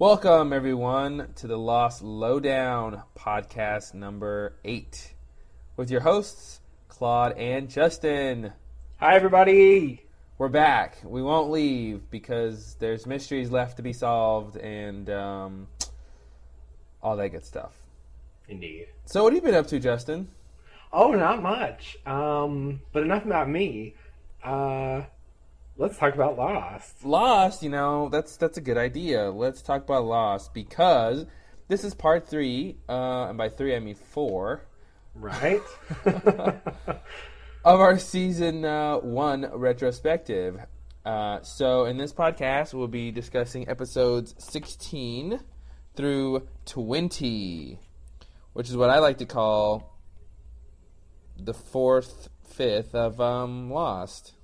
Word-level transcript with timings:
Welcome, 0.00 0.52
everyone, 0.52 1.32
to 1.38 1.48
the 1.48 1.58
Lost 1.58 2.02
Lowdown 2.02 3.02
podcast 3.18 3.94
number 3.94 4.54
eight 4.64 5.12
with 5.76 5.90
your 5.90 6.02
hosts, 6.02 6.60
Claude 6.86 7.36
and 7.36 7.68
Justin. 7.68 8.52
Hi, 8.98 9.16
everybody. 9.16 10.06
We're 10.38 10.50
back. 10.50 10.98
We 11.02 11.20
won't 11.20 11.50
leave 11.50 12.08
because 12.12 12.76
there's 12.78 13.08
mysteries 13.08 13.50
left 13.50 13.78
to 13.78 13.82
be 13.82 13.92
solved 13.92 14.56
and 14.56 15.10
um, 15.10 15.66
all 17.02 17.16
that 17.16 17.30
good 17.30 17.44
stuff. 17.44 17.76
Indeed. 18.46 18.86
So, 19.04 19.24
what 19.24 19.32
have 19.32 19.42
you 19.42 19.50
been 19.50 19.58
up 19.58 19.66
to, 19.66 19.80
Justin? 19.80 20.28
Oh, 20.92 21.10
not 21.10 21.42
much. 21.42 21.98
Um, 22.06 22.82
but 22.92 23.02
enough 23.02 23.24
about 23.24 23.48
me. 23.48 23.96
Uh, 24.44 25.02
let's 25.78 25.96
talk 25.96 26.14
about 26.14 26.36
Lost. 26.36 27.04
Lost, 27.04 27.62
you 27.62 27.70
know, 27.70 28.10
that's 28.10 28.36
that's 28.36 28.58
a 28.58 28.60
good 28.60 28.76
idea. 28.76 29.30
Let's 29.30 29.62
talk 29.62 29.82
about 29.82 30.04
Lost 30.04 30.52
because 30.52 31.24
this 31.68 31.84
is 31.84 31.94
part 31.94 32.28
three, 32.28 32.76
uh, 32.88 33.28
and 33.28 33.38
by 33.38 33.48
three 33.48 33.74
I 33.74 33.80
mean 33.80 33.94
four 33.94 34.68
Right? 35.18 35.62
of 36.04 36.60
our 37.64 37.98
season 37.98 38.64
uh, 38.64 38.98
one 38.98 39.50
retrospective. 39.52 40.60
Uh, 41.04 41.42
so, 41.42 41.86
in 41.86 41.96
this 41.96 42.12
podcast, 42.12 42.72
we'll 42.72 42.86
be 42.86 43.10
discussing 43.10 43.68
episodes 43.68 44.34
16 44.38 45.40
through 45.96 46.46
20, 46.66 47.80
which 48.52 48.68
is 48.68 48.76
what 48.76 48.90
I 48.90 48.98
like 48.98 49.18
to 49.18 49.26
call 49.26 49.96
the 51.36 51.54
fourth, 51.54 52.28
fifth 52.48 52.94
of 52.94 53.20
um, 53.20 53.70
Lost. 53.70 54.34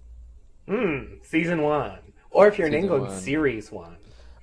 Hmm. 0.68 1.14
Season 1.23 1.62
one. 1.62 1.98
Or 2.30 2.48
if 2.48 2.59
you're 2.59 2.66
in 2.66 2.72
Season 2.72 2.84
England, 2.84 3.05
one. 3.09 3.20
series 3.20 3.70
one. 3.70 3.96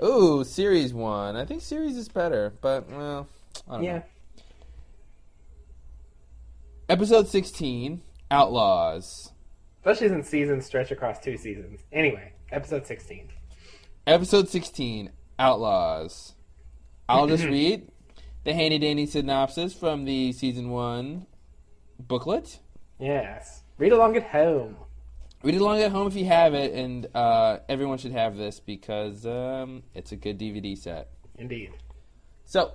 Ooh, 0.04 0.44
series 0.44 0.94
one. 0.94 1.36
I 1.36 1.46
think 1.46 1.62
series 1.62 1.98
is 1.98 2.08
better, 2.10 2.54
but 2.62 2.90
well, 2.90 3.28
I 3.70 3.76
don't 3.76 3.84
Yeah. 3.84 3.98
know. 3.98 4.04
Episode 6.90 7.28
16, 7.28 8.02
Outlaws. 8.30 9.32
Especially 9.80 10.10
since 10.10 10.28
seasons 10.28 10.66
stretch 10.66 10.92
across 10.92 11.20
two 11.20 11.38
seasons. 11.38 11.82
Anyway, 11.92 12.34
episode 12.52 12.86
16. 12.86 13.30
Episode 14.06 14.50
16, 14.50 15.12
Outlaws. 15.40 16.36
I'll 17.08 17.28
just 17.28 17.44
read 17.46 17.90
the 18.44 18.54
handy 18.54 18.78
dandy 18.80 19.06
synopsis 19.06 19.74
from 19.74 20.06
the 20.06 20.32
season 20.34 20.70
one 20.70 21.28
booklet. 22.00 22.60
Yes. 23.00 23.64
Read 23.78 23.92
along 23.92 24.18
at 24.18 24.24
home. 24.24 24.76
Read 25.44 25.56
it 25.56 25.62
along 25.62 25.82
at 25.82 25.92
home 25.92 26.06
if 26.06 26.16
you 26.16 26.26
have 26.26 26.54
it, 26.54 26.72
and 26.74 27.08
uh, 27.16 27.58
everyone 27.68 27.98
should 27.98 28.12
have 28.12 28.38
this 28.38 28.60
because 28.60 29.26
um, 29.26 29.82
it's 29.96 30.12
a 30.12 30.16
good 30.16 30.38
DVD 30.38 30.78
set. 30.78 31.10
Indeed. 31.36 31.72
So, 32.46 32.74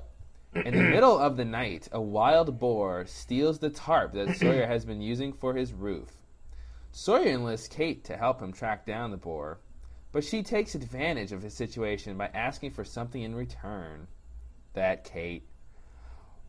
in 0.52 0.76
the 0.76 0.82
middle 0.82 1.16
of 1.16 1.36
the 1.36 1.44
night, 1.44 1.88
a 1.92 2.00
wild 2.00 2.58
boar 2.58 3.06
steals 3.06 3.60
the 3.60 3.70
tarp 3.70 4.14
that 4.14 4.36
Sawyer 4.40 4.66
has 4.66 4.84
been 4.84 5.00
using 5.00 5.32
for 5.32 5.54
his 5.54 5.72
roof. 5.72 6.08
Sawyer 6.90 7.28
enlists 7.28 7.68
Kate 7.68 8.02
to 8.04 8.16
help 8.16 8.40
him 8.40 8.52
track 8.52 8.84
down 8.84 9.12
the 9.12 9.16
boar, 9.16 9.60
but 10.10 10.24
she 10.24 10.42
takes 10.42 10.74
advantage 10.74 11.30
of 11.30 11.42
his 11.42 11.54
situation 11.54 12.16
by 12.16 12.26
asking 12.28 12.72
for 12.72 12.82
something 12.82 13.22
in 13.22 13.36
return. 13.36 14.08
That 14.72 15.04
Kate. 15.04 15.46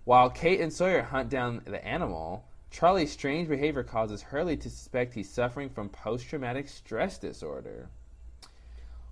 While 0.03 0.31
Kate 0.31 0.61
and 0.61 0.73
Sawyer 0.73 1.03
hunt 1.03 1.29
down 1.29 1.61
the 1.65 1.85
animal, 1.85 2.47
Charlie's 2.69 3.11
strange 3.11 3.47
behavior 3.47 3.83
causes 3.83 4.21
Hurley 4.21 4.57
to 4.57 4.69
suspect 4.69 5.13
he's 5.13 5.29
suffering 5.29 5.69
from 5.69 5.89
post 5.89 6.27
traumatic 6.27 6.67
stress 6.67 7.17
disorder. 7.17 7.89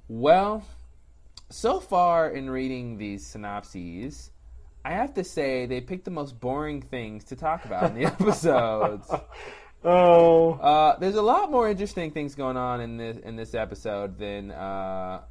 Well, 0.07 0.63
so 1.49 1.79
far 1.79 2.29
in 2.29 2.49
reading 2.49 2.97
these 2.97 3.25
synopses, 3.25 4.31
I 4.83 4.91
have 4.91 5.13
to 5.15 5.23
say 5.23 5.65
they 5.65 5.81
picked 5.81 6.05
the 6.05 6.11
most 6.11 6.39
boring 6.39 6.81
things 6.81 7.23
to 7.25 7.35
talk 7.35 7.65
about 7.65 7.91
in 7.91 7.95
the 7.95 8.05
episodes. 8.11 9.09
Oh. 9.83 10.53
Uh, 10.53 10.97
there's 10.99 11.15
a 11.15 11.21
lot 11.21 11.51
more 11.51 11.69
interesting 11.69 12.11
things 12.11 12.35
going 12.35 12.57
on 12.57 12.81
in 12.81 12.97
this 12.97 13.17
in 13.17 13.35
this 13.35 13.55
episode 13.55 14.17
than 14.17 14.51
uh, 14.51 15.21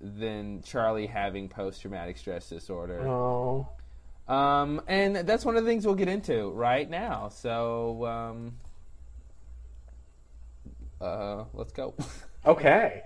than 0.00 0.62
Charlie 0.62 1.06
having 1.06 1.48
post 1.48 1.80
traumatic 1.82 2.16
stress 2.16 2.48
disorder. 2.48 3.06
Oh. 3.06 3.68
Um, 4.28 4.80
and 4.86 5.16
that's 5.16 5.44
one 5.44 5.56
of 5.56 5.64
the 5.64 5.70
things 5.70 5.84
we'll 5.84 5.94
get 5.94 6.08
into 6.08 6.50
right 6.50 6.88
now. 6.88 7.28
So 7.28 8.06
um, 8.06 8.54
uh, 11.00 11.44
let's 11.54 11.72
go. 11.72 11.94
Okay. 12.44 13.02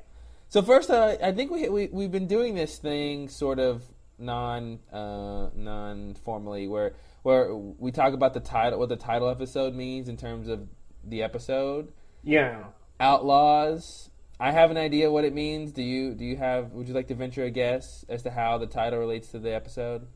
So 0.49 0.63
first, 0.63 0.89
uh, 0.89 1.17
I 1.23 1.33
think 1.33 1.51
we, 1.51 1.69
we 1.69 1.89
we've 1.93 2.11
been 2.11 2.27
doing 2.27 2.55
this 2.55 2.79
thing 2.79 3.29
sort 3.29 3.59
of 3.59 3.83
non 4.19 4.79
uh, 4.91 5.49
non 5.55 6.17
formally, 6.25 6.69
where 6.69 6.95
where 7.23 7.55
we 7.55 7.93
talk 7.93 8.15
about 8.15 8.33
the 8.33 8.41
title, 8.41 8.79
what 8.79 8.89
the 8.89 8.97
title 8.97 9.29
episode 9.29 9.75
means 9.75 10.09
in 10.09 10.17
terms 10.17 10.49
of 10.49 10.67
the 11.05 11.23
episode. 11.23 11.93
Yeah. 12.23 12.65
Outlaws. 12.99 14.09
I 14.39 14.53
have 14.53 14.71
an 14.71 14.77
idea 14.77 15.11
what 15.11 15.25
it 15.25 15.35
means. 15.35 15.73
Do 15.73 15.83
you 15.83 16.15
do 16.15 16.25
you 16.25 16.37
have? 16.37 16.73
Would 16.73 16.89
you 16.89 16.95
like 16.95 17.09
to 17.09 17.15
venture 17.15 17.45
a 17.45 17.51
guess 17.51 18.05
as 18.09 18.23
to 18.23 18.31
how 18.31 18.57
the 18.57 18.67
title 18.67 18.99
relates 18.99 19.29
to 19.33 19.39
the 19.39 19.55
episode? 19.55 20.07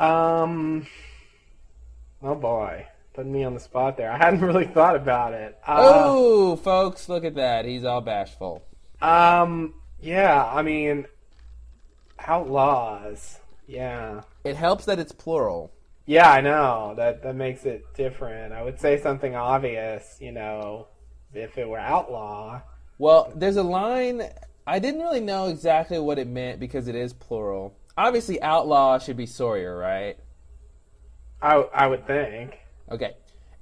Um. 0.00 0.86
Oh 2.22 2.34
boy, 2.34 2.86
putting 3.12 3.32
me 3.32 3.44
on 3.44 3.54
the 3.54 3.60
spot 3.60 3.96
there. 3.96 4.10
I 4.10 4.16
hadn't 4.16 4.40
really 4.40 4.66
thought 4.66 4.96
about 4.96 5.34
it. 5.34 5.58
Uh, 5.66 5.76
oh, 5.78 6.56
folks, 6.56 7.08
look 7.08 7.24
at 7.24 7.34
that. 7.34 7.66
He's 7.66 7.84
all 7.84 8.00
bashful. 8.00 8.64
Um. 9.02 9.74
Yeah. 10.00 10.44
I 10.44 10.62
mean, 10.62 11.06
outlaws. 12.18 13.38
Yeah. 13.66 14.22
It 14.42 14.56
helps 14.56 14.86
that 14.86 14.98
it's 14.98 15.12
plural. 15.12 15.72
Yeah, 16.06 16.30
I 16.30 16.40
know 16.40 16.94
that 16.96 17.22
that 17.22 17.36
makes 17.36 17.64
it 17.64 17.94
different. 17.94 18.52
I 18.52 18.62
would 18.62 18.80
say 18.80 19.00
something 19.00 19.36
obvious, 19.36 20.16
you 20.18 20.32
know, 20.32 20.88
if 21.32 21.56
it 21.56 21.68
were 21.68 21.78
outlaw. 21.78 22.62
Well, 22.98 23.32
there's 23.36 23.56
a 23.56 23.62
line. 23.62 24.22
I 24.66 24.78
didn't 24.78 25.02
really 25.02 25.20
know 25.20 25.46
exactly 25.48 25.98
what 25.98 26.18
it 26.18 26.26
meant 26.26 26.58
because 26.58 26.88
it 26.88 26.94
is 26.94 27.12
plural. 27.12 27.76
Obviously, 27.96 28.40
outlaw 28.42 28.98
should 28.98 29.16
be 29.16 29.26
Sawyer, 29.26 29.76
right? 29.76 30.16
I 31.42 31.54
I 31.74 31.86
would 31.86 32.06
think. 32.06 32.58
Okay. 32.90 33.14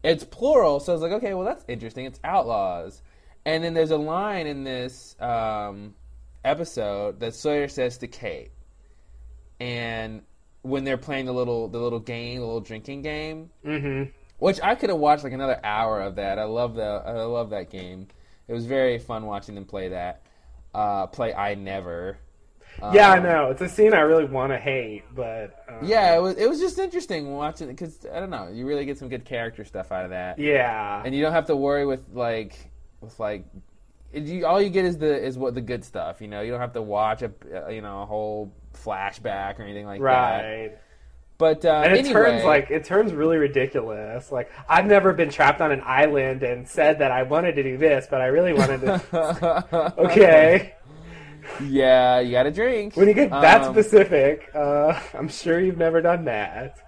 It's 0.05 0.22
plural, 0.25 0.78
so 0.81 0.93
I 0.93 0.94
was 0.94 1.03
like, 1.03 1.12
okay, 1.12 1.34
well, 1.34 1.44
that's 1.44 1.65
interesting. 1.66 2.05
It's 2.06 2.21
outlaws. 2.22 3.03
And 3.44 3.65
then 3.65 3.75
there's 3.75 3.91
a 3.91 3.97
line 3.97 4.47
in 4.47 4.62
this 4.62 5.17
um, 5.21 5.94
episode 6.44 7.19
that 7.21 7.34
Sawyer 7.34 7.67
says 7.69 7.99
to 7.99 8.06
Kate. 8.06 8.50
And 9.61 10.22
when 10.62 10.84
they're 10.84 10.99
playing 10.99 11.27
the 11.27 11.33
little 11.33 11.69
the 11.69 11.78
little 11.78 11.99
game, 12.00 12.41
the 12.41 12.47
little 12.47 12.61
drinking 12.61 13.03
game, 13.03 13.50
Mm-hmm. 13.65 14.11
which 14.38 14.61
I 14.62 14.75
could 14.75 14.91
have 14.91 14.99
watched 14.99 15.25
like 15.25 15.33
another 15.33 15.59
hour 15.65 16.00
of 16.00 16.17
that. 16.17 16.38
I 16.38 16.44
love 16.44 16.75
the 16.75 16.83
I 16.84 17.12
love 17.22 17.50
that 17.50 17.71
game. 17.71 18.06
It 18.47 18.53
was 18.53 18.67
very 18.67 18.99
fun 18.99 19.27
watching 19.27 19.55
them 19.55 19.65
play 19.65 19.88
that. 19.88 20.22
Uh, 20.75 21.06
play 21.06 21.34
I 21.34 21.55
never. 21.55 22.19
Yeah, 22.93 23.11
I 23.12 23.19
Um, 23.19 23.22
know. 23.25 23.50
It's 23.50 23.61
a 23.62 23.69
scene 23.69 23.93
I 23.94 24.00
really 24.00 24.25
want 24.25 24.53
to 24.53 24.59
hate, 24.59 25.05
but 25.15 25.65
uh, 25.69 25.78
Yeah, 25.81 26.16
it 26.16 26.21
was 26.22 26.37
it 26.37 26.49
was 26.49 26.61
just 26.61 26.78
interesting 26.78 27.33
watching 27.34 27.69
it 27.69 27.72
because 27.72 28.06
I 28.12 28.21
don't 28.21 28.31
know, 28.31 28.49
you 28.49 28.66
really 28.66 28.84
get 28.84 28.99
some 28.99 29.09
good 29.09 29.25
character 29.25 29.65
stuff 29.65 29.91
out 29.93 30.05
of 30.05 30.11
that, 30.11 30.39
yeah, 30.39 31.03
and 31.05 31.15
you 31.15 31.22
don't 31.22 31.33
have 31.33 31.47
to 31.47 31.56
worry 31.56 31.87
with 31.87 32.05
like 32.12 32.71
with 33.00 33.19
like 33.19 33.44
you, 34.12 34.47
all 34.47 34.61
you 34.61 34.71
get 34.71 34.84
is 34.84 34.99
the 34.99 35.22
is 35.25 35.37
what 35.37 35.55
the 35.55 35.61
good 35.61 35.84
stuff. 35.84 36.21
You 36.21 36.28
know, 36.28 36.41
you 36.41 36.50
don't 36.50 36.61
have 36.61 36.72
to 36.75 36.83
watch 36.83 37.22
a 37.22 37.33
uh, 37.53 37.69
you 37.69 37.83
know 37.83 38.03
a 38.03 38.06
whole 38.06 38.53
flashback 38.75 39.59
or 39.59 39.62
anything 39.62 39.87
like 39.87 40.06
that. 40.09 40.43
right. 40.43 40.78
But 41.37 41.65
uh, 41.65 41.83
And 41.84 41.93
it 41.94 42.00
anyway, 42.00 42.12
turns 42.12 42.44
like 42.44 42.71
it 42.71 42.84
turns 42.84 43.12
really 43.12 43.37
ridiculous. 43.37 44.33
Like 44.33 44.50
I've 44.69 44.87
never 44.87 45.12
been 45.12 45.31
trapped 45.31 45.61
on 45.61 45.71
an 45.71 45.83
island 45.84 46.43
and 46.43 46.67
said 46.69 46.99
that 46.99 47.12
I 47.12 47.22
wanted 47.22 47.55
to 47.56 47.62
do 47.62 47.77
this, 47.77 48.09
but 48.11 48.21
I 48.21 48.27
really 48.27 48.53
wanted 48.53 48.81
to. 48.81 49.94
okay, 49.99 50.75
yeah, 51.64 52.20
you 52.20 52.32
got 52.32 52.44
to 52.44 52.50
drink 52.50 52.97
when 52.97 53.09
you 53.09 53.14
get 53.14 53.31
that 53.31 53.62
Um, 53.62 53.75
specific, 53.75 54.50
uh, 54.55 54.99
I'm 55.14 55.28
sure 55.28 55.61
you've 55.61 55.78
never 55.78 56.00
done 56.00 56.25
that. 56.26 56.78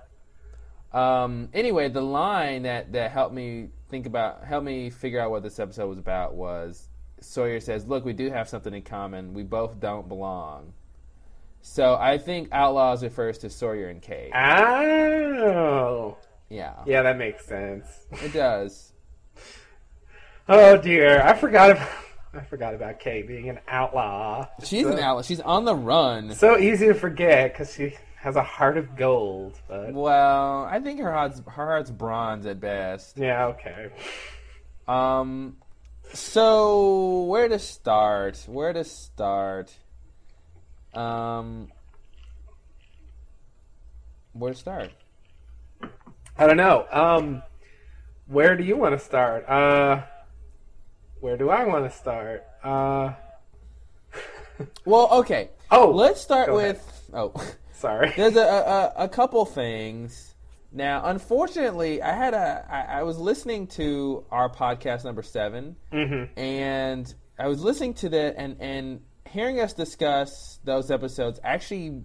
Um, 0.93 1.49
anyway, 1.55 1.89
the 1.89 2.01
line 2.03 2.63
that, 2.65 2.93
that 2.93 3.11
helped 3.13 3.35
me 3.35 3.69
think 3.89 4.07
about, 4.07 4.45
helped 4.45 4.67
me 4.67 4.91
figure 4.91 5.21
out 5.21 5.31
what 5.31 5.43
this 5.43 5.59
episode 5.61 5.87
was 5.89 5.99
about 5.99 6.35
was 6.35 6.89
Sawyer 7.21 7.61
says, 7.61 7.87
"Look, 7.87 8.05
we 8.05 8.13
do 8.13 8.31
have 8.31 8.49
something 8.49 8.73
in 8.75 8.83
common. 8.83 9.35
We 9.35 9.43
both 9.45 9.79
don't 9.79 10.09
belong." 10.09 10.73
So 11.63 11.95
I 12.01 12.17
think 12.19 12.49
Outlaws 12.53 13.03
refers 13.03 13.37
to 13.39 13.51
Sawyer 13.51 13.89
and 13.89 14.01
Kate. 14.01 14.33
Oh, 14.35 16.17
Yeah, 16.49 16.73
yeah, 16.87 17.03
that 17.03 17.19
makes 17.19 17.45
sense. 17.45 17.87
it 18.23 18.33
does. 18.33 18.93
Oh 20.49 20.77
dear, 20.77 21.23
I 21.23 21.35
forgot 21.35 21.71
about 21.71 21.89
I 22.33 22.41
forgot 22.43 22.75
about 22.75 23.01
Kate 23.01 23.27
being 23.27 23.49
an 23.49 23.59
outlaw. 23.67 24.47
She's 24.63 24.85
so, 24.85 24.93
an 24.93 24.99
outlaw. 25.01 25.23
She's 25.23 25.41
on 25.41 25.65
the 25.65 25.75
run. 25.75 26.35
So 26.35 26.59
easy 26.59 26.87
to 26.87 26.95
forget 26.95 27.53
because 27.53 27.75
she 27.75 27.97
has 28.17 28.37
a 28.37 28.43
heart 28.43 28.77
of 28.77 28.97
gold. 28.97 29.59
But 29.67 29.93
Well, 29.93 30.65
I 30.65 30.79
think 30.79 31.01
her 31.01 31.13
heart's 31.13 31.41
her 31.41 31.67
heart's 31.67 31.91
bronze 31.91 32.47
at 32.47 32.61
best. 32.61 33.19
yeah, 33.19 33.47
okay. 33.47 33.91
Um, 34.87 35.57
so 36.13 37.25
where 37.25 37.49
to 37.49 37.59
start? 37.59 38.45
Where 38.47 38.73
to 38.73 38.85
start? 38.85 39.75
Um, 40.95 41.73
where 44.33 44.53
to 44.53 44.59
start? 44.59 44.91
I 46.39 46.47
don't 46.47 46.57
know. 46.57 46.87
Um, 46.93 47.43
where 48.27 48.57
do 48.57 48.63
you 48.65 48.77
want 48.77 48.99
to 48.99 49.05
start? 49.05 49.49
Uh, 49.49 50.03
where 51.21 51.37
do 51.37 51.51
I 51.51 51.65
want 51.67 51.91
to 51.91 51.97
start? 51.97 52.45
Uh, 52.63 53.13
Well, 54.85 55.09
okay. 55.21 55.51
oh, 55.71 55.91
Let's 55.91 56.21
start 56.21 56.53
with. 56.53 57.09
Oh, 57.15 57.33
sorry. 57.73 58.13
there's 58.17 58.37
a, 58.37 58.93
a 58.97 59.05
a 59.05 59.09
couple 59.09 59.45
things. 59.47 60.35
Now, 60.73 61.03
unfortunately, 61.07 62.03
I 62.03 62.13
had 62.15 62.35
a 62.35 62.67
I, 62.71 63.01
I 63.01 63.03
was 63.05 63.19
listening 63.19 63.67
to 63.69 64.25
our 64.31 64.49
podcast 64.51 65.05
number 65.05 65.23
seven, 65.23 65.77
Mm-hmm. 65.93 66.39
and 66.39 67.13
I 67.39 67.49
was 67.49 67.63
listening 67.63 67.95
to 67.95 68.09
that 68.11 68.35
and 68.37 68.57
and 68.61 69.01
hearing 69.27 69.61
us 69.61 69.73
discuss 69.73 70.59
those 70.65 70.91
episodes 70.91 71.41
actually 71.43 72.03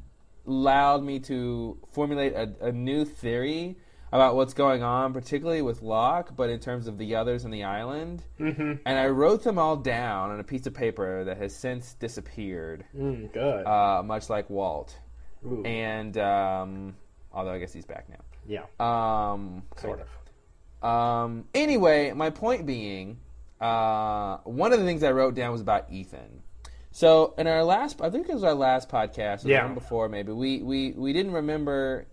allowed 0.47 1.03
me 1.03 1.19
to 1.19 1.77
formulate 1.91 2.33
a, 2.33 2.53
a 2.61 2.71
new 2.71 3.03
theory 3.03 3.75
about 4.15 4.35
what's 4.35 4.53
going 4.53 4.81
on, 4.83 5.13
particularly 5.13 5.61
with 5.61 5.81
Locke, 5.81 6.35
but 6.35 6.49
in 6.49 6.59
terms 6.59 6.87
of 6.87 6.97
the 6.97 7.15
others 7.15 7.45
on 7.45 7.51
the 7.51 7.63
island. 7.63 8.23
Mm-hmm. 8.39 8.73
And 8.85 8.99
I 8.99 9.07
wrote 9.07 9.43
them 9.43 9.57
all 9.59 9.75
down 9.77 10.31
on 10.31 10.39
a 10.39 10.43
piece 10.43 10.65
of 10.67 10.73
paper 10.73 11.23
that 11.25 11.37
has 11.37 11.55
since 11.55 11.93
disappeared, 11.95 12.85
Mm, 12.97 13.31
good. 13.33 13.65
uh, 13.65 14.01
much 14.03 14.29
like 14.29 14.49
Walt. 14.49 14.97
Ooh, 15.45 15.63
And 15.63 16.17
um, 16.17 16.95
although 17.33 17.51
I 17.51 17.59
guess 17.59 17.73
he's 17.73 17.85
back 17.85 18.07
now. 18.09 18.21
yeah, 18.47 18.63
Um, 18.79 19.63
sort 19.77 20.01
of. 20.01 20.87
um, 20.87 21.45
anyway, 21.53 22.11
my 22.13 22.29
point 22.29 22.65
being, 22.65 23.17
uh, 23.61 24.37
one 24.43 24.73
of 24.73 24.79
the 24.79 24.85
things 24.85 25.03
I 25.03 25.11
wrote 25.11 25.35
down 25.35 25.51
was 25.51 25.61
about 25.61 25.91
Ethan. 25.91 26.41
So 26.91 27.33
in 27.37 27.47
our 27.47 27.63
last, 27.63 28.01
I 28.01 28.09
think 28.09 28.29
it 28.29 28.33
was 28.33 28.43
our 28.43 28.53
last 28.53 28.87
podcast, 28.89 29.45
or 29.45 29.49
Yeah. 29.49 29.61
the 29.61 29.65
one 29.67 29.73
before 29.75 30.07
maybe, 30.09 30.31
we, 30.31 30.61
we, 30.63 30.91
we 30.91 31.11
didn't 31.13 31.33
remember 31.33 32.07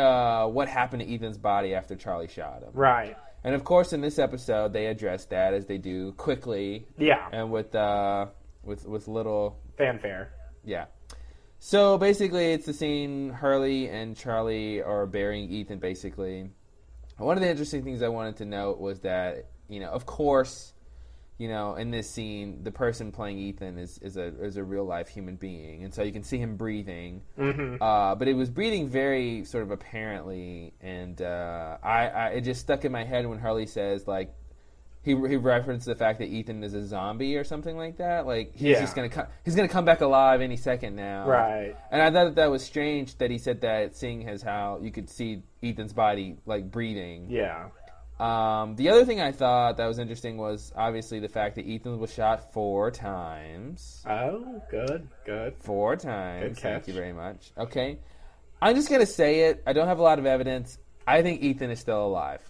uh, 0.00 0.46
what 0.48 0.68
happened 0.68 1.02
to 1.02 1.14
Ethan's 1.14 1.38
body 1.38 1.74
after 1.74 1.94
Charlie 1.96 2.28
shot 2.28 2.62
him. 2.62 2.70
Right. 2.72 3.16
And 3.44 3.54
of 3.54 3.64
course, 3.64 3.92
in 3.92 4.00
this 4.00 4.18
episode, 4.18 4.72
they 4.72 4.86
address 4.86 5.24
that 5.26 5.54
as 5.54 5.66
they 5.66 5.78
do 5.78 6.12
quickly 6.12 6.86
Yeah. 6.98 7.26
and 7.32 7.50
with 7.50 7.74
uh, 7.74 8.26
with 8.64 8.86
with 8.86 9.08
little 9.08 9.58
Fanfare. 9.78 10.32
yeah. 10.64 10.86
So 11.58 11.98
basically, 11.98 12.52
it's 12.52 12.66
the 12.66 12.72
scene 12.72 13.30
Hurley 13.30 13.88
and 13.88 14.16
Charlie 14.16 14.82
are 14.82 15.06
burying 15.06 15.50
Ethan. 15.50 15.78
Basically, 15.78 16.50
one 17.18 17.36
of 17.36 17.42
the 17.42 17.50
interesting 17.50 17.82
things 17.84 18.02
I 18.02 18.08
wanted 18.08 18.36
to 18.38 18.44
note 18.46 18.78
was 18.78 19.00
that 19.00 19.46
you 19.68 19.78
know, 19.80 19.90
of 19.90 20.04
course, 20.06 20.72
you 21.40 21.48
know, 21.48 21.74
in 21.76 21.90
this 21.90 22.06
scene, 22.08 22.62
the 22.64 22.70
person 22.70 23.10
playing 23.10 23.38
Ethan 23.38 23.78
is 23.78 23.98
is 24.02 24.18
a 24.18 24.26
is 24.44 24.58
a 24.58 24.62
real 24.62 24.84
life 24.84 25.08
human 25.08 25.36
being, 25.36 25.84
and 25.84 25.94
so 25.94 26.02
you 26.02 26.12
can 26.12 26.22
see 26.22 26.36
him 26.36 26.56
breathing. 26.56 27.22
Mm-hmm. 27.38 27.82
Uh, 27.82 28.14
but 28.14 28.28
it 28.28 28.34
was 28.34 28.50
breathing 28.50 28.90
very 28.90 29.46
sort 29.46 29.62
of 29.62 29.70
apparently, 29.70 30.74
and 30.82 31.22
uh, 31.22 31.78
I, 31.82 32.08
I 32.08 32.26
it 32.28 32.42
just 32.42 32.60
stuck 32.60 32.84
in 32.84 32.92
my 32.92 33.04
head 33.04 33.26
when 33.26 33.38
Hurley 33.38 33.64
says 33.64 34.06
like 34.06 34.34
he 35.02 35.12
he 35.12 35.36
referenced 35.36 35.86
the 35.86 35.94
fact 35.94 36.18
that 36.18 36.26
Ethan 36.26 36.62
is 36.62 36.74
a 36.74 36.84
zombie 36.86 37.34
or 37.38 37.44
something 37.44 37.74
like 37.74 37.96
that. 37.96 38.26
Like 38.26 38.52
he's 38.52 38.72
Yeah. 38.72 38.80
just 38.82 38.94
gonna 38.94 39.08
come, 39.08 39.26
he's 39.46 39.54
gonna 39.54 39.66
come 39.66 39.86
back 39.86 40.02
alive 40.02 40.42
any 40.42 40.58
second 40.58 40.94
now. 40.94 41.26
Right. 41.26 41.74
And 41.90 42.02
I 42.02 42.10
thought 42.10 42.24
that, 42.24 42.34
that 42.36 42.50
was 42.50 42.62
strange 42.62 43.16
that 43.16 43.30
he 43.30 43.38
said 43.38 43.62
that, 43.62 43.96
seeing 43.96 44.28
as 44.28 44.42
how 44.42 44.78
you 44.82 44.90
could 44.92 45.08
see 45.08 45.42
Ethan's 45.62 45.94
body 45.94 46.36
like 46.44 46.70
breathing. 46.70 47.28
Yeah. 47.30 47.68
Um, 48.20 48.76
the 48.76 48.90
other 48.90 49.06
thing 49.06 49.20
I 49.20 49.32
thought 49.32 49.78
that 49.78 49.86
was 49.86 49.98
interesting 49.98 50.36
was 50.36 50.72
obviously 50.76 51.20
the 51.20 51.28
fact 51.28 51.56
that 51.56 51.64
Ethan 51.64 51.98
was 51.98 52.12
shot 52.12 52.52
four 52.52 52.90
times. 52.90 54.04
Oh, 54.06 54.62
good. 54.70 55.08
Good. 55.24 55.54
Four 55.60 55.96
times. 55.96 56.56
Good 56.56 56.58
Thank 56.58 56.86
you 56.88 56.92
very 56.92 57.14
much. 57.14 57.50
Okay. 57.56 57.98
I'm 58.60 58.76
just 58.76 58.90
going 58.90 59.00
to 59.00 59.06
say 59.06 59.44
it. 59.44 59.62
I 59.66 59.72
don't 59.72 59.88
have 59.88 60.00
a 60.00 60.02
lot 60.02 60.18
of 60.18 60.26
evidence. 60.26 60.76
I 61.06 61.22
think 61.22 61.40
Ethan 61.42 61.70
is 61.70 61.80
still 61.80 62.04
alive. 62.04 62.42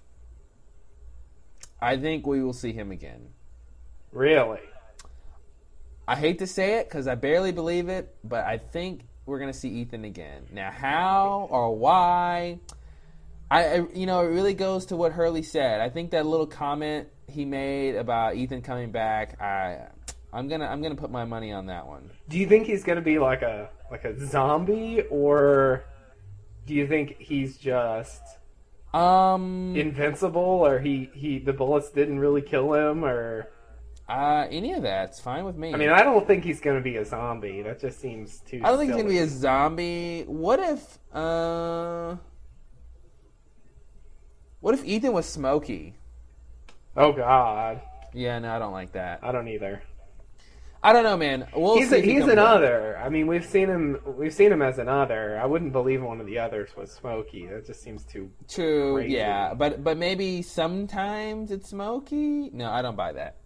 I 1.81 1.97
think 1.97 2.27
we 2.27 2.43
will 2.43 2.53
see 2.53 2.73
him 2.73 2.91
again. 2.91 3.29
Really. 4.11 4.59
I 6.09 6.17
hate 6.17 6.41
to 6.41 6.49
say 6.49 6.81
it 6.81 6.89
because 6.89 7.07
I 7.07 7.15
barely 7.15 7.53
believe 7.53 7.89
it, 7.89 8.13
but 8.25 8.45
I 8.45 8.59
think 8.59 9.03
we're 9.25 9.39
going 9.39 9.53
to 9.53 9.59
see 9.59 9.69
Ethan 9.69 10.05
again. 10.05 10.47
Now, 10.51 10.73
how 10.73 11.47
or 11.49 11.77
why? 11.77 12.59
I, 13.51 13.85
you 13.95 14.07
know, 14.07 14.21
it 14.21 14.29
really 14.29 14.55
goes 14.55 14.87
to 14.87 14.97
what 14.97 15.13
Hurley 15.13 15.43
said. 15.43 15.81
I 15.81 15.89
think 15.89 16.13
that 16.13 16.25
little 16.25 16.47
comment 16.47 17.09
he 17.27 17.45
made 17.45 17.97
about 17.97 18.37
Ethan 18.37 18.63
coming 18.63 18.93
back. 18.93 19.41
I, 19.43 19.89
I'm 20.33 20.47
gonna, 20.49 20.67
I'm 20.67 20.81
gonna 20.83 20.95
put 20.95 21.11
my 21.11 21.25
money 21.25 21.53
on 21.53 21.67
that 21.67 21.87
one. 21.87 22.11
Do 22.29 22.39
you 22.39 22.47
think 22.47 22.67
he's 22.67 22.85
gonna 22.85 23.01
be 23.01 23.19
like 23.19 23.43
a 23.43 23.71
like 23.91 24.05
a 24.05 24.17
zombie, 24.27 25.03
or 25.11 25.85
do 26.67 26.75
you 26.75 26.87
think 26.87 27.17
he's 27.19 27.57
just 27.57 28.23
Um, 28.95 29.75
invincible, 29.77 30.41
or 30.41 30.79
he 30.79 31.11
he 31.15 31.41
the 31.41 31.53
bullets 31.53 31.91
didn't 31.91 32.21
really 32.21 32.43
kill 32.43 32.73
him, 32.75 33.05
or 33.05 33.49
uh, 34.09 34.47
any 34.51 34.73
of 34.75 34.83
that's 34.83 35.19
fine 35.21 35.45
with 35.45 35.57
me. 35.57 35.75
I 35.75 35.77
mean, 35.77 35.89
I 35.91 36.03
don't 36.03 36.25
think 36.27 36.45
he's 36.45 36.61
gonna 36.61 36.81
be 36.81 36.97
a 36.97 37.05
zombie. 37.05 37.63
That 37.63 37.81
just 37.81 38.01
seems 38.01 38.39
too. 38.41 38.61
I 38.63 38.69
don't 38.69 38.79
think 38.79 38.93
he's 38.93 39.01
gonna 39.03 39.09
be 39.09 39.19
a 39.19 39.27
zombie. 39.29 40.23
What 40.29 40.61
if, 40.61 40.99
uh, 41.13 42.17
what 44.61 44.75
if 44.75 44.85
Ethan 44.85 45.13
was 45.13 45.27
Smokey? 45.27 45.95
Oh 46.97 47.13
God, 47.13 47.81
Yeah, 48.13 48.39
no, 48.41 48.55
I 48.55 48.59
don't 48.59 48.73
like 48.73 48.93
that. 48.93 49.21
I 49.23 49.33
don't 49.33 49.49
either. 49.49 49.83
I 50.83 50.93
don't 50.95 51.05
know, 51.05 51.17
man. 51.17 51.47
We'll 51.55 51.77
he's 51.77 51.91
see 51.91 51.99
a, 51.99 52.01
he's 52.01 52.21
comes 52.21 52.33
an 52.33 52.39
other. 52.39 52.97
I 52.99 53.11
mean, 53.11 53.27
we've 53.27 53.45
seen 53.45 53.69
him. 53.69 54.01
We've 54.05 54.33
seen 54.33 54.51
him 54.51 54.63
as 54.63 54.79
an 54.79 54.89
other. 54.89 55.39
I 55.39 55.45
wouldn't 55.45 55.73
believe 55.73 56.03
one 56.03 56.21
of 56.21 56.27
the 56.27 56.39
others 56.39 56.71
was 56.77 56.91
Smokey. 56.91 57.47
That 57.47 57.67
just 57.67 57.83
seems 57.83 58.05
too. 58.05 58.31
True, 58.49 58.95
Crazy. 58.95 59.13
yeah, 59.15 59.53
but 59.55 59.85
but 59.85 59.99
maybe 59.99 60.41
sometimes 60.43 61.51
it's 61.51 61.69
Smokey. 61.69 62.51
No, 62.53 62.71
I 62.71 62.81
don't 62.83 62.97
buy 62.97 63.13
that. 63.13 63.37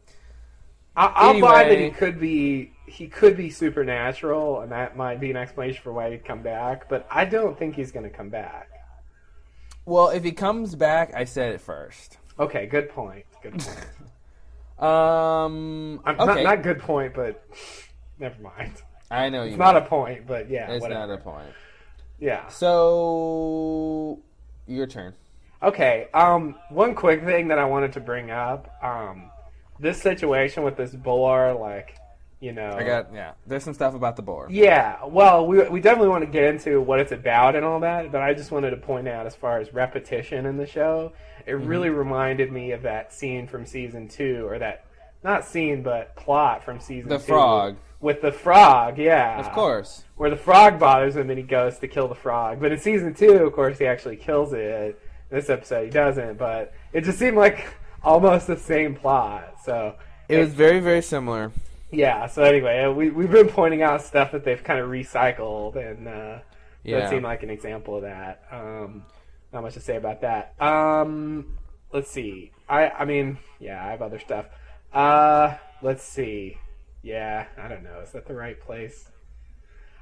I, 0.97 1.07
I'll 1.07 1.41
buy 1.41 1.65
that 1.65 1.79
he 1.79 1.91
could 1.91 2.21
be. 2.21 2.73
He 2.87 3.09
could 3.09 3.37
be 3.37 3.51
supernatural, 3.51 4.61
and 4.61 4.71
that 4.71 4.97
might 4.97 5.19
be 5.19 5.31
an 5.31 5.37
explanation 5.37 5.83
for 5.83 5.93
why 5.93 6.11
he'd 6.13 6.25
come 6.25 6.43
back. 6.43 6.89
But 6.89 7.07
I 7.11 7.25
don't 7.25 7.59
think 7.59 7.75
he's 7.75 7.91
going 7.91 8.09
to 8.09 8.17
come 8.17 8.29
back. 8.29 8.71
Well, 9.87 10.09
if 10.09 10.25
he 10.25 10.33
comes 10.33 10.75
back, 10.75 11.13
I 11.15 11.25
said 11.25 11.55
it 11.55 11.61
first. 11.61 12.19
Okay, 12.39 12.67
good 12.67 12.89
point. 12.89 13.25
Good 13.43 13.59
point. 13.59 13.87
Um, 14.77 16.01
I'm, 16.05 16.19
okay, 16.19 16.43
not, 16.43 16.57
not 16.57 16.63
good 16.65 16.81
point, 16.81 17.15
but 17.15 17.47
never 18.19 18.35
mind. 18.43 18.73
I 19.09 19.29
know 19.29 19.45
you. 19.45 19.51
It's 19.51 19.59
not 19.59 19.77
a 19.77 19.83
point, 19.83 20.27
but 20.27 20.51
yeah, 20.51 20.69
It's 20.73 20.83
whatever. 20.83 21.07
not 21.07 21.15
a 21.15 21.19
point. 21.19 21.53
Yeah. 22.19 22.49
So, 22.49 24.19
your 24.67 24.89
turn. 24.89 25.15
Okay. 25.63 26.09
Um, 26.13 26.57
one 26.71 26.97
quick 26.97 27.25
thing 27.25 27.49
that 27.49 27.59
I 27.59 27.65
wanted 27.67 27.93
to 27.93 28.01
bring 28.01 28.33
up. 28.33 28.69
Um, 28.83 29.31
this 29.79 30.03
situation 30.03 30.65
with 30.65 30.77
this 30.77 30.91
boar, 30.91 31.55
like, 31.55 31.97
you 32.45 32.53
know, 32.53 32.73
I 32.77 32.83
got 32.85 33.13
yeah. 33.15 33.33
There's 33.47 33.65
some 33.65 33.73
stuff 33.75 33.95
about 33.95 34.17
the 34.17 34.23
boar. 34.23 34.47
Yeah, 34.51 34.99
well, 35.07 35.47
we, 35.47 35.67
we 35.69 35.81
definitely 35.81 36.11
want 36.11 36.25
to 36.25 36.31
get 36.31 36.45
into 36.45 36.81
what 36.81 37.01
it's 37.01 37.13
about 37.13 37.57
and 37.57 37.65
all 37.65 37.81
that, 37.81 38.13
but 38.13 38.21
I 38.21 38.35
just 38.35 38.51
wanted 38.51 38.71
to 38.71 38.77
point 38.77 39.09
out 39.09 39.27
as 39.27 39.35
far 39.35 39.59
as 39.61 39.73
repetition 39.73 40.45
in 40.47 40.57
the 40.59 40.67
show, 40.67 41.13
it 41.47 41.53
Mm-hmm. 41.53 41.67
really 41.67 41.89
reminded 41.91 42.53
me 42.53 42.73
of 42.73 42.83
that 42.83 43.13
scene 43.13 43.47
from 43.47 43.65
season 43.65 44.09
two, 44.09 44.47
or 44.47 44.59
that, 44.59 44.85
not 45.23 45.45
scene, 45.47 45.83
but 45.83 46.15
plot 46.17 46.63
from 46.65 46.81
season 46.81 47.09
The 47.09 47.19
two. 47.19 47.25
frog. 47.25 47.77
With 48.01 48.21
the 48.21 48.33
frog, 48.33 48.99
yeah. 48.99 49.41
Of 49.41 49.51
course. 49.53 50.05
Where 50.17 50.29
the 50.29 50.37
frog 50.37 50.79
bothers 50.79 51.17
him 51.17 51.31
and 51.31 51.39
he 51.39 51.45
goes 51.45 51.79
to 51.79 51.89
kill 51.89 52.09
the 52.09 52.15
frog. 52.15 52.61
But 52.61 52.73
in 52.73 52.79
season 52.79 53.15
two, 53.15 53.33
of 53.47 53.53
course, 53.55 53.79
he 53.79 53.87
actually 53.87 54.17
kills 54.17 54.53
it. 54.53 55.01
This 55.31 55.49
episode, 55.49 55.85
he 55.85 55.91
doesn't, 55.91 56.37
but 56.37 56.75
it 56.93 57.05
just 57.05 57.19
seemed 57.19 57.39
like 57.39 57.75
almost 58.03 58.47
the 58.47 58.59
same 58.59 58.95
plot, 58.95 59.55
so. 59.65 59.95
It 60.29 60.39
was 60.39 60.53
very 60.55 60.81
very 60.81 61.03
similar. 61.03 61.51
Yeah. 61.95 62.27
So 62.27 62.43
anyway, 62.43 62.83
uh, 62.85 62.93
we 62.93 63.11
we've 63.11 63.31
been 63.31 63.49
pointing 63.49 63.83
out 63.83 64.03
stuff 64.03 64.33
that 64.33 64.45
they've 64.45 64.63
kind 64.63 64.81
of 64.81 64.89
recycled, 64.91 65.77
and 65.77 66.09
uh, 66.09 66.39
Yeah. 66.83 67.01
that 67.01 67.11
seemed 67.11 67.25
like 67.25 67.43
an 67.43 67.51
example 67.51 67.97
of 67.97 68.03
that. 68.03 68.43
Um, 68.51 69.05
not 69.53 69.63
much 69.63 69.75
to 69.75 69.81
say 69.81 69.97
about 69.97 70.21
that. 70.23 70.55
Um, 70.61 71.59
let's 71.93 72.11
see. 72.11 72.53
I 72.69 72.89
I 72.91 73.05
mean, 73.05 73.39
yeah, 73.61 73.85
I 73.85 73.91
have 73.91 74.03
other 74.03 74.19
stuff. 74.19 74.47
Uh, 74.93 75.55
let's 75.83 76.03
see. 76.05 76.59
Yeah, 77.03 77.47
I 77.59 77.69
don't 77.69 77.85
know. 77.85 78.01
Is 78.03 78.13
that 78.13 78.27
the 78.27 78.35
right 78.35 78.59
place? 78.61 79.09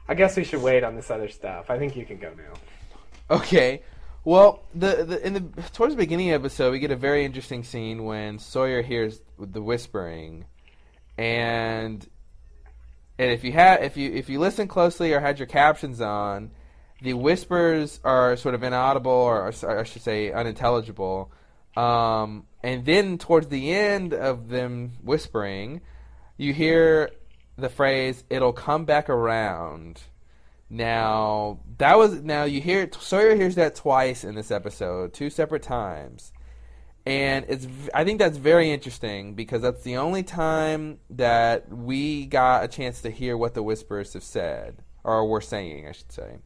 I 0.09 0.15
guess 0.15 0.37
we 0.37 0.45
should 0.45 0.63
wait 0.63 0.85
on 0.85 0.95
this 0.97 1.11
other 1.11 1.29
stuff. 1.29 1.71
I 1.71 1.79
think 1.79 1.97
you 1.97 2.05
can 2.05 2.19
go 2.19 2.33
now. 2.35 3.37
Okay. 3.37 3.83
Well, 4.25 4.63
the, 4.75 5.05
the 5.05 5.27
in 5.27 5.35
the 5.35 5.41
towards 5.73 5.95
the 5.95 5.99
beginning 5.99 6.31
of 6.31 6.43
the 6.43 6.47
episode, 6.47 6.71
we 6.73 6.79
get 6.79 6.91
a 6.93 6.97
very 6.97 7.25
interesting 7.25 7.65
scene 7.65 8.05
when 8.05 8.39
Sawyer 8.39 8.83
hears 8.83 9.21
the 9.39 9.61
whispering, 9.63 10.45
and 11.19 12.07
and 13.19 13.31
if 13.31 13.45
you 13.45 13.53
had 13.53 13.83
if 13.85 13.97
you 13.97 14.11
if 14.13 14.29
you 14.29 14.39
listen 14.41 14.69
closely 14.69 15.13
or 15.13 15.21
had 15.21 15.39
your 15.39 15.47
captions 15.47 16.01
on, 16.01 16.51
the 17.03 17.15
whispers 17.15 18.01
are 18.05 18.37
sort 18.37 18.55
of 18.55 18.63
inaudible 18.63 19.13
or, 19.13 19.53
or 19.63 19.79
I 19.79 19.83
should 19.85 20.03
say 20.03 20.33
unintelligible. 20.33 21.33
Um, 21.77 22.47
and 22.63 22.85
then 22.85 23.19
towards 23.19 23.49
the 23.49 23.73
end 23.73 24.13
of 24.13 24.49
them 24.49 24.93
whispering, 25.03 25.81
you 26.37 26.53
hear 26.53 27.11
the 27.57 27.69
phrase 27.69 28.25
"it'll 28.31 28.53
come 28.53 28.85
back 28.85 29.09
around." 29.09 30.01
Now 30.69 31.61
that 31.79 31.99
was 31.99 32.23
now 32.23 32.45
you 32.45 32.61
hear 32.61 32.89
Sawyer 32.99 33.37
hears 33.37 33.57
that 33.57 33.75
twice 33.75 34.25
in 34.25 34.35
this 34.35 34.51
episode, 34.51 35.13
two 35.13 35.29
separate 35.29 35.63
times, 35.63 36.33
and 37.05 37.45
it's 37.49 37.67
I 37.93 38.05
think 38.05 38.19
that's 38.19 38.37
very 38.37 38.71
interesting 38.71 39.35
because 39.35 39.63
that's 39.63 39.83
the 39.83 39.97
only 39.97 40.23
time 40.23 40.99
that 41.11 41.69
we 41.69 42.27
got 42.27 42.65
a 42.65 42.69
chance 42.69 43.03
to 43.03 43.11
hear 43.11 43.37
what 43.37 43.55
the 43.55 43.63
Whisperers 43.63 44.13
have 44.13 44.23
said 44.23 44.83
or 45.05 45.27
were 45.27 45.41
saying, 45.41 45.89
I 45.89 45.93
should 45.93 46.13
say, 46.13 46.39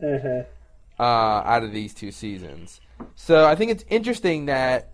uh, 0.98 1.02
out 1.02 1.62
of 1.62 1.72
these 1.72 1.92
two 1.92 2.10
seasons. 2.10 2.80
So 3.14 3.44
I 3.46 3.54
think 3.54 3.70
it's 3.70 3.84
interesting 3.88 4.46
that, 4.46 4.92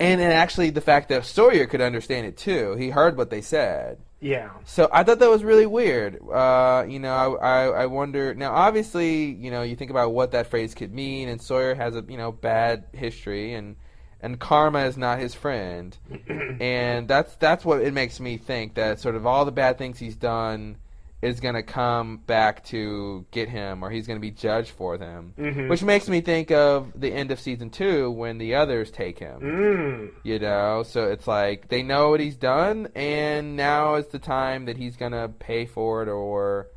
and 0.00 0.20
and 0.20 0.32
actually 0.32 0.70
the 0.70 0.80
fact 0.80 1.10
that 1.10 1.26
Sawyer 1.26 1.66
could 1.66 1.82
understand 1.82 2.26
it 2.26 2.38
too. 2.38 2.74
He 2.76 2.90
heard 2.90 3.18
what 3.18 3.28
they 3.28 3.42
said. 3.42 3.98
Yeah. 4.20 4.50
So 4.64 4.88
I 4.90 5.04
thought 5.04 5.18
that 5.18 5.28
was 5.28 5.44
really 5.44 5.66
weird. 5.66 6.26
Uh, 6.26 6.86
you 6.88 6.98
know, 6.98 7.12
I, 7.12 7.64
I 7.64 7.64
I 7.82 7.86
wonder 7.86 8.34
now. 8.34 8.54
Obviously, 8.54 9.26
you 9.26 9.50
know, 9.50 9.60
you 9.62 9.76
think 9.76 9.90
about 9.90 10.14
what 10.14 10.30
that 10.30 10.46
phrase 10.46 10.74
could 10.74 10.92
mean, 10.92 11.28
and 11.28 11.40
Sawyer 11.40 11.74
has 11.74 11.96
a 11.96 12.04
you 12.08 12.16
know 12.16 12.32
bad 12.32 12.84
history, 12.94 13.52
and 13.52 13.76
and 14.20 14.38
karma 14.38 14.80
is 14.86 14.96
not 14.96 15.18
his 15.18 15.34
friend, 15.34 15.96
and 16.60 17.06
that's 17.08 17.34
that's 17.36 17.64
what 17.64 17.80
it 17.82 17.92
makes 17.94 18.20
me 18.20 18.36
think 18.36 18.74
that 18.74 19.00
sort 19.00 19.14
of 19.14 19.26
all 19.26 19.44
the 19.44 19.52
bad 19.52 19.78
things 19.78 19.98
he's 19.98 20.16
done 20.16 20.76
is 21.22 21.40
going 21.40 21.54
to 21.54 21.62
come 21.62 22.18
back 22.18 22.62
to 22.62 23.24
get 23.30 23.48
him, 23.48 23.82
or 23.82 23.90
he's 23.90 24.06
going 24.06 24.18
to 24.18 24.20
be 24.20 24.30
judged 24.30 24.70
for 24.70 24.98
them, 24.98 25.32
Mhm. 25.38 25.68
which 25.70 25.82
makes 25.82 26.08
me 26.10 26.20
think 26.20 26.50
of 26.50 26.92
the 26.94 27.10
end 27.12 27.30
of 27.30 27.40
season 27.40 27.70
two 27.70 28.10
when 28.10 28.36
the 28.36 28.54
others 28.54 28.90
take 28.90 29.18
him. 29.18 29.40
Mm. 29.40 30.10
You 30.24 30.38
know, 30.38 30.82
so 30.82 31.04
it's 31.10 31.26
like 31.26 31.68
they 31.68 31.82
know 31.82 32.10
what 32.10 32.20
he's 32.20 32.36
done, 32.36 32.88
and 32.94 33.56
now 33.56 33.94
is 33.94 34.08
the 34.08 34.18
time 34.18 34.66
that 34.66 34.76
he's 34.76 34.96
gonna 34.96 35.28
pay 35.28 35.64
for 35.64 36.02
it, 36.02 36.08
or 36.08 36.68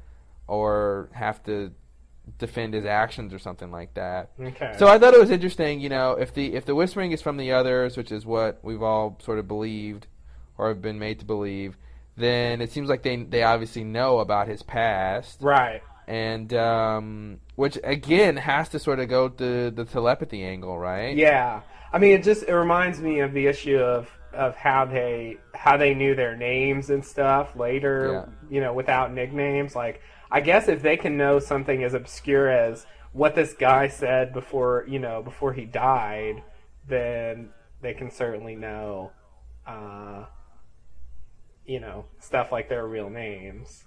or 0.48 1.10
have 1.13 1.43
to 1.43 1.72
defend 2.38 2.74
his 2.74 2.86
actions 2.86 3.34
or 3.34 3.40
something 3.40 3.72
like 3.72 3.94
that. 3.96 4.32
Okay. 4.40 4.74
So 4.78 4.88
I 4.88 4.98
thought 4.98 5.14
it 5.14 5.20
was 5.20 5.32
interesting. 5.32 5.80
You 5.80 5.90
know, 5.90 6.12
if 6.12 6.34
the 6.34 6.54
if 6.54 6.66
the 6.66 6.76
whispering 6.76 7.12
is 7.12 7.22
from 7.22 7.38
the 7.38 7.52
others, 7.52 7.98
which 7.98 8.12
is 8.12 8.26
what 8.26 8.60
we've 8.64 8.84
all 8.84 9.18
sort 9.24 9.40
of 9.40 9.48
believed 9.48 10.08
or 10.58 10.68
have 10.68 10.82
been 10.82 11.00
made 11.00 11.20
to 11.20 11.26
believe, 11.26 11.78
then 12.16 12.62
it 12.62 12.72
seems 12.72 12.90
like 12.90 13.04
they 13.04 13.16
they 13.16 13.44
obviously 13.44 13.84
know 13.84 14.20
about 14.20 14.48
his 14.48 14.62
past, 14.62 15.40
right. 15.42 15.82
and 16.08 16.54
um, 16.54 17.40
which 17.56 17.78
again 17.84 18.38
has 18.38 18.70
to 18.70 18.80
sort 18.80 19.00
of 19.00 19.10
go 19.10 19.30
to 19.30 19.72
the 19.72 19.86
telepathy 19.86 20.44
angle, 20.44 20.78
right? 20.78 21.16
Yeah. 21.16 21.62
I 21.92 21.98
mean, 21.98 22.12
it 22.12 22.24
just 22.24 22.44
it 22.44 22.54
reminds 22.54 23.00
me 23.00 23.22
of 23.22 23.34
the 23.34 23.48
issue 23.48 23.78
of 23.78 24.10
of 24.34 24.56
how 24.56 24.86
they 24.86 25.38
how 25.56 25.78
they 25.78 25.96
knew 25.96 26.14
their 26.14 26.36
names 26.36 26.90
and 26.90 27.04
stuff 27.04 27.56
later. 27.56 28.30
You 28.50 28.62
know, 28.62 28.74
without 28.74 29.14
nicknames. 29.14 29.76
Like, 29.76 30.02
I 30.32 30.42
guess 30.42 30.68
if 30.68 30.82
they 30.82 30.98
can 30.98 31.18
know 31.18 31.40
something 31.40 31.84
as 31.84 31.94
obscure 31.94 32.50
as 32.50 32.86
what 33.12 33.36
this 33.36 33.54
guy 33.54 33.88
said 33.88 34.34
before 34.34 34.86
you 34.88 35.00
know 35.00 35.22
before 35.22 35.54
he 35.54 35.66
died, 35.66 36.44
then 36.88 37.50
they 37.82 37.94
can 37.94 38.12
certainly 38.12 38.56
know. 38.56 39.12
Uh, 39.66 40.26
you 41.70 41.80
know, 41.80 42.06
stuff 42.20 42.52
like 42.52 42.68
their 42.68 42.88
real 42.88 43.12
names. 43.12 43.84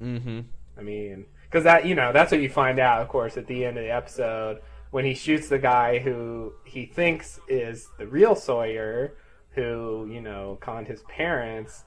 Mm-hmm. 0.00 0.40
I 0.78 0.82
mean, 0.82 1.26
because 1.44 1.64
that 1.64 1.84
you 1.84 1.94
know 1.94 2.12
that's 2.12 2.32
what 2.32 2.40
you 2.40 2.48
find 2.48 2.78
out, 2.78 3.02
of 3.02 3.08
course, 3.08 3.36
at 3.36 3.46
the 3.46 3.66
end 3.66 3.76
of 3.76 3.84
the 3.84 3.90
episode 3.90 4.62
when 4.90 5.04
he 5.04 5.14
shoots 5.14 5.48
the 5.48 5.58
guy 5.58 5.98
who 5.98 6.52
he 6.64 6.86
thinks 6.86 7.38
is 7.46 7.88
the 7.98 8.06
real 8.06 8.34
Sawyer, 8.34 9.16
who 9.50 10.08
you 10.10 10.22
know 10.22 10.56
conned 10.62 10.88
his 10.88 11.02
parents, 11.02 11.84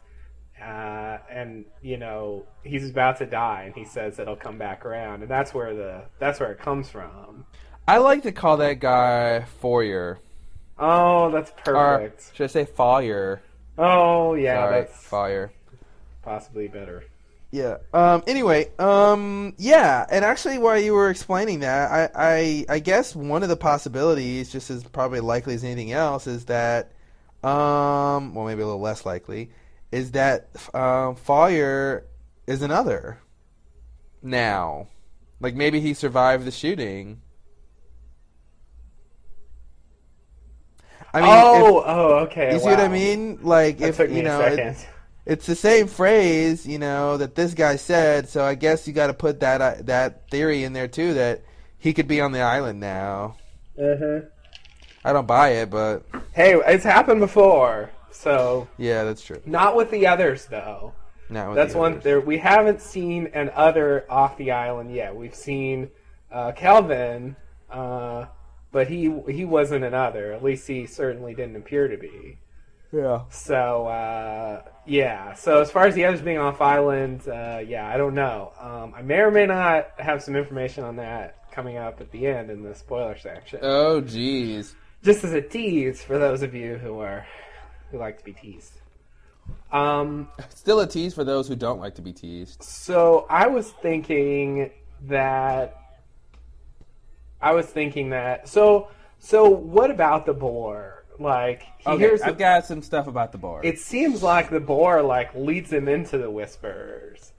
uh, 0.64 1.18
and 1.30 1.66
you 1.82 1.98
know 1.98 2.46
he's 2.64 2.90
about 2.90 3.18
to 3.20 3.26
die, 3.26 3.64
and 3.66 3.76
he 3.76 3.86
says 3.86 4.20
it'll 4.20 4.36
come 4.36 4.58
back 4.58 4.86
around, 4.86 5.22
and 5.22 5.30
that's 5.32 5.54
where 5.54 5.74
the 5.76 6.06
that's 6.20 6.40
where 6.40 6.52
it 6.52 6.60
comes 6.60 6.90
from. 6.90 7.46
I 7.88 7.98
like 7.98 8.24
to 8.24 8.32
call 8.32 8.58
that 8.58 8.80
guy 8.80 9.42
Foyer. 9.60 10.20
Oh, 10.80 11.32
that's 11.32 11.52
Or 11.68 12.00
perfect. 12.00 12.32
should 12.36 12.46
I 12.46 12.48
say 12.48 12.66
Foyer? 12.66 13.42
oh 13.78 14.36
yeah, 14.36 14.56
Sorry, 14.56 14.82
that's 14.82 15.08
Foyer. 15.08 15.52
possibly 16.22 16.68
better. 16.68 17.04
Yeah. 17.52 17.78
Um. 17.94 18.24
Anyway. 18.26 18.72
Um. 18.80 19.54
Yeah. 19.58 20.06
And 20.10 20.26
actually, 20.26 20.58
while 20.58 20.80
you 20.80 20.94
were 20.94 21.10
explaining 21.10 21.60
that, 21.60 21.92
I, 21.92 22.10
I, 22.16 22.66
I 22.76 22.80
guess 22.80 23.16
one 23.16 23.44
of 23.44 23.50
the 23.50 23.58
possibilities, 23.58 24.52
just 24.52 24.72
as 24.72 24.84
probably 24.86 25.20
likely 25.20 25.54
as 25.54 25.64
anything 25.64 25.92
else, 25.92 26.26
is 26.26 26.46
that, 26.46 26.92
um, 27.44 28.34
well, 28.34 28.46
maybe 28.46 28.62
a 28.62 28.66
little 28.66 28.82
less 28.82 29.06
likely, 29.06 29.52
is 29.94 30.12
that 30.14 30.50
um, 30.74 31.16
Foyer 31.16 32.04
is 32.48 32.64
another. 32.64 33.20
Now, 34.24 34.88
like 35.40 35.54
maybe 35.54 35.80
he 35.82 35.94
survived 35.94 36.46
the 36.46 36.52
shooting. 36.52 37.22
I 41.14 41.22
mean, 41.22 41.30
oh, 41.32 41.80
if- 41.80 41.84
oh, 41.88 42.16
okay. 42.26 42.54
you 42.54 42.60
see 42.60 42.66
what 42.66 42.80
I 42.80 42.88
mean? 42.88 43.40
Like, 43.44 43.78
That 43.78 44.00
if 44.00 44.12
you 44.12 44.24
know, 44.24 44.42
it- 44.42 44.88
it's 45.28 45.46
the 45.46 45.56
same 45.56 45.86
phrase, 45.88 46.66
you 46.66 46.80
know, 46.80 47.18
that 47.18 47.36
this 47.36 47.54
guy 47.54 47.76
said. 47.76 48.28
So 48.30 48.44
I 48.44 48.56
guess 48.56 48.88
you 48.88 48.94
got 48.94 49.08
to 49.08 49.14
put 49.14 49.42
that 49.42 49.62
uh, 49.62 49.76
that 49.82 50.30
theory 50.32 50.64
in 50.64 50.74
there 50.74 50.88
too 50.88 51.14
that 51.14 51.44
he 51.78 51.94
could 51.94 52.08
be 52.08 52.20
on 52.20 52.32
the 52.32 52.42
island 52.42 52.80
now. 52.80 53.38
Mhm. 53.80 54.26
I 55.06 55.14
don't 55.14 55.28
buy 55.28 55.50
it, 55.50 55.70
but 55.70 56.04
Hey, 56.32 56.56
it's 56.66 56.84
happened 56.84 57.20
before, 57.20 57.92
so 58.14 58.68
yeah, 58.78 59.04
that's 59.04 59.22
true. 59.24 59.42
not 59.46 59.76
with 59.76 59.92
the 59.92 60.08
others 60.08 60.46
though. 60.46 60.94
No, 61.30 61.56
That's 61.56 61.74
the 61.74 61.80
one 61.80 61.94
others. 61.94 62.04
there. 62.04 62.22
We 62.22 62.38
haven't 62.38 62.82
seen 62.82 63.28
an 63.34 63.50
other 63.56 64.06
off 64.10 64.38
the 64.38 64.52
island 64.52 64.94
yet. 64.94 65.16
We've 65.16 65.34
seen 65.34 65.90
uh, 66.32 66.52
Kelvin, 66.52 67.36
uh, 67.72 68.26
but 68.72 68.88
he 68.88 69.12
he 69.30 69.46
wasn't 69.46 69.84
an 69.84 69.94
other. 69.94 70.32
At 70.34 70.44
least 70.44 70.68
he 70.68 70.86
certainly 70.86 71.34
didn't 71.34 71.56
appear 71.56 71.88
to 71.88 71.98
be. 71.98 72.38
Yeah. 72.92 73.22
So 73.30 73.88
uh, 73.88 74.64
yeah. 74.86 75.34
So 75.34 75.62
as 75.62 75.72
far 75.72 75.88
as 75.88 75.96
the 75.96 76.06
others 76.06 76.22
being 76.22 76.38
off 76.38 76.62
island, 76.62 77.28
uh, 77.28 77.62
yeah, 77.66 77.88
I 77.88 77.98
don't 77.98 78.14
know. 78.14 78.52
Um, 78.60 78.94
I 78.96 79.02
may 79.02 79.20
or 79.22 79.32
may 79.32 79.48
not 79.48 79.92
have 79.98 80.22
some 80.22 80.36
information 80.36 80.84
on 80.84 80.98
that 80.98 81.50
coming 81.52 81.78
up 81.78 82.00
at 82.02 82.12
the 82.12 82.28
end 82.28 82.52
in 82.52 82.62
the 82.62 82.76
spoiler 82.76 83.18
section. 83.18 83.60
Oh, 83.64 84.02
jeez. 84.02 84.76
Just 85.04 85.24
as 85.24 85.34
a 85.34 85.42
tease 85.42 86.04
for 86.04 86.18
those 86.20 86.44
of 86.44 86.54
you 86.54 86.76
who 86.76 87.00
are 87.00 87.26
who 87.94 88.00
like 88.00 88.20
to 88.20 88.26
be 88.26 88.34
teased. 88.34 88.82
Um, 89.72 90.30
Still 90.48 90.80
a 90.80 90.88
tease 90.88 91.14
for 91.14 91.26
those 91.26 91.50
who 91.50 91.56
don't 91.58 91.80
like 91.82 91.96
to 91.96 92.02
be 92.02 92.14
teased. 92.14 92.64
So 92.64 93.26
I 93.30 93.48
was 93.48 93.72
thinking 93.72 94.72
that 95.02 95.78
I 97.42 97.52
was 97.54 97.68
thinking 97.68 98.10
that 98.10 98.48
so 98.48 98.90
so 99.20 99.50
what 99.50 99.92
about 99.92 100.26
the 100.26 100.34
boar? 100.34 101.06
Like 101.20 101.64
he 101.78 101.96
Okay, 101.96 101.98
hears 101.98 102.24
I've 102.24 102.38
the, 102.38 102.38
got 102.38 102.66
some 102.66 102.82
stuff 102.82 103.08
about 103.08 103.32
the 103.32 103.38
boar. 103.38 103.70
it 103.70 103.80
seems 103.80 104.22
like 104.24 104.50
the 104.50 104.60
boar 104.60 105.02
like 105.02 105.34
leads 105.36 105.72
him 105.72 105.88
into 105.88 106.18
the 106.18 106.30
whispers. 106.30 107.34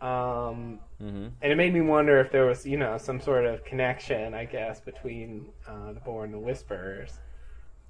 Um 0.00 0.80
hmm 1.00 1.34
and 1.42 1.52
it 1.52 1.56
made 1.56 1.74
me 1.74 1.80
wonder 1.82 2.20
if 2.20 2.32
there 2.32 2.46
was, 2.46 2.66
you 2.66 2.78
know, 2.78 2.98
some 2.98 3.20
sort 3.20 3.46
of 3.46 3.64
connection, 3.64 4.34
I 4.34 4.46
guess, 4.46 4.80
between 4.80 5.52
uh, 5.66 5.92
the 5.92 6.00
boar 6.00 6.24
and 6.24 6.34
the 6.34 6.38
whispers. 6.38 7.20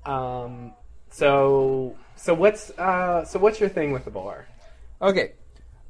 Um 0.05 0.75
so 1.13 1.97
so 2.17 2.35
what's 2.35 2.71
uh 2.79 3.25
so 3.25 3.39
what's 3.39 3.61
your 3.61 3.69
thing 3.69 3.93
with 3.93 4.05
the 4.05 4.11
boar? 4.11 4.47
Okay. 5.01 5.33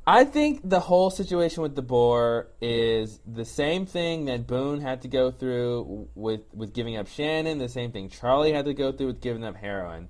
I 0.04 0.24
think 0.24 0.68
the 0.68 0.80
whole 0.80 1.10
situation 1.10 1.62
with 1.62 1.76
the 1.76 1.82
boar 1.82 2.48
is 2.60 3.20
the 3.24 3.44
same 3.44 3.86
thing 3.86 4.24
that 4.24 4.48
Boone 4.48 4.80
had 4.80 5.02
to 5.02 5.08
go 5.08 5.30
through 5.30 6.08
with 6.16 6.40
with 6.52 6.74
giving 6.74 6.96
up 6.96 7.06
Shannon, 7.06 7.58
the 7.58 7.68
same 7.68 7.92
thing 7.92 8.08
Charlie 8.08 8.52
had 8.52 8.64
to 8.64 8.74
go 8.74 8.90
through 8.90 9.06
with 9.08 9.20
giving 9.20 9.44
up 9.44 9.54
heroin. 9.56 10.08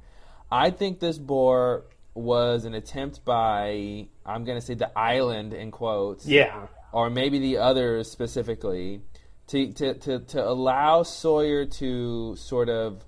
I 0.51 0.71
think 0.71 0.99
this 1.01 1.19
boar 1.19 1.85
was 2.15 2.65
an 2.65 2.75
attempt 2.75 3.25
by 3.25 4.09
I'm 4.25 4.45
going 4.45 4.59
to 4.59 4.65
say 4.65 4.75
the 4.75 4.97
island 4.99 5.53
in 5.53 5.71
quotes 5.71 6.27
Yeah. 6.27 6.69
or 6.93 7.11
maybe 7.11 7.39
the 7.39 7.59
others 7.59 8.11
specifically 8.11 9.03
to, 9.49 9.73
to, 9.73 9.95
to, 9.95 10.19
to 10.21 10.49
allow 10.49 11.03
Sawyer 11.03 11.67
to 11.67 12.37
sort 12.37 12.69
of 12.69 13.05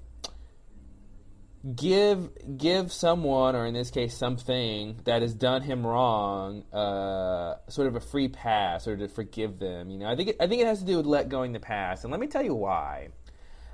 give 1.77 2.29
give 2.59 2.93
someone 2.93 3.57
or 3.57 3.65
in 3.65 3.73
this 3.73 3.91
case 3.91 4.15
something 4.15 5.01
that 5.05 5.23
has 5.23 5.33
done 5.33 5.63
him 5.63 5.87
wrong 5.87 6.63
uh, 6.75 7.55
sort 7.71 7.87
of 7.89 7.97
a 7.97 8.01
free 8.01 8.29
pass 8.29 8.87
or 8.87 8.97
to 8.99 9.09
forgive 9.09 9.59
them 9.59 9.91
you 9.91 9.99
know 9.99 10.07
I 10.07 10.15
think 10.15 10.31
it, 10.31 10.37
I 10.41 10.47
think 10.47 10.61
it 10.61 10.67
has 10.67 10.81
to 10.81 10.85
do 10.85 10.99
with 10.99 11.07
let 11.07 11.31
going 11.31 11.53
the 11.53 11.61
past 11.61 12.05
and 12.05 12.11
let 12.11 12.21
me 12.21 12.27
tell 12.27 12.43
you 12.45 12.55
why 12.55 13.09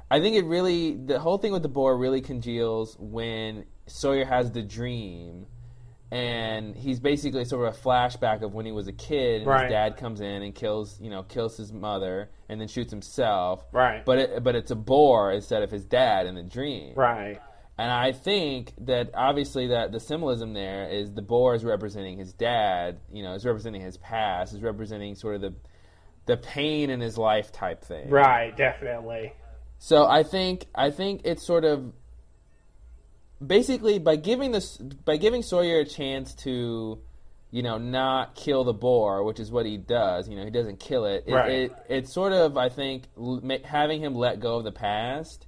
I 0.08 0.20
think 0.20 0.36
it 0.36 0.44
really 0.44 0.94
the 0.94 1.18
whole 1.18 1.38
thing 1.38 1.50
with 1.52 1.62
the 1.62 1.68
boar 1.68 1.96
really 1.96 2.20
congeals 2.20 2.96
when 3.00 3.64
Sawyer 3.88 4.24
has 4.24 4.52
the 4.52 4.62
dream 4.62 5.46
and 6.12 6.76
he's 6.76 6.98
basically 7.00 7.44
sort 7.44 7.66
of 7.68 7.74
a 7.74 7.78
flashback 7.78 8.42
of 8.42 8.52
when 8.52 8.66
he 8.66 8.72
was 8.72 8.86
a 8.88 8.92
kid 8.92 9.42
and 9.42 9.46
Right. 9.48 9.62
his 9.64 9.70
dad 9.72 9.96
comes 9.96 10.20
in 10.20 10.42
and 10.42 10.54
kills 10.54 11.00
you 11.00 11.10
know 11.10 11.24
kills 11.24 11.56
his 11.56 11.72
mother 11.72 12.30
and 12.48 12.60
then 12.60 12.68
shoots 12.68 12.90
himself 12.92 13.64
Right. 13.72 14.04
but 14.04 14.18
it, 14.18 14.44
but 14.44 14.54
it's 14.54 14.70
a 14.70 14.76
boar 14.76 15.32
instead 15.32 15.64
of 15.64 15.72
his 15.72 15.84
dad 15.84 16.26
in 16.26 16.36
the 16.36 16.42
dream 16.44 16.94
Right. 16.94 17.40
And 17.80 17.90
I 17.90 18.12
think 18.12 18.74
that 18.82 19.12
obviously 19.14 19.68
that 19.68 19.90
the 19.90 20.00
symbolism 20.00 20.52
there 20.52 20.90
is 20.90 21.14
the 21.14 21.22
boar 21.22 21.54
is 21.54 21.64
representing 21.64 22.18
his 22.18 22.34
dad, 22.34 23.00
you 23.10 23.22
know, 23.22 23.32
is 23.32 23.46
representing 23.46 23.80
his 23.80 23.96
past, 23.96 24.52
is 24.52 24.60
representing 24.60 25.14
sort 25.14 25.36
of 25.36 25.40
the 25.40 25.54
the 26.26 26.36
pain 26.36 26.90
in 26.90 27.00
his 27.00 27.16
life 27.16 27.50
type 27.52 27.82
thing. 27.82 28.10
Right, 28.10 28.54
definitely. 28.54 29.32
So 29.78 30.06
I 30.06 30.24
think 30.24 30.66
I 30.74 30.90
think 30.90 31.22
it's 31.24 31.46
sort 31.46 31.64
of 31.64 31.94
basically 33.44 33.98
by 33.98 34.16
giving 34.16 34.52
this 34.52 34.76
by 34.76 35.16
giving 35.16 35.42
Sawyer 35.42 35.78
a 35.78 35.86
chance 35.86 36.34
to 36.44 36.98
you 37.50 37.62
know 37.62 37.78
not 37.78 38.34
kill 38.34 38.62
the 38.62 38.74
boar, 38.74 39.24
which 39.24 39.40
is 39.40 39.50
what 39.50 39.64
he 39.64 39.78
does. 39.78 40.28
You 40.28 40.36
know, 40.36 40.44
he 40.44 40.50
doesn't 40.50 40.80
kill 40.80 41.06
it. 41.06 41.24
It, 41.26 41.32
Right. 41.32 41.50
it 41.50 41.72
it's 41.88 42.12
sort 42.12 42.34
of 42.34 42.58
I 42.58 42.68
think 42.68 43.04
having 43.64 44.02
him 44.02 44.14
let 44.14 44.38
go 44.38 44.58
of 44.58 44.64
the 44.64 44.72
past. 44.72 45.46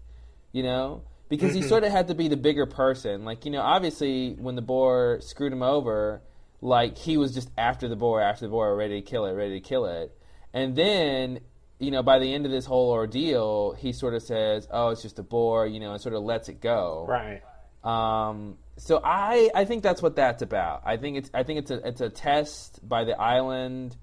You 0.53 0.62
know. 0.62 1.03
Because 1.37 1.55
he 1.55 1.62
sort 1.62 1.83
of 1.83 1.91
had 1.91 2.09
to 2.09 2.15
be 2.15 2.29
the 2.29 2.37
bigger 2.37 2.67
person. 2.67 3.25
Like, 3.25 3.47
you 3.47 3.51
know, 3.51 3.62
obviously 3.62 4.35
when 4.35 4.55
the 4.55 4.61
boar 4.61 5.19
screwed 5.23 5.51
him 5.51 5.62
over, 5.62 6.21
like 6.61 6.99
he 6.99 7.17
was 7.17 7.33
just 7.33 7.51
after 7.57 7.89
the 7.89 7.97
boar, 7.97 8.21
after 8.21 8.45
the 8.45 8.51
boar, 8.51 8.77
ready 8.77 9.01
to 9.01 9.11
kill 9.11 9.25
it, 9.25 9.33
ready 9.33 9.59
to 9.59 9.67
kill 9.67 9.87
it. 9.87 10.15
And 10.53 10.77
then, 10.77 11.41
you 11.79 11.91
know, 11.91 12.03
by 12.03 12.19
the 12.19 12.35
end 12.35 12.45
of 12.45 12.53
this 12.53 12.67
whole 12.67 12.91
ordeal, 12.91 13.73
he 13.73 13.95
sort 13.95 14.12
of 14.12 14.23
says, 14.23 14.69
"Oh, 14.71 14.91
it's 14.91 15.01
just 15.01 15.19
a 15.19 15.23
boar," 15.23 15.67
you 15.67 15.81
know, 15.81 15.93
and 15.93 16.01
sort 16.03 16.15
of 16.15 16.23
lets 16.23 16.51
it 16.51 16.61
go. 16.61 17.07
Right. 17.09 17.41
Um, 17.83 18.59
so 18.77 19.01
I 19.03 19.51
I 19.55 19.65
think 19.65 19.83
that's 19.83 20.03
what 20.03 20.15
that's 20.17 20.43
about. 20.43 20.83
I 20.85 20.99
think 20.99 21.17
it's 21.17 21.31
I 21.33 21.45
think 21.45 21.61
it's 21.61 21.71
a 21.71 21.89
it's 21.89 22.03
a 22.03 22.11
test 22.11 22.87
by 22.87 23.05
the 23.05 23.19
island 23.19 23.97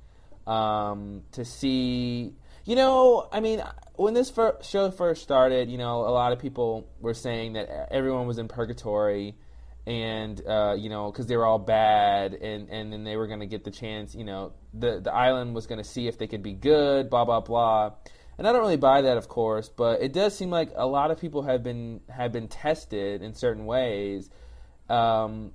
um, 0.47 1.21
to 1.33 1.45
see. 1.45 2.33
You 2.65 2.75
know, 2.75 3.27
I 3.31 3.39
mean, 3.39 3.63
when 3.99 4.13
this 4.13 4.29
fir- 4.29 4.57
show 4.61 4.89
first 4.91 5.21
started, 5.21 5.69
you 5.69 5.77
know, 5.77 5.97
a 5.99 6.11
lot 6.11 6.31
of 6.31 6.39
people 6.39 6.87
were 7.01 7.13
saying 7.13 7.53
that 7.53 7.89
everyone 7.91 8.27
was 8.27 8.37
in 8.37 8.47
purgatory, 8.47 9.35
and 9.85 10.41
uh, 10.47 10.75
you 10.77 10.89
know, 10.89 11.11
because 11.11 11.27
they 11.27 11.35
were 11.35 11.45
all 11.45 11.59
bad, 11.59 12.33
and 12.33 12.69
and 12.69 12.93
then 12.93 13.03
they 13.03 13.17
were 13.17 13.27
going 13.27 13.41
to 13.41 13.45
get 13.45 13.65
the 13.65 13.71
chance. 13.71 14.15
You 14.15 14.23
know, 14.23 14.53
the 14.73 15.01
the 15.01 15.13
island 15.13 15.53
was 15.53 15.67
going 15.67 15.79
to 15.79 15.87
see 15.87 16.07
if 16.07 16.17
they 16.17 16.27
could 16.27 16.43
be 16.43 16.53
good. 16.53 17.09
Blah 17.09 17.25
blah 17.25 17.41
blah. 17.41 17.91
And 18.37 18.47
I 18.47 18.53
don't 18.53 18.61
really 18.61 18.77
buy 18.77 19.01
that, 19.01 19.17
of 19.17 19.27
course, 19.27 19.67
but 19.67 20.01
it 20.01 20.13
does 20.13 20.33
seem 20.33 20.49
like 20.49 20.71
a 20.73 20.87
lot 20.87 21.11
of 21.11 21.19
people 21.19 21.41
have 21.41 21.61
been 21.61 21.99
have 22.09 22.31
been 22.31 22.47
tested 22.47 23.21
in 23.21 23.33
certain 23.33 23.65
ways. 23.65 24.29
Um, 24.87 25.51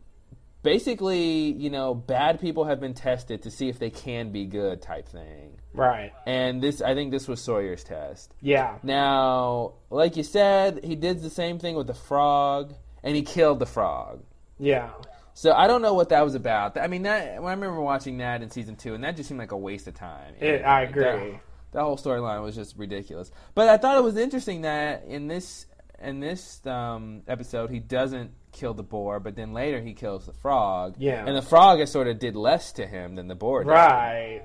basically, 0.63 1.51
you 1.51 1.71
know, 1.71 1.95
bad 1.95 2.41
people 2.41 2.65
have 2.65 2.79
been 2.79 2.93
tested 2.93 3.45
to 3.45 3.51
see 3.51 3.71
if 3.71 3.79
they 3.79 3.89
can 3.89 4.33
be 4.33 4.45
good, 4.45 4.83
type 4.83 5.09
thing. 5.09 5.61
Right. 5.75 6.13
And 6.27 6.63
this, 6.63 6.81
I 6.81 6.95
think, 6.95 7.11
this 7.11 7.29
was 7.29 7.41
Sawyer's 7.43 7.85
test. 7.85 8.33
Yeah. 8.41 8.79
Now, 8.83 9.75
like 9.91 10.17
you 10.17 10.23
said, 10.23 10.85
he 10.85 10.95
did 10.97 11.21
the 11.21 11.31
same 11.31 11.59
thing 11.59 11.75
with 11.75 11.87
the 11.89 11.95
frog, 11.95 12.75
and 13.03 13.15
he 13.17 13.23
killed 13.23 13.59
the 13.59 13.67
frog. 13.67 14.23
Yeah. 14.59 14.91
So 15.35 15.53
I 15.53 15.67
don't 15.67 15.83
know 15.83 15.95
what 15.95 16.11
that 16.11 16.25
was 16.25 16.37
about. 16.37 16.79
I 16.79 16.87
mean, 16.87 17.03
that 17.03 17.33
I 17.33 17.37
remember 17.37 17.81
watching 17.81 18.19
that 18.19 18.41
in 18.43 18.51
season 18.51 18.77
two, 18.77 18.95
and 18.95 19.03
that 19.05 19.17
just 19.17 19.29
seemed 19.29 19.41
like 19.41 19.51
a 19.53 19.57
waste 19.59 19.89
of 19.89 19.95
time. 19.95 20.35
It, 20.41 20.63
I 20.65 20.83
agree. 20.83 21.03
that- 21.03 21.41
that 21.73 21.83
whole 21.83 21.97
storyline 21.97 22.41
was 22.41 22.55
just 22.55 22.77
ridiculous. 22.79 23.33
But 23.57 23.69
I 23.69 23.79
thought 23.79 23.99
it 23.99 24.05
was 24.05 24.17
interesting 24.17 24.61
that 24.63 25.07
in 25.09 25.27
this 25.27 25.67
in 26.01 26.21
this 26.21 26.65
um, 26.67 27.23
episode 27.27 27.69
he 27.69 27.81
doesn't 27.81 28.31
kill 28.53 28.75
the 28.75 28.85
boar, 28.85 29.19
but 29.19 29.35
then 29.35 29.53
later 29.53 29.81
he 29.81 29.93
kills 29.93 30.25
the 30.27 30.33
frog. 30.35 30.95
Yeah. 30.99 31.25
and 31.27 31.37
the 31.37 31.43
frog 31.43 31.81
has 31.81 31.91
sort 31.91 32.07
of 32.07 32.21
did 32.21 32.37
less 32.37 32.71
to 32.75 32.87
him 32.87 33.17
than 33.17 33.27
the 33.27 33.35
boar 33.35 33.65
did. 33.65 33.71
Right. 33.71 34.43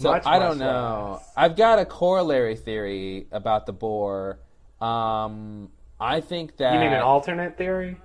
So 0.00 0.12
Much, 0.12 0.22
I 0.24 0.38
don't 0.38 0.56
know. 0.56 1.18
less. 1.18 1.32
I've 1.36 1.56
got 1.56 1.78
a 1.78 1.84
corollary 1.84 2.56
theory 2.56 3.26
about 3.32 3.66
the 3.66 3.74
boar. 3.74 4.38
Um, 4.80 5.68
I 6.00 6.22
think 6.22 6.56
that 6.56 6.72
You 6.72 6.80
mean 6.80 6.94
an 6.94 7.02
alternate 7.02 7.58
theory? 7.58 7.98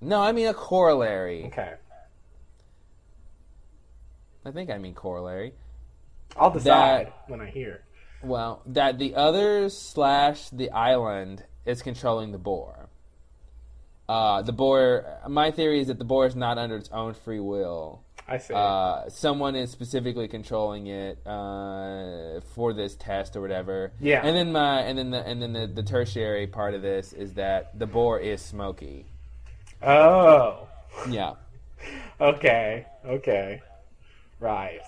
no, 0.00 0.22
I 0.22 0.32
mean 0.32 0.46
a 0.46 0.54
corollary. 0.54 1.44
Okay. 1.48 1.74
I 4.46 4.50
think 4.52 4.70
I 4.70 4.78
mean 4.78 4.94
corollary. 4.94 5.52
I'll 6.34 6.50
decide 6.50 7.12
when 7.26 7.42
I 7.42 7.50
hear. 7.50 7.82
Well, 8.22 8.62
that 8.64 8.98
the 8.98 9.16
others 9.16 9.76
slash 9.76 10.48
the 10.48 10.70
island 10.70 11.44
is 11.66 11.82
controlling 11.82 12.32
the 12.32 12.38
boar. 12.38 12.88
Uh, 14.08 14.40
the 14.40 14.52
boar. 14.52 15.18
My 15.28 15.50
theory 15.50 15.80
is 15.80 15.88
that 15.88 15.98
the 15.98 16.04
boar 16.06 16.24
is 16.26 16.34
not 16.34 16.56
under 16.56 16.76
its 16.76 16.88
own 16.90 17.12
free 17.12 17.40
will. 17.40 18.02
I 18.28 18.38
see. 18.38 18.54
Uh, 18.54 19.08
someone 19.08 19.54
is 19.54 19.70
specifically 19.70 20.26
controlling 20.26 20.88
it 20.88 21.24
uh, 21.26 22.40
for 22.54 22.72
this 22.72 22.96
test 22.96 23.36
or 23.36 23.40
whatever. 23.40 23.92
Yeah. 24.00 24.26
And 24.26 24.36
then 24.36 24.52
my 24.52 24.80
and 24.80 24.98
then 24.98 25.10
the 25.10 25.26
and 25.26 25.40
then 25.40 25.52
the, 25.52 25.66
the 25.66 25.82
tertiary 25.82 26.46
part 26.46 26.74
of 26.74 26.82
this 26.82 27.12
is 27.12 27.34
that 27.34 27.78
the 27.78 27.86
boar 27.86 28.18
is 28.18 28.42
Smokey. 28.42 29.06
oh. 29.82 30.68
Yeah. 31.08 31.34
Okay. 32.18 32.86
Okay. 33.04 33.60
Right. 34.40 34.80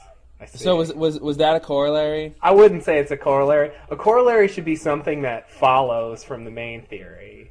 So 0.54 0.76
was 0.76 0.94
was 0.94 1.20
was 1.20 1.36
that 1.36 1.56
a 1.56 1.60
corollary? 1.60 2.34
I 2.40 2.52
wouldn't 2.52 2.84
say 2.84 2.98
it's 2.98 3.10
a 3.10 3.16
corollary. 3.16 3.72
A 3.90 3.96
corollary 3.96 4.48
should 4.48 4.64
be 4.64 4.76
something 4.76 5.22
that 5.22 5.50
follows 5.50 6.24
from 6.24 6.44
the 6.44 6.50
main 6.50 6.82
theory. 6.86 7.50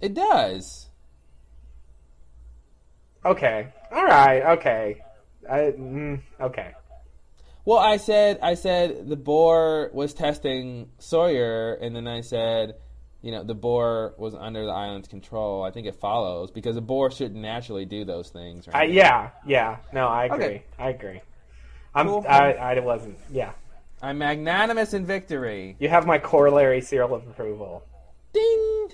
It 0.00 0.14
does. 0.14 0.88
Okay. 3.24 3.68
All 3.94 4.04
right. 4.04 4.42
Okay. 4.58 5.02
I, 5.48 5.56
mm, 5.56 6.20
okay. 6.40 6.72
Well, 7.64 7.78
I 7.78 7.96
said 7.96 8.40
I 8.42 8.54
said 8.54 9.08
the 9.08 9.16
boar 9.16 9.90
was 9.94 10.12
testing 10.12 10.90
Sawyer, 10.98 11.74
and 11.74 11.94
then 11.94 12.06
I 12.06 12.20
said, 12.20 12.74
you 13.22 13.30
know, 13.30 13.42
the 13.42 13.54
boar 13.54 14.14
was 14.18 14.34
under 14.34 14.66
the 14.66 14.72
island's 14.72 15.08
control. 15.08 15.62
I 15.62 15.70
think 15.70 15.86
it 15.86 15.94
follows 15.94 16.50
because 16.50 16.76
a 16.76 16.82
boar 16.82 17.10
shouldn't 17.10 17.40
naturally 17.40 17.84
do 17.86 18.04
those 18.04 18.28
things. 18.28 18.68
I, 18.72 18.84
yeah. 18.84 19.30
Yeah. 19.46 19.78
No, 19.92 20.08
I 20.08 20.26
agree. 20.26 20.44
Okay. 20.44 20.64
I 20.78 20.90
agree. 20.90 21.20
I'm. 21.94 22.06
Cool. 22.06 22.26
I, 22.28 22.52
I 22.52 22.80
wasn't. 22.80 23.16
Yeah. 23.30 23.52
I'm 24.02 24.18
magnanimous 24.18 24.92
in 24.92 25.06
victory. 25.06 25.76
You 25.78 25.88
have 25.88 26.04
my 26.04 26.18
corollary 26.18 26.82
seal 26.82 27.14
of 27.14 27.26
approval. 27.26 27.84
Ding. 28.34 28.88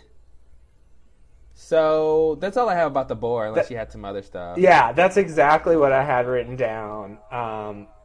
So 1.71 2.37
that's 2.41 2.57
all 2.57 2.69
I 2.69 2.75
have 2.75 2.89
about 2.91 3.07
the 3.07 3.15
boar, 3.15 3.47
unless 3.47 3.67
That- 3.69 3.71
you 3.73 3.79
had 3.79 3.93
some 3.93 4.05
other 4.05 4.23
stuff. 4.23 4.59
Yeah, 4.59 4.91
that's 4.91 5.17
exactly 5.17 5.77
what 5.77 5.93
I 5.93 6.03
had 6.03 6.27
written 6.27 6.57
down. 6.57 7.19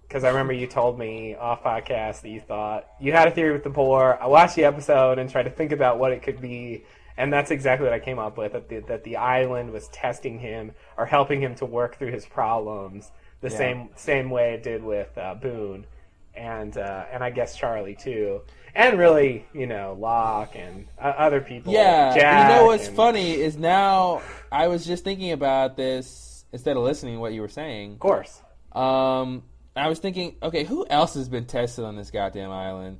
Because 0.04 0.24
I 0.24 0.28
remember 0.30 0.54
you 0.54 0.68
told 0.68 1.00
me 1.00 1.34
off 1.34 1.64
podcast 1.64 2.22
that 2.22 2.30
you 2.30 2.40
thought 2.42 2.86
you 3.00 3.12
had 3.12 3.28
a 3.28 3.32
theory 3.32 3.54
with 3.54 3.64
the 3.64 3.72
boar. 3.72 4.20
I 4.22 4.28
watched 4.28 4.56
the 4.56 4.66
episode 4.66 5.18
and 5.18 5.28
tried 5.32 5.44
to 5.44 5.50
think 5.50 5.72
about 5.72 5.98
what 5.98 6.12
it 6.12 6.22
could 6.22 6.40
be, 6.40 6.84
and 7.18 7.34
that's 7.34 7.50
exactly 7.50 7.86
what 7.86 7.94
I 7.94 7.98
came 8.00 8.20
up 8.20 8.38
with. 8.38 8.52
That 8.54 8.70
the, 8.70 8.82
that 8.82 9.04
the 9.04 9.18
island 9.18 9.72
was 9.72 9.88
testing 9.88 10.38
him 10.38 10.74
or 10.96 11.08
helping 11.08 11.42
him 11.42 11.56
to 11.56 11.66
work 11.66 11.98
through 11.98 12.12
his 12.12 12.28
problems 12.28 13.12
the 13.42 13.50
Yeah. 13.50 13.58
same 13.58 13.90
same 13.96 14.30
way 14.30 14.54
it 14.54 14.62
did 14.62 14.84
with 14.84 15.18
uh, 15.18 15.34
Boone, 15.34 15.88
and 16.36 16.78
uh, 16.78 17.06
and 17.12 17.24
I 17.24 17.32
guess 17.32 17.56
Charlie 17.58 17.96
too, 17.96 18.42
and 18.76 19.00
really 19.00 19.46
you 19.54 19.66
know 19.66 19.96
Locke 20.00 20.56
and 20.56 20.88
uh, 21.00 21.14
other 21.18 21.42
people. 21.42 21.74
Yeah, 21.74 22.14
Jack 22.16 22.50
you 22.50 22.56
know 22.56 22.66
what's 22.66 22.88
and- 22.88 22.96
funny 22.96 23.34
is 23.34 23.58
now 23.58 24.22
I 24.52 24.68
was 24.68 24.86
just 24.86 25.04
thinking 25.04 25.32
about 25.32 25.78
this 25.78 26.46
instead 26.52 26.78
of 26.78 26.84
listening 26.84 27.16
to 27.16 27.20
what 27.20 27.34
you 27.34 27.42
were 27.42 27.48
saying. 27.48 27.94
Of 27.94 28.00
course. 28.00 28.42
Um, 28.72 29.44
I 29.76 29.88
was 29.88 30.00
thinking, 30.00 30.36
okay, 30.42 30.64
who 30.64 30.86
else 30.90 31.16
has 31.16 31.28
been 31.30 31.46
tested 31.46 31.84
on 31.86 31.96
this 31.96 32.12
goddamn 32.12 32.52
island? 32.52 33.00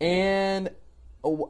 And 0.00 0.70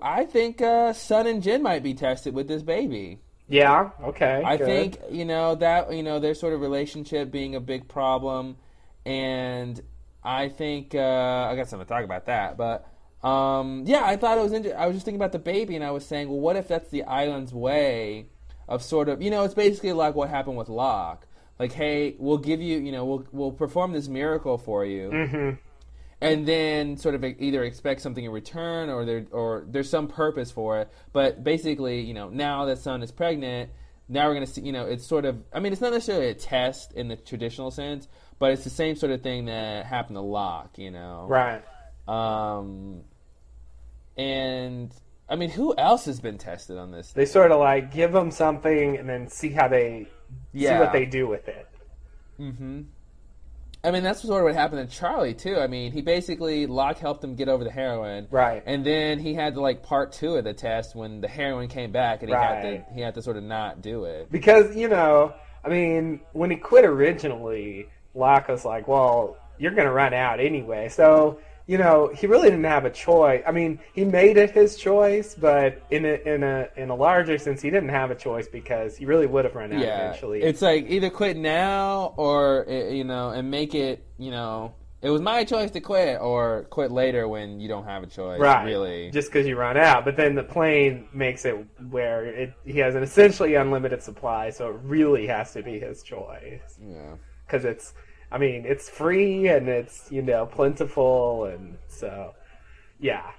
I 0.02 0.24
think 0.24 0.60
uh, 0.62 0.92
Sun 0.92 1.26
and 1.26 1.42
Jin 1.42 1.62
might 1.62 1.82
be 1.82 1.94
tested 1.94 2.34
with 2.34 2.48
this 2.48 2.62
baby. 2.62 3.18
Yeah. 3.48 3.90
Okay. 4.02 4.42
I 4.44 4.56
good. 4.56 4.66
think 4.66 4.98
you 5.10 5.24
know 5.24 5.54
that 5.56 5.92
you 5.92 6.02
know 6.02 6.18
their 6.18 6.34
sort 6.34 6.52
of 6.52 6.60
relationship 6.60 7.30
being 7.30 7.54
a 7.54 7.60
big 7.60 7.86
problem, 7.88 8.56
and 9.04 9.80
I 10.22 10.48
think 10.48 10.94
uh, 10.94 11.48
I 11.50 11.54
got 11.54 11.68
something 11.68 11.86
to 11.86 11.92
talk 11.92 12.04
about 12.04 12.26
that. 12.26 12.56
But 12.56 12.88
um, 13.26 13.84
yeah, 13.86 14.04
I 14.04 14.16
thought 14.16 14.38
it 14.38 14.42
was. 14.42 14.52
Inter- 14.52 14.76
I 14.76 14.86
was 14.86 14.96
just 14.96 15.04
thinking 15.04 15.20
about 15.20 15.32
the 15.32 15.38
baby, 15.38 15.74
and 15.74 15.84
I 15.84 15.90
was 15.90 16.06
saying, 16.06 16.28
well, 16.28 16.38
what 16.38 16.56
if 16.56 16.68
that's 16.68 16.88
the 16.90 17.02
island's 17.04 17.52
way 17.52 18.26
of 18.68 18.82
sort 18.82 19.08
of 19.08 19.22
you 19.22 19.30
know 19.30 19.44
it's 19.44 19.54
basically 19.54 19.92
like 19.92 20.14
what 20.14 20.28
happened 20.28 20.56
with 20.56 20.68
Locke. 20.68 21.26
Like, 21.58 21.72
hey, 21.72 22.16
we'll 22.18 22.38
give 22.38 22.60
you, 22.60 22.78
you 22.78 22.92
know, 22.92 23.04
we'll 23.04 23.26
we'll 23.32 23.52
perform 23.52 23.92
this 23.92 24.08
miracle 24.08 24.58
for 24.58 24.84
you, 24.84 25.10
hmm 25.10 25.50
and 26.20 26.48
then 26.48 26.96
sort 26.96 27.14
of 27.14 27.22
either 27.24 27.62
expect 27.62 28.00
something 28.00 28.24
in 28.24 28.30
return 28.30 28.88
or 28.88 29.04
there 29.04 29.26
or 29.32 29.64
there's 29.68 29.90
some 29.90 30.08
purpose 30.08 30.50
for 30.50 30.80
it. 30.80 30.90
But 31.12 31.44
basically, 31.44 32.00
you 32.00 32.14
know, 32.14 32.28
now 32.28 32.64
that 32.66 32.78
Sun 32.78 33.02
is 33.02 33.12
pregnant, 33.12 33.70
now 34.08 34.26
we're 34.28 34.34
gonna 34.34 34.46
see. 34.46 34.62
You 34.62 34.72
know, 34.72 34.86
it's 34.86 35.06
sort 35.06 35.24
of. 35.24 35.42
I 35.52 35.60
mean, 35.60 35.72
it's 35.72 35.82
not 35.82 35.92
necessarily 35.92 36.28
a 36.28 36.34
test 36.34 36.92
in 36.92 37.08
the 37.08 37.16
traditional 37.16 37.70
sense, 37.70 38.08
but 38.38 38.52
it's 38.52 38.64
the 38.64 38.70
same 38.70 38.96
sort 38.96 39.12
of 39.12 39.22
thing 39.22 39.46
that 39.46 39.84
happened 39.86 40.16
to 40.16 40.20
Locke. 40.22 40.78
You 40.78 40.90
know, 40.90 41.26
Right. 41.28 41.62
Um, 42.08 43.02
and 44.16 44.92
I 45.28 45.36
mean, 45.36 45.50
who 45.50 45.74
else 45.76 46.04
has 46.06 46.20
been 46.20 46.38
tested 46.38 46.78
on 46.78 46.90
this? 46.90 47.12
They 47.12 47.26
sort 47.26 47.50
of 47.50 47.58
like 47.58 47.92
give 47.92 48.12
them 48.12 48.30
something 48.30 48.96
and 48.96 49.08
then 49.08 49.28
see 49.28 49.50
how 49.50 49.68
they 49.68 50.08
see 50.54 50.68
what 50.68 50.92
they 50.92 51.04
do 51.04 51.26
with 51.26 51.48
it. 51.48 51.68
Mm-hmm. 52.40 52.82
I 53.84 53.90
mean, 53.92 54.02
that's 54.02 54.22
sort 54.22 54.40
of 54.40 54.44
what 54.46 54.54
happened 54.54 54.90
to 54.90 54.96
Charlie 54.96 55.34
too. 55.34 55.58
I 55.58 55.68
mean, 55.68 55.92
he 55.92 56.02
basically 56.02 56.66
Locke 56.66 56.98
helped 56.98 57.22
him 57.22 57.36
get 57.36 57.48
over 57.48 57.62
the 57.62 57.70
heroin, 57.70 58.26
Right. 58.30 58.62
And 58.66 58.84
then 58.84 59.20
he 59.20 59.32
had 59.32 59.54
to 59.54 59.60
like 59.60 59.82
part 59.82 60.12
two 60.12 60.34
of 60.36 60.44
the 60.44 60.54
test 60.54 60.96
when 60.96 61.20
the 61.20 61.28
heroin 61.28 61.68
came 61.68 61.92
back, 61.92 62.22
and 62.22 62.30
he 62.30 62.34
had 62.34 62.62
to 62.62 62.84
he 62.92 63.00
had 63.00 63.14
to 63.14 63.22
sort 63.22 63.36
of 63.36 63.44
not 63.44 63.82
do 63.82 64.04
it. 64.04 64.30
because 64.30 64.74
you 64.74 64.88
know, 64.88 65.34
I 65.64 65.68
mean, 65.68 66.20
when 66.32 66.50
he 66.50 66.56
quit 66.56 66.84
originally, 66.84 67.88
Locke 68.14 68.48
was 68.48 68.64
like, 68.64 68.88
"Well, 68.88 69.36
you're 69.58 69.72
going 69.72 69.86
to 69.86 69.92
run 69.92 70.14
out 70.14 70.40
anyway." 70.40 70.88
So 70.88 71.38
you 71.66 71.78
know, 71.78 72.10
he 72.14 72.26
really 72.28 72.48
didn't 72.50 72.64
have 72.64 72.84
a 72.84 72.90
choice. 72.90 73.42
I 73.46 73.50
mean, 73.50 73.80
he 73.92 74.04
made 74.04 74.36
it 74.36 74.50
his 74.52 74.76
choice, 74.76 75.34
but 75.34 75.82
in 75.90 76.04
a 76.04 76.14
in 76.34 76.42
a 76.44 76.68
in 76.76 76.90
a 76.90 76.94
larger 76.94 77.38
sense, 77.38 77.60
he 77.60 77.70
didn't 77.70 77.88
have 77.88 78.10
a 78.10 78.14
choice 78.14 78.46
because 78.48 78.96
he 78.96 79.04
really 79.04 79.26
would 79.26 79.44
have 79.44 79.54
run 79.56 79.72
out 79.72 79.80
Yeah, 79.80 80.06
eventually. 80.08 80.42
it's 80.42 80.62
like 80.62 80.86
either 80.88 81.10
quit 81.10 81.36
now 81.36 82.14
or 82.16 82.64
eh, 82.68 82.90
you 82.90 83.04
know, 83.04 83.30
and 83.30 83.50
make 83.50 83.74
it. 83.74 84.04
You 84.18 84.30
know, 84.30 84.74
it 85.02 85.10
was 85.10 85.20
my 85.20 85.42
choice 85.44 85.72
to 85.72 85.80
quit, 85.80 86.20
or 86.20 86.66
quit 86.70 86.90
later 86.92 87.26
when 87.26 87.58
you 87.60 87.68
don't 87.68 87.84
have 87.84 88.02
a 88.02 88.06
choice. 88.06 88.40
right, 88.40 88.64
Really. 88.64 89.10
just 89.10 89.28
because 89.28 89.46
you 89.46 89.56
run 89.56 89.76
out. 89.76 90.04
But 90.04 90.16
then 90.16 90.36
the 90.36 90.44
plane 90.44 91.08
makes 91.12 91.44
it 91.44 91.56
where 91.90 92.24
it 92.26 92.54
he 92.64 92.78
has 92.78 92.94
an 92.94 93.02
essentially 93.02 93.56
unlimited 93.56 94.02
supply, 94.04 94.50
so 94.50 94.68
it 94.68 94.76
really 94.84 95.26
has 95.26 95.52
to 95.54 95.62
be 95.62 95.80
his 95.80 96.02
choice. 96.04 96.78
yeah. 96.80 97.16
because 97.46 97.64
it's 97.64 97.92
i 98.36 98.38
mean 98.38 98.64
it's 98.66 98.86
free 98.90 99.48
and 99.48 99.66
it's 99.68 100.12
you 100.12 100.22
know 100.22 100.44
plentiful 100.44 101.46
and 101.46 101.78
so 101.88 102.34
yeah 103.00 103.30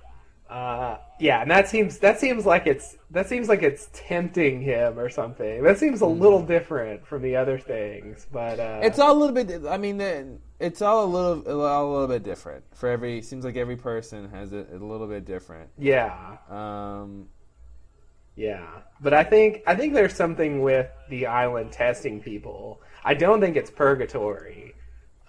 uh 0.49 0.97
yeah 1.19 1.41
and 1.41 1.51
that 1.51 1.67
seems 1.67 1.99
that 1.99 2.19
seems 2.19 2.45
like 2.45 2.65
it's 2.65 2.97
that 3.11 3.27
seems 3.27 3.47
like 3.51 3.61
it's 3.61 3.89
tempting 3.93 4.61
him 4.61 4.97
or 4.97 5.09
something 5.09 5.61
that 5.61 5.77
seems 5.77 5.99
a 6.01 6.05
little 6.23 6.41
different 6.41 7.05
from 7.05 7.21
the 7.21 7.35
other 7.35 7.57
things 7.59 8.25
but 8.31 8.57
uh 8.59 8.79
It's 8.87 8.97
all 8.97 9.13
a 9.15 9.19
little 9.21 9.35
bit. 9.35 9.65
I 9.67 9.77
mean, 9.77 9.99
it's 10.67 10.81
all 10.81 11.03
a 11.03 11.11
little, 11.15 11.61
all 11.61 11.85
a 11.89 11.91
little 11.93 12.07
bit 12.07 12.23
different 12.23 12.63
for 12.73 12.89
every. 12.89 13.21
Seems 13.21 13.43
like 13.45 13.57
every 13.57 13.75
person 13.75 14.29
has 14.29 14.53
it 14.53 14.69
a 14.73 14.83
little 14.93 15.07
bit 15.07 15.25
different. 15.25 15.69
yeah 15.77 16.37
Um, 16.49 17.27
yeah 18.35 18.67
but 19.01 19.13
i 19.13 19.23
think 19.23 19.63
i 19.67 19.75
think 19.75 19.93
there's 19.93 20.13
something 20.13 20.61
with 20.61 20.89
the 21.09 21.25
island 21.25 21.71
testing 21.71 22.21
people 22.21 22.79
i 23.03 23.13
don't 23.13 23.41
think 23.41 23.55
it's 23.57 23.71
purgatory 23.71 24.66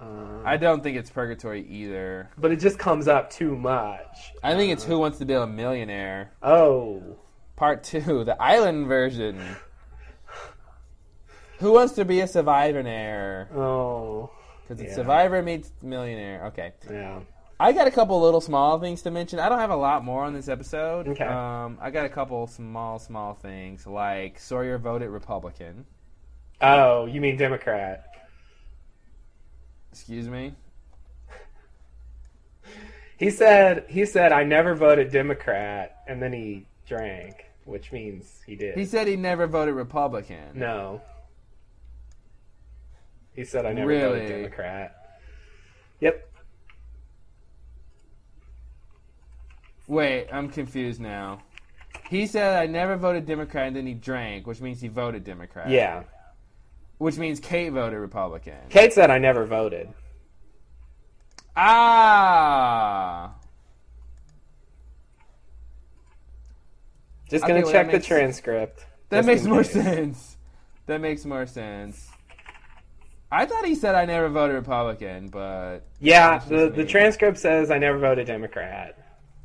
uh, 0.00 0.42
I 0.44 0.56
don't 0.56 0.82
think 0.82 0.96
it's 0.96 1.11
purgatory 1.11 1.66
either. 1.68 2.30
but 2.38 2.52
it 2.52 2.56
just 2.61 2.78
comes 2.78 3.08
up 3.08 3.30
too 3.30 3.56
much 3.56 4.32
I 4.42 4.54
think 4.54 4.72
it's 4.72 4.84
Who 4.84 4.98
Wants 4.98 5.18
to 5.18 5.24
Be 5.24 5.34
a 5.34 5.46
Millionaire, 5.46 6.32
oh 6.42 7.16
Part 7.56 7.82
Two, 7.84 8.24
the 8.24 8.40
island 8.40 8.87
version. 8.87 9.40
Who 11.58 11.72
wants 11.72 11.94
to 11.94 12.04
be 12.04 12.20
a 12.20 12.26
survivor? 12.28 13.48
oh 13.54 14.30
Because 14.62 14.80
it's 14.80 14.90
Yeah. 14.90 14.96
Survivor 14.96 15.42
meets 15.42 15.72
Millionaire. 15.82 16.46
Okay. 16.46 16.72
yeah 16.90 17.20
I 17.61 17.72
got 17.72 17.88
a 17.88 17.90
couple 17.90 18.20
little 18.20 18.40
small 18.40 18.78
things 18.78 19.02
to 19.02 19.11
mention. 19.11 19.40
I 19.40 19.48
don't 19.48 19.58
have 19.58 19.70
a 19.70 19.76
lot 19.76 20.04
more 20.04 20.22
on 20.22 20.32
this 20.32 20.48
episode. 20.48 21.08
Okay. 21.08 21.24
Um, 21.24 21.76
I 21.80 21.90
got 21.90 22.06
a 22.06 22.08
couple 22.08 22.46
small, 22.46 23.00
small 23.00 23.34
things 23.34 23.84
like 23.84 24.38
Sawyer 24.38 24.78
voted 24.78 25.08
Republican. 25.11 25.84
oh 26.61 27.06
you 27.06 27.20
mean 27.20 27.37
democrat 27.37 28.07
Excuse 29.92 30.29
me. 30.29 30.55
He 33.18 33.31
said 33.31 33.85
he 33.88 34.05
said 34.05 34.31
I 34.33 34.44
never 34.44 34.74
voted 34.74 35.11
Democrat, 35.11 36.03
and 36.07 36.22
then 36.22 36.33
he 36.33 36.66
drank, 36.87 37.46
which 37.64 37.90
means 37.90 38.40
he 38.46 38.55
did. 38.55 38.77
He 38.79 38.85
said 38.85 39.07
he 39.09 39.16
never 39.16 39.46
voted 39.46 39.74
Republican. 39.74 40.51
no. 40.55 41.01
He 43.35 43.44
said 43.44 43.64
I 43.66 43.72
never 43.72 43.87
Really? 43.87 44.18
voted 44.20 44.29
Democrat. 44.29 45.20
Yep. 46.01 46.29
Wait, 49.87 50.27
I'm 50.33 50.48
confused 50.48 51.01
now. 51.01 51.40
He 52.11 52.27
said 52.27 52.57
I 52.61 52.66
never 52.66 52.96
voted 52.96 53.27
Democrat, 53.27 53.68
and 53.68 53.77
then 53.77 53.87
he 53.87 53.94
drank, 53.94 54.46
which 54.46 54.61
means 54.61 54.81
he 54.81 54.88
voted 54.88 55.22
Democrat. 55.24 55.70
Yeah. 55.70 56.03
Which 56.98 57.16
means 57.16 57.38
Kate 57.40 57.70
voted 57.70 57.98
Republican. 57.98 58.58
Kate 58.68 58.92
said 58.92 59.11
I 59.11 59.18
never 59.18 59.46
voted. 59.46 59.88
Ah. 61.56 63.34
Just 67.30 67.46
gonna 67.46 67.61
well, 67.62 67.70
check 67.72 67.87
that 67.87 67.92
the 67.92 67.98
makes- 67.98 68.06
transcript. 68.06 68.84
That 69.11 69.24
makes 69.24 69.44
more 69.44 69.62
case. 69.62 69.72
sense. 69.72 70.37
That 70.87 71.00
makes 71.00 71.24
more 71.24 71.46
sense. 71.46 72.08
I 73.30 73.44
thought 73.44 73.64
he 73.66 73.74
said 73.74 73.94
I 73.94 74.04
never 74.06 74.28
voted 74.28 74.56
Republican, 74.56 75.28
but 75.28 75.80
Yeah, 76.00 76.38
the, 76.38 76.70
the 76.70 76.84
transcript 76.84 77.38
says 77.38 77.70
I 77.70 77.78
never 77.78 77.98
voted 77.98 78.26
Democrat. 78.26 78.96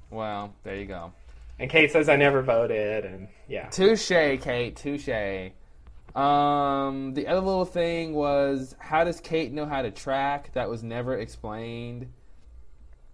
well, 0.10 0.54
there 0.64 0.76
you 0.76 0.86
go. 0.86 1.12
And 1.60 1.70
Kate 1.70 1.92
says 1.92 2.10
I 2.10 2.16
never 2.16 2.42
voted, 2.42 3.06
and 3.06 3.28
yeah. 3.48 3.68
Touche, 3.70 4.08
Kate. 4.08 4.76
Touche. 4.76 5.52
Um, 6.16 7.14
the 7.14 7.28
other 7.28 7.40
little 7.40 7.66
thing 7.66 8.14
was 8.14 8.76
how 8.80 9.04
does 9.04 9.20
Kate 9.20 9.52
know 9.52 9.66
how 9.66 9.82
to 9.82 9.92
track? 9.92 10.52
That 10.54 10.70
was 10.70 10.84
never 10.84 11.18
explained. 11.18 12.12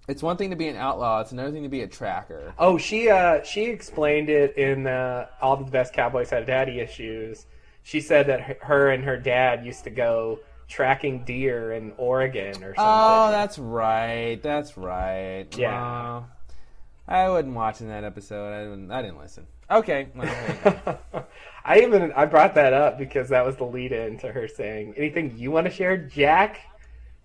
It's 0.07 0.23
one 0.23 0.38
thing 0.38 0.49
to 0.49 0.55
be 0.55 0.67
an 0.67 0.75
outlaw; 0.75 1.21
it's 1.21 1.31
another 1.31 1.51
thing 1.51 1.63
to 1.63 1.69
be 1.69 1.81
a 1.81 1.88
tracker. 1.88 2.53
Oh, 2.57 2.77
she 2.77 3.09
uh 3.09 3.43
she 3.43 3.65
explained 3.65 4.29
it 4.29 4.57
in 4.57 4.88
uh, 4.88 5.27
all 5.41 5.55
the 5.55 5.69
best 5.69 5.93
cowboys 5.93 6.29
had 6.29 6.45
daddy 6.45 6.79
issues. 6.79 7.45
She 7.83 8.01
said 8.01 8.27
that 8.27 8.62
her- 8.63 8.89
and 8.89 9.03
her 9.03 9.17
dad 9.17 9.65
used 9.65 9.83
to 9.85 9.89
go 9.89 10.39
tracking 10.67 11.23
deer 11.23 11.71
in 11.73 11.93
Oregon 11.97 12.55
or 12.63 12.75
something. 12.75 12.75
Oh, 12.77 13.31
that's 13.31 13.57
right. 13.57 14.39
That's 14.43 14.77
right. 14.77 15.45
Yeah. 15.57 15.71
Wow. 15.71 16.25
I 17.07 17.29
wasn't 17.29 17.55
watching 17.55 17.88
that 17.88 18.03
episode. 18.03 18.51
I 18.53 18.63
didn't. 18.63 18.91
I 18.91 19.01
didn't 19.01 19.19
listen. 19.19 19.47
Okay. 19.71 20.09
Well, 20.15 20.25
there 20.25 20.59
you 20.65 20.81
go. 21.13 21.25
I 21.69 21.82
even 21.82 22.12
I 22.13 22.25
brought 22.25 22.55
that 22.55 22.73
up 22.73 22.97
because 22.97 23.29
that 23.29 23.45
was 23.45 23.55
the 23.55 23.63
lead 23.63 23.91
in 23.91 24.17
to 24.19 24.32
her 24.32 24.47
saying, 24.47 24.95
"Anything 24.97 25.38
you 25.38 25.51
want 25.51 25.67
to 25.67 25.71
share, 25.71 25.97
Jack?" 25.97 26.62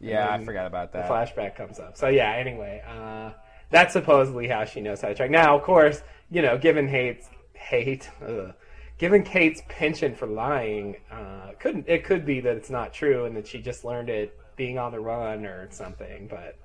yeah, 0.01 0.31
I 0.31 0.45
forgot 0.45 0.67
about 0.67 0.93
The 0.93 0.99
that. 0.99 1.11
flashback 1.11 1.57
comes 1.57 1.81
up. 1.81 1.97
So 1.97 2.09
yeah. 2.09 2.31
Anyway, 2.33 2.83
uh, 2.87 3.31
that's 3.71 3.95
supposedly 3.95 4.47
how 4.47 4.67
she 4.67 4.83
knows 4.83 5.01
how 5.01 5.09
to 5.09 5.15
track. 5.15 5.31
Now, 5.31 5.57
of 5.57 5.63
course, 5.63 6.03
you 6.31 6.43
know, 6.43 6.59
given 6.59 6.87
hate's 6.89 7.27
hate, 7.55 8.11
ugh, 8.23 8.53
given 8.99 9.23
Kate's 9.23 9.63
penchant 9.69 10.19
for 10.19 10.27
lying, 10.27 10.97
uh, 11.11 11.53
couldn't 11.59 11.87
it 11.89 12.05
could 12.05 12.27
be 12.27 12.41
that 12.41 12.55
it's 12.55 12.69
not 12.69 12.93
true 12.93 13.25
and 13.25 13.35
that 13.37 13.47
she 13.47 13.63
just 13.63 13.83
learned 13.83 14.11
it 14.11 14.39
being 14.57 14.79
on 14.79 14.93
the 14.93 15.01
run 15.01 15.47
or 15.47 15.69
something. 15.71 16.29
But 16.29 16.59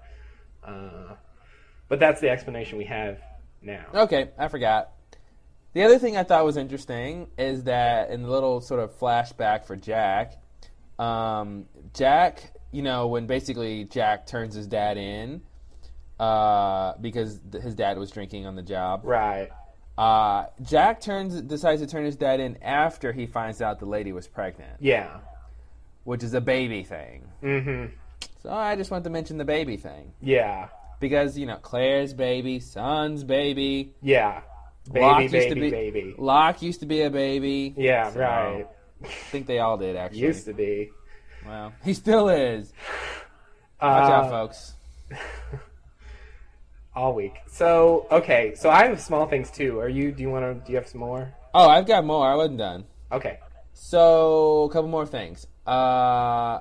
uh, 0.69 1.15
but 1.87 2.01
that's 2.01 2.19
the 2.19 2.29
explanation 2.29 2.77
we 2.77 2.85
have 2.85 3.19
now. 3.61 3.85
Okay, 3.93 4.31
I 4.37 4.49
forgot. 4.49 4.91
The 5.73 5.83
other 5.83 5.99
thing 5.99 6.17
I 6.17 6.23
thought 6.23 6.45
was 6.45 6.57
interesting 6.57 7.27
is 7.37 7.63
that 7.65 8.09
in 8.09 8.23
the 8.23 8.29
little 8.29 8.59
sort 8.61 8.79
of 8.79 8.97
flashback 8.99 9.65
for 9.65 9.75
Jack, 9.75 10.33
um, 10.97 11.65
Jack, 11.93 12.51
you 12.71 12.81
know, 12.81 13.07
when 13.07 13.27
basically 13.27 13.85
Jack 13.85 14.25
turns 14.25 14.55
his 14.55 14.67
dad 14.67 14.97
in 14.97 15.41
uh, 16.19 16.93
because 16.99 17.39
th- 17.51 17.63
his 17.63 17.75
dad 17.75 17.97
was 17.97 18.09
drinking 18.11 18.45
on 18.45 18.55
the 18.55 18.61
job. 18.63 19.01
Right. 19.03 19.49
Uh, 19.97 20.45
Jack 20.63 21.01
turns 21.01 21.39
decides 21.41 21.81
to 21.81 21.87
turn 21.87 22.03
his 22.05 22.15
dad 22.15 22.39
in 22.39 22.57
after 22.63 23.11
he 23.11 23.25
finds 23.27 23.61
out 23.61 23.79
the 23.79 23.85
lady 23.85 24.11
was 24.11 24.27
pregnant, 24.27 24.77
Yeah. 24.79 25.17
which 26.03 26.23
is 26.23 26.33
a 26.33 26.41
baby 26.41 26.83
thing. 26.83 27.27
Mm-hmm. 27.43 27.93
So 28.41 28.49
I 28.49 28.75
just 28.75 28.91
want 28.91 29.03
to 29.03 29.09
mention 29.09 29.37
the 29.37 29.45
baby 29.45 29.75
thing 29.77 30.13
Yeah. 30.21 30.69
because 30.99 31.37
you 31.37 31.45
know 31.45 31.57
Claire's 31.57 32.13
baby, 32.13 32.59
Sun's 32.59 33.23
baby. 33.23 33.93
Yeah. 34.01 34.41
Baby, 34.91 35.05
Locke 35.05 35.21
used 35.31 35.49
to 35.49 35.55
be 35.55 35.69
baby. 35.69 36.15
Locke 36.17 36.61
used 36.61 36.79
to 36.79 36.85
be 36.85 37.01
a 37.03 37.09
baby. 37.09 37.73
Yeah, 37.77 38.11
So, 38.11 38.19
right. 38.19 38.67
I 39.03 39.07
think 39.07 39.45
they 39.47 39.59
all 39.59 39.77
did 39.77 39.95
actually. 39.95 40.19
Used 40.21 40.45
to 40.45 40.53
be. 40.53 40.89
Well, 41.45 41.73
he 41.83 41.93
still 41.93 42.29
is. 42.29 42.73
Uh, 43.79 43.99
Watch 44.01 44.11
out, 44.11 44.29
folks. 44.29 44.73
all 46.95 47.13
week. 47.13 47.35
So 47.47 48.07
okay, 48.11 48.53
so 48.55 48.69
I 48.69 48.85
have 48.87 48.99
small 48.99 49.27
things 49.27 49.51
too. 49.51 49.79
Are 49.79 49.89
you? 49.89 50.11
Do 50.11 50.21
you 50.21 50.29
want 50.29 50.43
to? 50.45 50.65
Do 50.65 50.71
you 50.71 50.77
have 50.77 50.87
some 50.87 50.99
more? 51.01 51.33
Oh, 51.53 51.69
I've 51.69 51.87
got 51.87 52.05
more. 52.05 52.27
I 52.27 52.35
wasn't 52.35 52.57
done. 52.57 52.85
Okay. 53.11 53.39
So, 53.73 54.63
a 54.63 54.69
couple 54.73 54.89
more 54.89 55.05
things. 55.05 55.47
Uh, 55.65 56.59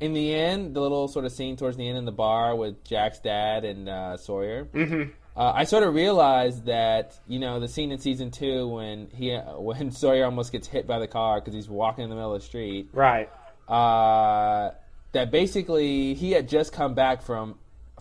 in 0.00 0.14
the 0.14 0.34
end, 0.34 0.74
the 0.74 0.80
little 0.80 1.08
sort 1.08 1.26
of 1.26 1.32
scene 1.32 1.56
towards 1.56 1.76
the 1.76 1.86
end 1.86 1.98
in 1.98 2.04
the 2.06 2.12
bar 2.12 2.56
with 2.56 2.82
Jack's 2.84 3.20
dad 3.20 3.64
and 3.64 3.88
uh, 3.88 4.16
Sawyer. 4.16 4.64
Mm-hmm. 4.72 5.10
Uh, 5.36 5.50
I 5.52 5.64
sort 5.64 5.82
of 5.82 5.94
realized 5.94 6.66
that 6.66 7.18
you 7.26 7.40
know 7.40 7.58
the 7.58 7.66
scene 7.68 7.90
in 7.90 7.98
season 7.98 8.30
two 8.30 8.68
when 8.68 9.08
he 9.12 9.34
when 9.56 9.90
Sawyer 9.90 10.24
almost 10.24 10.52
gets 10.52 10.68
hit 10.68 10.86
by 10.86 10.98
the 10.98 11.08
car 11.08 11.40
because 11.40 11.54
he's 11.54 11.68
walking 11.68 12.04
in 12.04 12.10
the 12.10 12.16
middle 12.16 12.34
of 12.34 12.40
the 12.40 12.46
street. 12.46 12.88
Right. 12.92 13.28
uh, 13.68 14.70
that 15.12 15.30
basically 15.30 16.14
he 16.14 16.32
had 16.32 16.48
just 16.48 16.72
come 16.72 16.94
back 16.94 17.22
from 17.22 17.56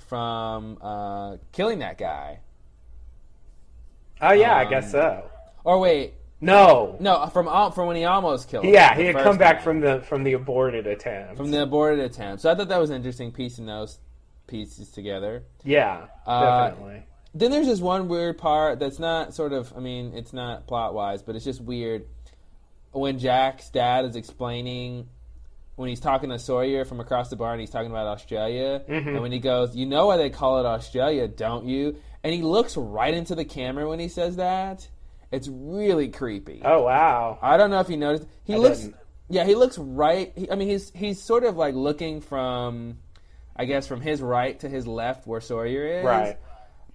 from 0.10 0.78
uh, 0.82 1.38
killing 1.52 1.80
that 1.80 1.98
guy. 1.98 2.40
Oh 4.22 4.32
yeah, 4.32 4.56
I 4.56 4.64
Um, 4.66 4.70
guess 4.70 4.92
so. 4.92 5.24
Or 5.64 5.80
wait, 5.80 6.14
No. 6.42 6.98
No, 7.00 7.26
from 7.28 7.46
from 7.72 7.88
when 7.88 7.96
he 7.96 8.06
almost 8.06 8.48
killed. 8.50 8.66
him, 8.66 8.74
Yeah, 8.74 8.96
he 8.96 9.06
had 9.06 9.16
come 9.16 9.38
back 9.38 9.62
from 9.62 9.80
the 9.80 10.02
from 10.02 10.24
the 10.24 10.34
aborted 10.34 10.88
attempt. 10.88 11.38
from 11.38 11.52
the 11.52 11.64
aborted 11.64 12.00
attempt. 12.00 12.42
So 12.42 12.52
I 12.52 12.56
thought 12.56 12.68
that 12.70 12.80
was 12.80 12.90
an 12.90 12.98
interesting 12.98 13.32
piece 13.32 13.54
piecing 13.54 13.66
those 13.66 14.00
pieces 14.48 14.90
together. 14.92 15.44
yeah, 15.64 16.06
Uh, 16.28 16.70
definitely. 16.70 17.04
Then 17.36 17.50
there's 17.52 17.66
this 17.68 17.80
one 17.80 18.08
weird 18.08 18.38
part 18.38 18.80
that's 18.80 19.00
not 19.00 19.34
sort 19.34 19.54
of, 19.54 19.74
I 19.76 19.80
mean, 19.80 20.14
it's 20.16 20.34
not 20.34 20.68
plot 20.68 20.94
wise, 20.94 21.24
but 21.24 21.36
it's 21.36 21.46
just 21.46 21.62
weird. 21.62 22.06
When 22.92 23.18
Jack's 23.18 23.70
dad 23.72 24.06
is 24.06 24.16
explaining, 24.16 25.08
when 25.76 25.90
he's 25.90 26.00
talking 26.00 26.30
to 26.30 26.38
Sawyer 26.38 26.86
from 26.86 27.00
across 27.00 27.30
the 27.32 27.36
bar 27.36 27.52
and 27.54 27.60
he's 27.60 27.72
talking 27.72 27.90
about 27.90 28.06
Australia, 28.06 28.84
Mm-hmm. 28.88 29.10
and 29.10 29.22
when 29.22 29.32
he 29.32 29.40
goes, 29.40 29.76
You 29.76 29.88
know 29.88 30.06
why 30.08 30.18
they 30.18 30.30
call 30.30 30.60
it 30.60 30.66
Australia, 30.68 31.28
don't 31.28 31.66
you? 31.66 31.96
And 32.24 32.34
he 32.34 32.44
looks 32.44 32.78
right 32.78 33.14
into 33.14 33.34
the 33.34 33.46
camera 33.46 33.90
when 33.90 34.00
he 34.00 34.08
says 34.10 34.36
that. 34.36 34.88
It's 35.32 35.48
really 35.52 36.10
creepy. 36.10 36.62
Oh 36.64 36.84
wow. 36.84 37.40
I 37.42 37.58
don't 37.58 37.72
know 37.72 37.80
if 37.80 37.90
you 37.90 37.98
noticed. 37.98 38.28
He 38.44 38.54
I 38.54 38.58
looks. 38.58 38.82
didn't. 38.82 38.96
Yeah, 39.30 39.46
he 39.46 39.56
looks 39.56 39.80
right. 39.80 40.32
He, 40.36 40.52
I 40.52 40.54
mean, 40.56 40.70
he's 40.70 40.92
he's 40.92 41.20
sort 41.20 41.44
of 41.44 41.58
like 41.58 41.74
looking 41.74 42.22
from, 42.22 43.00
I 43.56 43.66
guess, 43.66 43.88
from 43.88 44.00
his 44.02 44.22
right 44.22 44.60
to 44.60 44.70
his 44.70 44.86
left 44.86 45.26
where 45.26 45.42
Sawyer 45.42 45.88
is. 45.88 46.06
Right. 46.06 46.38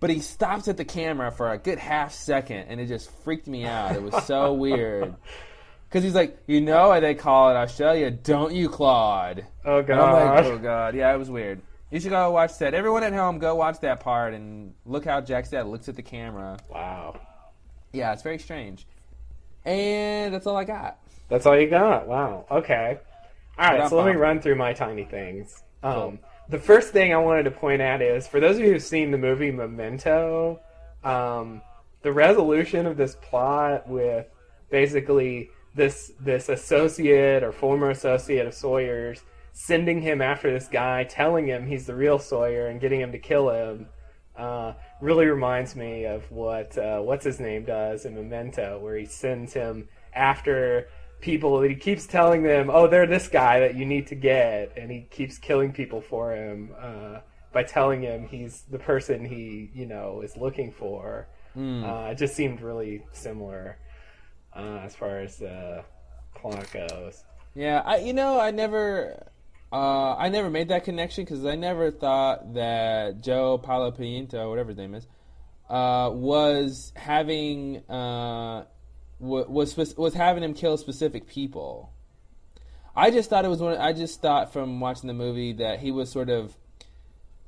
But 0.00 0.10
he 0.10 0.20
stops 0.20 0.68
at 0.68 0.76
the 0.76 0.84
camera 0.84 1.32
for 1.32 1.50
a 1.50 1.58
good 1.58 1.78
half 1.78 2.12
second, 2.12 2.66
and 2.68 2.80
it 2.80 2.86
just 2.86 3.10
freaked 3.24 3.48
me 3.48 3.64
out. 3.64 3.96
It 3.96 4.02
was 4.02 4.24
so 4.24 4.52
weird. 4.52 5.14
Because 5.88 6.04
he's 6.04 6.14
like, 6.14 6.42
you 6.46 6.60
know 6.60 6.88
why 6.88 7.00
they 7.00 7.14
call 7.14 7.48
it 7.48 7.54
Australia, 7.54 8.10
don't 8.10 8.52
you, 8.52 8.68
Claude? 8.68 9.46
Oh 9.64 9.78
I'm 9.78 9.86
like, 9.86 9.86
god. 9.88 10.44
oh 10.44 10.58
god, 10.58 10.94
yeah, 10.94 11.14
it 11.14 11.16
was 11.16 11.30
weird. 11.30 11.62
You 11.90 11.98
should 11.98 12.10
go 12.10 12.30
watch 12.30 12.58
that. 12.58 12.74
Everyone 12.74 13.02
at 13.02 13.14
home, 13.14 13.38
go 13.38 13.54
watch 13.54 13.80
that 13.80 14.00
part 14.00 14.34
and 14.34 14.74
look 14.84 15.06
how 15.06 15.22
Jack's 15.22 15.48
dad 15.48 15.66
looks 15.66 15.88
at 15.88 15.96
the 15.96 16.02
camera. 16.02 16.58
Wow. 16.68 17.18
Yeah, 17.94 18.12
it's 18.12 18.22
very 18.22 18.38
strange. 18.38 18.86
And 19.64 20.34
that's 20.34 20.46
all 20.46 20.56
I 20.58 20.64
got. 20.64 20.98
That's 21.30 21.46
all 21.46 21.58
you 21.58 21.70
got. 21.70 22.06
Wow. 22.06 22.44
Okay. 22.50 22.98
All 23.58 23.70
right. 23.70 23.88
So 23.88 23.96
let 23.96 24.06
me 24.06 24.12
run 24.12 24.40
through 24.42 24.56
my 24.56 24.74
tiny 24.74 25.04
things. 25.04 25.62
Um, 25.82 25.92
Cool. 25.94 26.18
The 26.50 26.58
first 26.58 26.92
thing 26.92 27.12
I 27.12 27.18
wanted 27.18 27.42
to 27.42 27.50
point 27.50 27.82
out 27.82 28.00
is 28.00 28.26
for 28.26 28.40
those 28.40 28.56
of 28.56 28.64
you 28.64 28.72
who've 28.72 28.82
seen 28.82 29.10
the 29.10 29.18
movie 29.18 29.50
Memento, 29.50 30.60
um, 31.04 31.60
the 32.00 32.10
resolution 32.10 32.86
of 32.86 32.96
this 32.96 33.16
plot 33.16 33.86
with 33.86 34.26
basically 34.70 35.50
this 35.74 36.12
this 36.18 36.48
associate 36.48 37.42
or 37.42 37.52
former 37.52 37.90
associate 37.90 38.46
of 38.46 38.54
Sawyer's 38.54 39.22
sending 39.52 40.00
him 40.00 40.22
after 40.22 40.50
this 40.50 40.68
guy, 40.68 41.04
telling 41.04 41.46
him 41.46 41.66
he's 41.66 41.84
the 41.84 41.94
real 41.94 42.18
Sawyer 42.18 42.68
and 42.68 42.80
getting 42.80 43.00
him 43.00 43.12
to 43.12 43.18
kill 43.18 43.50
him. 43.50 43.88
Uh, 44.34 44.72
really 45.02 45.26
reminds 45.26 45.76
me 45.76 46.06
of 46.06 46.30
what 46.30 46.78
uh, 46.78 47.00
what's 47.00 47.26
his 47.26 47.40
name 47.40 47.64
does 47.66 48.06
in 48.06 48.14
Memento, 48.14 48.78
where 48.78 48.96
he 48.96 49.04
sends 49.04 49.52
him 49.52 49.86
after 50.14 50.88
people 51.20 51.60
that 51.60 51.70
he 51.70 51.76
keeps 51.76 52.06
telling 52.06 52.42
them, 52.42 52.70
"Oh, 52.70 52.86
they're 52.86 53.06
this 53.06 53.28
guy 53.28 53.60
that 53.60 53.74
you 53.74 53.84
need 53.84 54.06
to 54.08 54.14
get," 54.14 54.76
and 54.76 54.90
he 54.90 55.02
keeps 55.10 55.38
killing 55.38 55.72
people 55.72 56.00
for 56.00 56.34
him 56.34 56.74
uh, 56.80 57.20
by 57.52 57.62
telling 57.62 58.02
him 58.02 58.26
he's 58.26 58.62
the 58.70 58.78
person 58.78 59.24
he 59.24 59.70
you 59.74 59.86
know 59.86 60.20
is 60.22 60.36
looking 60.36 60.72
for. 60.72 61.28
Uh, 61.84 62.10
it 62.10 62.18
just 62.18 62.34
seemed 62.34 62.60
really 62.60 63.02
similar 63.12 63.78
uh, 64.54 64.80
as 64.84 64.94
far 64.94 65.18
as 65.18 65.38
the 65.38 65.84
plot 66.34 66.70
goes. 66.72 67.24
Yeah, 67.54 67.82
I 67.84 67.98
you 67.98 68.12
know 68.12 68.38
I 68.38 68.50
never 68.50 69.28
uh, 69.72 70.14
I 70.16 70.28
never 70.28 70.50
made 70.50 70.68
that 70.68 70.84
connection 70.84 71.24
because 71.24 71.44
I 71.44 71.54
never 71.54 71.90
thought 71.90 72.54
that 72.54 73.20
Joe 73.22 73.60
Palapinto, 73.62 74.48
whatever 74.48 74.68
his 74.68 74.78
name 74.78 74.94
is, 74.94 75.06
uh, 75.68 76.10
was 76.12 76.92
having 76.96 77.82
uh, 79.20 79.24
wa- 79.24 79.44
was 79.48 79.76
was 79.96 80.14
having 80.14 80.42
him 80.42 80.54
kill 80.54 80.76
specific 80.76 81.26
people. 81.26 81.92
I 82.96 83.10
just 83.10 83.30
thought 83.30 83.44
it 83.44 83.48
was 83.48 83.60
one. 83.60 83.76
I 83.78 83.92
just 83.92 84.20
thought 84.20 84.52
from 84.52 84.80
watching 84.80 85.06
the 85.06 85.14
movie 85.14 85.52
that 85.54 85.78
he 85.80 85.90
was 85.92 86.10
sort 86.10 86.30
of 86.30 86.56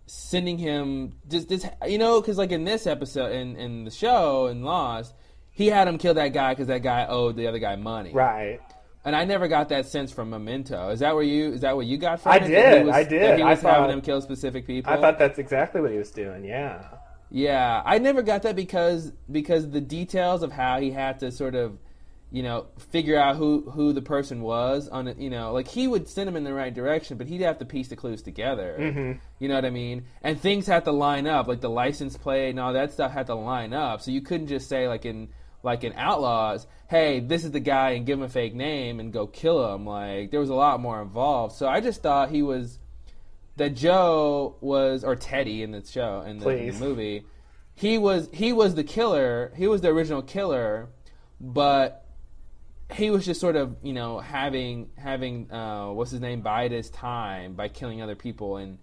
sending 0.06 0.59
him 0.59 1.14
just 1.28 1.48
this 1.48 1.64
you 1.87 1.96
know 1.98 2.20
because 2.20 2.37
like 2.37 2.50
in 2.50 2.64
this 2.64 2.87
episode 2.87 3.33
in 3.33 3.56
in 3.56 3.85
the 3.85 3.90
show 3.90 4.46
in 4.46 4.62
Lost, 4.62 5.14
he 5.50 5.66
had 5.68 5.88
him 5.88 5.98
kill 5.98 6.14
that 6.14 6.28
guy 6.33 6.52
because 6.52 6.66
that 6.68 6.83
guy 6.83 7.06
owed 7.09 7.37
the 7.37 7.46
other 7.46 7.59
guy 7.59 7.76
money. 7.76 8.12
Right. 8.12 8.61
And 9.02 9.16
I 9.16 9.24
never 9.24 9.48
got 9.48 9.70
that 9.70 9.87
sense 9.87 10.12
from 10.12 10.28
Memento. 10.28 10.90
Is 10.90 11.00
that 11.00 11.14
where 11.14 11.22
you? 11.24 11.52
Is 11.54 11.62
that 11.62 11.74
what 11.74 11.87
you 11.87 11.96
got 11.96 12.20
from 12.20 12.33
I 12.33 12.37
it? 12.37 12.48
Did, 12.48 12.87
was- 12.87 12.94
I 12.94 13.04
did. 13.04 13.22
That 13.22 13.37
he 13.38 13.42
I 13.42 13.50
was 13.50 13.61
having 13.62 13.90
him 13.90 14.02
kill 14.02 14.20
specific 14.20 14.66
people. 14.66 14.92
I 14.92 14.98
thought 15.00 15.18
that's 15.18 15.38
exactly 15.38 15.80
what 15.80 15.90
he 15.90 15.96
was 15.96 16.11
doing. 16.11 16.44
Yeah. 16.44 16.85
Yeah, 17.31 17.81
I 17.85 17.99
never 17.99 18.23
got 18.23 18.43
that 18.43 18.57
because 18.57 19.12
because 19.31 19.71
the 19.71 19.81
details 19.81 20.43
of 20.43 20.51
how 20.51 20.81
he 20.81 20.90
had 20.90 21.21
to 21.21 21.31
sort 21.31 21.55
of, 21.55 21.79
you 22.33 22.43
know, 22.43 22.66
figure 22.90 23.19
out 23.19 23.37
who 23.37 23.71
who 23.71 23.93
the 23.93 24.03
person 24.03 24.43
was 24.43 24.88
on 24.88 25.07
it. 25.07 25.19
You 25.19 25.31
know, 25.31 25.53
like 25.53 25.69
he 25.69 25.87
would 25.87 26.09
send 26.09 26.29
him 26.29 26.35
in 26.35 26.43
the 26.43 26.53
right 26.53 26.75
direction, 26.75 27.19
but 27.19 27.29
he'd 27.29 27.43
have 27.43 27.59
to 27.59 27.64
piece 27.64 27.88
the 27.88 27.97
clues 27.97 28.23
together. 28.23 28.77
Mm-hmm. 28.79 29.19
You 29.38 29.49
know 29.49 29.55
what 29.55 29.64
I 29.64 29.71
mean? 29.71 30.07
And 30.23 30.40
things 30.40 30.66
had 30.66 30.85
to 30.87 30.93
line 30.93 31.29
up, 31.29 31.47
like 31.47 31.61
the 31.61 31.71
license 31.71 32.16
plate 32.16 32.51
and 32.51 32.59
all 32.59 32.73
that 32.73 32.93
stuff 32.93 33.12
had 33.12 33.27
to 33.27 33.37
line 33.37 33.73
up. 33.73 34.01
So 34.01 34.11
you 34.11 34.23
couldn't 34.23 34.49
just 34.49 34.69
say 34.69 34.88
like 34.88 35.05
in 35.05 35.29
like 35.62 35.85
in 35.85 35.93
Outlaws, 35.93 36.66
hey, 36.88 37.21
this 37.21 37.45
is 37.45 37.53
the 37.53 37.61
guy, 37.61 37.90
and 37.90 38.07
give 38.07 38.19
him 38.19 38.25
a 38.25 38.29
fake 38.29 38.55
name 38.55 38.99
and 38.99 39.12
go 39.12 39.29
kill 39.29 39.73
him. 39.73 39.87
Like 39.87 40.33
there 40.33 40.40
was 40.40 40.51
a 40.51 40.55
lot 40.55 40.81
more 40.81 41.01
involved. 41.01 41.55
So 41.55 41.69
I 41.69 41.81
just 41.81 42.03
thought 42.03 42.31
he 42.31 42.43
was 42.43 42.80
that 43.61 43.75
Joe 43.75 44.57
was 44.62 45.05
or 45.05 45.16
Teddy 45.16 45.62
in 45.62 45.70
the 45.70 45.85
show 45.85 46.23
in 46.23 46.38
the, 46.38 46.49
in 46.49 46.73
the 46.73 46.81
movie. 46.81 47.27
He 47.75 47.99
was 47.99 48.31
he 48.33 48.55
was 48.55 48.75
the 48.75 48.85
killer. 48.85 49.53
He 49.55 49.66
was 49.66 49.83
the 49.83 49.88
original 49.88 50.23
killer, 50.23 50.88
but 51.38 52.07
he 52.90 53.11
was 53.11 53.27
just 53.27 53.38
sort 53.38 53.57
of 53.57 53.77
you 53.83 53.92
know 53.92 54.18
having 54.18 54.88
having 54.96 55.53
uh, 55.53 55.90
what's 55.90 56.11
his 56.11 56.23
name 56.23 56.40
bide 56.40 56.73
his 56.73 56.88
time 56.88 57.53
by 57.53 57.68
killing 57.68 58.01
other 58.01 58.14
people 58.14 58.57
and 58.57 58.79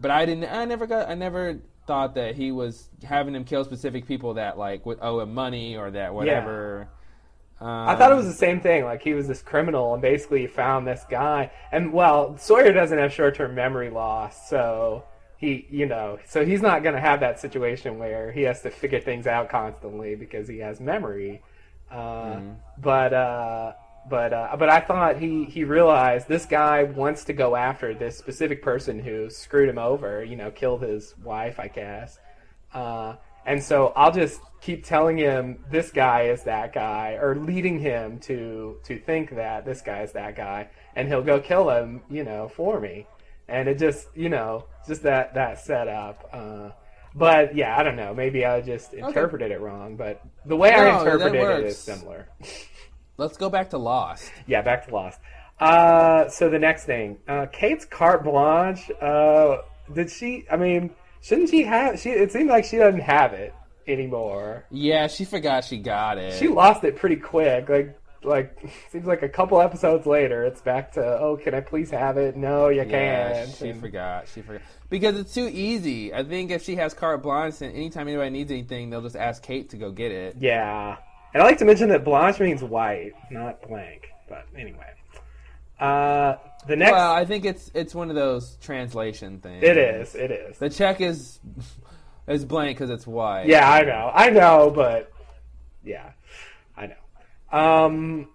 but 0.00 0.10
I 0.10 0.26
didn't 0.26 0.52
I 0.52 0.64
never 0.64 0.88
got 0.88 1.08
I 1.08 1.14
never 1.14 1.60
thought 1.86 2.16
that 2.16 2.34
he 2.34 2.50
was 2.50 2.88
having 3.04 3.36
him 3.36 3.44
kill 3.44 3.64
specific 3.64 4.06
people 4.06 4.34
that 4.34 4.58
like 4.58 4.84
would 4.84 4.98
owe 5.00 5.20
him 5.20 5.32
money 5.32 5.76
or 5.76 5.92
that 5.92 6.12
whatever. 6.12 6.88
I 7.66 7.96
thought 7.96 8.12
it 8.12 8.14
was 8.14 8.26
the 8.26 8.32
same 8.32 8.60
thing. 8.60 8.84
Like 8.84 9.02
he 9.02 9.14
was 9.14 9.26
this 9.26 9.42
criminal, 9.42 9.92
and 9.92 10.00
basically 10.02 10.42
he 10.42 10.46
found 10.46 10.86
this 10.86 11.04
guy. 11.10 11.50
And 11.72 11.92
well, 11.92 12.36
Sawyer 12.38 12.72
doesn't 12.72 12.98
have 12.98 13.12
short-term 13.12 13.54
memory 13.54 13.90
loss, 13.90 14.48
so 14.48 15.04
he, 15.38 15.66
you 15.70 15.86
know, 15.86 16.18
so 16.26 16.44
he's 16.44 16.62
not 16.62 16.82
going 16.82 16.94
to 16.94 17.00
have 17.00 17.20
that 17.20 17.40
situation 17.40 17.98
where 17.98 18.30
he 18.32 18.42
has 18.42 18.62
to 18.62 18.70
figure 18.70 19.00
things 19.00 19.26
out 19.26 19.48
constantly 19.48 20.14
because 20.14 20.48
he 20.48 20.58
has 20.58 20.78
memory. 20.80 21.42
Uh, 21.90 22.40
But 22.80 23.12
uh, 23.12 23.72
but 24.08 24.32
uh, 24.32 24.56
but 24.58 24.68
I 24.68 24.80
thought 24.80 25.18
he 25.18 25.44
he 25.44 25.64
realized 25.64 26.28
this 26.28 26.46
guy 26.46 26.84
wants 26.84 27.24
to 27.24 27.32
go 27.32 27.56
after 27.56 27.94
this 27.94 28.16
specific 28.16 28.62
person 28.62 28.98
who 29.00 29.30
screwed 29.30 29.68
him 29.68 29.78
over. 29.78 30.22
You 30.24 30.36
know, 30.36 30.50
killed 30.50 30.82
his 30.82 31.14
wife, 31.24 31.58
I 31.58 31.68
guess. 31.68 32.18
Uh, 32.72 33.16
and 33.48 33.62
so 33.62 33.92
I'll 33.96 34.12
just 34.12 34.40
keep 34.60 34.84
telling 34.84 35.16
him 35.16 35.64
this 35.70 35.90
guy 35.90 36.24
is 36.24 36.42
that 36.44 36.74
guy, 36.74 37.16
or 37.20 37.34
leading 37.34 37.78
him 37.80 38.18
to 38.20 38.76
to 38.84 38.98
think 38.98 39.34
that 39.36 39.64
this 39.64 39.80
guy 39.80 40.02
is 40.02 40.12
that 40.12 40.36
guy, 40.36 40.68
and 40.94 41.08
he'll 41.08 41.22
go 41.22 41.40
kill 41.40 41.70
him, 41.70 42.02
you 42.10 42.24
know, 42.24 42.48
for 42.48 42.78
me. 42.78 43.06
And 43.48 43.66
it 43.66 43.78
just, 43.78 44.08
you 44.14 44.28
know, 44.28 44.66
just 44.86 45.02
that 45.04 45.32
that 45.34 45.60
setup. 45.60 46.28
Uh, 46.30 46.70
but 47.14 47.56
yeah, 47.56 47.74
I 47.78 47.82
don't 47.82 47.96
know. 47.96 48.12
Maybe 48.12 48.44
I 48.44 48.60
just 48.60 48.92
interpreted 48.92 49.50
it 49.50 49.60
wrong, 49.60 49.96
but 49.96 50.20
the 50.44 50.54
way 50.54 50.70
No, 50.70 50.76
I 50.76 50.98
interpreted 50.98 51.40
it 51.40 51.64
is 51.64 51.78
similar. 51.78 52.28
Let's 53.16 53.38
go 53.38 53.48
back 53.48 53.70
to 53.70 53.78
Lost. 53.78 54.30
yeah, 54.46 54.60
back 54.60 54.86
to 54.86 54.94
Lost. 54.94 55.18
Uh, 55.58 56.28
so 56.28 56.50
the 56.50 56.58
next 56.58 56.84
thing, 56.84 57.18
uh, 57.26 57.46
Kate's 57.50 57.86
carte 57.86 58.24
blanche. 58.24 58.90
Uh, 59.00 59.56
did 59.92 60.10
she? 60.10 60.44
I 60.50 60.56
mean, 60.56 60.90
shouldn't 61.20 61.50
she 61.50 61.62
have? 61.64 61.98
She. 62.00 62.10
It 62.10 62.32
seems 62.32 62.48
like 62.50 62.64
she 62.64 62.76
doesn't 62.78 63.00
have 63.00 63.32
it 63.32 63.54
anymore. 63.86 64.64
Yeah, 64.70 65.06
she 65.06 65.24
forgot 65.24 65.64
she 65.64 65.78
got 65.78 66.18
it. 66.18 66.34
She 66.34 66.48
lost 66.48 66.84
it 66.84 66.96
pretty 66.96 67.16
quick. 67.16 67.68
Like, 67.68 67.98
like 68.22 68.58
seems 68.90 69.06
like 69.06 69.22
a 69.22 69.28
couple 69.28 69.60
episodes 69.60 70.06
later, 70.06 70.44
it's 70.44 70.60
back 70.60 70.92
to, 70.92 71.02
oh, 71.18 71.36
can 71.36 71.54
I 71.54 71.60
please 71.60 71.90
have 71.90 72.16
it? 72.18 72.36
No, 72.36 72.68
you 72.68 72.82
Yeah, 72.82 72.84
can't. 73.44 73.56
she 73.56 73.68
And- 73.70 73.80
forgot. 73.80 74.28
She 74.32 74.42
forgot 74.42 74.62
because 74.90 75.18
it's 75.18 75.34
too 75.34 75.48
easy. 75.52 76.12
I 76.14 76.24
think 76.24 76.50
if 76.50 76.62
she 76.64 76.76
has 76.76 76.94
carte 76.94 77.22
blanche, 77.22 77.60
and 77.60 77.74
anytime 77.74 78.08
anybody 78.08 78.30
needs 78.30 78.50
anything, 78.50 78.90
they'll 78.90 79.02
just 79.02 79.16
ask 79.16 79.42
Kate 79.42 79.68
to 79.70 79.76
go 79.76 79.90
get 79.90 80.12
it. 80.12 80.36
Yeah, 80.38 80.96
and 81.34 81.42
I 81.42 81.46
like 81.46 81.58
to 81.58 81.64
mention 81.64 81.88
that 81.90 82.04
blanche 82.04 82.40
means 82.40 82.62
white, 82.62 83.12
not 83.30 83.60
blank. 83.68 84.08
But 84.28 84.46
anyway, 84.56 84.86
uh, 85.80 86.36
the 86.66 86.76
next, 86.76 86.92
Well, 86.92 87.12
I 87.12 87.24
think 87.24 87.44
it's 87.44 87.70
it's 87.74 87.94
one 87.94 88.10
of 88.10 88.16
those 88.16 88.56
translation 88.60 89.38
things. 89.40 89.62
it 89.62 89.76
is, 89.76 90.14
it 90.14 90.30
is. 90.30 90.58
The 90.58 90.70
check 90.70 91.00
is 91.00 91.38
is 92.26 92.44
blank 92.44 92.76
because 92.78 92.90
it's 92.90 93.06
white. 93.06 93.46
Yeah, 93.46 93.70
I 93.70 93.82
know, 93.82 94.10
I 94.12 94.30
know, 94.30 94.70
but 94.74 95.12
yeah, 95.84 96.10
I 96.76 96.86
know. 96.88 96.94
Um, 97.58 98.28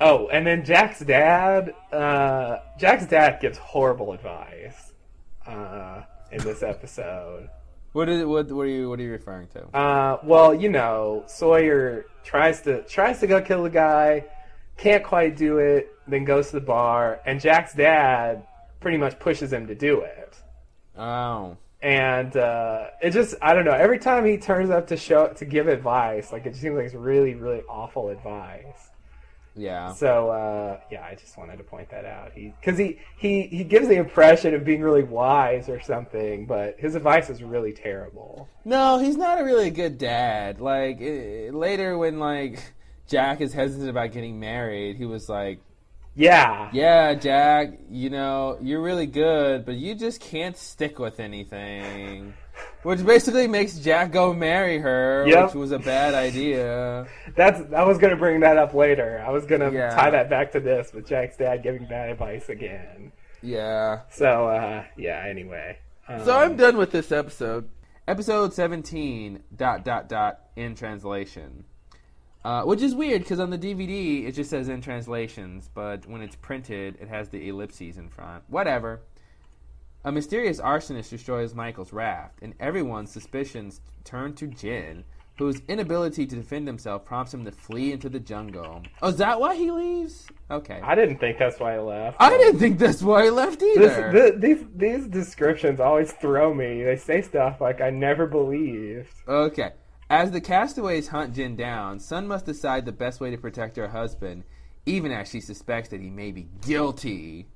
oh, 0.00 0.28
and 0.28 0.46
then 0.46 0.64
Jack's 0.64 1.00
dad. 1.00 1.74
Uh, 1.92 2.58
Jack's 2.78 3.06
dad 3.06 3.38
gives 3.40 3.58
horrible 3.58 4.12
advice 4.12 4.92
uh, 5.46 6.02
in 6.32 6.42
this 6.42 6.62
episode. 6.62 7.48
What 7.92 8.08
is 8.08 8.24
what? 8.24 8.50
What 8.50 8.62
are 8.62 8.66
you? 8.66 8.88
What 8.88 8.98
are 9.00 9.02
you 9.02 9.10
referring 9.12 9.48
to? 9.48 9.66
Uh, 9.76 10.18
well, 10.22 10.54
you 10.54 10.68
know, 10.68 11.24
Sawyer 11.26 12.06
tries 12.24 12.62
to 12.62 12.82
tries 12.84 13.18
to 13.20 13.26
go 13.26 13.40
kill 13.40 13.64
the 13.64 13.70
guy, 13.70 14.24
can't 14.80 15.04
quite 15.04 15.36
do 15.36 15.58
it, 15.58 15.88
then 16.08 16.24
goes 16.24 16.48
to 16.48 16.54
the 16.54 16.60
bar, 16.66 17.20
and 17.26 17.40
Jack's 17.40 17.74
dad 17.74 18.46
pretty 18.80 18.96
much 18.98 19.18
pushes 19.18 19.52
him 19.52 19.66
to 19.68 19.74
do 19.74 20.00
it. 20.00 20.36
Oh, 20.96 21.56
And 21.82 22.36
uh, 22.36 22.88
it 23.02 23.10
just 23.10 23.34
I 23.42 23.54
don't 23.54 23.64
know. 23.64 23.72
Every 23.72 23.98
time 23.98 24.24
he 24.26 24.36
turns 24.38 24.70
up 24.70 24.86
to 24.88 24.96
show 24.96 25.28
to 25.28 25.44
give 25.44 25.68
advice, 25.68 26.32
like 26.32 26.46
it 26.46 26.56
seems 26.56 26.76
like 26.76 26.86
it's 26.86 26.94
really 26.94 27.34
really 27.34 27.62
awful 27.68 28.08
advice. 28.10 28.90
yeah. 29.54 29.92
So 29.92 30.30
uh, 30.30 30.80
yeah, 30.90 31.04
I 31.04 31.14
just 31.14 31.36
wanted 31.38 31.56
to 31.58 31.64
point 31.64 31.90
that 31.90 32.04
out. 32.04 32.32
He 32.34 32.54
because 32.60 32.78
he, 32.78 32.98
he 33.16 33.42
he 33.48 33.64
gives 33.64 33.88
the 33.88 33.96
impression 33.96 34.54
of 34.54 34.64
being 34.64 34.82
really 34.82 35.02
wise 35.04 35.68
or 35.68 35.80
something, 35.80 36.46
but 36.46 36.76
his 36.78 36.94
advice 36.94 37.30
is 37.30 37.42
really 37.42 37.72
terrible. 37.72 38.48
No, 38.64 38.98
he's 38.98 39.16
not 39.16 39.40
a 39.40 39.44
really 39.44 39.70
good 39.70 39.98
dad. 39.98 40.60
Like 40.60 41.00
eh, 41.00 41.50
later, 41.52 41.96
when 41.98 42.18
like 42.18 42.74
Jack 43.10 43.40
is 43.40 43.52
hesitant 43.52 43.90
about 43.90 44.12
getting 44.12 44.38
married, 44.40 44.96
he 44.96 45.04
was 45.04 45.28
like, 45.28 45.60
Yeah, 46.14 46.70
"Yeah, 46.72 47.14
Jack, 47.14 47.72
you 47.90 48.08
know 48.10 48.56
you're 48.60 48.80
really 48.80 49.06
good, 49.06 49.66
but 49.66 49.74
you 49.74 49.94
just 49.94 50.20
can't 50.20 50.56
stick 50.56 50.98
with 50.98 51.20
anything." 51.20 52.34
Which 52.82 53.04
basically 53.04 53.46
makes 53.46 53.78
Jack 53.78 54.12
go 54.12 54.32
marry 54.34 54.78
her, 54.78 55.24
Yep. 55.26 55.46
which 55.46 55.54
was 55.54 55.72
a 55.72 55.78
bad 55.78 56.14
idea. 56.14 57.06
that's 57.34 57.60
I 57.72 57.84
was 57.84 57.98
gonna 57.98 58.16
bring 58.16 58.40
that 58.40 58.56
up 58.58 58.74
later. 58.74 59.22
I 59.26 59.30
was 59.30 59.44
gonna 59.46 59.70
Yeah. 59.70 59.90
tie 59.94 60.10
that 60.10 60.30
back 60.30 60.52
to 60.52 60.60
this 60.60 60.92
with 60.92 61.06
Jack's 61.06 61.36
dad 61.36 61.62
giving 61.62 61.86
bad 61.86 62.10
advice 62.10 62.48
again. 62.48 63.12
Yeah. 63.42 64.00
So 64.10 64.48
uh, 64.48 64.84
yeah. 64.96 65.24
Anyway, 65.28 65.78
um, 66.08 66.24
So 66.24 66.36
I'm 66.38 66.56
done 66.56 66.76
with 66.76 66.90
this 66.92 67.10
episode. 67.12 67.68
Episode 68.08 68.52
17, 68.52 69.40
dot, 69.56 69.84
dot, 69.84 70.08
dot, 70.08 70.40
in 70.56 70.74
translation. 70.74 71.64
Uh, 72.42 72.62
which 72.62 72.80
is 72.80 72.94
weird 72.94 73.20
because 73.22 73.38
on 73.38 73.50
the 73.50 73.58
DVD 73.58 74.26
it 74.26 74.32
just 74.32 74.48
says 74.50 74.68
in 74.68 74.80
translations, 74.80 75.68
but 75.74 76.06
when 76.06 76.22
it's 76.22 76.36
printed 76.36 76.96
it 77.00 77.08
has 77.08 77.28
the 77.28 77.48
ellipses 77.48 77.98
in 77.98 78.08
front. 78.08 78.42
Whatever. 78.48 79.00
A 80.04 80.10
mysterious 80.10 80.58
arsonist 80.60 81.10
destroys 81.10 81.54
Michael's 81.54 81.92
raft, 81.92 82.38
and 82.40 82.54
everyone's 82.58 83.10
suspicions 83.12 83.82
turn 84.04 84.32
to 84.36 84.46
Jin, 84.46 85.04
whose 85.36 85.60
inability 85.68 86.24
to 86.24 86.36
defend 86.36 86.66
himself 86.66 87.04
prompts 87.04 87.34
him 87.34 87.44
to 87.44 87.52
flee 87.52 87.92
into 87.92 88.08
the 88.08 88.18
jungle. 88.20 88.80
Oh, 89.02 89.08
is 89.08 89.16
that 89.16 89.38
why 89.38 89.56
he 89.56 89.70
leaves? 89.70 90.26
Okay. 90.50 90.80
I 90.82 90.94
didn't 90.94 91.18
think 91.18 91.36
that's 91.38 91.60
why 91.60 91.74
he 91.74 91.80
left. 91.80 92.16
I 92.18 92.30
didn't 92.30 92.58
think 92.58 92.78
that's 92.78 93.02
why 93.02 93.24
he 93.24 93.30
left 93.30 93.60
This, 93.60 93.76
either. 93.76 94.32
these 94.38 94.64
these 94.74 95.06
descriptions 95.06 95.80
always 95.80 96.12
throw 96.12 96.54
me. 96.54 96.82
They 96.82 96.96
say 96.96 97.20
stuff 97.20 97.60
like 97.60 97.82
I 97.82 97.90
never 97.90 98.26
believed. 98.26 99.12
Okay. 99.28 99.72
As 100.10 100.32
the 100.32 100.40
castaways 100.40 101.06
hunt 101.06 101.36
Jin 101.36 101.54
down, 101.54 102.00
Sun 102.00 102.26
must 102.26 102.44
decide 102.44 102.84
the 102.84 102.90
best 102.90 103.20
way 103.20 103.30
to 103.30 103.38
protect 103.38 103.76
her 103.76 103.86
husband, 103.86 104.42
even 104.84 105.12
as 105.12 105.30
she 105.30 105.40
suspects 105.40 105.90
that 105.90 106.00
he 106.00 106.10
may 106.10 106.32
be 106.32 106.48
guilty. 106.66 107.46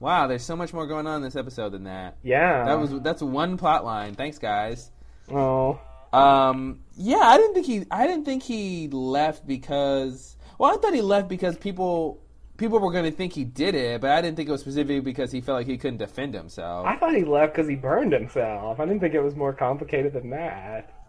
Wow, 0.00 0.26
there's 0.26 0.42
so 0.42 0.56
much 0.56 0.72
more 0.72 0.86
going 0.86 1.06
on 1.06 1.16
in 1.16 1.22
this 1.22 1.36
episode 1.36 1.72
than 1.72 1.84
that. 1.84 2.16
Yeah, 2.22 2.64
That 2.64 2.80
was 2.80 2.98
that's 3.02 3.22
one 3.22 3.58
plot 3.58 3.84
line. 3.84 4.14
Thanks, 4.14 4.38
guys. 4.38 4.90
oh. 5.30 5.78
Um, 6.14 6.80
yeah, 6.96 7.18
I 7.18 7.36
didn't 7.38 7.54
think 7.54 7.66
he 7.66 7.84
I 7.90 8.06
didn't 8.06 8.24
think 8.24 8.44
he 8.44 8.86
left 8.88 9.46
because 9.48 10.36
well, 10.58 10.72
I 10.72 10.80
thought 10.80 10.94
he 10.94 11.02
left 11.02 11.28
because 11.28 11.58
people 11.58 12.22
people 12.56 12.78
were 12.78 12.92
going 12.92 13.04
to 13.04 13.10
think 13.10 13.32
he 13.32 13.44
did 13.44 13.74
it, 13.74 14.00
but 14.00 14.10
I 14.10 14.22
didn't 14.22 14.36
think 14.36 14.48
it 14.48 14.52
was 14.52 14.60
specifically 14.60 15.00
because 15.00 15.32
he 15.32 15.40
felt 15.40 15.56
like 15.56 15.66
he 15.66 15.76
couldn't 15.76 15.98
defend 15.98 16.32
himself. 16.32 16.86
I 16.86 16.96
thought 16.96 17.14
he 17.16 17.24
left 17.24 17.54
because 17.54 17.68
he 17.68 17.74
burned 17.74 18.12
himself. 18.12 18.78
I 18.78 18.86
didn't 18.86 19.00
think 19.00 19.14
it 19.14 19.22
was 19.22 19.34
more 19.34 19.52
complicated 19.52 20.12
than 20.12 20.30
that. 20.30 21.03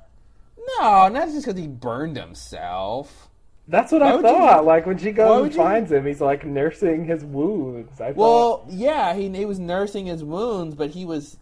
No, 0.80 1.08
not 1.10 1.28
just 1.30 1.45
because 1.45 1.60
he 1.60 1.67
burned 1.67 2.17
himself. 2.17 3.30
That's 3.67 3.91
what 3.91 4.01
Why 4.01 4.10
I 4.12 4.15
would 4.15 4.25
you- 4.25 4.32
thought. 4.32 4.65
Like 4.65 4.86
when 4.86 4.97
she 4.97 5.12
goes 5.12 5.45
and 5.45 5.54
you- 5.54 5.58
finds 5.58 5.91
him, 5.91 6.06
he's 6.06 6.21
like 6.21 6.45
nursing 6.45 7.06
his 7.06 7.23
wounds. 7.25 7.99
I 7.99 8.08
thought, 8.08 8.15
Well, 8.17 8.65
yeah, 8.69 9.13
he 9.15 9.30
he 9.30 9.45
was 9.45 9.60
nursing 9.60 10.06
his 10.06 10.23
wounds, 10.23 10.75
but 10.75 10.91
he 10.91 11.04
was 11.06 11.38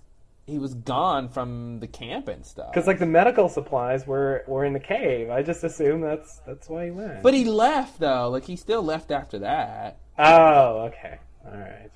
he 0.45 0.57
was 0.59 0.73
gone 0.73 1.29
from 1.29 1.79
the 1.79 1.87
camp 1.87 2.27
and 2.27 2.45
stuff. 2.45 2.71
because 2.73 2.87
like 2.87 2.99
the 2.99 3.05
medical 3.05 3.47
supplies 3.49 4.05
were 4.07 4.43
were 4.47 4.63
in 4.65 4.73
the 4.73 4.79
cave. 4.79 5.29
I 5.29 5.41
just 5.41 5.63
assume 5.63 6.01
that's 6.01 6.39
that's 6.45 6.69
why 6.69 6.85
he 6.85 6.91
went. 6.91 7.23
but 7.23 7.33
he 7.33 7.43
left 7.45 7.99
though. 7.99 8.29
Like 8.29 8.45
he 8.45 8.55
still 8.55 8.83
left 8.83 9.11
after 9.11 9.39
that. 9.39 9.97
oh, 10.17 10.83
okay, 10.91 11.17
all 11.45 11.51
right, 11.57 11.89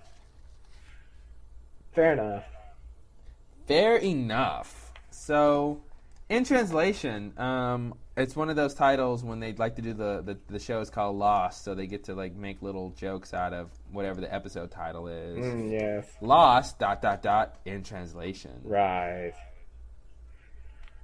fair 1.93 2.13
enough. 2.13 2.43
Fair 3.65 3.97
enough. 3.97 4.91
So, 5.09 5.81
in 6.29 6.43
translation, 6.43 7.33
um, 7.39 7.93
it's 8.17 8.35
one 8.35 8.49
of 8.49 8.55
those 8.55 8.73
titles 8.73 9.23
when 9.23 9.39
they'd 9.39 9.59
like 9.59 9.75
to 9.77 9.81
do 9.81 9.93
the, 9.93 10.21
the 10.25 10.37
the 10.47 10.59
show 10.59 10.81
is 10.81 10.89
called 10.89 11.15
Lost, 11.17 11.63
so 11.63 11.73
they 11.75 11.87
get 11.87 12.05
to 12.05 12.15
like 12.15 12.35
make 12.35 12.61
little 12.61 12.89
jokes 12.91 13.33
out 13.33 13.53
of 13.53 13.69
whatever 13.91 14.19
the 14.21 14.33
episode 14.33 14.71
title 14.71 15.07
is. 15.07 15.37
Mm, 15.37 15.71
yes, 15.71 16.05
Lost 16.21 16.79
dot 16.79 17.01
dot 17.01 17.21
dot 17.21 17.55
in 17.65 17.83
translation. 17.83 18.59
right, 18.63 19.33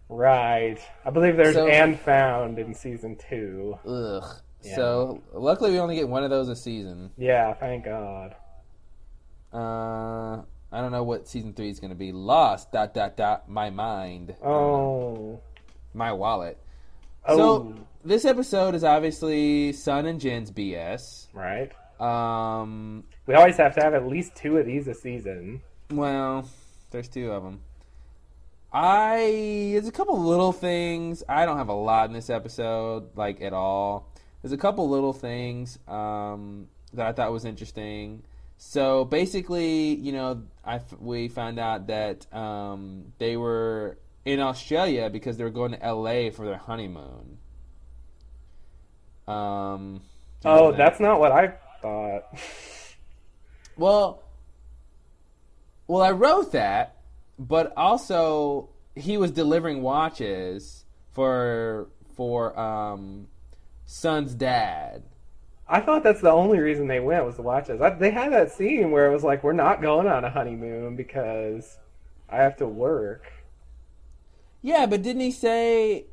right. 0.09 0.79
I 1.05 1.09
believe 1.09 1.37
there's 1.37 1.55
So- 1.55 1.67
and 1.67 1.99
found 1.99 2.59
in 2.59 2.73
season 2.73 3.15
two. 3.29 3.77
Ugh. 3.85 4.23
Yeah. 4.63 4.75
So 4.75 5.21
luckily 5.33 5.71
we 5.71 5.79
only 5.79 5.95
get 5.95 6.07
one 6.07 6.23
of 6.23 6.29
those 6.29 6.47
a 6.49 6.55
season. 6.55 7.11
Yeah, 7.17 7.53
thank 7.53 7.83
God. 7.85 8.35
Uh, 9.51 10.41
I 10.73 10.81
don't 10.81 10.91
know 10.91 11.03
what 11.03 11.27
season 11.27 11.53
three 11.53 11.69
is 11.69 11.79
going 11.79 11.91
to 11.91 11.95
be. 11.95 12.11
Lost. 12.11 12.71
Dot 12.71 12.93
dot 12.93 13.15
dot. 13.15 13.47
My 13.47 13.69
mind. 13.69 14.35
Oh, 14.43 15.39
My 15.93 16.11
wallet. 16.13 16.57
oh, 17.25 17.37
So 17.37 17.75
this 18.03 18.25
episode 18.25 18.73
is 18.75 18.83
obviously 18.83 19.71
Sun 19.71 20.07
and 20.07 20.19
Jin's 20.19 20.51
BS. 20.51 21.27
right. 21.33 21.71
Um. 22.01 23.03
We 23.27 23.35
always 23.35 23.55
have 23.57 23.75
to 23.75 23.81
have 23.83 23.93
at 23.93 24.07
least 24.07 24.35
two 24.35 24.57
of 24.57 24.65
these 24.65 24.87
a 24.87 24.93
season. 24.95 25.61
Well, 25.91 26.49
there's 26.91 27.07
two 27.07 27.31
of 27.31 27.43
them. 27.43 27.61
I 28.73 29.69
there's 29.73 29.87
a 29.87 29.91
couple 29.91 30.19
little 30.19 30.51
things. 30.51 31.23
I 31.29 31.45
don't 31.45 31.57
have 31.57 31.69
a 31.69 31.73
lot 31.73 32.07
in 32.07 32.13
this 32.13 32.29
episode, 32.29 33.15
like 33.15 33.41
at 33.41 33.53
all. 33.53 34.09
There's 34.41 34.51
a 34.51 34.57
couple 34.57 34.89
little 34.89 35.13
things 35.13 35.77
um, 35.87 36.67
that 36.93 37.05
I 37.05 37.11
thought 37.13 37.31
was 37.31 37.45
interesting. 37.45 38.23
So 38.65 39.03
basically, 39.03 39.93
you 39.93 40.13
know, 40.13 40.43
I 40.65 40.79
we 40.99 41.27
found 41.27 41.59
out 41.59 41.87
that 41.87 42.33
um, 42.33 43.11
they 43.19 43.35
were 43.35 43.97
in 44.25 44.39
Australia 44.39 45.09
because 45.09 45.37
they 45.37 45.43
were 45.43 45.49
going 45.49 45.73
to 45.73 45.93
LA 45.93 46.31
for 46.31 46.45
their 46.45 46.57
honeymoon. 46.57 47.37
Um, 49.27 50.01
Oh, 50.45 50.71
that? 50.71 50.77
that's 50.77 50.99
not 50.99 51.19
what 51.19 51.31
I 51.31 51.53
thought. 51.81 52.23
Well, 53.75 54.21
well, 55.87 56.03
I 56.03 56.11
wrote 56.11 56.51
that, 56.51 56.97
but 57.39 57.73
also 57.75 58.69
he 58.93 59.17
was 59.17 59.31
delivering 59.31 59.81
watches 59.81 60.85
for 61.11 61.89
for 62.15 62.57
um, 62.57 63.27
Sun's 63.87 64.35
dad. 64.35 65.01
I 65.67 65.79
thought 65.79 66.03
that's 66.03 66.21
the 66.21 66.31
only 66.31 66.59
reason 66.59 66.87
they 66.87 66.99
went 66.99 67.25
was 67.25 67.35
to 67.35 67.41
watch 67.41 67.69
us. 67.69 67.79
I, 67.79 67.91
they 67.91 68.11
had 68.11 68.33
that 68.33 68.51
scene 68.51 68.91
where 68.91 69.09
it 69.09 69.13
was 69.13 69.23
like, 69.23 69.43
"We're 69.43 69.53
not 69.53 69.81
going 69.81 70.07
on 70.07 70.25
a 70.25 70.29
honeymoon 70.29 70.95
because 70.95 71.77
I 72.29 72.37
have 72.37 72.57
to 72.57 72.67
work." 72.67 73.31
Yeah, 74.61 74.85
but 74.85 75.01
didn't 75.01 75.21
he 75.21 75.31
say? 75.31 76.05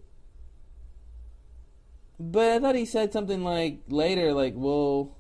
But 2.19 2.53
I 2.53 2.59
thought 2.59 2.75
he 2.75 2.85
said 2.85 3.13
something 3.13 3.43
like 3.43 3.81
later, 3.89 4.33
like 4.33 4.55
we'll 4.57 5.17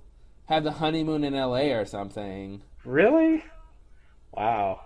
have 0.46 0.64
the 0.64 0.72
honeymoon 0.72 1.24
in 1.24 1.34
L.A. 1.34 1.72
or 1.72 1.86
something. 1.86 2.62
Really? 2.84 3.44
Wow. 4.32 4.80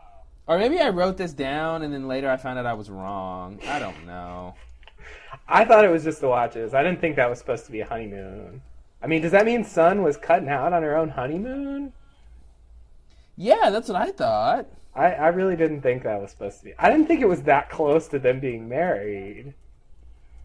Or 0.47 0.59
maybe 0.59 0.79
I 0.79 0.91
wrote 0.91 1.17
this 1.17 1.33
down 1.33 1.83
and 1.83 1.93
then 1.93 2.07
later 2.07 2.31
I 2.31 2.37
found 2.37 2.59
out 2.59 2.67
I 2.67 2.75
was 2.75 2.91
wrong. 2.91 3.59
I 3.67 3.79
don't 3.79 4.07
know. 4.07 4.55
I 5.49 5.65
thought 5.65 5.85
it 5.85 5.91
was 5.91 6.05
just 6.05 6.21
the 6.21 6.29
watches. 6.29 6.75
I 6.75 6.83
didn't 6.83 7.01
think 7.01 7.17
that 7.17 7.31
was 7.31 7.39
supposed 7.39 7.67
to 7.67 7.73
be 7.73 7.81
a 7.81 7.87
honeymoon. 7.87 8.63
I 9.05 9.07
mean, 9.07 9.23
does 9.23 9.33
that 9.33 9.47
mean 9.47 9.65
Sun 9.65 10.03
was 10.03 10.17
cutting 10.17 10.49
out 10.49 10.73
on 10.73 10.83
her 10.83 10.97
own 10.97 11.11
honeymoon? 11.11 11.93
Yeah, 13.37 13.71
that's 13.71 13.89
what 13.89 14.01
I 14.01 14.11
thought. 14.11 14.67
I, 14.95 15.13
I 15.13 15.29
really 15.29 15.57
didn't 15.57 15.83
think 15.83 16.03
that 16.05 16.21
was 16.21 16.31
supposed 16.33 16.59
to 16.61 16.65
be. 16.65 16.75
I 16.79 16.91
didn't 16.91 17.07
think 17.07 17.21
it 17.21 17.29
was 17.29 17.43
that 17.45 17.69
close 17.71 18.09
to 18.09 18.19
them 18.19 18.41
being 18.41 18.69
married. 18.69 19.55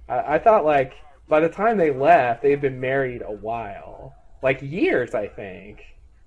I, 0.09 0.35
I 0.35 0.39
thought 0.39 0.65
like 0.65 0.93
by 1.27 1.39
the 1.39 1.49
time 1.49 1.77
they 1.77 1.91
left, 1.91 2.41
they 2.41 2.51
had 2.51 2.61
been 2.61 2.79
married 2.79 3.21
a 3.21 3.31
while, 3.31 4.17
like 4.41 4.61
years. 4.61 5.13
I 5.15 5.27
think. 5.27 5.83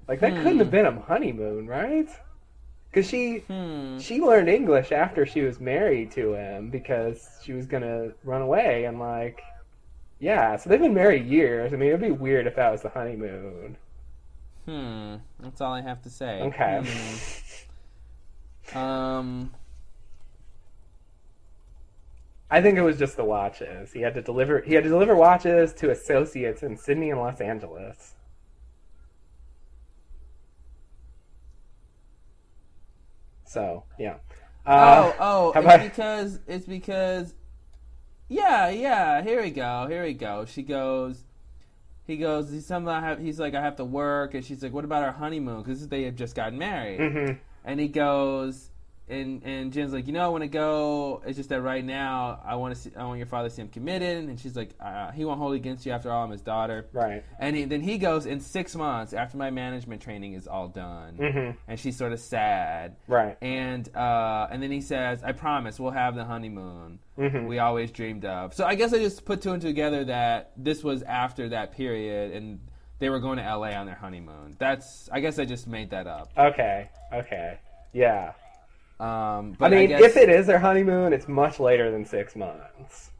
Like 0.08 0.20
that 0.20 0.36
couldn't 0.36 0.58
Hmm. 0.58 0.60
have 0.60 0.70
been 0.70 0.86
a 0.86 1.00
honeymoon, 1.00 1.66
right? 1.66 2.08
Because 2.90 3.08
she 3.08 3.44
Hmm. 3.48 3.98
she 3.98 4.20
learned 4.20 4.48
English 4.48 4.92
after 4.92 5.26
she 5.26 5.42
was 5.42 5.60
married 5.60 6.10
to 6.12 6.34
him 6.34 6.70
because 6.70 7.38
she 7.44 7.52
was 7.52 7.66
gonna 7.66 8.12
run 8.24 8.42
away 8.42 8.84
and 8.84 8.98
like, 8.98 9.42
yeah. 10.22 10.56
So 10.56 10.70
they've 10.70 10.80
been 10.80 10.94
married 10.94 11.26
years. 11.26 11.72
I 11.72 11.76
mean, 11.76 11.88
it'd 11.88 12.00
be 12.00 12.12
weird 12.12 12.46
if 12.46 12.54
that 12.54 12.70
was 12.70 12.80
the 12.82 12.88
honeymoon. 12.88 13.76
Hmm. 14.64 15.16
That's 15.40 15.60
all 15.60 15.72
I 15.72 15.82
have 15.82 16.00
to 16.02 16.10
say. 16.10 16.40
Okay. 16.42 16.82
Hmm. 18.72 18.78
Um. 18.78 19.54
I 22.48 22.62
think 22.62 22.78
it 22.78 22.82
was 22.82 22.98
just 22.98 23.16
the 23.16 23.24
watches. 23.24 23.92
He 23.92 24.00
had 24.00 24.14
to 24.14 24.22
deliver. 24.22 24.60
He 24.60 24.74
had 24.74 24.84
to 24.84 24.90
deliver 24.90 25.16
watches 25.16 25.72
to 25.74 25.90
associates 25.90 26.62
in 26.62 26.76
Sydney 26.76 27.10
and 27.10 27.18
Los 27.18 27.40
Angeles. 27.40 28.14
So 33.44 33.84
yeah. 33.98 34.16
Uh, 34.64 35.12
oh, 35.12 35.16
oh, 35.18 35.48
it's 35.48 35.58
about- 35.58 35.80
because 35.82 36.40
it's 36.46 36.66
because. 36.66 37.34
Yeah, 38.32 38.70
yeah. 38.70 39.22
Here 39.22 39.42
we 39.42 39.50
go. 39.50 39.86
Here 39.88 40.02
we 40.04 40.14
go. 40.14 40.46
She 40.46 40.62
goes. 40.62 41.24
He 42.06 42.16
goes. 42.16 42.50
He's. 42.50 42.66
Have, 42.68 43.18
he's 43.20 43.38
like, 43.38 43.54
I 43.54 43.60
have 43.60 43.76
to 43.76 43.84
work, 43.84 44.32
and 44.34 44.42
she's 44.44 44.62
like, 44.62 44.72
What 44.72 44.84
about 44.84 45.02
our 45.02 45.12
honeymoon? 45.12 45.62
Because 45.62 45.86
they 45.88 46.02
had 46.04 46.16
just 46.16 46.34
gotten 46.34 46.58
married. 46.58 46.98
mhm. 47.00 47.38
And 47.64 47.78
he 47.78 47.88
goes, 47.88 48.70
and 49.12 49.42
and 49.44 49.72
Jin's 49.72 49.92
like, 49.92 50.06
you 50.06 50.12
know, 50.12 50.24
I 50.24 50.28
want 50.28 50.42
to 50.42 50.48
go. 50.48 51.22
It's 51.26 51.36
just 51.36 51.50
that 51.50 51.60
right 51.60 51.84
now, 51.84 52.40
I 52.44 52.56
want 52.56 52.74
to 52.74 52.80
see. 52.80 52.90
I 52.96 53.04
want 53.04 53.18
your 53.18 53.26
father 53.26 53.48
to 53.48 53.54
see 53.54 53.62
him 53.62 53.68
committed. 53.68 54.24
And 54.28 54.40
she's 54.40 54.56
like, 54.56 54.70
uh, 54.80 55.12
he 55.12 55.24
won't 55.24 55.38
hold 55.38 55.52
it 55.52 55.56
against 55.56 55.84
you. 55.86 55.92
After 55.92 56.10
all, 56.10 56.24
I'm 56.24 56.30
his 56.30 56.40
daughter. 56.40 56.86
Right. 56.92 57.22
And 57.38 57.54
he, 57.54 57.64
then 57.64 57.80
he 57.80 57.98
goes 57.98 58.26
in 58.26 58.40
six 58.40 58.74
months 58.74 59.12
after 59.12 59.36
my 59.36 59.50
management 59.50 60.02
training 60.02 60.34
is 60.34 60.48
all 60.48 60.68
done, 60.68 61.16
mm-hmm. 61.16 61.50
and 61.68 61.78
she's 61.78 61.96
sort 61.96 62.12
of 62.12 62.20
sad. 62.20 62.96
Right. 63.06 63.36
And 63.42 63.94
uh, 63.94 64.48
and 64.50 64.62
then 64.62 64.70
he 64.70 64.80
says, 64.80 65.22
"I 65.22 65.32
promise 65.32 65.78
we'll 65.78 65.92
have 65.92 66.14
the 66.14 66.24
honeymoon 66.24 66.98
Mhm. 67.18 67.46
we 67.46 67.58
always 67.58 67.90
dreamed 67.90 68.24
of." 68.24 68.54
So 68.54 68.64
I 68.64 68.74
guess 68.74 68.92
I 68.92 68.98
just 68.98 69.24
put 69.24 69.42
two 69.42 69.52
and 69.52 69.60
two 69.60 69.68
together 69.68 70.04
that 70.06 70.52
this 70.56 70.82
was 70.82 71.02
after 71.02 71.50
that 71.50 71.72
period, 71.72 72.32
and 72.32 72.60
they 72.98 73.10
were 73.10 73.20
going 73.20 73.38
to 73.38 73.44
L.A. 73.44 73.74
on 73.74 73.86
their 73.86 73.96
honeymoon. 73.96 74.56
That's 74.58 75.08
I 75.12 75.20
guess 75.20 75.38
I 75.38 75.44
just 75.44 75.66
made 75.66 75.90
that 75.90 76.06
up. 76.06 76.30
Okay. 76.38 76.88
Okay. 77.12 77.58
Yeah. 77.92 78.32
Um, 79.00 79.56
I 79.60 79.68
mean, 79.68 79.88
guess, 79.88 80.02
if 80.02 80.16
it 80.16 80.28
is 80.28 80.46
their 80.46 80.58
honeymoon, 80.58 81.12
it's 81.12 81.28
much 81.28 81.58
later 81.58 81.90
than 81.90 82.04
six 82.04 82.36
months. 82.36 83.10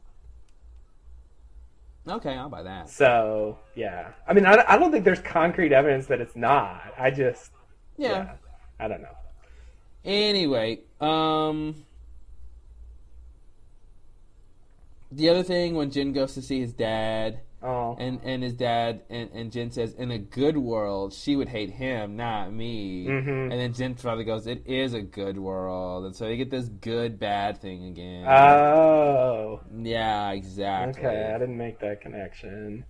okay, 2.07 2.33
I'll 2.35 2.49
buy 2.49 2.63
that. 2.63 2.89
So 2.89 3.59
yeah. 3.75 4.11
I 4.27 4.33
mean, 4.33 4.45
I, 4.45 4.63
I 4.67 4.77
don't 4.77 4.91
think 4.91 5.03
there's 5.03 5.21
concrete 5.21 5.73
evidence 5.73 6.05
that 6.07 6.21
it's 6.21 6.35
not. 6.35 6.93
I 6.97 7.11
just 7.11 7.51
Yeah. 7.97 8.33
I 8.79 8.87
don't 8.87 9.01
know. 9.01 9.15
Anyway, 10.05 10.81
um, 10.99 11.85
the 15.11 15.29
other 15.29 15.43
thing 15.43 15.75
when 15.75 15.91
Jin 15.91 16.11
goes 16.11 16.33
to 16.33 16.41
see 16.41 16.59
his 16.59 16.73
dad. 16.73 17.39
Oh. 17.63 17.95
And 17.97 18.19
and 18.23 18.43
his 18.43 18.53
dad 18.53 19.03
and, 19.09 19.29
and 19.33 19.51
Jin 19.51 19.71
says, 19.71 19.93
in 19.93 20.11
a 20.11 20.17
good 20.17 20.57
world, 20.57 21.13
she 21.13 21.35
would 21.37 21.47
hate 21.47 21.69
him, 21.69 22.15
not 22.17 22.51
me. 22.53 23.05
Mhm. 23.07 23.43
And 23.43 23.51
then 23.53 23.73
Jin's 23.73 24.01
father 24.01 24.23
goes, 24.23 24.47
it 24.47 24.63
is 24.67 24.93
a 24.93 25.01
good 25.01 25.37
world, 25.37 26.05
and 26.05 26.13
so 26.15 26.27
you 26.27 26.35
get 26.37 26.49
this 26.51 26.67
good 26.67 27.19
bad 27.19 27.61
thing 27.61 27.85
again. 27.85 28.25
Oh. 28.27 29.61
yeah, 29.81 30.31
exactly. 30.31 31.05
Okay, 31.05 31.31
I 31.33 31.37
didn't 31.39 31.57
make 31.57 31.79
that 31.79 32.01
connection. 32.01 32.83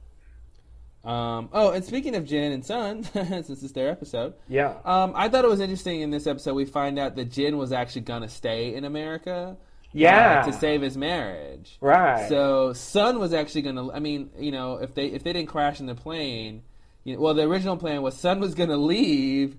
Um. 1.03 1.49
Oh, 1.51 1.71
and 1.71 1.84
speaking 1.84 2.15
of 2.15 2.24
Jin 2.26 2.53
and 2.53 2.65
Sun, 2.65 3.03
since 3.13 3.49
it's 3.49 3.74
their 3.74 3.89
episode, 3.89 4.36
Yeah. 4.47 4.76
um, 4.86 5.11
I 5.15 5.28
thought 5.28 5.43
it 5.43 5.49
was 5.49 5.59
interesting 5.59 5.99
in 6.01 6.11
this 6.11 6.26
episode 6.28 6.53
we 6.53 6.63
find 6.65 6.97
out 6.97 7.15
that 7.17 7.26
Jin 7.30 7.57
was 7.57 7.74
actually 7.74 8.01
gonna 8.03 8.30
stay 8.30 8.74
in 8.74 8.86
America. 8.86 9.57
Yeah. 9.93 10.41
uh, 10.41 10.45
to 10.47 10.53
save 10.53 10.81
his 10.81 10.97
marriage. 10.97 11.77
Right. 11.81 12.27
So 12.29 12.73
Sun 12.73 13.19
was 13.19 13.33
actually 13.33 13.61
gonna. 13.63 13.91
I 13.91 13.99
mean, 13.99 14.31
you 14.37 14.51
know, 14.51 14.75
if 14.77 14.93
they 14.93 15.07
if 15.07 15.23
they 15.23 15.33
didn't 15.33 15.49
crash 15.49 15.79
in 15.79 15.85
the 15.85 15.95
plane, 15.95 16.63
you 17.03 17.15
know, 17.15 17.21
well, 17.21 17.33
the 17.33 17.43
original 17.43 17.77
plan 17.77 18.01
was 18.01 18.15
Sun 18.17 18.39
was 18.39 18.53
gonna 18.55 18.77
leave. 18.77 19.55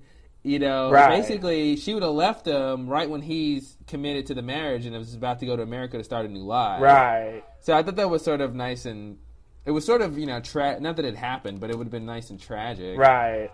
You 0.47 0.59
know, 0.59 0.91
Right. 0.91 1.09
basically, 1.23 1.77
she 1.77 1.95
would 1.95 2.03
have 2.03 2.13
left 2.13 2.47
him 2.47 2.87
right 2.87 3.09
when 3.09 3.23
he's 3.23 3.79
committed 3.87 4.27
to 4.27 4.35
the 4.35 4.43
marriage 4.43 4.85
and 4.85 4.95
was 4.95 5.15
about 5.15 5.39
to 5.41 5.47
go 5.47 5.57
to 5.57 5.63
America 5.63 5.97
to 5.97 6.05
start 6.05 6.27
a 6.27 6.29
new 6.29 6.45
life. 6.45 6.83
right. 6.83 7.43
So 7.61 7.75
I 7.75 7.83
thought 7.83 7.97
that 7.97 8.11
was 8.11 8.23
sort 8.23 8.43
of 8.43 8.55
nice 8.55 8.85
and 8.85 9.17
it 9.65 9.71
was 9.71 9.87
sort 9.87 10.03
of 10.03 10.19
you 10.19 10.27
know 10.27 10.41
tra- 10.41 10.79
not 10.81 10.97
that 10.97 11.07
it 11.07 11.17
happened, 11.17 11.61
but 11.61 11.71
it 11.71 11.79
would 11.79 11.87
have 11.87 11.93
been 11.93 12.05
nice 12.05 12.29
and 12.29 12.39
tragic. 12.39 12.99
Right. 12.99 13.51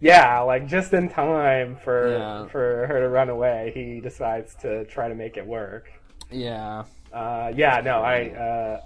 Yeah, 0.00 0.40
like 0.40 0.66
just 0.66 0.92
in 0.92 1.08
time 1.08 1.76
for 1.76 2.12
Yeah. 2.12 2.46
for 2.46 2.86
her 2.86 3.00
to 3.00 3.08
run 3.08 3.28
away, 3.30 3.72
he 3.74 4.00
decides 4.00 4.54
to 4.56 4.84
try 4.84 5.08
to 5.08 5.14
make 5.14 5.36
it 5.36 5.46
work. 5.46 5.90
Yeah. 6.30 6.84
Uh, 7.12 7.50
yeah, 7.56 7.80
no, 7.80 8.00
I, 8.00 8.28
uh, 8.28 8.80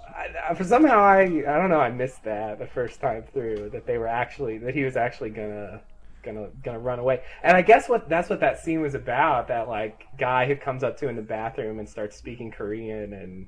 I, 0.49 0.53
for 0.53 0.63
somehow 0.63 0.99
I, 0.99 1.23
I 1.23 1.57
don't 1.57 1.69
know, 1.69 1.81
I 1.81 1.89
missed 1.91 2.23
that 2.23 2.57
the 2.57 2.65
first 2.65 3.01
time 3.01 3.25
through 3.33 3.69
that 3.71 3.85
they 3.85 3.97
were 3.97 4.07
actually 4.07 4.57
that 4.59 4.73
he 4.73 4.83
was 4.85 4.95
actually 4.95 5.29
gonna, 5.29 5.81
gonna, 6.23 6.47
gonna 6.63 6.79
run 6.79 6.99
away. 6.99 7.21
And 7.43 7.57
I 7.57 7.61
guess 7.61 7.89
what 7.89 8.07
that's 8.07 8.29
what 8.29 8.39
that 8.39 8.59
scene 8.59 8.79
was 8.81 8.95
about. 8.95 9.49
That 9.49 9.67
like 9.67 10.07
guy 10.17 10.47
who 10.47 10.55
comes 10.55 10.83
up 10.83 10.97
to 10.99 11.09
in 11.09 11.17
the 11.17 11.21
bathroom 11.21 11.79
and 11.79 11.87
starts 11.87 12.15
speaking 12.15 12.49
Korean, 12.49 13.11
and 13.11 13.47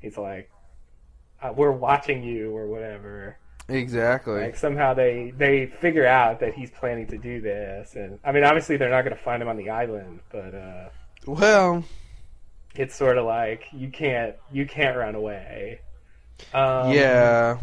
he's 0.00 0.16
like, 0.16 0.50
uh, 1.42 1.52
"We're 1.54 1.70
watching 1.72 2.22
you" 2.24 2.56
or 2.56 2.66
whatever. 2.66 3.36
Exactly. 3.68 4.40
Like 4.42 4.56
somehow 4.56 4.92
they 4.94 5.32
they 5.36 5.66
figure 5.66 6.06
out 6.06 6.40
that 6.40 6.54
he's 6.54 6.70
planning 6.70 7.06
to 7.08 7.18
do 7.18 7.40
this, 7.40 7.94
and 7.96 8.18
I 8.24 8.32
mean, 8.32 8.44
obviously 8.44 8.76
they're 8.76 8.90
not 8.90 9.02
gonna 9.02 9.16
find 9.16 9.42
him 9.42 9.48
on 9.48 9.56
the 9.56 9.70
island, 9.70 10.20
but. 10.30 10.54
uh 10.54 10.88
well, 11.26 11.82
it's 12.74 12.94
sort 12.94 13.16
of 13.16 13.24
like 13.24 13.64
you 13.72 13.88
can't 13.88 14.34
you 14.52 14.66
can't 14.66 14.96
run 14.96 15.14
away. 15.14 15.80
Um, 16.52 16.92
yeah. 16.92 17.58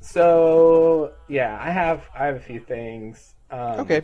So 0.00 1.12
yeah, 1.28 1.58
I 1.60 1.70
have 1.70 2.02
I 2.14 2.26
have 2.26 2.36
a 2.36 2.40
few 2.40 2.60
things. 2.60 3.34
Um, 3.50 3.80
Okay. 3.80 4.02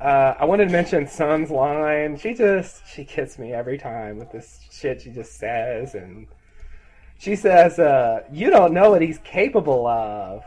Uh, 0.00 0.34
I 0.38 0.44
wanted 0.44 0.66
to 0.66 0.72
mention 0.72 1.06
Sun's 1.06 1.50
line. 1.50 2.18
She 2.18 2.34
just 2.34 2.82
she 2.86 3.04
gets 3.04 3.38
me 3.38 3.52
every 3.54 3.78
time 3.78 4.18
with 4.18 4.30
this 4.32 4.60
shit 4.70 5.00
she 5.00 5.10
just 5.10 5.38
says, 5.38 5.94
and 5.94 6.26
she 7.24 7.36
says, 7.36 7.78
uh, 7.78 8.20
"You 8.30 8.50
don't 8.50 8.72
know 8.74 8.90
what 8.90 9.00
he's 9.02 9.18
capable 9.18 9.86
of," 9.86 10.42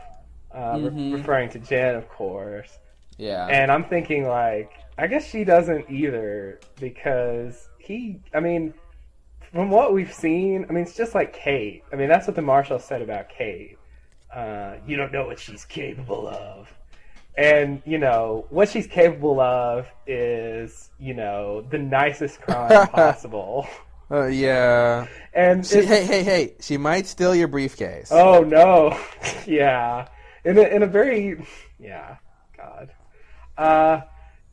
uh, 0.54 0.78
re- 0.80 0.90
Mhm. 0.90 1.12
referring 1.14 1.48
to 1.50 1.58
Jin, 1.58 1.96
of 1.96 2.08
course. 2.08 2.78
Yeah. 3.16 3.46
And 3.48 3.70
I'm 3.72 3.84
thinking 3.84 4.28
like, 4.28 4.70
I 4.96 5.08
guess 5.08 5.24
she 5.26 5.42
doesn't 5.44 5.90
either 5.90 6.60
because 6.78 7.68
he, 7.78 8.20
I 8.32 8.40
mean, 8.40 8.74
from 9.52 9.70
what 9.70 9.92
we've 9.92 10.12
seen, 10.12 10.66
I 10.68 10.72
mean, 10.72 10.84
it's 10.84 10.96
just 10.96 11.14
like 11.14 11.32
Kate. 11.32 11.82
I 11.92 11.96
mean, 11.96 12.08
that's 12.08 12.26
what 12.28 12.36
the 12.36 12.42
marshal 12.42 12.78
said 12.78 13.02
about 13.02 13.28
Kate. 13.28 13.76
Uh, 14.32 14.74
you 14.86 14.96
don't 14.96 15.12
know 15.12 15.26
what 15.26 15.38
she's 15.40 15.64
capable 15.64 16.28
of. 16.28 16.72
And, 17.36 17.82
you 17.86 17.98
know, 17.98 18.46
what 18.50 18.68
she's 18.68 18.86
capable 18.86 19.40
of 19.40 19.86
is, 20.06 20.90
you 20.98 21.14
know, 21.14 21.62
the 21.70 21.78
nicest 21.78 22.40
crime 22.40 22.86
possible. 23.02 23.66
Uh, 24.10 24.26
yeah. 24.26 25.06
And 25.34 25.66
She, 25.66 25.84
hey, 25.84 26.04
hey, 26.04 26.22
hey! 26.24 26.54
She 26.60 26.76
might 26.78 27.06
steal 27.06 27.34
your 27.34 27.48
briefcase. 27.48 28.08
Oh 28.10 28.42
no, 28.42 28.98
yeah, 29.46 30.08
in 30.44 30.56
a, 30.58 30.62
in 30.62 30.82
a 30.82 30.86
very 30.86 31.46
yeah, 31.78 32.16
God, 32.56 32.90
uh, 33.56 34.00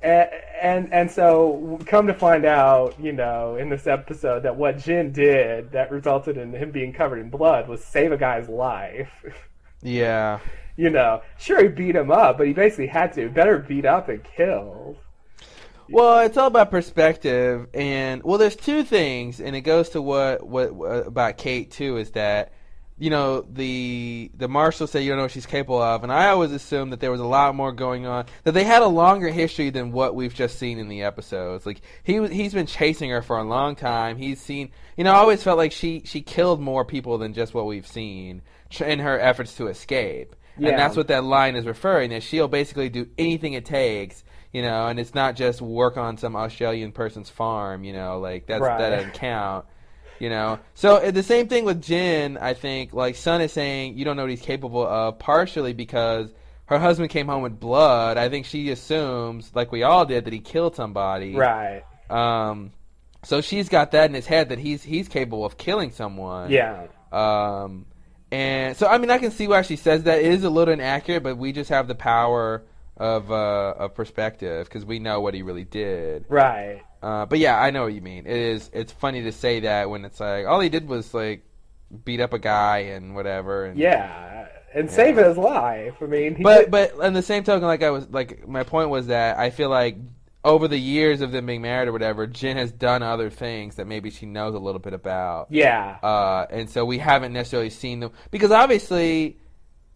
and, 0.02 0.30
and 0.62 0.94
and 0.94 1.12
so 1.12 1.80
come 1.86 2.08
to 2.08 2.14
find 2.14 2.46
out, 2.46 3.00
you 3.00 3.14
know, 3.14 3.56
in 3.56 3.70
this 3.70 3.88
episode 3.88 4.44
that 4.44 4.58
what 4.58 4.78
Jin 4.80 5.12
did 5.14 5.72
that 5.72 5.90
resulted 5.92 6.38
in 6.38 6.52
him 6.54 6.72
being 6.72 6.94
covered 6.94 7.20
in 7.20 7.30
blood 7.30 7.68
was 7.70 7.84
save 7.84 8.12
a 8.12 8.18
guy's 8.18 8.50
life. 8.50 9.12
Yeah. 9.82 10.40
you 10.78 10.90
know, 10.90 11.22
sure 11.38 11.62
he 11.62 11.68
beat 11.68 11.96
him 11.96 12.10
up, 12.10 12.40
but 12.40 12.48
he 12.48 12.54
basically 12.54 12.88
had 12.88 13.14
to. 13.14 13.30
Better 13.30 13.60
beat 13.60 13.86
up 13.86 14.10
and 14.10 14.24
kill. 14.24 14.98
Well, 15.90 16.20
it's 16.20 16.38
all 16.38 16.48
about 16.48 16.72
perspective, 16.72 17.68
and 17.74 18.24
well, 18.24 18.38
there's 18.38 18.56
two 18.56 18.84
things, 18.84 19.40
and 19.40 19.56
it 19.56 19.62
goes 19.62 19.90
to 19.90 20.02
what 20.02 20.46
what, 20.46 20.74
what 20.74 21.08
about 21.08 21.38
Kate 21.38 21.72
too 21.72 21.98
is 21.98 22.12
that 22.12 22.54
you 22.98 23.10
know 23.10 23.42
the 23.42 24.32
the 24.36 24.48
marshal 24.48 24.88
said 24.88 25.00
you 25.00 25.10
don't 25.10 25.18
know 25.18 25.24
what 25.24 25.32
she's 25.32 25.46
capable 25.46 25.82
of, 25.82 26.04
and 26.04 26.12
I 26.12 26.30
always 26.30 26.52
assumed 26.52 26.94
that 26.94 27.02
there 27.02 27.12
was 27.12 27.20
a 27.20 27.26
lot 27.26 27.56
more 27.56 27.72
going 27.72 28.06
on, 28.06 28.26
that 28.44 28.54
they 28.54 28.64
had 28.64 28.82
a 28.82 28.88
longer 28.88 29.30
history 29.30 29.70
than 29.70 29.92
what 29.92 30.16
we've 30.16 30.34
just 30.34 30.58
seen 30.58 30.80
in 30.80 30.88
the 30.88 31.04
episodes. 31.04 31.66
Like 31.66 31.82
he 32.04 32.26
he's 32.28 32.54
been 32.54 32.68
chasing 32.68 33.10
her 33.10 33.22
for 33.22 33.38
a 33.38 33.44
long 33.44 33.76
time. 33.76 34.18
He's 34.18 34.42
seen, 34.42 34.72
you 34.98 35.04
know, 35.04 35.12
I 35.12 35.18
always 35.18 35.44
felt 35.44 35.58
like 35.58 35.72
she 35.72 36.04
she 36.06 36.22
killed 36.22 36.62
more 36.62 36.86
people 36.86 37.18
than 37.18 37.34
just 37.34 37.54
what 37.54 37.66
we've 37.66 37.88
seen 37.88 38.42
in 38.80 39.00
her 39.00 39.20
efforts 39.20 39.56
to 39.56 39.68
escape. 39.68 40.36
Yeah. 40.58 40.70
And 40.70 40.80
that's 40.80 40.96
what 40.96 41.10
that 41.10 41.24
line 41.24 41.56
is 41.56 41.66
referring 41.66 42.12
that 42.12 42.24
she'll 42.24 42.48
basically 42.48 42.90
do 42.90 43.08
anything 43.18 43.54
it 43.54 43.66
takes, 43.66 44.24
you 44.56 44.62
know, 44.62 44.88
and 44.88 45.02
it's 45.02 45.14
not 45.14 45.36
just 45.36 45.62
work 45.62 45.98
on 45.98 46.16
some 46.16 46.34
Australian 46.34 46.94
person's 46.94 47.30
farm, 47.30 47.84
you 47.84 47.92
know, 47.92 48.20
like 48.20 48.46
that's 48.46 48.62
Right. 48.62 48.78
that 48.78 48.92
doesn't 48.92 49.14
count. 49.16 49.66
You 50.18 50.30
know, 50.30 50.60
so 50.76 50.96
uh, 50.96 51.12
the 51.12 51.24
same 51.24 51.50
thing 51.50 51.66
with 51.66 51.82
Jin. 51.84 52.38
I 52.38 52.54
think, 52.54 52.94
like 52.94 53.18
Sun 53.18 53.42
is 53.42 53.52
saying, 53.52 53.98
you 53.98 54.06
don't 54.06 54.16
know 54.16 54.24
what 54.24 54.30
he's 54.30 54.40
capable 54.40 54.88
of, 54.88 55.20
partially 55.20 55.74
because 55.74 56.32
her 56.68 56.80
husband 56.80 57.10
came 57.10 57.28
home 57.28 57.44
with 57.44 57.60
blood. 57.60 58.16
I 58.18 58.30
think 58.30 58.46
she 58.46 58.70
assumes, 58.70 59.52
like 59.54 59.74
we 59.74 59.84
all 59.84 60.06
did, 60.06 60.24
that 60.24 60.32
he 60.32 60.40
killed 60.40 60.74
somebody. 60.74 61.36
Right. 61.36 61.84
Um, 62.10 62.72
so 63.24 63.42
she's 63.42 63.68
got 63.68 63.92
that 63.92 64.10
in 64.10 64.14
his 64.14 64.26
head 64.26 64.48
that 64.50 64.60
he's 64.60 64.82
he's 64.84 65.10
capable 65.10 65.44
of 65.44 65.58
killing 65.58 65.92
someone. 65.92 66.50
Yeah. 66.50 66.88
Um, 67.12 67.86
and 68.32 68.78
so 68.78 68.88
I 68.88 69.00
mean, 69.00 69.10
I 69.12 69.18
can 69.18 69.32
see 69.32 69.50
why 69.50 69.64
she 69.64 69.76
says 69.76 70.04
that. 70.04 70.20
It 70.20 70.32
is 70.32 70.46
a 70.46 70.50
little 70.50 70.74
inaccurate, 70.74 71.24
but 71.24 71.38
we 71.38 71.52
just 71.52 71.72
have 71.72 71.90
the 71.90 71.96
power 71.96 72.64
of 72.98 73.32
uh, 73.32 73.74
of 73.78 73.94
perspective 73.96 74.68
because 74.68 74.86
we 74.86 75.00
know 75.00 75.20
what 75.22 75.34
he 75.34 75.42
really 75.42 75.66
did. 75.66 76.26
Right. 76.30 76.82
Uh, 77.04 77.26
but 77.26 77.40
yeah, 77.40 77.60
I 77.62 77.72
know 77.72 77.84
what 77.84 77.94
you 77.94 78.02
mean. 78.02 78.26
It 78.26 78.36
is. 78.38 78.70
It's 78.74 78.92
funny 78.92 79.24
to 79.24 79.32
say 79.32 79.62
that 79.62 79.90
when 79.90 80.06
it's 80.06 80.20
like 80.20 80.46
all 80.48 80.60
he 80.60 80.70
did 80.70 80.88
was 80.88 81.14
like 81.14 81.44
beat 82.04 82.20
up 82.20 82.34
a 82.34 82.40
guy 82.40 82.80
and 82.80 83.14
whatever. 83.16 83.66
And, 83.66 83.78
Yeah, 83.78 84.48
and 84.74 84.90
save 84.90 85.18
his 85.18 85.38
life. 85.38 85.96
I 86.02 86.06
mean, 86.06 86.36
he 86.36 86.44
But 86.44 86.62
did- 86.64 86.72
but 86.72 87.00
on 87.00 87.14
the 87.14 87.22
same 87.22 87.44
token, 87.44 87.68
like 87.68 87.84
I 87.84 87.92
was 87.92 88.10
like 88.10 88.48
my 88.48 88.64
point 88.64 88.90
was 88.90 89.08
that 89.08 89.38
I 89.38 89.50
feel 89.52 89.70
like 89.70 89.98
over 90.44 90.68
the 90.68 90.78
years 90.80 91.22
of 91.22 91.32
them 91.32 91.48
being 91.48 91.62
married 91.64 91.88
or 91.88 91.92
whatever, 91.92 92.28
Jin 92.28 92.58
has 92.58 92.72
done 92.72 93.02
other 93.02 93.30
things 93.32 93.76
that 93.76 93.88
maybe 93.88 94.12
she 94.12 94.26
knows 94.28 94.54
a 94.54 94.60
little 94.60 94.80
bit 94.80 94.94
about. 94.94 95.48
yeah, 95.50 95.98
Uh, 96.04 96.46
and 96.52 96.70
so 96.70 96.86
we 96.86 97.00
haven't 97.00 97.34
necessarily 97.34 97.72
seen 97.72 98.00
them 98.00 98.12
because 98.30 98.52
obviously 98.52 99.38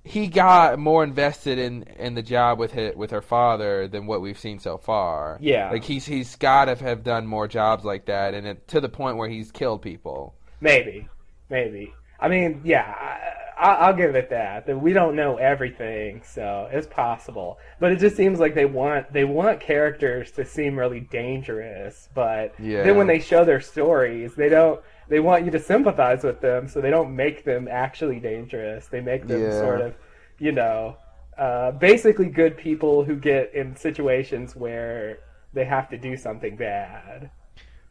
he 0.10 0.28
got 0.28 0.80
more 0.80 1.04
invested 1.04 1.60
in, 1.60 1.84
in 2.00 2.16
the 2.16 2.24
job 2.24 2.58
with 2.58 2.72
his, 2.72 2.96
with 2.96 3.12
her 3.12 3.22
father 3.22 3.88
than 3.88 4.08
what 4.08 4.22
we've 4.22 4.40
seen 4.40 4.60
so 4.60 4.78
far. 4.78 5.38
Yeah. 5.40 5.70
like 5.72 5.84
he's 5.84 6.06
he's 6.06 6.36
got 6.36 6.66
to 6.66 6.76
have 6.76 7.04
done 7.04 7.28
more 7.28 7.48
jobs 7.48 7.84
like 7.86 8.06
that, 8.06 8.34
and 8.34 8.48
it, 8.48 8.68
to 8.70 8.82
the 8.82 8.90
point 8.90 9.18
where 9.18 9.30
he's 9.30 9.52
killed 9.52 9.82
people. 9.82 10.34
maybe, 10.62 11.08
maybe. 11.50 11.94
I 12.20 12.28
mean, 12.28 12.62
yeah, 12.66 12.84
I, 13.00 13.66
I- 13.68 13.76
I'll 13.86 13.94
give 13.96 14.16
it 14.16 14.30
that. 14.30 14.66
That 14.68 14.78
we 14.82 14.94
don't 14.94 15.16
know 15.16 15.36
everything, 15.38 16.22
so 16.26 16.68
it's 16.72 16.88
possible. 16.88 17.60
But 17.80 17.92
it 17.92 18.00
just 18.00 18.16
seems 18.18 18.40
like 18.40 18.56
they 18.56 18.66
want 18.66 19.12
they 19.14 19.26
want 19.26 19.60
characters 19.60 20.32
to 20.32 20.44
seem 20.46 20.78
really 20.80 21.02
dangerous, 21.02 22.10
but 22.14 22.54
Yeah. 22.60 22.84
then 22.84 22.98
when 22.98 23.08
they 23.08 23.20
show 23.20 23.46
their 23.46 23.62
stories, 23.62 24.34
they 24.36 24.50
don't. 24.50 24.82
They 25.10 25.20
want 25.20 25.44
you 25.44 25.52
to 25.52 25.60
sympathize 25.60 26.24
with 26.24 26.40
them, 26.40 26.68
so 26.68 26.82
they 26.82 26.92
don't 26.92 27.16
make 27.16 27.44
them 27.44 27.68
actually 27.70 28.20
dangerous. 28.20 28.88
They 28.88 29.02
make 29.02 29.28
them 29.28 29.42
Yeah. 29.42 29.60
sort 29.60 29.82
of, 29.82 29.96
you 30.38 30.52
know, 30.52 30.98
uh, 31.38 31.72
basically 31.72 32.28
good 32.28 32.58
people 32.58 33.04
who 33.04 33.16
get 33.16 33.54
in 33.54 33.76
situations 33.76 34.56
where 34.56 35.20
they 35.54 35.66
have 35.66 35.90
to 35.90 35.98
do 35.98 36.16
something 36.16 36.56
bad. 36.56 37.30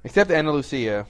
Except 0.05 0.31
Ana 0.31 0.53
Lucia. 0.53 1.07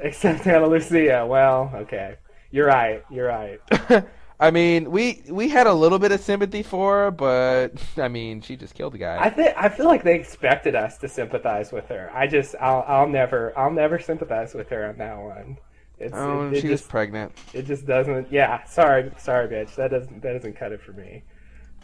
Except 0.00 0.46
Ana 0.46 0.66
Lucia. 0.66 1.26
Well, 1.26 1.72
okay. 1.74 2.16
You're 2.50 2.66
right. 2.66 3.02
You're 3.10 3.28
right. 3.28 3.60
I 4.40 4.50
mean, 4.52 4.90
we 4.90 5.22
we 5.28 5.48
had 5.48 5.66
a 5.66 5.72
little 5.74 5.98
bit 5.98 6.12
of 6.12 6.20
sympathy 6.20 6.62
for 6.62 7.04
her, 7.04 7.10
but 7.10 7.72
I 7.96 8.08
mean, 8.08 8.40
she 8.40 8.56
just 8.56 8.74
killed 8.74 8.94
the 8.94 8.98
guy. 8.98 9.18
I 9.18 9.30
think 9.30 9.54
I 9.56 9.68
feel 9.68 9.86
like 9.86 10.04
they 10.04 10.14
expected 10.18 10.74
us 10.76 10.98
to 10.98 11.08
sympathize 11.08 11.72
with 11.72 11.88
her. 11.88 12.10
I 12.14 12.26
just 12.26 12.54
I'll 12.60 12.84
I'll 12.86 13.08
never 13.08 13.52
I'll 13.58 13.72
never 13.72 13.98
sympathize 13.98 14.54
with 14.54 14.68
her 14.70 14.86
on 14.88 14.98
that 14.98 15.18
one. 15.18 15.58
It's 15.98 16.14
oh, 16.16 16.42
it, 16.42 16.54
it 16.54 16.60
she 16.60 16.68
was 16.68 16.80
just 16.80 16.88
pregnant. 16.88 17.32
it 17.52 17.62
just 17.66 17.86
doesn't. 17.86 18.30
Yeah, 18.30 18.62
sorry, 18.64 19.12
sorry, 19.18 19.48
bitch. 19.48 19.74
That 19.74 19.90
doesn't 19.90 20.22
that 20.22 20.34
doesn't 20.34 20.54
cut 20.54 20.72
it 20.72 20.80
for 20.82 20.92
me. 20.92 21.24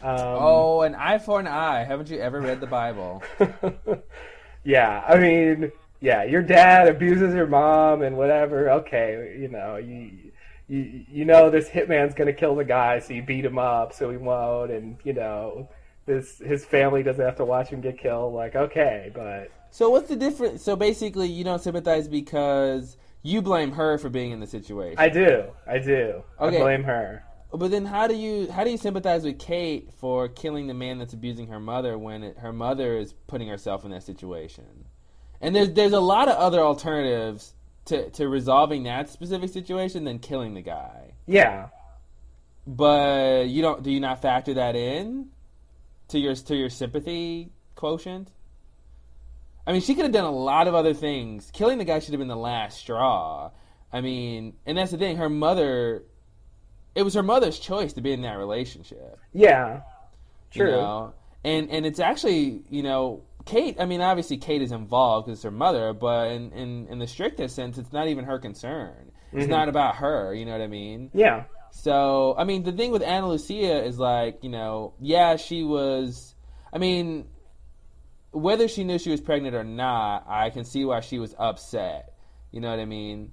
Um, 0.01 0.37
Oh, 0.37 0.81
an 0.81 0.95
eye 0.95 1.17
for 1.19 1.39
an 1.39 1.47
eye. 1.47 1.83
Haven't 1.83 2.09
you 2.09 2.19
ever 2.19 2.41
read 2.41 2.61
the 2.61 2.67
Bible? 2.67 3.23
yeah, 4.63 5.03
I 5.07 5.17
mean, 5.17 5.71
yeah, 6.01 6.23
your 6.23 6.41
dad 6.41 6.87
abuses 6.87 7.33
your 7.33 7.47
mom 7.47 8.01
and 8.01 8.17
whatever. 8.17 8.69
Okay, 8.71 9.37
you 9.39 9.47
know, 9.49 9.77
you 9.77 10.24
you 10.67 11.05
you 11.11 11.25
know 11.25 11.49
this 11.49 11.69
hitman's 11.69 12.13
gonna 12.13 12.33
kill 12.33 12.55
the 12.55 12.65
guy, 12.65 12.99
so 12.99 13.13
you 13.13 13.21
beat 13.21 13.45
him 13.45 13.57
up 13.57 13.93
so 13.93 14.09
he 14.09 14.17
won't, 14.17 14.71
and 14.71 14.97
you 15.03 15.13
know 15.13 15.69
this 16.05 16.39
his 16.39 16.65
family 16.65 17.03
doesn't 17.03 17.23
have 17.23 17.35
to 17.37 17.45
watch 17.45 17.69
him 17.69 17.81
get 17.81 17.99
killed. 17.99 18.33
Like, 18.33 18.55
okay, 18.55 19.11
but 19.13 19.51
So 19.71 19.89
what's 19.89 20.07
the 20.09 20.15
difference? 20.15 20.63
So 20.63 20.75
basically, 20.75 21.27
you 21.27 21.43
don't 21.43 21.61
sympathize 21.61 22.07
because 22.07 22.97
you 23.23 23.41
blame 23.41 23.71
her 23.71 23.97
for 23.97 24.09
being 24.09 24.31
in 24.31 24.39
the 24.39 24.47
situation. 24.47 24.97
I 24.99 25.09
do, 25.09 25.45
I 25.67 25.79
do. 25.79 26.23
Okay. 26.39 26.57
I 26.57 26.61
blame 26.61 26.83
her. 26.83 27.23
but 27.51 27.71
then 27.71 27.85
how 27.85 28.07
do 28.07 28.15
you 28.15 28.51
how 28.51 28.63
do 28.63 28.69
you 28.69 28.77
sympathize 28.77 29.23
with 29.23 29.39
Kate 29.39 29.91
for 29.99 30.27
killing 30.27 30.67
the 30.67 30.73
man 30.73 30.99
that's 30.99 31.13
abusing 31.13 31.47
her 31.47 31.59
mother 31.59 31.97
when 31.97 32.23
it, 32.23 32.37
her 32.39 32.53
mother 32.53 32.97
is 32.97 33.13
putting 33.27 33.47
herself 33.47 33.85
in 33.85 33.91
that 33.91 34.03
situation? 34.03 34.85
And 35.41 35.55
there's 35.55 35.71
there's 35.73 35.93
a 35.93 35.99
lot 35.99 36.27
of 36.27 36.37
other 36.37 36.59
alternatives 36.59 37.53
to 37.85 38.09
to 38.11 38.27
resolving 38.27 38.83
that 38.83 39.09
specific 39.09 39.49
situation 39.51 40.03
than 40.03 40.19
killing 40.19 40.53
the 40.53 40.61
guy. 40.61 41.13
Yeah, 41.27 41.67
But 42.67 43.47
you 43.47 43.61
don't 43.61 43.83
do 43.83 43.91
you 43.91 43.99
not 43.99 44.21
factor 44.21 44.53
that 44.55 44.75
in 44.75 45.27
to 46.09 46.19
your 46.19 46.35
to 46.35 46.55
your 46.55 46.69
sympathy 46.69 47.51
quotient? 47.75 48.31
I 49.67 49.71
mean, 49.71 49.81
she 49.81 49.95
could 49.95 50.03
have 50.05 50.13
done 50.13 50.25
a 50.25 50.31
lot 50.31 50.67
of 50.67 50.75
other 50.75 50.93
things. 50.93 51.49
Killing 51.51 51.79
the 51.79 51.85
guy 51.85 51.99
should 51.99 52.11
have 52.13 52.19
been 52.19 52.27
the 52.27 52.35
last 52.35 52.77
straw. 52.77 53.49
I 53.91 54.01
mean, 54.01 54.53
and 54.65 54.77
that's 54.77 54.91
the 54.91 54.97
thing. 54.97 55.17
Her 55.17 55.29
mother, 55.29 56.03
it 56.93 57.01
was 57.03 57.13
her 57.15 57.23
mother's 57.23 57.57
choice 57.57 57.93
to 57.93 58.01
be 58.01 58.11
in 58.11 58.21
that 58.23 58.37
relationship. 58.37 59.19
yeah, 59.33 59.81
You 60.53 60.61
true. 60.63 60.71
know? 60.71 61.13
And 61.43 61.69
and 61.71 61.85
it's 61.85 61.99
actually 61.99 62.61
you 62.69 62.83
know 62.83 63.23
Kate. 63.45 63.77
I 63.79 63.85
mean, 63.85 64.01
obviously 64.01 64.37
Kate 64.37 64.61
is 64.61 64.71
involved 64.71 65.27
because 65.27 65.37
it's 65.39 65.43
her 65.43 65.51
mother, 65.51 65.93
but 65.93 66.31
in, 66.31 66.51
in 66.51 66.87
in 66.87 66.99
the 66.99 67.07
strictest 67.07 67.55
sense, 67.55 67.77
it's 67.77 67.93
not 67.93 68.07
even 68.07 68.25
her 68.25 68.39
concern. 68.39 69.11
It's 69.31 69.45
Mhm. 69.47 69.49
not 69.49 69.69
about 69.69 69.95
her. 69.97 70.33
You 70.33 70.45
know 70.45 70.51
what 70.53 70.61
I 70.61 70.67
mean? 70.67 71.11
Yeah, 71.13 71.43
So, 71.71 72.35
I 72.37 72.45
mean, 72.45 72.63
the 72.63 72.71
thing 72.71 72.91
with 72.91 73.01
Ana 73.03 73.27
Lucia 73.27 73.83
is 73.83 73.99
like, 73.99 74.43
you 74.43 74.49
know, 74.49 74.93
yeah, 74.99 75.35
she 75.35 75.63
was. 75.63 76.33
I 76.71 76.77
mean, 76.77 77.27
whether 78.31 78.67
she 78.67 78.83
knew 78.83 78.97
she 78.97 79.11
was 79.11 79.21
pregnant 79.21 79.55
or 79.55 79.63
not, 79.63 80.25
I 80.27 80.49
can 80.49 80.63
see 80.63 80.85
why 80.85 81.01
she 81.01 81.19
was 81.19 81.35
upset. 81.37 82.13
You 82.51 82.61
know 82.61 82.69
what 82.69 82.79
I 82.79 82.85
mean? 82.85 83.31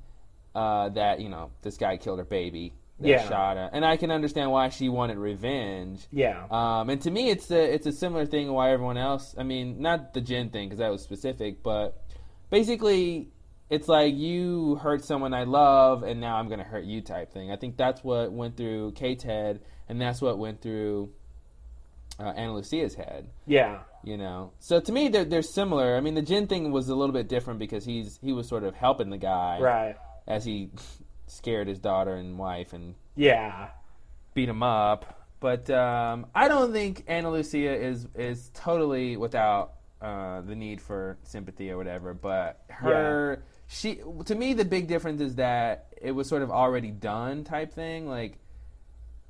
Uh, 0.55 0.91
that 0.91 1.21
you 1.21 1.29
know 1.31 1.51
this 1.63 1.77
guy 1.79 1.97
killed 1.97 2.19
her 2.19 2.25
baby. 2.27 2.75
That 3.03 3.09
Yeah. 3.09 3.29
shot 3.29 3.57
her, 3.57 3.69
and 3.73 3.85
I 3.85 3.97
can 3.97 4.11
understand 4.11 4.51
why 4.51 4.69
she 4.71 4.89
wanted 4.89 5.19
revenge. 5.19 6.07
yeah, 6.11 6.47
Um, 6.51 6.89
and 6.91 7.01
to 7.03 7.11
me, 7.11 7.31
it's 7.31 7.51
a 7.51 7.75
it's 7.75 7.87
a 7.87 7.93
similar 7.93 8.25
thing. 8.27 8.53
Why 8.53 8.71
everyone 8.73 8.97
else? 8.97 9.35
I 9.39 9.43
mean, 9.43 9.81
not 9.81 10.15
the 10.15 10.21
Jin 10.21 10.51
thing 10.51 10.69
because 10.69 10.79
that 10.79 10.91
was 10.91 11.03
specific, 11.03 11.63
but 11.63 12.01
basically, 12.51 13.29
it's 13.71 13.89
like 13.89 14.15
you 14.15 14.77
hurt 14.77 15.05
someone 15.05 15.33
I 15.35 15.45
love, 15.45 16.03
and 16.03 16.21
now 16.21 16.37
I'm 16.37 16.49
gonna 16.49 16.65
hurt 16.65 16.85
you 16.85 17.01
type 17.01 17.33
thing. 17.33 17.51
I 17.51 17.57
think 17.57 17.77
that's 17.77 18.05
what 18.05 18.33
went 18.33 18.57
through 18.57 18.93
Kate's 18.93 19.25
head, 19.25 19.61
and 19.89 20.01
that's 20.01 20.21
what 20.21 20.39
went 20.39 20.61
through 20.61 21.11
uh, 22.21 22.25
Ana 22.37 22.53
Lucia's 22.55 22.95
head. 22.95 23.31
yeah, 23.47 23.81
You 24.05 24.19
know, 24.19 24.53
so 24.59 24.79
to 24.81 24.93
me, 24.93 25.09
they're 25.09 25.25
they're 25.25 25.43
similar. 25.43 25.97
I 25.97 26.01
mean, 26.01 26.15
the 26.15 26.23
Jin 26.23 26.47
thing 26.47 26.71
was 26.71 26.89
a 26.89 26.95
little 26.95 27.15
bit 27.15 27.29
different 27.29 27.59
because 27.59 27.85
he's 27.85 28.19
he 28.23 28.33
was 28.33 28.47
sort 28.49 28.65
of 28.65 28.75
helping 28.75 29.09
the 29.11 29.17
guy 29.19 29.59
right. 29.61 29.97
as 30.29 30.45
he 30.45 30.71
scared 31.33 31.69
his 31.69 31.79
daughter 31.79 32.15
and 32.15 32.39
wife 32.39 32.73
and 32.73 32.95
Yeah, 33.17 33.69
beat 34.35 34.49
him 34.49 34.63
up. 34.63 35.19
But 35.41 35.69
um, 35.71 36.27
I 36.35 36.47
don't 36.47 36.73
think 36.73 37.05
Ana 37.09 37.31
Lucia 37.31 37.75
is 37.75 38.07
is 38.15 38.51
totally 38.55 39.17
without 39.17 39.73
uh, 40.01 40.41
the 40.43 40.55
need 40.55 40.81
for 40.81 41.19
sympathy 41.25 41.71
or 41.71 41.77
whatever. 41.77 42.15
But 42.15 42.63
her, 42.69 43.43
she 43.67 44.01
to 44.27 44.35
me 44.35 44.55
the 44.55 44.65
big 44.65 44.87
difference 44.87 45.21
is 45.21 45.37
that 45.37 45.95
it 46.01 46.13
was 46.13 46.29
sort 46.29 46.43
of 46.43 46.51
already 46.51 46.91
done 46.91 47.45
type 47.45 47.73
thing. 47.73 48.09
Like, 48.09 48.39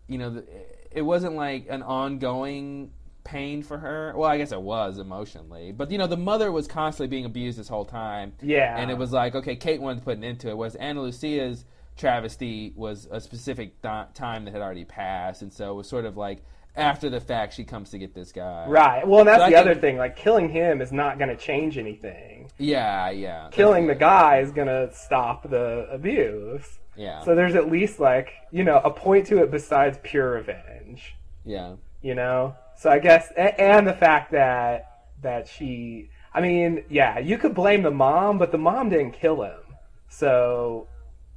you 0.07 0.19
know, 0.19 0.31
the, 0.31 0.45
it 0.91 1.03
wasn't 1.03 1.35
like 1.35 1.67
an 1.71 1.83
ongoing 1.83 2.91
pain 3.25 3.63
for 3.63 3.79
her. 3.79 4.13
Well, 4.17 4.29
I 4.29 4.37
guess 4.37 4.53
it 4.53 4.61
was 4.61 4.99
emotionally, 4.99 5.73
but 5.73 5.91
you 5.91 5.99
know, 5.99 6.07
the 6.07 6.17
mother 6.17 6.51
was 6.53 6.67
constantly 6.67 7.09
being 7.09 7.25
abused 7.25 7.59
this 7.59 7.69
whole 7.69 7.85
time. 7.85 8.33
yeah, 8.43 8.77
And 8.77 8.91
it 8.91 8.99
was 8.99 9.13
like, 9.13 9.35
okay, 9.35 9.57
Kate 9.57 9.81
wanted 9.81 10.01
to 10.01 10.05
put 10.05 10.19
an 10.19 10.25
end 10.25 10.41
to 10.41 10.49
it. 10.51 10.57
Was 10.57 10.75
Ana 10.77 11.03
Lucia's 11.03 11.65
travesty 11.97 12.72
was 12.76 13.07
a 13.11 13.20
specific 13.20 13.80
th- 13.82 14.07
time 14.14 14.45
that 14.45 14.53
had 14.53 14.62
already 14.62 14.84
passed, 14.84 15.43
and 15.43 15.53
so 15.53 15.72
it 15.72 15.74
was 15.74 15.88
sort 15.88 16.05
of 16.05 16.16
like 16.16 16.43
after 16.74 17.11
the 17.11 17.20
fact 17.20 17.53
she 17.55 17.64
comes 17.64 17.90
to 17.90 17.99
get 17.99 18.14
this 18.14 18.32
guy. 18.32 18.64
right. 18.66 19.07
Well, 19.07 19.20
and 19.20 19.28
that's 19.28 19.43
So 19.45 19.51
the 19.51 19.57
other 19.57 19.74
thing. 19.74 19.99
Like, 19.99 20.16
killing 20.16 20.49
him 20.49 20.80
is 20.80 20.90
not 20.90 21.18
going 21.18 21.28
to 21.28 21.36
change 21.36 21.76
anything. 21.76 22.51
Yeah, 22.59 23.11
yeah. 23.11 23.49
Killing 23.51 23.86
the 23.86 23.95
guy 23.95 24.38
is 24.38 24.53
going 24.53 24.68
to 24.68 24.90
stop 24.95 25.49
the 25.51 25.86
abuse. 25.90 26.78
Yeah, 26.97 27.22
So 27.24 27.34
there's 27.34 27.55
at 27.55 27.70
least 27.70 28.01
like 28.01 28.32
you 28.51 28.64
know 28.64 28.78
a 28.84 28.90
point 28.90 29.26
to 29.28 29.43
it 29.43 29.51
besides 29.51 29.99
pure 30.03 30.32
revenge. 30.32 31.14
yeah, 31.45 31.74
You 32.03 32.14
know. 32.14 32.55
So 32.76 32.90
I 32.90 32.99
guess 32.99 33.30
and 33.36 33.86
the 33.86 33.93
fact 33.95 34.32
that 34.32 35.01
that 35.22 35.47
she. 35.49 36.11
I 36.34 36.40
mean, 36.40 36.84
yeah, 36.88 37.18
you 37.18 37.36
could 37.36 37.55
blame 37.55 37.82
the 37.82 37.90
mom, 37.90 38.38
but 38.38 38.51
the 38.53 38.59
mom 38.59 38.88
didn't 38.88 39.12
kill 39.12 39.43
him. 39.43 39.61
So 40.09 40.88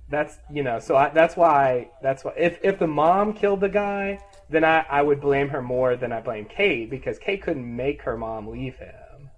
that's 0.10 0.38
you 0.52 0.64
know. 0.64 0.80
So 0.80 0.96
I, 0.96 1.10
that's 1.10 1.36
why 1.36 1.90
that's 2.02 2.24
why 2.24 2.34
if 2.38 2.60
if 2.64 2.80
the 2.80 2.88
mom 2.88 3.34
killed 3.34 3.62
the 3.62 3.70
guy, 3.70 4.20
then 4.50 4.64
I 4.64 4.86
I 4.90 5.02
would 5.02 5.20
blame 5.22 5.50
her 5.50 5.62
more 5.62 5.96
than 5.96 6.12
I 6.12 6.22
blame 6.22 6.46
Kate 6.46 6.90
because 6.90 7.18
Kate 7.20 7.42
couldn't 7.42 7.76
make 7.76 8.02
her 8.04 8.18
mom 8.18 8.48
leave 8.48 8.76
him. 8.78 9.30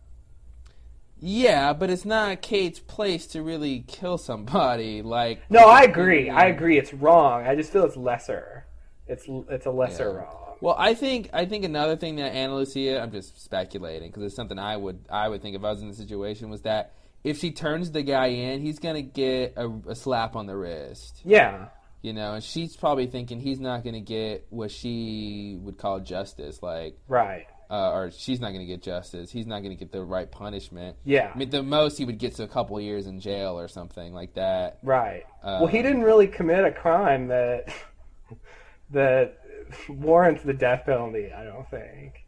yeah. 1.19 1.73
But 1.73 1.89
it's 1.89 2.05
not 2.05 2.41
Kate's 2.41 2.79
place 2.79 3.27
to 3.27 3.41
really 3.41 3.83
kill 3.87 4.17
somebody. 4.17 5.01
Like, 5.01 5.41
No, 5.49 5.67
I 5.67 5.81
agree. 5.83 6.29
I 6.29 6.45
agree. 6.47 6.77
It's 6.77 6.93
wrong. 6.93 7.45
I 7.47 7.55
just 7.55 7.71
feel 7.71 7.85
it's 7.85 7.97
lesser. 7.97 8.65
It's 9.07 9.25
it's 9.49 9.65
a 9.65 9.71
lesser 9.71 10.09
Yeah. 10.11 10.17
wrong. 10.23 10.43
Well, 10.59 10.75
I 10.77 10.95
think 10.95 11.29
I 11.33 11.45
think 11.45 11.63
another 11.65 11.95
thing 11.95 12.15
that 12.17 12.33
Ana 12.33 12.55
Lucia, 12.55 12.99
I'm 13.01 13.11
just 13.11 13.41
speculating 13.43 14.09
because 14.09 14.23
it's 14.23 14.35
something 14.35 14.59
I 14.59 14.75
would 14.75 15.05
I 15.09 15.29
would 15.29 15.41
think 15.41 15.55
if 15.55 15.63
I 15.63 15.69
was 15.69 15.81
in 15.81 15.87
the 15.87 15.93
situation 15.93 16.49
was 16.49 16.61
that 16.63 16.93
if 17.23 17.37
she 17.39 17.51
turns 17.51 17.91
the 17.91 18.03
guy 18.03 18.27
in, 18.27 18.61
he's 18.61 18.79
gonna 18.79 19.01
get 19.01 19.53
a, 19.57 19.67
a 19.89 19.95
slap 19.95 20.35
on 20.35 20.45
the 20.47 20.55
wrist. 20.55 21.21
Yeah. 21.25 21.67
You 22.03 22.13
know, 22.13 22.35
and 22.35 22.43
she's 22.43 22.77
probably 22.77 23.07
thinking 23.07 23.39
he's 23.39 23.59
not 23.59 23.83
going 23.83 23.95
to 23.95 23.99
get 23.99 24.45
what 24.49 24.69
she 24.69 25.57
would 25.61 25.79
call 25.79 25.99
justice. 25.99 26.61
Like, 26.61 26.95
Right. 27.07 27.47
uh, 27.71 27.91
or 27.91 28.11
she's 28.11 28.39
not 28.39 28.49
going 28.49 28.59
to 28.61 28.67
get 28.67 28.83
justice. 28.83 29.31
He's 29.31 29.47
not 29.47 29.59
going 29.63 29.71
to 29.71 29.75
get 29.75 29.91
the 29.91 30.03
right 30.03 30.31
punishment. 30.31 30.95
Yeah. 31.03 31.31
I 31.33 31.37
mean, 31.37 31.49
the 31.49 31.63
most 31.63 31.97
he 31.97 32.05
would 32.05 32.19
get 32.19 32.35
to 32.35 32.43
a 32.43 32.47
couple 32.47 32.79
years 32.79 33.07
in 33.07 33.19
jail 33.19 33.59
or 33.59 33.67
something 33.67 34.13
like 34.13 34.35
that. 34.35 34.77
Right. 34.83 35.23
Uh, 35.43 35.57
well, 35.61 35.67
he 35.67 35.81
didn't 35.81 36.03
really 36.03 36.27
commit 36.27 36.63
a 36.65 36.71
crime 36.71 37.27
that 37.29 37.73
that 38.91 39.39
warrants 39.89 40.43
the 40.43 40.53
death 40.53 40.83
penalty. 40.85 41.31
I 41.33 41.43
don't 41.43 41.69
think. 41.69 42.25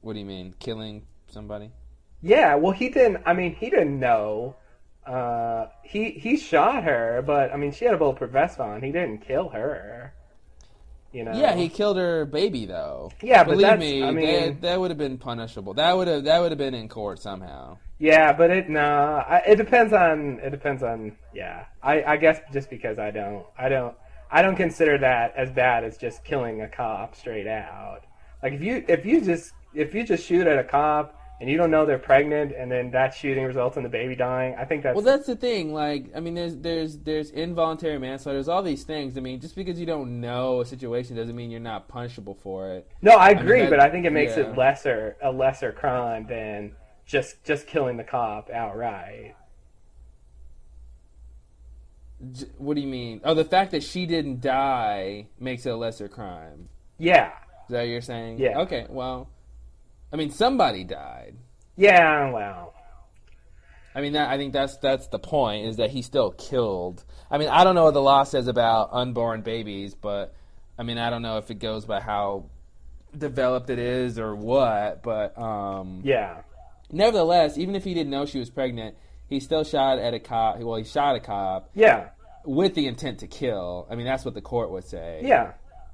What 0.00 0.14
do 0.14 0.18
you 0.18 0.24
mean, 0.26 0.54
killing 0.58 1.02
somebody? 1.28 1.70
Yeah. 2.22 2.54
Well, 2.56 2.72
he 2.72 2.88
didn't. 2.88 3.22
I 3.26 3.32
mean, 3.32 3.54
he 3.54 3.70
didn't 3.70 3.98
know. 3.98 4.56
Uh, 5.06 5.66
he 5.82 6.10
he 6.10 6.36
shot 6.36 6.84
her, 6.84 7.22
but 7.26 7.52
I 7.52 7.56
mean, 7.56 7.72
she 7.72 7.84
had 7.84 7.94
a 7.94 7.98
bulletproof 7.98 8.30
vest 8.30 8.60
on. 8.60 8.82
He 8.82 8.92
didn't 8.92 9.18
kill 9.26 9.48
her. 9.48 10.14
You 11.12 11.24
know. 11.24 11.32
Yeah, 11.34 11.56
he 11.56 11.68
killed 11.68 11.96
her 11.96 12.24
baby 12.24 12.66
though. 12.66 13.10
Yeah, 13.20 13.42
but 13.42 13.52
believe 13.52 13.66
that's- 13.66 13.80
me, 13.80 14.02
I 14.04 14.10
mean- 14.12 14.26
that, 14.26 14.60
that 14.60 14.80
would 14.80 14.90
have 14.92 14.98
been 14.98 15.18
punishable. 15.18 15.74
That 15.74 15.96
would 15.96 16.06
have 16.06 16.24
that 16.24 16.40
would 16.40 16.52
have 16.52 16.58
been 16.58 16.74
in 16.74 16.88
court 16.88 17.18
somehow. 17.18 17.78
Yeah, 17.98 18.32
but 18.32 18.50
it 18.50 18.68
no. 18.70 18.80
I, 19.26 19.38
it 19.46 19.56
depends 19.56 19.92
on. 19.92 20.38
It 20.42 20.50
depends 20.50 20.82
on. 20.82 21.16
Yeah. 21.34 21.64
I 21.82 22.02
I 22.04 22.16
guess 22.16 22.40
just 22.52 22.70
because 22.70 22.98
I 22.98 23.10
don't. 23.10 23.44
I 23.58 23.68
don't. 23.68 23.94
I 24.30 24.42
don't 24.42 24.54
consider 24.56 24.96
that 24.98 25.34
as 25.36 25.50
bad 25.50 25.82
as 25.82 25.98
just 25.98 26.22
killing 26.24 26.62
a 26.62 26.68
cop 26.68 27.16
straight 27.16 27.48
out. 27.48 28.02
Like 28.42 28.52
if 28.52 28.62
you 28.62 28.84
if 28.86 29.04
you 29.04 29.20
just 29.20 29.52
if 29.74 29.92
you 29.94 30.04
just 30.04 30.24
shoot 30.24 30.46
at 30.46 30.58
a 30.58 30.64
cop 30.64 31.19
and 31.40 31.48
you 31.48 31.56
don't 31.56 31.70
know 31.70 31.86
they're 31.86 31.98
pregnant 31.98 32.52
and 32.56 32.70
then 32.70 32.90
that 32.90 33.14
shooting 33.14 33.44
results 33.44 33.76
in 33.78 33.82
the 33.82 33.88
baby 33.88 34.14
dying, 34.14 34.54
I 34.58 34.64
think 34.66 34.82
that's 34.82 34.94
Well, 34.94 35.04
that's 35.04 35.26
the 35.26 35.36
thing. 35.36 35.72
Like, 35.72 36.10
I 36.14 36.20
mean, 36.20 36.34
there's 36.34 36.56
there's 36.56 36.98
there's 36.98 37.30
involuntary 37.30 37.98
manslaughter. 37.98 38.36
There's 38.36 38.48
all 38.48 38.62
these 38.62 38.84
things. 38.84 39.16
I 39.16 39.20
mean, 39.20 39.40
just 39.40 39.56
because 39.56 39.80
you 39.80 39.86
don't 39.86 40.20
know 40.20 40.60
a 40.60 40.66
situation 40.66 41.16
doesn't 41.16 41.34
mean 41.34 41.50
you're 41.50 41.60
not 41.60 41.88
punishable 41.88 42.34
for 42.34 42.72
it. 42.74 42.90
no. 43.00 43.16
I 43.16 43.30
mean, 43.34 43.38
agree, 43.38 43.60
that- 43.62 43.70
but 43.70 43.80
I 43.80 43.88
think 43.90 44.04
it 44.04 44.12
makes 44.12 44.36
yeah. 44.36 44.44
it 44.44 44.56
lesser 44.56 45.16
a 45.22 45.32
lesser 45.32 45.72
crime 45.72 46.26
than 46.28 46.76
just 47.06 47.42
just 47.42 47.66
killing 47.66 47.96
the 47.96 48.04
cop 48.04 48.50
outright. 48.50 49.34
What 52.58 52.74
do 52.74 52.82
you 52.82 52.86
mean? 52.86 53.22
Oh, 53.24 53.32
the 53.32 53.46
fact 53.46 53.70
that 53.70 53.82
she 53.82 54.04
didn't 54.04 54.42
die 54.42 55.28
makes 55.38 55.64
it 55.64 55.70
a 55.70 55.76
lesser 55.76 56.06
crime. 56.06 56.68
Yeah. 56.98 57.28
Is 57.64 57.70
that 57.70 57.78
what 57.78 57.88
you're 57.88 58.02
saying? 58.02 58.38
Yeah. 58.38 58.58
Okay. 58.60 58.86
Well, 58.90 59.30
I 60.12 60.16
mean, 60.16 60.30
somebody 60.30 60.84
died. 60.84 61.36
Yeah. 61.76 62.30
Well. 62.30 62.74
I 63.94 64.00
mean, 64.00 64.12
that, 64.12 64.30
I 64.30 64.36
think 64.36 64.52
that's 64.52 64.76
that's 64.78 65.08
the 65.08 65.18
point 65.18 65.66
is 65.66 65.76
that 65.78 65.90
he 65.90 66.02
still 66.02 66.30
killed. 66.30 67.04
I 67.30 67.38
mean, 67.38 67.48
I 67.48 67.64
don't 67.64 67.74
know 67.74 67.84
what 67.84 67.94
the 67.94 68.02
law 68.02 68.22
says 68.24 68.46
about 68.46 68.90
unborn 68.92 69.42
babies, 69.42 69.94
but 69.94 70.34
I 70.78 70.82
mean, 70.84 70.96
I 70.98 71.10
don't 71.10 71.22
know 71.22 71.38
if 71.38 71.50
it 71.50 71.58
goes 71.58 71.84
by 71.86 72.00
how 72.00 72.46
developed 73.16 73.68
it 73.70 73.78
is 73.80 74.18
or 74.18 74.34
what. 74.36 75.02
But 75.02 75.36
um, 75.38 76.02
Yeah. 76.04 76.42
nevertheless, 76.92 77.58
even 77.58 77.74
if 77.74 77.82
he 77.84 77.94
didn't 77.94 78.10
know 78.10 78.26
she 78.26 78.38
was 78.38 78.50
pregnant, 78.50 78.96
he 79.26 79.40
still 79.40 79.64
shot 79.64 79.98
at 79.98 80.14
a 80.14 80.20
cop. 80.20 80.58
Well, 80.60 80.76
he 80.76 80.84
shot 80.84 81.16
a 81.16 81.20
cop 81.20 81.70
Yeah. 81.74 82.10
with 82.44 82.74
the 82.74 82.86
intent 82.86 83.20
to 83.20 83.26
kill. 83.26 83.86
I 83.90 83.96
mean, 83.96 84.06
that's 84.06 84.24
what 84.24 84.34
the 84.34 84.40
court 84.40 84.70
would 84.70 84.84
say. 84.84 85.20
Yeah. 85.24 85.52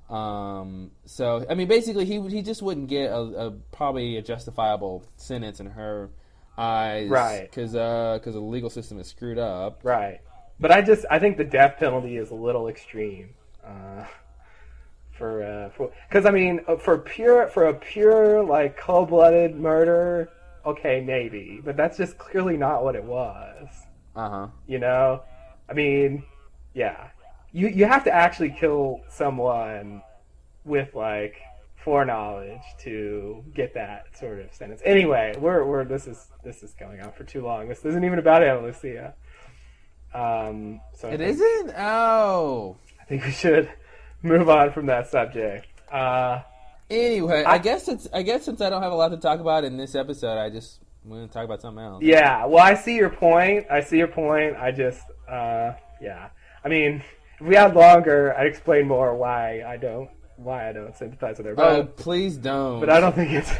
Um. 0.09 0.93
So 1.05 1.45
I 1.49 1.55
mean, 1.55 1.69
basically, 1.69 2.05
he 2.05 2.21
he 2.29 2.43
just 2.43 2.63
wouldn't 2.63 2.89
get 2.89 3.11
a, 3.11 3.19
a 3.19 3.51
probably 3.73 4.17
a 4.17 4.23
justifiable 4.23 5.05
sentence 5.17 5.61
in 5.61 5.67
her 5.67 6.11
eyes, 6.57 7.09
Right. 7.09 7.43
Because 7.43 7.75
uh, 7.75 8.19
because 8.19 8.35
the 8.35 8.41
legal 8.41 8.71
system 8.71 8.99
is 8.99 9.09
screwed 9.09 9.39
up. 9.39 9.81
Right. 9.83 10.21
But 10.59 10.71
I 10.71 10.83
just 10.83 11.05
I 11.11 11.19
think 11.19 11.37
the 11.37 11.45
death 11.45 11.77
penalty 11.79 12.17
is 12.17 12.31
a 12.31 12.35
little 12.35 12.69
extreme. 12.69 13.31
Uh, 13.65 14.05
for 15.13 15.43
uh, 15.43 15.71
for 15.71 15.91
because 16.09 16.27
I 16.27 16.31
mean 16.31 16.61
uh, 16.69 16.77
for 16.77 16.99
pure 16.99 17.49
for 17.49 17.67
a 17.67 17.75
pure 17.75 18.43
like 18.43 18.77
cold 18.77 19.09
blooded 19.09 19.57
murder, 19.57 20.31
okay 20.65 21.03
maybe, 21.05 21.61
but 21.65 21.77
that's 21.77 21.97
just 21.97 22.19
clearly 22.19 22.57
not 22.57 22.85
what 22.85 22.95
it 22.95 23.05
was. 23.05 23.69
Uh 24.15 24.31
huh. 24.31 24.49
You 24.67 24.79
know, 24.79 25.23
I 25.69 25.73
mean, 25.73 26.23
yeah, 26.75 27.09
you 27.53 27.69
you 27.69 27.87
have 27.87 28.05
to 28.05 28.13
actually 28.13 28.51
kill 28.51 29.01
someone 29.09 30.03
with 30.65 30.95
like 30.95 31.37
foreknowledge 31.77 32.61
to 32.81 33.45
get 33.55 33.75
that 33.75 34.05
sort 34.19 34.41
of 34.41 34.53
sentence. 34.53 34.81
Anyway, 34.85 35.35
we're 35.39 35.65
we're 35.65 35.85
this 35.85 36.07
is 36.07 36.27
this 36.45 36.63
is 36.63 36.75
going 36.75 37.01
on 37.01 37.13
for 37.13 37.25
too 37.25 37.43
long. 37.43 37.69
This 37.69 37.85
isn't 37.85 38.05
even 38.05 38.19
about 38.19 38.43
Ana 38.43 38.61
Lucia. 38.63 39.15
Um, 40.15 40.81
so 40.95 41.09
It 41.11 41.21
isn't. 41.21 41.75
Oh. 41.77 42.77
I 43.01 43.05
think 43.05 43.25
we 43.25 43.31
should 43.31 43.69
move 44.23 44.49
on 44.49 44.73
from 44.73 44.87
that 44.87 45.09
subject. 45.09 45.67
Uh, 45.91 46.41
Anyway, 46.89 47.43
I, 47.43 47.55
I- 47.55 47.59
guess 47.59 47.89
it's. 47.89 48.07
I 48.15 48.23
guess 48.23 48.45
since 48.45 48.61
I 48.61 48.71
don't 48.71 48.83
have 48.83 48.93
a 48.93 48.97
lot 48.97 49.09
to 49.09 49.17
talk 49.17 49.41
about 49.41 49.65
in 49.65 49.77
this 49.77 49.97
episode, 49.97 50.39
I 50.39 50.51
just 50.51 50.79
want 51.05 51.29
to 51.29 51.35
talk 51.35 51.45
about 51.45 51.61
something 51.61 51.83
else. 51.85 52.01
yeah, 52.03 52.45
well, 52.47 52.63
I 52.63 52.75
see 52.75 52.95
your 52.95 53.11
point. 53.11 53.67
I 53.71 53.81
see 53.81 53.99
your 53.99 54.07
point. 54.09 54.57
I 54.57 54.71
just, 54.71 55.03
uh, 55.29 55.73
yeah. 56.01 56.29
I 56.65 56.69
mean, 56.69 57.03
we 57.41 57.55
had 57.55 57.75
longer, 57.75 58.35
I'd 58.37 58.47
explain 58.47 58.87
more 58.89 59.15
why 59.17 59.63
I 59.67 59.77
don't, 59.77 60.09
why 60.37 60.69
I 60.69 60.73
don't 60.73 60.97
sympathize 60.97 61.39
with 61.39 61.47
her. 61.47 61.55
But, 61.55 61.73
Oh, 61.73 61.85
please 61.85 62.37
don't. 62.37 62.81
but 62.81 62.91
I 62.91 63.01
don't 63.01 63.15
think 63.15 63.33
it's, 63.33 63.51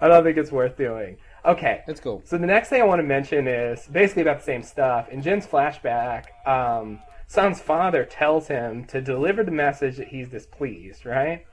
I 0.00 0.08
don't 0.08 0.22
think 0.24 0.36
it's 0.38 0.52
worth 0.52 0.76
doing. 0.76 1.16
Okay. 1.44 1.82
It's 1.86 2.00
cool. 2.00 2.22
So 2.24 2.36
the 2.38 2.46
next 2.46 2.68
thing 2.68 2.82
I 2.82 2.84
want 2.84 2.98
to 3.00 3.06
mention 3.06 3.46
is 3.48 3.86
basically 3.90 4.22
about 4.22 4.38
the 4.38 4.44
same 4.44 4.62
stuff. 4.62 5.08
In 5.08 5.22
Jin's 5.22 5.46
flashback, 5.46 6.24
um, 6.46 7.00
Sun's 7.26 7.60
father 7.60 8.04
tells 8.04 8.48
him 8.48 8.84
to 8.86 9.00
deliver 9.00 9.42
the 9.44 9.50
message 9.50 9.96
that 9.98 10.08
he's 10.08 10.28
displeased, 10.28 11.04
right? 11.06 11.44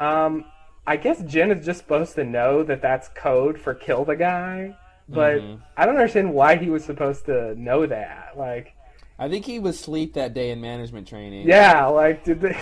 Um, 0.00 0.44
I 0.86 0.96
guess 0.96 1.22
Jin 1.22 1.50
is 1.52 1.64
just 1.64 1.78
supposed 1.80 2.14
to 2.16 2.24
know 2.24 2.62
that 2.64 2.82
that's 2.82 3.08
code 3.08 3.58
for 3.60 3.74
kill 3.74 4.04
the 4.04 4.16
guy, 4.16 4.76
but 5.08 5.40
Mhm. 5.40 5.60
I 5.76 5.86
don't 5.86 5.96
understand 5.96 6.32
why 6.34 6.56
he 6.56 6.70
was 6.70 6.84
supposed 6.84 7.26
to 7.26 7.54
know 7.60 7.86
that. 7.86 8.32
Like, 8.36 8.74
I 9.22 9.28
think 9.28 9.44
he 9.44 9.60
was 9.60 9.78
asleep 9.78 10.14
that 10.14 10.34
day 10.34 10.50
in 10.50 10.60
management 10.60 11.06
training. 11.06 11.46
yeah, 11.46 11.86
like 11.86 12.24
did 12.24 12.40
they? 12.40 12.58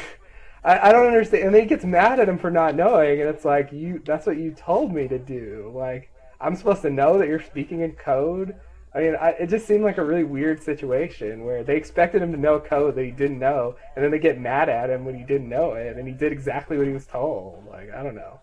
I, 0.63 0.91
I 0.91 0.93
don't 0.93 1.07
understand. 1.07 1.45
And 1.45 1.55
then 1.55 1.63
he 1.63 1.69
gets 1.69 1.87
mad 1.87 2.21
at 2.21 2.29
him 2.29 2.39
for 2.39 2.51
not 2.51 2.75
knowing, 2.75 3.21
and 3.21 3.31
it's 3.31 3.47
like 3.47 3.73
you—that's 3.73 4.27
what 4.27 4.37
you 4.37 4.51
told 4.53 4.93
me 4.93 5.09
to 5.09 5.19
do. 5.19 5.73
Like, 5.75 6.11
I'm 6.39 6.55
supposed 6.55 6.83
to 6.83 6.91
know 6.91 7.19
that 7.19 7.29
you're 7.29 7.43
speaking 7.43 7.81
in 7.81 7.93
code. 7.93 8.57
I 8.95 9.01
mean, 9.01 9.17
I, 9.17 9.31
it 9.31 9.47
just 9.47 9.67
seemed 9.67 9.85
like 9.85 9.97
a 9.97 10.05
really 10.05 10.25
weird 10.25 10.63
situation 10.63 11.47
where 11.47 11.65
they 11.65 11.77
expected 11.77 12.21
him 12.21 12.33
to 12.33 12.39
know 12.39 12.61
code 12.61 12.95
that 12.97 13.05
he 13.05 13.11
didn't 13.11 13.39
know, 13.39 13.77
and 13.95 14.05
then 14.05 14.11
they 14.11 14.19
get 14.19 14.39
mad 14.39 14.69
at 14.69 14.91
him 14.91 15.07
when 15.07 15.15
he 15.15 15.25
didn't 15.25 15.49
know 15.49 15.73
it, 15.73 15.97
and 15.97 16.07
he 16.07 16.13
did 16.13 16.31
exactly 16.31 16.77
what 16.77 16.87
he 16.87 16.93
was 16.93 17.07
told. 17.07 17.67
Like, 17.71 17.91
I 17.91 18.03
don't 18.03 18.17
know. 18.17 18.41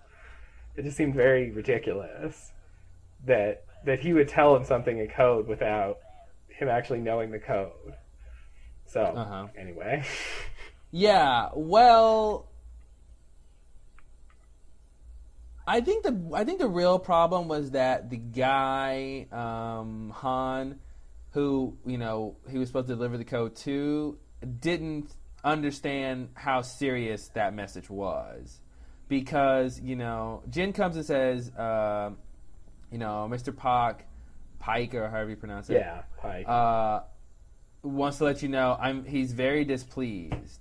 It 0.76 0.84
just 0.84 0.97
seemed 0.97 1.13
very 1.13 1.51
ridiculous 1.51 2.51
that 3.26 3.63
that 3.86 3.99
he 3.99 4.13
would 4.13 4.28
tell 4.28 4.55
him 4.55 4.63
something 4.63 4.97
in 4.97 5.07
code 5.07 5.47
without 5.47 5.99
him 6.49 6.68
actually 6.68 6.99
knowing 6.99 7.30
the 7.30 7.39
code. 7.39 7.93
So, 8.88 9.01
Uh-huh. 9.03 9.47
anyway. 9.57 10.03
Yeah, 10.89 11.49
well, 11.53 12.47
I 15.67 15.81
think 15.81 16.03
the 16.03 16.31
I 16.33 16.45
think 16.45 16.59
the 16.59 16.67
real 16.67 16.97
problem 16.97 17.49
was 17.49 17.71
that 17.71 18.09
the 18.09 18.15
guy 18.17 19.27
um, 19.31 20.11
Han, 20.15 20.79
who 21.31 21.77
you 21.85 21.97
know 21.97 22.38
he 22.49 22.57
was 22.57 22.69
supposed 22.69 22.88
to 22.88 22.95
deliver 22.95 23.17
the 23.17 23.25
code 23.25 23.55
to, 23.57 24.17
didn't 24.61 25.13
understand 25.43 26.29
how 26.35 26.61
serious 26.61 27.27
that 27.29 27.53
message 27.53 27.89
was, 27.89 28.61
because 29.09 29.81
you 29.81 29.97
know 29.97 30.41
Jin 30.49 30.71
comes 30.71 30.95
and 30.95 31.05
says, 31.05 31.51
um 31.57 32.17
you 32.89 32.97
know, 32.97 33.27
Mr. 33.29 33.53
Pak, 33.55 34.05
Pike 34.59 34.93
or 34.95 35.09
however 35.09 35.31
you 35.31 35.35
pronounce 35.35 35.69
it, 35.69 35.73
Yeah, 35.73 36.03
Pike. 36.21 36.47
uh, 36.47 37.01
wants 37.84 38.17
to 38.17 38.23
let 38.25 38.41
you 38.43 38.49
know 38.49 38.78
I'm 38.80 39.05
he's 39.05 39.34
very 39.34 39.65
displeased, 39.65 40.59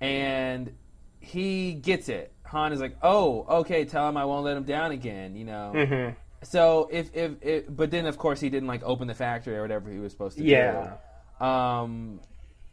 and 0.00 0.72
he 1.20 1.74
gets 1.74 2.08
it. 2.08 2.32
Han 2.46 2.72
is 2.72 2.80
like, 2.80 2.96
"Oh, 3.02 3.44
okay, 3.60 3.84
tell 3.84 4.08
him 4.08 4.16
I 4.16 4.24
won't 4.24 4.44
let 4.44 4.56
him 4.56 4.64
down 4.64 4.92
again." 4.92 5.36
You 5.36 5.44
know. 5.44 5.72
hmm 5.74 6.10
So 6.42 6.88
if, 6.90 7.14
if 7.14 7.32
if 7.42 7.64
but 7.68 7.90
then 7.90 8.06
of 8.06 8.16
course 8.18 8.40
he 8.40 8.48
didn't 8.48 8.68
like 8.68 8.82
open 8.84 9.08
the 9.08 9.14
factory 9.14 9.56
or 9.56 9.62
whatever 9.62 9.90
he 9.90 9.98
was 9.98 10.12
supposed 10.12 10.38
to 10.38 10.44
Yeah. 10.44 10.94
do. 11.40 11.44
Um. 11.44 12.20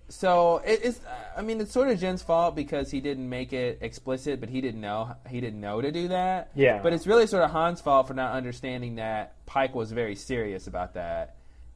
So 0.07 0.57
it, 0.63 0.81
it's 0.83 1.01
I 1.35 1.41
mean 1.41 1.59
it's 1.59 1.71
sort 1.71 1.87
of 1.89 1.99
Jin's 1.99 2.21
fault 2.21 2.55
because 2.55 2.91
he 2.91 3.01
didn't 3.01 3.27
make 3.27 3.53
it 3.53 3.79
explicit, 3.81 4.39
but 4.39 4.49
he 4.49 4.61
didn't 4.61 4.81
know 4.81 5.15
he 5.27 5.41
didn't 5.41 5.59
know 5.59 5.81
to 5.81 5.91
do 5.91 6.09
that. 6.09 6.51
Yeah. 6.55 6.79
But 6.81 6.93
it's 6.93 7.07
really 7.07 7.25
sort 7.27 7.43
of 7.43 7.51
Han's 7.51 7.81
fault 7.81 8.07
for 8.07 8.13
not 8.13 8.33
understanding 8.33 8.95
that 8.95 9.33
Pike 9.47 9.73
was 9.73 9.91
very 9.91 10.15
serious 10.15 10.67
about 10.67 10.93
that. 10.93 11.35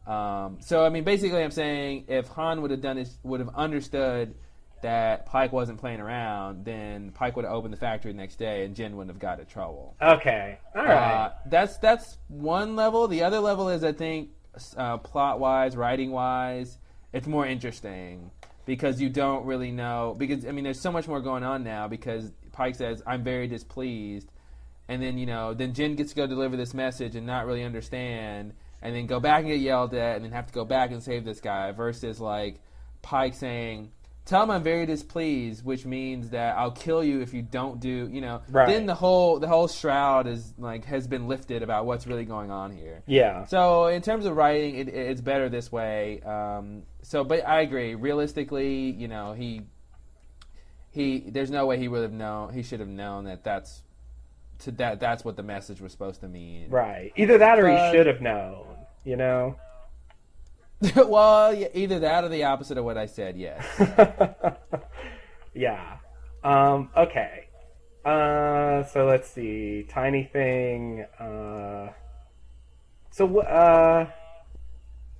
Um, 0.10 0.57
so 0.60 0.84
I 0.84 0.89
mean, 0.89 1.03
basically, 1.03 1.43
I'm 1.43 1.51
saying 1.51 2.05
if 2.07 2.28
Han 2.30 2.62
would 2.62 2.72
have 2.72 2.82
done 2.82 2.97
his, 2.97 3.18
would 3.24 3.39
have 3.39 3.49
understood 3.55 4.34
that 4.82 5.26
Pike 5.26 5.51
wasn't 5.51 5.80
playing 5.80 5.99
around, 5.99 6.66
then 6.66 7.12
Pike 7.12 7.36
would 7.36 7.45
have 7.45 7.53
opened 7.53 7.74
the 7.74 7.78
factory 7.78 8.12
the 8.12 8.18
next 8.18 8.38
day, 8.38 8.66
and 8.66 8.76
Jin 8.76 8.95
wouldn't 8.95 9.14
have 9.14 9.20
got 9.20 9.39
in 9.39 9.45
trouble. 9.45 9.95
Okay. 10.01 10.57
All 10.76 10.84
right. 10.84 11.26
Uh, 11.26 11.32
that's 11.45 11.78
that's 11.78 12.18
one 12.28 12.76
level. 12.76 13.07
The 13.07 13.24
other 13.24 13.39
level 13.39 13.70
is 13.70 13.84
I 13.84 13.91
think 13.91 14.30
uh, 14.76 14.97
plot 14.97 15.39
wise, 15.39 15.78
writing 15.78 16.12
wise, 16.12 16.80
it's 17.14 17.28
more 17.28 17.45
interesting 17.45 18.32
because 18.66 19.01
you 19.01 19.10
don't 19.10 19.45
really 19.45 19.72
know 19.72 20.16
because 20.18 20.45
I 20.45 20.51
mean 20.51 20.64
there's 20.64 20.82
so 20.82 20.91
much 20.91 21.07
more 21.07 21.22
going 21.22 21.43
on 21.43 21.64
now 21.64 21.88
because 21.88 22.32
Pike 22.51 22.76
says 22.76 23.03
I'm 23.05 23.24
very 23.24 23.47
displeased, 23.47 24.32
and 24.88 25.01
then 25.03 25.18
you 25.18 25.26
know, 25.28 25.53
then 25.53 25.74
Jin 25.74 25.95
gets 25.95 26.12
to 26.12 26.16
go 26.16 26.28
deliver 26.28 26.57
this 26.57 26.74
message 26.74 27.16
and 27.16 27.28
not 27.28 27.45
really 27.45 27.64
understand, 27.64 28.53
and 28.82 28.96
then 28.96 29.06
go 29.08 29.20
back 29.20 29.40
and 29.42 29.48
get 29.50 29.60
yelled 29.60 29.94
at, 29.94 30.16
and 30.18 30.26
then 30.26 30.32
have 30.32 30.48
to 30.48 30.54
go 30.54 30.66
back 30.66 30.92
and 30.92 31.02
save 31.04 31.26
this 31.26 31.40
guy. 31.42 31.72
Versus 31.72 32.20
like 32.20 32.60
Pike 33.02 33.34
saying, 33.34 33.92
"Tell 34.26 34.44
him 34.44 34.52
I'm 34.52 34.64
very 34.64 34.86
displeased," 34.86 35.64
which 35.66 35.86
means 35.86 36.30
that 36.32 36.58
I'll 36.58 36.72
kill 36.72 37.04
you 37.04 37.22
if 37.22 37.34
you 37.34 37.42
don't 37.42 37.80
do. 37.80 38.08
You 38.12 38.22
know, 38.22 38.42
Right. 38.50 38.68
then 38.68 38.86
the 38.86 38.96
whole 38.96 39.40
the 39.40 39.48
whole 39.48 39.68
shroud 39.68 40.28
is 40.28 40.54
like 40.58 40.86
has 40.86 41.08
been 41.08 41.28
lifted 41.28 41.64
about 41.64 41.86
what's 41.86 42.06
really 42.08 42.26
going 42.26 42.52
on 42.52 42.72
here. 42.72 43.04
Yeah. 43.08 43.46
So 43.46 43.88
in 43.88 44.02
terms 44.02 44.26
of 44.26 44.36
writing, 44.36 44.76
it, 44.76 44.88
it's 44.90 45.22
better 45.22 45.50
this 45.50 45.72
way. 45.72 46.22
Um, 46.22 46.84
so, 47.02 47.24
but 47.24 47.48
I 47.48 47.62
agree. 47.62 47.96
Realistically, 47.96 48.92
you 48.92 49.08
know, 49.08 49.34
he 49.34 49.62
he 50.92 51.20
there's 51.30 51.52
no 51.52 51.66
way 51.66 51.78
he 51.78 51.88
would 51.88 52.02
have 52.04 52.14
known. 52.14 52.54
He 52.54 52.64
should 52.64 52.80
have 52.80 52.90
known 52.90 53.26
that 53.26 53.44
that's 53.44 53.84
to 54.60 54.72
that 54.72 55.00
that's 55.00 55.24
what 55.24 55.38
the 55.38 55.44
message 55.44 55.80
was 55.82 55.92
supposed 55.92 56.22
to 56.22 56.28
mean. 56.28 56.70
Right. 56.70 57.14
Either 57.16 57.38
that 57.38 57.60
or 57.60 57.64
But- 57.72 57.92
he 57.92 57.98
should 57.98 58.08
have 58.08 58.22
known. 58.22 58.68
You 59.10 59.16
know. 59.16 59.55
well, 60.95 61.51
yeah, 61.51 61.70
either 61.74 61.97
that 61.97 62.24
or 62.24 62.30
the 62.30 62.43
opposite 62.43 62.78
of 62.78 62.86
what 62.86 62.95
I 62.95 63.07
said. 63.07 63.38
Yes. 63.38 63.66
yeah. 65.55 65.97
Um, 66.43 66.91
okay. 66.95 67.47
Uh, 68.05 68.84
so 68.84 69.07
let's 69.07 69.28
see. 69.28 69.88
Tiny 69.89 70.26
thing. 70.26 71.07
Uh, 71.20 71.88
so 73.10 73.39
uh, 73.39 74.12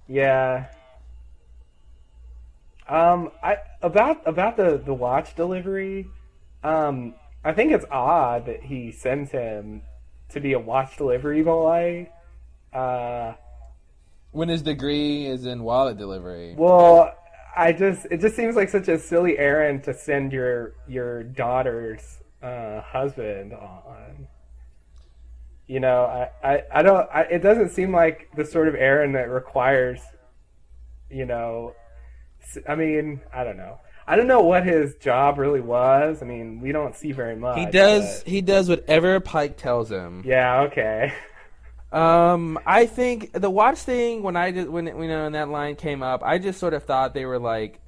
yeah. 0.08 0.68
Um, 2.88 3.32
I 3.42 3.58
about 3.82 4.22
about 4.28 4.56
the 4.56 4.78
the 4.78 4.94
watch 4.94 5.36
delivery. 5.36 6.06
Um, 6.64 7.16
I 7.44 7.54
think 7.54 7.72
it's 7.72 7.86
odd 7.90 8.46
that 8.46 8.62
he 8.62 8.92
sends 8.92 9.32
him 9.32 9.82
to 10.30 10.40
be 10.40 10.54
a 10.54 10.60
watch 10.60 10.96
delivery 10.96 11.42
boy. 11.42 12.12
Uh, 12.72 13.34
when 14.32 14.50
his 14.50 14.62
degree 14.62 15.26
is 15.26 15.46
in 15.46 15.64
wallet 15.64 15.98
delivery. 15.98 16.56
well, 16.58 17.14
I 17.58 17.74
just 17.74 18.06
it 18.12 18.22
just 18.22 18.36
seems 18.36 18.56
like 18.56 18.70
such 18.70 18.88
a 18.88 18.98
silly 19.00 19.38
errand 19.38 19.84
to 19.86 19.94
send 19.94 20.32
your 20.32 20.74
your 20.88 21.24
daughter's 21.24 22.20
uh, 22.42 22.82
husband 22.82 23.54
on. 23.54 24.28
You 25.68 25.80
know, 25.80 26.04
I 26.06 26.48
I, 26.48 26.64
I 26.74 26.82
don't. 26.84 27.10
I, 27.14 27.22
it 27.24 27.40
doesn't 27.40 27.70
seem 27.70 27.92
like 27.94 28.30
the 28.36 28.46
sort 28.46 28.68
of 28.68 28.76
errand 28.76 29.16
that 29.16 29.30
requires. 29.30 30.00
You 31.10 31.26
know, 31.26 31.74
I 32.68 32.76
mean, 32.76 33.22
I 33.34 33.44
don't 33.44 33.58
know. 33.58 33.80
I 34.08 34.16
don't 34.16 34.28
know 34.28 34.42
what 34.42 34.66
his 34.66 34.96
job 34.96 35.38
really 35.38 35.62
was. 35.62 36.22
I 36.24 36.26
mean, 36.26 36.62
we 36.62 36.72
don't 36.72 36.96
see 36.96 37.12
very 37.12 37.36
much. 37.36 37.58
He 37.60 37.66
does. 37.68 38.24
but- 38.24 38.30
He 38.30 38.42
does 38.42 38.70
whatever 38.70 39.20
Pike 39.20 39.58
tells 39.58 39.90
him. 39.92 40.24
Yeah. 40.26 40.62
Okay. 40.62 41.14
Um, 41.92 42.60
I 42.66 42.86
think 42.86 43.32
the 43.34 43.50
watch 43.50 43.80
thing 43.80 44.22
when 44.22 44.36
I 44.36 44.52
did 44.52 44.70
when 44.70 44.86
you 44.86 45.08
know 45.08 45.24
when 45.24 45.32
that 45.32 45.50
line 45.50 45.76
came 45.76 46.04
up, 46.04 46.22
I 46.24 46.38
just 46.38 46.60
sort 46.60 46.74
of 46.74 46.84
thought 46.84 47.14
they 47.14 47.26
were 47.26 47.40
like, 47.40 47.80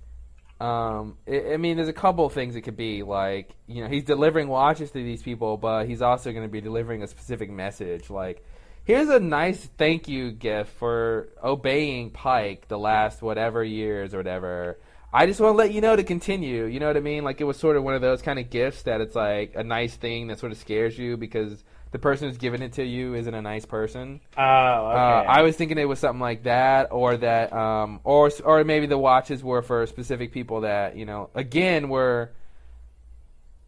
um, 0.60 1.18
I, 1.28 1.54
I 1.54 1.58
mean, 1.58 1.78
there's 1.78 1.90
a 1.90 1.94
couple 1.94 2.26
of 2.26 2.34
things 2.34 2.56
it 2.56 2.62
could 2.62 2.78
be 2.78 3.04
like, 3.04 3.52
you 3.68 3.84
know, 3.84 3.90
he's 3.90 4.04
delivering 4.04 4.48
watches 4.48 4.92
to 4.92 5.04
these 5.04 5.22
people, 5.22 5.58
but 5.58 5.88
he's 5.88 6.02
also 6.02 6.32
going 6.32 6.46
to 6.46 6.52
be 6.52 6.62
delivering 6.62 7.04
a 7.04 7.08
specific 7.08 7.52
message. 7.52 8.10
Like, 8.10 8.44
here's 8.84 9.10
a 9.10 9.20
nice 9.20 9.70
thank 9.78 10.08
you 10.08 10.32
gift 10.32 10.72
for 10.78 11.30
obeying 11.44 12.10
Pike 12.10 12.68
the 12.68 12.80
last 12.80 13.22
whatever 13.22 13.64
years 13.64 14.14
or 14.14 14.18
whatever. 14.18 14.80
I 15.14 15.26
just 15.26 15.40
want 15.40 15.54
to 15.54 15.58
let 15.58 15.74
you 15.74 15.82
know 15.82 15.96
to 15.96 16.04
continue. 16.04 16.66
You 16.66 16.80
know 16.80 16.88
what 16.88 16.98
I 16.98 17.02
mean? 17.02 17.24
Like 17.24 17.42
it 17.42 17.44
was 17.44 17.58
sort 17.58 17.76
of 17.76 17.84
one 17.84 17.96
of 17.96 18.02
those 18.02 18.22
kind 18.22 18.40
of 18.40 18.50
gifts 18.50 18.84
that 18.84 19.02
it's 19.02 19.16
like 19.16 19.54
a 19.56 19.64
nice 19.64 19.96
thing 19.96 20.28
that 20.28 20.40
sort 20.40 20.52
of 20.52 20.58
scares 20.58 20.98
you 20.98 21.18
because 21.18 21.64
the 21.92 22.00
person 22.00 22.28
who's 22.28 22.38
giving 22.38 22.62
it 22.62 22.74
to 22.74 22.84
you 22.84 23.16
isn't 23.16 23.34
a 23.34 23.42
nice 23.42 23.66
person. 23.66 24.22
Oh. 24.38 24.42
Okay. 24.42 25.00
Uh, 25.00 25.24
I 25.24 25.42
was 25.42 25.56
thinking 25.56 25.78
it 25.78 25.86
was 25.86 26.00
something 26.00 26.22
like 26.22 26.44
that, 26.44 26.88
or 26.92 27.18
that, 27.18 27.52
um, 27.54 28.00
or 28.04 28.32
or 28.44 28.64
maybe 28.64 28.86
the 28.86 28.98
watches 28.98 29.44
were 29.44 29.62
for 29.62 29.86
specific 29.88 30.32
people 30.32 30.62
that 30.62 30.96
you 30.96 31.06
know, 31.06 31.30
again, 31.36 31.90
were 31.90 32.32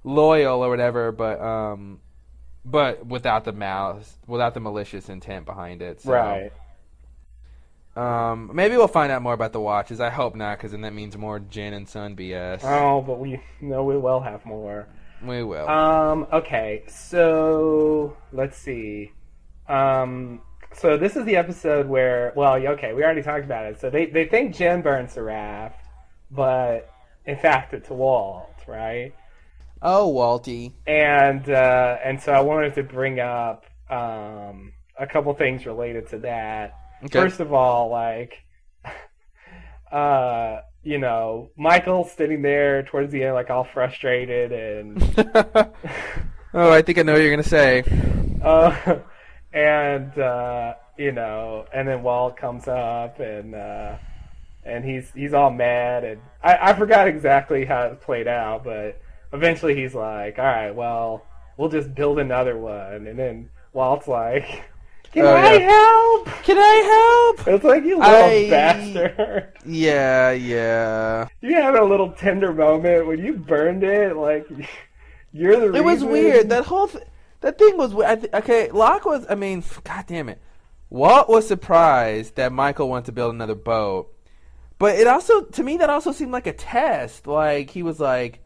loyal 0.04 0.64
or 0.64 0.70
whatever, 0.70 1.12
but 1.12 1.42
um, 1.42 2.00
but 2.66 3.06
without 3.06 3.44
the 3.44 3.52
malice, 3.52 4.18
without 4.26 4.54
the 4.54 4.60
malicious 4.62 5.10
intent 5.10 5.46
behind 5.46 5.82
it. 5.82 6.02
So, 6.02 6.12
right. 6.12 6.52
Um, 7.96 8.50
maybe 8.54 8.76
we'll 8.76 8.88
find 8.88 9.12
out 9.12 9.22
more 9.22 9.34
about 9.34 9.54
the 9.54 9.60
watches. 9.60 10.00
I 10.00 10.10
hope 10.10 10.36
not, 10.36 10.58
because 10.58 10.72
then 10.72 10.82
that 10.82 10.94
means 10.94 11.16
more 11.16 11.40
Jin 11.40 11.74
and 11.74 11.88
Sun 11.88 12.16
BS. 12.16 12.64
Oh, 12.64 13.02
but 13.02 13.20
we 13.20 13.40
know 13.62 13.84
we 13.84 13.98
will 13.98 14.20
have 14.20 14.46
more. 14.46 14.88
We 15.24 15.44
will. 15.44 15.68
Um, 15.68 16.28
okay, 16.32 16.84
so 16.88 18.18
let's 18.32 18.58
see. 18.58 19.12
Um, 19.68 20.42
so 20.74 20.98
this 20.98 21.16
is 21.16 21.26
the 21.26 21.36
episode 21.36 21.88
where, 21.88 22.34
well, 22.36 22.56
okay, 22.56 22.94
we 22.94 23.04
already 23.04 23.22
talked 23.22 23.46
about 23.46 23.66
it. 23.66 23.80
So 23.80 23.90
they, 23.90 24.08
they 24.08 24.26
think 24.26 24.56
Jin 24.56 24.82
burns 24.82 25.16
the 25.16 25.24
raft, 25.24 25.86
but 26.30 26.90
in 27.26 27.38
fact 27.38 27.74
it's 27.74 27.90
Walt, 27.90 28.50
right? 28.68 29.14
oh, 29.84 30.12
Walty. 30.12 30.72
And 30.88 31.48
uh, 31.50 31.98
and 32.04 32.20
so 32.22 32.32
I 32.32 32.42
wanted 32.42 32.74
to 32.76 32.84
bring 32.84 33.20
up 33.20 33.66
um, 33.90 34.74
a 34.98 35.06
couple 35.06 35.34
things 35.34 35.66
related 35.66 36.08
to 36.10 36.20
that. 36.20 36.74
Okay. 37.04 37.20
First 37.20 37.40
of 37.40 37.54
all, 37.54 37.90
like, 37.90 38.44
uh, 39.92 40.62
you 40.84 40.98
know, 40.98 41.50
Michael 41.58 42.04
sitting 42.04 42.42
there 42.42 42.84
towards 42.84 43.12
the 43.12 43.24
end, 43.24 43.34
like 43.34 43.50
all 43.50 43.64
frustrated 43.64 44.52
and 44.52 45.02
oh, 46.54 46.72
I 46.72 46.82
think 46.82 46.98
I 46.98 47.04
know 47.04 47.14
what 47.14 47.22
you're 47.22 47.32
gonna 47.32 47.44
say. 47.44 47.84
Uh, 48.42 49.00
and 49.54 50.18
uh, 50.18 50.74
you 50.98 51.12
know, 51.12 51.66
and 51.74 51.88
then 51.88 52.04
Walt 52.04 52.36
comes 52.36 52.68
up 52.68 53.20
and 53.20 53.56
uh, 53.56 53.98
and 54.66 54.84
he's 54.84 55.10
he's 55.16 55.34
all 55.34 55.52
mad 55.52 56.04
and 56.04 56.22
I, 56.44 56.72
I 56.72 56.74
forgot 56.74 57.08
exactly 57.08 57.66
how 57.66 57.84
it 57.84 58.02
played 58.02 58.28
out, 58.28 58.64
but 58.66 59.02
eventually 59.32 59.76
he's 59.76 59.96
like, 59.96 60.38
All 60.38 60.46
right, 60.46 60.72
well, 60.72 61.26
we'll 61.58 61.70
just 61.70 61.96
build 61.96 62.20
another 62.20 62.58
one 62.58 63.08
and 63.08 63.18
then 63.18 63.50
Walt's 63.72 64.08
like 64.08 64.64
Can 65.14 65.26
Oh, 65.26 65.34
I 65.36 65.54
yeah. 65.54 65.70
help? 65.70 66.26
Can 66.44 66.58
I 66.58 67.36
help? 67.38 67.48
It's 67.56 67.64
like 67.64 67.84
you 67.84 68.00
little 68.00 68.04
I- 68.14 68.50
bastard. 68.50 69.48
Yeah, 69.66 70.32
yeah. 70.32 71.28
You 71.42 71.56
had 71.56 71.76
a 71.76 71.84
little 71.86 72.12
tender 72.12 72.52
moment 72.54 73.08
when 73.08 73.20
you 73.24 73.34
burned 73.34 73.84
it, 73.84 74.16
like 74.18 74.48
you're 75.32 75.56
the 75.60 75.68
reason. 75.70 75.76
It 75.76 75.84
was 75.86 76.04
weird. 76.04 76.50
That 76.50 76.66
whole 76.66 76.88
th- 76.88 77.04
that 77.42 77.58
thing 77.58 77.78
was 77.78 77.94
th- 77.94 78.34
okay. 78.34 78.72
Locke 78.72 79.06
was. 79.06 79.26
I 79.30 79.36
mean, 79.36 79.64
god 79.84 80.06
damn 80.08 80.30
it. 80.30 80.42
Walt 80.90 81.30
was 81.30 81.48
surprised 81.48 82.36
that 82.36 82.52
Michael 82.52 82.90
wanted 82.90 83.06
to 83.06 83.12
build 83.14 83.34
another 83.34 83.56
boat, 83.56 84.14
but 84.80 84.96
it 85.00 85.08
also 85.08 85.42
to 85.46 85.64
me 85.64 85.78
that 85.78 85.90
also 85.90 86.12
seemed 86.12 86.32
like 86.32 86.46
a 86.48 86.54
test. 86.54 87.26
Like 87.28 87.70
he 87.70 87.84
was 87.84 88.00
like, 88.00 88.43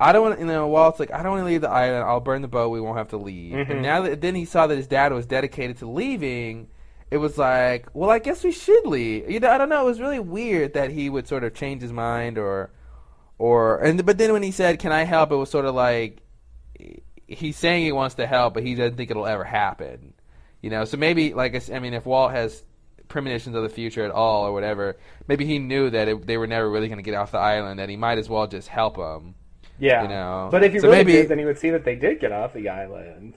I 0.00 0.12
don't 0.12 0.22
want 0.22 0.40
you 0.40 0.46
know. 0.46 0.66
Walt's 0.66 0.98
like, 0.98 1.12
I 1.12 1.22
don't 1.22 1.32
want 1.32 1.42
to 1.42 1.46
leave 1.46 1.60
the 1.60 1.70
island. 1.70 2.04
I'll 2.04 2.20
burn 2.20 2.42
the 2.42 2.48
boat. 2.48 2.70
We 2.70 2.80
won't 2.80 2.98
have 2.98 3.08
to 3.08 3.16
leave. 3.18 3.54
Mhm. 3.54 3.70
And 3.70 3.82
now 3.82 4.02
that 4.02 4.20
then 4.20 4.34
he 4.34 4.44
saw 4.46 4.66
that 4.66 4.76
his 4.76 4.86
dad 4.86 5.12
was 5.12 5.26
dedicated 5.26 5.78
to 5.78 5.90
leaving. 5.90 6.68
It 7.10 7.18
was 7.18 7.36
like, 7.36 7.88
well, 7.92 8.08
I 8.10 8.18
guess 8.20 8.42
we 8.42 8.52
should 8.52 8.86
leave. 8.86 9.30
You 9.30 9.40
know, 9.40 9.50
I 9.50 9.58
don't 9.58 9.68
know. 9.68 9.82
It 9.82 9.84
was 9.86 10.00
really 10.00 10.20
weird 10.20 10.74
that 10.74 10.90
he 10.90 11.10
would 11.10 11.28
sort 11.28 11.44
of 11.44 11.54
change 11.54 11.82
his 11.82 11.92
mind 11.92 12.38
or 12.38 12.70
or 13.40 13.78
and 13.78 14.04
but 14.04 14.18
then 14.18 14.32
when 14.34 14.42
he 14.42 14.50
said 14.50 14.78
can 14.78 14.92
i 14.92 15.02
help 15.02 15.32
it 15.32 15.36
was 15.36 15.48
sort 15.48 15.64
of 15.64 15.74
like 15.74 16.20
he's 17.26 17.56
saying 17.56 17.82
he 17.84 17.90
wants 17.90 18.16
to 18.16 18.26
help 18.26 18.52
but 18.52 18.62
he 18.62 18.74
doesn't 18.74 18.96
think 18.96 19.10
it'll 19.10 19.26
ever 19.26 19.44
happen 19.44 20.12
you 20.60 20.68
know 20.68 20.84
so 20.84 20.98
maybe 20.98 21.32
like 21.32 21.70
I 21.70 21.78
mean 21.78 21.94
if 21.94 22.04
walt 22.04 22.32
has 22.32 22.62
premonitions 23.08 23.56
of 23.56 23.62
the 23.62 23.70
future 23.70 24.04
at 24.04 24.10
all 24.10 24.46
or 24.46 24.52
whatever 24.52 24.98
maybe 25.26 25.46
he 25.46 25.58
knew 25.58 25.88
that 25.88 26.06
it, 26.06 26.26
they 26.26 26.36
were 26.36 26.46
never 26.46 26.70
really 26.70 26.88
going 26.88 26.98
to 26.98 27.02
get 27.02 27.14
off 27.14 27.32
the 27.32 27.38
island 27.38 27.80
and 27.80 27.90
he 27.90 27.96
might 27.96 28.18
as 28.18 28.28
well 28.28 28.46
just 28.46 28.68
help 28.68 28.98
them 28.98 29.34
Yeah. 29.80 30.02
you 30.02 30.08
know. 30.08 30.48
But 30.50 30.62
if 30.64 30.74
you 30.74 30.80
So 30.80 30.88
really 30.88 30.98
maybe- 31.04 31.12
did, 31.12 31.28
then 31.28 31.38
you 31.40 31.46
would 31.46 31.58
see 31.58 31.70
that 31.70 31.84
they 31.84 31.96
did 31.96 32.20
get 32.20 32.30
off 32.32 32.52
the 32.52 32.68
island. 32.68 33.34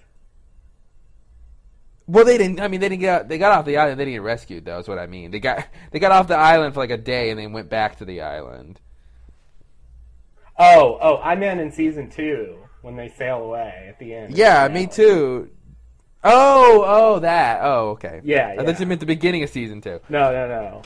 well 2.06 2.26
they 2.26 2.38
didn't 2.38 2.60
i 2.60 2.68
mean 2.68 2.82
they 2.82 2.90
didn't 2.90 3.00
get 3.02 3.30
they 3.30 3.38
got 3.38 3.58
off 3.58 3.64
the 3.66 3.78
island 3.78 3.98
they 3.98 4.04
didn't 4.04 4.16
get 4.16 4.22
rescued 4.24 4.66
though 4.66 4.78
is 4.80 4.90
what 4.90 5.00
i 5.00 5.08
mean 5.08 5.32
they 5.32 5.40
got 5.40 5.66
they 5.92 6.00
got 6.00 6.12
off 6.12 6.28
the 6.28 6.36
island 6.36 6.74
for 6.74 6.82
like 6.82 6.90
a 6.90 6.98
day 6.98 7.30
and 7.30 7.40
then 7.40 7.54
went 7.54 7.70
back 7.70 7.98
to 7.98 8.04
the 8.06 8.20
island 8.22 8.80
Oh, 10.60 11.00
oh, 11.02 11.18
I 11.18 11.36
meant 11.36 11.60
in 11.62 11.72
season 11.72 12.10
two 12.12 12.58
when 12.82 12.96
they 12.96 13.08
sail 13.10 13.38
away 13.42 13.86
at 13.90 13.98
the 14.00 14.14
end. 14.14 14.36
yeah 14.38 14.68
the 14.68 14.74
me 14.74 14.86
too 14.88 15.50
oh 16.26 16.84
oh 16.86 17.20
that 17.20 17.62
oh 17.64 17.92
okay 17.92 18.20
Yeah, 18.24 18.50
i 18.50 18.54
yeah. 18.56 18.64
thought 18.64 18.80
you 18.80 18.86
meant 18.86 19.00
the 19.00 19.06
beginning 19.06 19.44
of 19.44 19.50
season 19.50 19.80
two 19.82 20.00
No, 20.10 20.32
no, 20.32 20.82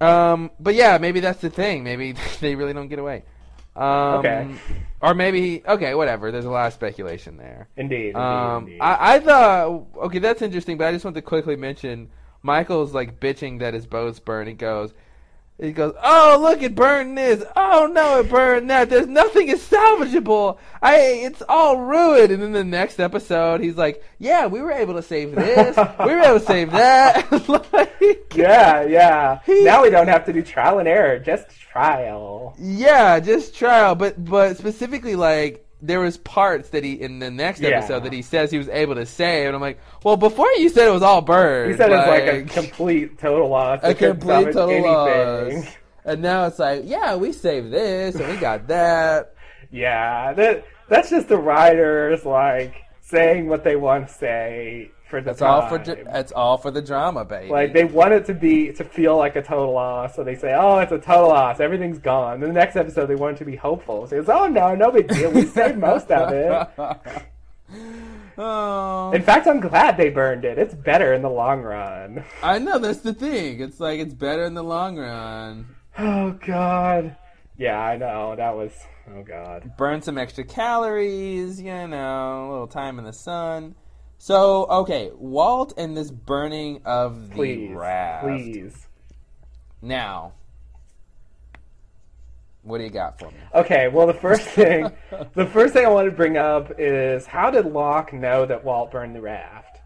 no. 0.00 0.06
Um, 0.06 0.52
but 0.60 0.76
yeah, 0.76 0.98
maybe 0.98 1.18
that's 1.18 1.40
the 1.40 1.50
thing. 1.50 1.82
Maybe 1.82 2.14
they 2.40 2.54
really 2.54 2.72
don't 2.72 2.86
get 2.86 3.00
away. 3.00 3.24
Um, 3.78 4.18
Okay. 4.18 4.54
Or 5.00 5.14
maybe 5.14 5.62
okay, 5.66 5.94
whatever. 5.94 6.32
There's 6.32 6.44
a 6.44 6.50
lot 6.50 6.66
of 6.66 6.72
speculation 6.72 7.36
there. 7.36 7.68
Indeed. 7.76 8.08
indeed, 8.08 8.16
Um, 8.16 8.64
indeed. 8.64 8.80
I, 8.80 9.14
I 9.14 9.20
thought 9.20 9.86
okay, 9.96 10.18
that's 10.18 10.42
interesting. 10.42 10.76
But 10.76 10.88
I 10.88 10.92
just 10.92 11.04
want 11.04 11.14
to 11.14 11.22
quickly 11.22 11.54
mention 11.56 12.10
Michael's 12.42 12.92
like 12.94 13.20
bitching 13.20 13.60
that 13.60 13.74
his 13.74 13.86
boat's 13.86 14.18
burned. 14.18 14.48
He 14.48 14.54
goes, 14.54 14.92
He 15.60 15.72
goes, 15.72 15.94
"Oh, 16.00 16.38
look, 16.40 16.62
it 16.62 16.76
burned 16.76 17.18
this. 17.18 17.42
Oh 17.56 17.90
no, 17.92 18.20
it 18.20 18.30
burned 18.30 18.70
that. 18.70 18.90
There's 18.90 19.08
nothing 19.08 19.48
is 19.48 19.60
salvageable. 19.60 20.58
I, 20.80 20.96
it's 21.24 21.42
all 21.48 21.78
ruined." 21.78 22.30
And 22.30 22.40
then 22.42 22.52
the 22.52 22.62
next 22.62 23.00
episode, 23.00 23.60
he's 23.60 23.76
like, 23.76 24.04
"Yeah, 24.18 24.46
we 24.46 24.60
were 24.60 24.70
able 24.70 24.94
to 24.94 25.02
save 25.02 25.34
this. 25.34 25.76
we 25.76 26.14
were 26.14 26.20
able 26.20 26.38
to 26.38 26.46
save 26.46 26.70
that." 26.70 27.48
like, 27.72 28.34
Yeah, 28.36 28.84
yeah. 28.84 29.40
He- 29.46 29.64
now 29.64 29.82
we 29.82 29.90
don't 29.90 30.06
have 30.08 30.24
to 30.26 30.32
do 30.32 30.42
trial 30.42 30.78
and 30.78 30.86
error, 30.86 31.18
just 31.18 31.50
trial. 31.50 32.54
yeah, 32.58 33.18
just 33.18 33.54
trial. 33.56 33.96
But 33.96 34.24
but 34.24 34.56
specifically, 34.58 35.16
like 35.16 35.64
there 35.80 36.00
was 36.00 36.16
parts 36.18 36.70
that 36.70 36.82
he 36.84 36.92
in 36.94 37.18
the 37.20 37.30
next 37.30 37.60
Yeah. 37.60 37.70
episode 37.70 38.04
that 38.04 38.12
he 38.12 38.22
says 38.22 38.50
he 38.50 38.58
was 38.58 38.68
able 38.68 38.94
to 38.96 39.06
save, 39.06 39.46
and 39.46 39.54
I'm 39.54 39.60
like, 39.62 39.78
well, 40.04 40.16
before 40.16 40.48
you 40.56 40.68
said 40.68 40.88
it 40.88 40.92
was 40.92 41.02
all 41.02 41.20
burned. 41.20 41.70
He 41.70 41.76
said 41.76 41.90
it's 41.92 42.06
like 42.08 42.24
a 42.26 42.42
complete 42.44 43.18
total 43.18 43.48
loss. 43.48 43.80
a 43.84 43.94
complete 43.94 44.52
total 44.52 44.70
anything. 44.70 45.62
loss. 45.62 45.74
And 46.04 46.22
now 46.22 46.46
it's 46.46 46.58
like, 46.58 46.82
yeah, 46.84 47.16
we 47.16 47.32
saved 47.32 47.70
this 47.70 48.14
and 48.16 48.28
we 48.28 48.36
got 48.36 48.66
that. 48.68 49.34
Yeah, 49.70 50.32
that 50.32 50.64
that's 50.88 51.10
just 51.10 51.28
the 51.28 51.36
writers 51.36 52.24
like 52.24 52.74
saying 53.02 53.46
what 53.48 53.62
they 53.64 53.76
want 53.76 54.08
to 54.08 54.14
say 54.14 54.90
for 55.08 55.20
the 55.20 55.26
That's 55.30 55.42
all 55.42 55.68
for 55.68 55.78
time. 55.78 56.04
that's 56.04 56.32
all 56.32 56.58
for 56.58 56.70
the 56.70 56.82
drama, 56.82 57.24
baby. 57.24 57.50
Like 57.50 57.72
they 57.72 57.84
want 57.84 58.12
it 58.12 58.26
to 58.26 58.34
be 58.34 58.72
to 58.72 58.84
feel 58.84 59.16
like 59.16 59.36
a 59.36 59.42
total 59.42 59.72
loss, 59.72 60.14
so 60.16 60.22
they 60.24 60.34
say, 60.36 60.54
"Oh, 60.54 60.78
it's 60.78 60.92
a 60.92 60.98
total 60.98 61.28
loss. 61.28 61.60
Everything's 61.60 61.98
gone." 61.98 62.40
Then 62.40 62.50
the 62.50 62.54
next 62.54 62.76
episode, 62.76 63.06
they 63.06 63.14
want 63.14 63.36
it 63.36 63.38
to 63.38 63.44
be 63.44 63.56
hopeful. 63.56 64.06
So 64.06 64.18
it's, 64.20 64.28
"Oh 64.28 64.46
no, 64.46 64.74
no 64.74 64.90
big 64.90 65.08
deal. 65.08 65.30
We 65.30 65.44
saved 65.46 65.78
most 65.90 66.10
of 66.10 66.32
it." 66.32 66.68
oh, 68.38 69.12
In 69.12 69.22
fact, 69.22 69.46
I'm 69.46 69.60
glad 69.60 69.96
they 69.96 70.10
burned 70.10 70.44
it. 70.44 70.58
It's 70.58 70.74
better 70.74 71.12
in 71.12 71.22
the 71.22 71.30
long 71.30 71.62
run. 71.62 72.24
I 72.42 72.58
know 72.58 72.78
that's 72.78 73.00
the 73.00 73.14
thing. 73.14 73.60
It's 73.60 73.80
like 73.80 74.00
it's 74.00 74.14
better 74.14 74.44
in 74.44 74.54
the 74.54 74.64
long 74.64 74.96
run. 74.96 75.66
Oh 76.00 76.30
God. 76.46 77.16
Yeah, 77.56 77.76
I 77.80 77.96
know. 77.96 78.36
That 78.36 78.54
was. 78.54 78.70
Oh 79.10 79.24
God. 79.24 79.72
Burn 79.76 80.00
some 80.00 80.16
extra 80.16 80.44
calories, 80.44 81.60
you 81.60 81.88
know, 81.88 82.48
a 82.48 82.50
little 82.52 82.66
time 82.68 83.00
in 83.00 83.04
the 83.04 83.12
sun. 83.12 83.74
So 84.18 84.66
okay, 84.66 85.10
Walt 85.14 85.74
and 85.76 85.96
this 85.96 86.10
burning 86.10 86.82
of 86.84 87.28
the 87.28 87.34
Please, 87.34 87.70
raft. 87.74 88.24
please. 88.24 88.86
Now, 89.80 90.32
what 92.62 92.78
do 92.78 92.84
you 92.84 92.90
got 92.90 93.18
for 93.18 93.30
me? 93.30 93.36
Okay, 93.54 93.88
well, 93.88 94.06
the 94.08 94.14
first 94.14 94.42
thing, 94.48 94.90
the 95.34 95.46
first 95.46 95.72
thing 95.72 95.86
I 95.86 95.88
want 95.88 96.06
to 96.10 96.14
bring 96.16 96.36
up 96.36 96.72
is 96.78 97.26
how 97.26 97.50
did 97.50 97.66
Locke 97.66 98.12
know 98.12 98.44
that 98.44 98.64
Walt 98.64 98.90
burned 98.90 99.14
the 99.14 99.20
raft? 99.20 99.78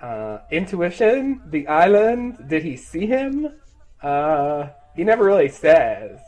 Uh, 0.00 0.38
intuition, 0.50 1.40
the 1.46 1.66
island. 1.66 2.48
Did 2.48 2.62
he 2.62 2.76
see 2.76 3.06
him? 3.06 3.48
Uh, 4.02 4.68
he 4.94 5.04
never 5.04 5.24
really 5.24 5.48
says. 5.48 6.20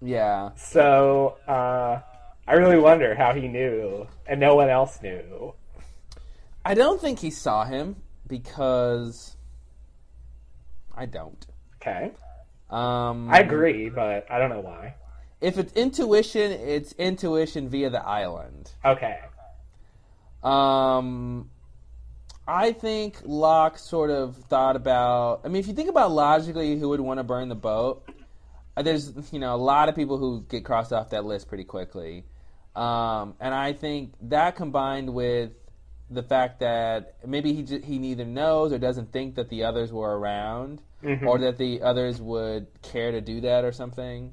Yeah. 0.00 0.50
So 0.56 1.36
uh, 1.46 2.00
I 2.46 2.52
really 2.54 2.78
wonder 2.78 3.14
how 3.14 3.34
he 3.34 3.46
knew, 3.48 4.06
and 4.26 4.40
no 4.40 4.54
one 4.56 4.70
else 4.70 5.00
knew. 5.02 5.54
I 6.64 6.74
don't 6.74 7.00
think 7.00 7.18
he 7.18 7.30
saw 7.30 7.64
him 7.64 7.96
because 8.26 9.36
I 10.94 11.06
don't. 11.06 11.44
Okay, 11.82 12.12
Um, 12.70 13.28
I 13.30 13.40
agree, 13.40 13.90
but 13.90 14.26
I 14.30 14.38
don't 14.38 14.48
know 14.48 14.60
why. 14.60 14.94
If 15.42 15.58
it's 15.58 15.72
intuition, 15.74 16.50
it's 16.52 16.92
intuition 16.92 17.68
via 17.68 17.90
the 17.90 18.02
island. 18.02 18.72
Okay, 18.84 19.18
Um, 20.42 21.50
I 22.46 22.72
think 22.72 23.18
Locke 23.24 23.78
sort 23.78 24.10
of 24.10 24.36
thought 24.36 24.76
about. 24.76 25.42
I 25.44 25.48
mean, 25.48 25.60
if 25.60 25.66
you 25.68 25.74
think 25.74 25.88
about 25.90 26.10
logically, 26.12 26.78
who 26.78 26.88
would 26.90 27.00
want 27.00 27.18
to 27.18 27.24
burn 27.24 27.48
the 27.48 27.54
boat? 27.54 28.08
uh, 28.76 28.82
There's 28.82 29.12
you 29.32 29.38
know 29.38 29.54
a 29.54 29.56
lot 29.56 29.88
of 29.90 29.94
people 29.94 30.16
who 30.18 30.42
get 30.48 30.64
crossed 30.64 30.92
off 30.92 31.10
that 31.10 31.24
list 31.26 31.48
pretty 31.48 31.64
quickly, 31.64 32.24
um, 32.74 33.34
and 33.40 33.54
I 33.54 33.72
think 33.74 34.14
that 34.22 34.56
combined 34.56 35.12
with 35.12 35.52
the 36.14 36.22
fact 36.22 36.60
that 36.60 37.14
maybe 37.26 37.52
he 37.52 37.62
j- 37.62 37.80
he 37.82 37.98
neither 37.98 38.24
knows 38.24 38.72
or 38.72 38.78
doesn't 38.78 39.12
think 39.12 39.34
that 39.36 39.48
the 39.48 39.64
others 39.64 39.92
were 39.92 40.18
around, 40.18 40.80
Mhm. 41.02 41.26
or 41.26 41.38
that 41.38 41.58
the 41.58 41.82
others 41.82 42.20
would 42.20 42.66
care 42.82 43.10
to 43.12 43.20
do 43.20 43.40
that 43.42 43.64
or 43.64 43.72
something. 43.72 44.32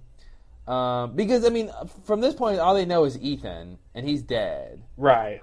Um, 0.68 1.16
because 1.16 1.46
I 1.46 1.50
mean, 1.50 1.72
from 2.04 2.22
this 2.22 2.34
point, 2.36 2.60
all 2.60 2.76
they 2.76 2.86
know 2.86 3.04
is 3.06 3.20
Ethan, 3.20 3.78
and 3.96 4.08
he's 4.08 4.22
dead. 4.24 4.82
right. 4.98 5.42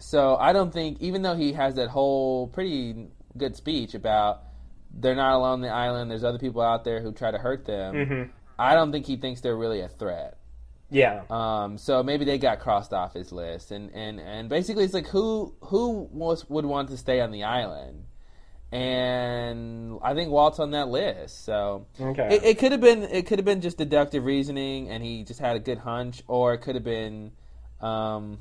So 0.00 0.34
I 0.36 0.52
don't 0.52 0.72
think, 0.72 1.00
even 1.00 1.22
though 1.22 1.36
he 1.36 1.52
has 1.52 1.76
that 1.76 1.88
whole 1.88 2.48
pretty 2.48 3.10
good 3.36 3.54
speech 3.54 3.94
about 3.94 4.42
they're 4.92 5.14
not 5.14 5.34
alone 5.34 5.52
on 5.54 5.60
the 5.60 5.68
island, 5.68 6.10
there's 6.10 6.24
other 6.24 6.38
people 6.38 6.62
out 6.62 6.82
there 6.84 7.00
who 7.00 7.12
try 7.12 7.30
to 7.30 7.38
hurt 7.38 7.64
them. 7.64 8.06
hmm 8.06 8.22
I 8.58 8.74
don't 8.74 8.90
think 8.92 9.06
he 9.06 9.16
thinks 9.16 9.40
they're 9.40 9.56
really 9.56 9.80
a 9.80 9.88
threat. 9.88 10.36
Yeah. 10.94 11.22
Um, 11.28 11.76
so 11.76 12.04
maybe 12.04 12.24
they 12.24 12.38
got 12.38 12.60
crossed 12.60 12.92
off 12.92 13.14
his 13.14 13.32
list, 13.32 13.72
and, 13.72 13.90
and, 13.92 14.20
and 14.20 14.48
basically 14.48 14.84
it's 14.84 14.94
like 14.94 15.08
who 15.08 15.54
who 15.60 16.08
was, 16.12 16.48
would 16.48 16.64
want 16.64 16.88
to 16.90 16.96
stay 16.96 17.20
on 17.20 17.32
the 17.32 17.42
island, 17.42 18.04
and 18.70 19.98
I 20.02 20.14
think 20.14 20.30
Walt's 20.30 20.60
on 20.60 20.70
that 20.70 20.88
list. 20.88 21.44
So 21.44 21.86
Okay. 22.00 22.36
it, 22.36 22.44
it 22.44 22.58
could 22.58 22.70
have 22.70 22.80
been 22.80 23.02
it 23.02 23.26
could 23.26 23.40
have 23.40 23.44
been 23.44 23.60
just 23.60 23.76
deductive 23.76 24.24
reasoning, 24.24 24.88
and 24.88 25.02
he 25.02 25.24
just 25.24 25.40
had 25.40 25.56
a 25.56 25.60
good 25.60 25.78
hunch, 25.78 26.22
or 26.28 26.54
it 26.54 26.58
could 26.58 26.76
have 26.76 26.84
been. 26.84 27.32
Um, 27.80 28.38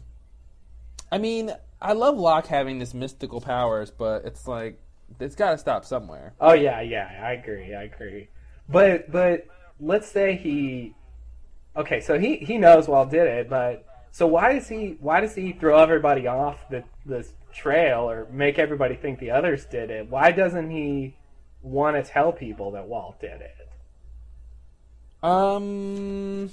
I 1.11 1.17
mean, 1.17 1.51
I 1.81 1.93
love 1.93 2.17
Locke 2.17 2.45
having 2.45 2.77
this 2.77 2.93
mystical 2.93 3.41
powers, 3.41 3.89
but 3.89 4.25
it's 4.25 4.47
like 4.47 4.79
it's 5.19 5.35
got 5.35 5.51
to 5.51 5.57
stop 5.57 5.85
somewhere. 5.85 6.33
Oh 6.39 6.53
yeah, 6.53 6.81
yeah, 6.81 7.19
I 7.23 7.33
agree, 7.33 7.73
I 7.73 7.83
agree. 7.83 8.29
But 8.69 9.11
but 9.11 9.47
let's 9.79 10.07
say 10.07 10.35
he 10.35 10.93
Okay, 11.75 12.01
so 12.01 12.19
he 12.19 12.37
he 12.37 12.57
knows 12.57 12.87
Walt 12.87 13.09
did 13.09 13.27
it, 13.27 13.49
but 13.49 13.85
so 14.11 14.27
why 14.27 14.53
does 14.53 14.67
he 14.67 14.97
why 14.99 15.21
does 15.21 15.33
he 15.33 15.53
throw 15.53 15.79
everybody 15.79 16.27
off 16.27 16.69
the 16.69 16.83
this 17.05 17.33
trail 17.51 18.09
or 18.09 18.27
make 18.31 18.59
everybody 18.59 18.95
think 18.95 19.19
the 19.19 19.31
others 19.31 19.65
did 19.65 19.89
it? 19.89 20.09
Why 20.09 20.31
doesn't 20.31 20.69
he 20.69 21.15
want 21.63 21.95
to 21.95 22.03
tell 22.03 22.31
people 22.31 22.71
that 22.71 22.87
Walt 22.87 23.19
did 23.19 23.41
it? 23.41 23.69
Um, 25.23 26.51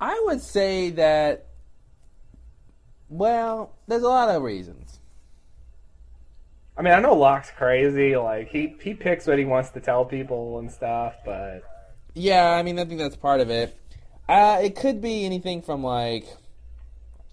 I 0.00 0.20
would 0.26 0.42
say 0.42 0.90
that. 0.90 1.46
Well, 3.08 3.72
there's 3.86 4.02
a 4.02 4.08
lot 4.08 4.28
of 4.28 4.42
reasons. 4.42 4.98
I 6.76 6.82
mean, 6.82 6.92
I 6.92 7.00
know 7.00 7.14
Locke's 7.14 7.50
crazy, 7.50 8.14
like 8.14 8.50
he 8.50 8.76
he 8.82 8.92
picks 8.92 9.26
what 9.26 9.38
he 9.38 9.46
wants 9.46 9.70
to 9.70 9.80
tell 9.80 10.04
people 10.04 10.58
and 10.58 10.70
stuff, 10.70 11.14
but 11.24 11.62
Yeah, 12.14 12.50
I 12.50 12.62
mean, 12.62 12.78
I 12.78 12.84
think 12.84 13.00
that's 13.00 13.16
part 13.16 13.40
of 13.40 13.48
it. 13.48 13.74
Uh, 14.28 14.60
it 14.62 14.76
could 14.76 15.00
be 15.00 15.24
anything 15.24 15.62
from 15.62 15.82
like 15.82 16.26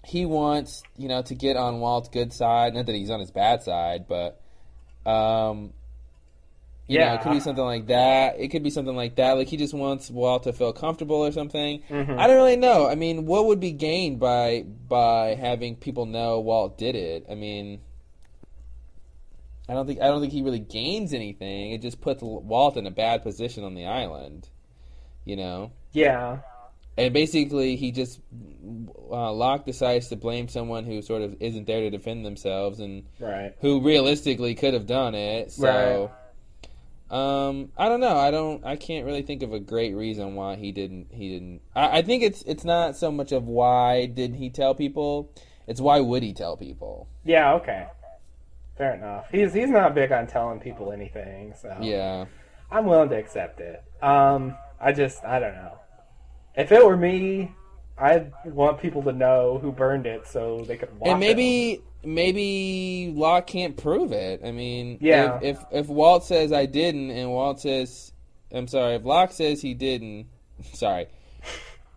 he 0.06 0.26
wants, 0.26 0.84
you 0.98 1.08
know, 1.08 1.22
to 1.24 1.36
get 1.36 1.58
on 1.58 1.80
Walt's 1.80 2.10
good 2.10 2.32
side. 2.32 2.74
Not 2.74 2.86
that 2.86 2.96
he's 2.96 3.10
on 3.10 3.20
his 3.20 3.32
bad 3.32 3.64
side, 3.64 4.06
but 4.08 4.39
um, 5.06 5.74
you 6.88 7.00
know, 7.00 7.06
Yeah. 7.06 7.14
it 7.16 7.22
could 7.22 7.32
be 7.34 7.39
something 7.39 7.64
like 7.66 7.88
that. 7.88 8.39
It 8.39 8.48
could 8.50 8.64
be 8.64 8.70
something 8.70 8.96
like 8.96 9.16
that. 9.16 9.34
Like 9.34 9.48
he 9.48 9.58
just 9.58 9.74
wants 9.74 10.10
Walt 10.12 10.43
to 10.43 10.54
feel 10.54 10.72
comfortable 10.74 11.18
or 11.18 11.32
something. 11.32 11.82
Mhm. 11.89 12.18
I 12.18 12.28
don't 12.28 12.36
really 12.38 12.56
know. 12.56 12.88
I 12.88 12.96
mean, 12.96 13.26
what 13.26 13.48
would 13.48 13.60
be 13.60 13.72
gained 13.72 14.20
by 14.20 14.64
by 14.88 15.36
having 15.36 15.76
people 15.76 16.06
know 16.06 16.39
Walt 16.39 16.78
did 16.78 16.96
it? 16.96 17.26
I 17.30 17.36
mean. 17.36 17.82
I 19.68 19.74
don't 19.74 19.88
think 19.88 20.00
I 20.00 20.06
don't 20.08 20.22
think 20.22 20.32
he 20.32 20.43
really 20.43 20.60
gains 20.60 21.12
anything. 21.14 21.72
It 21.72 21.82
just 21.82 22.00
puts 22.00 22.22
Walt 22.22 22.78
in 22.78 22.86
a 22.86 22.91
bad 22.91 23.24
position 23.24 23.64
on 23.64 23.74
the 23.74 23.88
island, 23.88 24.48
you 25.26 25.36
know. 25.36 25.72
yeah. 25.91 26.38
And 26.98 27.14
basically, 27.14 27.76
he 27.76 27.91
just 27.91 28.20
uh, 29.12 29.32
Locke 29.34 29.66
decides 29.66 30.08
to 30.10 30.16
blame 30.16 30.48
someone 30.48 30.86
who 30.86 31.02
sort 31.02 31.22
of 31.22 31.36
isn't 31.41 31.68
there 31.68 31.82
to 31.82 31.89
defend 31.89 32.26
themselves, 32.26 32.80
and 32.80 33.04
Right. 33.20 33.54
who 33.60 33.82
realistically 33.82 34.56
could 34.56 34.74
have 34.74 34.88
done 34.88 35.14
it. 35.14 35.52
So, 35.52 36.12
um, 37.10 37.72
I 37.78 37.89
don't 37.89 38.00
know. 38.00 38.16
I 38.18 38.32
don't. 38.32 38.66
I 38.66 38.78
can't 38.78 39.06
really 39.06 39.22
think 39.22 39.43
of 39.43 39.54
a 39.54 39.60
great 39.60 39.93
reason 39.96 40.36
why 40.36 40.56
he 40.56 40.72
didn't. 40.72 41.08
He 41.12 41.30
didn't. 41.30 41.62
I, 41.76 42.00
I 42.00 42.02
think 42.02 42.24
it's 42.24 42.41
it's 42.43 42.64
not 42.64 42.96
so 42.96 43.12
much 43.12 43.32
of 43.32 43.46
why 43.46 44.06
didn't 44.06 44.38
he 44.38 44.50
tell 44.50 44.74
people. 44.74 45.32
It's 45.68 45.82
why 45.82 46.00
would 46.00 46.24
he 46.24 46.34
tell 46.34 46.58
people? 46.58 47.08
Yeah, 47.24 47.54
okay. 47.56 47.88
Fair 48.78 48.96
enough. 48.96 49.28
He's 49.32 49.54
he's 49.54 49.70
not 49.70 49.93
big 49.96 50.12
on 50.12 50.28
telling 50.28 50.60
people 50.60 50.91
anything, 50.91 51.54
so 51.62 51.76
Yeah. 51.82 52.26
I'm 52.72 52.86
willing 52.86 53.10
to 53.10 53.16
accept 53.18 53.60
it. 53.60 53.84
Um, 54.02 54.56
I 54.80 54.91
just 54.91 55.24
I 55.24 55.39
don't 55.39 55.54
know. 55.56 55.75
If 56.58 56.72
it 56.72 56.86
were 56.86 56.97
me, 56.97 57.51
I'd 57.97 58.32
want 58.45 58.82
people 58.82 59.03
to 59.03 59.12
know 59.12 59.60
who 59.62 59.72
burned 59.72 60.06
it 60.06 60.28
so 60.28 60.62
they 60.68 60.78
could 60.78 60.97
watch 60.99 61.10
and 61.10 61.20
maybe 61.20 61.82
maybe 62.03 63.12
Locke 63.16 63.47
can't 63.47 63.76
prove 63.78 64.12
it. 64.12 64.41
I 64.43 64.51
mean, 64.51 64.97
Yeah. 65.01 65.39
If, 65.41 65.60
if 65.60 65.66
if 65.72 65.88
Walt 65.88 66.26
says 66.26 66.51
I 66.51 66.66
didn't, 66.66 67.12
and 67.12 67.32
Walt 67.32 67.62
says, 67.62 68.12
I'm 68.51 68.68
sorry, 68.68 68.95
if 68.95 69.06
Locke 69.06 69.32
says 69.32 69.62
he 69.62 69.74
didn't, 69.74 70.28
sorry, 70.74 71.08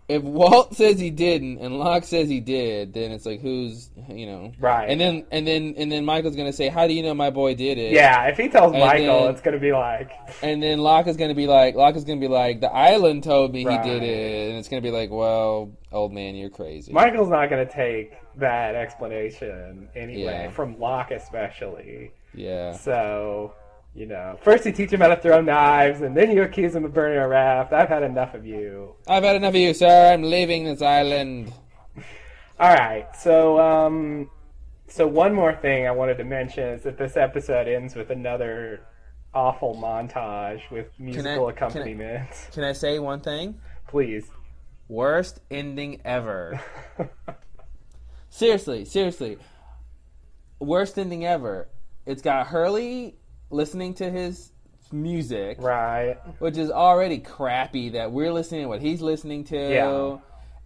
if 0.08 0.22
Walt 0.22 0.74
says 0.74 0.98
he 0.98 1.10
didn't 1.10 1.58
and 1.58 1.78
Locke 1.78 2.04
says 2.04 2.28
he 2.30 2.40
did, 2.40 2.94
then 2.94 3.12
it's 3.12 3.26
like 3.26 3.40
who's 3.40 3.90
you 4.08 4.26
know 4.26 4.52
Right. 4.58 4.88
And 4.88 4.98
then 5.00 5.26
and 5.30 5.46
then 5.46 5.74
and 5.76 5.92
then 5.92 6.04
Michael's 6.04 6.34
gonna 6.36 6.52
say, 6.52 6.68
"How 6.68 6.86
do 6.86 6.94
you 6.94 7.02
know 7.02 7.12
my 7.14 7.28
boy 7.30 7.54
did 7.54 7.76
it?" 7.78 7.92
Yeah, 7.92 8.24
if 8.28 8.38
he 8.38 8.48
tells 8.48 8.72
And 8.72 8.80
Michael, 8.80 9.24
then- 9.24 9.30
it's 9.32 9.40
gonna 9.42 9.58
be 9.58 9.72
like, 9.72 10.10
And 10.42 10.62
then 10.62 10.78
Locke 10.78 11.06
is 11.08 11.16
gonna 11.18 11.34
be 11.34 11.46
like, 11.46 11.74
Locke 11.74 11.96
is 11.96 12.04
gonna 12.04 12.20
be 12.20 12.28
like, 12.28 12.60
"The 12.60 12.72
island 12.72 13.22
told 13.24 13.52
me 13.52 13.64
Right. 13.66 13.84
he 13.84 13.90
did 13.90 14.02
it," 14.02 14.48
and 14.50 14.58
it's 14.58 14.68
gonna 14.68 14.80
be 14.82 14.90
like, 14.90 15.10
"Well, 15.10 15.70
old 15.92 16.12
man, 16.12 16.34
you're 16.36 16.48
crazy." 16.50 16.92
Michael's 16.92 17.28
not 17.30 17.50
gonna 17.50 17.66
take 17.66 18.12
that 18.36 18.74
explanation 18.74 19.88
anyway, 19.94 20.22
Yeah. 20.44 20.50
from 20.50 20.78
Locke 20.78 21.10
especially. 21.10 22.12
yeah. 22.34 22.72
So, 22.72 23.52
you 23.94 24.06
know, 24.06 24.38
first 24.42 24.64
you 24.64 24.72
teach 24.72 24.92
him 24.92 25.00
how 25.00 25.08
to 25.08 25.16
throw 25.16 25.40
knives, 25.40 26.02
and 26.02 26.16
then 26.16 26.30
you 26.30 26.42
accuse 26.42 26.74
him 26.74 26.84
of 26.84 26.94
burning 26.94 27.18
a 27.18 27.26
raft. 27.26 27.72
I've 27.72 27.88
had 27.88 28.02
enough 28.02 28.34
of 28.34 28.46
you. 28.46 28.94
I've 29.06 29.24
had 29.24 29.36
enough 29.36 29.54
of 29.54 29.60
you, 29.60 29.74
sir. 29.74 30.12
I'm 30.12 30.22
leaving 30.22 30.64
this 30.64 30.82
island. 30.82 31.52
All 32.60 32.74
right, 32.74 33.06
so 33.16 33.58
um, 33.60 34.30
so 34.88 35.06
one 35.06 35.34
more 35.34 35.54
thing 35.54 35.86
I 35.86 35.90
wanted 35.90 36.18
to 36.18 36.24
mention 36.24 36.64
is 36.68 36.82
that 36.82 36.98
this 36.98 37.16
episode 37.16 37.68
ends 37.68 37.94
with 37.94 38.10
another 38.10 38.82
awful 39.34 39.74
montage 39.76 40.68
with 40.70 40.86
musical 40.98 41.32
can 41.32 41.62
I- 41.62 41.66
accompaniment. 41.66 42.28
Can 42.52 42.64
I 42.64 42.72
say 42.72 42.98
one 42.98 43.20
thing? 43.20 43.60
Please. 43.86 44.26
Worst 44.88 45.40
ending 45.50 46.00
ever. 46.04 46.60
seriously, 48.30 48.84
seriously. 48.84 49.38
Worst 50.58 50.98
ending 50.98 51.26
ever. 51.26 51.68
It's 52.06 52.22
got 52.22 52.46
Hurley 52.46 53.16
listening 53.50 53.94
to 53.94 54.10
his 54.10 54.52
music, 54.92 55.58
right. 55.60 56.16
which 56.38 56.56
is 56.56 56.70
already 56.70 57.18
crappy 57.18 57.90
that 57.90 58.10
we're 58.12 58.32
listening 58.32 58.62
to 58.62 58.68
what 58.68 58.80
he's 58.80 59.00
listening 59.00 59.44
to. 59.44 59.56
Yeah. 59.56 60.16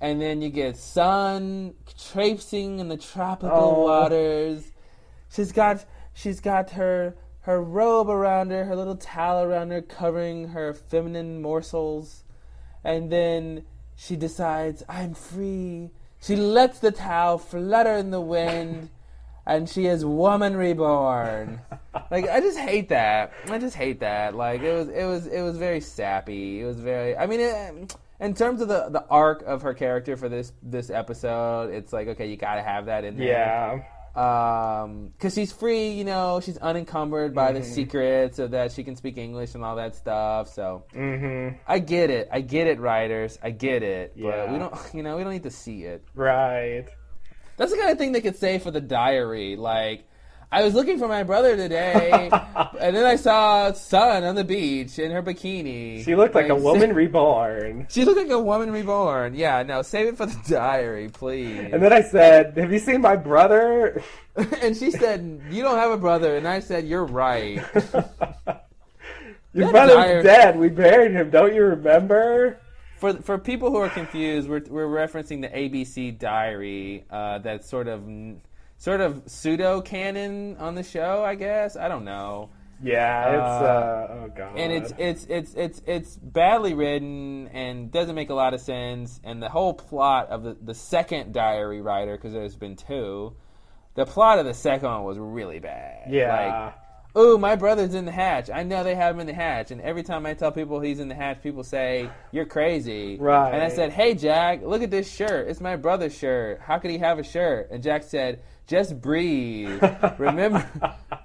And 0.01 0.21
then 0.21 0.43
you 0.43 0.49
get 0.49 0.77
Sun 0.77 1.75
traipsing 2.13 2.81
in 2.81 2.89
the 2.89 2.97
tropical 2.97 3.57
Oh. 3.57 3.85
waters. 3.85 4.65
She's 5.31 5.53
got 5.53 5.85
she's 6.13 6.41
got 6.41 6.71
her 6.71 7.15
her 7.43 7.61
robe 7.63 8.09
around 8.09 8.51
her, 8.51 8.65
her 8.65 8.77
little 8.77 8.97
towel 8.97 9.43
around 9.43 9.71
her, 9.71 9.83
covering 9.83 10.49
her 10.49 10.73
feminine 10.75 11.43
morsels. 11.43 12.25
And 12.85 13.11
then 13.11 13.65
she 13.97 14.17
decides, 14.17 14.83
I'm 14.89 15.15
free. 15.15 15.91
She 16.21 16.37
lets 16.37 16.79
the 16.79 16.93
towel 16.93 17.39
flutter 17.39 17.95
in 17.95 18.11
the 18.11 18.21
wind, 18.21 18.91
and 19.47 19.69
she 19.69 19.87
is 19.87 20.05
woman 20.05 20.57
reborn. 20.57 21.61
like 22.11 22.29
I 22.29 22.41
just 22.41 22.59
hate 22.59 22.89
that. 22.91 23.33
I 23.49 23.59
just 23.59 23.77
hate 23.77 24.01
that. 24.01 24.35
Like 24.35 24.63
it 24.63 24.73
was, 24.73 24.89
it 24.89 25.05
was, 25.05 25.27
it 25.27 25.43
was 25.43 25.57
very 25.57 25.81
sappy. 25.81 26.61
It 26.61 26.65
was 26.65 26.79
very. 26.79 27.17
I 27.17 27.27
mean, 27.27 27.41
it, 27.41 27.97
in 28.21 28.35
terms 28.35 28.61
of 28.61 28.69
the 28.69 28.89
the 28.91 29.05
arc 29.09 29.43
of 29.43 29.63
her 29.63 29.75
character 29.75 30.17
for 30.17 30.29
this 30.29 30.53
this 30.63 30.91
episode, 30.91 31.73
it's 31.75 31.93
like 31.93 32.09
okay, 32.09 32.29
you 32.29 32.37
got 32.37 32.55
to 32.57 32.63
have 32.63 32.87
that 32.87 33.05
in 33.05 33.17
there 33.19 33.27
Yeah. 33.29 33.83
um 34.15 35.09
because 35.17 35.33
she's 35.35 35.51
free 35.53 35.89
you 35.93 36.05
know 36.05 36.39
she's 36.41 36.59
unencumbered 36.59 37.35
by 37.35 37.51
the 37.53 37.63
secret 37.65 38.35
so 38.37 38.47
that 38.47 38.71
she 38.71 38.85
can 38.85 38.95
speak 38.95 39.17
english 39.17 39.55
and 39.55 39.65
all 39.65 39.77
that 39.77 39.95
stuff 39.97 40.53
so 40.53 40.85
Mm-hmm. 40.95 41.57
i 41.67 41.79
get 41.79 42.11
it 42.11 42.29
i 42.31 42.43
get 42.43 42.67
it 42.67 42.79
writers 42.79 43.39
i 43.43 43.49
get 43.51 43.83
it 43.83 44.13
but 44.15 44.23
Yeah. 44.23 44.53
we 44.53 44.59
don't 44.59 44.75
you 44.95 45.03
know 45.03 45.17
we 45.17 45.23
don't 45.25 45.33
need 45.33 45.45
to 45.45 45.51
see 45.51 45.85
it 45.85 46.05
Right. 46.15 46.85
That's 47.63 47.73
the 47.73 47.79
kind 47.79 47.91
of 47.93 47.99
thing 47.99 48.11
they 48.13 48.21
could 48.21 48.37
say 48.37 48.59
for 48.59 48.71
the 48.73 48.81
diary 48.81 49.55
like 49.57 50.05
i 50.51 50.63
was 50.65 50.75
looking 50.75 50.99
for 50.99 51.07
my 51.09 51.23
brother 51.23 51.57
today 51.57 52.29
and 52.81 52.97
then 52.97 53.07
i 53.07 53.15
saw 53.17 53.71
sun 53.73 54.25
on 54.25 54.35
the 54.35 54.43
beach 54.45 54.99
in 54.99 55.11
her 55.13 55.23
bikini 55.23 56.05
She 56.05 56.17
looked 56.17 56.35
like 56.35 56.49
a 56.49 56.55
Like, 56.55 56.63
woman 56.65 56.93
reborn. 57.03 57.87
she 57.89 58.05
looked 58.05 58.19
like 58.19 58.31
a 58.31 58.39
woman 58.43 58.73
reborn 58.73 59.35
yeah 59.37 59.63
no 59.63 59.83
save 59.83 60.09
it 60.09 60.17
for 60.17 60.27
the 60.27 60.39
diary 60.49 61.09
please 61.09 61.71
And 61.73 61.81
then 61.83 61.93
I 61.93 62.03
said, 62.03 62.57
"Have 62.59 62.73
you 62.73 62.81
seen 62.81 63.01
my 63.01 63.15
brother?" 63.17 64.03
and 64.61 64.77
she 64.77 64.91
said 64.91 65.41
you 65.51 65.63
don't 65.63 65.79
have 65.79 65.93
a 65.93 65.97
brother 65.99 66.37
and 66.37 66.47
i 66.49 66.59
said 66.61 66.85
you're 66.87 67.05
right 67.07 67.63
Your 69.55 69.67
That 69.67 69.73
brother's 69.73 69.97
dire- 69.97 70.23
dead. 70.23 70.59
We 70.59 70.71
buried 70.71 71.13
him. 71.13 71.29
Don't 71.29 71.55
you 71.55 71.63
remember? 71.65 72.59
For 73.03 73.15
for 73.15 73.37
people 73.37 73.69
who 73.73 73.79
are 73.79 73.89
confused, 73.89 74.49
we're 74.49 74.63
we're 74.71 74.87
referencing 74.87 75.41
the 75.41 75.49
ABC 75.49 76.17
Diary. 76.17 77.05
Uh, 77.11 77.39
that's 77.39 77.69
sort 77.69 77.89
of 77.89 78.05
sort 78.79 79.01
of 79.01 79.25
pseudo 79.27 79.81
canon 79.81 80.57
on 80.59 80.77
the 80.77 80.85
show, 80.85 81.25
I 81.25 81.35
guess. 81.35 81.77
I 81.77 81.89
don't 81.89 82.05
know. 82.05 82.51
Yeah, 82.81 83.29
it's 83.31 83.41
Uh, 83.41 83.65
uh, 83.65 84.07
oh 84.13 84.33
god. 84.37 84.57
And 84.57 84.73
it's 84.73 84.93
it's 84.99 85.27
it's 85.29 85.55
it's 85.55 85.83
it's 85.85 86.17
badly 86.17 86.75
written 86.75 87.49
and 87.49 87.91
doesn't 87.91 88.15
make 88.15 88.31
a 88.31 88.35
lot 88.35 88.55
of 88.55 88.61
sense. 88.61 89.21
And 89.25 89.43
the 89.43 89.49
whole 89.49 89.75
plot 89.75 90.29
of 90.31 90.45
the 90.45 90.57
the 90.63 90.75
second 90.75 91.33
diary 91.35 91.81
writer, 91.81 92.17
because 92.17 92.33
there's 92.33 92.55
been 92.55 92.77
two, 92.77 93.35
the 93.97 94.07
plot 94.07 94.39
of 94.39 94.47
the 94.47 94.55
second 94.55 94.89
one 94.89 95.03
was 95.03 95.19
really 95.19 95.59
bad. 95.59 96.05
yeah. 96.09 96.67
Like, 96.67 96.75
Ooh, 97.17 97.37
my 97.37 97.57
brother's 97.57 97.95
in 97.95 98.07
the 98.07 98.13
hatch. 98.13 98.49
I 98.49 98.63
know 98.63 98.83
they 98.83 98.95
have 98.95 99.15
him 99.15 99.21
in 99.21 99.27
the 99.27 99.35
hatch. 99.35 99.71
And 99.71 99.81
every 99.83 100.03
time 100.03 100.25
I 100.25 100.33
tell 100.33 100.51
people 100.51 100.81
he's 100.81 100.99
in 100.99 101.09
the 101.09 101.15
hatch, 101.15 101.43
people 101.43 101.63
say, 101.63 102.09
You're 102.31 102.47
crazy. 102.47 103.19
Right. 103.21 103.53
And 103.53 103.63
I 103.63 103.69
said, 103.69 103.93
Hey, 103.93 104.15
Jack, 104.15 104.63
look 104.63 104.83
at 104.83 104.91
this 104.91 105.13
shirt. 105.13 105.49
It's 105.49 105.61
my 105.61 105.77
brother's 105.77 106.17
shirt. 106.17 106.61
How 106.61 106.79
could 106.79 106.91
he 106.91 106.99
have 106.99 107.19
a 107.19 107.23
shirt? 107.23 107.69
And 107.71 107.83
Jack 107.83 108.05
said, 108.05 108.41
Just 108.67 109.01
breathe. 109.01 109.83
remember, 110.19 110.67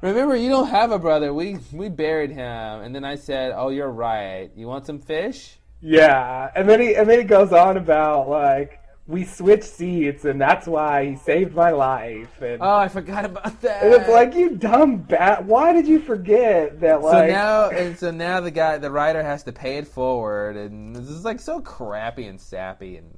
remember, 0.02 0.36
you 0.36 0.50
don't 0.50 0.68
have 0.68 0.92
a 0.92 1.00
brother. 1.00 1.34
We, 1.34 1.60
we 1.72 1.88
buried 1.88 2.32
him. 2.32 2.82
And 2.82 2.94
then 2.94 3.06
I 3.06 3.16
said, 3.16 3.54
Oh, 3.56 3.70
you're 3.70 3.90
right. 3.90 4.52
You 4.56 4.68
want 4.68 4.86
some 4.86 5.00
fish? 5.00 5.58
yeah, 5.82 6.50
and 6.56 6.68
then 6.68 6.82
he 6.82 6.96
and 6.96 7.08
then 7.08 7.20
he 7.20 7.24
goes 7.24 7.54
on 7.54 7.78
about 7.78 8.28
like 8.28 8.82
we 9.08 9.24
switched 9.24 9.64
seats, 9.64 10.26
and 10.26 10.40
that's 10.40 10.68
why 10.68 11.06
he 11.06 11.16
saved 11.16 11.56
my 11.56 11.72
life. 11.72 12.42
And, 12.42 12.62
Oh, 12.62 12.76
I 12.78 12.88
forgot 12.90 13.24
about 13.26 13.62
that. 13.62 13.84
and 13.84 13.94
it's 13.94 14.10
like 14.10 14.36
you 14.36 14.52
dumb 14.58 14.98
bat. 14.98 15.46
Why 15.46 15.72
did 15.74 15.88
you 15.88 16.00
forget 16.00 16.82
that? 16.82 17.02
Like 17.02 17.30
So 17.30 17.34
now, 17.34 17.70
and 17.70 17.98
so 17.98 18.12
now 18.12 18.42
the 18.42 18.52
guy, 18.52 18.78
the 18.78 18.92
writer, 18.92 19.24
has 19.24 19.44
to 19.44 19.54
pay 19.54 19.78
it 19.78 19.88
forward, 19.88 20.58
and 20.58 20.96
this 20.96 21.08
is 21.10 21.24
like 21.24 21.40
so 21.40 21.62
crappy 21.62 22.26
and 22.28 22.40
sappy, 22.40 22.98
and 22.98 23.18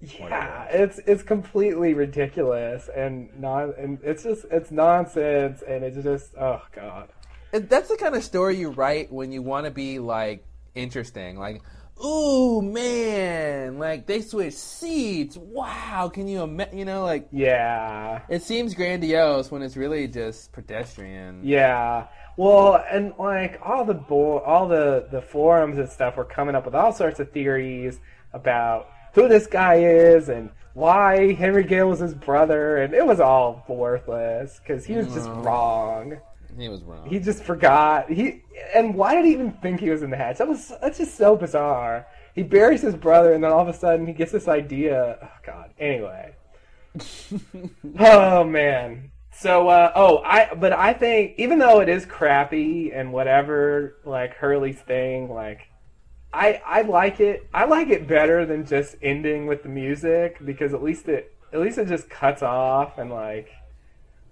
Yeah, 0.00 0.64
it's 0.70 0.98
it's 1.06 1.22
completely 1.22 1.94
ridiculous 1.94 2.88
and 2.94 3.30
non 3.40 3.72
and 3.78 3.98
it's 4.02 4.24
just 4.24 4.44
it's 4.50 4.70
nonsense 4.70 5.62
and 5.66 5.82
it's 5.84 6.02
just 6.02 6.34
oh 6.38 6.60
god. 6.74 7.08
It- 7.52 7.70
that's 7.70 7.88
the 7.88 7.96
kind 7.96 8.14
of 8.14 8.22
story 8.22 8.56
you 8.56 8.70
write 8.70 9.10
when 9.10 9.32
you 9.32 9.40
want 9.40 9.64
to 9.64 9.70
be 9.70 9.98
like 9.98 10.44
interesting 10.74 11.38
like 11.38 11.62
ooh 12.04 12.60
man 12.60 13.78
like 13.78 14.06
they 14.06 14.20
switched 14.20 14.58
seats 14.58 15.36
wow 15.38 16.10
can 16.12 16.28
you 16.28 16.42
imagine 16.42 16.78
you 16.78 16.84
know 16.84 17.02
like 17.02 17.26
Yeah. 17.32 18.20
it 18.28 18.42
seems 18.42 18.74
grandiose 18.74 19.50
when 19.50 19.62
it's 19.62 19.76
really 19.76 20.06
just 20.06 20.52
pedestrian 20.52 21.40
Yeah. 21.42 22.08
Well, 22.36 22.84
and 22.90 23.14
like 23.18 23.58
all 23.64 23.86
the 23.86 23.94
bo- 23.94 24.40
all 24.40 24.68
the 24.68 25.08
the 25.10 25.22
forums 25.22 25.78
and 25.78 25.88
stuff 25.88 26.18
were 26.18 26.24
coming 26.24 26.54
up 26.54 26.66
with 26.66 26.74
all 26.74 26.92
sorts 26.92 27.18
of 27.18 27.32
theories 27.32 27.98
about 28.34 28.88
who 29.14 29.26
this 29.26 29.46
guy 29.46 29.76
is 29.76 30.28
and 30.28 30.50
why 30.74 31.32
Henry 31.32 31.64
Gale 31.64 31.88
was 31.88 32.00
his 32.00 32.12
brother 32.14 32.76
and 32.76 32.92
it 32.92 33.06
was 33.06 33.20
all 33.20 33.64
worthless 33.68 34.60
cuz 34.66 34.84
he 34.84 34.96
was 34.96 35.06
just 35.14 35.28
mm. 35.28 35.44
wrong. 35.46 36.18
He 36.58 36.68
was 36.68 36.82
wrong 36.82 37.08
He 37.08 37.18
just 37.18 37.42
forgot. 37.42 38.10
He 38.10 38.42
and 38.74 38.94
why 38.94 39.14
did 39.14 39.24
he 39.24 39.32
even 39.32 39.52
think 39.52 39.80
he 39.80 39.90
was 39.90 40.02
in 40.02 40.10
the 40.10 40.16
hatch? 40.16 40.38
That 40.38 40.48
was 40.48 40.72
that's 40.80 40.98
just 40.98 41.16
so 41.16 41.36
bizarre. 41.36 42.06
He 42.34 42.42
buries 42.42 42.82
his 42.82 42.94
brother, 42.94 43.32
and 43.32 43.42
then 43.42 43.50
all 43.50 43.60
of 43.60 43.68
a 43.68 43.72
sudden 43.72 44.06
he 44.06 44.12
gets 44.12 44.32
this 44.32 44.48
idea. 44.48 45.18
Oh 45.22 45.38
God. 45.44 45.70
Anyway. 45.78 46.34
oh 47.98 48.44
man. 48.44 49.10
So 49.32 49.68
uh, 49.68 49.92
oh 49.94 50.22
I 50.24 50.54
but 50.54 50.72
I 50.72 50.94
think 50.94 51.34
even 51.36 51.58
though 51.58 51.80
it 51.80 51.88
is 51.88 52.06
crappy 52.06 52.90
and 52.92 53.12
whatever 53.12 53.96
like 54.04 54.34
Hurley's 54.34 54.80
thing 54.80 55.30
like 55.30 55.68
I 56.32 56.62
I 56.64 56.82
like 56.82 57.20
it 57.20 57.48
I 57.52 57.66
like 57.66 57.88
it 57.88 58.08
better 58.08 58.46
than 58.46 58.64
just 58.64 58.96
ending 59.02 59.46
with 59.46 59.62
the 59.62 59.68
music 59.68 60.38
because 60.44 60.72
at 60.72 60.82
least 60.82 61.08
it 61.08 61.34
at 61.52 61.60
least 61.60 61.76
it 61.76 61.86
just 61.88 62.08
cuts 62.08 62.42
off 62.42 62.96
and 62.96 63.10
like 63.10 63.50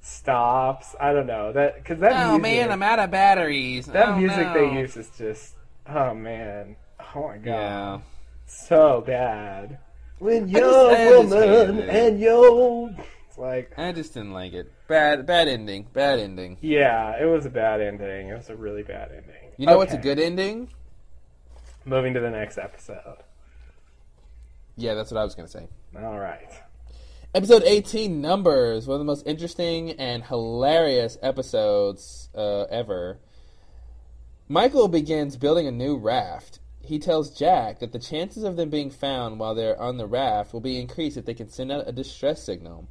stops. 0.04 0.94
I 1.00 1.12
don't 1.12 1.26
know. 1.26 1.52
That 1.52 1.76
because 1.76 1.98
that 2.00 2.12
oh 2.26 2.38
music, 2.38 2.42
man 2.42 2.72
i'm 2.72 2.82
out 2.82 2.98
of 2.98 3.10
batteries. 3.10 3.86
That 3.86 4.08
Oh, 4.10 4.16
music 4.16 4.46
no. 4.48 4.54
they 4.54 4.80
use 4.80 4.96
is 4.96 5.10
just 5.16 5.54
oh 5.88 6.14
man. 6.14 6.76
Oh 7.14 7.28
my 7.28 7.36
god. 7.38 7.44
Yeah. 7.50 8.00
So 8.46 9.02
bad. 9.06 9.78
When 10.18 10.48
just- 10.48 10.52
you're 10.62 10.90
I 10.90 10.98
a 11.00 11.22
just 11.22 11.30
woman 11.34 11.80
and 11.88 12.20
you're 12.20 12.90
it's 13.28 13.38
like 13.38 13.72
i 13.78 13.90
just 13.92 14.14
didn't 14.14 14.32
like 14.32 14.52
it. 14.52 14.70
Bad 14.88 15.26
bad 15.26 15.48
ending. 15.48 15.86
Bad 15.92 16.18
ending. 16.20 16.58
Yeah 16.60 17.20
it 17.20 17.24
was 17.26 17.46
a 17.46 17.50
bad 17.50 17.80
ending. 17.80 18.28
It 18.28 18.34
was 18.36 18.50
a 18.50 18.56
really 18.56 18.82
bad 18.82 19.10
ending. 19.10 19.52
You 19.56 19.66
know 19.66 19.76
what's 19.78 19.94
a 19.94 19.98
good 19.98 20.18
ending? 20.18 20.68
Moving 21.86 22.12
to 22.14 22.20
the 22.20 22.30
next 22.30 22.58
episode. 22.58 23.22
Yeah 24.76 24.94
that's 24.94 25.10
what 25.10 25.20
i 25.20 25.24
was 25.24 25.34
gonna 25.34 25.48
say. 25.48 25.66
All 25.96 26.18
right 26.18 26.50
Episode 27.34 27.64
18, 27.64 28.20
Numbers, 28.20 28.86
one 28.86 28.94
of 28.94 29.00
the 29.00 29.04
most 29.04 29.26
interesting 29.26 29.90
and 29.90 30.22
hilarious 30.22 31.18
episodes 31.20 32.28
uh, 32.32 32.62
ever. 32.70 33.18
Michael 34.46 34.86
begins 34.86 35.36
building 35.36 35.66
a 35.66 35.72
new 35.72 35.96
raft. 35.96 36.60
he 36.80 37.00
tells 37.00 37.36
Jack 37.36 37.80
that 37.80 37.90
the 37.90 37.98
chances 37.98 38.44
of 38.44 38.54
them 38.54 38.70
being 38.70 38.88
found 38.88 39.40
while 39.40 39.52
they're 39.52 39.80
on 39.82 39.96
the 39.96 40.06
raft 40.06 40.52
will 40.52 40.60
be 40.60 40.78
increased 40.78 41.16
if 41.16 41.24
they 41.24 41.34
can 41.34 41.48
send 41.48 41.72
out 41.72 41.88
a 41.88 41.92
distress 41.92 42.40
signal. 42.40 42.86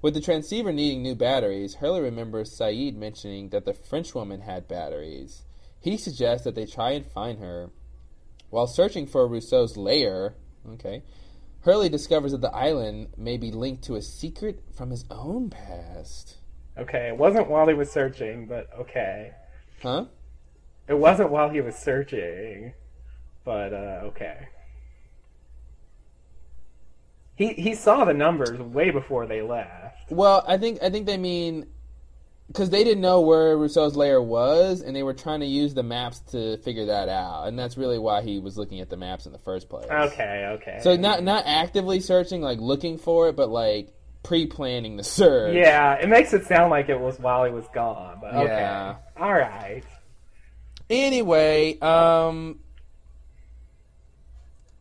With 0.00 0.14
the 0.14 0.20
transceiver 0.20 0.72
needing 0.72 1.02
new 1.02 1.16
batteries, 1.16 1.74
Hurley 1.74 2.02
remembers 2.02 2.56
Sayid 2.56 2.94
mentioning 2.94 3.48
that 3.48 3.64
the 3.64 3.74
Frenchwoman 3.74 4.42
had 4.42 4.68
batteries. 4.68 5.42
He 5.80 5.96
suggests 5.96 6.44
that 6.44 6.54
they 6.54 6.66
try 6.66 6.92
and 6.92 7.04
find 7.04 7.40
her. 7.40 7.70
While 8.48 8.68
searching 8.68 9.08
for 9.08 9.26
Rousseau's 9.26 9.76
lair, 9.76 10.34
okay, 10.74 11.02
Hurley 11.62 11.88
discovers 11.88 12.32
that 12.32 12.40
the 12.40 12.54
island 12.54 13.08
may 13.16 13.36
be 13.36 13.52
linked 13.52 13.84
to 13.84 13.94
a 13.94 14.02
secret 14.02 14.62
from 14.74 14.90
his 14.90 15.04
own 15.10 15.48
past. 15.48 16.38
Okay, 16.76 17.08
it 17.08 17.16
wasn't 17.16 17.48
while 17.48 17.68
he 17.68 17.74
was 17.74 17.90
searching, 17.90 18.46
but 18.46 18.68
okay. 18.78 19.32
Huh? 19.80 20.06
It 20.88 20.94
wasn't 20.94 21.30
while 21.30 21.50
he 21.50 21.60
was 21.60 21.76
searching, 21.76 22.72
but 23.44 23.72
uh, 23.72 24.00
okay. 24.06 24.48
He 27.36 27.52
he 27.54 27.74
saw 27.74 28.04
the 28.04 28.14
numbers 28.14 28.58
way 28.58 28.90
before 28.90 29.26
they 29.26 29.42
left. 29.42 30.10
Well, 30.10 30.44
I 30.46 30.58
think 30.58 30.82
I 30.82 30.90
think 30.90 31.06
they 31.06 31.16
mean 31.16 31.66
because 32.52 32.68
they 32.68 32.84
didn't 32.84 33.00
know 33.00 33.22
where 33.22 33.56
Rousseau's 33.56 33.96
lair 33.96 34.20
was, 34.20 34.82
and 34.82 34.94
they 34.94 35.02
were 35.02 35.14
trying 35.14 35.40
to 35.40 35.46
use 35.46 35.72
the 35.72 35.82
maps 35.82 36.18
to 36.32 36.58
figure 36.58 36.86
that 36.86 37.08
out, 37.08 37.48
and 37.48 37.58
that's 37.58 37.78
really 37.78 37.98
why 37.98 38.20
he 38.20 38.38
was 38.38 38.58
looking 38.58 38.80
at 38.80 38.90
the 38.90 38.96
maps 38.98 39.24
in 39.24 39.32
the 39.32 39.38
first 39.38 39.70
place. 39.70 39.86
Okay, 39.90 40.46
okay. 40.60 40.78
So 40.82 40.94
not 40.96 41.22
not 41.24 41.44
actively 41.46 42.00
searching, 42.00 42.42
like 42.42 42.58
looking 42.60 42.98
for 42.98 43.28
it, 43.30 43.36
but 43.36 43.48
like 43.48 43.88
pre-planning 44.22 44.96
the 44.98 45.04
search. 45.04 45.54
yeah, 45.54 45.94
it 45.94 46.08
makes 46.08 46.34
it 46.34 46.44
sound 46.44 46.70
like 46.70 46.90
it 46.90 47.00
was 47.00 47.18
while 47.18 47.44
he 47.44 47.50
was 47.50 47.66
gone, 47.72 48.18
but 48.20 48.34
okay. 48.34 48.44
Yeah. 48.52 48.96
All 49.16 49.32
right. 49.32 49.82
Anyway, 50.90 51.78
um, 51.80 52.58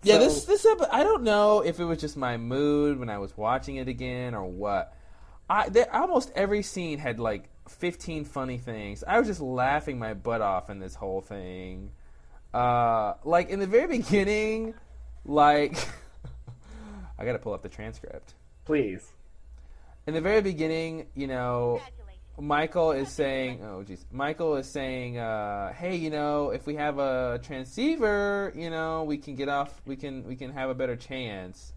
yeah, 0.03 0.15
So- 0.15 0.19
this 0.19 0.45
this 0.45 0.67
I 0.91 1.03
don't 1.03 1.23
know 1.23 1.61
if 1.61 1.79
it 1.79 1.85
was 1.85 1.99
just 1.99 2.17
my 2.17 2.35
mood 2.35 2.99
when 2.99 3.09
I 3.09 3.19
was 3.19 3.37
watching 3.37 3.77
it 3.77 3.87
again 3.87 4.35
or 4.35 4.45
what. 4.45 4.93
I 5.49 5.67
almost 5.91 6.31
every 6.33 6.63
scene 6.63 6.97
had 6.97 7.19
like 7.19 7.49
15 7.69 8.25
funny 8.25 8.57
things. 8.57 9.03
I 9.07 9.19
was 9.19 9.27
just 9.27 9.41
laughing 9.41 9.99
my 9.99 10.13
butt 10.13 10.41
off 10.41 10.69
in 10.69 10.79
this 10.79 10.95
whole 10.95 11.21
thing. 11.21 11.91
Uh, 12.53 13.13
like 13.23 13.49
in 13.49 13.59
the 13.59 13.67
very 13.67 13.87
beginning, 13.87 14.73
like 15.25 15.75
I 17.19 17.25
got 17.25 17.33
to 17.33 17.39
pull 17.39 17.53
up 17.53 17.61
the 17.61 17.69
transcript. 17.69 18.33
Please. 18.65 19.11
In 20.07 20.13
the 20.13 20.21
very 20.21 20.41
beginning, 20.41 21.05
you 21.15 21.27
know, 21.27 21.79
Michael 22.39 22.91
is 22.91 23.09
saying, 23.09 23.61
"Oh, 23.63 23.83
jeez." 23.87 24.03
Michael 24.11 24.55
is 24.55 24.67
saying, 24.67 25.17
uh, 25.17 25.73
"Hey, 25.73 25.95
you 25.95 26.09
know, 26.09 26.49
if 26.49 26.65
we 26.65 26.75
have 26.75 26.97
a 26.97 27.39
transceiver, 27.43 28.51
you 28.55 28.69
know, 28.69 29.03
we 29.03 29.17
can 29.17 29.35
get 29.35 29.47
off. 29.47 29.81
We 29.85 29.95
can 29.95 30.27
we 30.27 30.35
can 30.35 30.51
have 30.51 30.69
a 30.69 30.73
better 30.73 30.95
chance 30.95 31.73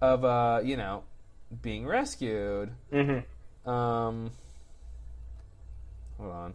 of, 0.00 0.24
uh, 0.24 0.60
you 0.62 0.76
know, 0.76 1.04
being 1.62 1.86
rescued." 1.86 2.70
Mm-hmm. 2.92 3.70
Um, 3.70 4.30
hold 6.18 6.32
on. 6.32 6.54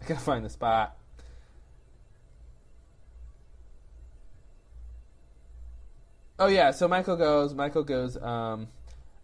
I 0.00 0.06
gotta 0.06 0.20
find 0.20 0.44
the 0.44 0.50
spot. 0.50 0.96
Oh 6.38 6.46
yeah, 6.46 6.70
so 6.70 6.86
Michael 6.86 7.16
goes. 7.16 7.52
Michael 7.52 7.82
goes. 7.82 8.16
Um, 8.16 8.68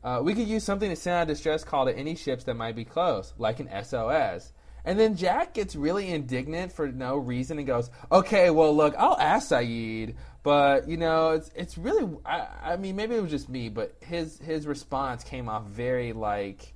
uh, 0.03 0.21
we 0.23 0.35
could 0.35 0.49
use 0.49 0.65
something 0.65 0.91
to 0.91 0.97
send 0.97 1.15
out 1.17 1.23
a 1.23 1.27
distress 1.27 1.65
call 1.65 1.87
to 1.87 1.97
any 1.97 2.17
ships 2.17 2.45
that 2.45 2.55
might 2.55 2.75
be 2.75 2.85
close, 2.85 3.33
like 3.39 3.61
an 3.61 3.69
SOS. 3.85 4.53
And 4.85 4.99
then 4.99 5.17
Jack 5.17 5.55
gets 5.55 5.77
really 5.77 6.11
indignant 6.11 6.73
for 6.73 6.89
no 6.89 7.17
reason 7.17 7.59
and 7.59 7.67
goes, 7.67 7.89
"Okay, 8.13 8.51
well, 8.51 8.77
look, 8.77 8.95
I'll 8.99 9.19
ask 9.19 9.49
Sayid, 9.51 10.15
but 10.45 10.87
you 10.89 10.97
know, 10.97 11.31
it's 11.31 11.51
it's 11.57 11.77
really. 11.77 12.09
I, 12.25 12.47
I 12.63 12.77
mean, 12.77 12.95
maybe 12.95 13.17
it 13.17 13.23
was 13.23 13.31
just 13.31 13.49
me, 13.49 13.69
but 13.71 13.97
his 14.01 14.39
his 14.39 14.67
response 14.69 15.25
came 15.25 15.49
off 15.49 15.65
very 15.65 16.13
like, 16.13 16.73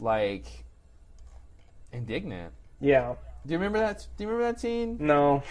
like, 0.00 0.46
indignant. 1.92 2.52
Yeah. 2.80 3.14
Do 3.46 3.52
you 3.52 3.58
remember 3.58 3.78
that? 3.78 4.06
Do 4.16 4.24
you 4.24 4.30
remember 4.30 4.50
that 4.52 4.60
scene? 4.60 4.96
No. 5.00 5.42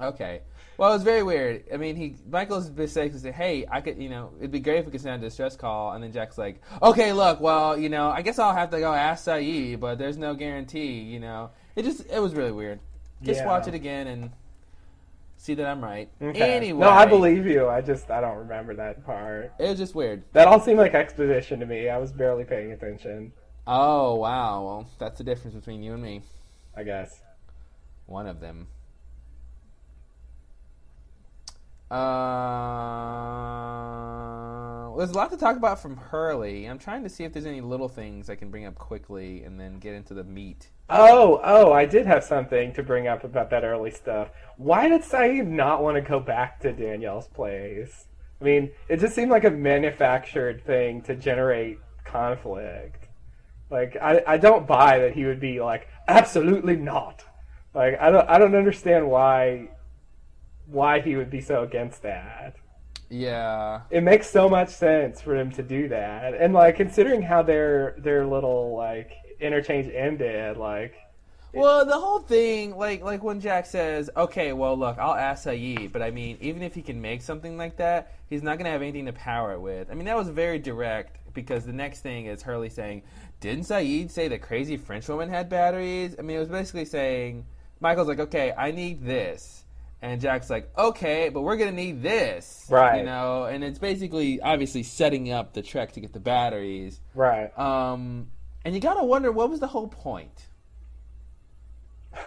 Okay. 0.00 0.40
Well, 0.76 0.90
it 0.90 0.94
was 0.94 1.02
very 1.04 1.22
weird. 1.22 1.64
I 1.72 1.76
mean, 1.76 1.94
he 1.94 2.16
Michael's 2.30 2.68
basically 2.68 3.18
said, 3.18 3.34
"Hey, 3.34 3.64
I 3.70 3.80
could, 3.80 3.96
you 4.00 4.08
know, 4.08 4.30
it'd 4.38 4.50
be 4.50 4.58
great 4.60 4.78
if 4.78 4.86
we 4.86 4.92
could 4.92 5.00
send 5.00 5.22
a 5.22 5.26
distress 5.26 5.56
call." 5.56 5.92
And 5.92 6.02
then 6.02 6.12
Jack's 6.12 6.36
like, 6.38 6.60
"Okay, 6.82 7.12
look, 7.12 7.40
well, 7.40 7.78
you 7.78 7.88
know, 7.88 8.08
I 8.10 8.22
guess 8.22 8.38
I'll 8.38 8.54
have 8.54 8.70
to 8.70 8.80
go 8.80 8.92
ask 8.92 9.24
Sayid, 9.26 9.78
but 9.80 9.98
there's 9.98 10.16
no 10.16 10.34
guarantee, 10.34 11.00
you 11.00 11.20
know." 11.20 11.50
It 11.76 11.84
just 11.84 12.06
it 12.10 12.20
was 12.20 12.34
really 12.34 12.52
weird. 12.52 12.80
Just 13.22 13.40
Yeah. 13.40 13.46
watch 13.46 13.68
it 13.68 13.74
again 13.74 14.06
and 14.08 14.30
see 15.44 15.54
that 15.54 15.66
I'm 15.66 15.82
right. 15.84 16.08
Okay. 16.22 16.56
Anyway, 16.56 16.80
No, 16.80 16.88
I 16.88 17.04
believe 17.04 17.46
you. 17.46 17.68
I 17.68 17.82
just 17.82 18.10
I 18.10 18.20
don't 18.20 18.38
remember 18.38 18.74
that 18.76 19.04
part. 19.04 19.52
it 19.58 19.68
was 19.68 19.78
just 19.78 19.94
weird. 19.94 20.22
That 20.32 20.48
all 20.48 20.58
seemed 20.58 20.78
like 20.78 20.94
exposition 20.94 21.60
to 21.60 21.66
me. 21.66 21.88
I 21.90 21.98
was 21.98 22.12
barely 22.12 22.44
paying 22.44 22.72
attention. 22.72 23.32
Oh 23.66 24.14
wow, 24.14 24.64
well, 24.64 24.90
that's 24.98 25.18
the 25.18 25.24
difference 25.24 25.54
between 25.54 25.82
you 25.82 25.92
and 25.92 26.02
me. 26.02 26.22
I 26.76 26.82
guess. 26.82 27.20
One 28.06 28.26
of 28.26 28.40
them. 28.40 28.68
Uh, 31.90 31.96
there's 34.96 35.10
a 35.10 35.14
lot 35.14 35.30
to 35.30 35.36
talk 35.36 35.56
about 35.56 35.80
from 35.80 35.96
Hurley. 35.96 36.64
I'm 36.66 36.78
trying 36.78 37.02
to 37.02 37.08
see 37.08 37.24
if 37.24 37.32
there's 37.32 37.46
any 37.46 37.60
little 37.60 37.88
things 37.88 38.30
I 38.30 38.34
can 38.34 38.50
bring 38.50 38.64
up 38.64 38.74
quickly 38.74 39.42
and 39.44 39.60
then 39.60 39.78
get 39.78 39.94
into 39.94 40.14
the 40.14 40.24
meat. 40.24 40.70
Oh, 40.88 41.40
oh, 41.42 41.72
I 41.72 41.84
did 41.86 42.06
have 42.06 42.24
something 42.24 42.72
to 42.74 42.82
bring 42.82 43.06
up 43.06 43.24
about 43.24 43.50
that 43.50 43.64
early 43.64 43.90
stuff. 43.90 44.30
Why 44.56 44.88
did 44.88 45.02
Sayid 45.02 45.46
not 45.46 45.82
want 45.82 45.96
to 45.96 46.00
go 46.00 46.20
back 46.20 46.60
to 46.60 46.72
Danielle's 46.72 47.28
place? 47.28 48.06
I 48.40 48.44
mean, 48.44 48.70
it 48.88 49.00
just 49.00 49.14
seemed 49.14 49.30
like 49.30 49.44
a 49.44 49.50
manufactured 49.50 50.64
thing 50.64 51.02
to 51.02 51.14
generate 51.14 51.78
conflict. 52.04 53.08
Like, 53.70 53.96
I, 54.00 54.22
I 54.26 54.36
don't 54.36 54.66
buy 54.66 54.98
that 54.98 55.14
he 55.14 55.24
would 55.24 55.40
be 55.40 55.60
like, 55.60 55.88
absolutely 56.06 56.76
not. 56.76 57.24
Like, 57.74 57.98
I 58.00 58.10
don't, 58.10 58.28
I 58.28 58.38
don't 58.38 58.54
understand 58.54 59.08
why, 59.08 59.70
why 60.66 61.00
he 61.00 61.16
would 61.16 61.30
be 61.30 61.40
so 61.40 61.62
against 61.62 62.02
that. 62.02 62.56
Yeah. 63.10 63.82
It 63.90 64.02
makes 64.02 64.28
so 64.30 64.48
much 64.48 64.70
sense 64.70 65.20
for 65.20 65.36
him 65.36 65.50
to 65.52 65.62
do 65.62 65.88
that, 65.88 66.34
and 66.34 66.52
like 66.54 66.76
considering 66.76 67.22
how 67.22 67.42
their 67.42 67.94
their 67.98 68.26
little 68.26 68.74
like 68.76 69.12
interchange 69.40 69.88
ended, 69.94 70.56
like 70.56 70.94
Well, 71.52 71.86
the 71.86 71.98
whole 71.98 72.18
thing, 72.20 72.76
like 72.76 73.02
like 73.02 73.22
when 73.22 73.40
Jack 73.40 73.66
says, 73.66 74.10
"Okay, 74.16 74.52
well, 74.52 74.76
look, 74.76 74.98
I'll 74.98 75.14
ask 75.14 75.46
Sayid," 75.46 75.92
but 75.92 76.02
I 76.02 76.10
mean, 76.10 76.36
even 76.40 76.62
if 76.62 76.74
he 76.74 76.82
can 76.82 77.00
make 77.00 77.22
something 77.22 77.56
like 77.56 77.76
that, 77.76 78.12
he's 78.28 78.42
not 78.42 78.58
going 78.58 78.64
to 78.64 78.70
have 78.72 78.82
anything 78.82 79.06
to 79.06 79.12
power 79.12 79.52
it 79.52 79.60
with. 79.60 79.90
I 79.90 79.94
mean, 79.94 80.06
that 80.06 80.16
was 80.16 80.28
very 80.28 80.58
direct 80.58 81.18
because 81.32 81.64
the 81.64 81.72
next 81.72 82.00
thing 82.00 82.26
is 82.26 82.42
Hurley 82.42 82.70
saying, 82.70 83.02
"Didn't 83.40 83.64
Sayid 83.64 84.10
say 84.10 84.28
the 84.28 84.38
crazy 84.38 84.76
French 84.76 85.08
woman 85.08 85.28
had 85.28 85.48
batteries?" 85.48 86.16
I 86.18 86.22
mean, 86.22 86.36
it 86.36 86.40
was 86.40 86.48
basically 86.48 86.84
saying, 86.86 87.46
Michael's 87.80 88.08
like, 88.08 88.20
"Okay, 88.20 88.52
I 88.56 88.70
need 88.72 89.04
this." 89.04 89.63
And 90.04 90.20
Jack's 90.20 90.50
like, 90.50 90.70
okay, 90.76 91.30
but 91.30 91.40
we're 91.40 91.56
gonna 91.56 91.72
need 91.72 92.02
this, 92.02 92.66
Right. 92.68 92.98
You 92.98 93.04
know, 93.06 93.44
and 93.44 93.64
it's 93.64 93.78
basically 93.78 94.38
obviously 94.38 94.82
setting 94.82 95.32
up 95.32 95.54
the 95.54 95.62
trek 95.62 95.92
to 95.92 96.00
get 96.00 96.12
the 96.12 96.20
batteries. 96.20 97.00
right. 97.14 97.56
Um, 97.58 98.30
and 98.66 98.74
you 98.74 98.82
gotta 98.82 99.02
wonder 99.02 99.32
what 99.32 99.48
was 99.48 99.60
the 99.60 99.66
whole 99.66 99.88
point. 99.88 100.48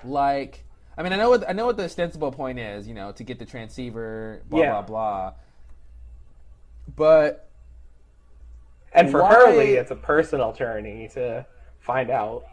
Like, 0.04 0.66
I 0.98 1.04
mean, 1.04 1.14
I 1.14 1.18
know 1.18 1.30
what 1.30 1.48
I 1.48 1.54
know 1.54 1.68
what 1.68 1.78
the 1.78 1.84
ostensible 1.86 2.32
point 2.32 2.58
is, 2.58 2.88
you 2.88 2.96
know, 2.96 3.12
to 3.12 3.24
get 3.24 3.38
the 3.38 3.46
transceiver, 3.46 4.42
blah 4.50 4.60
Yeah. 4.60 4.72
blah 4.72 4.82
blah. 4.82 5.34
But 6.96 7.48
And 8.92 9.12
for 9.12 9.22
Why- 9.22 9.34
Hurley, 9.36 9.74
it's 9.76 9.92
a 9.92 9.96
personal 9.96 10.52
journey 10.54 11.10
to 11.14 11.46
find 11.80 12.10
out 12.10 12.44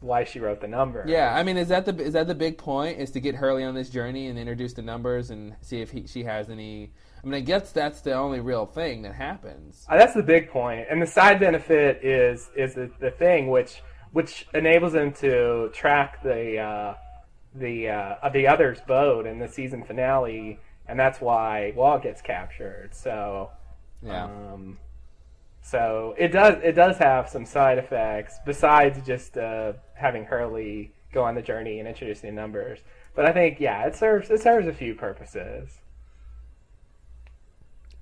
why 0.00 0.24
she 0.24 0.38
wrote 0.38 0.60
the 0.60 0.68
number. 0.68 1.04
yeah, 1.06 1.34
I 1.34 1.42
mean, 1.42 1.56
is 1.56 1.68
that 1.68 1.86
the 1.86 1.96
is 1.98 2.12
that 2.12 2.26
the 2.26 2.34
big 2.34 2.58
point? 2.58 2.98
Is 2.98 3.10
to 3.12 3.20
get 3.20 3.34
Hurley 3.34 3.64
on 3.64 3.74
this 3.74 3.88
journey 3.88 4.28
and 4.28 4.38
introduce 4.38 4.74
the 4.74 4.82
numbers 4.82 5.30
and 5.30 5.56
see 5.60 5.80
if 5.80 5.90
he, 5.90 6.06
she 6.06 6.24
has 6.24 6.50
any. 6.50 6.92
I 7.22 7.26
mean, 7.26 7.34
I 7.34 7.40
guess 7.40 7.72
that's 7.72 8.02
the 8.02 8.12
only 8.12 8.40
real 8.40 8.66
thing 8.66 9.02
that 9.02 9.14
happens. 9.14 9.84
Uh, 9.88 9.96
that's 9.96 10.14
the 10.14 10.22
big 10.22 10.50
point. 10.50 10.86
And 10.90 11.00
the 11.00 11.06
side 11.06 11.40
benefit 11.40 12.04
is 12.04 12.50
is 12.56 12.74
the, 12.74 12.90
the 13.00 13.10
thing 13.10 13.48
which 13.48 13.82
which 14.12 14.46
enables 14.54 14.94
him 14.94 15.12
to 15.14 15.70
track 15.72 16.22
the 16.22 16.58
uh, 16.58 16.94
the 17.54 17.88
uh, 17.88 18.28
the 18.30 18.46
other's 18.46 18.80
boat 18.82 19.26
in 19.26 19.38
the 19.38 19.48
season 19.48 19.82
finale, 19.82 20.60
and 20.86 21.00
that's 21.00 21.20
why 21.20 21.72
Walt 21.74 22.02
gets 22.02 22.20
captured. 22.20 22.94
So. 22.94 23.50
Yeah. 24.02 24.24
Um, 24.24 24.78
so 25.66 26.14
it 26.16 26.28
does 26.28 26.54
it 26.62 26.72
does 26.72 26.96
have 26.98 27.28
some 27.28 27.44
side 27.44 27.76
effects 27.78 28.38
besides 28.46 29.04
just 29.04 29.36
uh, 29.36 29.72
having 29.94 30.24
Hurley 30.24 30.92
go 31.12 31.24
on 31.24 31.34
the 31.34 31.42
journey 31.42 31.80
and 31.80 31.88
introduce 31.88 32.20
the 32.20 32.30
numbers. 32.30 32.78
But 33.16 33.26
I 33.26 33.32
think 33.32 33.58
yeah, 33.58 33.84
it 33.84 33.96
serves 33.96 34.30
it 34.30 34.40
serves 34.40 34.68
a 34.68 34.72
few 34.72 34.94
purposes. 34.94 35.80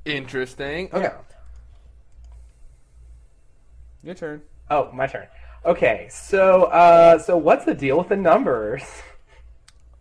Interesting. 0.05 0.91
Okay, 0.93 1.05
Yeah. 1.05 1.17
your 4.03 4.15
turn. 4.15 4.43
Oh, 4.71 4.91
my 4.93 5.07
turn. 5.07 5.27
Okay, 5.65 6.09
so 6.11 6.65
uh, 6.65 7.19
so 7.19 7.39
what's 7.39 7.65
the 7.65 7.75
deal 7.75 7.97
with 7.97 8.09
the 8.09 8.17
numbers? 8.17 8.83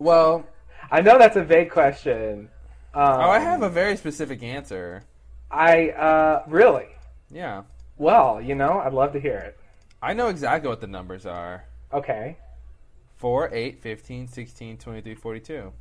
Well, 0.00 0.44
I 0.90 1.00
know 1.00 1.18
that's 1.18 1.36
a 1.36 1.44
vague 1.44 1.70
question. 1.70 2.50
Um, 2.92 3.20
oh, 3.20 3.30
I 3.30 3.38
have 3.38 3.62
a 3.62 3.70
very 3.70 3.96
specific 3.96 4.42
answer. 4.42 5.04
I 5.50 5.90
uh, 5.90 6.42
really 6.48 6.88
Yeah. 7.34 7.64
well, 7.98 8.40
you 8.40 8.54
know, 8.54 8.78
I'd 8.78 8.92
love 8.92 9.12
to 9.14 9.20
hear 9.20 9.36
it. 9.36 9.58
I 10.00 10.14
know 10.14 10.28
exactly 10.28 10.68
what 10.68 10.80
the 10.80 10.86
numbers 10.86 11.26
are. 11.26 11.64
Okay. 11.92 12.36
4, 13.16 13.50
8, 13.52 13.82
15, 13.82 14.28
16, 14.28 14.78
23, 14.78 15.14
42. 15.14 15.72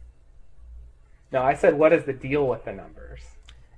No, 1.32 1.42
I 1.42 1.54
said, 1.54 1.78
what 1.78 1.94
is 1.94 2.06
the 2.06 2.14
deal 2.14 2.48
with 2.48 2.66
the 2.66 2.72
numbers? 2.72 3.22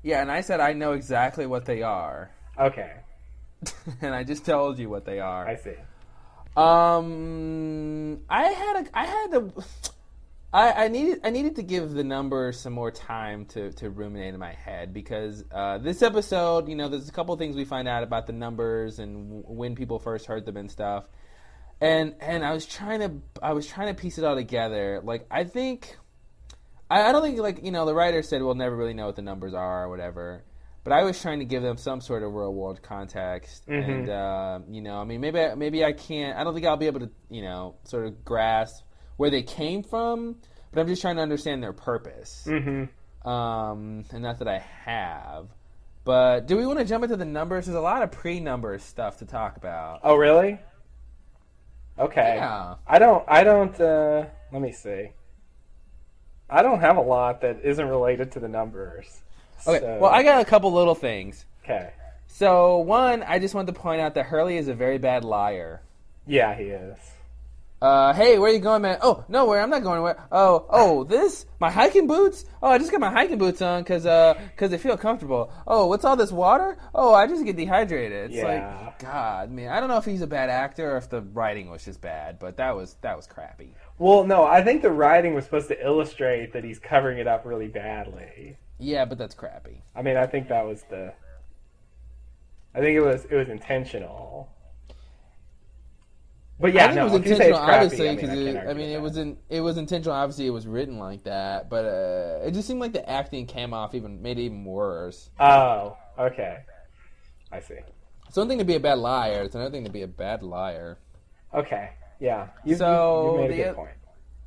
Yeah, 0.04 0.22
and 0.22 0.32
I 0.32 0.42
said 0.42 0.60
I 0.60 0.74
know 0.74 0.94
exactly 0.94 1.46
what 1.46 1.66
they 1.66 1.82
are. 1.82 2.32
Okay, 2.60 2.94
and 4.02 4.14
I 4.14 4.24
just 4.24 4.46
told 4.46 4.78
you 4.78 4.90
what 4.90 5.04
they 5.04 5.20
are. 5.20 5.48
I 5.48 5.56
see. 5.56 5.76
Um, 6.56 8.22
I 8.30 8.44
had 8.44 8.86
a, 8.86 8.98
I 8.98 9.06
had 9.06 9.34
a, 9.34 9.52
I, 10.56 10.86
I 10.86 10.88
needed, 10.88 11.20
I 11.24 11.32
needed 11.32 11.58
to 11.58 11.64
give 11.64 11.92
the 11.92 12.04
numbers 12.06 12.58
some 12.58 12.72
more 12.72 12.90
time 12.90 13.46
to, 13.48 13.74
to 13.74 13.90
ruminate 13.90 14.34
in 14.34 14.40
my 14.40 14.54
head 14.54 14.94
because 14.94 15.44
uh, 15.52 15.80
this 15.80 16.02
episode, 16.02 16.70
you 16.70 16.76
know, 16.76 16.88
there's 16.88 17.10
a 17.10 17.12
couple 17.12 17.34
of 17.34 17.40
things 17.40 17.58
we 17.58 17.66
find 17.66 17.90
out 17.90 18.04
about 18.04 18.26
the 18.26 18.32
numbers 18.32 19.00
and 19.00 19.28
w- 19.44 19.44
when 19.48 19.76
people 19.76 20.00
first 20.00 20.28
heard 20.28 20.46
them 20.46 20.56
and 20.56 20.72
stuff, 20.72 21.10
and 21.82 22.16
and 22.22 22.46
I 22.46 22.54
was 22.54 22.66
trying 22.66 23.02
to, 23.02 23.12
I 23.44 23.52
was 23.52 23.68
trying 23.68 23.94
to 23.94 24.02
piece 24.02 24.18
it 24.18 24.24
all 24.24 24.36
together. 24.36 25.02
Like 25.04 25.26
I 25.30 25.44
think, 25.44 25.98
I, 26.90 27.02
I 27.10 27.12
don't 27.12 27.22
think 27.22 27.38
like 27.40 27.60
you 27.66 27.72
know 27.72 27.86
the 27.86 27.94
writer 27.94 28.22
said 28.22 28.42
we'll 28.42 28.56
never 28.56 28.78
really 28.78 28.94
know 28.94 29.08
what 29.08 29.18
the 29.18 29.22
numbers 29.24 29.54
are 29.54 29.84
or 29.84 29.90
whatever. 29.90 30.46
But 30.86 30.94
I 30.94 31.04
was 31.04 31.20
trying 31.22 31.40
to 31.40 31.46
give 31.46 31.64
them 31.64 31.76
some 31.78 32.00
sort 32.00 32.24
of 32.24 32.32
real 32.34 32.54
world 32.54 32.82
context, 32.82 33.68
Mhm. 33.68 33.90
and 33.90 34.10
uh, 34.10 34.60
you 34.70 34.82
know, 34.82 35.00
I 35.02 35.04
mean, 35.04 35.20
maybe 35.20 35.54
maybe 35.58 35.84
I 35.84 35.92
can't. 35.92 36.38
I 36.38 36.46
don't 36.46 36.54
think 36.54 36.66
I'll 36.66 36.78
be 36.78 36.86
able 36.88 37.02
to, 37.02 37.10
you 37.30 37.42
know, 37.42 37.76
sort 37.84 38.06
of 38.06 38.24
grasp 38.24 38.86
where 39.18 39.30
they 39.30 39.42
came 39.44 39.84
from. 39.84 40.38
But 40.72 40.82
I'm 40.82 40.88
just 40.88 41.02
trying 41.02 41.16
to 41.16 41.22
understand 41.22 41.64
their 41.64 41.72
purpose, 41.74 42.44
Mm-hmm. 42.48 43.28
um, 43.30 44.04
and 44.12 44.22
not 44.22 44.40
that 44.40 44.48
I 44.48 44.58
have. 44.84 45.48
But 46.04 46.48
do 46.48 46.58
we 46.58 46.66
want 46.68 46.80
to 46.80 46.86
jump 46.86 47.04
into 47.04 47.16
the 47.18 47.26
numbers? 47.26 47.66
There's 47.66 47.78
a 47.78 47.82
lot 47.82 48.04
of 48.04 48.12
pre-number 48.12 48.78
stuff 48.80 49.18
to 49.20 49.26
talk 49.26 49.58
about. 49.58 50.02
Oh, 50.04 50.16
really? 50.16 50.60
Okay. 51.98 52.36
Yeah. 52.36 52.76
I 52.88 53.00
don't. 53.00 53.24
I 53.28 53.44
don't. 53.44 53.80
Uh, 53.80 54.26
let 54.52 54.62
me 54.62 54.72
see. 54.74 55.12
I 56.50 56.62
don't 56.62 56.82
have 56.82 56.98
a 56.98 57.02
lot 57.02 57.42
that 57.42 57.62
isn't 57.64 57.88
related 57.88 58.34
to 58.34 58.40
the 58.40 58.48
numbers. 58.50 59.22
Okay. 59.66 59.80
So- 59.80 59.98
Well, 60.02 60.12
I 60.12 60.22
got 60.24 60.42
a 60.42 60.46
couple 60.46 60.72
little 60.74 60.94
things. 60.94 61.46
Okay. 61.64 61.92
So 62.28 62.80
one, 62.80 63.24
I 63.24 63.40
just 63.40 63.56
wanted 63.56 63.74
to 63.74 63.80
point 63.80 64.02
out 64.02 64.14
that 64.16 64.26
Hurley 64.26 64.58
is 64.58 64.68
a 64.68 64.74
very 64.76 64.98
bad 64.98 65.24
liar. 65.24 65.82
Yeah, 66.28 66.54
he 66.54 66.66
is. 66.66 66.98
Uh, 67.86 68.14
hey, 68.14 68.40
where 68.40 68.52
you 68.52 68.58
going, 68.58 68.82
man? 68.82 68.98
Oh, 69.04 69.24
nowhere. 69.28 69.62
I'm 69.62 69.70
not 69.70 69.84
going 69.84 69.98
anywhere. 69.98 70.18
Oh, 70.32 70.66
oh, 70.72 71.04
this 71.04 71.46
my 71.60 71.70
hiking 71.70 72.08
boots. 72.08 72.44
Oh, 72.60 72.70
I 72.70 72.80
just 72.80 72.90
got 72.90 73.00
my 73.00 73.12
hiking 73.12 73.38
boots 73.38 73.62
on 73.62 73.84
because 73.84 74.08
uh, 74.08 74.34
cause 74.58 74.72
they 74.72 74.80
feel 74.80 74.98
comfortable. 74.98 75.52
Oh, 75.68 75.86
what's 75.86 76.04
all 76.04 76.16
this 76.16 76.32
water? 76.32 76.80
Oh, 76.96 77.14
I 77.14 77.28
just 77.28 77.46
get 77.46 77.56
dehydrated. 77.56 78.32
It's 78.32 78.34
Yeah. 78.34 78.46
like 78.88 78.98
God, 78.98 79.52
man. 79.52 79.70
I 79.70 79.80
don't 79.80 79.90
know 79.90 79.98
if 79.98 80.06
he's 80.06 80.24
a 80.24 80.28
bad 80.28 80.50
actor 80.50 80.94
or 80.94 80.98
if 80.98 81.12
the 81.12 81.22
writing 81.22 81.70
was 81.70 81.86
just 81.86 82.02
bad, 82.02 82.40
but 82.40 82.58
that 82.58 82.76
was 82.76 82.96
that 83.02 83.16
was 83.16 83.28
crappy. 83.28 83.76
Well, 84.00 84.24
no, 84.24 84.46
I 84.46 84.64
think 84.64 84.82
the 84.82 84.90
writing 84.90 85.36
was 85.36 85.46
supposed 85.46 85.68
to 85.68 85.80
illustrate 85.80 86.54
that 86.54 86.64
he's 86.64 86.80
covering 86.80 87.20
it 87.20 87.28
up 87.28 87.46
really 87.46 87.68
badly. 87.68 88.58
Yeah, 88.80 89.06
but 89.06 89.20
that's 89.20 89.36
crappy. 89.36 89.84
I 89.96 90.02
mean, 90.02 90.18
I 90.18 90.26
think 90.26 90.48
that 90.48 90.66
was 90.66 90.82
the. 90.90 91.14
I 92.74 92.80
think 92.80 92.98
it 92.98 93.02
was 93.02 93.26
it 93.26 93.36
was 93.36 93.50
intentional. 93.50 94.50
But 96.60 96.74
yeah, 96.74 96.86
I 96.86 96.88
think 96.88 96.96
no, 96.96 97.08
it 97.08 97.12
was 97.12 97.22
if 97.22 97.28
you 97.28 97.36
say 97.36 97.50
it's 97.50 97.58
intentional, 97.58 97.76
obviously, 97.76 98.08
I 98.08 98.12
mean, 98.12 98.16
because 98.16 98.56
I, 98.56 98.70
I, 98.70 98.74
mean, 98.74 98.90
it 98.90 99.02
was 99.02 99.18
in, 99.18 99.38
it 99.50 99.60
was 99.60 99.78
intentional. 99.78 100.16
Obviously, 100.16 100.48
it 100.48 100.52
was 100.52 100.66
written 100.66 100.98
like 100.98 101.24
that, 101.24 101.70
but 101.70 101.86
uh, 101.86 102.46
it 102.46 102.52
just 102.52 102.68
seemed 102.68 102.80
like 102.80 102.94
the 102.94 103.08
acting 103.10 103.46
came 103.46 103.74
off 103.74 103.94
even 103.94 104.22
made 104.22 104.40
it 104.40 104.44
even 104.44 104.64
worse. 104.64 105.30
Oh, 105.38 105.98
okay. 106.18 106.60
I 107.52 107.60
see. 107.60 107.76
It's 108.28 108.38
one 108.38 108.48
thing 108.48 108.60
to 108.60 108.66
be 108.66 108.76
a 108.76 108.80
bad 108.80 109.00
liar; 109.00 109.44
it's 109.44 109.56
another 109.56 109.72
thing 109.72 109.84
to 109.84 109.92
be 109.92 110.04
a 110.04 110.08
bad 110.08 110.44
liar. 110.44 110.98
Okay. 111.54 111.90
Yeah. 112.20 112.48
You've, 112.64 112.78
So, 112.78 113.38
you've, 113.38 113.42
you've 113.42 113.50
made 113.50 113.54
a 113.54 113.58
the 113.58 113.64
good 113.70 113.76
point. 113.76 113.98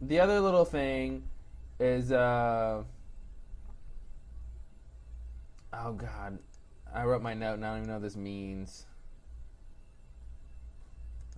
The 0.00 0.20
other 0.20 0.40
little 0.40 0.64
thing 0.64 1.24
is, 1.78 2.10
uh, 2.10 2.82
oh 5.72 5.92
god, 5.92 6.38
I 6.94 7.04
wrote 7.04 7.22
my 7.22 7.34
note 7.34 7.54
and 7.54 7.66
I 7.66 7.70
don't 7.70 7.78
even 7.78 7.88
know 7.88 7.94
what 7.94 8.02
this 8.02 8.16
means. 8.16 8.86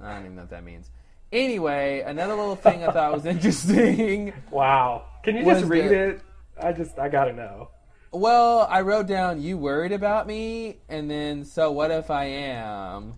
I 0.03 0.15
don't 0.15 0.25
even 0.25 0.37
know 0.37 0.43
what 0.43 0.51
that 0.51 0.65
means. 0.65 0.91
Anyway, 1.33 2.01
another 2.05 2.35
little 2.35 2.57
thing 2.57 2.85
I 2.85 2.91
thought 2.93 3.13
was 3.13 3.27
interesting. 3.35 4.33
Wow. 4.51 5.05
Can 5.23 5.37
you 5.37 5.45
just 5.45 5.65
read 5.67 5.91
the- 5.91 6.09
it? 6.09 6.21
I 6.61 6.73
just 6.73 6.99
I 6.99 7.09
gotta 7.09 7.33
know. 7.33 7.69
Well, 8.13 8.67
I 8.69 8.81
wrote 8.81 9.07
down 9.07 9.41
"you 9.41 9.57
worried 9.57 9.93
about 9.93 10.27
me," 10.27 10.79
and 10.89 11.09
then 11.11 11.45
"so 11.45 11.71
what 11.71 11.91
if 11.91 12.11
I 12.11 12.25
am?" 12.25 13.15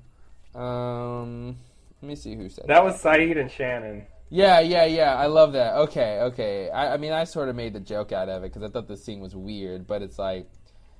Um, 0.55 1.57
let 2.03 2.09
me 2.09 2.15
see 2.15 2.35
who 2.37 2.49
said 2.51 2.67
That 2.69 2.85
was 2.85 3.03
Sayid 3.03 3.41
and 3.41 3.51
Shannon. 3.51 4.07
Yeah, 4.29 4.61
yeah, 4.61 4.85
yeah. 4.85 5.15
I 5.15 5.27
love 5.27 5.53
that. 5.55 5.75
Okay, 5.75 6.21
okay. 6.21 6.71
I, 6.71 6.95
I 6.95 6.97
mean, 6.99 7.13
I 7.13 7.25
sort 7.25 7.49
of 7.49 7.57
made 7.57 7.73
the 7.73 7.81
joke 7.81 8.13
out 8.13 8.29
of 8.29 8.45
it 8.45 8.53
because 8.53 8.63
I 8.63 8.69
thought 8.73 8.89
the 8.89 8.97
scene 8.97 9.21
was 9.21 9.35
weird, 9.35 9.87
but 9.87 10.03
it's 10.03 10.19
like, 10.19 10.49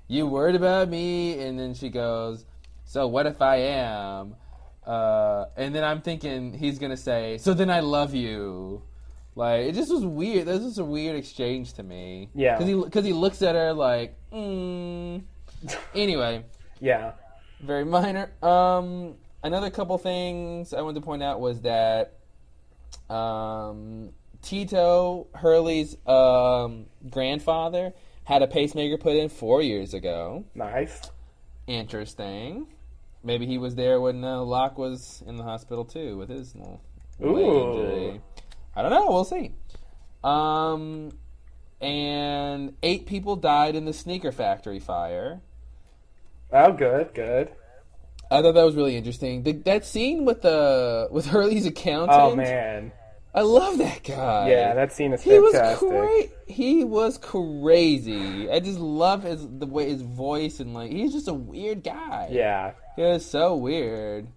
you 0.09 0.27
worried 0.27 0.55
about 0.57 0.89
me, 0.89 1.39
and 1.41 1.59
then 1.59 1.75
she 1.75 1.89
goes, 1.91 2.45
"So 2.85 3.07
what 3.07 3.27
if 3.27 3.43
I 3.43 3.57
am?" 3.57 4.37
Uh, 4.87 5.47
and 5.57 5.75
then 5.75 5.85
I'm 5.85 6.01
thinking 6.01 6.53
he's 6.53 6.79
gonna 6.79 6.97
say, 6.97 7.39
"So 7.39 7.55
then 7.55 7.71
I 7.71 7.81
love 7.81 8.15
you." 8.15 8.83
Like 9.35 9.67
it 9.67 9.75
just 9.75 9.91
was 9.91 10.05
weird. 10.05 10.47
This 10.47 10.63
was 10.63 10.79
a 10.79 10.85
weird 10.85 11.17
exchange 11.17 11.75
to 11.75 11.83
me. 11.83 12.29
Yeah. 12.35 12.57
because 12.57 12.69
he 12.69 12.75
because 12.83 13.05
he 13.05 13.13
looks 13.13 13.41
at 13.43 13.55
her 13.55 13.73
like, 13.73 14.17
mm. 14.33 15.23
anyway 15.95 16.45
Yeah. 16.81 17.13
very 17.61 17.85
minor. 17.85 18.31
Um, 18.43 19.15
another 19.43 19.71
couple 19.71 19.97
things 19.99 20.75
I 20.75 20.83
wanted 20.83 21.01
to 21.01 21.07
point 21.07 21.23
out 21.23 21.41
was 21.41 21.61
that 21.63 22.19
um, 23.09 24.11
Tito 24.43 25.29
Hurley's 25.35 25.97
um, 26.07 26.87
grandfather 27.09 27.95
had 28.25 28.43
a 28.43 28.47
pacemaker 28.47 28.99
put 28.99 29.17
in 29.17 29.29
four 29.29 29.63
years 29.63 29.95
ago. 29.95 30.45
Nice. 30.55 31.11
Interesting. 31.67 32.67
Maybe 33.25 33.47
he 33.47 33.59
was 33.59 33.75
there 33.75 34.01
when 34.01 34.25
uh, 34.25 34.41
Locke 34.41 34.79
was 34.79 35.23
in 35.27 35.37
the 35.37 35.45
hospital 35.45 35.85
too 35.85 36.17
with 36.17 36.29
his 36.29 36.55
little 36.55 36.81
leg 37.21 37.45
injury. 37.45 38.21
I 38.75 38.83
don't 38.83 38.91
know. 38.91 39.11
We'll 39.11 39.25
see. 39.25 39.53
Um, 40.25 41.11
and 41.81 42.75
eight 42.83 43.07
people 43.07 43.37
died 43.37 43.77
in 43.77 43.85
the 43.85 43.93
sneaker 43.93 44.33
factory 44.33 44.81
fire. 44.81 45.41
Oh, 46.53 46.73
good, 46.73 47.15
good. 47.15 47.53
I 48.31 48.41
thought 48.41 48.53
that 48.53 48.65
was 48.65 48.75
really 48.75 48.97
interesting. 48.97 49.43
The, 49.43 49.53
that 49.53 49.85
scene 49.85 50.25
with 50.25 50.43
the 50.43 51.09
with 51.11 51.27
Hurley's 51.33 51.67
accountant. 51.67 52.19
Oh 52.19 52.35
man. 52.35 52.93
I 53.35 53.41
love 53.41 53.79
that 53.79 54.05
guy. 54.05 54.51
Yeah, 54.51 54.75
that 54.75 54.93
scene 54.93 55.13
is 55.15 55.23
he 55.23 55.39
was 55.39 55.55
fantastic. 55.55 55.89
great. 55.89 56.31
He 56.47 56.85
was 56.85 57.17
crazy. 57.17 58.51
I 58.51 58.61
just 58.61 58.79
love 58.79 59.23
his 59.23 59.47
the 59.49 59.67
way 59.67 59.89
his 59.89 60.03
voice 60.03 60.61
and 60.61 60.75
like 60.75 60.91
he's 60.91 61.13
just 61.13 61.29
a 61.29 61.35
weird 61.35 61.83
guy. 61.83 62.29
Yeah. 62.31 62.73
He 62.97 63.03
was 63.03 63.25
so 63.25 63.57
weird. 63.57 64.29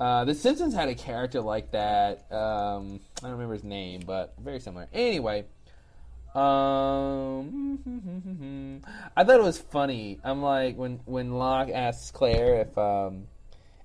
Uh, 0.00 0.24
the 0.24 0.34
Simpsons 0.34 0.74
had 0.74 0.88
a 0.88 0.94
character 0.94 1.40
like 1.40 1.70
that. 1.72 2.26
Um, 2.32 3.00
I 3.18 3.22
don't 3.22 3.32
remember 3.32 3.54
his 3.54 3.64
name, 3.64 4.02
but 4.04 4.34
very 4.42 4.58
similar. 4.58 4.88
Anyway, 4.92 5.44
um, 6.34 7.80
I 9.16 9.22
thought 9.24 9.38
it 9.38 9.42
was 9.42 9.58
funny. 9.58 10.18
I'm 10.24 10.42
like 10.42 10.76
when 10.76 11.00
when 11.04 11.32
Locke 11.32 11.68
asks 11.70 12.10
Claire 12.10 12.62
if 12.62 12.76
um 12.76 13.24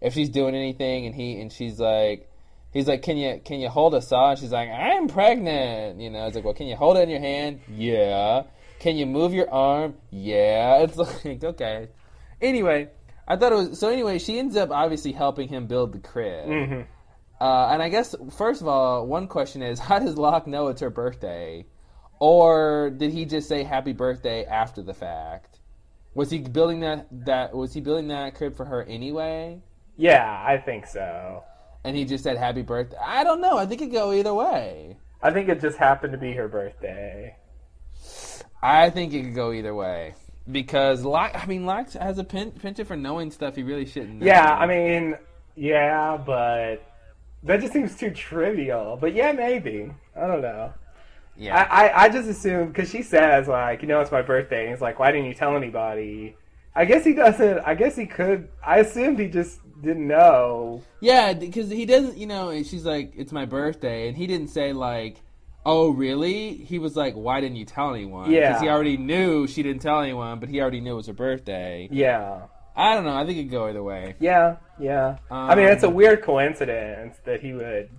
if 0.02 0.14
she's 0.14 0.30
doing 0.30 0.56
anything, 0.56 1.06
and 1.06 1.14
he 1.15 1.39
and 1.39 1.52
she's 1.52 1.80
like. 1.80 2.31
He's 2.73 2.85
like, 2.88 3.02
can 3.02 3.15
you 3.18 3.41
can 3.44 3.60
you 3.60 3.69
hold 3.69 3.95
a 3.95 4.02
saw? 4.02 4.31
And 4.31 4.39
she's 4.39 4.52
like, 4.52 4.69
I'm 4.69 5.07
pregnant. 5.07 6.02
You 6.02 6.10
know, 6.11 6.27
it's 6.27 6.35
like, 6.35 6.44
well, 6.44 6.53
can 6.53 6.68
you 6.68 6.76
hold 6.76 6.98
it 6.98 7.03
in 7.03 7.10
your 7.10 7.22
hand? 7.22 7.61
Yeah. 7.69 8.44
Can 8.80 8.98
you 8.98 9.06
move 9.06 9.34
your 9.34 9.49
arm? 9.49 9.95
Yeah. 10.11 10.84
It's 10.84 10.98
like, 11.26 11.44
okay. 11.44 11.88
Anyway, 12.41 12.89
I 13.28 13.36
thought 13.36 13.52
it 13.52 13.56
was 13.56 13.80
so. 13.80 13.90
Anyway, 13.90 14.20
she 14.20 14.40
ends 14.40 14.56
up 14.56 14.72
obviously 14.72 15.12
helping 15.12 15.49
him 15.49 15.68
build 15.68 15.91
the 15.94 15.99
crib. 15.99 16.45
hmm 16.45 16.82
Uh, 17.40 17.68
and 17.68 17.84
I 17.84 17.90
guess 17.90 18.16
first 18.36 18.62
of 18.62 18.68
all, 18.68 19.06
one 19.06 19.28
question 19.28 19.62
is, 19.62 19.80
how 19.90 19.99
does 19.99 20.18
Locke 20.18 20.48
know 20.48 20.68
it's 20.68 20.82
her 20.82 20.90
birthday, 20.90 21.66
or 22.20 22.90
did 22.90 23.12
he 23.12 23.26
just 23.26 23.48
say 23.48 23.64
happy 23.64 23.94
birthday 23.94 24.45
after 24.45 24.82
the 24.82 24.94
fact? 24.94 25.60
Was 26.14 26.32
he 26.32 26.40
building 26.40 26.80
that 26.80 27.08
that 27.26 27.54
was 27.54 27.74
he 27.74 27.82
building 27.82 28.08
that 28.08 28.36
crib 28.36 28.56
for 28.56 28.66
her 28.66 28.84
anyway? 28.84 29.62
Yeah, 29.98 30.44
I 30.48 30.58
think 30.58 30.88
so. 30.88 31.44
And 31.84 31.95
he 31.95 32.06
just 32.06 32.24
said 32.24 32.38
happy 32.38 32.62
birthday. 32.62 32.98
I 33.04 33.24
don't 33.24 33.41
know. 33.41 33.58
I 33.58 33.66
think 33.66 33.82
it 33.82 33.86
could 33.86 33.94
go 33.94 34.14
either 34.14 34.34
way. 34.34 34.98
I 35.22 35.32
think 35.32 35.49
it 35.49 35.62
just 35.62 35.78
happened 35.78 36.14
to 36.14 36.18
be 36.18 36.34
her 36.34 36.48
birthday. 36.48 37.36
I 38.62 38.90
think 38.90 39.14
it 39.14 39.24
could 39.24 39.36
go 39.36 39.52
either 39.52 39.74
way 39.74 40.16
because 40.52 41.03
Locke. 41.03 41.32
I 41.36 41.45
mean, 41.45 41.65
Locke 41.65 41.91
has 41.94 42.18
a 42.18 42.24
pen, 42.24 42.52
penchant 42.52 42.88
for 42.88 42.95
knowing 42.95 43.32
stuff 43.32 43.56
he 43.56 43.64
really 43.64 43.86
shouldn't. 43.86 44.19
Know. 44.19 44.26
Yeah, 44.26 44.56
I 44.56 44.65
mean, 44.65 45.18
yeah, 45.56 46.18
but 46.18 46.84
that 47.44 47.61
just 47.61 47.74
seems 47.74 47.95
too 47.95 48.11
trivial. 48.11 48.98
But 48.99 49.14
yeah, 49.14 49.32
maybe. 49.32 49.91
I 50.15 50.28
don't 50.28 50.41
know. 50.41 50.74
Yeah. 51.36 51.56
I, 51.56 51.88
I, 51.88 52.03
I 52.03 52.10
just 52.10 52.28
assume 52.28 52.69
because 52.69 52.90
she 52.90 53.03
says 53.03 53.48
like, 53.48 53.82
you 53.82 53.88
know, 53.88 53.99
it's 54.02 54.11
my 54.11 54.22
birthday. 54.22 54.64
And 54.64 54.72
he's 54.72 54.82
like, 54.82 54.99
why 54.99 55.11
didn't 55.11 55.28
you 55.28 55.34
tell 55.34 55.56
anybody? 55.56 56.36
I 56.76 56.86
guess 56.86 57.03
he 57.03 57.14
doesn't. 57.14 57.60
I 57.60 57.76
guess 57.76 57.95
he 57.95 58.06
could. 58.06 58.49
I 58.65 58.80
assumed 58.80 59.19
he 59.19 59.28
just 59.28 59.60
didn't 59.82 60.07
know. 60.07 60.84
Yeah, 60.99 61.34
because 61.34 61.69
he 61.69 61.86
doesn't, 61.86 62.18
you 62.18 62.28
know, 62.28 62.52
she's 62.64 62.86
like, 62.86 63.14
it's 63.15 63.32
my 63.32 63.45
birthday. 63.45 64.07
And 64.07 64.18
he 64.18 64.28
didn't 64.28 64.49
say, 64.49 64.74
like, 64.74 65.22
oh, 65.68 65.89
really? 65.89 66.56
He 66.56 66.80
was 66.80 66.95
like, 66.95 67.14
why 67.14 67.41
didn't 67.41 67.57
you 67.57 67.65
tell 67.65 67.94
anyone? 67.94 68.31
Yeah. 68.31 68.49
Because 68.49 68.61
he 68.64 68.69
already 68.69 68.98
knew 68.98 69.45
she 69.48 69.61
didn't 69.61 69.81
tell 69.81 69.99
anyone, 70.02 70.39
but 70.39 70.49
he 70.49 70.61
already 70.61 70.80
knew 70.81 70.94
it 70.94 70.95
was 70.95 71.07
her 71.07 71.14
birthday. 71.14 71.88
Yeah. 71.91 72.48
I 72.76 72.94
don't 72.95 73.06
know. 73.06 73.15
I 73.15 73.26
think 73.26 73.38
it 73.38 73.44
could 73.44 73.52
go 73.52 73.68
either 73.68 73.84
way. 73.84 74.15
Yeah. 74.19 74.57
Yeah. 74.80 75.18
I 75.30 75.56
mean, 75.56 75.68
it's 75.68 75.84
a 75.84 75.88
Um, 75.88 75.94
weird 75.94 76.23
coincidence 76.23 77.18
that 77.26 77.41
he 77.41 77.53
would 77.53 77.89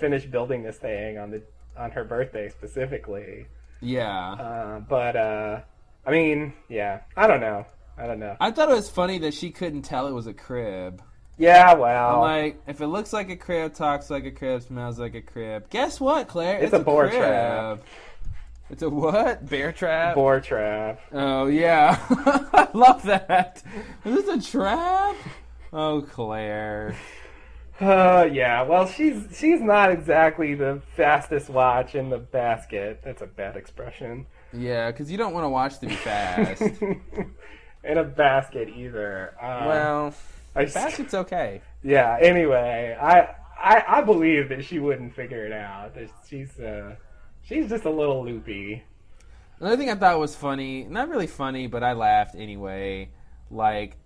finish 0.00 0.24
building 0.26 0.62
this 0.62 0.76
thing 0.78 1.18
on 1.18 1.30
the 1.30 1.42
on 1.76 1.90
her 1.92 2.04
birthday 2.04 2.48
specifically. 2.48 3.46
Yeah. 3.80 4.32
Uh, 4.32 4.80
but 4.80 5.16
uh, 5.16 5.60
I 6.06 6.10
mean, 6.10 6.54
yeah. 6.68 7.00
I 7.16 7.26
don't 7.26 7.40
know. 7.40 7.66
I 7.96 8.06
don't 8.06 8.20
know. 8.20 8.36
I 8.40 8.52
thought 8.52 8.70
it 8.70 8.74
was 8.76 8.88
funny 8.88 9.18
that 9.18 9.34
she 9.34 9.50
couldn't 9.50 9.82
tell 9.82 10.06
it 10.06 10.12
was 10.12 10.26
a 10.28 10.34
crib. 10.34 11.02
Yeah. 11.38 11.74
Wow. 11.74 12.16
I'm 12.16 12.20
like, 12.20 12.62
if 12.66 12.80
it 12.80 12.88
looks 12.88 13.12
like 13.12 13.30
a 13.30 13.36
crib, 13.36 13.74
talks 13.74 14.10
like 14.10 14.24
a 14.24 14.30
crib, 14.30 14.62
smells 14.62 14.98
like 14.98 15.14
a 15.14 15.22
crib, 15.22 15.70
guess 15.70 16.00
what, 16.00 16.28
Claire? 16.28 16.58
It's 16.58 16.72
a 16.72 16.78
boar 16.80 17.08
crib. 17.08 17.20
trap. 17.20 17.82
It's 18.70 18.82
a 18.82 18.90
what? 18.90 19.48
Bear 19.48 19.72
trap? 19.72 20.14
Boar 20.14 20.40
trap. 20.40 21.00
Oh 21.12 21.46
yeah, 21.46 21.98
I 22.10 22.68
love 22.74 23.02
that. 23.04 23.62
Is 24.04 24.14
this 24.26 24.28
a 24.28 24.50
trap? 24.50 25.16
Oh 25.72 26.02
Claire. 26.02 26.94
Uh, 27.80 28.28
yeah. 28.30 28.62
Well, 28.62 28.86
she's 28.86 29.24
she's 29.34 29.60
not 29.60 29.90
exactly 29.90 30.54
the 30.54 30.82
fastest 30.96 31.48
watch 31.48 31.94
in 31.94 32.10
the 32.10 32.18
basket. 32.18 33.00
That's 33.02 33.22
a 33.22 33.26
bad 33.26 33.56
expression. 33.56 34.26
Yeah, 34.52 34.90
because 34.90 35.10
you 35.10 35.16
don't 35.16 35.32
want 35.32 35.44
to 35.44 35.48
watch 35.48 35.78
to 35.78 35.86
be 35.86 35.94
fast. 35.94 36.60
in 37.84 37.98
a 37.98 38.04
basket 38.04 38.68
either. 38.68 39.34
Um, 39.40 39.64
well, 39.66 40.14
I, 40.58 40.64
basket's 40.66 41.14
okay. 41.14 41.60
yeah. 41.82 42.18
Anyway, 42.20 42.96
I, 43.00 43.34
I 43.58 43.84
I 43.98 44.00
believe 44.02 44.48
that 44.50 44.64
she 44.64 44.78
wouldn't 44.78 45.14
figure 45.14 45.46
it 45.46 45.52
out. 45.52 45.94
That 45.94 46.10
she's 46.28 46.58
uh 46.58 46.96
she's 47.42 47.68
just 47.68 47.84
a 47.84 47.90
little 47.90 48.24
loopy. 48.24 48.82
Another 49.60 49.76
thing 49.76 49.90
I 49.90 49.96
thought 49.96 50.18
was 50.20 50.36
funny, 50.36 50.84
not 50.84 51.08
really 51.08 51.26
funny, 51.26 51.66
but 51.66 51.82
I 51.82 51.92
laughed 51.92 52.36
anyway. 52.36 53.10
Like, 53.50 53.96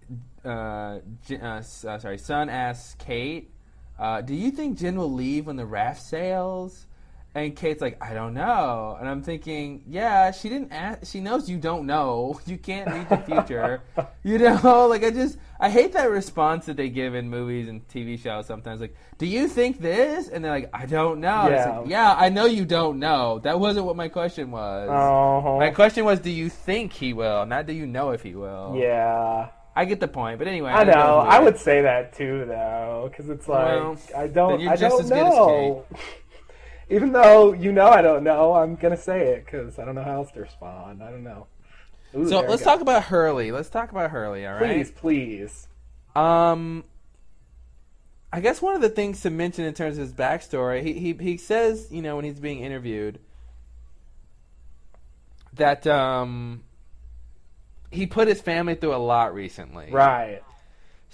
uh, 0.44 0.48
uh, 0.48 1.00
uh, 1.42 1.62
sorry, 1.62 2.16
Sun 2.16 2.48
asks 2.48 2.94
Kate, 2.98 3.50
uh, 3.98 4.22
"Do 4.22 4.34
you 4.34 4.50
think 4.50 4.78
Jin 4.78 4.96
will 4.96 5.12
leave 5.12 5.46
when 5.46 5.56
the 5.56 5.66
raft 5.66 6.02
sails?" 6.02 6.86
And 7.34 7.56
Kate's 7.56 7.80
like, 7.80 7.96
"I 8.02 8.12
don't 8.12 8.34
know." 8.34 8.96
And 9.00 9.08
I'm 9.08 9.22
thinking, 9.22 9.84
"Yeah, 9.88 10.32
she 10.32 10.50
didn't. 10.50 10.70
Ask, 10.70 11.10
she 11.10 11.20
knows 11.20 11.48
you 11.48 11.56
don't 11.58 11.86
know. 11.86 12.38
You 12.46 12.58
can't 12.58 12.90
read 12.90 13.08
the 13.08 13.16
future. 13.18 13.80
you 14.22 14.38
know, 14.38 14.86
like 14.90 15.02
I 15.02 15.10
just 15.10 15.38
I 15.58 15.70
hate 15.70 15.92
that 15.94 16.10
response 16.10 16.66
that 16.66 16.76
they 16.76 16.90
give 16.90 17.14
in 17.14 17.30
movies 17.30 17.68
and 17.68 17.86
TV 17.88 18.18
shows 18.18 18.46
sometimes. 18.46 18.80
Like, 18.82 18.94
do 19.16 19.24
you 19.26 19.48
think 19.48 19.80
this? 19.80 20.28
And 20.28 20.44
they're 20.44 20.50
like, 20.52 20.68
I 20.74 20.84
don't 20.84 21.20
know. 21.20 21.48
Yeah. 21.48 21.78
like, 21.78 21.88
yeah, 21.88 22.14
I 22.18 22.28
know 22.28 22.44
you 22.44 22.66
don't 22.66 22.98
know. 22.98 23.38
That 23.38 23.58
wasn't 23.58 23.86
what 23.86 23.96
my 23.96 24.08
question 24.08 24.50
was. 24.50 24.88
Oh, 24.90 25.58
My 25.58 25.70
question 25.70 26.04
was, 26.04 26.20
do 26.20 26.30
you 26.30 26.50
think 26.50 26.92
he 26.92 27.14
will? 27.14 27.46
Not 27.46 27.66
do 27.66 27.72
you 27.72 27.86
know 27.86 28.10
if 28.10 28.22
he 28.22 28.34
will? 28.34 28.74
yeah. 28.76 29.48
I 29.74 29.86
get 29.86 30.00
the 30.00 30.08
point, 30.08 30.38
but 30.38 30.46
anyway. 30.48 30.70
I 30.70 30.84
that 30.84 30.94
know. 30.94 31.16
I 31.16 31.38
would 31.40 31.56
say 31.56 31.80
that 31.80 32.12
too, 32.12 32.44
though, 32.46 33.08
because 33.10 33.30
it's 33.30 33.48
like 33.48 33.80
Well, 33.80 33.96
I 34.14 34.26
don't. 34.26 34.68
I 34.68 34.76
don't 34.76 34.80
as 34.80 34.80
good 34.80 35.00
as 35.00 35.10
know. 35.10 35.86
Even 36.92 37.10
though 37.12 37.54
you 37.54 37.72
know 37.72 37.88
I 37.88 38.02
don't 38.02 38.22
know, 38.22 38.52
I'm 38.52 38.76
gonna 38.76 38.98
say 38.98 39.28
it 39.28 39.46
because 39.46 39.78
I 39.78 39.84
don't 39.86 39.94
know 39.94 40.02
how 40.02 40.16
else 40.16 40.30
to 40.32 40.40
respond. 40.40 41.02
I 41.02 41.10
don't 41.10 41.24
know. 41.24 41.46
Ooh, 42.14 42.28
So 42.28 42.40
let's 42.40 42.62
talk 42.62 42.82
about 42.82 43.04
Hurley. 43.04 43.50
Let's 43.50 43.70
talk 43.70 43.90
about 43.90 44.10
Hurley. 44.10 44.46
All 44.46 44.52
right. 44.52 44.76
Please, 44.76 44.90
please. 44.90 45.68
Um, 46.14 46.84
I 48.30 48.40
guess 48.40 48.60
one 48.60 48.74
of 48.74 48.82
the 48.82 48.90
things 48.90 49.22
to 49.22 49.30
mention 49.30 49.64
in 49.64 49.72
terms 49.72 49.96
of 49.96 50.04
his 50.04 50.12
backstory, 50.12 50.82
he 50.82 50.92
he 50.92 51.12
he 51.14 51.36
says, 51.38 51.88
you 51.90 52.02
know, 52.02 52.16
when 52.16 52.26
he's 52.26 52.38
being 52.38 52.60
interviewed, 52.60 53.18
that 55.54 55.86
um, 55.86 56.62
he 57.90 58.06
put 58.06 58.28
his 58.28 58.42
family 58.42 58.74
through 58.74 58.94
a 58.94 58.96
lot 58.96 59.32
recently. 59.32 59.90
Right. 59.90 60.42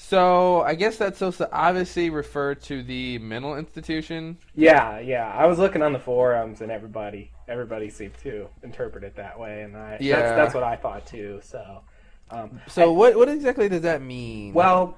So 0.01 0.63
I 0.63 0.77
guess 0.77 0.97
that's 0.97 1.19
supposed 1.19 1.39
to 1.39 1.53
obviously 1.53 2.09
refer 2.09 2.55
to 2.55 2.85
the 2.85 3.19
mental 3.19 3.57
institution. 3.57 4.39
Yeah, 4.55 5.01
yeah. 5.01 5.27
I 5.29 5.47
was 5.47 5.59
looking 5.59 5.83
on 5.83 5.93
the 5.93 5.99
forums, 5.99 6.61
and 6.61 6.71
everybody, 6.71 7.33
everybody 7.49 7.91
seemed 7.91 8.17
to 8.23 8.47
interpret 8.63 9.03
it 9.03 9.17
that 9.17 9.41
way, 9.41 9.63
and 9.63 9.77
I 9.77 9.99
Yeah. 10.01 10.21
that's, 10.21 10.37
that's 10.37 10.55
what 10.55 10.63
I 10.63 10.77
thought 10.77 11.05
too. 11.05 11.41
So, 11.43 11.83
um, 12.31 12.61
So 12.69 12.93
what 12.93 13.17
what 13.17 13.29
exactly 13.29 13.69
does 13.69 13.83
that 13.83 14.01
mean? 14.01 14.55
Well, 14.55 14.97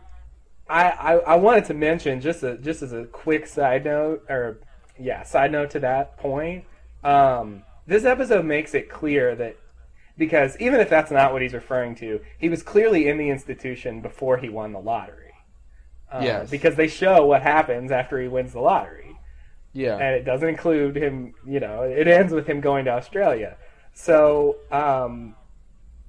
I, 0.69 0.91
I 0.91 1.13
I 1.15 1.35
wanted 1.37 1.65
to 1.65 1.75
mention 1.75 2.21
just 2.21 2.43
a 2.43 2.59
just 2.59 2.83
as 2.83 2.93
a 2.93 3.07
quick 3.07 3.47
side 3.47 3.87
note, 3.87 4.27
or 4.29 4.59
yeah, 4.99 5.23
side 5.23 5.51
note 5.51 5.71
to 5.71 5.81
that 5.81 6.19
point. 6.19 6.67
Um, 7.03 7.63
this 7.87 8.05
episode 8.05 8.45
makes 8.45 8.75
it 8.75 8.91
clear 8.91 9.35
that 9.35 9.57
because 10.21 10.57
even 10.61 10.79
if 10.79 10.89
that's 10.89 11.11
not 11.11 11.33
what 11.33 11.43
he's 11.43 11.55
referring 11.55 11.97
to, 11.97 12.21
he 12.39 12.49
was 12.49 12.63
clearly 12.63 13.09
in 13.09 13.19
the 13.19 13.31
institution 13.31 14.01
before 14.01 14.37
he 14.37 14.49
won 14.49 14.73
the 14.73 14.79
lottery. 14.79 15.33
Uh, 16.13 16.21
Yes. 16.23 16.51
Because 16.51 16.77
they 16.77 16.89
show 16.89 17.27
what 17.27 17.43
happens 17.43 17.91
after 17.91 18.21
he 18.21 18.29
wins 18.29 18.53
the 18.53 18.61
lottery 18.61 19.01
yeah. 19.73 19.97
and 19.97 20.15
it 20.15 20.25
doesn't 20.25 20.49
include 20.49 20.97
him. 20.97 21.35
You 21.47 21.61
know, 21.61 21.83
it 21.83 22.09
ends 22.09 22.33
with 22.33 22.47
him 22.47 22.61
going 22.61 22.85
to 22.87 22.91
Australia. 22.93 23.57
So, 23.93 24.57
um, 24.71 25.35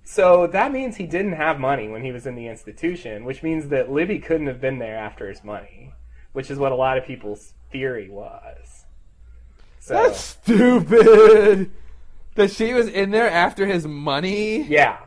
so 0.04 0.48
that 0.48 0.72
means 0.72 0.98
he 0.98 1.06
didn't 1.06 1.34
have 1.34 1.60
money 1.60 1.88
when 1.88 2.04
he 2.04 2.12
was 2.12 2.26
in 2.26 2.36
the 2.36 2.48
institution, 2.48 3.26
which 3.26 3.44
means 3.44 3.70
that 3.70 3.92
Libby 3.92 4.20
couldn't 4.20 4.48
have 4.48 4.62
been 4.62 4.80
there 4.80 4.98
after 4.98 5.30
his 5.30 5.44
money, 5.44 5.94
which 6.34 6.50
is 6.50 6.58
what 6.58 6.72
a 6.72 6.76
lot 6.76 6.98
of 6.98 7.06
people's 7.06 7.54
theory 7.72 8.10
was. 8.10 8.86
So, 9.80 9.94
That's 9.94 10.20
stupid. 10.20 11.72
That 12.36 12.52
she 12.52 12.74
was 12.74 12.88
in 12.88 13.12
there 13.12 13.30
after 13.30 13.66
his 13.66 13.86
money. 13.88 14.64
yeah, 14.64 14.98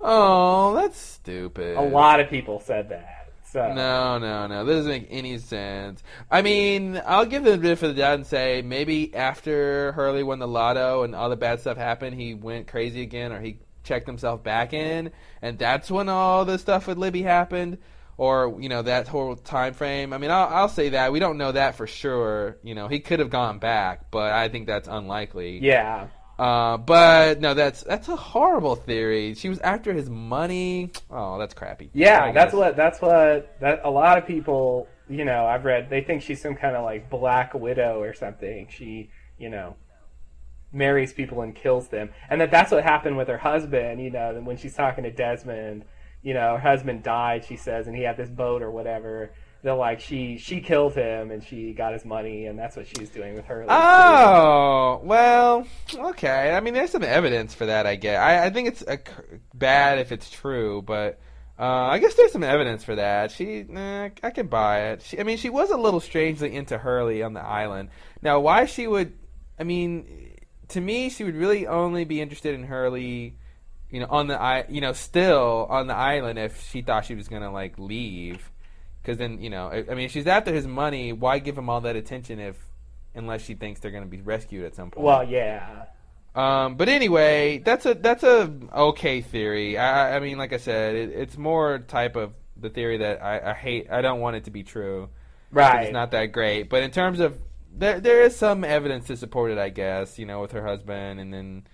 Oh, 0.00 0.74
that's 0.74 0.98
stupid. 0.98 1.76
a 1.76 1.80
lot 1.82 2.20
of 2.20 2.28
people 2.28 2.60
said 2.60 2.88
that. 2.90 3.12
So, 3.50 3.72
No, 3.72 4.18
no, 4.18 4.46
no. 4.46 4.64
That 4.64 4.72
doesn't 4.72 4.90
make 4.90 5.06
any 5.08 5.38
sense. 5.38 6.02
I 6.30 6.42
mean, 6.42 7.00
I'll 7.06 7.24
give 7.24 7.44
them 7.44 7.54
a 7.54 7.62
bit 7.62 7.78
for 7.78 7.88
the 7.88 7.94
doubt 7.94 8.14
and 8.14 8.26
say 8.26 8.60
maybe 8.62 9.14
after 9.14 9.92
Hurley 9.92 10.22
won 10.22 10.38
the 10.40 10.48
lotto 10.48 11.04
and 11.04 11.14
all 11.14 11.30
the 11.30 11.36
bad 11.36 11.60
stuff 11.60 11.76
happened, 11.78 12.20
he 12.20 12.34
went 12.34 12.66
crazy 12.66 13.02
again, 13.02 13.32
or 13.32 13.40
he 13.40 13.58
checked 13.84 14.06
himself 14.06 14.42
back 14.42 14.72
in, 14.72 15.12
and 15.40 15.58
that's 15.58 15.90
when 15.90 16.08
all 16.08 16.44
the 16.44 16.58
stuff 16.58 16.88
with 16.88 16.98
Libby 16.98 17.22
happened, 17.22 17.78
or 18.18 18.56
you 18.60 18.68
know 18.68 18.82
that 18.82 19.06
whole 19.06 19.36
time 19.36 19.72
frame. 19.74 20.12
I 20.12 20.18
mean, 20.18 20.30
I'll, 20.32 20.48
I'll 20.48 20.68
say 20.68 20.88
that 20.90 21.12
we 21.12 21.20
don't 21.20 21.38
know 21.38 21.52
that 21.52 21.76
for 21.76 21.86
sure. 21.86 22.56
You 22.64 22.74
know, 22.74 22.88
he 22.88 22.98
could 22.98 23.20
have 23.20 23.30
gone 23.30 23.60
back, 23.60 24.10
but 24.10 24.32
I 24.32 24.48
think 24.48 24.66
that's 24.66 24.88
unlikely. 24.88 25.60
yeah, 25.62 26.08
Uh, 26.38 26.76
but 26.76 27.40
no, 27.40 27.54
that's 27.54 27.82
that's 27.82 28.08
a 28.08 28.16
horrible 28.16 28.76
theory. 28.76 29.34
She 29.34 29.48
was 29.48 29.58
after 29.60 29.94
his 29.94 30.10
money. 30.10 30.90
Oh, 31.10 31.38
that's 31.38 31.54
crappy. 31.54 31.90
yeah, 31.94 32.30
that's 32.32 32.52
what 32.52 32.76
that's 32.76 33.00
what 33.00 33.58
that 33.60 33.80
a 33.84 33.90
lot 33.90 34.18
of 34.18 34.26
people, 34.26 34.86
you 35.08 35.24
know, 35.24 35.46
I've 35.46 35.64
read 35.64 35.88
they 35.88 36.02
think 36.02 36.22
she's 36.22 36.42
some 36.42 36.54
kind 36.54 36.76
of 36.76 36.84
like 36.84 37.08
black 37.08 37.54
widow 37.54 38.00
or 38.00 38.12
something. 38.12 38.68
She, 38.70 39.10
you 39.38 39.48
know, 39.48 39.76
marries 40.72 41.14
people 41.14 41.40
and 41.40 41.54
kills 41.54 41.88
them, 41.88 42.10
and 42.28 42.40
that 42.42 42.50
that's 42.50 42.70
what 42.70 42.84
happened 42.84 43.16
with 43.16 43.28
her 43.28 43.38
husband. 43.38 44.02
You 44.02 44.10
know, 44.10 44.38
when 44.44 44.58
she's 44.58 44.74
talking 44.74 45.04
to 45.04 45.10
Desmond, 45.10 45.84
you 46.22 46.34
know, 46.34 46.58
her 46.58 46.70
husband 46.70 47.02
died. 47.02 47.46
She 47.46 47.56
says, 47.56 47.86
and 47.86 47.96
he 47.96 48.02
had 48.02 48.18
this 48.18 48.28
boat 48.28 48.60
or 48.60 48.70
whatever. 48.70 49.32
They're 49.62 49.74
like 49.74 50.00
she 50.00 50.38
she 50.38 50.60
killed 50.60 50.94
him 50.94 51.30
and 51.30 51.42
she 51.42 51.72
got 51.72 51.92
his 51.92 52.04
money, 52.04 52.46
and 52.46 52.58
that's 52.58 52.76
what 52.76 52.86
she's 52.86 53.10
doing 53.10 53.34
with 53.34 53.46
her. 53.46 53.64
Oh 53.68 55.00
well, 55.02 55.66
okay. 55.94 56.52
I 56.54 56.60
mean, 56.60 56.74
there's 56.74 56.90
some 56.90 57.02
evidence 57.02 57.54
for 57.54 57.66
that. 57.66 57.86
I 57.86 57.96
get. 57.96 58.20
I, 58.20 58.46
I 58.46 58.50
think 58.50 58.68
it's 58.68 58.82
a, 58.82 58.98
bad 59.54 59.98
if 59.98 60.12
it's 60.12 60.30
true, 60.30 60.82
but 60.82 61.18
uh, 61.58 61.64
I 61.64 61.98
guess 61.98 62.14
there's 62.14 62.32
some 62.32 62.42
evidence 62.42 62.84
for 62.84 62.96
that. 62.96 63.30
She, 63.30 63.66
I 63.74 64.30
can 64.34 64.46
buy 64.46 64.90
it. 64.90 65.02
She, 65.02 65.18
I 65.18 65.22
mean, 65.22 65.38
she 65.38 65.48
was 65.48 65.70
a 65.70 65.76
little 65.76 66.00
strangely 66.00 66.54
into 66.54 66.76
Hurley 66.76 67.22
on 67.22 67.32
the 67.32 67.40
island. 67.40 67.88
Now, 68.20 68.40
why 68.40 68.66
she 68.66 68.86
would? 68.86 69.14
I 69.58 69.64
mean, 69.64 70.36
to 70.68 70.80
me, 70.80 71.08
she 71.08 71.24
would 71.24 71.34
really 71.34 71.66
only 71.66 72.04
be 72.04 72.20
interested 72.20 72.54
in 72.54 72.64
Hurley. 72.64 73.36
You 73.90 74.00
know, 74.00 74.06
on 74.10 74.26
the 74.26 74.66
you 74.68 74.80
know, 74.80 74.92
still 74.92 75.66
on 75.70 75.86
the 75.86 75.94
island 75.94 76.38
if 76.38 76.68
she 76.70 76.82
thought 76.82 77.06
she 77.06 77.14
was 77.14 77.28
gonna 77.28 77.52
like 77.52 77.78
leave, 77.78 78.50
because 79.06 79.18
then 79.18 79.40
you 79.40 79.50
know, 79.50 79.68
I, 79.68 79.84
I 79.88 79.94
mean, 79.94 80.06
if 80.06 80.10
she's 80.10 80.26
after 80.26 80.52
his 80.52 80.66
money. 80.66 81.12
Why 81.12 81.38
give 81.38 81.56
him 81.56 81.70
all 81.70 81.82
that 81.82 81.94
attention 81.94 82.40
if, 82.40 82.56
unless 83.14 83.42
she 83.42 83.54
thinks 83.54 83.78
they're 83.78 83.92
gonna 83.92 84.06
be 84.06 84.20
rescued 84.20 84.64
at 84.64 84.74
some 84.74 84.90
point? 84.90 85.06
Well, 85.06 85.22
yeah, 85.22 85.84
Um, 86.34 86.74
but 86.74 86.88
anyway, 86.88 87.58
that's 87.58 87.86
a 87.86 87.94
that's 87.94 88.24
a 88.24 88.52
okay 88.74 89.20
theory. 89.20 89.78
I, 89.78 90.16
I 90.16 90.20
mean, 90.20 90.38
like 90.38 90.52
I 90.52 90.56
said, 90.56 90.96
it, 90.96 91.10
it's 91.10 91.38
more 91.38 91.78
type 91.78 92.16
of 92.16 92.34
the 92.56 92.68
theory 92.68 92.98
that 92.98 93.22
I, 93.22 93.52
I 93.52 93.54
hate. 93.54 93.86
I 93.90 94.02
don't 94.02 94.20
want 94.20 94.36
it 94.36 94.44
to 94.44 94.50
be 94.50 94.64
true. 94.64 95.08
Right. 95.52 95.84
It's 95.84 95.92
not 95.92 96.10
that 96.10 96.26
great, 96.26 96.68
but 96.68 96.82
in 96.82 96.90
terms 96.90 97.20
of 97.20 97.40
there, 97.72 98.00
there 98.00 98.22
is 98.22 98.34
some 98.34 98.64
evidence 98.64 99.06
to 99.06 99.16
support 99.16 99.52
it, 99.52 99.58
I 99.58 99.68
guess. 99.68 100.18
You 100.18 100.26
know, 100.26 100.40
with 100.40 100.50
her 100.50 100.66
husband, 100.66 101.20
and 101.20 101.32
then 101.32 101.66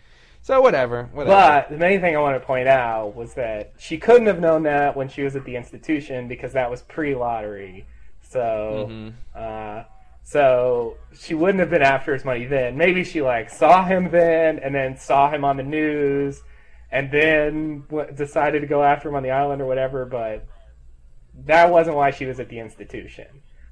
so 0.43 0.61
whatever, 0.61 1.09
whatever. 1.13 1.35
But 1.37 1.71
the 1.71 1.79
main 1.79 2.01
thing 2.01 2.17
I 2.17 2.21
want 2.21 2.41
to 2.41 2.47
point 2.47 2.69
out 2.69 3.15
was 3.15 3.35
that 3.35 3.73
she 3.79 3.97
couldn't 3.99 4.27
have 4.27 4.41
known 4.41 4.65
that 4.65 4.97
when 4.97 5.09
she 5.09 5.23
was 5.23 5.37
at 5.37 5.45
the 5.45 5.57
institution 5.57 6.29
because 6.29 6.53
that 6.53 6.71
was 6.71 6.83
pre-lottery. 6.83 7.87
So, 8.23 8.89
Mhm. 8.91 9.13
uh, 9.35 9.85
so 10.25 10.97
she 11.15 11.35
wouldn't 11.35 11.61
have 11.61 11.71
been 11.71 11.83
after 11.83 12.13
his 12.13 12.25
money 12.25 12.47
then. 12.47 12.77
Maybe 12.77 13.05
she 13.05 13.23
like 13.23 13.51
saw 13.51 13.85
him 13.85 14.11
then, 14.11 14.59
and 14.59 14.75
then 14.75 14.97
saw 14.97 15.31
him 15.31 15.45
on 15.45 15.57
the 15.57 15.63
news, 15.63 16.43
and 16.91 17.11
then 17.11 17.85
w- 17.91 18.11
decided 18.13 18.61
to 18.61 18.67
go 18.67 18.83
after 18.83 19.09
him 19.09 19.15
on 19.15 19.23
the 19.23 19.31
island 19.31 19.61
or 19.63 19.67
whatever. 19.67 20.05
But 20.07 20.45
that 21.47 21.71
wasn't 21.71 21.97
why 21.97 22.11
she 22.11 22.27
was 22.27 22.41
at 22.41 22.49
the 22.49 22.59
institution, 22.59 23.27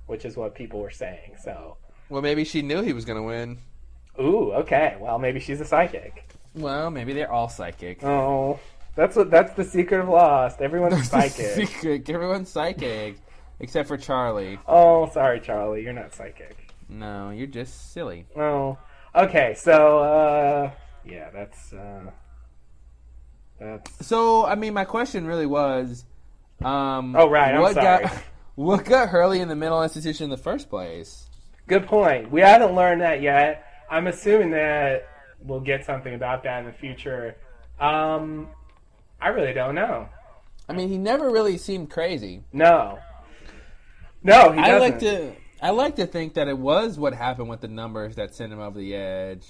which 0.06 0.24
is 0.24 0.36
what 0.36 0.54
people 0.54 0.80
were 0.80 0.90
saying. 0.90 1.36
So, 1.42 1.76
well, 2.08 2.22
maybe 2.22 2.44
she 2.44 2.62
knew 2.62 2.82
he 2.82 2.92
was 2.92 3.04
going 3.04 3.18
to 3.18 3.22
win. 3.26 3.58
ooh, 4.20 4.52
okay. 4.52 4.96
Well, 5.00 5.18
maybe 5.18 5.40
she's 5.40 5.60
a 5.60 5.64
psychic. 5.64 6.24
Well, 6.54 6.90
maybe 6.90 7.12
they're 7.12 7.30
all 7.30 7.48
psychic. 7.48 8.02
Oh, 8.04 8.58
that's 8.96 9.16
what 9.16 9.30
that's 9.30 9.52
the 9.54 9.64
secret 9.64 10.00
of 10.00 10.08
Lost. 10.08 10.60
Everyone's 10.60 11.08
psychic. 11.10 11.54
secret. 11.68 12.08
Everyone's 12.10 12.48
psychic, 12.48 13.16
except 13.60 13.88
for 13.88 13.96
Charlie. 13.96 14.58
Oh, 14.66 15.08
sorry, 15.10 15.40
Charlie, 15.40 15.82
you're 15.82 15.92
not 15.92 16.12
psychic. 16.14 16.56
No, 16.88 17.30
you're 17.30 17.46
just 17.46 17.92
silly. 17.92 18.26
Oh, 18.36 18.78
okay. 19.14 19.54
So, 19.56 19.98
uh, 20.00 20.70
yeah, 21.04 21.30
that's 21.30 21.72
uh, 21.72 22.10
that's 23.60 24.06
So, 24.06 24.44
I 24.44 24.54
mean, 24.56 24.74
my 24.74 24.84
question 24.84 25.26
really 25.26 25.46
was, 25.46 26.04
um, 26.64 27.14
Oh, 27.16 27.28
right, 27.28 27.54
I'm 27.54 27.60
what 27.60 27.74
sorry. 27.74 28.04
got 28.04 28.12
what 28.56 28.84
got 28.84 29.08
Hurley 29.10 29.40
in 29.40 29.48
the 29.48 29.54
mental 29.56 29.82
institution 29.82 30.24
in 30.24 30.30
the 30.30 30.36
first 30.36 30.68
place? 30.68 31.26
good 31.68 31.86
point. 31.86 32.32
We 32.32 32.40
haven't 32.40 32.74
learned 32.74 33.02
that 33.02 33.22
yet. 33.22 33.64
I'm 33.88 34.08
assuming 34.08 34.50
that 34.50 35.06
we'll 35.42 35.60
get 35.60 35.84
something 35.84 36.14
about 36.14 36.42
that 36.44 36.60
in 36.60 36.66
the 36.66 36.72
future. 36.72 37.36
Um, 37.78 38.48
I 39.20 39.28
really 39.28 39.52
don't 39.52 39.74
know. 39.74 40.08
I 40.68 40.72
mean, 40.72 40.88
he 40.88 40.98
never 40.98 41.30
really 41.30 41.58
seemed 41.58 41.90
crazy. 41.90 42.42
No, 42.52 42.98
no, 44.22 44.52
he 44.52 44.60
I 44.60 44.78
like 44.78 44.98
to 45.00 45.32
I 45.62 45.70
like 45.70 45.96
to 45.96 46.06
think 46.06 46.34
that 46.34 46.48
it 46.48 46.56
was 46.56 46.98
what 46.98 47.12
happened 47.14 47.48
with 47.48 47.60
the 47.60 47.68
numbers 47.68 48.16
that 48.16 48.34
sent 48.34 48.52
him 48.52 48.60
over 48.60 48.78
the 48.78 48.94
edge. 48.94 49.46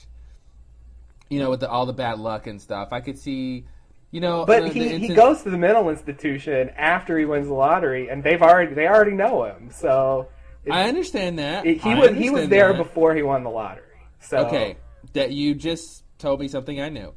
You 1.28 1.38
know, 1.38 1.50
with 1.50 1.60
the, 1.60 1.68
all 1.70 1.86
the 1.86 1.92
bad 1.92 2.18
luck 2.18 2.48
and 2.48 2.60
stuff. 2.60 2.88
I 2.90 3.00
could 3.00 3.16
see, 3.16 3.64
you 4.10 4.20
know, 4.20 4.44
But 4.44 4.64
the- 4.64 4.68
he, 4.70 4.88
the 4.88 4.98
he 4.98 5.08
goes 5.14 5.42
to 5.42 5.50
the 5.50 5.58
mental 5.58 5.88
institution 5.88 6.70
after 6.70 7.16
he 7.16 7.24
wins 7.24 7.46
the 7.46 7.54
lottery, 7.54 8.08
and 8.08 8.24
they've 8.24 8.42
already 8.42 8.74
they 8.74 8.88
already 8.88 9.12
know 9.12 9.44
him. 9.44 9.70
So 9.70 10.28
it- 10.64 10.72
I 10.72 10.88
understand 10.88 11.38
that. 11.38 11.66
it- 11.66 11.80
he 11.82 11.90
I 11.90 11.98
was 12.00 12.10
he 12.16 12.30
was 12.30 12.48
there 12.48 12.72
that. 12.72 12.78
before 12.78 13.14
he 13.14 13.22
won 13.22 13.44
the 13.44 13.50
lottery. 13.50 13.84
So 14.20 14.38
Okay, 14.46 14.76
that 15.12 15.32
you 15.32 15.54
just 15.54 16.04
told 16.18 16.40
me 16.40 16.48
something 16.48 16.80
I 16.80 16.88
knew. 16.88 17.14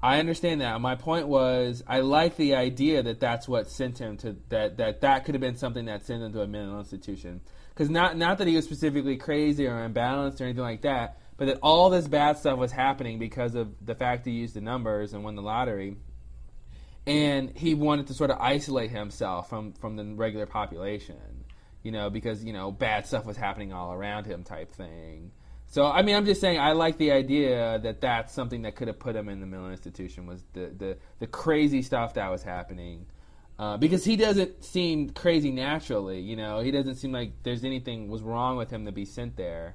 I 0.00 0.20
understand 0.20 0.60
that. 0.60 0.80
My 0.80 0.94
point 0.94 1.26
was, 1.26 1.82
I 1.86 2.00
like 2.00 2.36
the 2.36 2.54
idea 2.54 3.02
that 3.02 3.18
that's 3.18 3.48
what 3.48 3.68
sent 3.68 3.98
him 3.98 4.16
to 4.18 4.36
that. 4.48 4.76
That 4.76 5.00
that 5.00 5.24
could 5.24 5.34
have 5.34 5.40
been 5.40 5.56
something 5.56 5.86
that 5.86 6.06
sent 6.06 6.22
him 6.22 6.32
to 6.34 6.42
a 6.42 6.46
mental 6.46 6.78
institution. 6.78 7.40
Because 7.70 7.90
not 7.90 8.16
not 8.16 8.38
that 8.38 8.46
he 8.46 8.54
was 8.54 8.64
specifically 8.64 9.16
crazy 9.16 9.66
or 9.66 9.88
imbalanced 9.88 10.40
or 10.40 10.44
anything 10.44 10.62
like 10.62 10.82
that, 10.82 11.18
but 11.36 11.46
that 11.46 11.58
all 11.62 11.90
this 11.90 12.06
bad 12.06 12.38
stuff 12.38 12.58
was 12.58 12.70
happening 12.70 13.18
because 13.18 13.56
of 13.56 13.74
the 13.84 13.94
fact 13.94 14.24
he 14.24 14.32
used 14.32 14.54
the 14.54 14.60
numbers 14.60 15.14
and 15.14 15.24
won 15.24 15.34
the 15.34 15.42
lottery. 15.42 15.96
And 17.06 17.56
he 17.56 17.74
wanted 17.74 18.08
to 18.08 18.14
sort 18.14 18.30
of 18.30 18.38
isolate 18.40 18.90
himself 18.90 19.48
from 19.48 19.72
from 19.72 19.96
the 19.96 20.04
regular 20.04 20.46
population, 20.46 21.44
you 21.82 21.90
know, 21.90 22.08
because 22.08 22.44
you 22.44 22.52
know 22.52 22.70
bad 22.70 23.04
stuff 23.04 23.26
was 23.26 23.36
happening 23.36 23.72
all 23.72 23.92
around 23.92 24.26
him, 24.26 24.44
type 24.44 24.72
thing. 24.72 25.32
So 25.68 25.86
I 25.86 26.02
mean, 26.02 26.16
I'm 26.16 26.24
just 26.24 26.40
saying 26.40 26.58
I 26.58 26.72
like 26.72 26.96
the 26.96 27.12
idea 27.12 27.78
that 27.82 28.00
that's 28.00 28.32
something 28.32 28.62
that 28.62 28.74
could 28.74 28.88
have 28.88 28.98
put 28.98 29.14
him 29.14 29.28
in 29.28 29.40
the 29.40 29.46
mental 29.46 29.70
institution 29.70 30.26
was 30.26 30.42
the 30.54 30.72
the, 30.76 30.96
the 31.20 31.26
crazy 31.26 31.82
stuff 31.82 32.14
that 32.14 32.30
was 32.30 32.42
happening. 32.42 33.06
Uh, 33.58 33.76
because 33.76 34.04
he 34.04 34.14
doesn't 34.14 34.64
seem 34.64 35.10
crazy 35.10 35.50
naturally, 35.50 36.20
you 36.20 36.36
know. 36.36 36.60
He 36.60 36.70
doesn't 36.70 36.94
seem 36.94 37.10
like 37.10 37.32
there's 37.42 37.64
anything 37.64 38.08
was 38.08 38.22
wrong 38.22 38.56
with 38.56 38.70
him 38.70 38.86
to 38.86 38.92
be 38.92 39.04
sent 39.04 39.36
there. 39.36 39.74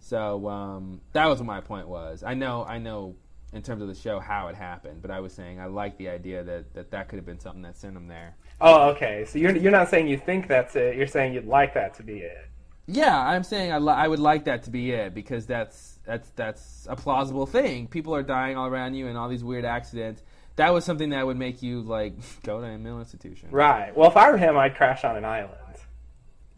So 0.00 0.48
um, 0.48 1.00
that 1.12 1.26
was 1.26 1.38
what 1.38 1.46
my 1.46 1.60
point 1.60 1.86
was. 1.86 2.24
I 2.24 2.34
know, 2.34 2.64
I 2.64 2.78
know, 2.78 3.14
in 3.52 3.62
terms 3.62 3.82
of 3.82 3.88
the 3.88 3.94
show 3.94 4.18
how 4.18 4.48
it 4.48 4.56
happened, 4.56 5.00
but 5.00 5.10
I 5.10 5.20
was 5.20 5.32
saying 5.32 5.60
I 5.60 5.66
like 5.66 5.96
the 5.96 6.08
idea 6.08 6.42
that 6.42 6.74
that, 6.74 6.90
that 6.90 7.08
could 7.08 7.16
have 7.16 7.26
been 7.26 7.38
something 7.38 7.62
that 7.62 7.76
sent 7.76 7.96
him 7.96 8.08
there. 8.08 8.34
Oh, 8.60 8.90
okay. 8.90 9.24
So 9.26 9.38
you're 9.38 9.56
you're 9.56 9.72
not 9.72 9.88
saying 9.88 10.08
you 10.08 10.18
think 10.18 10.48
that's 10.48 10.76
it. 10.76 10.96
You're 10.96 11.06
saying 11.06 11.32
you'd 11.32 11.46
like 11.46 11.72
that 11.74 11.94
to 11.94 12.02
be 12.02 12.18
it. 12.18 12.49
Yeah, 12.92 13.18
I'm 13.18 13.42
saying 13.44 13.72
I, 13.72 13.78
li- 13.78 13.92
I 13.92 14.08
would 14.08 14.18
like 14.18 14.44
that 14.44 14.64
to 14.64 14.70
be 14.70 14.90
it 14.90 15.14
because 15.14 15.46
that's 15.46 15.98
that's 16.04 16.28
that's 16.30 16.86
a 16.90 16.96
plausible 16.96 17.46
thing. 17.46 17.86
People 17.86 18.14
are 18.14 18.22
dying 18.22 18.56
all 18.56 18.66
around 18.66 18.94
you 18.94 19.06
and 19.06 19.16
all 19.16 19.28
these 19.28 19.44
weird 19.44 19.64
accidents. 19.64 20.22
That 20.56 20.72
was 20.74 20.84
something 20.84 21.10
that 21.10 21.24
would 21.26 21.36
make 21.38 21.62
you 21.62 21.80
like 21.82 22.14
go 22.42 22.60
to 22.60 22.66
a 22.66 22.78
mental 22.78 22.98
institution. 23.00 23.50
Right. 23.50 23.96
Well, 23.96 24.10
if 24.10 24.16
I 24.16 24.30
were 24.30 24.36
him, 24.36 24.56
I'd 24.56 24.74
crash 24.76 25.04
on 25.04 25.16
an 25.16 25.24
island. 25.24 25.54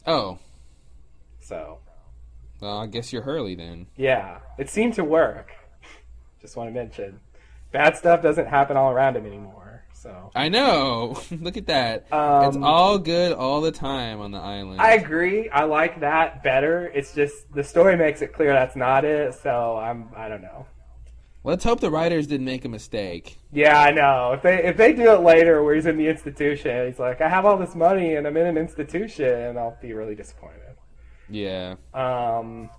Oh, 0.06 0.38
So 1.40 1.78
well, 2.60 2.78
I 2.78 2.86
guess 2.86 3.12
you're 3.12 3.22
Hurley 3.22 3.54
then. 3.54 3.86
yeah, 3.96 4.38
it 4.58 4.70
seemed 4.70 4.94
to 4.94 5.04
work. 5.04 5.52
Just 6.40 6.56
want 6.56 6.68
to 6.70 6.72
mention, 6.74 7.20
bad 7.72 7.96
stuff 7.96 8.22
doesn't 8.22 8.46
happen 8.46 8.76
all 8.76 8.90
around 8.90 9.16
him 9.16 9.26
anymore. 9.26 9.61
So 10.02 10.32
I 10.34 10.48
know. 10.48 11.20
Look 11.30 11.56
at 11.56 11.66
that. 11.66 12.12
Um, 12.12 12.48
it's 12.48 12.56
all 12.60 12.98
good 12.98 13.32
all 13.32 13.60
the 13.60 13.70
time 13.70 14.20
on 14.20 14.32
the 14.32 14.38
island. 14.38 14.80
I 14.80 14.94
agree. 14.94 15.48
I 15.48 15.62
like 15.64 16.00
that 16.00 16.42
better. 16.42 16.90
It's 16.92 17.14
just 17.14 17.52
the 17.54 17.62
story 17.62 17.96
makes 17.96 18.20
it 18.20 18.32
clear 18.32 18.52
that's 18.52 18.74
not 18.74 19.04
it. 19.04 19.34
So 19.34 19.76
I'm 19.76 20.08
I 20.16 20.28
don't 20.28 20.42
know. 20.42 20.66
Let's 21.44 21.64
hope 21.64 21.80
the 21.80 21.90
writers 21.90 22.26
didn't 22.26 22.46
make 22.46 22.64
a 22.64 22.68
mistake. 22.68 23.38
Yeah, 23.52 23.80
I 23.80 23.90
know. 23.92 24.32
If 24.32 24.42
they 24.42 24.64
if 24.64 24.76
they 24.76 24.92
do 24.92 25.12
it 25.12 25.20
later, 25.20 25.62
where 25.62 25.74
he's 25.74 25.86
in 25.86 25.96
the 25.96 26.08
institution, 26.08 26.86
he's 26.88 26.98
like, 26.98 27.20
I 27.20 27.28
have 27.28 27.44
all 27.44 27.56
this 27.56 27.74
money 27.76 28.16
and 28.16 28.26
I'm 28.26 28.36
in 28.36 28.46
an 28.46 28.56
institution, 28.56 29.26
and 29.26 29.58
I'll 29.58 29.78
be 29.80 29.92
really 29.92 30.16
disappointed. 30.16 30.76
Yeah. 31.28 31.76
Um, 31.94 32.70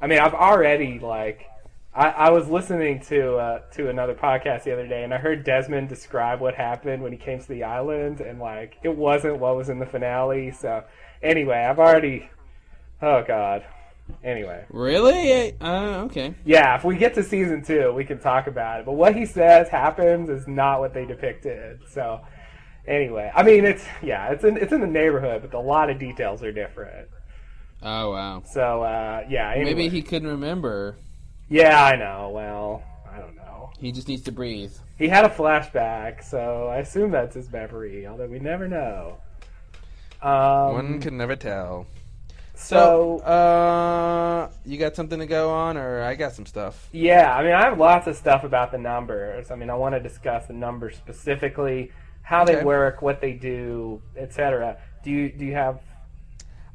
I 0.00 0.06
mean, 0.06 0.18
I've 0.18 0.34
already 0.34 0.98
like, 0.98 1.46
I, 1.94 2.08
I 2.08 2.30
was 2.30 2.48
listening 2.48 3.00
to 3.08 3.36
uh, 3.36 3.58
to 3.74 3.90
another 3.90 4.14
podcast 4.14 4.64
the 4.64 4.72
other 4.72 4.86
day, 4.86 5.04
and 5.04 5.12
I 5.12 5.18
heard 5.18 5.44
Desmond 5.44 5.88
describe 5.90 6.40
what 6.40 6.54
happened 6.54 7.02
when 7.02 7.12
he 7.12 7.18
came 7.18 7.38
to 7.38 7.48
the 7.48 7.64
island, 7.64 8.20
and 8.20 8.38
like, 8.38 8.78
it 8.82 8.96
wasn't 8.96 9.38
what 9.38 9.56
was 9.56 9.68
in 9.68 9.78
the 9.78 9.86
finale. 9.86 10.52
So, 10.52 10.84
anyway, 11.22 11.58
I've 11.58 11.78
already, 11.78 12.30
oh 13.02 13.22
god. 13.26 13.64
Anyway, 14.24 14.64
Really? 14.68 15.56
Uh, 15.60 16.04
okay. 16.04 16.34
yeah, 16.44 16.76
if 16.76 16.84
we 16.84 16.96
get 16.96 17.14
to 17.14 17.22
season 17.22 17.62
two, 17.62 17.92
we 17.92 18.04
can 18.04 18.18
talk 18.18 18.46
about 18.46 18.80
it. 18.80 18.86
But 18.86 18.92
what 18.92 19.14
he 19.14 19.24
says 19.24 19.68
happens 19.68 20.28
is 20.28 20.48
not 20.48 20.80
what 20.80 20.92
they 20.92 21.06
depicted. 21.06 21.80
So, 21.88 22.20
anyway, 22.86 23.30
I 23.34 23.42
mean, 23.42 23.64
it's 23.64 23.84
yeah, 24.02 24.30
it's 24.30 24.44
in 24.44 24.56
it's 24.56 24.72
in 24.72 24.80
the 24.80 24.86
neighborhood, 24.86 25.42
but 25.42 25.56
a 25.56 25.60
lot 25.60 25.90
of 25.90 25.98
details 25.98 26.42
are 26.42 26.52
different. 26.52 27.08
Oh 27.82 28.12
wow. 28.12 28.42
So, 28.46 28.82
uh, 28.82 29.24
yeah, 29.28 29.52
anyway. 29.52 29.74
Maybe 29.74 29.88
he 29.88 30.02
couldn't 30.02 30.28
remember. 30.28 30.96
Yeah, 31.52 31.84
I 31.84 31.96
know. 31.96 32.30
Well, 32.32 32.82
I 33.12 33.18
don't 33.18 33.36
know. 33.36 33.70
He 33.78 33.92
just 33.92 34.08
needs 34.08 34.22
to 34.22 34.32
breathe. 34.32 34.72
He 34.96 35.06
had 35.06 35.26
a 35.26 35.28
flashback, 35.28 36.24
so 36.24 36.68
I 36.68 36.78
assume 36.78 37.10
that's 37.10 37.34
his 37.34 37.52
memory, 37.52 38.06
although 38.06 38.26
we 38.26 38.38
never 38.38 38.68
know. 38.68 39.18
Um, 40.22 40.72
One 40.72 41.00
can 41.00 41.18
never 41.18 41.36
tell. 41.36 41.86
so, 42.54 43.18
So, 43.18 43.24
uh, 43.24 44.50
you 44.64 44.78
got 44.78 44.96
something 44.96 45.18
to 45.18 45.26
go 45.26 45.50
on, 45.50 45.76
or 45.76 46.02
I 46.02 46.14
got 46.14 46.32
some 46.32 46.46
stuff. 46.46 46.88
yeah, 46.92 47.36
I 47.36 47.42
mean, 47.42 47.52
I 47.52 47.64
have 47.64 47.78
lots 47.78 48.06
of 48.06 48.16
stuff 48.16 48.44
about 48.44 48.70
the 48.72 48.78
numbers. 48.78 49.50
I 49.50 49.56
mean, 49.56 49.68
I 49.68 49.74
want 49.74 49.94
to 49.94 50.00
discuss 50.00 50.46
the 50.46 50.54
numbers 50.54 50.96
specifically, 50.96 51.92
how 52.22 52.44
they 52.44 52.64
work, 52.64 53.02
what 53.02 53.20
they 53.20 53.32
do, 53.32 54.00
etc. 54.16 54.78
Do 55.02 55.10
you 55.10 55.30
do 55.30 55.44
you 55.44 55.54
have? 55.54 55.80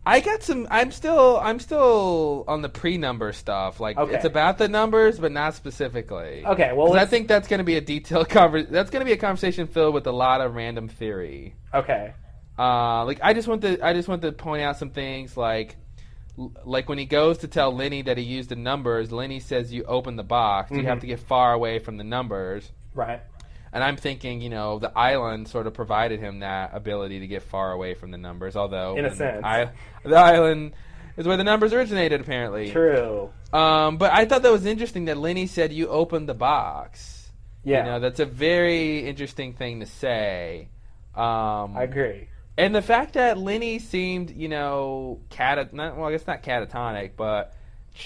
I 0.07 0.19
got 0.21 0.41
some. 0.41 0.67
I'm 0.71 0.91
still. 0.91 1.37
I'm 1.43 1.59
still 1.59 2.45
on 2.47 2.61
the 2.61 2.69
pre-number 2.69 3.33
stuff. 3.33 3.79
Like 3.79 3.97
Okay. 3.97 4.15
it's 4.15 4.25
about 4.25 4.57
the 4.57 4.67
numbers, 4.69 5.19
but 5.19 5.31
not 5.31 5.53
specifically. 5.53 6.43
Okay, 6.45 6.71
well, 6.73 6.87
'Cause 6.87 6.95
I 6.95 6.99
let's- 6.99 7.11
think 7.11 7.27
that's 7.27 7.47
going 7.47 7.57
to 7.59 7.63
be 7.63 7.75
a 7.75 7.81
detailed 7.81 8.29
conver- 8.37 8.69
That's 8.69 8.89
going 8.89 9.01
to 9.01 9.05
be 9.05 9.11
a 9.11 9.17
conversation 9.17 9.67
filled 9.67 9.93
with 9.93 10.07
a 10.07 10.11
lot 10.11 10.39
of 10.41 10.55
random 10.55 10.87
theory. 10.87 11.55
Okay, 11.73 12.13
Uh, 12.57 13.03
like 13.05 13.19
I 13.21 13.33
just 13.33 13.47
want 13.47 13.61
to. 13.63 13.85
I 13.85 13.93
just 13.93 14.07
want 14.07 14.21
to 14.21 14.31
point 14.31 14.63
out 14.63 14.77
some 14.77 14.91
things. 14.91 15.35
Like, 15.35 15.75
like 16.65 16.87
when 16.87 16.97
he 16.97 17.05
goes 17.05 17.39
to 17.39 17.47
tell 17.47 17.75
Lenny 17.75 18.01
that 18.03 18.17
he 18.17 18.23
used 18.23 18.49
the 18.49 18.55
numbers, 18.55 19.11
Lenny 19.11 19.39
says 19.39 19.73
you 19.73 19.83
open 19.83 20.15
the 20.15 20.23
box. 20.23 20.71
You 20.71 20.83
have 20.85 20.99
Mhm. 20.99 21.01
to 21.01 21.07
get 21.07 21.19
far 21.19 21.51
away 21.53 21.79
from 21.79 21.97
the 21.97 22.03
numbers. 22.03 22.71
right. 22.93 23.21
And 23.77 23.83
I'm 23.83 23.95
thinking, 23.95 24.41
you 24.41 24.49
know, 24.49 24.79
the 24.79 24.91
island 24.97 25.47
sort 25.49 25.67
of 25.67 25.75
provided 25.75 26.19
him 26.19 26.39
that 26.39 26.71
ability 26.73 27.19
to 27.19 27.27
get 27.27 27.43
far 27.43 27.71
away 27.71 27.93
from 27.93 28.09
the 28.09 28.17
numbers. 28.17 28.55
Although, 28.55 28.97
In 28.97 29.05
a 29.05 29.15
sense. 29.15 29.43
I, 29.45 29.69
the 30.03 30.15
island 30.15 30.73
is 31.15 31.27
where 31.27 31.37
the 31.37 31.43
numbers 31.43 31.73
originated, 31.73 32.19
apparently. 32.19 32.71
True. 32.71 33.31
Um, 33.53 33.97
but 33.97 34.11
I 34.11 34.25
thought 34.25 34.41
that 34.41 34.51
was 34.51 34.65
interesting 34.65 35.05
that 35.05 35.17
Lenny 35.17 35.45
said 35.45 35.71
you 35.71 35.89
opened 35.89 36.27
the 36.27 36.33
box. 36.33 37.29
Yeah, 37.63 37.85
You 37.85 37.91
know, 37.91 37.99
that's 37.99 38.19
a 38.19 38.25
very 38.25 39.07
interesting 39.07 39.53
thing 39.53 39.81
to 39.81 39.85
say. 39.85 40.69
Um, 41.13 41.77
I 41.77 41.83
agree. 41.83 42.29
And 42.57 42.73
the 42.73 42.81
fact 42.81 43.13
that 43.13 43.37
Lenny 43.37 43.77
seemed, 43.77 44.31
you 44.31 44.49
know, 44.49 45.21
cat 45.29 45.71
well, 45.71 46.03
I 46.03 46.11
guess 46.13 46.25
not 46.25 46.41
catatonic, 46.41 47.11
but 47.15 47.53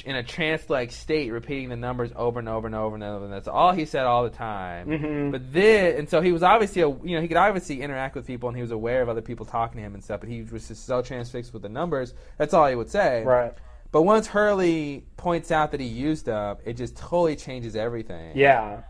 in 0.05 0.15
a 0.15 0.23
trance-like 0.23 0.91
state, 0.91 1.31
repeating 1.31 1.69
the 1.69 1.75
numbers 1.75 2.11
over 2.15 2.39
and 2.39 2.47
over 2.47 2.67
and 2.67 2.75
over 2.75 2.95
and 2.95 3.03
over. 3.03 3.25
And 3.25 3.33
that's 3.33 3.47
all 3.47 3.71
he 3.71 3.85
said 3.85 4.05
all 4.05 4.23
the 4.23 4.29
time. 4.29 4.87
Mhm. 4.87 5.31
But 5.31 5.51
then, 5.51 5.95
and 5.97 6.09
so 6.09 6.21
he 6.21 6.31
was 6.31 6.43
obviously, 6.43 6.81
a, 6.81 6.89
you 6.89 7.15
know, 7.15 7.21
he 7.21 7.27
could 7.27 7.37
obviously 7.37 7.81
interact 7.81 8.15
with 8.15 8.25
people, 8.25 8.49
and 8.49 8.55
he 8.55 8.61
was 8.61 8.71
aware 8.71 9.01
of 9.01 9.09
other 9.09 9.21
people 9.21 9.45
talking 9.45 9.77
to 9.77 9.83
him 9.83 9.93
and 9.93 10.03
stuff. 10.03 10.19
But 10.21 10.29
he 10.29 10.41
was 10.43 10.67
just 10.67 10.85
so 10.85 11.01
transfixed 11.01 11.53
with 11.53 11.61
the 11.61 11.69
numbers. 11.69 12.13
That's 12.37 12.53
all 12.53 12.67
he 12.67 12.75
would 12.75 12.89
say. 12.89 13.23
Right. 13.23 13.53
But 13.91 14.03
once 14.03 14.27
Hurley 14.27 15.05
points 15.17 15.51
out 15.51 15.71
that 15.71 15.79
he 15.79 15.87
used 15.87 16.25
them, 16.25 16.57
it 16.63 16.73
just 16.73 16.95
totally 16.95 17.35
changes 17.35 17.75
everything. 17.75 18.31
Yeah. 18.35 18.83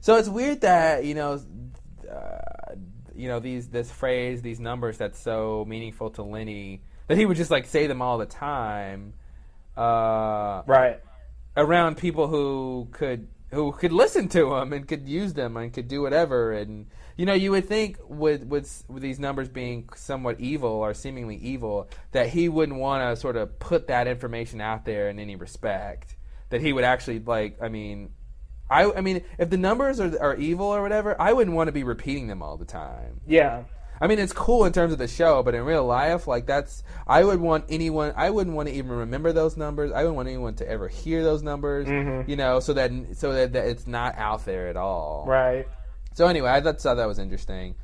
So 0.00 0.16
it's 0.16 0.28
weird 0.28 0.60
that 0.60 1.04
you 1.04 1.14
know, 1.14 1.40
uh, 2.10 2.74
you 3.14 3.28
know 3.28 3.40
these 3.40 3.68
this 3.68 3.90
phrase, 3.90 4.42
these 4.42 4.60
numbers 4.60 4.98
that's 4.98 5.18
so 5.18 5.64
meaningful 5.66 6.10
to 6.10 6.22
Lenny 6.22 6.82
that 7.08 7.16
he 7.16 7.24
would 7.24 7.36
just 7.36 7.50
like 7.50 7.66
say 7.66 7.86
them 7.86 8.02
all 8.02 8.18
the 8.18 8.26
time 8.26 9.14
uh, 9.76 10.62
Right. 10.66 11.00
around 11.56 11.96
people 11.96 12.26
who 12.28 12.88
could 12.92 13.28
who 13.52 13.72
could 13.72 13.92
listen 13.92 14.28
to 14.28 14.54
him 14.54 14.72
and 14.72 14.86
could 14.88 15.08
use 15.08 15.34
them 15.34 15.56
and 15.56 15.72
could 15.72 15.86
do 15.88 16.02
whatever 16.02 16.52
and 16.52 16.86
you 17.16 17.24
know 17.24 17.32
you 17.32 17.50
would 17.52 17.66
think 17.66 17.96
with 18.08 18.42
with, 18.44 18.84
with 18.88 19.02
these 19.02 19.18
numbers 19.20 19.48
being 19.48 19.88
somewhat 19.94 20.40
evil 20.40 20.68
or 20.70 20.92
seemingly 20.92 21.36
evil 21.36 21.88
that 22.10 22.28
he 22.28 22.48
wouldn't 22.48 22.78
want 22.78 23.02
to 23.02 23.20
sort 23.20 23.36
of 23.36 23.58
put 23.60 23.86
that 23.86 24.06
information 24.08 24.60
out 24.60 24.84
there 24.84 25.08
in 25.08 25.18
any 25.18 25.36
respect 25.36 26.16
that 26.50 26.60
he 26.60 26.72
would 26.72 26.84
actually 26.84 27.20
like 27.20 27.56
i 27.62 27.68
mean 27.68 28.10
I, 28.68 28.90
I 28.90 29.00
mean, 29.00 29.22
if 29.38 29.48
the 29.48 29.56
numbers 29.56 30.00
are, 30.00 30.20
are 30.20 30.34
evil 30.34 30.66
or 30.66 30.82
whatever, 30.82 31.14
I 31.20 31.32
wouldn't 31.32 31.54
want 31.54 31.68
to 31.68 31.72
be 31.72 31.84
repeating 31.84 32.26
them 32.26 32.42
all 32.42 32.56
the 32.56 32.64
time. 32.64 33.20
Yeah. 33.24 33.62
I 34.00 34.06
mean, 34.06 34.18
it's 34.18 34.32
cool 34.32 34.64
in 34.64 34.72
terms 34.72 34.92
of 34.92 34.98
the 34.98 35.08
show, 35.08 35.42
but 35.42 35.54
in 35.54 35.62
real 35.64 35.84
life, 35.84 36.26
like 36.26 36.46
that's, 36.46 36.82
I 37.06 37.24
would 37.24 37.40
want 37.40 37.64
anyone, 37.68 38.12
I 38.16 38.30
wouldn't 38.30 38.54
want 38.54 38.68
to 38.68 38.74
even 38.74 38.90
remember 38.92 39.32
those 39.32 39.56
numbers. 39.56 39.90
I 39.92 39.98
wouldn't 39.98 40.16
want 40.16 40.28
anyone 40.28 40.54
to 40.56 40.68
ever 40.68 40.88
hear 40.88 41.22
those 41.22 41.42
numbers, 41.42 41.86
Mhm. 41.86 42.28
you 42.28 42.36
know, 42.36 42.60
so 42.60 42.72
that 42.74 42.90
so 43.14 43.32
that, 43.32 43.52
that 43.54 43.66
it's 43.66 43.86
not 43.86 44.16
out 44.18 44.44
there 44.44 44.68
at 44.68 44.76
all. 44.76 45.24
Right. 45.26 45.66
So 46.14 46.26
anyway, 46.26 46.50
I 46.50 46.60
thought, 46.60 46.80
thought 46.80 46.94
that 46.96 47.06
was 47.08 47.18
interesting. 47.18 47.74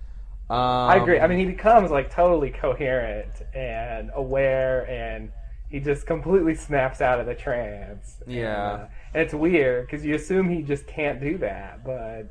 Um, 0.50 0.58
I 0.58 0.96
agree. 0.96 1.18
I 1.20 1.26
mean, 1.26 1.38
he 1.38 1.46
becomes 1.46 1.90
like 1.90 2.10
totally 2.10 2.50
coherent 2.50 3.32
and 3.54 4.10
aware, 4.14 4.86
and 4.90 5.30
he 5.70 5.80
just 5.80 6.06
completely 6.06 6.54
snaps 6.54 7.00
out 7.00 7.20
of 7.20 7.26
the 7.26 7.34
trance. 7.34 8.18
And, 8.26 8.34
Yeah. 8.34 8.62
uh, 8.72 8.88
and 9.14 9.22
it's 9.22 9.32
weird 9.32 9.86
because 9.86 10.04
you 10.04 10.14
assume 10.14 10.50
he 10.50 10.62
just 10.62 10.86
can't 10.86 11.20
do 11.20 11.38
that, 11.38 11.82
but 11.84 12.24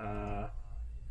uh, 0.00 0.48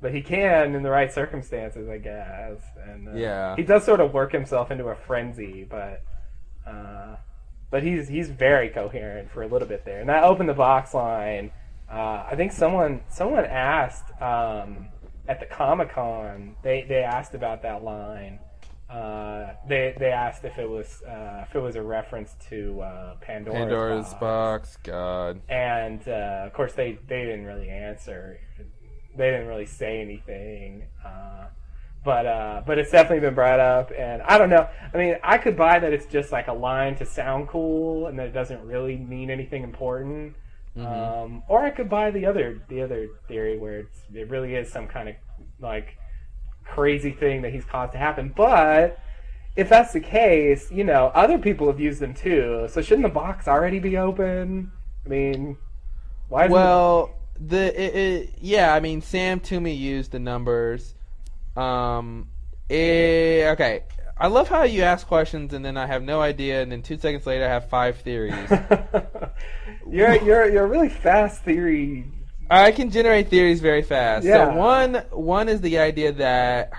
but 0.05 0.13
he 0.13 0.21
can 0.21 0.75
in 0.75 0.83
the 0.83 0.89
right 0.91 1.11
circumstances, 1.11 1.89
I 1.89 1.97
guess. 1.97 2.59
And 2.87 3.09
uh, 3.09 3.13
Yeah. 3.13 3.55
he 3.55 3.63
does 3.63 3.83
sort 3.83 3.99
of 3.99 4.13
work 4.13 4.31
himself 4.31 4.69
into 4.69 4.85
a 4.89 4.95
frenzy, 4.95 5.65
but. 5.67 6.03
Uh, 6.63 7.15
but 7.71 7.81
he's 7.81 8.07
he's 8.07 8.29
very 8.29 8.69
coherent 8.69 9.31
for 9.31 9.41
a 9.41 9.47
little 9.47 9.67
bit 9.67 9.83
there. 9.83 9.99
And 9.99 10.07
that 10.09 10.23
opened 10.23 10.47
the 10.47 10.53
box 10.53 10.93
line. 10.93 11.49
Uh, 11.91 12.23
I 12.29 12.35
think 12.35 12.51
someone 12.51 13.01
someone 13.09 13.45
asked 13.45 14.11
um, 14.21 14.89
at 15.27 15.39
the 15.39 15.47
Comic 15.47 15.91
Con. 15.91 16.55
They 16.61 16.85
they 16.87 17.01
asked 17.01 17.33
about 17.33 17.63
that 17.63 17.83
line. 17.83 18.37
Uh, 18.87 19.55
they 19.67 19.95
they 19.97 20.11
asked 20.11 20.45
if 20.45 20.59
it 20.59 20.69
was 20.69 21.01
uh, 21.01 21.45
if 21.49 21.55
it 21.55 21.59
was 21.59 21.75
a 21.75 21.81
reference 21.81 22.35
to 22.49 22.79
uh, 22.81 23.15
Pandora's, 23.21 23.57
Pandora's 23.57 24.13
box. 24.13 24.19
box, 24.19 24.77
God. 24.83 25.41
And 25.49 26.07
uh, 26.07 26.43
of 26.45 26.53
course 26.53 26.73
they 26.73 26.99
they 27.07 27.25
didn't 27.25 27.45
really 27.45 27.69
answer. 27.69 28.39
They 29.17 29.31
didn't 29.31 29.47
really 29.47 29.65
say 29.65 30.01
anything. 30.01 30.83
Uh, 31.05 31.45
but 32.03 32.25
uh, 32.25 32.61
but 32.65 32.77
it's 32.77 32.91
definitely 32.91 33.21
been 33.21 33.33
brought 33.33 33.59
up, 33.59 33.91
and 33.97 34.21
I 34.21 34.37
don't 34.37 34.49
know. 34.49 34.67
I 34.93 34.97
mean, 34.97 35.15
I 35.23 35.37
could 35.37 35.57
buy 35.57 35.79
that 35.79 35.91
it's 35.91 36.05
just 36.05 36.31
like 36.31 36.47
a 36.47 36.53
line 36.53 36.95
to 36.97 37.05
sound 37.05 37.47
cool, 37.47 38.07
and 38.07 38.17
that 38.19 38.27
it 38.27 38.33
doesn't 38.33 38.61
really 38.65 38.95
mean 38.97 39.29
anything 39.31 39.63
important. 39.63 40.35
Um, 40.77 41.43
or 41.47 41.63
I 41.63 41.69
could 41.69 41.89
buy 41.89 42.11
the 42.11 42.25
other 42.25 42.61
the 42.67 42.81
other 42.81 43.07
theory 43.29 43.57
where 43.57 43.79
it's, 43.79 43.97
it 44.13 44.29
really 44.29 44.55
is 44.55 44.69
some 44.69 44.87
kind 44.87 45.07
of 45.07 45.15
like 45.59 45.97
crazy 46.65 47.11
thing 47.11 47.41
that 47.43 47.53
he's 47.53 47.63
caused 47.63 47.93
to 47.93 47.97
happen. 47.97 48.33
But 48.35 48.99
if 49.55 49.69
that's 49.69 49.93
the 49.93 50.01
case, 50.01 50.69
you 50.71 50.83
know, 50.83 51.11
other 51.15 51.37
people 51.37 51.67
have 51.67 51.79
used 51.79 52.01
them 52.01 52.13
too. 52.13 52.67
So 52.69 52.81
shouldn't 52.81 53.07
the 53.07 53.13
box 53.13 53.47
already 53.47 53.79
be 53.79 53.97
open? 53.97 54.71
I 55.05 55.09
mean, 55.09 55.57
why? 56.27 56.47
Well, 56.47 57.15
the 57.39 57.81
it, 57.81 57.95
it, 57.95 58.29
yeah, 58.41 58.73
I 58.73 58.79
mean 58.79 59.01
Sam 59.01 59.39
Toomey 59.39 59.73
used 59.73 60.11
the 60.11 60.19
numbers. 60.19 60.93
Um, 61.55 62.29
eh, 62.69 63.49
okay. 63.51 63.83
I 64.17 64.27
love 64.27 64.47
how 64.47 64.63
you 64.63 64.83
ask 64.83 65.05
questions 65.05 65.53
and 65.53 65.65
then 65.65 65.75
I 65.75 65.87
have 65.87 66.01
no 66.01 66.21
idea, 66.21 66.61
and 66.61 66.71
then 66.71 66.81
two 66.81 66.97
seconds 66.97 67.25
later 67.25 67.45
I 67.45 67.49
have 67.49 67.69
five 67.69 67.97
theories. 67.97 68.49
you're 69.89 70.15
you're 70.23 70.49
you're 70.49 70.65
a 70.65 70.67
really 70.67 70.89
fast 70.89 71.43
theory. 71.43 72.05
I 72.49 72.71
can 72.71 72.91
generate 72.91 73.29
theories 73.29 73.59
very 73.59 73.81
fast. 73.81 74.25
Yeah. 74.25 74.51
So 74.51 74.57
one 74.57 74.95
one 75.11 75.49
is 75.49 75.61
the 75.61 75.79
idea 75.79 76.13
that 76.13 76.71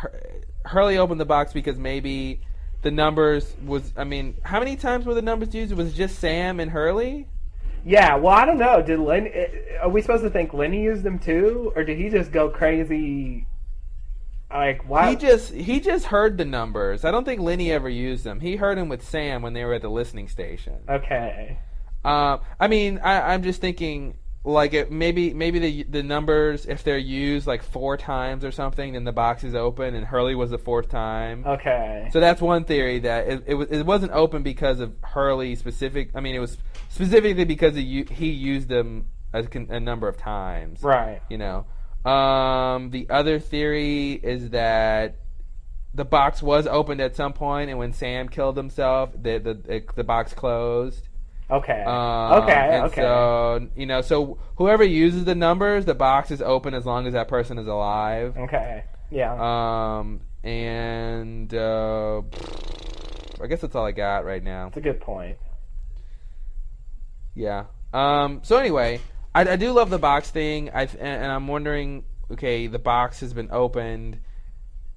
Hurley 0.65 0.99
opened 0.99 1.21
the 1.21 1.27
box 1.27 1.53
because 1.53 1.77
maybe 1.77 2.41
the 2.83 2.91
numbers 2.91 3.55
was. 3.65 3.93
I 3.97 4.05
mean, 4.05 4.37
how 4.43 4.59
many 4.59 4.77
times 4.77 5.07
were 5.07 5.15
the 5.15 5.23
numbers 5.23 5.55
used? 5.55 5.73
It 5.73 5.79
was 5.79 5.93
just 5.93 6.19
Sam 6.19 6.61
and 6.61 6.71
Hurley. 6.71 7.29
Yeah, 7.89 8.17
well, 8.17 8.35
I 8.35 8.45
don't 8.45 8.59
know. 8.59 8.83
Did 8.83 8.99
Len? 8.99 9.29
eh, 9.33 9.47
Are 9.81 9.89
we 9.89 10.03
supposed 10.03 10.25
to 10.25 10.31
think 10.31 10.53
Lenny 10.53 10.83
used 10.83 11.05
them 11.05 11.21
too, 11.21 11.73
or 11.77 11.85
did 11.85 11.97
he 11.99 12.09
just 12.09 12.33
go 12.33 12.51
crazy? 12.51 13.47
Like 14.51 14.89
why? 14.89 15.11
He 15.11 15.17
just 15.17 15.53
he 15.55 15.79
just 15.81 16.07
heard 16.07 16.37
the 16.37 16.45
numbers. 16.45 17.05
I 17.05 17.11
don't 17.13 17.25
think 17.25 17.41
Lenny 17.41 17.71
ever 17.71 17.89
used 17.89 18.25
them. 18.25 18.41
He 18.41 18.57
heard 18.57 18.77
them 18.77 18.89
with 18.89 19.07
Sam 19.09 19.41
when 19.43 19.53
they 19.53 19.65
were 19.65 19.75
at 19.75 19.83
the 19.83 19.89
listening 19.89 20.29
station. 20.29 20.79
okay. 20.89 21.59
Um, 22.05 22.41
I 22.61 22.69
mean, 22.69 22.99
I, 23.03 23.33
I'm 23.35 23.43
just 23.43 23.61
thinking 23.61 24.17
like 24.47 24.75
it, 24.75 24.93
maybe 24.93 25.35
maybe 25.35 25.59
the 25.59 25.83
the 25.83 26.03
numbers 26.05 26.67
if 26.67 26.85
they're 26.85 26.97
used 26.97 27.47
like 27.47 27.65
four 27.65 27.97
times 27.97 28.45
or 28.45 28.53
something, 28.53 28.93
then 28.93 29.03
the 29.03 29.13
box 29.13 29.43
is 29.43 29.55
open, 29.55 29.95
and 29.95 30.07
Hurley 30.07 30.37
was 30.37 30.51
the 30.51 30.59
fourth 30.59 30.89
time. 30.89 31.45
Okay. 31.45 32.09
So 32.13 32.21
that's 32.21 32.41
one 32.41 32.65
theory 32.65 33.01
that 33.01 33.27
it, 33.27 33.45
it 33.47 33.55
was 33.55 33.69
it 33.71 33.85
wasn't 33.85 34.13
open 34.13 34.43
because 34.45 34.79
of 34.79 34.95
Hurley 35.03 35.57
specific. 35.57 36.11
I 36.15 36.21
mean, 36.21 36.37
it 36.37 36.39
was 36.39 36.57
specifically 36.89 37.45
because 37.45 37.75
he 37.75 38.05
he 38.09 38.31
used 38.31 38.69
them 38.69 39.07
a, 39.35 39.45
a 39.69 39.81
number 39.81 40.09
of 40.09 40.17
times. 40.17 40.83
right. 40.83 41.21
You 41.29 41.39
know. 41.39 41.67
Um, 42.09 42.91
the 42.91 43.11
other 43.11 43.41
theory 43.41 44.13
is 44.13 44.51
that 44.51 45.17
the 45.93 46.05
box 46.05 46.41
was 46.41 46.69
opened 46.69 47.01
at 47.01 47.17
some 47.17 47.33
point, 47.33 47.69
and 47.69 47.81
when 47.81 47.93
Sam 47.93 48.29
killed 48.29 48.57
himself, 48.57 49.11
the 49.13 49.39
the 49.39 49.55
the, 49.55 49.85
the 49.97 50.05
box 50.05 50.35
closed. 50.35 51.06
Okay. 51.51 51.83
Um, 51.83 52.43
okay. 52.43 52.81
Okay. 52.85 53.01
So 53.01 53.69
you 53.77 53.87
know, 53.87 54.01
so 54.03 54.39
whoever 54.57 54.83
uses 54.83 55.25
the 55.25 55.35
numbers, 55.35 55.85
the 55.85 55.95
box 55.95 56.31
is 56.31 56.43
open 56.43 56.75
as 56.75 56.85
long 56.85 57.07
as 57.07 57.13
that 57.13 57.29
person 57.29 57.59
is 57.59 57.67
alive. 57.67 58.37
okay. 58.37 58.85
Yeah. 59.11 59.99
Um, 59.99 60.21
and 60.43 61.53
uh, 61.55 62.23
I 63.41 63.47
guess 63.49 63.61
that's 63.61 63.75
all 63.75 63.87
I 63.87 63.93
got 63.93 64.25
right 64.25 64.43
now. 64.43 64.69
It's 64.69 64.77
a 64.77 64.81
good 64.81 65.01
point. 65.01 65.39
Yeah. 67.35 67.67
Um. 67.93 68.41
So 68.43 68.57
anyway, 68.57 69.01
I, 69.35 69.43
I 69.43 69.57
do 69.57 69.73
love 69.73 69.91
the 69.91 69.99
box 69.99 70.31
thing. 70.31 70.71
I 70.71 70.83
and, 70.83 70.99
and 71.01 71.33
I'm 71.33 71.47
wondering. 71.47 72.05
Okay, 72.29 72.67
the 72.67 72.81
box 72.81 73.21
has 73.21 73.33
been 73.33 73.51
opened. 73.53 74.19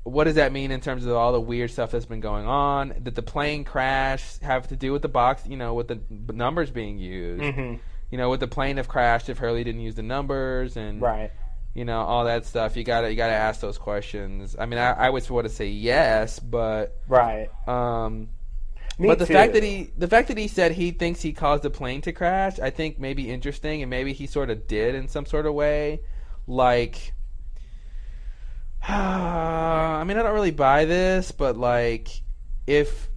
What 0.10 0.26
does 0.26 0.36
that 0.36 0.52
mean 0.52 0.72
in 0.72 0.82
terms 0.82 1.06
of 1.06 1.14
all 1.14 1.32
the 1.32 1.42
weird 1.42 1.72
stuff 1.72 1.92
that's 1.92 2.06
been 2.06 2.20
going 2.20 2.46
on? 2.46 2.94
Did 3.04 3.16
the 3.16 3.22
plane 3.22 3.64
crash 3.64 4.40
have 4.40 4.68
to 4.70 4.76
do 4.76 4.92
with 4.92 5.02
the 5.02 5.08
box? 5.10 5.44
You 5.48 5.58
know, 5.58 5.74
with 5.74 5.88
the 5.88 6.00
numbers 6.34 6.72
being 6.72 6.98
used. 6.98 7.44
hmm 7.56 7.76
You 8.12 8.18
know, 8.18 8.30
would 8.30 8.40
the 8.40 8.48
plane 8.48 8.78
have 8.78 8.88
crashed 8.88 9.30
if 9.30 9.38
Hurley 9.38 9.64
didn't 9.64 9.82
use 9.82 9.96
the 9.96 10.04
numbers? 10.04 10.78
And 10.78 11.02
Right. 11.02 11.32
you 11.74 11.86
know 11.86 12.02
all 12.02 12.26
that 12.26 12.46
stuff. 12.46 12.76
You 12.76 12.84
gotta 12.84 13.10
you 13.10 13.16
gotta 13.16 13.34
ask 13.34 13.62
those 13.62 13.78
questions. 13.78 14.56
I 14.58 14.66
mean, 14.66 14.80
I, 14.80 14.92
I 14.94 15.10
would 15.10 15.30
want 15.30 15.48
to 15.48 15.54
say 15.54 15.68
yes, 15.68 16.40
but 16.40 16.98
Right. 17.08 17.50
um, 17.68 18.30
Me 18.98 19.08
but 19.08 19.20
the 19.20 19.26
too. 19.28 19.34
fact 19.34 19.54
that 19.54 19.64
he 19.64 19.92
the 19.98 20.08
fact 20.08 20.28
that 20.30 20.38
he 20.38 20.48
said 20.48 20.74
he 20.74 20.92
thinks 20.92 21.22
he 21.22 21.32
caused 21.34 21.64
the 21.64 21.70
plane 21.70 22.02
to 22.02 22.12
crash, 22.12 22.60
I 22.60 22.70
think 22.70 23.00
may 23.00 23.14
be 23.14 23.30
interesting, 23.32 23.82
and 23.82 23.90
maybe 23.90 24.14
he 24.14 24.28
sort 24.28 24.50
of 24.50 24.68
did 24.68 24.96
in 24.96 25.08
some 25.08 25.26
sort 25.26 25.46
of 25.46 25.54
way. 25.54 26.02
Like, 26.48 27.14
I 28.88 30.04
mean, 30.06 30.18
I 30.18 30.24
don't 30.24 30.34
really 30.34 30.52
buy 30.52 30.86
this, 30.86 31.32
but 31.32 31.58
like, 31.58 32.10
if 32.68 33.10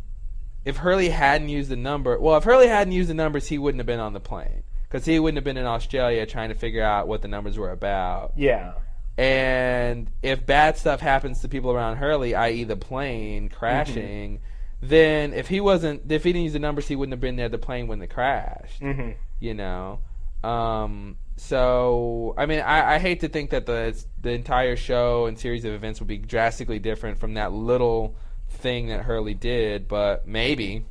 if 0.64 0.76
Hurley 0.76 1.08
hadn't 1.08 1.48
used 1.48 1.70
the 1.70 1.76
number, 1.76 2.18
well, 2.18 2.36
if 2.36 2.44
Hurley 2.44 2.68
hadn't 2.68 2.92
used 2.92 3.10
the 3.10 3.14
numbers, 3.14 3.46
he 3.48 3.58
wouldn't 3.58 3.80
have 3.80 3.86
been 3.86 4.00
on 4.00 4.12
the 4.12 4.20
plane 4.20 4.62
because 4.88 5.04
he 5.04 5.18
wouldn't 5.18 5.36
have 5.36 5.44
been 5.44 5.56
in 5.56 5.66
Australia 5.66 6.26
trying 6.26 6.50
to 6.50 6.54
figure 6.54 6.82
out 6.82 7.08
what 7.08 7.22
the 7.22 7.28
numbers 7.28 7.58
were 7.58 7.70
about. 7.70 8.32
Yeah. 8.36 8.74
And 9.16 10.10
if 10.22 10.46
bad 10.46 10.78
stuff 10.78 11.00
happens 11.00 11.40
to 11.40 11.48
people 11.48 11.70
around 11.70 11.96
Hurley, 11.96 12.34
i.e., 12.34 12.64
the 12.64 12.76
plane 12.76 13.48
crashing, 13.48 14.40
then 14.80 15.34
if 15.34 15.48
he 15.48 15.60
wasn't, 15.60 16.10
if 16.10 16.24
he 16.24 16.32
didn't 16.32 16.44
use 16.44 16.52
the 16.54 16.58
numbers, 16.58 16.88
he 16.88 16.96
wouldn't 16.96 17.12
have 17.12 17.20
been 17.20 17.36
there. 17.36 17.48
The 17.48 17.58
plane 17.58 17.88
wouldn't 17.88 18.02
have 18.08 18.14
crashed. 18.14 18.80
hmm 18.80 19.10
You 19.38 19.54
know. 19.54 20.00
Um, 20.42 21.18
so 21.42 22.34
I 22.38 22.46
mean, 22.46 22.60
I, 22.60 22.94
I 22.94 22.98
hate 22.98 23.20
to 23.20 23.28
think 23.28 23.50
that 23.50 23.66
the 23.66 24.00
the 24.20 24.30
entire 24.30 24.76
show 24.76 25.26
and 25.26 25.36
series 25.38 25.64
of 25.64 25.72
events 25.72 25.98
will 25.98 26.06
be 26.06 26.18
drastically 26.18 26.78
different 26.78 27.18
from 27.18 27.34
that 27.34 27.52
little 27.52 28.14
thing 28.48 28.88
that 28.88 29.02
Hurley 29.02 29.34
did, 29.34 29.88
but 29.88 30.26
maybe. 30.26 30.84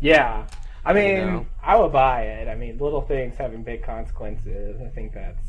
Yeah. 0.00 0.46
I 0.84 0.92
mean, 0.92 1.16
You 1.16 1.26
know? 1.26 1.46
I 1.62 1.76
would 1.76 1.92
buy 1.92 2.22
it. 2.22 2.48
I 2.48 2.54
mean, 2.54 2.78
little 2.78 3.02
things 3.02 3.36
having 3.36 3.64
big 3.64 3.82
consequences. 3.82 4.80
I 4.80 4.88
think 4.88 5.12
that's, 5.12 5.48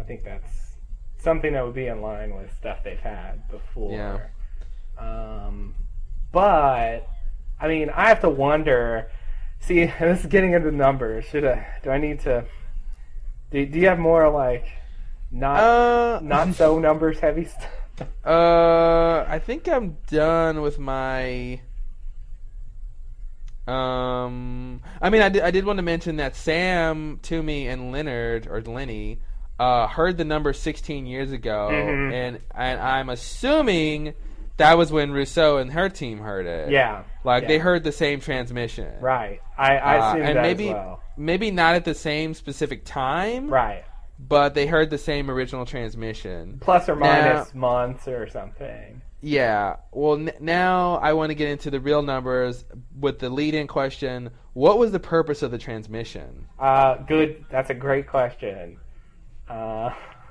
I 0.00 0.02
think 0.02 0.24
that's 0.24 0.76
something 1.18 1.52
that 1.52 1.64
would 1.64 1.74
be 1.74 1.86
in 1.86 2.00
line 2.00 2.34
with 2.34 2.50
stuff 2.56 2.78
they've 2.82 2.98
had 2.98 3.46
before. 3.48 3.92
Yeah. 3.92 4.20
Um, 4.98 5.74
but 6.32 7.06
I 7.60 7.68
mean, 7.68 7.90
I 7.90 8.08
have 8.08 8.20
to 8.20 8.30
wonder. 8.30 9.10
See, 9.60 9.84
this 10.00 10.20
is 10.20 10.26
getting 10.26 10.54
into 10.54 10.70
numbers. 10.72 11.26
Should 11.26 11.44
I? 11.44 11.66
Do 11.82 11.90
I 11.90 11.98
need 11.98 12.20
to? 12.20 12.46
Do, 13.54 13.64
do 13.64 13.78
you 13.78 13.86
have 13.86 14.00
more 14.00 14.28
like 14.30 14.66
not 15.30 15.60
Uh, 15.60 16.18
not 16.22 16.54
so 16.56 16.78
numbers 16.88 17.20
heavy 17.20 17.44
stuff? 17.44 18.08
Uh, 18.26 19.24
I 19.28 19.38
think 19.38 19.68
I'm 19.68 19.96
done 20.08 20.60
with 20.60 20.80
my. 20.80 21.60
Um, 23.68 24.82
I 25.00 25.08
mean, 25.08 25.22
I 25.22 25.28
did, 25.28 25.42
I 25.42 25.50
did 25.52 25.64
want 25.64 25.78
to 25.78 25.82
mention 25.82 26.16
that 26.16 26.34
Sam, 26.36 27.20
Toomey, 27.22 27.68
and 27.68 27.92
Leonard 27.92 28.46
or 28.48 28.60
Lenny 28.60 29.20
uh, 29.58 29.86
heard 29.86 30.18
the 30.18 30.24
number 30.24 30.52
16 30.52 31.06
years 31.06 31.30
ago, 31.32 31.68
Mhm. 31.72 32.12
and 32.12 32.40
and 32.54 32.80
I'm 32.80 33.08
assuming 33.08 34.14
that 34.56 34.78
was 34.78 34.92
when 34.92 35.10
Rousseau 35.12 35.58
and 35.58 35.72
her 35.72 35.88
team 35.88 36.18
heard 36.18 36.46
it. 36.46 36.70
Yeah. 36.70 37.04
like 37.24 37.42
yeah. 37.42 37.48
they 37.48 37.58
heard 37.58 37.82
the 37.84 37.92
same 37.92 38.20
transmission. 38.20 38.92
Right. 39.00 39.40
I, 39.58 39.76
I 39.76 39.98
Uh, 39.98 40.16
and 40.16 40.36
that 40.36 40.42
maybe 40.42 40.68
as 40.68 40.74
well. 40.74 41.00
maybe 41.16 41.50
not 41.50 41.74
at 41.74 41.84
the 41.84 41.94
same 41.94 42.34
specific 42.34 42.84
time, 42.84 43.48
Right. 43.48 43.84
but 44.18 44.54
they 44.54 44.66
heard 44.66 44.90
the 44.90 44.98
same 44.98 45.30
original 45.30 45.64
transmission. 45.66 46.58
Plus 46.60 46.88
or 46.88 46.96
Now- 46.96 47.06
minus 47.34 47.54
months 47.54 48.06
or 48.08 48.28
something. 48.28 49.00
Yeah. 49.20 49.76
Well, 49.90 50.16
n- 50.16 50.32
now 50.38 50.96
I 50.96 51.14
want 51.14 51.30
to 51.30 51.34
get 51.34 51.48
into 51.48 51.70
the 51.70 51.80
real 51.80 52.02
numbers 52.02 52.64
with 53.00 53.18
the 53.20 53.30
lead-in 53.30 53.66
question. 53.66 54.30
What 54.52 54.78
was 54.78 54.92
the 54.92 55.00
purpose 55.00 55.42
of 55.42 55.50
the 55.50 55.56
transmission? 55.58 56.46
Uh, 56.58 56.96
good. 56.98 57.44
That's 57.50 57.70
a 57.70 57.74
great 57.74 58.06
question. 58.06 58.76
Uh, 59.48 59.90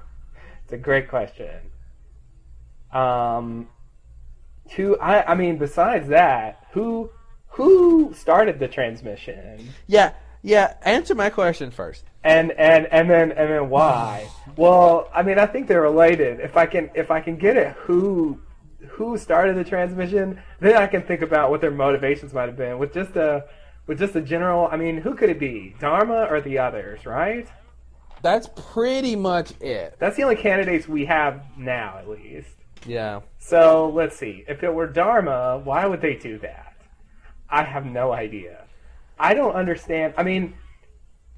it's 0.63 0.73
a 0.73 0.77
great 0.77 1.09
question. 1.09 1.59
Um, 2.91 3.67
who? 4.75 4.97
I, 4.99 5.31
I 5.31 5.35
mean, 5.35 5.57
besides 5.57 6.07
that, 6.09 6.65
who 6.71 7.09
who 7.49 8.13
started 8.13 8.59
the 8.59 8.67
transmission? 8.67 9.69
Yeah. 9.87 10.13
Yeah. 10.41 10.73
Answer 10.81 11.15
my 11.15 11.29
question 11.29 11.71
first. 11.71 12.03
And 12.23 12.51
and 12.53 12.87
and 12.87 13.09
then 13.09 13.31
and 13.31 13.49
then 13.49 13.69
why? 13.69 14.29
Well, 14.57 15.09
I 15.13 15.23
mean, 15.23 15.39
I 15.39 15.45
think 15.45 15.67
they're 15.67 15.81
related. 15.81 16.39
If 16.39 16.57
I 16.57 16.65
can 16.65 16.89
if 16.95 17.11
I 17.11 17.21
can 17.21 17.37
get 17.37 17.57
it, 17.57 17.73
who 17.73 18.39
who 18.89 19.17
started 19.17 19.55
the 19.55 19.63
transmission, 19.63 20.41
then 20.59 20.77
I 20.77 20.87
can 20.87 21.01
think 21.03 21.21
about 21.21 21.49
what 21.49 21.61
their 21.61 21.71
motivations 21.71 22.33
might 22.33 22.47
have 22.47 22.57
been. 22.57 22.79
With 22.79 22.93
just 22.93 23.15
a 23.15 23.45
with 23.87 23.99
just 23.99 24.15
a 24.15 24.21
general, 24.21 24.67
I 24.71 24.77
mean, 24.77 24.97
who 24.97 25.15
could 25.15 25.29
it 25.29 25.39
be? 25.39 25.75
Dharma 25.79 26.27
or 26.29 26.41
the 26.41 26.59
others, 26.59 27.05
right? 27.05 27.47
That's 28.21 28.49
pretty 28.71 29.15
much 29.17 29.51
it. 29.61 29.97
That's 29.99 30.15
the 30.15 30.23
only 30.23 30.37
candidates 30.37 30.87
we 30.87 31.05
have 31.05 31.43
now, 31.57 31.97
at 31.99 32.07
least. 32.07 32.55
Yeah. 32.85 33.21
So 33.39 33.89
let's 33.89 34.15
see. 34.15 34.43
If 34.47 34.63
it 34.63 34.73
were 34.73 34.87
Dharma, 34.87 35.61
why 35.63 35.85
would 35.85 36.01
they 36.01 36.15
do 36.15 36.37
that? 36.39 36.75
I 37.49 37.63
have 37.63 37.85
no 37.85 38.11
idea. 38.11 38.65
I 39.19 39.33
don't 39.33 39.53
understand. 39.53 40.13
I 40.17 40.23
mean, 40.23 40.55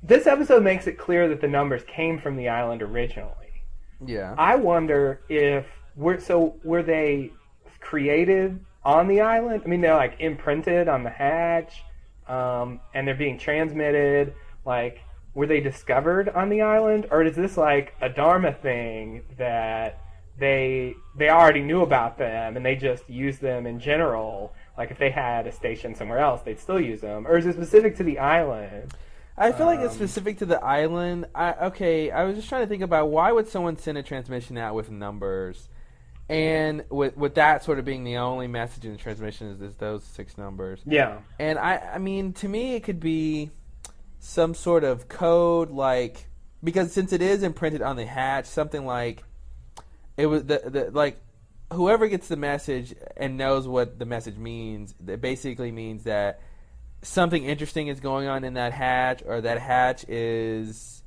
this 0.02 0.28
episode 0.28 0.64
makes 0.64 0.88
it 0.88 0.98
clear 0.98 1.28
that 1.30 1.42
the 1.42 1.48
numbers 1.48 1.84
came 1.88 2.18
from 2.20 2.36
the 2.36 2.50
island 2.50 2.82
originally. 2.82 3.64
Yeah. 4.06 4.36
I 4.38 4.56
wonder 4.56 5.22
if 5.30 5.66
were 5.96 6.20
so 6.20 6.56
were 6.64 6.84
they 6.84 7.32
created 7.80 8.60
on 8.84 9.08
the 9.08 9.22
island? 9.22 9.64
I 9.66 9.68
mean, 9.68 9.82
they're 9.82 9.96
like 9.96 10.16
imprinted 10.20 10.88
on 10.88 11.04
the 11.04 11.10
hatch, 11.10 11.84
um, 12.28 12.80
and 12.94 13.08
they're 13.08 13.16
being 13.16 13.38
transmitted. 13.38 14.34
Like, 14.66 15.00
were 15.34 15.48
they 15.48 15.60
discovered 15.60 16.30
on 16.30 16.50
the 16.50 16.62
island, 16.62 17.08
or 17.12 17.24
is 17.24 17.36
this 17.36 17.58
like 17.58 17.94
a 18.02 18.10
Dharma 18.10 18.54
thing 18.54 19.24
that 19.38 20.02
they 20.38 20.96
they 21.18 21.30
already 21.30 21.62
knew 21.62 21.82
about 21.82 22.18
them 22.18 22.58
and 22.58 22.66
they 22.66 22.76
just 22.76 23.10
used 23.10 23.42
them 23.42 23.66
in 23.66 23.80
general? 23.80 24.54
Like, 24.78 24.92
if 24.92 24.98
they 24.98 25.10
had 25.10 25.48
a 25.48 25.52
station 25.52 25.96
somewhere 25.96 26.20
else, 26.20 26.42
they'd 26.42 26.60
still 26.60 26.80
use 26.80 27.02
them, 27.02 27.26
or 27.26 27.38
is 27.38 27.46
it 27.46 27.54
specific 27.54 27.96
to 27.98 28.04
the 28.04 28.20
island? 28.20 28.94
I 29.38 29.52
feel 29.52 29.66
like 29.66 29.80
it's 29.80 29.94
Um, 29.94 30.00
specific 30.00 30.38
to 30.40 30.46
the 30.46 30.64
island. 30.64 31.26
I 31.36 31.54
okay, 31.68 32.12
I 32.12 32.24
was 32.24 32.36
just 32.36 32.50
trying 32.50 32.64
to 32.64 32.68
think 32.68 32.84
about 32.84 33.10
why 33.10 33.32
would 33.32 33.48
someone 33.48 33.78
send 33.78 33.98
a 33.98 34.04
transmission 34.04 34.58
out 34.58 34.76
with 34.76 34.90
numbers, 34.92 35.70
and 36.30 36.84
with 36.90 37.16
with 37.18 37.36
that 37.36 37.64
sort 37.64 37.80
of 37.80 37.86
being 37.86 38.04
the 38.04 38.18
only 38.18 38.48
message 38.48 38.86
in 38.86 38.92
the 38.92 38.98
transmission 38.98 39.48
is, 39.50 39.62
is 39.62 39.76
those 39.76 40.04
six 40.04 40.38
numbers. 40.38 40.82
Yeah. 40.86 41.20
And 41.40 41.60
I, 41.60 41.78
I 41.96 41.98
mean, 41.98 42.34
to 42.34 42.50
me, 42.50 42.76
it 42.76 42.84
could 42.84 43.00
be 43.00 43.52
some 44.20 44.54
sort 44.54 44.84
of 44.84 45.08
code, 45.08 45.70
like 45.70 46.28
because 46.64 46.92
since 46.92 47.14
it 47.14 47.22
is 47.22 47.44
imprinted 47.44 47.82
on 47.82 47.96
the 47.96 48.06
hatch, 48.06 48.46
something 48.46 48.86
like 48.86 49.24
it 50.18 50.28
was 50.28 50.44
the, 50.46 50.62
the 50.66 50.92
like 50.92 51.20
whoever 51.72 52.08
gets 52.08 52.28
the 52.28 52.38
message 52.38 52.94
and 53.18 53.38
knows 53.38 53.68
what 53.68 54.00
the 54.00 54.06
message 54.06 54.38
means, 54.38 54.94
it 55.08 55.22
basically 55.22 55.72
means 55.72 56.04
that 56.04 56.42
something 57.02 57.44
interesting 57.44 57.88
is 57.88 58.00
going 58.00 58.28
on 58.28 58.44
in 58.44 58.54
that 58.56 58.74
hatch, 58.74 59.22
or 59.26 59.42
that 59.42 59.60
hatch 59.60 60.06
is, 60.08 61.04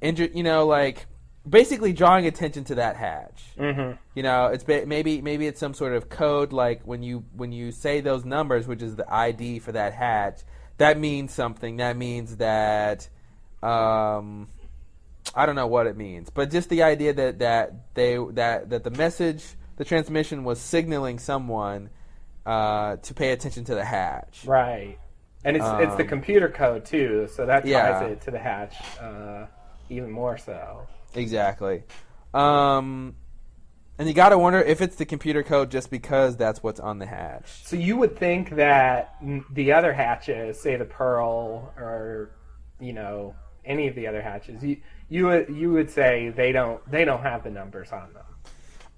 inter- 0.00 0.28
you 0.32 0.42
know, 0.42 0.66
like 0.66 1.06
basically 1.48 1.92
drawing 1.92 2.26
attention 2.26 2.64
to 2.64 2.76
that 2.76 2.96
hatch. 2.96 3.44
Mm-hmm. 3.58 3.96
You 4.14 4.22
know, 4.22 4.46
it's 4.46 4.64
ba- 4.64 4.86
maybe 4.86 5.20
maybe 5.20 5.46
it's 5.46 5.60
some 5.60 5.74
sort 5.74 5.94
of 5.94 6.08
code 6.08 6.52
like 6.52 6.82
when 6.84 7.02
you 7.02 7.24
when 7.34 7.52
you 7.52 7.70
say 7.70 8.00
those 8.00 8.24
numbers, 8.24 8.66
which 8.66 8.82
is 8.82 8.96
the 8.96 9.12
ID 9.12 9.58
for 9.60 9.72
that 9.72 9.92
hatch, 9.92 10.40
that 10.78 10.98
means 10.98 11.32
something. 11.32 11.76
That 11.76 11.96
means 11.96 12.36
that 12.36 13.08
um, 13.62 14.48
I 15.34 15.46
don't 15.46 15.54
know 15.54 15.66
what 15.66 15.86
it 15.86 15.96
means, 15.96 16.30
but 16.30 16.50
just 16.50 16.68
the 16.68 16.82
idea 16.82 17.12
that 17.14 17.38
that 17.38 17.94
they 17.94 18.18
that 18.32 18.70
that 18.70 18.84
the 18.84 18.90
message, 18.90 19.44
the 19.76 19.84
transmission 19.84 20.44
was 20.44 20.60
signaling 20.60 21.18
someone 21.18 21.90
uh, 22.44 22.96
to 22.96 23.14
pay 23.14 23.30
attention 23.32 23.64
to 23.64 23.74
the 23.74 23.84
hatch. 23.84 24.42
Right. 24.46 24.98
And 25.44 25.56
it's 25.56 25.64
it's 25.66 25.96
the 25.96 26.02
Um, 26.02 26.08
computer 26.08 26.48
code 26.48 26.84
too, 26.84 27.28
so 27.32 27.46
that 27.46 27.60
ties 27.62 27.68
Yeah. 27.70 28.04
it 28.04 28.20
to 28.22 28.30
the 28.30 28.38
hatch 28.38 28.74
uh, 29.00 29.46
even 29.88 30.10
more 30.10 30.38
so. 30.38 30.86
Exactly. 31.14 31.84
Um, 32.32 33.14
and 33.98 34.08
you 34.08 34.14
got 34.14 34.30
to 34.30 34.38
wonder 34.38 34.60
if 34.60 34.80
it's 34.80 34.96
the 34.96 35.04
computer 35.04 35.42
code 35.42 35.70
just 35.70 35.90
because 35.90 36.36
that's 36.36 36.62
what's 36.62 36.80
on 36.80 36.98
the 36.98 37.06
hatch. 37.06 37.62
So 37.64 37.76
you 37.76 37.96
would 37.96 38.18
think 38.18 38.50
that 38.56 39.16
the 39.52 39.72
other 39.72 39.92
hatches, 39.92 40.60
say 40.60 40.76
the 40.76 40.84
Pearl 40.84 41.72
or 41.76 42.30
you 42.80 42.92
know 42.92 43.34
any 43.64 43.86
of 43.88 43.94
the 43.94 44.06
other 44.06 44.20
hatches, 44.22 44.62
you 44.62 44.78
you 45.08 45.26
would 45.26 45.48
you 45.48 45.72
would 45.72 45.90
say 45.90 46.30
they 46.30 46.52
don't 46.52 46.80
they 46.90 47.04
don't 47.04 47.22
have 47.22 47.44
the 47.44 47.50
numbers 47.50 47.92
on 47.92 48.12
them. 48.12 48.24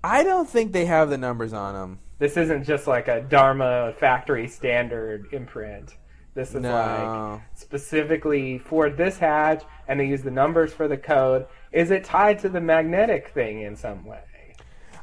I 0.05 0.23
don't 0.23 0.49
think 0.49 0.73
they 0.73 0.85
have 0.87 1.11
the 1.11 1.19
numbers 1.19 1.53
on 1.53 1.74
them. 1.74 1.99
This 2.19 2.37
isn't 2.37 2.65
just 2.65 2.87
like 2.87 3.09
a 3.09 3.20
Dharma 3.20 3.93
factory 3.99 4.49
standard 4.49 5.27
imprint. 5.33 5.97
This 6.35 6.55
is 6.55 6.61
No. 6.62 6.70
like 6.70 7.41
specifically 7.55 8.59
for 8.59 8.91
this 8.91 9.19
hatch, 9.19 9.65
and 9.89 9.99
they 9.99 10.07
use 10.07 10.23
the 10.23 10.31
numbers 10.31 10.73
for 10.73 10.87
the 10.87 10.97
code. 10.97 11.47
Is 11.73 11.91
it 11.91 12.05
tied 12.05 12.39
to 12.41 12.49
the 12.49 12.61
magnetic 12.61 13.28
thing 13.31 13.62
in 13.62 13.74
some 13.74 14.05
way? 14.05 14.20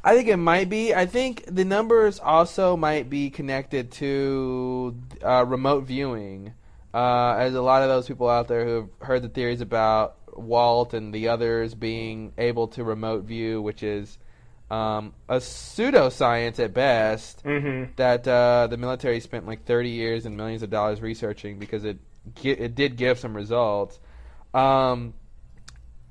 I 0.02 0.14
think 0.14 0.28
it 0.28 0.36
might 0.36 0.68
be. 0.68 0.94
I 0.94 1.06
think 1.06 1.44
the 1.46 1.64
numbers 1.64 2.18
also 2.20 2.76
might 2.76 3.08
be 3.08 3.30
connected 3.30 3.90
to 3.92 4.96
uh, 5.24 5.44
remote 5.46 5.84
viewing. 5.84 6.52
Uh, 6.92 7.34
as 7.38 7.54
a 7.54 7.62
lot 7.62 7.82
of 7.82 7.88
those 7.88 8.06
people 8.06 8.28
out 8.28 8.46
there 8.46 8.64
who 8.64 8.74
have 8.76 8.88
heard 9.00 9.22
the 9.22 9.28
theories 9.28 9.60
about 9.60 10.16
Walt 10.36 10.94
and 10.94 11.12
the 11.12 11.28
others 11.28 11.74
being 11.74 12.32
able 12.38 12.68
to 12.68 12.84
remote 12.84 13.24
view, 13.24 13.60
which 13.62 13.82
is 13.82 14.18
um, 14.70 15.14
a 15.28 15.36
pseudoscience 15.36 16.58
at 16.58 16.74
best. 16.74 17.42
Mm-hmm. 17.44 17.92
that 17.96 18.26
uh, 18.26 18.66
the 18.68 18.76
military 18.76 19.20
spent 19.20 19.46
like 19.46 19.64
30 19.64 19.90
years 19.90 20.26
and 20.26 20.36
millions 20.36 20.62
of 20.62 20.70
dollars 20.70 21.00
researching 21.00 21.58
because 21.58 21.84
it 21.84 21.98
it 22.42 22.74
did 22.74 22.96
give 22.96 23.18
some 23.18 23.36
results. 23.36 23.98
Um, 24.54 25.14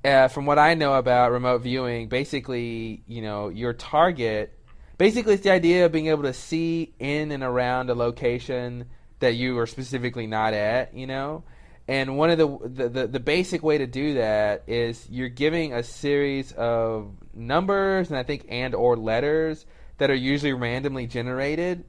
uh, 0.04 0.28
from 0.28 0.46
what 0.46 0.60
I 0.60 0.74
know 0.74 0.94
about 0.96 1.32
remote 1.32 1.62
viewing, 1.62 2.10
basically, 2.10 3.04
you 3.08 3.22
know, 3.22 3.50
your 3.50 3.74
target, 3.74 4.58
basically, 4.98 5.36
it's 5.36 5.44
the 5.44 5.52
idea 5.52 5.86
of 5.86 5.92
being 5.92 6.08
able 6.08 6.24
to 6.24 6.34
see 6.34 6.94
in 7.00 7.32
and 7.32 7.42
around 7.42 7.90
a 7.90 7.96
location 7.96 8.86
that 9.20 9.36
you 9.36 9.58
are 9.58 9.68
specifically 9.68 10.28
not 10.28 10.54
at, 10.54 10.94
you 10.94 11.08
know. 11.08 11.44
And 11.88 12.18
one 12.18 12.30
of 12.30 12.38
the, 12.38 12.48
the 12.64 12.90
the 12.90 13.08
the 13.08 13.20
basic 13.20 13.62
way 13.62 13.78
to 13.78 13.88
do 13.88 14.14
that 14.16 14.64
is 14.68 15.06
you're 15.10 15.30
giving 15.30 15.74
a 15.74 15.84
series 15.84 16.52
of 16.54 17.12
numbers 17.34 18.10
and 18.10 18.18
I 18.18 18.24
think 18.24 18.46
and 18.48 18.74
or 18.74 18.96
letters 18.96 19.66
that 19.98 20.10
are 20.10 20.16
usually 20.16 20.54
randomly 20.54 21.08
generated 21.08 21.84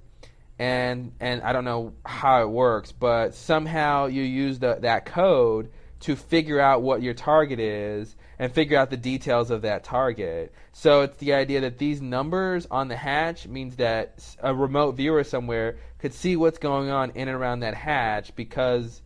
and 0.58 1.12
and 1.20 1.42
I 1.42 1.52
don't 1.52 1.64
know 1.64 1.94
how 2.04 2.42
it 2.42 2.50
works, 2.50 2.92
but 2.92 3.34
somehow 3.34 4.06
you 4.06 4.22
use 4.22 4.58
the, 4.58 4.78
that 4.80 5.06
code 5.06 5.70
to 6.00 6.16
figure 6.16 6.60
out 6.60 6.82
what 6.82 7.02
your 7.02 7.14
target 7.14 7.58
is 7.58 8.14
and 8.38 8.52
figure 8.52 8.76
out 8.76 8.90
the 8.90 8.96
details 8.96 9.50
of 9.50 9.62
that 9.62 9.84
target. 9.84 10.52
So 10.72 11.02
it's 11.02 11.16
the 11.18 11.34
idea 11.34 11.60
that 11.62 11.78
these 11.78 12.02
numbers 12.02 12.66
on 12.70 12.88
the 12.88 12.96
hatch 12.96 13.46
means 13.46 13.76
that 13.76 14.36
a 14.42 14.54
remote 14.54 14.96
viewer 14.96 15.24
somewhere 15.24 15.76
could 15.98 16.12
see 16.12 16.36
what's 16.36 16.58
going 16.58 16.90
on 16.90 17.10
in 17.10 17.28
and 17.28 17.36
around 17.36 17.60
that 17.60 17.74
hatch 17.74 18.34
because 18.36 19.02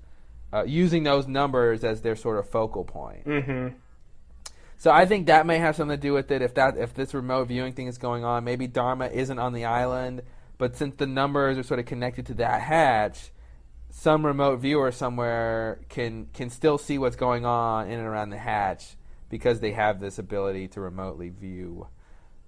uh, 0.52 0.64
using 0.64 1.02
those 1.02 1.26
numbers 1.26 1.84
as 1.84 2.02
their 2.02 2.16
sort 2.16 2.38
of 2.38 2.48
focal 2.48 2.84
point. 2.84 3.26
Mm-hmm. 3.26 3.76
So 4.76 4.92
I 4.92 5.06
think 5.06 5.26
that 5.26 5.44
may 5.44 5.58
have 5.58 5.74
something 5.74 5.96
to 5.96 6.00
do 6.00 6.12
with 6.12 6.30
it. 6.30 6.40
If 6.40 6.54
that 6.54 6.76
if 6.76 6.94
this 6.94 7.12
remote 7.12 7.48
viewing 7.48 7.72
thing 7.72 7.88
is 7.88 7.98
going 7.98 8.24
on, 8.24 8.44
maybe 8.44 8.66
Dharma 8.66 9.06
isn't 9.06 9.38
on 9.38 9.52
the 9.52 9.64
island, 9.64 10.22
but 10.56 10.76
since 10.76 10.94
the 10.96 11.06
numbers 11.06 11.58
are 11.58 11.64
sort 11.64 11.80
of 11.80 11.86
connected 11.86 12.26
to 12.26 12.34
that 12.34 12.60
hatch, 12.60 13.32
some 13.90 14.24
remote 14.24 14.60
viewer 14.60 14.92
somewhere 14.92 15.80
can 15.88 16.28
can 16.32 16.48
still 16.50 16.78
see 16.78 16.96
what's 16.96 17.16
going 17.16 17.44
on 17.44 17.88
in 17.88 17.98
and 17.98 18.06
around 18.06 18.30
the 18.30 18.38
hatch 18.38 18.96
because 19.28 19.60
they 19.60 19.72
have 19.72 20.00
this 20.00 20.18
ability 20.18 20.68
to 20.68 20.80
remotely 20.80 21.28
view. 21.28 21.88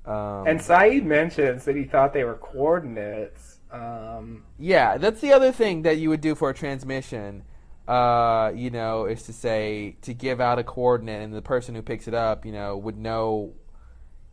Um, 0.06 0.46
And 0.46 0.60
Sayid 0.60 1.04
mentions 1.04 1.64
that 1.64 1.76
he 1.76 1.84
thought 1.84 2.12
they 2.12 2.24
were 2.24 2.36
coordinates. 2.36 3.58
Um, 3.70 4.44
Yeah, 4.58 4.98
that's 4.98 5.20
the 5.20 5.32
other 5.32 5.52
thing 5.52 5.82
that 5.82 5.98
you 5.98 6.08
would 6.08 6.20
do 6.20 6.34
for 6.34 6.50
a 6.50 6.54
transmission. 6.54 7.44
Uh, 7.90 8.52
you 8.54 8.70
know, 8.70 9.06
is 9.06 9.24
to 9.24 9.32
say 9.32 9.96
to 10.02 10.14
give 10.14 10.40
out 10.40 10.60
a 10.60 10.62
coordinate, 10.62 11.22
and 11.22 11.34
the 11.34 11.42
person 11.42 11.74
who 11.74 11.82
picks 11.82 12.06
it 12.06 12.14
up, 12.14 12.46
you 12.46 12.52
know, 12.52 12.76
would 12.76 12.96
know 12.96 13.52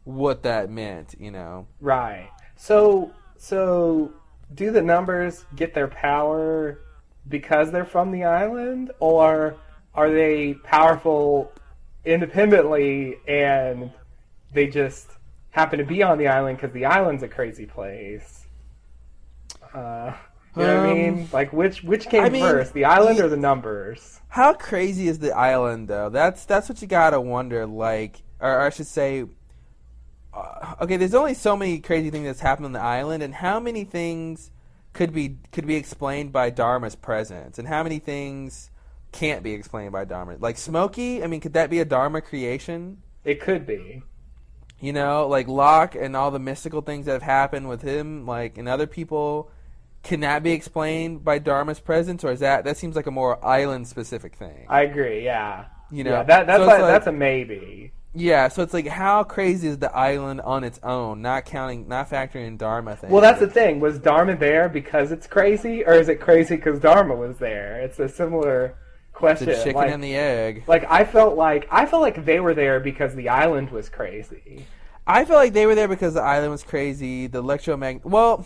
what 0.04 0.44
that 0.44 0.70
meant. 0.70 1.16
You 1.20 1.32
know, 1.32 1.66
right. 1.82 2.30
So, 2.56 3.12
so 3.36 4.14
do 4.54 4.70
the 4.70 4.84
numbers 4.84 5.44
get 5.56 5.74
their 5.74 5.88
power 5.88 6.82
because 7.28 7.72
they're 7.72 7.84
from 7.84 8.12
the 8.12 8.26
island, 8.26 8.92
or 9.00 9.58
are 9.96 10.12
they 10.12 10.54
powerful 10.54 11.52
independently 12.06 13.16
and 13.28 13.92
they 14.54 14.68
just 14.68 15.08
happen 15.50 15.80
to 15.80 15.86
be 15.86 16.04
on 16.04 16.20
the 16.20 16.28
island 16.28 16.60
because 16.60 16.74
the 16.74 16.86
island's 16.86 17.24
a 17.24 17.28
crazy 17.28 17.66
place? 17.66 18.46
Uh, 19.74 20.14
you 20.58 20.66
know 20.66 20.74
what 20.76 20.80
I 20.86 20.90
Um, 20.90 20.92
mean? 20.92 21.30
Like 21.32 21.54
which 21.54 21.84
which 21.84 22.10
came 22.10 22.26
I 22.26 22.30
mean, 22.30 22.40
first, 22.40 22.74
the 22.74 22.86
island 22.86 23.20
or 23.20 23.30
the 23.30 23.38
numbers? 23.38 24.22
how 24.30 24.54
crazy 24.54 25.08
is 25.08 25.20
the 25.20 25.32
island 25.36 25.88
though? 25.88 26.10
That's 26.10 26.46
that's 26.46 26.70
what 26.70 26.82
you 26.82 26.88
gotta 26.88 27.20
wonder. 27.22 27.66
Like, 27.66 28.24
or 28.40 28.62
I 28.62 28.70
should 28.70 28.88
say, 28.88 29.26
uh, 30.34 30.76
okay, 30.82 30.98
there's 30.98 31.14
only 31.16 31.34
so 31.34 31.56
many 31.56 31.80
crazy 31.80 32.10
things 32.10 32.26
that's 32.26 32.40
happened 32.42 32.66
on 32.66 32.72
the 32.74 32.82
island, 32.82 33.24
and 33.24 33.34
how 33.36 33.60
many 33.60 33.84
things 33.84 34.52
could 34.94 35.14
be 35.14 35.38
could 35.52 35.66
be 35.68 35.76
explained 35.76 36.32
by 36.32 36.52
Dharma's 36.52 36.96
presence, 36.96 37.58
and 37.60 37.68
how 37.68 37.84
many 37.84 38.00
things 38.00 38.70
can't 39.12 39.44
be 39.44 39.54
explained 39.54 39.92
by 39.92 40.06
Dharma? 40.06 40.38
Like 40.40 40.58
Smokey, 40.58 41.24
I 41.24 41.28
mean, 41.28 41.40
could 41.42 41.54
that 41.54 41.70
be 41.70 41.80
a 41.80 41.86
Dharma 41.86 42.22
creation? 42.22 43.02
It 43.24 43.40
could 43.40 43.68
be. 43.68 44.02
You 44.80 44.94
know, 44.94 45.28
like 45.28 45.48
Locke 45.48 45.96
and 45.96 46.16
all 46.16 46.30
the 46.32 46.40
mystical 46.40 46.82
things 46.82 47.06
that 47.08 47.14
have 47.14 47.22
happened 47.24 47.68
with 47.68 47.82
him, 47.82 48.26
like 48.28 48.58
and 48.58 48.68
other 48.70 48.86
people, 48.88 49.50
can 50.08 50.22
that 50.22 50.42
be 50.42 50.52
explained 50.52 51.26
by 51.26 51.38
Dharma's 51.38 51.82
presence, 51.82 52.24
or 52.24 52.32
is 52.32 52.40
that 52.40 52.64
that 52.64 52.78
seems 52.78 52.96
like 52.96 53.08
a 53.08 53.12
more 53.12 53.44
island 53.46 53.88
specific 53.88 54.36
thing? 54.36 54.66
I 54.70 54.84
agree. 54.84 55.24
Yeah. 55.24 55.66
You 55.92 56.06
know, 56.06 56.12
yeah, 56.12 56.24
that 56.24 56.48
that's 56.48 56.62
So 56.62 56.66
like, 56.66 56.82
like- 56.82 56.92
that's 56.92 57.08
a 57.08 57.12
maybe. 57.12 57.92
Yeah, 58.14 58.48
so 58.48 58.64
it's 58.64 58.74
like 58.74 58.88
how 58.88 59.24
crazy 59.24 59.68
is 59.68 59.78
the 59.78 59.96
island 59.96 60.42
on 60.42 60.64
its 60.64 60.80
own, 60.82 61.22
not 61.22 61.46
counting, 61.46 61.88
not 61.88 62.10
factoring 62.10 62.48
in 62.48 62.58
Dharma 62.58 62.96
thing. 62.96 63.12
Well, 63.12 63.22
that's 63.22 63.40
the 63.40 63.48
thing. 63.48 63.80
Was 63.80 64.00
Dharma 64.00 64.36
there 64.36 64.70
because 64.70 65.12
it's 65.12 65.28
crazy, 65.28 65.86
or 65.86 65.94
is 65.94 66.10
it 66.10 66.20
crazy 66.20 66.56
because 66.56 66.80
Dharma 66.80 67.14
was 67.16 67.38
there? 67.38 67.80
It's 67.82 68.00
a 68.00 68.10
similar 68.10 68.76
question. 69.14 69.48
the 69.48 69.56
chicken 69.56 69.74
like, 69.76 69.92
and 69.92 70.04
the 70.04 70.16
egg. 70.16 70.64
like 70.68 70.90
I 70.90 71.04
felt 71.04 71.38
like 71.38 71.68
I 71.70 71.86
felt 71.86 72.02
like 72.02 72.26
they 72.26 72.40
were 72.40 72.56
there 72.56 72.80
because 72.80 73.14
the 73.14 73.30
island 73.30 73.70
was 73.72 73.90
crazy. 73.90 74.66
I 75.06 75.24
feel 75.24 75.36
like 75.36 75.54
they 75.54 75.66
were 75.66 75.76
there 75.76 75.88
because 75.88 76.16
the 76.16 76.22
island 76.22 76.52
was 76.52 76.64
crazy. 76.64 77.28
The 77.28 77.40
electromagnet. 77.40 78.06
Well, 78.06 78.46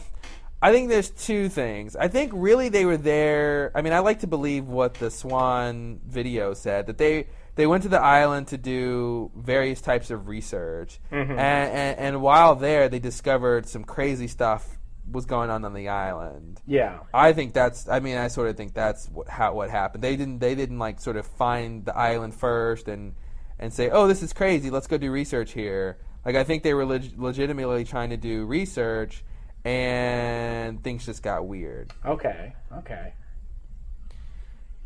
I 0.62 0.72
think 0.72 0.90
there's 0.90 1.10
two 1.10 1.50
things. 1.50 1.96
I 1.96 2.08
think 2.08 2.32
really 2.36 2.70
they 2.70 2.86
were 2.86 2.98
there. 2.98 3.72
I 3.74 3.82
mean, 3.82 3.94
I 3.94 4.00
like 4.00 4.20
to 4.20 4.28
believe 4.28 4.68
what 4.68 4.94
the 4.96 5.10
Swan 5.10 6.00
video 6.08 6.54
said 6.54 6.86
that 6.88 6.98
they 6.98 7.28
they 7.56 7.68
went 7.68 7.84
to 7.84 7.90
the 7.90 8.00
island 8.02 8.48
to 8.50 8.58
do 8.58 9.32
various 9.36 9.82
types 9.82 10.10
of 10.12 10.28
research, 10.28 11.00
Mhm. 11.12 11.32
and, 11.32 11.40
and 11.40 12.00
and 12.00 12.22
while 12.22 12.56
there, 12.56 12.88
they 12.90 13.00
discovered 13.00 13.68
some 13.68 13.84
crazy 13.84 14.28
stuff 14.28 14.78
was 15.12 15.26
going 15.26 15.50
on 15.50 15.66
on 15.66 15.74
the 15.74 15.90
island. 15.90 16.62
Yeah. 16.66 17.00
I 17.14 17.34
think 17.34 17.54
that's. 17.54 17.90
I 17.90 18.00
mean, 18.00 18.18
I 18.18 18.28
sort 18.30 18.48
of 18.50 18.56
think 18.56 18.74
that's 18.74 19.08
what 19.10 19.28
how 19.28 19.54
what 19.54 19.70
happened. 19.70 20.04
They 20.04 20.16
didn't. 20.16 20.40
They 20.40 20.56
didn't 20.56 20.80
like 20.80 21.02
sort 21.02 21.18
of 21.18 21.26
find 21.26 21.84
the 21.86 21.98
island 21.98 22.34
first 22.36 22.88
and 22.88 23.16
and 23.60 23.74
say, 23.74 23.90
"Oh, 23.90 24.08
this 24.08 24.22
is 24.24 24.32
crazy. 24.32 24.70
Let's 24.70 24.88
go 24.88 24.98
do 24.98 25.12
research 25.12 25.52
here." 25.54 25.98
Like 26.26 26.36
I 26.36 26.44
think 26.44 26.62
they 26.64 26.74
were 26.76 26.86
leg- 26.86 27.14
legitimately 27.18 27.84
trying 27.84 28.12
to 28.12 28.18
do 28.18 28.46
research, 28.46 29.26
and 29.66 30.84
things 30.84 31.06
just 31.06 31.24
got 31.24 31.48
weird. 31.48 31.94
Okay. 32.06 32.54
Okay. 32.80 33.14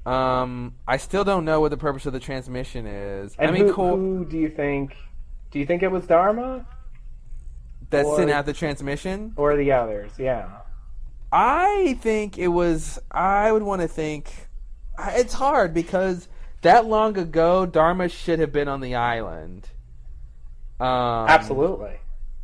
Um, 0.06 0.76
I 0.88 0.97
still 0.97 1.23
don't 1.23 1.45
know 1.45 1.61
what 1.61 1.72
the 1.72 1.77
purpose 1.77 2.06
of 2.06 2.14
the 2.14 2.19
transmission 2.19 2.85
is. 2.85 3.35
And 3.39 3.49
I 3.49 3.53
mean, 3.53 3.68
who, 3.68 3.73
cool. 3.73 3.95
who 3.95 4.26
do 4.26 4.38
you 4.38 4.49
think? 4.49 4.95
Do 5.52 5.60
you 5.60 5.65
think 5.65 5.81
it 5.84 5.91
was 5.91 6.06
Dharma 6.06 6.65
that 7.89 8.06
or- 8.06 8.18
sent 8.18 8.30
out 8.30 8.45
the 8.45 8.53
transmission. 8.53 9.34
or 9.35 9.56
the 9.56 9.72
others? 9.72 10.11
Yeah. 10.18 10.49
I 11.31 11.97
think 12.02 12.38
it 12.38 12.49
was. 12.49 12.99
I 13.11 13.52
would 13.52 13.64
want 13.64 13.81
to 13.81 13.88
think. 13.88 14.31
It's 14.97 15.34
hard 15.34 15.73
because 15.73 16.30
that 16.61 16.85
long 16.85 17.18
ago, 17.18 17.65
Dharma 17.65 18.07
should 18.07 18.39
have 18.39 18.52
been 18.52 18.68
on 18.68 18.80
the 18.81 18.95
island. 18.95 19.69
Um, 20.80 20.88
Absolutely. 21.27 21.97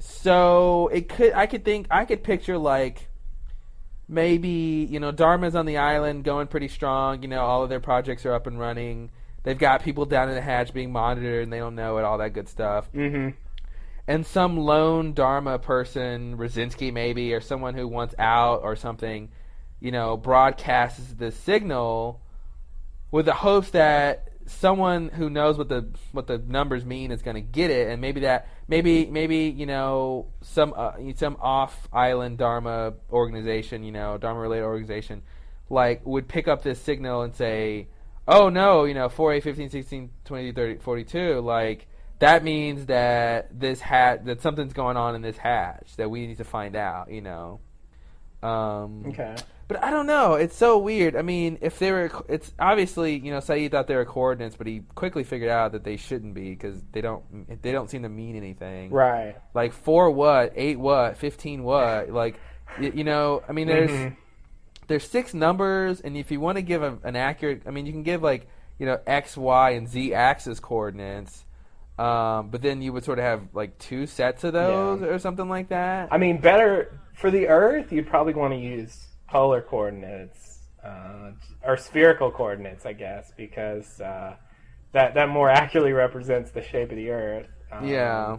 So 0.03 0.89
it 0.91 1.09
could. 1.09 1.33
I 1.33 1.45
could 1.45 1.63
think. 1.63 1.87
I 1.91 2.05
could 2.05 2.23
picture 2.23 2.57
like 2.57 3.07
maybe 4.07 4.87
you 4.89 4.99
know 4.99 5.11
Dharma's 5.11 5.55
on 5.55 5.65
the 5.65 5.77
island 5.77 6.23
going 6.23 6.47
pretty 6.47 6.67
strong. 6.67 7.21
You 7.21 7.27
know, 7.27 7.41
all 7.41 7.63
of 7.63 7.69
their 7.69 7.79
projects 7.79 8.25
are 8.25 8.33
up 8.33 8.47
and 8.47 8.59
running. 8.59 9.11
They've 9.43 9.57
got 9.57 9.83
people 9.83 10.05
down 10.05 10.29
in 10.29 10.35
the 10.35 10.41
hatch 10.41 10.73
being 10.73 10.91
monitored, 10.91 11.43
and 11.43 11.53
they 11.53 11.59
don't 11.59 11.75
know 11.75 11.97
it. 11.97 12.03
All 12.03 12.17
that 12.17 12.33
good 12.33 12.49
stuff 12.49 12.91
Mm-hmm. 12.93 13.29
and 14.07 14.25
some 14.25 14.57
lone 14.57 15.13
Dharma 15.13 15.59
person, 15.59 16.37
Radzinsky 16.37 16.91
maybe, 16.91 17.33
or 17.33 17.41
someone 17.41 17.75
who 17.75 17.87
wants 17.87 18.15
out 18.17 18.61
or 18.63 18.75
something, 18.75 19.29
you 19.79 19.91
know, 19.91 20.17
broadcasts 20.17 21.13
the 21.13 21.31
signal 21.31 22.21
with 23.11 23.25
the 23.25 23.33
hopes 23.33 23.69
that 23.71 24.29
someone 24.47 25.09
who 25.09 25.29
knows 25.29 25.57
what 25.57 25.69
the 25.69 25.87
what 26.11 26.27
the 26.27 26.37
numbers 26.37 26.83
mean 26.85 27.11
is 27.11 27.21
going 27.21 27.35
to 27.35 27.41
get 27.41 27.69
it, 27.71 27.87
and 27.87 28.01
maybe 28.01 28.21
that 28.21 28.47
maybe 28.71 29.05
maybe 29.05 29.53
you 29.55 29.65
know 29.65 30.27
some 30.41 30.73
uh, 30.75 30.93
some 31.15 31.35
off 31.41 31.89
island 31.91 32.37
Dharma 32.37 32.93
organization, 33.11 33.83
you 33.83 33.91
know, 33.91 34.17
Dharma 34.17 34.39
related 34.39 34.63
organization, 34.63 35.21
like 35.69 36.03
would 36.05 36.27
pick 36.27 36.47
up 36.47 36.63
this 36.63 36.81
signal 36.81 37.21
and 37.21 37.35
say, 37.35 37.89
oh 38.27 38.47
no, 38.49 38.85
you 38.85 38.93
know, 38.93 39.09
4, 39.09 39.33
8, 39.33 39.43
15, 39.43 39.69
16, 39.69 40.09
20, 40.23 40.51
30, 40.53 40.79
42, 40.79 41.41
like 41.41 41.87
that 42.19 42.43
means 42.45 42.85
that 42.85 43.59
this 43.59 43.81
hat 43.81 44.25
that 44.25 44.41
something's 44.41 44.73
going 44.73 44.95
on 44.95 45.15
in 45.15 45.21
this 45.21 45.37
hatch 45.37 45.97
that 45.97 46.09
we 46.09 46.25
need 46.25 46.37
to 46.37 46.45
find 46.45 46.75
out, 46.75 47.11
you 47.11 47.21
know. 47.21 47.59
Um, 48.43 49.05
Okay. 49.07 49.35
but 49.67 49.83
I 49.83 49.91
don't 49.91 50.07
know. 50.07 50.33
It's 50.33 50.55
so 50.55 50.77
weird. 50.77 51.15
I 51.15 51.21
mean, 51.21 51.57
if 51.61 51.77
they 51.79 51.91
were, 51.91 52.11
it's 52.27 52.51
obviously 52.59 53.17
you 53.17 53.31
know 53.31 53.37
Sayid 53.39 53.71
thought 53.71 53.87
they 53.87 53.95
were 53.95 54.05
coordinates, 54.05 54.55
but 54.55 54.67
he 54.67 54.81
quickly 54.95 55.23
figured 55.23 55.49
out 55.51 55.71
that 55.73 55.83
they 55.83 55.97
shouldn't 55.97 56.33
be 56.33 56.49
because 56.51 56.81
they 56.91 57.01
don't 57.01 57.23
they 57.61 57.71
don't 57.71 57.89
seem 57.89 58.03
to 58.03 58.09
mean 58.09 58.35
anything. 58.35 58.89
Right. 58.91 59.35
Like 59.53 59.73
four 59.73 60.09
what, 60.11 60.53
eight 60.55 60.79
what, 60.79 61.17
fifteen 61.17 61.63
what? 61.63 62.09
Like 62.21 62.39
y- 62.79 62.91
you 62.95 63.03
know, 63.03 63.43
I 63.47 63.51
mean, 63.51 63.67
there's 63.67 63.91
Mhm. 63.91 64.15
there's 64.87 65.07
six 65.07 65.33
numbers, 65.33 66.01
and 66.01 66.17
if 66.17 66.31
you 66.31 66.39
want 66.39 66.57
to 66.57 66.61
give 66.63 66.81
a, 66.83 66.97
an 67.03 67.15
accurate, 67.15 67.61
I 67.67 67.71
mean, 67.71 67.85
you 67.85 67.91
can 67.91 68.03
give 68.03 68.21
like 68.23 68.47
you 68.79 68.85
know 68.87 68.99
x, 69.05 69.37
y, 69.37 69.71
and 69.71 69.87
z 69.87 70.13
axis 70.15 70.59
coordinates. 70.59 71.45
Um, 71.99 72.49
but 72.49 72.63
then 72.63 72.81
you 72.81 72.91
would 72.93 73.03
sort 73.03 73.19
of 73.19 73.25
have 73.25 73.41
like 73.53 73.77
two 73.77 74.07
sets 74.07 74.43
of 74.43 74.53
those 74.53 75.01
Yeah. 75.01 75.07
or 75.07 75.19
something 75.19 75.47
like 75.47 75.69
that. 75.69 76.07
I 76.11 76.17
mean, 76.17 76.37
better 76.39 76.97
for 77.13 77.31
the 77.31 77.47
Earth, 77.47 77.91
you'd 77.91 78.07
probably 78.07 78.33
want 78.33 78.53
to 78.53 78.59
use 78.59 79.07
polar 79.27 79.61
coordinates 79.61 80.59
uh, 80.83 81.31
or 81.63 81.77
spherical 81.77 82.31
coordinates, 82.31 82.85
I 82.85 82.93
guess, 82.93 83.31
because 83.37 84.01
uh, 84.01 84.35
that 84.91 85.13
that 85.13 85.29
more 85.29 85.49
accurately 85.61 85.93
represents 85.93 86.51
the 86.51 86.61
shape 86.61 86.89
of 86.89 86.97
the 86.97 87.09
Earth. 87.09 87.47
Um, 87.71 87.87
yeah. 87.87 88.37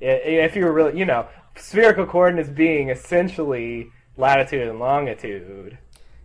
If 0.00 0.56
you 0.56 0.64
were 0.64 0.72
really, 0.72 0.98
you 0.98 1.04
know, 1.04 1.28
spherical 1.56 2.06
coordinates 2.06 2.48
being 2.48 2.90
essentially 2.90 3.90
latitude 4.16 4.66
and 4.66 4.78
longitude. 4.78 5.78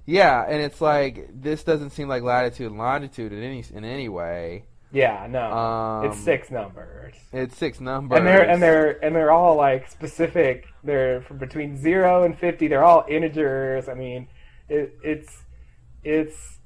Yeah, 0.06 0.46
and 0.48 0.62
it's 0.62 0.82
like 0.82 1.30
this 1.32 1.64
doesn't 1.64 1.92
seem 1.92 2.08
like 2.08 2.24
latitude 2.24 2.68
and 2.68 2.78
longitude 2.78 3.34
in 3.34 3.44
any 3.44 3.64
in 3.74 3.84
any 3.84 4.10
way. 4.10 4.66
Yeah, 4.92 5.28
no, 5.30 5.52
Um, 5.52 6.06
it's 6.06 6.20
six 6.20 6.50
numbers. 6.50 7.16
It's 7.34 7.58
six 7.58 7.82
numbers, 7.82 8.18
and 8.20 8.26
they're 8.28 8.50
and 8.50 8.62
they're 8.62 9.04
and 9.04 9.16
they're 9.16 9.32
all 9.32 9.56
like 9.56 9.90
specific. 9.92 10.66
They're 10.84 11.22
from 11.22 11.38
between 11.40 11.76
zero 11.78 12.24
and 12.24 12.38
fifty. 12.38 12.68
They're 12.68 12.84
all 12.86 13.06
integers. 13.10 13.90
I 13.90 13.94
mean, 13.96 14.28
it, 14.70 14.98
it's 15.04 15.44
it's. 16.04 16.60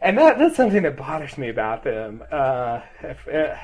and 0.00 0.18
that 0.18 0.38
that's 0.38 0.56
something 0.56 0.82
that 0.82 0.96
bothers 0.98 1.38
me 1.38 1.48
about 1.48 1.84
them. 1.84 2.22
Uh, 2.30 2.80
if, 3.02 3.26
uh, 3.26 3.54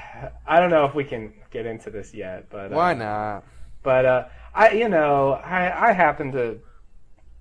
I 0.47 0.61
don't 0.61 0.71
know 0.71 0.87
if 0.87 0.95
we 0.95 1.05
can 1.05 1.35
get 1.51 1.67
into 1.67 1.91
this 1.91 2.15
yet, 2.15 2.49
but 2.51 2.73
uh, 2.73 2.77
Why 2.77 2.95
not? 2.95 3.45
But 3.83 4.07
uh, 4.07 4.25
I, 4.55 4.71
you 4.71 4.89
know, 4.89 5.33
I 5.33 5.91
I 5.91 5.93
happen 5.93 6.33
to, 6.33 6.59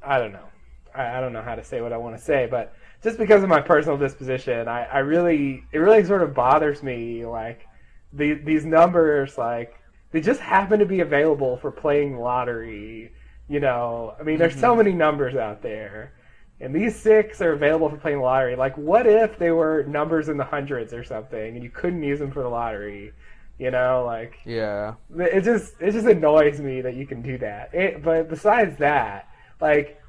I 0.06 0.20
don't 0.20 0.34
know, 0.34 0.49
I, 0.94 1.18
I 1.18 1.22
don't 1.22 1.32
know 1.32 1.41
how 1.41 1.56
to 1.56 1.64
say 1.64 1.80
what 1.80 1.94
I 1.94 1.98
want 1.98 2.18
to 2.18 2.22
say, 2.22 2.48
but 2.52 2.76
just 3.03 3.17
because 3.17 3.43
of 3.43 3.49
my 3.49 3.61
personal 3.61 3.97
disposition, 3.97 4.67
I, 4.67 4.85
I 4.85 4.99
really 4.99 5.63
it 5.71 5.80
really 5.80 6.03
sort 6.05 6.23
of 6.23 6.34
bothers 6.34 6.81
me 6.81 7.25
like 7.25 7.67
the, 8.13 8.35
these 8.35 8.65
numbers 8.65 9.38
like 9.38 9.75
they 10.11 10.21
just 10.21 10.39
happen 10.39 10.80
to 10.80 10.85
be 10.85 11.01
available 11.01 11.57
for 11.57 11.71
playing 11.71 12.17
lottery. 12.17 13.11
You 13.49 13.59
know, 13.59 14.15
I 14.19 14.23
mean, 14.23 14.38
there's 14.38 14.53
so 14.53 14.69
mm-hmm. 14.69 14.77
many 14.77 14.93
numbers 14.93 15.35
out 15.35 15.61
there, 15.61 16.13
and 16.61 16.73
these 16.73 16.95
six 16.95 17.41
are 17.41 17.51
available 17.51 17.89
for 17.89 17.97
playing 17.97 18.21
lottery. 18.21 18.55
Like, 18.55 18.77
what 18.77 19.05
if 19.05 19.38
they 19.38 19.51
were 19.51 19.84
numbers 19.84 20.30
in 20.30 20.38
the 20.38 20.45
hundreds 20.45 20.93
or 20.93 21.03
something, 21.03 21.55
and 21.55 21.63
you 21.63 21.69
couldn't 21.69 22.03
use 22.03 22.19
them 22.19 22.31
for 22.31 22.41
the 22.41 22.49
lottery? 22.49 23.11
You 23.59 23.71
know, 23.71 24.03
like 24.05 24.39
Yeah. 24.45 24.93
it 25.17 25.41
just 25.41 25.73
it 25.81 25.91
just 25.91 26.07
annoys 26.07 26.59
me 26.61 26.81
that 26.81 26.95
you 26.95 27.05
can 27.05 27.21
do 27.21 27.38
that. 27.39 27.73
It, 27.73 28.03
but 28.03 28.30
besides 28.30 28.77
that, 28.77 29.27
like, 29.59 30.01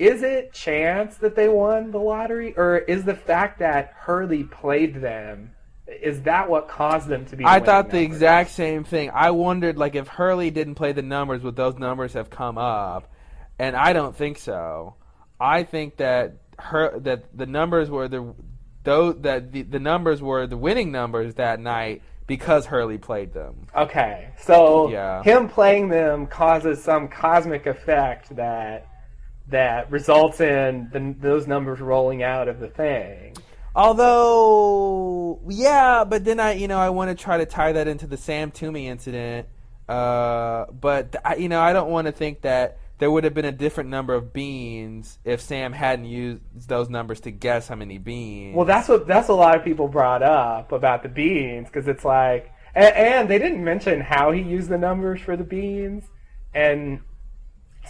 is 0.00 0.22
it 0.22 0.52
chance 0.54 1.18
that 1.18 1.36
they 1.36 1.46
won 1.48 1.90
the 1.90 1.98
lottery, 1.98 2.54
or 2.56 2.78
is 2.78 3.04
the 3.04 3.14
fact 3.14 3.58
that 3.58 3.92
Hurley 3.94 4.44
played 4.44 5.02
them? 5.02 5.50
Is 5.86 6.22
that 6.22 6.48
what 6.48 6.68
caused 6.68 7.06
them 7.08 7.26
to 7.26 7.36
be? 7.36 7.44
I 7.44 7.60
thought 7.60 7.90
the 7.90 7.98
numbers? 8.00 8.16
exact 8.16 8.50
same 8.50 8.84
thing. 8.84 9.10
I 9.12 9.30
wondered, 9.32 9.76
like, 9.76 9.94
if 9.94 10.08
Hurley 10.08 10.50
didn't 10.50 10.76
play 10.76 10.92
the 10.92 11.02
numbers, 11.02 11.42
would 11.42 11.54
those 11.54 11.76
numbers 11.78 12.14
have 12.14 12.30
come 12.30 12.56
up? 12.56 13.12
And 13.58 13.76
I 13.76 13.92
don't 13.92 14.16
think 14.16 14.38
so. 14.38 14.94
I 15.38 15.64
think 15.64 15.98
that 15.98 16.36
her 16.58 16.98
that 17.00 17.36
the 17.36 17.46
numbers 17.46 17.90
were 17.90 18.08
the 18.08 18.34
those 18.84 19.16
that 19.20 19.52
the, 19.52 19.62
the 19.62 19.78
numbers 19.78 20.22
were 20.22 20.46
the 20.46 20.56
winning 20.56 20.90
numbers 20.92 21.34
that 21.34 21.60
night 21.60 22.00
because 22.26 22.64
Hurley 22.66 22.96
played 22.96 23.34
them. 23.34 23.66
Okay, 23.76 24.30
so 24.40 24.88
Yeah. 24.90 25.22
him 25.24 25.48
playing 25.48 25.88
them 25.88 26.26
causes 26.26 26.82
some 26.82 27.08
cosmic 27.08 27.66
effect 27.66 28.34
that 28.36 28.86
that 29.50 29.90
results 29.90 30.40
in 30.40 30.88
the, 30.92 31.14
those 31.20 31.46
numbers 31.46 31.80
rolling 31.80 32.22
out 32.22 32.48
of 32.48 32.60
the 32.60 32.68
thing. 32.68 33.36
Although, 33.74 35.40
yeah, 35.48 36.04
but 36.04 36.24
then 36.24 36.40
I, 36.40 36.54
you 36.54 36.66
know, 36.66 36.78
I 36.78 36.90
want 36.90 37.16
to 37.16 37.22
try 37.22 37.38
to 37.38 37.46
tie 37.46 37.72
that 37.72 37.86
into 37.86 38.06
the 38.06 38.16
Sam 38.16 38.50
Toomey 38.50 38.88
incident. 38.88 39.46
Uh, 39.88 40.66
but 40.72 41.16
I, 41.24 41.36
you 41.36 41.48
know, 41.48 41.60
I 41.60 41.72
don't 41.72 41.90
want 41.90 42.06
to 42.06 42.12
think 42.12 42.42
that 42.42 42.78
there 42.98 43.10
would 43.10 43.24
have 43.24 43.34
been 43.34 43.44
a 43.44 43.52
different 43.52 43.90
number 43.90 44.14
of 44.14 44.32
beans 44.32 45.18
if 45.24 45.40
Sam 45.40 45.72
hadn't 45.72 46.04
used 46.04 46.42
those 46.68 46.88
numbers 46.88 47.20
to 47.20 47.30
guess 47.30 47.66
how 47.66 47.74
many 47.74 47.98
beans. 47.98 48.54
Well, 48.54 48.66
that's 48.66 48.88
what 48.88 49.06
that's 49.06 49.28
a 49.28 49.34
lot 49.34 49.56
of 49.56 49.64
people 49.64 49.88
brought 49.88 50.22
up 50.22 50.70
about 50.72 51.02
the 51.02 51.08
beans 51.08 51.66
because 51.66 51.88
it's 51.88 52.04
like, 52.04 52.52
and, 52.74 52.94
and 52.94 53.30
they 53.30 53.38
didn't 53.38 53.64
mention 53.64 54.00
how 54.00 54.32
he 54.32 54.42
used 54.42 54.68
the 54.68 54.78
numbers 54.78 55.20
for 55.20 55.36
the 55.36 55.44
beans, 55.44 56.04
and 56.54 57.00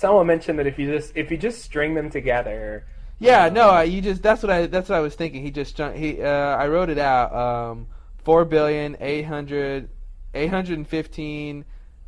someone 0.00 0.26
mentioned 0.26 0.58
that 0.58 0.66
if 0.66 0.78
you 0.78 0.90
just 0.96 1.16
if 1.16 1.30
you 1.30 1.36
just 1.36 1.62
string 1.62 1.94
them 1.94 2.10
together, 2.10 2.86
Yeah, 3.18 3.48
no, 3.50 3.80
you 3.80 4.00
just 4.00 4.22
that's 4.22 4.42
what 4.42 4.50
I 4.50 4.66
that's 4.66 4.88
what 4.88 4.96
I 4.96 5.00
was 5.00 5.14
thinking. 5.14 5.42
He 5.42 5.50
just 5.50 5.76
he 5.78 6.22
uh, 6.22 6.28
I 6.56 6.66
wrote 6.68 6.88
it 6.90 6.98
out. 6.98 7.32
Um, 7.34 7.86
four 8.24 8.44
billion 8.44 8.96
eight 9.00 9.22
hundred 9.26 9.88
eight 10.34 10.48
hundred 10.50 10.78
and 10.78 10.88
fifteen. 10.88 11.64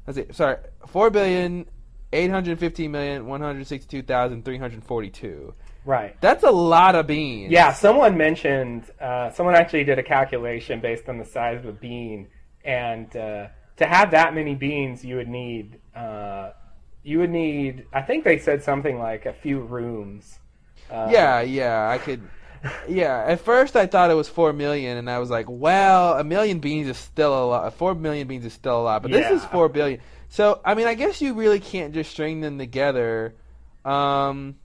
Let's 0.06 0.18
see, 0.18 0.26
sorry, 0.32 0.56
four 0.86 1.10
billion 1.10 1.66
eight 2.12 2.30
hundred 2.30 2.58
fifteen 2.58 2.90
million 2.92 3.26
one 3.26 3.40
hundred 3.40 3.66
sixty 3.66 3.98
two 4.00 4.02
thousand 4.06 4.44
three 4.44 4.58
hundred 4.58 4.82
forty 4.84 5.10
two. 5.10 5.54
right? 5.84 6.18
That's 6.20 6.44
a 6.44 6.50
lot 6.50 6.94
of 6.94 7.06
beans. 7.06 7.50
Yeah, 7.52 7.72
someone 7.72 8.16
mentioned, 8.16 8.84
uh, 9.00 9.30
someone 9.30 9.54
actually 9.54 9.84
did 9.84 9.98
a 9.98 10.02
calculation 10.02 10.80
based 10.80 11.08
on 11.08 11.18
the 11.18 11.24
size 11.24 11.58
of 11.60 11.66
a 11.66 11.72
bean, 11.72 12.28
and 12.64 13.14
uh, 13.16 13.48
to 13.76 13.86
have 13.86 14.10
that 14.12 14.34
many 14.34 14.54
beans, 14.54 15.04
you 15.04 15.16
would 15.16 15.28
need, 15.28 15.78
uh, 15.94 16.50
you 17.02 17.18
would 17.18 17.30
need, 17.30 17.86
I 17.92 18.02
think 18.02 18.24
they 18.24 18.38
said 18.38 18.62
something 18.62 18.98
like 18.98 19.26
a 19.26 19.32
few 19.32 19.60
rooms. 19.60 20.38
Uh, 20.90 21.08
Yeah, 21.10 21.40
yeah, 21.40 21.88
I 21.88 21.98
could. 21.98 22.30
Yeah, 22.88 23.24
at 23.26 23.40
first 23.40 23.74
I 23.76 23.86
thought 23.86 24.10
it 24.10 24.14
was 24.14 24.28
four 24.28 24.52
million, 24.52 24.96
and 24.96 25.10
I 25.10 25.18
was 25.18 25.30
like, 25.30 25.46
"Well, 25.48 26.14
a 26.18 26.22
million 26.24 26.60
beans 26.60 26.86
is 26.88 26.96
still 26.96 27.32
a 27.34 27.46
lot. 27.46 27.74
Four 27.74 27.94
million 27.96 28.28
beans 28.28 28.44
is 28.44 28.52
still 28.52 28.80
a 28.80 28.82
lot, 28.84 29.02
but 29.02 29.10
this 29.10 29.30
is 29.30 29.44
four 29.46 29.68
billion. 29.68 30.00
So, 30.28 30.60
I 30.64 30.74
mean, 30.74 30.86
I 30.86 30.94
guess 30.94 31.20
you 31.20 31.34
really 31.34 31.60
can't 31.60 31.92
just 31.92 32.10
string 32.12 32.40
them 32.40 32.58
together. 32.58 33.34
Um, 33.84 34.56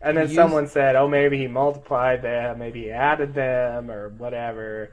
And 0.00 0.16
then 0.16 0.28
Use- 0.28 0.34
someone 0.34 0.66
said, 0.68 0.94
oh, 0.96 1.08
maybe 1.08 1.38
he 1.38 1.46
multiplied 1.48 2.22
them, 2.22 2.58
maybe 2.58 2.84
he 2.84 2.90
added 2.90 3.34
them, 3.34 3.90
or 3.90 4.10
whatever. 4.10 4.92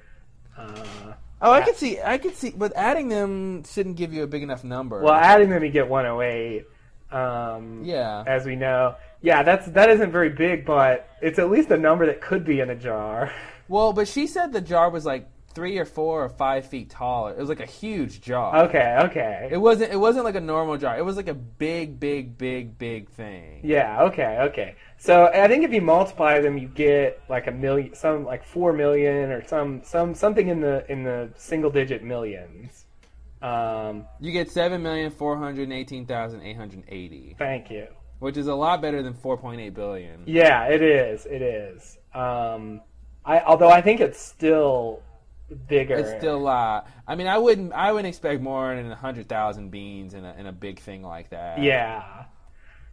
Uh, 0.57 1.13
oh, 1.43 1.51
I 1.51 1.61
could 1.61 1.75
see, 1.75 1.99
I 2.01 2.17
could 2.17 2.35
see, 2.35 2.51
but 2.51 2.73
adding 2.75 3.09
them 3.09 3.63
shouldn't 3.65 3.97
give 3.97 4.13
you 4.13 4.23
a 4.23 4.27
big 4.27 4.41
enough 4.41 4.63
number. 4.63 5.01
well, 5.01 5.13
adding 5.13 5.49
them, 5.49 5.63
you 5.63 5.69
get 5.69 5.87
108. 5.87 6.65
Um, 7.11 7.83
yeah, 7.83 8.23
As 8.25 8.45
we 8.45 8.55
know. 8.55 8.95
Yeah, 9.21 9.43
that's 9.43 9.67
that 9.67 9.89
isn't 9.89 10.11
very 10.11 10.29
big, 10.29 10.65
but 10.65 11.07
it's 11.21 11.37
at 11.37 11.51
least 11.51 11.69
a 11.69 11.77
number 11.77 12.07
that 12.07 12.21
could 12.21 12.43
be 12.43 12.59
in 12.59 12.69
a 12.71 12.75
jar. 12.75 13.31
well, 13.67 13.93
but 13.93 14.07
she 14.07 14.25
said 14.25 14.51
the 14.51 14.61
jar 14.61 14.89
was 14.89 15.05
like 15.05 15.29
three 15.53 15.77
or 15.77 15.85
four 15.85 16.23
or 16.23 16.29
five 16.29 16.65
feet 16.65 16.89
tall. 16.89 17.27
It 17.27 17.37
was 17.37 17.49
like 17.49 17.59
a 17.59 17.65
huge 17.65 18.21
jar. 18.21 18.65
Okay, 18.65 18.97
okay. 19.05 19.49
It 19.51 19.57
wasn't. 19.57 19.91
It 19.91 19.97
wasn't 19.97 20.25
like 20.25 20.35
a 20.35 20.41
normal 20.41 20.77
jar. 20.77 20.97
It 20.97 21.05
was 21.05 21.15
like 21.17 21.27
a 21.27 21.33
big, 21.33 21.99
big, 21.99 22.37
big, 22.37 22.77
big 22.77 23.09
thing. 23.09 23.61
Yeah, 23.63 24.03
okay, 24.03 24.39
okay. 24.49 24.75
So 24.97 25.27
I 25.27 25.47
think 25.47 25.63
if 25.63 25.71
you 25.73 25.81
multiply 25.81 26.39
them, 26.39 26.57
you 26.57 26.67
get 26.67 27.21
like 27.29 27.47
a 27.47 27.51
million, 27.51 27.93
some 27.95 28.25
like 28.25 28.43
four 28.45 28.73
million 28.73 29.31
or 29.31 29.45
some 29.47 29.81
some 29.83 30.15
something 30.15 30.47
in 30.47 30.61
the 30.61 30.85
in 30.91 31.03
the 31.03 31.29
single 31.35 31.69
digit 31.69 32.03
millions. 32.03 32.85
Um, 33.41 34.05
You 34.21 34.31
get 34.31 34.49
seven 34.49 34.81
million 34.81 35.11
four 35.11 35.37
hundred 35.37 35.69
eighteen 35.71 36.05
thousand 36.05 36.41
eight 36.43 36.55
hundred 36.55 36.83
eighty, 36.87 37.35
thank 37.37 37.69
you. 37.69 37.87
which 38.19 38.37
is 38.37 38.47
a 38.47 38.55
lot 38.55 38.81
better 38.81 39.03
than 39.03 39.13
four 39.13 39.37
point 39.37 39.59
eight 39.59 39.73
billion. 39.73 40.23
Yeah, 40.25 40.65
it 40.67 40.81
is. 40.81 41.25
It 41.25 41.41
is. 41.41 41.97
Um, 42.13 42.79
I 43.25 43.41
although 43.41 43.69
I 43.69 43.81
think 43.81 43.99
it's 43.99 44.19
still 44.19 45.01
bigger. 45.67 45.95
It's 45.95 46.11
still 46.11 46.37
a 46.37 46.37
lot. 46.37 46.87
I 47.07 47.15
mean, 47.15 47.27
I 47.27 47.37
wouldn't. 47.37 47.73
I 47.73 47.91
wouldn't 47.91 48.07
expect 48.07 48.41
more 48.41 48.75
than 48.75 48.91
a 48.91 48.95
hundred 48.95 49.27
thousand 49.29 49.69
beans 49.69 50.13
in 50.13 50.25
a 50.25 50.33
in 50.37 50.47
a 50.47 50.51
big 50.51 50.79
thing 50.79 51.03
like 51.03 51.29
that. 51.29 51.61
Yeah. 51.61 52.25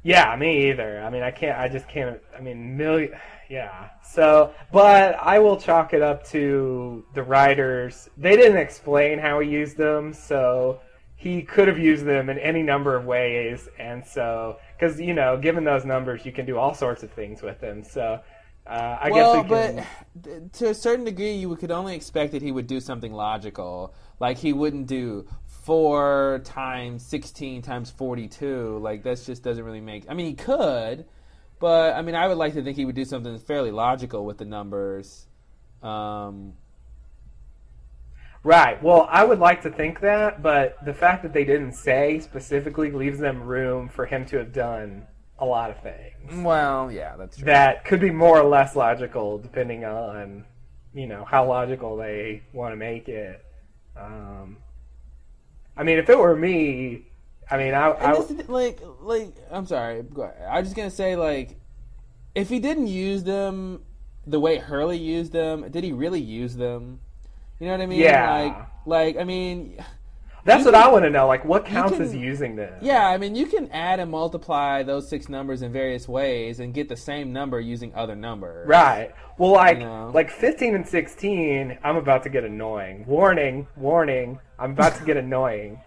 Yeah, 0.02 0.34
me 0.36 0.70
either. 0.70 1.02
I 1.02 1.10
mean, 1.10 1.22
I 1.22 1.30
can't. 1.30 1.58
I 1.58 1.68
just 1.68 1.86
can't. 1.86 2.18
I 2.36 2.40
mean, 2.40 2.76
million. 2.76 3.12
Yeah. 3.50 3.90
So, 4.02 4.54
but 4.72 5.16
I 5.20 5.38
will 5.38 5.58
chalk 5.58 5.92
it 5.92 6.00
up 6.00 6.24
to 6.28 7.04
the 7.14 7.22
writers. 7.22 8.08
They 8.16 8.36
didn't 8.36 8.56
explain 8.58 9.18
how 9.18 9.40
he 9.40 9.50
used 9.50 9.76
them, 9.76 10.14
so 10.14 10.80
he 11.16 11.42
could 11.42 11.68
have 11.68 11.78
used 11.78 12.06
them 12.06 12.30
in 12.30 12.38
any 12.38 12.62
number 12.62 12.96
of 12.96 13.04
ways. 13.04 13.68
And 13.78 14.06
so, 14.06 14.58
because 14.78 14.98
you 14.98 15.12
know, 15.12 15.36
given 15.36 15.64
those 15.64 15.84
numbers, 15.84 16.24
you 16.24 16.32
can 16.32 16.46
do 16.46 16.56
all 16.56 16.72
sorts 16.72 17.02
of 17.02 17.12
things 17.12 17.42
with 17.42 17.60
them. 17.60 17.84
So, 17.84 18.20
uh, 18.70 18.98
I 19.00 19.10
well, 19.10 19.42
guess 19.42 19.50
we 19.50 19.56
can. 19.56 19.86
but 20.14 20.52
to 20.54 20.68
a 20.68 20.74
certain 20.74 21.04
degree, 21.04 21.32
you 21.32 21.54
could 21.56 21.70
only 21.70 21.96
expect 21.96 22.32
that 22.32 22.42
he 22.42 22.52
would 22.52 22.66
do 22.66 22.80
something 22.80 23.12
logical. 23.12 23.94
Like 24.20 24.38
he 24.38 24.52
wouldn't 24.52 24.86
do 24.86 25.26
four 25.46 26.40
times 26.44 27.04
sixteen 27.04 27.62
times 27.62 27.90
forty-two. 27.90 28.78
Like 28.78 29.02
that 29.02 29.20
just 29.24 29.42
doesn't 29.42 29.64
really 29.64 29.80
make. 29.80 30.04
I 30.08 30.14
mean, 30.14 30.26
he 30.26 30.34
could, 30.34 31.04
but 31.58 31.96
I 31.96 32.02
mean, 32.02 32.14
I 32.14 32.28
would 32.28 32.38
like 32.38 32.54
to 32.54 32.62
think 32.62 32.76
he 32.76 32.84
would 32.84 32.94
do 32.94 33.04
something 33.04 33.36
fairly 33.38 33.72
logical 33.72 34.24
with 34.24 34.38
the 34.38 34.44
numbers. 34.44 35.26
Um, 35.82 36.54
Right. 38.42 38.82
Well, 38.82 39.06
I 39.10 39.22
would 39.24 39.38
like 39.38 39.60
to 39.62 39.70
think 39.70 40.00
that, 40.00 40.42
but 40.42 40.82
the 40.82 40.94
fact 40.94 41.22
that 41.24 41.34
they 41.34 41.44
didn't 41.44 41.72
say 41.72 42.20
specifically 42.20 42.90
leaves 42.90 43.18
them 43.18 43.42
room 43.42 43.88
for 43.88 44.06
him 44.06 44.24
to 44.26 44.38
have 44.38 44.52
done 44.52 45.06
a 45.40 45.44
lot 45.44 45.70
of 45.70 45.80
things. 45.82 46.44
well, 46.44 46.92
yeah, 46.92 47.16
that's 47.16 47.36
true. 47.36 47.46
that 47.46 47.84
could 47.84 48.00
be 48.00 48.10
more 48.10 48.38
or 48.38 48.48
less 48.48 48.76
logical 48.76 49.38
depending 49.38 49.84
on 49.84 50.44
you 50.92 51.06
know 51.06 51.24
how 51.24 51.46
logical 51.46 51.96
they 51.96 52.42
want 52.52 52.72
to 52.72 52.76
make 52.76 53.08
it 53.08 53.44
um, 53.96 54.56
i 55.76 55.84
mean 55.84 55.98
if 55.98 56.10
it 56.10 56.18
were 56.18 56.34
me 56.34 57.06
i 57.48 57.56
mean 57.56 57.74
I, 57.74 57.92
I 57.92 58.20
this, 58.20 58.48
like 58.48 58.80
like 59.00 59.32
I'm 59.50 59.66
sorry. 59.66 60.04
I'm 60.48 60.64
just 60.64 60.76
gonna 60.76 60.90
say, 60.90 61.16
like, 61.16 61.56
if 62.34 62.48
he 62.48 62.60
didn't 62.60 62.86
use 62.86 63.24
them 63.24 63.82
the 64.26 64.38
way 64.38 64.58
Hurley 64.58 64.98
used 64.98 65.32
them, 65.32 65.68
did 65.70 65.84
he 65.84 65.92
really 65.92 66.20
use 66.20 66.56
them? 66.56 67.00
You 67.58 67.66
know 67.66 67.72
what 67.72 67.80
I 67.80 67.86
mean? 67.86 68.00
Yeah. 68.00 68.32
Like, 68.32 68.66
like, 68.86 69.16
I 69.16 69.24
mean, 69.24 69.82
that's 70.44 70.64
what 70.64 70.74
can- 70.74 70.82
i 70.82 70.88
want 70.88 71.04
to 71.04 71.10
know 71.10 71.26
like 71.26 71.44
what 71.44 71.64
counts 71.66 71.92
can- 71.94 72.02
as 72.02 72.14
using 72.14 72.56
them 72.56 72.72
yeah. 72.80 73.06
I 73.08 73.18
mean, 73.18 73.34
you 73.34 73.46
can 73.46 73.70
add 73.72 74.00
and 74.00 74.10
multiply 74.10 74.82
those 74.82 75.08
six 75.08 75.28
numbers 75.28 75.62
in 75.62 75.72
various 75.72 76.08
ways 76.08 76.60
and 76.60 76.72
get 76.72 76.88
the 76.88 76.96
same 76.96 77.32
number 77.32 77.60
using 77.60 77.94
other 77.94 78.16
numbers. 78.16 78.66
right 78.68 79.12
well 79.38 79.52
like 79.52 79.78
You 79.78 79.84
know? 79.84 80.10
like 80.14 80.30
15 80.30 80.74
and 80.74 80.86
16 80.88 81.78
i'm 81.84 81.96
about 81.96 82.22
to 82.24 82.28
get 82.30 82.44
annoying 82.44 83.04
warning 83.06 83.66
warning 83.76 84.38
i'm 84.58 84.72
about 84.72 84.96
to 84.96 85.04
get 85.04 85.16
annoying 85.24 85.78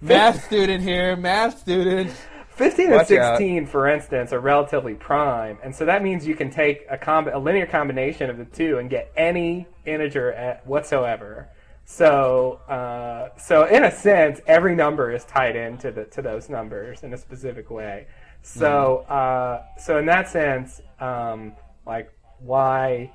Math 0.00 0.44
student 0.44 0.82
here. 0.82 1.16
Math 1.16 1.60
student. 1.60 2.10
15 2.50 2.86
and 2.86 2.94
Watch 2.96 3.10
out. 3.12 3.38
16, 3.38 3.66
for 3.66 3.88
instance, 3.88 4.32
are 4.34 4.38
relatively 4.40 4.94
prime, 4.94 5.56
and 5.64 5.74
so 5.74 5.86
that 5.86 6.02
means 6.02 6.26
you 6.26 6.34
can 6.36 6.50
take 6.50 6.84
a, 6.90 6.98
comb- 6.98 7.28
a 7.28 7.38
linear 7.38 7.64
combination 7.66 8.28
of 8.28 8.36
the 8.36 8.44
two 8.44 8.78
and 8.78 8.90
get 8.90 9.10
any 9.16 9.66
integer 9.86 10.30
at 10.32 10.64
whatsoever. 10.66 11.48
So, 11.84 12.60
uh, 12.68 13.36
so 13.38 13.64
in 13.64 13.84
a 13.84 13.90
sense, 13.90 14.40
every 14.46 14.74
number 14.74 15.12
is 15.12 15.24
tied 15.24 15.56
into 15.56 15.90
the 15.90 16.04
to 16.06 16.22
those 16.22 16.48
numbers 16.48 17.02
in 17.02 17.12
a 17.12 17.18
specific 17.18 17.70
way. 17.70 18.06
So, 18.42 18.98
uh, 19.08 19.62
so 19.78 19.98
in 19.98 20.06
that 20.06 20.28
sense, 20.28 20.80
um, 21.00 21.54
like 21.86 22.10
why? 22.40 23.12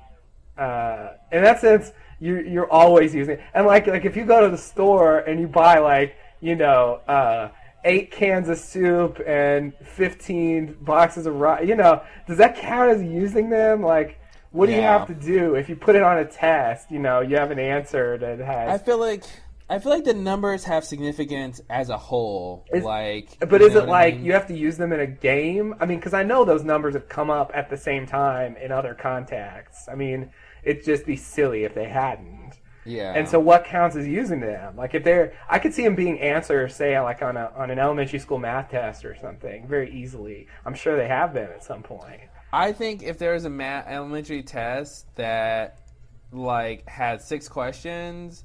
Uh, 0.56 1.10
in 1.32 1.42
that 1.42 1.60
sense, 1.60 1.92
you 2.20 2.40
you're 2.40 2.70
always 2.70 3.14
using 3.14 3.38
and 3.54 3.66
like 3.66 3.86
like 3.86 4.04
if 4.04 4.16
you 4.16 4.24
go 4.24 4.40
to 4.40 4.48
the 4.48 4.58
store 4.58 5.20
and 5.20 5.40
you 5.40 5.48
buy 5.48 5.78
like 5.78 6.14
you 6.40 6.54
know 6.54 7.00
uh, 7.08 7.48
eight 7.84 8.10
cans 8.10 8.48
of 8.48 8.58
soup 8.58 9.20
and 9.26 9.72
fifteen 9.84 10.76
boxes 10.82 11.26
of 11.26 11.34
rice, 11.34 11.66
you 11.66 11.74
know, 11.74 12.02
does 12.26 12.38
that 12.38 12.56
count 12.56 12.90
as 12.90 13.02
using 13.02 13.50
them? 13.50 13.82
Like, 13.82 14.19
what 14.52 14.66
do 14.66 14.72
you 14.72 14.80
have 14.80 15.06
to 15.06 15.14
do 15.14 15.54
if 15.54 15.68
you 15.68 15.76
put 15.76 15.96
it 15.96 16.02
on 16.02 16.18
a 16.18 16.24
test? 16.24 16.90
You 16.90 16.98
know, 16.98 17.20
you 17.20 17.36
have 17.36 17.50
an 17.50 17.58
answer 17.58 18.18
that 18.18 18.40
I 18.42 18.78
feel 18.78 18.98
like 18.98 19.24
I 19.68 19.78
feel 19.78 19.92
like 19.92 20.04
the 20.04 20.14
numbers 20.14 20.64
have 20.64 20.84
significance 20.84 21.60
as 21.70 21.90
a 21.90 21.96
whole. 21.96 22.66
Is- 22.72 22.82
like, 22.82 23.28
But 23.38 23.62
is 23.62 23.76
it 23.76 23.80
what 23.80 23.88
I 23.88 23.92
like 23.92 24.16
mean? 24.16 24.24
you 24.24 24.32
have 24.32 24.48
to 24.48 24.56
use 24.56 24.76
them 24.76 24.92
in 24.92 24.98
a 24.98 25.06
game? 25.06 25.76
I 25.80 25.86
mean, 25.86 25.98
because 25.98 26.12
I 26.12 26.24
know 26.24 26.44
those 26.44 26.64
numbers 26.64 26.94
have 26.94 27.08
come 27.08 27.30
up 27.30 27.52
at 27.54 27.70
the 27.70 27.76
same 27.76 28.04
time 28.04 28.56
in 28.56 28.72
other 28.72 28.94
contexts. 28.94 29.88
I 29.88 29.94
mean, 29.94 30.30
it'd 30.64 30.84
just 30.84 31.06
be 31.06 31.14
silly 31.14 31.62
if 31.62 31.72
they 31.74 31.88
hadn't. 31.88 32.54
Yeah. 32.84 33.12
And 33.14 33.28
so, 33.28 33.38
what 33.38 33.64
counts 33.64 33.94
as 33.94 34.08
using 34.08 34.40
them? 34.40 34.74
Like, 34.76 34.94
if 34.94 35.04
they're, 35.04 35.34
I 35.48 35.60
could 35.60 35.72
see 35.72 35.84
them 35.84 35.94
being 35.94 36.18
answers, 36.18 36.74
say, 36.74 36.98
like 36.98 37.22
on 37.22 37.36
a 37.36 37.52
on 37.54 37.70
an 37.70 37.78
elementary 37.78 38.18
school 38.18 38.38
math 38.38 38.70
test 38.70 39.04
or 39.04 39.14
something, 39.14 39.68
very 39.68 39.92
easily. 39.94 40.48
I'm 40.64 40.74
sure 40.74 40.96
they 40.96 41.06
have 41.06 41.32
been 41.34 41.50
at 41.50 41.62
some 41.62 41.82
point. 41.84 42.22
I 42.52 42.72
think 42.72 43.02
if 43.02 43.18
there 43.18 43.34
was 43.34 43.44
a 43.44 43.50
math 43.50 43.86
elementary 43.88 44.42
test 44.42 45.06
that 45.16 45.78
like 46.32 46.88
had 46.88 47.22
six 47.22 47.48
questions 47.48 48.44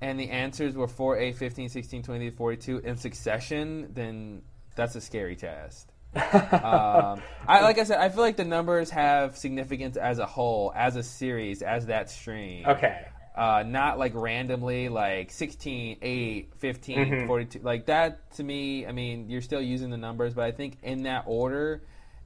and 0.00 0.18
the 0.18 0.30
answers 0.30 0.74
were 0.74 0.88
4, 0.88 1.18
8, 1.18 1.36
15, 1.36 1.68
16, 1.68 2.02
20, 2.02 2.30
42 2.30 2.78
in 2.78 2.96
succession, 2.96 3.90
then 3.92 4.42
that's 4.76 4.94
a 4.94 5.00
scary 5.00 5.36
test. 5.36 5.90
um, 6.14 7.22
I 7.46 7.60
like 7.62 7.78
I 7.78 7.84
said, 7.84 7.98
I 8.00 8.08
feel 8.08 8.22
like 8.22 8.36
the 8.36 8.44
numbers 8.44 8.90
have 8.90 9.36
significance 9.36 9.96
as 9.96 10.18
a 10.18 10.26
whole, 10.26 10.72
as 10.74 10.96
a 10.96 11.02
series, 11.02 11.62
as 11.62 11.86
that 11.86 12.10
string. 12.10 12.66
okay. 12.66 13.06
Uh, 13.36 13.62
not 13.64 13.96
like 13.98 14.12
randomly, 14.14 14.88
like 14.88 15.30
16, 15.30 15.98
8, 16.02 16.52
15, 16.58 16.98
Mhm. 16.98 17.26
42. 17.28 17.60
Like 17.60 17.86
that 17.86 18.28
to 18.32 18.42
me, 18.42 18.86
I 18.86 18.92
mean, 18.92 19.30
you're 19.30 19.40
still 19.40 19.62
using 19.62 19.88
the 19.90 19.96
numbers, 19.96 20.34
but 20.34 20.44
I 20.44 20.50
think 20.50 20.78
in 20.82 21.04
that 21.04 21.24
order 21.26 21.82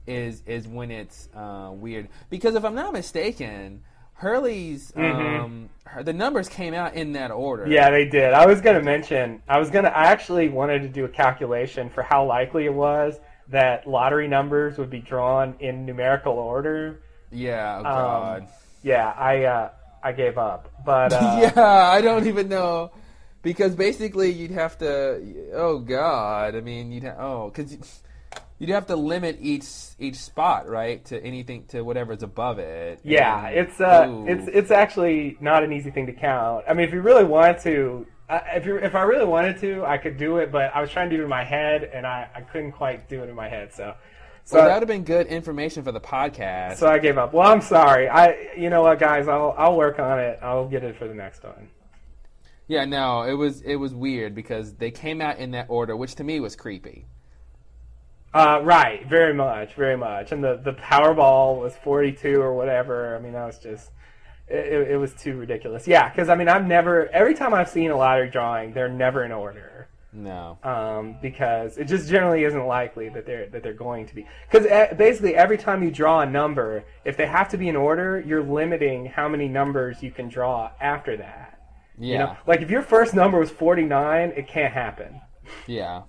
is 0.07 0.43
is 0.45 0.67
when 0.67 0.91
it's 0.91 1.29
uh, 1.35 1.69
weird. 1.73 2.07
Because 2.29 2.55
if 2.55 2.63
I'm 2.63 2.75
not 2.75 2.93
mistaken, 2.93 3.81
Hurley's 4.13 4.91
Mhm. 4.93 5.39
um, 5.43 5.69
her, 5.85 6.03
the 6.03 6.13
numbers 6.13 6.47
came 6.49 6.73
out 6.73 6.93
in 6.93 7.13
that 7.13 7.31
order. 7.31 7.67
Yeah, 7.67 7.89
they 7.89 8.05
did. 8.05 8.33
I 8.33 8.45
was 8.45 8.61
going 8.61 8.75
to 8.77 8.81
mention, 8.83 9.41
I 9.47 9.59
was 9.59 9.69
to, 9.85 9.97
I 9.97 10.05
actually 10.05 10.49
wanted 10.49 10.81
to 10.83 10.87
do 10.87 11.05
a 11.05 11.09
calculation 11.09 11.89
for 11.89 12.01
how 12.03 12.25
likely 12.25 12.65
it 12.65 12.73
was 12.73 13.19
that 13.49 13.85
lottery 13.87 14.27
numbers 14.27 14.77
would 14.77 14.89
be 14.89 14.99
drawn 14.99 15.55
in 15.59 15.85
numerical 15.85 16.33
order. 16.33 17.01
Yeah. 17.31 17.77
Oh 17.83 17.87
Um, 17.87 17.93
God. 17.93 18.47
Yeah, 18.83 19.09
I, 19.17 19.43
uh, 19.43 19.69
I 20.03 20.11
gave 20.13 20.37
up. 20.37 20.71
But, 20.85 21.13
uh, 21.13 21.51
yeah, 21.55 21.61
I 21.63 22.01
don't 22.01 22.27
even 22.27 22.47
know. 22.49 22.91
Because 23.41 23.75
basically, 23.75 24.31
you'd 24.31 24.49
have 24.49 24.75
to. 24.79 25.21
Oh 25.53 25.77
God! 25.77 26.55
I 26.55 26.61
mean, 26.61 26.91
you'd 26.91 27.03
ha- 27.03 27.13
oh, 27.19 27.51
because 27.53 28.01
you'd 28.59 28.69
have 28.69 28.87
to 28.87 28.95
limit 28.95 29.37
each 29.41 29.65
each 29.99 30.15
spot, 30.15 30.67
right, 30.67 31.03
to 31.05 31.21
anything 31.23 31.65
to 31.67 31.81
whatever's 31.81 32.23
above 32.23 32.59
it. 32.59 32.99
Yeah, 33.03 33.47
And- 33.47 33.57
it's 33.57 33.79
uh, 33.81 34.07
Ooh. 34.09 34.27
it's 34.27 34.47
it's 34.47 34.71
actually 34.71 35.37
not 35.39 35.63
an 35.63 35.71
easy 35.73 35.91
thing 35.91 36.05
to 36.07 36.13
count. 36.13 36.65
I 36.67 36.73
mean, 36.73 36.87
if 36.87 36.93
you 36.93 37.01
really 37.01 37.23
wanted 37.25 37.59
to, 37.59 38.05
uh, 38.29 38.39
if 38.53 38.65
you 38.65 38.77
if 38.77 38.95
I 38.95 39.01
really 39.03 39.25
wanted 39.25 39.59
to, 39.61 39.85
I 39.85 39.97
could 39.97 40.17
do 40.17 40.37
it. 40.37 40.51
But 40.51 40.75
I 40.75 40.81
was 40.81 40.89
trying 40.89 41.09
to 41.09 41.15
do 41.15 41.21
it 41.21 41.25
in 41.25 41.29
my 41.29 41.43
head, 41.43 41.89
and 41.93 42.05
I, 42.07 42.29
I 42.35 42.41
couldn't 42.41 42.71
quite 42.73 43.07
do 43.09 43.23
it 43.23 43.29
in 43.29 43.35
my 43.35 43.47
head. 43.49 43.73
So, 43.73 43.93
so 44.45 44.57
Well, 44.57 44.67
that 44.67 44.73
would 44.75 44.81
have 44.83 44.87
been 44.87 45.03
good 45.03 45.27
information 45.27 45.83
for 45.83 45.91
the 45.91 45.99
podcast. 46.01 46.77
so 46.77 46.87
I 46.87 46.99
gave 46.99 47.17
up. 47.17 47.33
Well, 47.33 47.47
I'm 47.51 47.61
sorry. 47.61 48.07
I 48.09 48.35
you 48.57 48.69
know 48.69 48.83
what, 48.83 48.99
guys, 48.99 49.27
I'll 49.27 49.53
I'll 49.57 49.75
work 49.75 49.99
on 49.99 50.19
it. 50.19 50.39
I'll 50.41 50.67
get 50.67 50.83
it 50.83 50.95
for 50.97 51.07
the 51.07 51.13
next 51.15 51.43
one. 51.43 51.67
yeah, 52.67 52.85
no, 52.85 53.23
it 53.23 53.33
was 53.33 53.61
it 53.61 53.75
was 53.75 53.93
weird 53.93 54.33
because 54.33 54.73
they 54.75 54.91
came 54.91 55.21
out 55.21 55.37
in 55.37 55.51
that 55.51 55.67
order, 55.69 55.95
which 55.95 56.15
to 56.15 56.23
me 56.23 56.39
was 56.39 56.55
creepy. 56.55 57.05
Uh, 58.35 58.59
right, 58.63 59.07
very 59.07 59.33
much, 59.33 59.75
very 59.75 59.95
much. 59.95 60.33
And 60.33 60.43
the 60.43 60.59
the 60.61 60.73
Powerball 60.73 61.59
was 61.59 61.73
42 61.77 62.41
or 62.41 62.53
whatever. 62.53 63.15
I 63.15 63.19
mean, 63.19 63.33
that 63.33 63.45
was 63.45 63.59
just. 63.59 63.91
It, 64.47 64.73
it, 64.73 64.91
it 64.91 64.97
was 64.97 65.13
too 65.13 65.37
ridiculous. 65.37 65.87
Yeah, 65.87 66.09
because 66.09 66.27
I 66.27 66.35
mean, 66.35 66.49
I've 66.49 66.67
never. 66.67 67.07
Every 67.09 67.33
time 67.33 67.53
I've 67.53 67.69
seen 67.69 67.91
a 67.91 67.97
lottery 67.97 68.29
drawing, 68.29 68.73
they're 68.73 68.89
never 68.89 69.23
in 69.23 69.31
order. 69.31 69.87
No. 70.15 70.57
um, 70.63 71.17
because 71.21 71.77
it 71.77 71.85
just 71.85 72.09
generally 72.09 72.45
isn't 72.45 72.65
likely 72.65 73.09
that 73.09 73.25
they're 73.25 73.47
that 73.49 73.63
they're 73.63 73.73
going 73.73 74.05
to 74.07 74.15
be. 74.15 74.27
Because 74.49 74.65
basically, 74.97 75.35
every 75.35 75.57
time 75.57 75.83
you 75.83 75.91
draw 75.91 76.21
a 76.21 76.25
number, 76.25 76.85
if 77.03 77.17
they 77.17 77.27
have 77.27 77.49
to 77.49 77.57
be 77.57 77.67
in 77.67 77.75
order, 77.75 78.23
you're 78.25 78.43
limiting 78.43 79.05
how 79.05 79.27
many 79.27 79.47
numbers 79.47 80.01
you 80.01 80.11
can 80.11 80.29
draw 80.29 80.71
after 80.79 81.17
that. 81.17 81.59
Yeah. 81.97 82.11
You 82.11 82.17
know, 82.19 82.37
like 82.47 82.61
if 82.61 82.69
your 82.69 82.81
first 82.81 83.13
number 83.13 83.39
was 83.39 83.51
49, 83.51 84.33
it 84.35 84.47
can't 84.47 84.73
happen. 84.73 85.21
Yeah. 85.67 86.03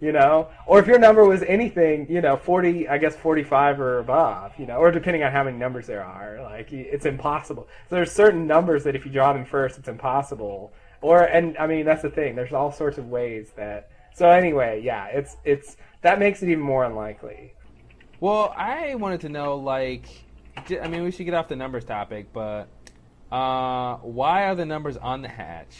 You 0.00 0.12
know, 0.12 0.48
or 0.66 0.78
if 0.78 0.86
your 0.86 0.98
number 0.98 1.24
was 1.24 1.42
anything, 1.42 2.06
you 2.10 2.20
know, 2.20 2.36
40, 2.36 2.88
I 2.88 2.98
guess 2.98 3.16
45 3.16 3.80
or 3.80 3.98
above. 3.98 4.52
You 4.58 4.66
know, 4.66 4.76
or 4.76 4.90
depending 4.90 5.22
on 5.22 5.32
how 5.32 5.44
many 5.44 5.56
numbers 5.56 5.86
there 5.86 6.04
are, 6.04 6.40
like 6.42 6.72
it's 6.72 7.06
impossible. 7.06 7.68
So 7.88 7.96
there's 7.96 8.12
certain 8.12 8.46
numbers 8.46 8.84
that 8.84 8.94
if 8.94 9.04
you 9.04 9.12
draw 9.12 9.32
them 9.32 9.44
first, 9.44 9.78
it's 9.78 9.88
impossible. 9.88 10.72
Or 11.02 11.22
and 11.22 11.56
I 11.58 11.66
mean 11.66 11.84
that's 11.84 12.02
the 12.02 12.10
thing. 12.10 12.36
There's 12.36 12.52
all 12.52 12.72
sorts 12.72 12.98
of 12.98 13.08
ways 13.08 13.52
that. 13.56 13.90
So 14.12 14.28
anyway, 14.28 14.82
yeah, 14.82 15.06
it's 15.06 15.36
it's 15.44 15.76
that 16.02 16.18
makes 16.18 16.42
it 16.42 16.48
even 16.48 16.64
more 16.64 16.84
unlikely. 16.84 17.54
Well, 18.20 18.52
I 18.54 18.96
wanted 18.96 19.22
to 19.22 19.30
know, 19.30 19.56
like, 19.56 20.06
I 20.82 20.88
mean, 20.88 21.04
we 21.04 21.10
should 21.10 21.24
get 21.24 21.32
off 21.32 21.48
the 21.48 21.56
numbers 21.56 21.86
topic, 21.86 22.26
but 22.34 22.68
uh, 23.32 23.96
why 23.96 24.44
are 24.44 24.54
the 24.54 24.66
numbers 24.66 24.98
on 24.98 25.22
the 25.22 25.28
hatch? 25.28 25.76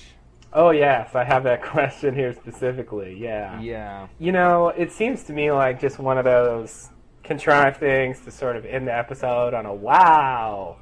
Oh 0.53 0.71
yes, 0.71 1.15
I 1.15 1.25
have 1.25 1.45
that 1.45 1.63
question 1.75 2.15
here 2.15 2.33
specifically. 2.33 3.17
Yeah. 3.19 3.61
Yeah. 3.61 4.09
You 4.19 4.33
know, 4.33 4.69
it 4.69 4.93
seems 4.93 5.23
to 5.25 5.33
me 5.33 5.51
like 5.53 5.81
just 5.81 5.99
one 5.99 6.19
of 6.19 6.25
those 6.25 6.91
contrived 7.23 7.77
things 7.79 8.21
to 8.25 8.31
sort 8.31 8.57
of 8.57 8.65
end 8.65 8.89
the 8.89 8.95
episode 8.97 9.55
on 9.55 9.67
a 9.67 9.73
wow. 9.75 10.77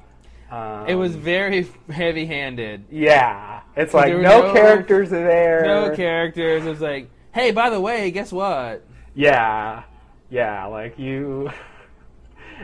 Um, 0.49 0.87
It 0.87 0.95
was 0.95 1.15
very 1.15 1.67
heavy-handed. 1.91 2.85
Yeah, 2.89 3.61
it's 3.75 3.93
like 3.93 4.13
no, 4.13 4.19
no- 4.47 4.53
characters 4.53 5.13
are 5.13 5.23
there. 5.23 5.61
No 5.63 5.95
characters. 5.95 6.65
It 6.65 6.69
was 6.69 6.81
like, 6.81 7.11
hey, 7.33 7.51
by 7.51 7.69
the 7.69 7.79
way, 7.79 8.09
guess 8.09 8.31
what? 8.31 8.83
Yeah, 9.13 9.83
yeah, 10.29 10.65
like 10.65 10.97
you. 10.97 11.51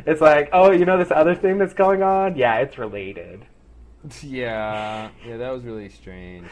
It's 0.06 0.20
like, 0.20 0.50
oh, 0.52 0.72
you 0.72 0.84
know 0.84 0.98
this 0.98 1.10
other 1.10 1.36
thing 1.36 1.58
that's 1.58 1.74
going 1.74 2.04
on? 2.04 2.36
Yeah, 2.36 2.58
it's 2.58 2.78
related. 2.78 3.46
Yeah, 4.22 5.10
yeah, 5.26 5.38
that 5.38 5.52
was 5.52 5.64
really 5.64 5.88
strange. 5.88 6.48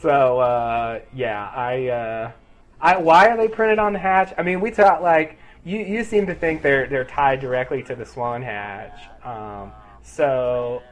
So, 0.00 0.38
uh, 0.40 1.00
yeah, 1.14 1.50
I, 1.54 1.88
uh, 1.88 2.32
I, 2.80 2.96
why 2.98 3.28
are 3.28 3.36
they 3.36 3.48
printed 3.48 3.78
on 3.78 3.92
the 3.92 3.98
hatch? 3.98 4.32
I 4.36 4.42
mean, 4.42 4.60
we 4.60 4.70
thought 4.70 5.02
like 5.02 5.38
you, 5.64 5.78
you 5.78 6.04
seem 6.04 6.26
to 6.26 6.34
think 6.34 6.62
they're 6.62 6.86
they're 6.86 7.04
tied 7.04 7.40
directly 7.40 7.82
to 7.84 7.94
the 7.94 8.04
swan 8.04 8.42
hatch. 8.42 9.08
Um, 9.24 9.72
so, 10.02 10.82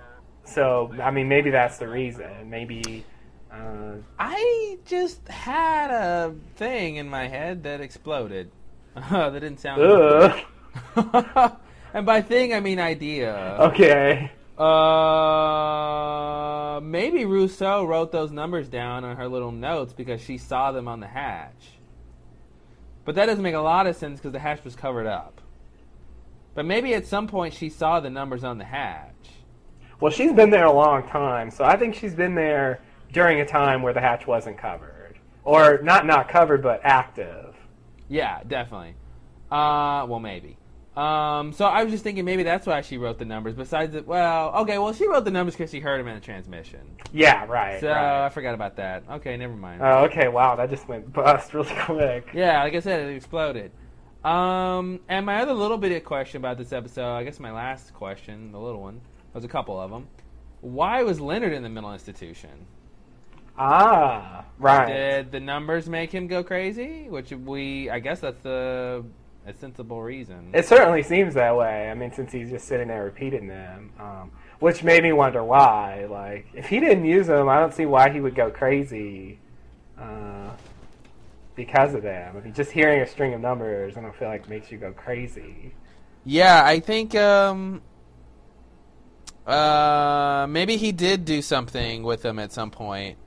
so 0.44 0.94
I 1.02 1.10
mean, 1.10 1.28
maybe 1.28 1.50
that's 1.50 1.78
the 1.78 1.88
reason. 1.88 2.48
Maybe. 2.48 3.04
Uh, 3.52 3.96
I 4.18 4.78
just 4.86 5.28
had 5.28 5.90
a 5.90 6.34
thing 6.56 6.96
in 6.96 7.08
my 7.10 7.28
head 7.28 7.62
that 7.64 7.82
exploded. 7.82 8.50
that 8.94 9.32
didn't 9.34 9.58
sound. 9.58 9.82
good. 9.82 10.42
and 11.92 12.06
by 12.06 12.22
thing, 12.22 12.54
I 12.54 12.60
mean 12.60 12.80
idea. 12.80 13.58
Okay. 13.60 14.32
Uh, 14.58 14.68
maybe 16.82 17.24
Rousseau 17.24 17.84
wrote 17.84 18.12
those 18.12 18.30
numbers 18.30 18.68
down 18.68 19.04
on 19.04 19.16
her 19.16 19.28
little 19.28 19.52
notes 19.52 19.92
because 19.92 20.20
she 20.20 20.38
saw 20.38 20.72
them 20.72 20.88
on 20.88 21.00
the 21.00 21.06
hatch. 21.06 21.78
But 23.04 23.14
that 23.16 23.26
doesn't 23.26 23.42
make 23.42 23.54
a 23.54 23.60
lot 23.60 23.86
of 23.86 23.96
sense 23.96 24.20
because 24.20 24.32
the 24.32 24.38
hatch 24.38 24.62
was 24.64 24.76
covered 24.76 25.06
up. 25.06 25.40
But 26.54 26.66
maybe 26.66 26.94
at 26.94 27.06
some 27.06 27.26
point 27.26 27.54
she 27.54 27.70
saw 27.70 28.00
the 28.00 28.10
numbers 28.10 28.44
on 28.44 28.58
the 28.58 28.64
hatch. 28.64 29.08
Well, 30.00 30.12
she's 30.12 30.32
been 30.32 30.50
there 30.50 30.66
a 30.66 30.72
long 30.72 31.08
time, 31.08 31.50
so 31.50 31.64
I 31.64 31.76
think 31.76 31.94
she's 31.94 32.14
been 32.14 32.34
there 32.34 32.80
during 33.12 33.40
a 33.40 33.46
time 33.46 33.82
where 33.82 33.92
the 33.92 34.00
hatch 34.00 34.26
wasn't 34.26 34.58
covered, 34.58 35.18
or 35.44 35.80
not 35.82 36.06
not 36.06 36.28
covered 36.28 36.62
but 36.62 36.80
active. 36.82 37.54
Yeah, 38.08 38.42
definitely. 38.46 38.96
Uh, 39.50 40.04
well, 40.08 40.18
maybe. 40.20 40.56
Um, 40.97 41.55
so 41.55 41.64
I 41.64 41.85
was 41.85 41.90
just 41.90 42.05
thinking 42.05 42.27
maybe 42.27 42.43
that's 42.43 42.66
why 42.66 42.82
she 42.82 42.98
wrote 42.98 43.19
the 43.19 43.24
numbers. 43.24 43.55
Besides, 43.55 43.97
well, 44.05 44.55
okay, 44.56 44.77
well 44.77 44.93
she 44.93 45.09
wrote 45.09 45.24
the 45.24 45.31
numbers 45.31 45.55
because 45.55 45.70
she 45.70 45.81
heard 45.81 45.98
them 45.98 46.09
in 46.09 46.14
the 46.14 46.20
transmission. 46.20 46.81
Yeah, 47.12 47.47
right. 47.47 47.81
So 47.81 47.89
right. 47.89 48.27
I 48.27 48.28
forgot 48.28 48.55
about 48.55 48.77
that. 48.77 49.05
Okay, 49.10 49.36
never 49.39 49.56
mind. 49.56 49.81
Oh, 49.82 50.05
okay. 50.05 50.28
Wow, 50.28 50.56
that 50.56 50.69
just 50.69 50.86
went 50.89 51.10
bust 51.10 51.55
really 51.55 51.74
quick. 51.81 52.28
Yeah, 52.35 52.62
like 52.62 52.74
I 52.74 52.81
said, 52.81 53.09
it 53.09 53.16
exploded. 53.16 53.73
Um, 54.23 55.01
and 55.09 55.24
my 55.24 55.40
other 55.40 55.55
little 55.55 55.78
bit 55.78 55.93
of 55.93 56.05
question 56.05 56.36
about 56.39 56.59
this 56.59 56.73
episode, 56.73 57.16
I 57.16 57.24
guess 57.24 57.40
my 57.40 57.52
last 57.52 57.94
question, 57.94 58.52
the 58.52 58.59
little 58.59 58.82
one, 58.82 59.01
was 59.32 59.44
a 59.44 59.48
couple 59.48 59.81
of 59.81 59.90
them. 59.90 60.09
Why 60.60 61.02
was 61.02 61.20
Leonard 61.20 61.55
in 61.55 61.62
the 61.62 61.69
mental 61.70 61.93
institution? 61.93 62.66
Ah, 63.59 64.44
right. 64.59 64.86
Did 64.86 65.32
the 65.32 65.40
numbers 65.40 65.89
make 65.89 66.12
him 66.12 66.27
go 66.27 66.44
crazy? 66.44 67.09
Which 67.09 67.32
we, 67.32 67.90
I 67.90 67.98
guess 67.98 68.20
that's 68.20 68.40
the 68.43 69.05
a 69.47 69.52
sensible 69.52 70.02
reason. 70.02 70.51
It 70.55 70.66
certainly 70.66 71.02
seems 71.02 71.35
that 71.35 71.56
way. 71.56 71.90
I 71.90 71.94
mean, 71.94 72.12
since 72.12 72.32
he's 72.32 72.51
just 72.51 72.66
sitting 72.66 72.89
there 72.89 73.05
repeating 73.05 73.48
them, 73.48 73.93
um, 73.98 74.31
which 74.60 74.85
made 74.85 75.02
me 75.02 75.12
wonder 75.12 75.43
why. 75.43 76.06
Like, 76.09 76.47
if 76.55 76.66
he 76.66 76.81
didn't 76.81 77.05
use 77.05 77.27
them, 77.27 77.48
I 77.48 77.59
don't 77.59 77.74
see 77.74 77.86
why 77.86 78.10
he 78.10 78.20
would 78.20 78.35
go 78.35 78.51
crazy 78.51 79.39
uh, 79.98 80.51
because 81.56 81.94
of 81.94 82.02
them. 82.02 82.36
I 82.36 82.40
mean, 82.40 82.55
just 82.55 82.70
hearing 82.70 83.01
a 83.01 83.06
string 83.06 83.35
of 83.35 83.40
numbers, 83.40 83.97
I 83.97 84.01
don't 84.01 84.14
feel 84.14 84.28
like 84.28 84.48
makes 84.48 84.70
you 84.70 84.78
go 84.78 84.93
crazy. 84.93 85.74
Yeah, 86.24 86.62
I 86.64 86.78
think 86.78 87.16
um, 87.16 87.82
uh, 89.47 90.47
maybe 90.48 90.77
he 90.77 90.93
did 90.93 91.24
do 91.24 91.43
something 91.43 92.05
with 92.05 92.23
them 92.23 92.39
at 92.39 92.52
some 92.52 92.70
point, 92.70 93.19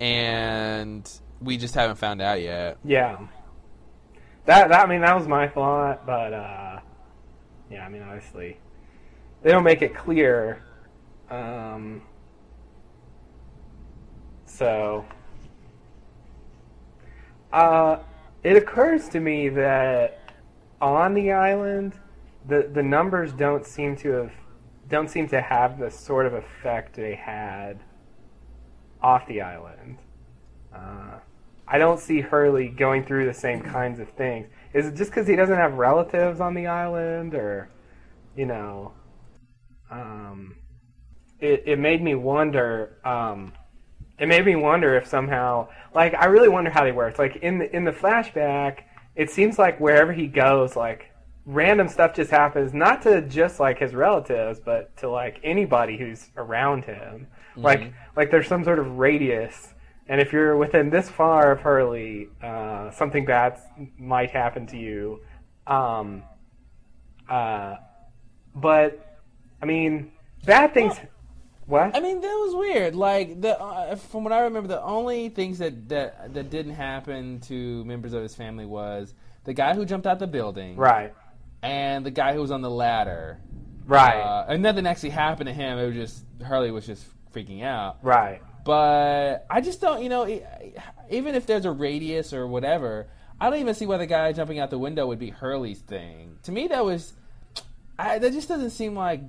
and 0.00 1.10
we 1.40 1.58
just 1.58 1.74
haven't 1.74 1.96
found 1.96 2.22
out 2.22 2.40
yet. 2.40 2.78
Yeah. 2.82 3.18
That, 4.48 4.70
that 4.70 4.86
I 4.86 4.88
mean 4.88 5.02
that 5.02 5.14
was 5.14 5.28
my 5.28 5.46
thought, 5.46 6.06
but 6.06 6.32
uh, 6.32 6.80
yeah, 7.70 7.84
I 7.84 7.90
mean 7.90 8.00
obviously 8.00 8.56
they 9.42 9.50
don't 9.50 9.62
make 9.62 9.82
it 9.82 9.94
clear. 9.94 10.62
Um, 11.28 12.00
so 14.46 15.04
uh, 17.52 17.98
it 18.42 18.56
occurs 18.56 19.10
to 19.10 19.20
me 19.20 19.50
that 19.50 20.32
on 20.80 21.12
the 21.12 21.32
island, 21.32 21.92
the 22.46 22.70
the 22.72 22.82
numbers 22.82 23.34
don't 23.34 23.66
seem 23.66 23.96
to 23.96 24.12
have 24.12 24.32
don't 24.88 25.10
seem 25.10 25.28
to 25.28 25.42
have 25.42 25.78
the 25.78 25.90
sort 25.90 26.24
of 26.24 26.32
effect 26.32 26.96
they 26.96 27.14
had 27.14 27.80
off 29.02 29.26
the 29.26 29.42
island. 29.42 29.98
Uh, 30.74 31.18
I 31.70 31.78
don't 31.78 32.00
see 32.00 32.20
Hurley 32.20 32.68
going 32.68 33.04
through 33.04 33.26
the 33.26 33.34
same 33.34 33.60
kinds 33.60 34.00
of 34.00 34.08
things. 34.10 34.48
Is 34.72 34.86
it 34.86 34.94
just 34.94 35.10
because 35.10 35.26
he 35.26 35.36
doesn't 35.36 35.56
have 35.56 35.74
relatives 35.74 36.40
on 36.40 36.54
the 36.54 36.66
island, 36.66 37.34
or 37.34 37.70
you 38.36 38.46
know? 38.46 38.92
Um, 39.90 40.56
it 41.40 41.64
it 41.66 41.78
made 41.78 42.02
me 42.02 42.14
wonder. 42.14 42.98
Um, 43.04 43.52
it 44.18 44.26
made 44.26 44.44
me 44.44 44.56
wonder 44.56 44.96
if 44.96 45.06
somehow, 45.06 45.68
like, 45.94 46.12
I 46.14 46.26
really 46.26 46.48
wonder 46.48 46.70
how 46.70 46.82
they 46.82 46.90
worked. 46.90 47.18
Like 47.18 47.36
in 47.36 47.58
the 47.58 47.74
in 47.74 47.84
the 47.84 47.92
flashback, 47.92 48.80
it 49.14 49.30
seems 49.30 49.58
like 49.58 49.78
wherever 49.78 50.12
he 50.12 50.26
goes, 50.26 50.74
like 50.74 51.10
random 51.44 51.88
stuff 51.88 52.14
just 52.14 52.30
happens, 52.30 52.74
not 52.74 53.02
to 53.02 53.22
just 53.22 53.60
like 53.60 53.78
his 53.78 53.94
relatives, 53.94 54.60
but 54.60 54.96
to 54.98 55.08
like 55.08 55.38
anybody 55.44 55.96
who's 55.96 56.30
around 56.36 56.84
him. 56.84 57.26
Mm-hmm. 57.52 57.62
Like 57.62 57.92
like 58.16 58.30
there's 58.30 58.48
some 58.48 58.64
sort 58.64 58.78
of 58.78 58.98
radius 58.98 59.74
and 60.08 60.20
if 60.20 60.32
you're 60.32 60.56
within 60.56 60.90
this 60.90 61.08
far 61.08 61.52
of 61.52 61.60
Hurley, 61.60 62.28
uh, 62.42 62.90
something 62.90 63.24
bad 63.26 63.58
might 63.98 64.30
happen 64.30 64.66
to 64.68 64.76
you. 64.78 65.20
Um, 65.66 66.22
uh, 67.28 67.76
but 68.54 69.20
I 69.60 69.66
mean, 69.66 70.12
bad 70.46 70.72
things. 70.72 70.94
what? 71.66 71.94
I 71.94 72.00
mean, 72.00 72.20
that 72.22 72.26
was 72.26 72.54
weird. 72.54 72.94
Like 72.94 73.40
the 73.40 73.60
uh, 73.60 73.96
from 73.96 74.24
what 74.24 74.32
I 74.32 74.40
remember, 74.40 74.68
the 74.68 74.82
only 74.82 75.28
things 75.28 75.58
that 75.58 75.88
that 75.90 76.32
that 76.34 76.50
didn't 76.50 76.74
happen 76.74 77.40
to 77.40 77.84
members 77.84 78.14
of 78.14 78.22
his 78.22 78.34
family 78.34 78.64
was 78.64 79.14
the 79.44 79.52
guy 79.52 79.74
who 79.74 79.84
jumped 79.84 80.06
out 80.06 80.18
the 80.18 80.26
building, 80.26 80.76
right, 80.76 81.12
and 81.62 82.04
the 82.04 82.10
guy 82.10 82.32
who 82.32 82.40
was 82.40 82.50
on 82.50 82.62
the 82.62 82.70
ladder, 82.70 83.40
right, 83.86 84.20
uh, 84.20 84.46
and 84.48 84.62
nothing 84.62 84.86
actually 84.86 85.10
happened 85.10 85.48
to 85.48 85.52
him. 85.54 85.78
It 85.78 85.86
was 85.86 85.94
just 85.94 86.24
Hurley 86.42 86.70
was 86.70 86.86
just 86.86 87.04
freaking 87.34 87.62
out. 87.62 87.98
right. 88.02 88.40
But 88.68 89.46
I 89.48 89.62
just 89.62 89.80
don't, 89.80 90.02
you 90.02 90.10
know, 90.10 90.26
even 91.08 91.34
if 91.34 91.46
there's 91.46 91.64
a 91.64 91.70
radius 91.70 92.34
or 92.34 92.46
whatever, 92.46 93.08
I 93.40 93.48
don't 93.48 93.60
even 93.60 93.74
see 93.74 93.86
why 93.86 93.96
the 93.96 94.04
guy 94.04 94.30
jumping 94.34 94.58
out 94.58 94.68
the 94.68 94.78
window 94.78 95.06
would 95.06 95.18
be 95.18 95.30
Hurley's 95.30 95.78
thing. 95.78 96.36
To 96.42 96.52
me, 96.52 96.68
that 96.68 96.84
was, 96.84 97.14
I, 97.98 98.18
that 98.18 98.30
just 98.34 98.46
doesn't 98.46 98.72
seem 98.72 98.94
like 98.94 99.22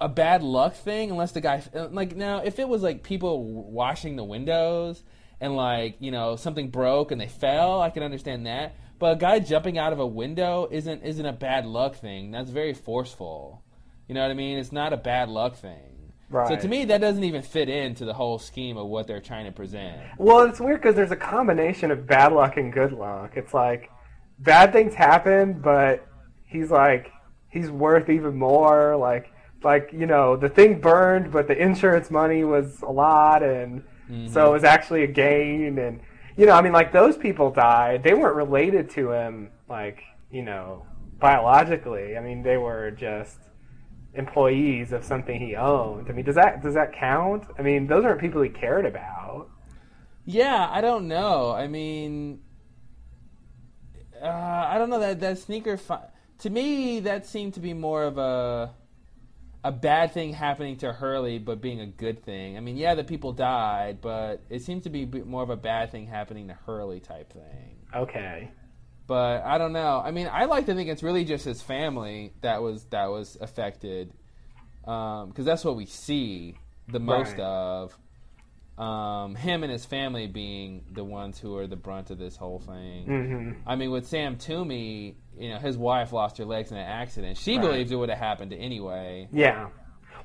a 0.00 0.08
bad 0.08 0.42
luck 0.42 0.74
thing 0.74 1.10
unless 1.10 1.32
the 1.32 1.42
guy, 1.42 1.64
uh, 1.74 1.88
like, 1.88 2.16
now, 2.16 2.38
if 2.38 2.58
it 2.58 2.66
was 2.66 2.82
like 2.82 3.02
people 3.02 3.44
washing 3.44 4.16
the 4.16 4.24
windows 4.24 5.02
and 5.38 5.54
like, 5.54 5.96
you 6.00 6.10
know, 6.10 6.36
something 6.36 6.70
broke 6.70 7.10
and 7.10 7.20
they 7.20 7.28
fell, 7.28 7.82
I 7.82 7.90
can 7.90 8.02
understand 8.02 8.46
that. 8.46 8.74
But 8.98 9.12
a 9.12 9.16
guy 9.16 9.38
jumping 9.38 9.76
out 9.76 9.92
of 9.92 10.00
a 10.00 10.06
window 10.06 10.66
isn't 10.70 11.02
isn't 11.02 11.26
a 11.26 11.34
bad 11.34 11.66
luck 11.66 11.96
thing. 11.96 12.30
That's 12.30 12.48
very 12.48 12.72
forceful. 12.72 13.62
You 14.08 14.14
know 14.14 14.22
what 14.22 14.30
I 14.30 14.34
mean? 14.34 14.56
It's 14.56 14.72
not 14.72 14.94
a 14.94 14.96
bad 14.96 15.28
luck 15.28 15.56
thing. 15.56 15.95
So 16.32 16.56
to 16.56 16.68
me, 16.68 16.84
that 16.86 17.00
doesn't 17.00 17.22
even 17.22 17.42
fit 17.42 17.68
into 17.68 18.04
the 18.04 18.12
whole 18.12 18.38
scheme 18.38 18.76
of 18.76 18.88
what 18.88 19.06
they're 19.06 19.20
trying 19.20 19.46
to 19.46 19.52
present. 19.52 20.00
Well, 20.18 20.42
it's 20.44 20.60
weird 20.60 20.82
because 20.82 20.96
there's 20.96 21.12
a 21.12 21.16
combination 21.16 21.90
of 21.90 22.06
bad 22.06 22.32
luck 22.32 22.56
and 22.56 22.72
good 22.72 22.92
luck. 22.92 23.32
It's 23.36 23.54
like 23.54 23.90
bad 24.40 24.72
things 24.72 24.94
happen, 24.94 25.54
but 25.54 26.06
he's 26.44 26.70
like 26.70 27.12
he's 27.48 27.70
worth 27.70 28.10
even 28.10 28.36
more. 28.36 28.96
Like 28.96 29.32
like 29.62 29.90
you 29.92 30.06
know 30.06 30.36
the 30.36 30.48
thing 30.48 30.80
burned, 30.80 31.30
but 31.30 31.46
the 31.46 31.56
insurance 31.56 32.10
money 32.10 32.44
was 32.44 32.82
a 32.82 32.90
lot, 32.90 33.42
and 33.42 33.82
mm-hmm. 34.10 34.28
so 34.28 34.48
it 34.48 34.52
was 34.52 34.64
actually 34.64 35.04
a 35.04 35.08
gain. 35.08 35.78
And 35.78 36.00
you 36.36 36.46
know, 36.46 36.52
I 36.52 36.62
mean, 36.62 36.72
like 36.72 36.92
those 36.92 37.16
people 37.16 37.50
died. 37.50 38.02
They 38.02 38.14
weren't 38.14 38.36
related 38.36 38.90
to 38.90 39.12
him, 39.12 39.50
like 39.68 40.02
you 40.30 40.42
know, 40.42 40.86
biologically. 41.20 42.16
I 42.16 42.20
mean, 42.20 42.42
they 42.42 42.56
were 42.56 42.90
just 42.90 43.38
employees 44.16 44.92
of 44.92 45.04
something 45.04 45.40
he 45.40 45.54
owned. 45.54 46.08
I 46.08 46.12
mean, 46.12 46.24
does 46.24 46.34
that 46.36 46.62
does 46.62 46.74
that 46.74 46.92
count? 46.92 47.44
I 47.58 47.62
mean, 47.62 47.86
those 47.86 48.04
aren't 48.04 48.20
people 48.20 48.42
he 48.42 48.48
cared 48.48 48.86
about. 48.86 49.48
Yeah, 50.24 50.68
I 50.70 50.80
don't 50.80 51.06
know. 51.06 51.52
I 51.52 51.68
mean, 51.68 52.40
uh, 54.20 54.26
I 54.26 54.78
don't 54.78 54.90
know 54.90 55.00
that 55.00 55.20
that 55.20 55.38
sneaker. 55.38 55.76
Fi- 55.76 56.08
to 56.40 56.50
me, 56.50 57.00
that 57.00 57.26
seemed 57.26 57.54
to 57.54 57.60
be 57.60 57.74
more 57.74 58.04
of 58.04 58.18
a 58.18 58.74
a 59.64 59.72
bad 59.72 60.12
thing 60.12 60.32
happening 60.32 60.76
to 60.76 60.92
Hurley, 60.92 61.38
but 61.38 61.60
being 61.60 61.80
a 61.80 61.86
good 61.86 62.24
thing. 62.24 62.56
I 62.56 62.60
mean, 62.60 62.76
yeah, 62.76 62.94
the 62.94 63.02
people 63.02 63.32
died, 63.32 64.00
but 64.00 64.42
it 64.48 64.62
seemed 64.62 64.84
to 64.84 64.90
be 64.90 65.06
more 65.06 65.42
of 65.42 65.50
a 65.50 65.56
bad 65.56 65.90
thing 65.90 66.06
happening 66.06 66.46
to 66.48 66.54
Hurley 66.54 67.00
type 67.00 67.32
thing. 67.32 67.76
Okay. 67.94 68.50
But 69.06 69.44
I 69.44 69.58
don't 69.58 69.72
know. 69.72 70.02
I 70.04 70.10
mean, 70.10 70.28
I 70.32 70.46
like 70.46 70.66
to 70.66 70.74
think 70.74 70.88
it's 70.88 71.02
really 71.02 71.24
just 71.24 71.44
his 71.44 71.62
family 71.62 72.32
that 72.40 72.60
was 72.62 72.84
that 72.86 73.06
was 73.06 73.36
affected, 73.40 74.12
because 74.82 75.44
that's 75.44 75.64
what 75.64 75.76
we 75.76 75.86
see 75.86 76.56
the 76.88 77.00
most 77.00 77.38
Right. 77.38 77.40
of. 77.40 77.98
Um, 78.78 79.36
him 79.36 79.62
and 79.62 79.72
his 79.72 79.86
family 79.86 80.26
being 80.26 80.84
the 80.92 81.02
ones 81.02 81.38
who 81.38 81.56
are 81.56 81.66
the 81.66 81.76
brunt 81.76 82.10
of 82.10 82.18
this 82.18 82.36
whole 82.36 82.58
thing. 82.58 83.04
hmm 83.06 83.52
I 83.66 83.74
mean, 83.74 83.90
with 83.90 84.06
Sam 84.06 84.36
Toomey, 84.36 85.16
you 85.38 85.48
know, 85.48 85.56
his 85.56 85.78
wife 85.78 86.12
lost 86.12 86.36
her 86.36 86.44
legs 86.44 86.72
in 86.72 86.76
an 86.76 86.84
accident. 86.86 87.38
She 87.38 87.52
Right. 87.56 87.62
believes 87.62 87.90
it 87.90 87.96
would 87.96 88.10
have 88.10 88.18
happened 88.18 88.52
anyway. 88.52 89.28
Yeah. 89.32 89.68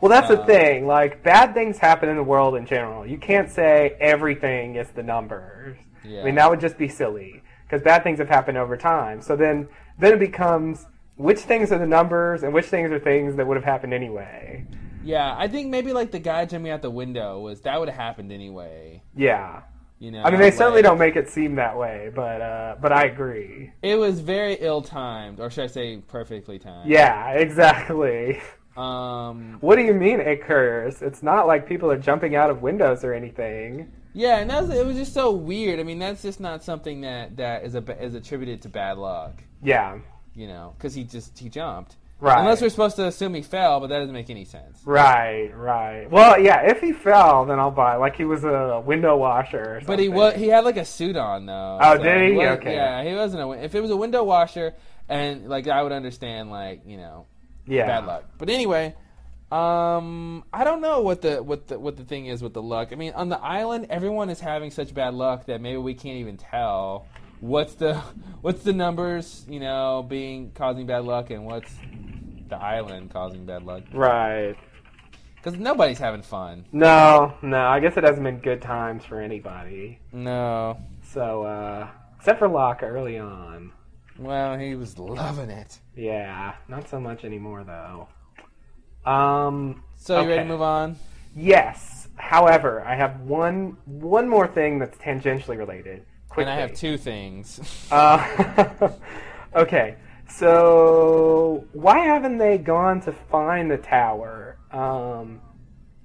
Well, 0.01 0.09
that's 0.09 0.27
the 0.27 0.41
Uh, 0.41 0.45
thing. 0.45 0.85
Like, 0.85 1.23
bad 1.23 1.53
things 1.53 1.77
happen 1.77 2.09
in 2.09 2.17
the 2.17 2.23
world 2.23 2.55
in 2.55 2.65
general. 2.65 3.07
You 3.07 3.17
can't 3.17 3.49
say 3.49 3.95
everything 4.01 4.75
is 4.75 4.89
the 4.91 5.03
numbers. 5.03 5.77
Yeah. 6.03 6.19
I 6.21 6.23
mean, 6.25 6.35
that 6.35 6.49
would 6.49 6.59
just 6.59 6.77
be 6.77 6.89
silly 6.89 7.43
because 7.72 7.84
bad 7.84 8.03
things 8.03 8.19
have 8.19 8.27
happened 8.27 8.57
over 8.57 8.76
time. 8.76 9.22
So 9.22 9.38
then, 9.38 9.69
then 9.98 10.14
it 10.14 10.19
becomes 10.19 10.85
which 11.15 11.39
things 11.39 11.72
are 11.72 11.77
the 11.77 11.88
numbers 11.88 12.43
and 12.43 12.53
which 12.53 12.65
things 12.65 12.91
are 12.91 12.99
things 12.99 13.38
that 13.38 13.48
would 13.48 13.56
have 13.56 13.64
happened 13.64 13.93
anyway. 13.93 14.65
Yeah, 15.06 15.34
I 15.38 15.48
think 15.48 15.69
maybe 15.69 15.93
like 15.93 16.11
the 16.11 16.19
guy 16.19 16.45
jumping 16.45 16.72
out 16.72 16.81
the 16.81 16.91
window 16.91 17.39
was 17.39 17.61
that 17.61 17.80
would 17.80 17.88
have 17.88 17.98
happened 17.98 18.31
anyway. 18.34 19.03
Yeah. 19.15 19.61
You 19.99 20.11
know, 20.11 20.22
I 20.23 20.31
mean, 20.31 20.41
they 20.41 20.52
certainly 20.52 20.81
like- 20.81 20.89
don't 20.89 20.98
make 20.98 21.15
it 21.15 21.30
seem 21.30 21.56
that 21.56 21.77
way, 21.77 22.11
but 22.14 22.41
uh, 22.41 22.76
but 22.81 22.91
I 22.91 23.06
agree. 23.06 23.72
It 23.84 23.95
was 23.95 24.19
very 24.19 24.56
ill 24.56 24.81
timed, 24.81 25.39
or 25.39 25.52
should 25.52 25.64
I 25.64 25.68
say, 25.68 25.98
perfectly 25.98 26.57
timed. 26.60 26.89
Yeah, 26.89 27.31
exactly. 27.34 28.41
Um. 28.76 29.57
What 29.61 29.76
do 29.76 29.84
you 29.84 29.93
mean 29.93 30.19
it 30.22 30.27
occurs? 30.27 31.02
It's 31.02 31.22
not 31.22 31.45
like 31.45 31.68
people 31.68 31.91
are 31.91 31.99
jumping 31.99 32.35
out 32.35 32.49
of 32.49 32.61
windows 32.64 33.03
or 33.03 33.14
anything. 33.14 33.91
Yeah, 34.13 34.38
and 34.39 34.49
that's 34.49 34.69
it 34.69 34.85
was 34.85 34.97
just 34.97 35.13
so 35.13 35.31
weird. 35.31 35.79
I 35.79 35.83
mean, 35.83 35.99
that's 35.99 36.21
just 36.21 36.39
not 36.39 36.63
something 36.63 37.01
that 37.01 37.38
that 37.38 37.63
is 37.63 37.75
a 37.75 38.03
is 38.03 38.13
attributed 38.15 38.61
to 38.63 38.69
bad 38.69 38.97
luck. 38.97 39.43
Yeah. 39.63 39.99
You 40.35 40.47
know, 40.47 40.73
because 40.77 40.93
he 40.93 41.03
just 41.03 41.38
he 41.38 41.49
jumped. 41.49 41.95
Right. 42.19 42.39
Unless 42.39 42.61
we're 42.61 42.69
supposed 42.69 42.97
to 42.97 43.07
assume 43.07 43.33
he 43.33 43.41
fell, 43.41 43.79
but 43.79 43.88
that 43.88 43.97
doesn't 43.97 44.13
make 44.13 44.29
any 44.29 44.45
sense. 44.45 44.79
Right, 44.85 45.49
right. 45.55 46.07
Well, 46.09 46.39
yeah, 46.39 46.69
if 46.69 46.79
he 46.79 46.93
fell, 46.93 47.45
then 47.45 47.59
I'll 47.59 47.71
buy. 47.71 47.95
Like 47.95 48.15
he 48.15 48.25
was 48.25 48.43
a 48.43 48.79
window 48.85 49.17
washer 49.17 49.57
or 49.59 49.79
something. 49.79 49.88
But 49.88 49.99
he 49.99 50.07
was 50.09 50.35
he 50.35 50.47
had 50.47 50.63
like 50.63 50.77
a 50.77 50.85
suit 50.85 51.15
on 51.15 51.47
though. 51.47 51.79
Oh, 51.81 51.97
did 51.97 52.29
he? 52.29 52.38
was- 52.38 52.59
Okay. 52.59 52.75
Yeah, 52.75 53.03
he 53.03 53.15
wasn't 53.15 53.41
a. 53.41 53.63
If 53.63 53.73
it 53.73 53.81
was 53.81 53.89
a 53.89 53.97
window 53.97 54.23
washer, 54.23 54.75
and 55.09 55.49
like 55.49 55.67
I 55.67 55.81
would 55.81 55.91
understand, 55.91 56.51
like 56.51 56.81
you 56.85 56.97
know, 56.97 57.25
yeah. 57.65 57.88
bad 57.88 58.05
luck. 58.05 58.25
But 58.38 58.51
anyway, 58.51 58.93
um, 59.51 60.43
I 60.53 60.63
don't 60.63 60.81
know 60.81 61.01
what 61.01 61.21
the 61.21 61.43
what 61.43 61.67
the 61.67 61.77
what 61.77 61.97
the 61.97 62.03
thing 62.03 62.27
is 62.27 62.41
with 62.41 62.53
the 62.53 62.61
luck. 62.61 62.89
I 62.91 62.95
mean, 62.95 63.13
on 63.13 63.29
the 63.29 63.39
island, 63.39 63.87
everyone 63.89 64.29
is 64.29 64.39
having 64.39 64.71
such 64.71 64.93
bad 64.93 65.13
luck 65.13 65.45
that 65.47 65.59
maybe 65.59 65.77
we 65.77 65.93
can't 65.93 66.17
even 66.17 66.37
tell 66.37 67.07
what's 67.41 67.73
the 67.75 67.95
what's 68.41 68.63
the 68.63 68.73
numbers? 68.73 69.45
You 69.49 69.59
know, 69.59 70.05
being 70.07 70.51
causing 70.55 70.85
bad 70.85 71.03
luck, 71.03 71.29
and 71.31 71.45
what's 71.45 71.73
the 72.47 72.55
island 72.55 73.11
causing 73.11 73.45
bad 73.45 73.63
luck? 73.63 73.83
Right. 73.93 74.55
Because 75.35 75.59
nobody's 75.59 75.97
having 75.97 76.21
fun. 76.21 76.65
No, 76.71 77.33
no. 77.41 77.65
I 77.65 77.79
guess 77.79 77.97
it 77.97 78.03
hasn't 78.03 78.23
been 78.23 78.39
good 78.39 78.61
times 78.61 79.03
for 79.03 79.19
anybody. 79.19 79.97
No. 80.13 80.77
So, 81.01 81.43
uh, 81.43 81.87
except 82.19 82.37
for 82.37 82.47
Locke 82.47 82.83
early 82.83 83.17
on. 83.17 83.71
Well, 84.19 84.57
he 84.59 84.75
was 84.75 84.99
loving 84.99 85.49
it. 85.49 85.79
Yeah, 85.95 86.53
not 86.67 86.87
so 86.87 86.99
much 86.99 87.25
anymore 87.25 87.63
though. 87.63 88.07
Um. 89.05 89.83
So 89.97 90.21
you 90.21 90.29
ready 90.29 90.43
to 90.43 90.47
move 90.47 90.61
on? 90.61 90.95
Yes. 91.35 92.07
However, 92.15 92.81
I 92.85 92.95
have 92.95 93.21
one 93.21 93.77
one 93.85 94.27
more 94.29 94.47
thing 94.47 94.79
that's 94.79 94.97
tangentially 94.97 95.57
related. 95.57 96.05
Quickly. 96.29 96.43
And 96.51 96.59
I 96.59 96.61
have 96.61 96.73
two 96.73 96.97
things. 96.97 97.59
Uh, 97.91 98.89
okay. 99.55 99.95
So 100.29 101.65
why 101.73 101.99
haven't 101.99 102.37
they 102.37 102.57
gone 102.57 103.01
to 103.01 103.11
find 103.11 103.69
the 103.69 103.77
tower 103.77 104.57
um, 104.71 105.41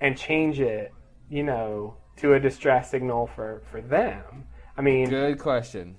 and 0.01 0.17
change 0.19 0.59
it? 0.61 0.93
You 1.31 1.43
know, 1.43 1.97
to 2.19 2.35
a 2.35 2.41
distress 2.41 2.91
signal 2.91 3.29
for 3.35 3.63
for 3.71 3.81
them. 3.81 4.45
I 4.77 4.83
mean, 4.83 5.09
Good 5.09 5.39
question. 5.39 5.97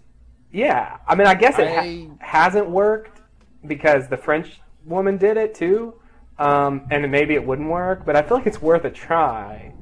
yeah. 0.52 0.98
I 1.08 1.16
mean, 1.16 1.26
I 1.28 1.34
guess 1.36 1.58
it 1.58 1.68
I- 1.68 1.82
ha- 1.82 2.16
hasn't 2.20 2.70
worked 2.70 3.22
because 3.66 4.08
the 4.08 4.18
French 4.18 4.60
woman 4.86 5.18
did 5.18 5.36
it 5.38 5.56
too, 5.56 5.96
um, 6.40 6.88
and 6.92 7.10
maybe 7.12 7.34
it 7.34 7.46
wouldn't 7.46 7.70
work. 7.70 8.06
But 8.06 8.16
I 8.16 8.22
feel 8.22 8.38
like 8.38 8.48
it's 8.48 8.62
worth 8.62 8.86
a 8.86 8.92
try. 8.92 9.74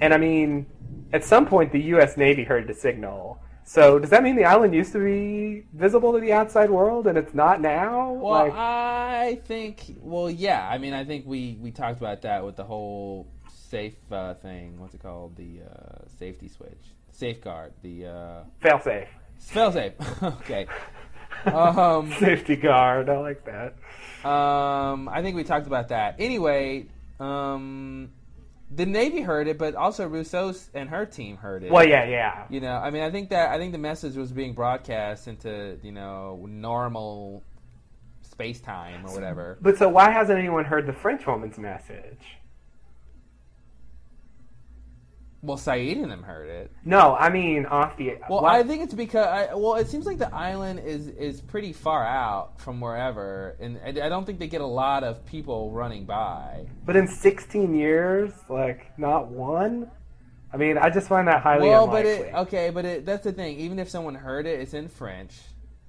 And 0.00 0.14
I 0.14 0.16
mean, 0.16 0.66
at 1.12 1.24
some 1.24 1.46
point, 1.46 1.72
the 1.72 1.80
U.S. 1.94 2.16
Navy 2.16 2.44
heard 2.44 2.66
the 2.66 2.74
signal. 2.74 3.40
So 3.64 4.00
does 4.00 4.10
that 4.10 4.24
mean 4.24 4.34
the 4.34 4.44
island 4.44 4.74
used 4.74 4.92
to 4.92 4.98
be 4.98 5.64
visible 5.74 6.12
to 6.12 6.18
the 6.18 6.32
outside 6.32 6.70
world 6.70 7.06
and 7.06 7.16
it's 7.16 7.34
not 7.34 7.60
now? 7.60 8.10
Well, 8.10 8.46
like, 8.46 8.52
I 8.52 9.40
think. 9.44 9.96
Well, 10.00 10.28
yeah. 10.28 10.68
I 10.68 10.78
mean, 10.78 10.92
I 10.92 11.04
think 11.04 11.24
we 11.26 11.56
we 11.60 11.70
talked 11.70 12.00
about 12.00 12.22
that 12.22 12.44
with 12.44 12.56
the 12.56 12.64
whole 12.64 13.28
safe 13.48 13.94
uh, 14.10 14.34
thing. 14.34 14.80
What's 14.80 14.94
it 14.94 15.02
called? 15.02 15.36
The 15.36 15.60
uh, 15.70 16.08
safety 16.18 16.48
switch, 16.48 16.94
safeguard. 17.12 17.72
The 17.82 18.06
uh, 18.06 18.42
fail 18.60 18.80
safe, 18.80 19.08
spell 19.38 19.70
safe. 19.70 19.92
okay. 20.22 20.66
Um, 21.46 22.12
safety 22.18 22.56
guard. 22.56 23.08
I 23.08 23.18
like 23.18 23.44
that. 23.44 23.76
Um, 24.24 25.08
I 25.08 25.22
think 25.22 25.36
we 25.36 25.44
talked 25.44 25.66
about 25.66 25.88
that. 25.88 26.16
Anyway, 26.18 26.86
um, 27.18 28.10
the 28.70 28.86
Navy 28.86 29.20
heard 29.20 29.48
it, 29.48 29.58
but 29.58 29.74
also 29.74 30.06
Rousseau 30.06 30.54
and 30.74 30.88
her 30.88 31.06
team 31.06 31.36
heard 31.36 31.64
it. 31.64 31.72
Well, 31.72 31.86
yeah, 31.86 32.04
yeah. 32.04 32.44
You 32.48 32.60
know, 32.60 32.76
I 32.76 32.90
mean, 32.90 33.02
I 33.02 33.10
think 33.10 33.30
that 33.30 33.50
I 33.50 33.58
think 33.58 33.72
the 33.72 33.78
message 33.78 34.16
was 34.16 34.32
being 34.32 34.52
broadcast 34.52 35.28
into 35.28 35.78
you 35.82 35.92
know 35.92 36.46
normal 36.48 37.42
space 38.22 38.60
time 38.60 39.04
or 39.06 39.12
whatever. 39.12 39.58
But 39.60 39.76
so 39.76 39.88
why 39.88 40.10
hasn't 40.10 40.38
anyone 40.38 40.64
heard 40.64 40.86
the 40.86 40.92
French 40.92 41.26
woman's 41.26 41.58
message? 41.58 42.39
Well, 45.42 45.56
Sayid 45.56 46.02
and 46.02 46.10
them 46.10 46.22
heard 46.22 46.50
it. 46.50 46.70
No, 46.84 47.16
I 47.16 47.30
mean 47.30 47.64
off 47.64 47.96
the. 47.96 48.18
Well, 48.28 48.42
why- 48.42 48.58
I 48.58 48.62
think 48.62 48.82
it's 48.82 48.92
because 48.92 49.26
I, 49.26 49.54
well, 49.54 49.76
it 49.76 49.88
seems 49.88 50.04
like 50.04 50.18
the 50.18 50.32
island 50.34 50.80
is 50.80 51.08
is 51.08 51.40
pretty 51.40 51.72
far 51.72 52.04
out 52.06 52.60
from 52.60 52.78
wherever, 52.78 53.56
and 53.58 53.78
I 53.82 53.88
I 53.88 54.08
don't 54.10 54.26
think 54.26 54.38
they 54.38 54.48
get 54.48 54.60
a 54.60 54.66
lot 54.66 55.02
of 55.02 55.24
people 55.24 55.70
running 55.70 56.04
by. 56.04 56.66
But 56.84 56.96
in 56.96 57.08
16 57.08 57.74
years, 57.74 58.32
like 58.50 58.98
not 58.98 59.28
one. 59.28 59.90
I 60.52 60.58
mean, 60.58 60.76
I 60.76 60.90
just 60.90 61.08
find 61.08 61.26
that 61.28 61.40
highly 61.42 61.68
well, 61.68 61.86
but 61.86 62.04
it 62.04 62.34
okay, 62.34 62.68
but 62.70 62.84
it, 62.84 63.06
that's 63.06 63.24
the 63.24 63.32
thing. 63.32 63.58
Even 63.60 63.78
if 63.78 63.88
someone 63.88 64.14
heard 64.16 64.46
it, 64.46 64.60
it's 64.60 64.74
in 64.74 64.88
French. 64.88 65.38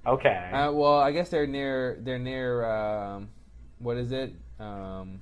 okay. 0.06 0.50
Uh, 0.52 0.72
well, 0.72 0.98
I 0.98 1.10
guess 1.12 1.28
they're 1.28 1.46
near 1.46 1.98
they're 2.00 2.18
near 2.18 2.64
um, 2.64 3.28
what 3.80 3.98
is 3.98 4.12
it? 4.12 4.32
Um, 4.58 5.20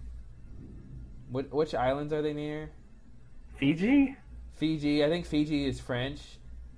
what 1.30 1.52
which 1.52 1.74
islands 1.74 2.12
are 2.12 2.22
they 2.22 2.32
near? 2.34 2.70
Fiji? 3.56 4.16
Fiji. 4.60 5.02
I 5.04 5.08
think 5.08 5.24
Fiji 5.26 5.66
is 5.66 5.80
French. 5.80 6.20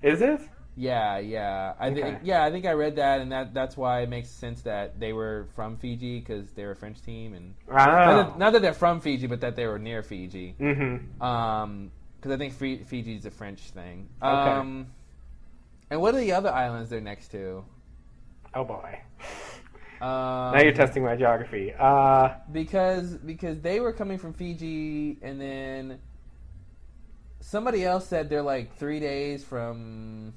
Is 0.01 0.23
it? 0.23 0.41
Yeah, 0.77 1.19
yeah. 1.19 1.75
I 1.79 1.93
think 1.93 2.07
Okay. 2.07 2.19
yeah, 2.23 2.45
I 2.45 2.51
think 2.51 2.65
I 2.65 2.73
read 2.73 2.97
that, 2.97 3.21
and 3.21 3.31
that 3.33 3.53
that's 3.53 3.77
why 3.77 4.01
it 4.01 4.09
makes 4.09 4.31
sense 4.31 4.63
that 4.63 4.99
they 4.99 5.13
were 5.13 5.49
from 5.55 5.77
Fiji 5.77 6.21
because 6.21 6.51
they're 6.53 6.71
a 6.71 6.77
French 6.77 7.03
team, 7.03 7.35
and 7.35 7.55
not, 7.69 7.89
Oh. 7.91 8.17
that, 8.17 8.39
not 8.39 8.53
that 8.55 8.63
they're 8.63 8.73
from 8.73 9.01
Fiji, 9.01 9.27
but 9.27 9.41
that 9.43 9.55
they 9.55 9.67
were 9.67 9.79
near 9.79 10.03
Fiji. 10.03 10.55
Mm-hmm. 10.59 11.21
Um, 11.23 11.91
because 12.17 12.33
I 12.33 12.39
think 12.39 12.55
Fi- 12.55 12.85
Fiji 12.85 13.17
is 13.17 13.27
a 13.27 13.31
French 13.31 13.61
thing. 13.73 14.09
Okay. 14.23 14.51
Um, 14.53 14.87
and 15.91 16.01
what 16.01 16.15
are 16.15 16.21
the 16.21 16.33
other 16.33 16.51
islands 16.51 16.89
they're 16.89 17.01
next 17.03 17.33
to? 17.33 17.65
Oh 18.55 18.65
boy. 18.65 18.99
Um, 20.01 20.55
Now 20.55 20.61
you're 20.63 20.73
testing 20.73 21.05
my 21.05 21.17
geography. 21.17 21.73
Uh, 21.79 22.31
because 22.51 23.17
because 23.19 23.61
they 23.61 23.79
were 23.81 23.93
coming 23.93 24.19
from 24.19 24.33
Fiji, 24.33 25.19
and 25.23 25.41
then 25.41 25.99
somebody 27.53 27.85
else 27.85 28.07
said 28.07 28.31
they're 28.31 28.41
like 28.43 28.75
three 28.79 28.99
days 28.99 29.45
from. 29.45 30.33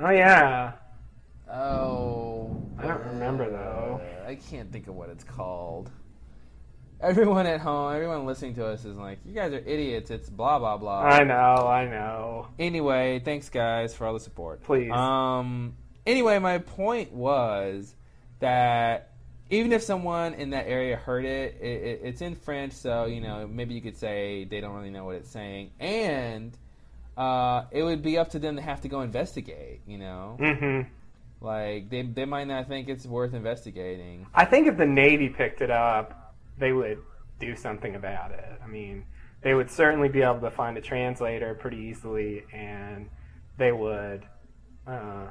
oh 0.00 0.08
yeah. 0.10 0.72
Oh, 1.52 2.62
I 2.78 2.86
don't 2.86 3.04
remember, 3.04 3.50
though. 3.50 4.00
uh, 4.02 4.28
I 4.28 4.34
can't 4.34 4.72
think 4.72 4.88
of 4.88 4.94
what 4.94 5.10
it's 5.10 5.24
called. 5.24 5.90
Everyone 7.00 7.46
at 7.46 7.60
home, 7.60 7.94
everyone 7.94 8.26
listening 8.26 8.54
to 8.56 8.66
us 8.66 8.84
is 8.84 8.96
like, 8.96 9.18
"You 9.24 9.34
guys 9.34 9.52
are 9.52 9.58
idiots." 9.58 10.10
It's 10.10 10.28
blah 10.28 10.58
blah 10.58 10.78
blah. 10.78 11.00
I 11.02 11.22
know. 11.22 11.68
I 11.68 11.84
know. 11.84 12.48
Anyway, 12.58 13.20
thanks 13.24 13.50
guys 13.50 13.94
for 13.94 14.06
all 14.06 14.14
the 14.14 14.20
support. 14.20 14.62
Please. 14.64 14.90
Um. 14.90 15.76
Anyway, 16.06 16.38
my 16.38 16.58
point 16.58 17.12
was 17.12 17.94
that 18.40 19.12
even 19.50 19.72
if 19.72 19.82
someone 19.82 20.34
in 20.34 20.50
that 20.50 20.66
area 20.66 20.96
heard 20.96 21.24
it, 21.24 21.56
it, 21.60 21.66
it, 21.66 22.00
it's 22.04 22.20
in 22.20 22.34
French, 22.34 22.72
so 22.72 23.06
you 23.06 23.20
know 23.20 23.46
maybe 23.48 23.74
you 23.74 23.80
could 23.80 23.96
say 23.96 24.44
they 24.44 24.60
don't 24.60 24.74
really 24.74 24.90
know 24.90 25.04
what 25.04 25.16
it's 25.16 25.30
saying, 25.30 25.70
and 25.80 26.56
uh, 27.16 27.64
it 27.70 27.82
would 27.82 28.02
be 28.02 28.18
up 28.18 28.30
to 28.30 28.38
them 28.38 28.56
to 28.56 28.62
have 28.62 28.80
to 28.82 28.88
go 28.88 29.00
investigate. 29.00 29.80
You 29.86 29.98
know, 29.98 30.36
Mm-hmm. 30.40 30.88
like 31.44 31.88
they 31.90 32.02
they 32.02 32.24
might 32.24 32.46
not 32.46 32.68
think 32.68 32.88
it's 32.88 33.06
worth 33.06 33.34
investigating. 33.34 34.26
I 34.34 34.44
think 34.44 34.66
if 34.66 34.76
the 34.76 34.86
Navy 34.86 35.28
picked 35.28 35.60
it 35.62 35.70
up, 35.70 36.34
they 36.58 36.72
would 36.72 36.98
do 37.40 37.54
something 37.56 37.94
about 37.94 38.32
it. 38.32 38.60
I 38.62 38.66
mean, 38.66 39.04
they 39.42 39.54
would 39.54 39.70
certainly 39.70 40.08
be 40.08 40.22
able 40.22 40.40
to 40.40 40.50
find 40.50 40.76
a 40.76 40.80
translator 40.80 41.54
pretty 41.54 41.76
easily, 41.78 42.44
and 42.52 43.08
they 43.56 43.72
would 43.72 44.24
uh, 44.86 45.28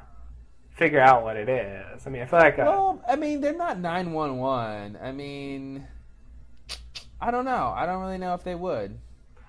figure 0.78 1.00
out 1.00 1.24
what 1.24 1.36
it 1.36 1.48
is. 1.48 2.06
I 2.06 2.10
mean, 2.10 2.22
I 2.22 2.26
feel 2.26 2.38
like 2.38 2.58
uh, 2.58 2.64
Well, 2.64 3.02
I 3.06 3.16
mean, 3.16 3.40
they're 3.40 3.52
not 3.52 3.78
nine 3.78 4.12
one 4.12 4.38
one. 4.38 4.96
I 5.02 5.12
mean, 5.12 5.86
I 7.20 7.30
don't 7.30 7.44
know. 7.44 7.74
I 7.76 7.84
don't 7.84 8.00
really 8.00 8.18
know 8.18 8.34
if 8.34 8.44
they 8.44 8.54
would. 8.54 8.98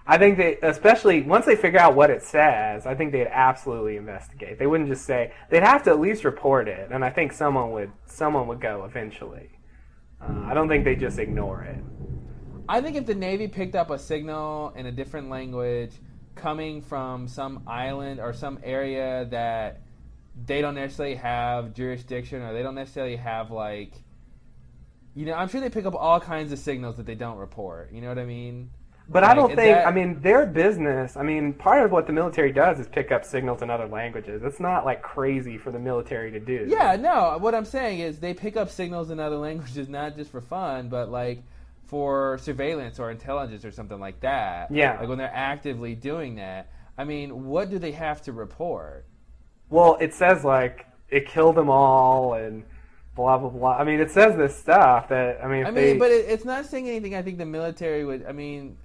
I 0.07 0.17
think 0.17 0.37
they, 0.37 0.57
especially 0.63 1.21
once 1.21 1.45
they 1.45 1.55
figure 1.55 1.79
out 1.79 1.95
what 1.95 2.09
it 2.09 2.23
says, 2.23 2.87
I 2.87 2.95
think 2.95 3.11
they'd 3.11 3.27
absolutely 3.27 3.95
investigate. 3.95 4.57
They 4.57 4.65
wouldn't 4.65 4.89
just 4.89 5.05
say 5.05 5.31
they'd 5.51 5.61
have 5.61 5.83
to 5.83 5.91
at 5.91 5.99
least 5.99 6.23
report 6.23 6.67
it, 6.67 6.89
and 6.91 7.05
I 7.05 7.11
think 7.11 7.31
someone 7.31 7.71
would 7.71 7.91
someone 8.07 8.47
would 8.47 8.59
go 8.59 8.85
eventually. 8.85 9.51
Uh, 10.19 10.45
I 10.45 10.55
don't 10.55 10.67
think 10.67 10.83
they 10.83 10.95
just 10.95 11.19
ignore 11.19 11.61
it. 11.61 11.77
I 12.67 12.81
think 12.81 12.97
if 12.97 13.05
the 13.05 13.15
Navy 13.15 13.47
picked 13.47 13.75
up 13.75 13.91
a 13.91 13.99
signal 13.99 14.73
in 14.75 14.87
a 14.87 14.91
different 14.91 15.29
language 15.29 15.91
coming 16.33 16.81
from 16.81 17.27
some 17.27 17.63
island 17.67 18.19
or 18.19 18.33
some 18.33 18.59
area 18.63 19.27
that 19.29 19.81
they 20.45 20.61
don't 20.61 20.75
necessarily 20.75 21.15
have 21.15 21.73
jurisdiction 21.73 22.41
or 22.41 22.53
they 22.53 22.63
don't 22.63 22.75
necessarily 22.75 23.15
have 23.15 23.51
like 23.51 23.93
you 25.15 25.25
know, 25.25 25.33
I'm 25.33 25.49
sure 25.49 25.59
they 25.59 25.69
pick 25.69 25.85
up 25.85 25.95
all 25.95 26.19
kinds 26.19 26.51
of 26.53 26.59
signals 26.59 26.95
that 26.97 27.05
they 27.05 27.15
don't 27.15 27.37
report. 27.37 27.91
You 27.91 27.99
know 28.01 28.09
what 28.09 28.19
I 28.19 28.25
mean? 28.25 28.69
But 29.09 29.23
I 29.23 29.33
don't 29.33 29.47
think. 29.47 29.75
that- 29.75 29.87
I 29.87 29.91
mean, 29.91 30.21
their 30.21 30.45
business. 30.45 31.17
I 31.17 31.23
mean, 31.23 31.51
part 31.53 31.83
of 31.83 31.91
what 31.91 32.05
the 32.05 32.13
military 32.13 32.51
does 32.51 32.79
is 32.79 32.87
pick 32.87 33.11
up 33.11 33.25
signals 33.25 33.63
in 33.63 33.69
other 33.71 33.87
languages. 33.87 34.43
It's 34.43 34.59
not 34.59 34.85
like 34.85 35.01
crazy 35.01 35.57
for 35.57 35.71
the 35.71 35.79
military 35.79 36.31
to 36.31 36.39
do. 36.39 36.65
Yeah, 36.69 36.95
no. 36.95 37.37
What 37.39 37.55
I'm 37.55 37.65
saying 37.65 37.99
is 37.99 38.19
they 38.19 38.35
pick 38.35 38.55
up 38.55 38.69
signals 38.69 39.09
in 39.09 39.19
other 39.19 39.37
languages 39.47 39.89
not 39.89 40.15
just 40.15 40.29
for 40.29 40.41
fun, 40.41 40.89
but 40.89 41.09
like 41.09 41.41
for 41.85 42.37
surveillance 42.37 42.99
or 42.99 43.09
intelligence 43.09 43.65
or 43.65 43.71
something 43.71 43.99
like 43.99 44.19
that. 44.19 44.69
Yeah. 44.71 44.99
Like 44.99 45.09
when 45.09 45.17
they're 45.17 45.31
actively 45.33 45.95
doing 45.95 46.35
that. 46.35 46.71
I 46.95 47.03
mean, 47.03 47.45
what 47.45 47.71
do 47.71 47.79
they 47.79 47.93
have 47.93 48.21
to 48.23 48.31
report? 48.31 49.05
Well, 49.69 49.97
it 49.99 50.13
says 50.13 50.43
like 50.43 50.85
it 51.09 51.27
killed 51.27 51.55
them 51.55 51.69
all 51.69 52.33
and 52.33 52.63
blah 53.15 53.37
blah 53.37 53.49
blah. 53.49 53.77
I 53.77 53.83
mean, 53.83 53.99
it 53.99 54.11
says 54.11 54.35
this 54.35 54.55
stuff 54.55 55.09
that 55.09 55.43
I 55.43 55.47
mean. 55.47 55.65
I 55.65 55.71
they, 55.71 55.91
mean, 55.91 55.99
but 55.99 56.11
it, 56.11 56.25
it's 56.27 56.45
not 56.45 56.65
saying 56.65 56.87
anything. 56.87 57.15
I 57.15 57.21
think 57.21 57.37
the 57.37 57.45
military 57.45 58.05
would. 58.05 58.25
I 58.25 58.31
mean, 58.31 58.77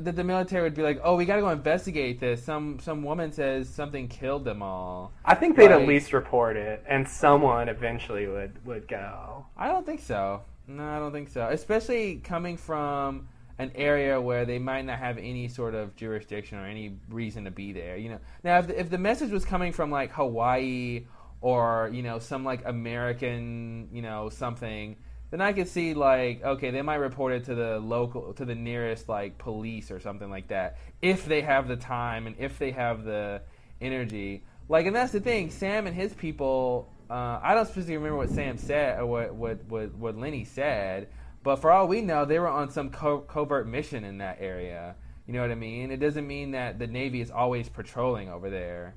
that 0.00 0.16
the 0.16 0.24
military 0.24 0.62
would 0.62 0.74
be 0.74 0.82
like, 0.82 1.00
"Oh, 1.04 1.16
we 1.16 1.24
got 1.24 1.36
to 1.36 1.42
go 1.42 1.50
investigate 1.50 2.20
this." 2.20 2.42
Some 2.42 2.78
some 2.80 3.02
woman 3.02 3.32
says 3.32 3.68
something 3.68 4.08
killed 4.08 4.44
them 4.44 4.62
all. 4.62 5.12
I 5.24 5.34
think 5.34 5.56
they'd 5.56 5.70
like- 5.70 5.82
at 5.82 5.88
least 5.88 6.12
report 6.12 6.56
it, 6.56 6.82
and 6.88 7.06
someone 7.08 7.68
eventually 7.68 8.26
would 8.26 8.64
would 8.66 8.88
go. 8.88 9.46
I 9.56 9.68
don't 9.68 9.84
think 9.84 10.00
so. 10.00 10.42
No, 10.66 10.84
I 10.84 10.98
don't 10.98 11.12
think 11.12 11.28
so. 11.28 11.48
Especially 11.48 12.16
coming 12.16 12.56
from 12.56 13.28
an 13.58 13.72
area 13.74 14.20
where 14.20 14.44
they 14.44 14.58
might 14.58 14.84
not 14.84 14.98
have 14.98 15.18
any 15.18 15.48
sort 15.48 15.74
of 15.74 15.96
jurisdiction 15.96 16.58
or 16.58 16.66
any 16.66 16.96
reason 17.08 17.44
to 17.44 17.50
be 17.50 17.72
there. 17.72 17.96
You 17.96 18.10
know, 18.10 18.20
now 18.44 18.58
if 18.60 18.68
the, 18.68 18.80
if 18.80 18.90
the 18.90 18.98
message 18.98 19.30
was 19.30 19.44
coming 19.44 19.72
from 19.72 19.90
like 19.90 20.12
Hawaii 20.12 21.06
or 21.40 21.90
you 21.92 22.02
know 22.02 22.18
some 22.18 22.44
like 22.44 22.62
American 22.64 23.88
you 23.92 24.02
know 24.02 24.28
something, 24.28 24.96
then 25.30 25.40
I 25.40 25.52
could 25.52 25.68
see 25.68 25.94
like 25.94 26.42
okay 26.42 26.70
they 26.70 26.82
might 26.82 26.96
report 26.96 27.32
it 27.32 27.44
to 27.46 27.54
the 27.54 27.78
local 27.80 28.32
to 28.34 28.44
the 28.44 28.54
nearest 28.54 29.08
like 29.08 29.38
police 29.38 29.90
or 29.90 29.98
something 29.98 30.30
like 30.30 30.48
that 30.48 30.78
if 31.02 31.26
they 31.26 31.42
have 31.42 31.66
the 31.68 31.76
time 31.76 32.26
and 32.26 32.36
if 32.38 32.58
they 32.58 32.70
have 32.70 33.04
the 33.04 33.42
energy. 33.80 34.44
Like 34.68 34.86
and 34.86 34.94
that's 34.94 35.12
the 35.12 35.20
thing, 35.20 35.50
Sam 35.50 35.86
and 35.86 35.96
his 35.96 36.12
people. 36.14 36.92
Uh, 37.10 37.40
I 37.42 37.54
don't 37.54 37.64
specifically 37.64 37.96
remember 37.96 38.18
what 38.18 38.28
Sam 38.28 38.58
said 38.58 39.00
or 39.00 39.06
what 39.06 39.34
what 39.34 39.64
what, 39.64 39.94
what 39.94 40.16
Lenny 40.18 40.44
said, 40.44 41.08
but 41.42 41.56
for 41.56 41.70
all 41.70 41.88
we 41.88 42.00
know, 42.00 42.24
they 42.24 42.38
were 42.38 42.48
on 42.48 42.70
some 42.70 42.90
co- 42.90 43.20
covert 43.20 43.66
mission 43.66 44.04
in 44.04 44.18
that 44.18 44.38
area. 44.40 44.96
You 45.26 45.34
know 45.34 45.42
what 45.42 45.50
I 45.50 45.56
mean? 45.56 45.90
It 45.90 45.98
doesn't 45.98 46.26
mean 46.26 46.52
that 46.52 46.78
the 46.78 46.86
Navy 46.86 47.20
is 47.20 47.30
always 47.30 47.68
patrolling 47.68 48.28
over 48.28 48.48
there. 48.48 48.94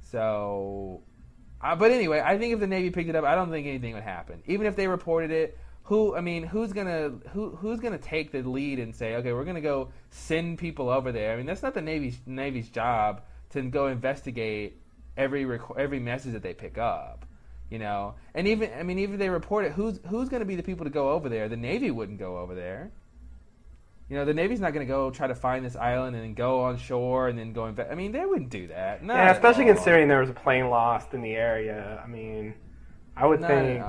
So, 0.00 1.02
uh, 1.60 1.76
but 1.76 1.90
anyway, 1.90 2.22
I 2.24 2.38
think 2.38 2.54
if 2.54 2.60
the 2.60 2.66
Navy 2.66 2.90
picked 2.90 3.10
it 3.10 3.16
up, 3.16 3.24
I 3.24 3.34
don't 3.34 3.50
think 3.50 3.66
anything 3.66 3.94
would 3.94 4.02
happen. 4.02 4.42
Even 4.46 4.66
if 4.66 4.76
they 4.76 4.88
reported 4.88 5.30
it, 5.30 5.58
who 5.84 6.16
I 6.16 6.22
mean, 6.22 6.42
who's 6.44 6.72
gonna 6.72 7.10
who 7.32 7.50
who's 7.56 7.80
gonna 7.80 7.98
take 7.98 8.32
the 8.32 8.42
lead 8.42 8.78
and 8.78 8.94
say, 8.94 9.16
okay, 9.16 9.32
we're 9.32 9.44
gonna 9.44 9.60
go 9.60 9.90
send 10.10 10.58
people 10.58 10.88
over 10.88 11.12
there? 11.12 11.32
I 11.32 11.36
mean, 11.36 11.46
that's 11.46 11.62
not 11.62 11.74
the 11.74 11.82
Navy's 11.82 12.18
Navy's 12.26 12.70
job 12.70 13.22
to 13.50 13.62
go 13.62 13.88
investigate 13.88 14.80
every 15.16 15.44
rec- 15.44 15.76
every 15.76 16.00
message 16.00 16.32
that 16.32 16.42
they 16.42 16.54
pick 16.54 16.78
up. 16.78 17.26
You 17.70 17.78
know, 17.78 18.14
and 18.34 18.46
even 18.46 18.70
I 18.78 18.82
mean, 18.82 18.98
even 18.98 19.14
if 19.14 19.18
they 19.18 19.30
report 19.30 19.64
it, 19.64 19.72
who's 19.72 19.98
who's 20.08 20.28
going 20.28 20.40
to 20.40 20.46
be 20.46 20.54
the 20.54 20.62
people 20.62 20.84
to 20.84 20.90
go 20.90 21.10
over 21.10 21.28
there? 21.28 21.48
The 21.48 21.56
Navy 21.56 21.90
wouldn't 21.90 22.18
go 22.18 22.38
over 22.38 22.54
there. 22.54 22.92
You 24.08 24.16
know, 24.16 24.26
the 24.26 24.34
Navy's 24.34 24.60
not 24.60 24.74
going 24.74 24.86
to 24.86 24.90
go 24.90 25.10
try 25.10 25.26
to 25.26 25.34
find 25.34 25.64
this 25.64 25.76
island 25.76 26.14
and 26.14 26.22
then 26.22 26.34
go 26.34 26.60
on 26.62 26.76
shore 26.76 27.28
and 27.28 27.38
then 27.38 27.54
go 27.54 27.66
invest. 27.66 27.90
I 27.90 27.94
mean, 27.94 28.12
they 28.12 28.24
wouldn't 28.26 28.50
do 28.50 28.66
that. 28.66 29.02
Not 29.02 29.14
Yeah, 29.14 29.32
especially 29.32 29.64
considering 29.64 30.08
there 30.08 30.20
was 30.20 30.28
a 30.28 30.34
plane 30.34 30.68
lost 30.68 31.14
in 31.14 31.22
the 31.22 31.32
area. 31.32 32.02
I 32.04 32.06
mean, 32.06 32.54
I 33.16 33.26
would 33.26 33.40
Not 33.40 33.48
think. 33.48 33.82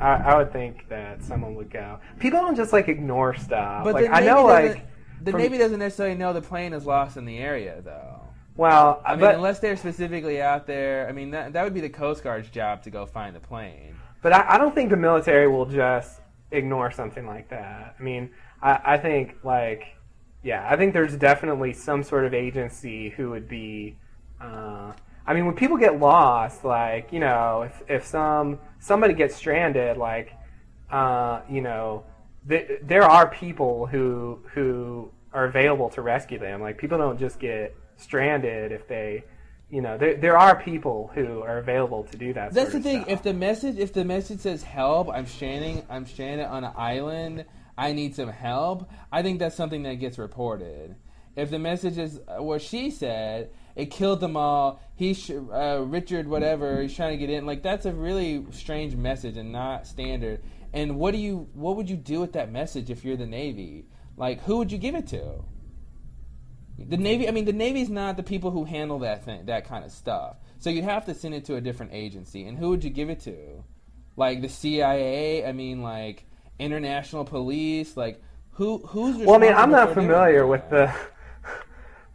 I, 0.00 0.14
I 0.16 0.36
would 0.36 0.52
think 0.52 0.88
that 0.88 1.22
someone 1.22 1.54
would 1.54 1.70
go. 1.70 2.00
People 2.18 2.40
don't 2.40 2.56
just 2.56 2.72
like 2.72 2.88
ignore 2.88 3.34
stuff. 3.34 3.84
But 3.84 3.94
like 3.94 4.06
the 4.06 4.14
I 4.14 4.20
know, 4.20 4.46
like 4.46 4.84
the 5.22 5.32
Navy 5.32 5.58
doesn't 5.58 5.78
necessarily 5.78 6.16
know 6.16 6.32
the 6.32 6.42
plane 6.42 6.72
is 6.72 6.84
lost 6.84 7.16
in 7.16 7.24
the 7.24 7.38
area, 7.38 7.80
though. 7.84 8.11
Well, 8.56 9.02
I 9.04 9.12
mean, 9.12 9.20
but 9.20 9.34
unless 9.36 9.58
they're 9.58 9.76
specifically 9.76 10.40
out 10.40 10.66
there. 10.66 11.08
I 11.08 11.12
mean, 11.12 11.30
that 11.30 11.52
that 11.52 11.64
would 11.64 11.74
be 11.74 11.80
the 11.80 11.88
Coast 11.88 12.22
Guard's 12.22 12.50
job 12.50 12.82
to 12.82 12.90
go 12.90 13.06
find 13.06 13.34
the 13.34 13.40
plane. 13.40 13.94
but 14.20 14.32
I, 14.32 14.54
I 14.54 14.58
don't 14.58 14.74
think 14.74 14.90
the 14.90 14.96
military 14.96 15.48
will 15.48 15.66
just 15.66 16.20
ignore 16.50 16.90
something 16.90 17.26
like 17.26 17.48
that. 17.48 17.96
I 17.98 18.02
mean, 18.02 18.30
I, 18.62 18.80
I 18.84 18.98
think 18.98 19.36
like 19.42 19.96
yeah, 20.42 20.66
I 20.68 20.76
think 20.76 20.92
there's 20.92 21.16
definitely 21.16 21.72
some 21.72 22.02
sort 22.02 22.24
of 22.24 22.34
agency 22.34 23.10
who 23.10 23.30
would 23.30 23.48
be. 23.48 23.96
Uh, 24.40 24.92
I 25.24 25.34
mean, 25.34 25.46
when 25.46 25.54
people 25.54 25.76
get 25.76 26.00
lost, 26.00 26.64
like 26.64 27.12
you 27.12 27.20
know, 27.20 27.62
if 27.62 27.82
if 27.88 28.06
some 28.06 28.58
somebody 28.80 29.14
gets 29.14 29.36
stranded, 29.36 29.96
like 29.96 30.32
uh, 30.90 31.42
you 31.48 31.60
know, 31.60 32.04
th- 32.48 32.80
there 32.82 33.04
are 33.04 33.28
people 33.30 33.86
who 33.86 34.40
who 34.52 35.10
are 35.32 35.44
available 35.44 35.88
to 35.90 36.02
rescue 36.02 36.38
them. 36.38 36.60
Like 36.60 36.76
people 36.76 36.98
don't 36.98 37.18
just 37.18 37.38
get 37.38 37.74
stranded 38.02 38.72
if 38.72 38.86
they, 38.88 39.24
you 39.70 39.80
know, 39.80 39.96
there 39.96 40.16
there 40.16 40.38
are 40.38 40.60
people 40.62 41.10
who 41.14 41.42
are 41.42 41.58
available 41.58 42.04
to 42.04 42.16
do 42.16 42.32
that. 42.34 42.52
That's 42.52 42.72
the 42.72 42.80
thing. 42.80 43.02
stuff. 43.02 43.12
If 43.12 43.22
the 43.22 43.34
message 43.34 43.78
if 43.78 43.92
the 43.92 44.04
message 44.04 44.40
says 44.40 44.62
help, 44.62 45.08
I'm 45.10 45.26
stranding 45.26 45.84
I'm 45.88 46.06
stranded 46.06 46.46
on 46.46 46.64
an 46.64 46.72
island. 46.76 47.44
I 47.76 47.92
need 47.92 48.14
some 48.14 48.28
help. 48.28 48.90
I 49.10 49.22
think 49.22 49.38
that's 49.38 49.56
something 49.56 49.84
that 49.84 49.94
gets 49.94 50.18
reported. 50.18 50.96
If 51.34 51.50
the 51.50 51.58
message 51.58 51.96
is 51.96 52.20
uh, 52.28 52.42
what 52.42 52.60
she 52.60 52.90
said, 52.90 53.50
it 53.74 53.90
killed 53.90 54.20
them 54.20 54.36
all. 54.36 54.82
He 54.94 55.14
sh- 55.14 55.30
uh, 55.30 55.82
Richard 55.82 56.28
whatever 56.28 56.82
he's 56.82 56.94
trying 56.94 57.12
to 57.12 57.16
get 57.16 57.30
in. 57.30 57.46
Like 57.46 57.62
that's 57.62 57.86
a 57.86 57.92
really 57.92 58.44
strange 58.50 58.94
message 58.94 59.38
and 59.38 59.50
not 59.50 59.86
standard. 59.86 60.42
And 60.74 60.96
what 60.96 61.12
do 61.12 61.18
you 61.18 61.48
what 61.54 61.76
would 61.76 61.88
you 61.88 61.96
do 61.96 62.20
with 62.20 62.34
that 62.34 62.52
message 62.52 62.90
if 62.90 63.04
you're 63.04 63.16
the 63.16 63.26
Navy? 63.26 63.86
Like 64.16 64.42
who 64.42 64.58
would 64.58 64.70
you 64.70 64.78
give 64.78 64.94
it 64.94 65.06
to? 65.08 65.42
The 66.88 66.96
Navy, 66.96 67.28
I 67.28 67.30
mean, 67.30 67.44
the 67.44 67.52
Navy's 67.52 67.88
not 67.88 68.16
the 68.16 68.22
people 68.22 68.50
who 68.50 68.64
handle 68.64 69.00
that 69.00 69.24
thing, 69.24 69.46
that 69.46 69.66
kind 69.66 69.84
of 69.84 69.90
stuff. 69.90 70.36
So 70.58 70.70
you'd 70.70 70.84
have 70.84 71.06
to 71.06 71.14
send 71.14 71.34
it 71.34 71.44
to 71.46 71.56
a 71.56 71.60
different 71.60 71.92
agency. 71.92 72.46
And 72.46 72.56
who 72.56 72.68
would 72.70 72.84
you 72.84 72.90
give 72.90 73.10
it 73.10 73.20
to? 73.20 73.64
Like 74.16 74.42
the 74.42 74.48
CIA? 74.48 75.46
I 75.46 75.52
mean, 75.52 75.82
like 75.82 76.24
international 76.58 77.24
police? 77.24 77.96
Like 77.96 78.22
who? 78.52 78.78
Who's? 78.86 79.16
well, 79.18 79.36
I 79.36 79.38
mean, 79.38 79.54
I'm 79.54 79.70
not 79.70 79.94
familiar 79.94 80.46
with 80.46 80.68
the. 80.70 80.92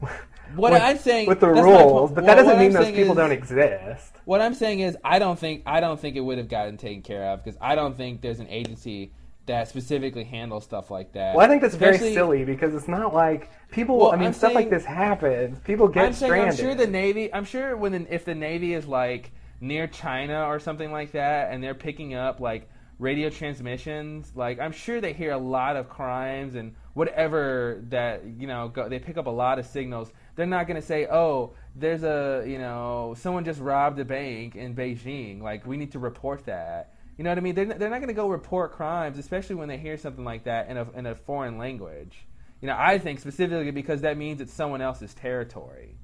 What 0.56 0.72
with, 0.72 0.82
I'm 0.82 0.98
saying 0.98 1.28
with 1.28 1.42
the 1.42 1.50
rules, 1.50 2.12
but 2.12 2.26
that 2.26 2.36
doesn't 2.36 2.58
mean 2.58 2.68
I'm 2.68 2.84
those 2.84 2.92
people 2.94 3.12
is- 3.12 3.18
don't 3.18 3.32
exist. 3.34 4.14
What 4.24 4.42
I'm 4.42 4.54
saying 4.54 4.80
is, 4.80 4.98
I 5.04 5.20
don't 5.20 5.38
think 5.38 5.64
I 5.66 5.82
don't 5.82 6.00
think 6.00 6.16
it 6.16 6.22
would 6.22 6.38
have 6.38 6.48
gotten 6.48 6.78
taken 6.78 7.02
care 7.02 7.32
of 7.32 7.44
because 7.44 7.58
I 7.60 7.76
don't 7.76 7.98
think 7.98 8.22
there's 8.22 8.40
an 8.40 8.48
agency 8.48 9.12
that 9.48 9.68
specifically 9.68 10.24
handle 10.24 10.62
stuff 10.62 10.92
like 10.92 11.14
that. 11.14 11.36
Well, 11.36 11.46
I 11.46 11.50
think 11.50 11.62
that's 11.62 11.76
very 11.76 11.98
silly 11.98 12.46
because 12.46 12.76
it's 12.76 12.88
not 12.88 13.14
like 13.14 13.50
people. 13.72 13.98
Well, 13.98 14.12
I 14.12 14.18
mean, 14.18 14.28
I'm 14.28 14.34
stuff 14.34 14.54
like 14.54 14.70
this 14.70 14.86
happens. 14.86 15.60
People 15.62 15.88
get 15.88 16.06
I'm 16.06 16.14
saying 16.14 16.30
stranded. 16.30 16.60
I'm 16.60 16.66
sure 16.66 16.76
the 16.76 16.88
Navy. 16.88 17.34
I'm 17.34 17.46
sure 17.46 17.76
when 17.76 17.92
the, 17.94 18.14
if 18.14 18.26
the 18.26 18.36
Navy 18.36 18.74
is 18.74 18.86
like 18.86 19.32
near 19.60 19.88
China 19.88 20.46
or 20.46 20.60
something 20.60 20.92
like 20.92 21.14
that, 21.14 21.52
and 21.52 21.64
they're 21.64 21.74
picking 21.74 22.14
up 22.14 22.40
like 22.40 22.70
radio 23.00 23.30
transmissions, 23.30 24.34
like 24.36 24.60
I'm 24.60 24.74
sure 24.74 25.02
they 25.02 25.14
hear 25.14 25.32
a 25.32 25.38
lot 25.38 25.78
of 25.78 25.90
crimes 25.90 26.56
and 26.56 26.76
whatever 26.94 27.82
that 27.90 28.24
you 28.38 28.48
know 28.48 28.68
go, 28.68 28.90
they 28.90 29.00
pick 29.00 29.18
up 29.18 29.28
a 29.28 29.32
lot 29.32 29.60
of 29.60 29.66
signals. 29.66 30.12
They're 30.36 30.46
not 30.46 30.68
going 30.68 30.80
to 30.80 30.86
say, 30.86 31.08
"Oh, 31.08 31.54
there's 31.76 32.04
a 32.04 32.44
you 32.46 32.60
know 32.60 33.16
someone 33.18 33.46
just 33.46 33.62
robbed 33.62 33.98
a 34.00 34.06
bank 34.06 34.58
in 34.58 34.76
Beijing. 34.76 35.42
Like 35.42 35.66
we 35.66 35.78
need 35.78 35.94
to 35.94 36.00
report 36.00 36.46
that." 36.48 36.94
You 37.18 37.24
know 37.24 37.32
what 37.32 37.38
I 37.38 37.42
mean? 37.42 37.56
They're, 37.56 37.66
not- 37.66 37.80
they're 37.80 37.90
not 37.90 37.98
going 37.98 38.08
to 38.10 38.14
go 38.14 38.30
report 38.30 38.74
crimes, 38.74 39.18
especially 39.18 39.56
when 39.56 39.68
they 39.68 39.78
hear 39.78 39.98
something 39.98 40.24
like 40.24 40.44
that 40.44 40.70
in 40.70 40.78
a 40.78 40.90
in 40.92 41.06
a 41.06 41.16
foreign 41.16 41.58
language. 41.58 42.26
You 42.62 42.68
know, 42.68 42.76
I 42.78 42.98
think 43.00 43.20
specifically 43.20 43.72
because 43.72 44.02
that 44.02 44.18
means 44.18 44.42
it's 44.42 44.54
someone 44.54 44.82
else's 44.82 45.14
territory. 45.14 45.96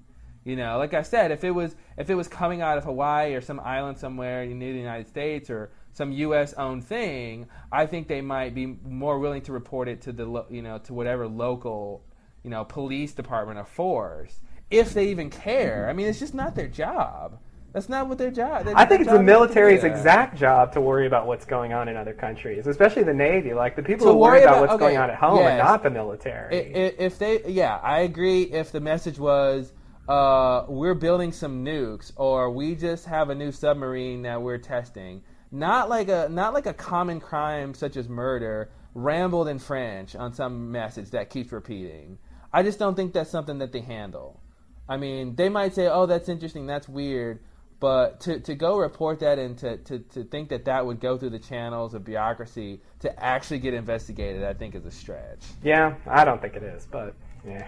You 0.43 0.55
know, 0.57 0.77
like 0.77 0.93
I 0.93 1.03
said, 1.03 1.31
if 1.31 1.43
it 1.43 1.51
was 1.51 1.75
if 1.97 2.09
it 2.09 2.15
was 2.15 2.27
coming 2.27 2.61
out 2.61 2.77
of 2.77 2.83
Hawaii 2.83 3.33
or 3.33 3.41
some 3.41 3.59
island 3.59 3.97
somewhere 3.97 4.45
near 4.45 4.73
the 4.73 4.79
United 4.79 5.07
States 5.07 5.49
or 5.49 5.71
some 5.93 6.11
U.S. 6.11 6.53
owned 6.53 6.83
thing, 6.83 7.47
I 7.71 7.85
think 7.85 8.07
they 8.07 8.21
might 8.21 8.53
be 8.53 8.65
more 8.65 9.19
willing 9.19 9.43
to 9.43 9.51
report 9.53 9.87
it 9.87 10.01
to 10.01 10.11
the 10.11 10.45
you 10.49 10.61
know 10.61 10.79
to 10.79 10.93
whatever 10.93 11.27
local 11.27 12.03
you 12.43 12.49
know 12.49 12.65
police 12.65 13.13
department 13.13 13.59
or 13.59 13.65
force 13.65 14.41
if 14.69 14.93
they 14.93 15.09
even 15.09 15.29
care. 15.29 15.87
I 15.89 15.93
mean, 15.93 16.07
it's 16.07 16.19
just 16.19 16.33
not 16.33 16.55
their 16.55 16.67
job. 16.67 17.39
That's 17.73 17.89
not 17.89 18.07
what 18.07 18.19
their 18.19 18.29
job. 18.29 18.65
their- 18.65 18.77
I 18.77 18.85
think 18.85 19.01
it's 19.01 19.09
the 19.09 19.17
job 19.17 19.21
is 19.21 19.27
to 19.27 19.31
do 19.33 19.39
military's 19.39 19.83
exact 19.83 20.37
job 20.37 20.71
to 20.73 20.81
worry 20.81 21.07
about 21.07 21.25
what's 21.25 21.43
going 21.45 21.73
on 21.73 21.87
in 21.87 21.97
other 21.97 22.13
countries, 22.13 22.67
especially 22.67 23.01
the 23.03 23.13
Navy. 23.15 23.53
Like 23.55 23.75
the 23.75 23.81
people 23.81 24.05
To 24.07 24.13
who 24.13 24.19
worry 24.19 24.43
about, 24.43 24.51
about- 24.57 24.61
what's 24.61 24.73
okay, 24.73 24.79
going 24.85 24.97
on 24.97 25.09
at 25.09 25.15
home, 25.15 25.39
yes. 25.39 25.49
and 25.49 25.57
not 25.57 25.81
the 25.83 25.89
military. 25.89 26.55
I- 26.55 26.79
i- 26.79 26.93
If 26.99 27.17
they, 27.17 27.43
yeah, 27.47 27.79
I 27.81 28.01
agree. 28.01 28.43
If 28.43 28.71
the 28.71 28.79
message 28.79 29.17
was, 29.17 29.73
uh, 30.07 30.65
we're 30.67 30.93
building 30.93 31.31
some 31.31 31.65
nukes, 31.65 32.11
or 32.15 32.51
we 32.51 32.75
just 32.75 33.07
have 33.07 33.29
a 33.31 33.35
new 33.35 33.51
submarine 33.51 34.21
that 34.21 34.41
we're 34.41 34.59
testing, 34.59 35.23
not 35.51 35.89
like 35.89 36.09
a 36.09 36.27
not 36.29 36.53
like 36.53 36.67
a 36.67 36.73
common 36.73 37.19
crime 37.19 37.73
such 37.73 37.97
as 37.97 38.07
murder, 38.07 38.69
rambled 38.93 39.47
in 39.47 39.57
French 39.57 40.15
on 40.15 40.31
some 40.33 40.71
message 40.71 41.09
that 41.11 41.29
keeps 41.31 41.51
repeating. 41.51 42.19
I 42.51 42.61
just 42.61 42.77
don't 42.77 42.93
think 42.93 43.13
that's 43.13 43.31
something 43.31 43.57
that 43.59 43.71
they 43.71 43.79
handle. 43.81 44.39
I 44.87 44.97
mean, 44.97 45.35
they 45.35 45.49
might 45.49 45.73
say, 45.73 45.87
"Oh, 45.87 46.05
that's 46.05 46.29
interesting, 46.29 46.67
that's 46.67 46.87
weird," 46.87 47.39
but 47.83 48.21
to, 48.21 48.39
to 48.39 48.55
go 48.55 48.77
report 48.77 49.19
that 49.19 49.37
and 49.37 49.57
to, 49.57 49.75
to, 49.75 49.99
to 49.99 50.23
think 50.23 50.47
that 50.47 50.63
that 50.63 50.85
would 50.85 51.01
go 51.01 51.17
through 51.17 51.31
the 51.31 51.37
channels 51.37 51.93
of 51.93 52.05
bureaucracy 52.05 52.79
to 53.01 53.21
actually 53.21 53.59
get 53.59 53.73
investigated, 53.73 54.41
I 54.41 54.53
think 54.53 54.73
is 54.73 54.85
a 54.85 54.91
stretch. 54.91 55.41
yeah, 55.61 55.95
I 56.07 56.23
don't 56.23 56.41
think 56.41 56.55
it 56.55 56.63
is, 56.63 56.87
but 56.89 57.13
yeah. 57.45 57.67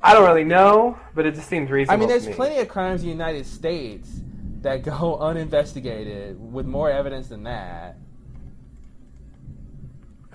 I 0.00 0.14
don't 0.14 0.24
really 0.24 0.44
know, 0.44 0.96
but 1.12 1.26
it 1.26 1.34
just 1.34 1.48
seems 1.48 1.72
reasonable. 1.72 1.94
I 1.94 1.98
mean, 1.98 2.08
there's 2.08 2.28
me. 2.28 2.34
plenty 2.34 2.58
of 2.58 2.68
crimes 2.68 3.00
in 3.00 3.08
the 3.08 3.12
United 3.12 3.44
States 3.44 4.20
that 4.60 4.84
go 4.84 5.16
uninvestigated 5.20 6.40
with 6.52 6.66
more 6.66 6.92
evidence 6.92 7.26
than 7.26 7.42
that. 7.42 7.96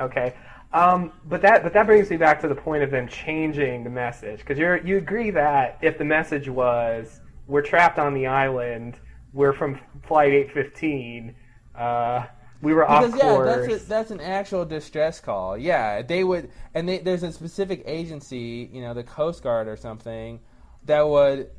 Okay. 0.02 0.34
Um, 0.74 1.14
but 1.30 1.42
that 1.44 1.64
but 1.64 1.72
that 1.72 1.86
brings 1.86 2.10
me 2.10 2.18
back 2.18 2.42
to 2.42 2.50
the 2.50 2.56
point 2.56 2.84
of 2.84 2.92
them 2.92 3.08
changing 3.08 3.86
the 3.86 3.90
message 3.90 4.40
because 4.40 4.60
you 4.60 4.82
you 4.84 4.98
agree 4.98 5.30
that 5.30 5.78
if 5.82 5.98
the 5.98 6.04
message 6.04 6.50
was 6.50 7.22
we're 7.48 7.62
trapped 7.62 8.00
on 8.00 8.14
the 8.14 8.28
island, 8.28 9.00
we're 9.34 9.54
from 9.54 9.80
flight 10.08 10.32
815, 10.34 11.36
uh, 11.76 12.26
we 12.62 12.74
were 12.74 12.84
Because 12.86 13.14
off 13.14 13.20
yeah, 13.20 13.34
course. 13.34 13.68
that's 13.68 13.84
a, 13.84 13.86
that's 13.90 14.12
an 14.12 14.22
actual 14.22 14.64
distress 14.64 15.20
call. 15.20 15.58
Yeah, 15.58 16.02
they 16.02 16.24
would, 16.24 16.50
and 16.74 16.88
they, 16.88 17.00
there's 17.00 17.24
a 17.24 17.32
specific 17.32 17.84
agency, 17.86 18.70
you 18.72 18.82
know, 18.82 18.94
the 18.94 19.04
Coast 19.04 19.44
Guard 19.44 19.68
or 19.68 19.76
something, 19.76 20.40
that 20.86 21.08
would 21.08 21.50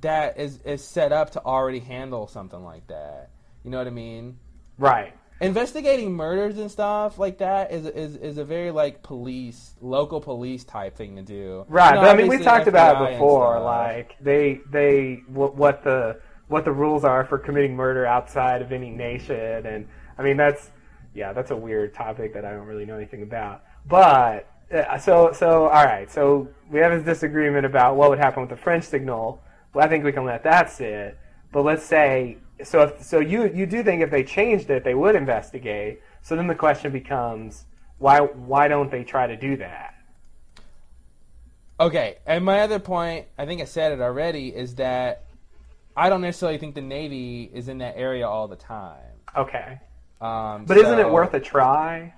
that 0.00 0.38
is 0.38 0.60
is 0.62 0.84
set 0.84 1.12
up 1.12 1.30
to 1.30 1.44
already 1.44 1.80
handle 1.80 2.26
something 2.26 2.62
like 2.62 2.86
that. 2.88 3.30
You 3.64 3.70
know 3.70 3.78
what 3.78 3.86
I 3.86 3.90
mean? 3.90 4.38
right. 4.78 5.14
Investigating 5.40 6.12
murders 6.12 6.58
and 6.58 6.70
stuff 6.70 7.18
like 7.18 7.38
that 7.38 7.72
is 7.72 7.86
is 7.86 8.16
is 8.16 8.38
a 8.38 8.44
very 8.44 8.70
like 8.70 9.02
police, 9.02 9.74
local 9.80 10.20
police 10.20 10.64
type 10.64 10.96
thing 10.96 11.16
to 11.16 11.22
do. 11.22 11.64
Right, 11.68 11.90
You 11.90 11.94
know, 11.96 12.00
but 12.02 12.10
I 12.10 12.16
mean, 12.16 12.28
we 12.28 12.38
talked 12.38 12.68
about 12.68 13.02
it 13.02 13.12
before. 13.12 13.60
Like 13.60 14.16
they 14.20 14.60
they 14.70 15.22
what, 15.28 15.56
what 15.56 15.82
the 15.82 16.20
what 16.48 16.64
the 16.64 16.72
rules 16.72 17.04
are 17.04 17.24
for 17.24 17.38
committing 17.38 17.74
murder 17.74 18.06
outside 18.06 18.62
of 18.62 18.72
any 18.72 18.90
nation, 18.90 19.66
and 19.66 19.88
I 20.18 20.22
mean 20.22 20.36
that's 20.36 20.70
yeah, 21.14 21.32
that's 21.32 21.50
a 21.50 21.56
weird 21.56 21.94
topic 21.94 22.34
that 22.34 22.44
I 22.44 22.52
don't 22.52 22.66
really 22.66 22.84
know 22.84 22.96
anything 22.96 23.22
about. 23.22 23.64
But 23.86 24.48
uh, 24.72 24.98
so 24.98 25.32
so 25.32 25.64
all 25.64 25.84
right, 25.84 26.10
so 26.10 26.48
we 26.70 26.80
have 26.80 26.92
this 26.92 27.16
disagreement 27.16 27.66
about 27.66 27.96
what 27.96 28.10
would 28.10 28.18
happen 28.18 28.42
with 28.42 28.50
the 28.50 28.56
French 28.56 28.84
signal. 28.84 29.42
Well, 29.72 29.84
I 29.84 29.88
think 29.88 30.04
we 30.04 30.12
can 30.12 30.24
let 30.24 30.44
that 30.44 30.70
sit. 30.70 31.16
But 31.52 31.64
let's 31.64 31.84
say 31.84 32.38
so 32.64 32.82
if, 32.82 33.02
so 33.02 33.20
you 33.20 33.50
you 33.54 33.66
do 33.66 33.82
think 33.82 34.02
if 34.02 34.10
they 34.10 34.24
changed 34.24 34.70
it, 34.70 34.84
they 34.84 34.94
would 34.94 35.14
investigate. 35.14 36.00
So 36.22 36.36
then 36.36 36.46
the 36.46 36.54
question 36.54 36.92
becomes 36.92 37.64
why 37.98 38.20
why 38.20 38.68
don't 38.68 38.90
they 38.90 39.04
try 39.04 39.26
to 39.26 39.36
do 39.36 39.56
that? 39.58 39.94
Okay, 41.78 42.18
and 42.26 42.44
my 42.44 42.60
other 42.60 42.78
point, 42.78 43.26
I 43.38 43.46
think 43.46 43.62
I 43.62 43.64
said 43.64 43.92
it 43.92 44.00
already, 44.00 44.48
is 44.48 44.74
that 44.74 45.24
I 45.96 46.08
don't 46.08 46.20
necessarily 46.20 46.58
think 46.58 46.74
the 46.74 46.82
Navy 46.82 47.50
is 47.52 47.68
in 47.68 47.78
that 47.78 47.96
area 47.96 48.26
all 48.26 48.48
the 48.48 48.56
time. 48.56 48.98
Okay. 49.36 49.80
Um, 50.20 50.64
But 50.66 50.76
isn't 50.76 50.98
it 50.98 51.10
worth 51.10 51.34
a 51.34 51.40
try? 51.40 52.14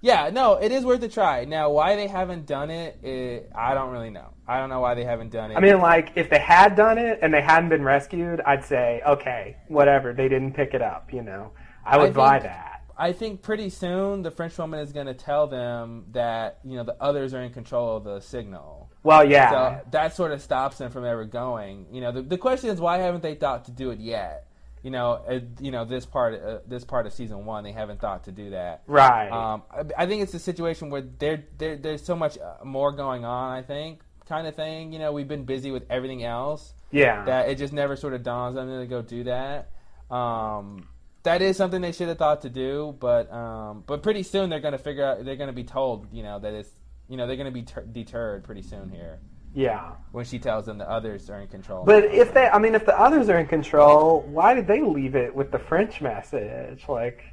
Yeah, 0.00 0.30
no, 0.30 0.54
it 0.54 0.72
is 0.72 0.84
worth 0.84 1.02
a 1.02 1.08
try. 1.08 1.46
Now, 1.46 1.70
why 1.70 1.96
they 1.96 2.06
haven't 2.06 2.44
done 2.44 2.70
it, 2.70 3.02
it, 3.02 3.50
I 3.54 3.72
don't 3.72 3.90
really 3.90 4.10
know. 4.10 4.33
I 4.46 4.58
don't 4.58 4.68
know 4.68 4.80
why 4.80 4.94
they 4.94 5.04
haven't 5.04 5.30
done 5.30 5.50
it. 5.50 5.56
I 5.56 5.60
mean, 5.60 5.78
like, 5.80 6.12
if 6.16 6.28
they 6.28 6.38
had 6.38 6.76
done 6.76 6.98
it 6.98 7.18
and 7.22 7.32
they 7.32 7.40
hadn't 7.40 7.70
been 7.70 7.82
rescued, 7.82 8.40
I'd 8.42 8.64
say, 8.64 9.00
okay, 9.06 9.56
whatever. 9.68 10.12
They 10.12 10.28
didn't 10.28 10.52
pick 10.52 10.74
it 10.74 10.82
up, 10.82 11.12
you 11.12 11.22
know. 11.22 11.52
I 11.84 11.96
would 11.96 12.10
I 12.10 12.12
buy 12.12 12.38
that. 12.40 12.74
I 12.96 13.12
think 13.12 13.42
pretty 13.42 13.70
soon 13.70 14.22
the 14.22 14.30
French 14.30 14.56
woman 14.56 14.80
is 14.80 14.92
going 14.92 15.06
to 15.06 15.14
tell 15.14 15.46
them 15.46 16.06
that 16.12 16.60
you 16.64 16.76
know 16.76 16.84
the 16.84 16.96
others 17.00 17.34
are 17.34 17.42
in 17.42 17.52
control 17.52 17.96
of 17.96 18.04
the 18.04 18.20
signal. 18.20 18.90
Well, 19.02 19.28
yeah. 19.28 19.50
So 19.50 19.90
that 19.90 20.14
sort 20.14 20.32
of 20.32 20.40
stops 20.40 20.78
them 20.78 20.90
from 20.90 21.04
ever 21.04 21.24
going. 21.24 21.86
You 21.90 22.00
know, 22.00 22.12
the, 22.12 22.22
the 22.22 22.38
question 22.38 22.70
is 22.70 22.80
why 22.80 22.98
haven't 22.98 23.22
they 23.22 23.34
thought 23.34 23.64
to 23.66 23.72
do 23.72 23.90
it 23.90 23.98
yet? 23.98 24.46
You 24.82 24.90
know, 24.90 25.22
uh, 25.28 25.40
you 25.60 25.70
know 25.70 25.84
this 25.84 26.06
part 26.06 26.40
uh, 26.40 26.58
this 26.66 26.84
part 26.84 27.06
of 27.06 27.12
season 27.12 27.44
one 27.44 27.64
they 27.64 27.72
haven't 27.72 28.00
thought 28.00 28.24
to 28.24 28.32
do 28.32 28.50
that. 28.50 28.82
right. 28.86 29.28
Um, 29.28 29.62
I, 29.70 30.02
I 30.02 30.06
think 30.06 30.22
it's 30.22 30.34
a 30.34 30.38
situation 30.38 30.90
where 30.90 31.02
there 31.02 31.44
there 31.58 31.76
there's 31.76 32.04
so 32.04 32.14
much 32.14 32.38
uh, 32.38 32.64
more 32.64 32.92
going 32.92 33.24
on. 33.24 33.52
I 33.52 33.62
think 33.62 34.02
kind 34.28 34.46
of 34.46 34.54
thing. 34.54 34.92
You 34.92 34.98
know, 34.98 35.12
we've 35.12 35.28
been 35.28 35.44
busy 35.44 35.70
with 35.70 35.84
everything 35.90 36.24
else 36.24 36.74
yeah. 36.90 37.24
that 37.24 37.48
it 37.48 37.58
just 37.58 37.72
never 37.72 37.96
sort 37.96 38.14
of 38.14 38.22
dawns 38.22 38.56
on 38.56 38.68
them 38.68 38.80
to 38.80 38.86
go 38.86 39.02
do 39.02 39.24
that. 39.24 39.70
Um, 40.10 40.88
that 41.22 41.40
is 41.40 41.56
something 41.56 41.80
they 41.80 41.92
should 41.92 42.08
have 42.08 42.18
thought 42.18 42.42
to 42.42 42.50
do, 42.50 42.96
but 43.00 43.32
um, 43.32 43.84
but 43.86 44.02
pretty 44.02 44.22
soon 44.22 44.50
they're 44.50 44.60
going 44.60 44.72
to 44.72 44.78
figure 44.78 45.04
out. 45.04 45.24
They're 45.24 45.36
going 45.36 45.48
to 45.48 45.54
be 45.54 45.64
told, 45.64 46.08
you 46.12 46.22
know, 46.22 46.38
that 46.38 46.52
it's 46.52 46.70
you 47.08 47.16
know 47.16 47.26
they're 47.26 47.36
going 47.36 47.46
to 47.46 47.52
be 47.52 47.62
ter- 47.62 47.84
deterred 47.84 48.44
pretty 48.44 48.62
soon 48.62 48.90
here 48.90 49.20
yeah. 49.54 49.92
when 50.12 50.24
she 50.24 50.38
tells 50.38 50.66
them 50.66 50.78
the 50.78 50.90
others 50.90 51.30
are 51.30 51.40
in 51.40 51.48
control. 51.48 51.84
But 51.84 52.04
if 52.04 52.34
they, 52.34 52.48
I 52.48 52.58
mean, 52.58 52.74
if 52.74 52.84
the 52.84 52.98
others 52.98 53.28
are 53.28 53.38
in 53.38 53.46
control, 53.46 54.22
why 54.22 54.54
did 54.54 54.66
they 54.66 54.82
leave 54.82 55.14
it 55.14 55.34
with 55.34 55.50
the 55.50 55.58
French 55.58 56.00
message? 56.00 56.84
Like, 56.88 57.24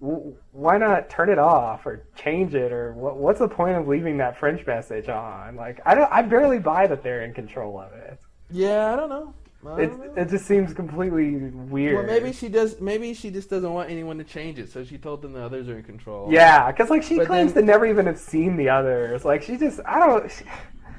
why 0.00 0.78
not 0.78 1.10
turn 1.10 1.28
it 1.28 1.38
off 1.38 1.84
or 1.86 2.04
change 2.16 2.54
it 2.54 2.72
or 2.72 2.92
what, 2.92 3.16
what's 3.16 3.40
the 3.40 3.48
point 3.48 3.76
of 3.76 3.88
leaving 3.88 4.18
that 4.18 4.38
French 4.38 4.64
message 4.66 5.08
on? 5.08 5.56
Like, 5.56 5.80
I 5.84 5.94
don't, 5.94 6.10
I 6.12 6.22
barely 6.22 6.58
buy 6.58 6.86
that 6.86 7.02
they're 7.02 7.22
in 7.24 7.34
control 7.34 7.80
of 7.80 7.92
it. 7.92 8.18
yeah, 8.50 8.92
I 8.92 8.96
don't 8.96 9.08
know. 9.08 9.34
I 9.66 9.80
It, 9.82 9.86
don't 9.88 9.98
know. 10.14 10.22
it 10.22 10.28
just 10.28 10.46
seems 10.46 10.72
completely 10.72 11.34
weird. 11.50 11.96
Well, 11.96 12.06
maybe 12.06 12.32
she 12.32 12.48
does. 12.48 12.80
Maybe 12.80 13.12
she 13.12 13.30
just 13.30 13.50
doesn't 13.50 13.72
want 13.74 13.90
anyone 13.90 14.16
to 14.18 14.24
change 14.24 14.60
it, 14.60 14.70
so 14.70 14.84
she 14.84 14.98
told 14.98 15.20
them 15.20 15.32
the 15.32 15.42
others 15.42 15.68
are 15.68 15.76
in 15.76 15.82
control. 15.82 16.32
Yeah, 16.32 16.70
because 16.70 16.90
like 16.90 17.02
she 17.02 17.16
But 17.16 17.26
claims 17.26 17.52
then- 17.54 17.64
to 17.64 17.66
never 17.72 17.84
even 17.84 18.06
have 18.06 18.18
seen 18.20 18.56
the 18.56 18.68
others. 18.68 19.24
Like 19.24 19.42
she 19.42 19.56
just, 19.56 19.80
I 19.84 19.98
don't. 19.98 20.30
She, 20.30 20.44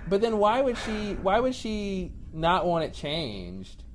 But 0.10 0.20
then 0.20 0.40
why 0.40 0.60
would 0.60 0.78
she? 0.78 1.14
Why 1.22 1.40
would 1.40 1.56
she 1.56 2.12
not 2.34 2.66
want 2.66 2.84
it 2.84 2.94
changed? 2.94 3.86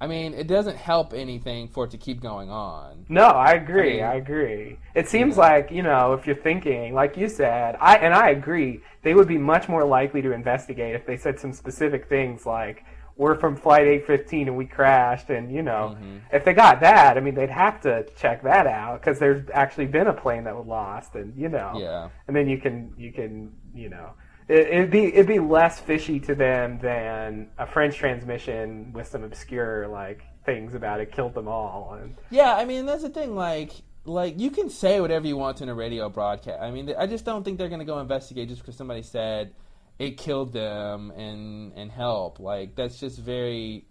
I 0.00 0.06
mean, 0.06 0.32
it 0.32 0.46
doesn't 0.46 0.76
help 0.76 1.12
anything 1.12 1.68
for 1.68 1.84
it 1.84 1.90
to 1.90 1.98
keep 1.98 2.20
going 2.22 2.48
on. 2.50 3.04
no, 3.08 3.26
I 3.26 3.52
agree. 3.52 4.02
I 4.02 4.12
I, 4.12 4.14
agree. 4.16 4.78
It 4.94 5.08
seems 5.08 5.36
Yeah. 5.36 5.42
like 5.42 5.70
you 5.70 5.82
know, 5.82 6.14
if 6.14 6.26
you're 6.26 6.36
thinking, 6.36 6.94
like 6.94 7.16
you 7.16 7.28
said, 7.28 7.76
I 7.80 7.96
and 7.96 8.14
I 8.14 8.30
agree, 8.30 8.80
they 9.02 9.14
would 9.14 9.28
be 9.28 9.38
much 9.38 9.68
more 9.68 9.84
likely 9.84 10.22
to 10.22 10.32
investigate 10.32 10.94
if 10.94 11.06
they 11.06 11.16
said 11.16 11.38
some 11.38 11.52
specific 11.52 12.08
things 12.08 12.46
like. 12.46 12.84
We're 13.16 13.38
from 13.38 13.54
flight 13.54 13.82
815 13.86 14.48
and 14.48 14.56
we 14.56 14.64
crashed, 14.64 15.28
and 15.28 15.52
you 15.52 15.60
know, 15.60 15.94
Mhm. 16.00 16.20
if 16.32 16.42
they 16.42 16.54
got 16.54 16.80
that, 16.80 17.18
I 17.18 17.20
mean, 17.20 17.34
they'd 17.34 17.50
have 17.50 17.78
to 17.82 18.04
check 18.16 18.42
that 18.44 18.66
out 18.66 18.98
because 19.02 19.18
there's 19.18 19.42
actually 19.52 19.88
been 19.88 20.06
a 20.06 20.12
plane 20.14 20.44
that 20.44 20.56
was 20.56 20.66
lost, 20.66 21.14
and 21.14 21.36
you 21.36 21.50
know, 21.50 21.72
Yeah. 21.76 22.08
and 22.26 22.34
then 22.34 22.48
you 22.48 22.56
can 22.56 22.94
you 22.96 23.12
can 23.12 23.52
you 23.74 23.90
know 23.90 24.12
it, 24.50 24.66
it'd 24.68 24.90
be 24.90 25.04
it'd 25.06 25.26
be 25.26 25.38
less 25.38 25.78
fishy 25.78 26.18
to 26.20 26.34
them 26.34 26.78
than 26.80 27.48
a 27.58 27.66
French 27.66 27.96
transmission 27.96 28.92
with 28.92 29.06
some 29.06 29.22
obscure 29.22 29.86
like 29.86 30.22
things 30.44 30.74
about 30.74 31.00
it 31.00 31.12
killed 31.12 31.34
them 31.34 31.46
all 31.46 31.96
and 32.00 32.16
Yeah, 32.30 32.56
I 32.56 32.64
mean 32.64 32.84
that's 32.84 33.02
the 33.02 33.10
thing. 33.10 33.36
Like, 33.36 33.70
like 34.04 34.40
you 34.40 34.50
can 34.50 34.68
say 34.68 35.00
whatever 35.00 35.26
you 35.26 35.36
want 35.36 35.60
in 35.60 35.68
a 35.68 35.74
radio 35.74 36.08
broadcast. 36.08 36.60
I 36.60 36.70
mean, 36.70 36.92
I 36.98 37.06
just 37.06 37.24
don't 37.24 37.44
think 37.44 37.58
they're 37.58 37.68
going 37.68 37.80
to 37.80 37.86
go 37.86 38.00
investigate 38.00 38.48
just 38.48 38.62
because 38.62 38.76
somebody 38.76 39.02
said 39.02 39.52
it 40.00 40.16
killed 40.16 40.52
them 40.52 41.12
and 41.12 41.72
and 41.74 41.90
help. 41.90 42.40
Like 42.40 42.74
that's 42.74 42.98
just 42.98 43.18
very. 43.18 43.86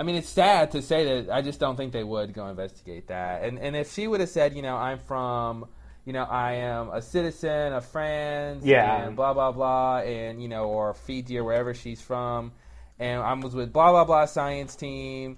I 0.00 0.04
mean, 0.04 0.14
it's 0.14 0.28
sad 0.28 0.70
to 0.72 0.82
say 0.82 1.22
that. 1.22 1.32
I 1.32 1.42
just 1.42 1.58
don't 1.58 1.76
think 1.76 1.92
they 1.92 2.04
would 2.04 2.32
go 2.32 2.46
investigate 2.48 3.08
that. 3.08 3.44
And 3.44 3.58
and 3.58 3.76
if 3.76 3.92
she 3.92 4.08
would 4.08 4.20
have 4.20 4.28
said, 4.30 4.54
you 4.54 4.62
know, 4.62 4.76
I'm 4.76 4.98
from, 4.98 5.66
you 6.08 6.14
know, 6.14 6.24
I 6.24 6.54
am 6.54 6.88
a 6.88 7.02
citizen 7.02 7.74
of 7.74 7.84
France, 7.84 8.64
Yeah. 8.64 9.04
and 9.04 9.14
blah 9.14 9.34
blah 9.34 9.52
blah, 9.52 9.98
and 9.98 10.40
you 10.42 10.48
know, 10.48 10.64
or 10.70 10.94
Fiji 10.94 11.36
or 11.36 11.44
wherever 11.44 11.74
she's 11.74 12.00
from, 12.00 12.52
and 12.98 13.20
I 13.20 13.34
was 13.34 13.54
with 13.54 13.74
blah 13.74 13.90
blah 13.92 14.04
blah 14.06 14.24
science 14.24 14.74
team. 14.74 15.36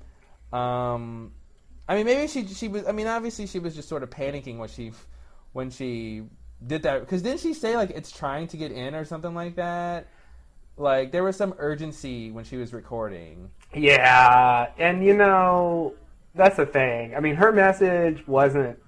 Um, 0.53 1.33
I 1.89 1.97
mean, 1.97 2.07
maybe 2.07 2.29
she 2.29 2.47
she 2.47 2.69
was. 2.69 2.87
I 2.87 2.93
mean, 2.93 3.09
obviously 3.09 3.49
she 3.49 3.59
was 3.59 3.75
just 3.75 3.89
sort 3.89 4.05
of 4.05 4.11
panicking 4.11 4.59
when 4.59 4.69
she 4.69 4.93
when 5.55 5.71
she 5.71 6.23
did 6.65 6.85
that. 6.85 7.01
Because 7.01 7.23
didn't 7.23 7.41
she 7.41 7.53
say 7.53 7.77
like 7.77 7.91
it's 7.91 8.13
trying 8.13 8.47
to 8.47 8.57
get 8.57 8.71
in 8.71 8.95
or 8.95 9.05
something 9.05 9.35
like 9.35 9.57
that? 9.57 10.07
Like 10.77 11.11
there 11.11 11.25
was 11.25 11.35
some 11.37 11.53
urgency 11.59 12.31
when 12.31 12.45
she 12.45 12.57
was 12.57 12.73
recording. 12.73 13.51
yeah 13.75 14.71
and 14.79 15.05
you 15.05 15.15
know 15.17 15.95
that's 16.35 16.57
the 16.57 16.67
thing 16.67 17.15
I 17.17 17.21
mean 17.21 17.35
her 17.37 17.51
message 17.53 18.27
wasn't 18.27 18.79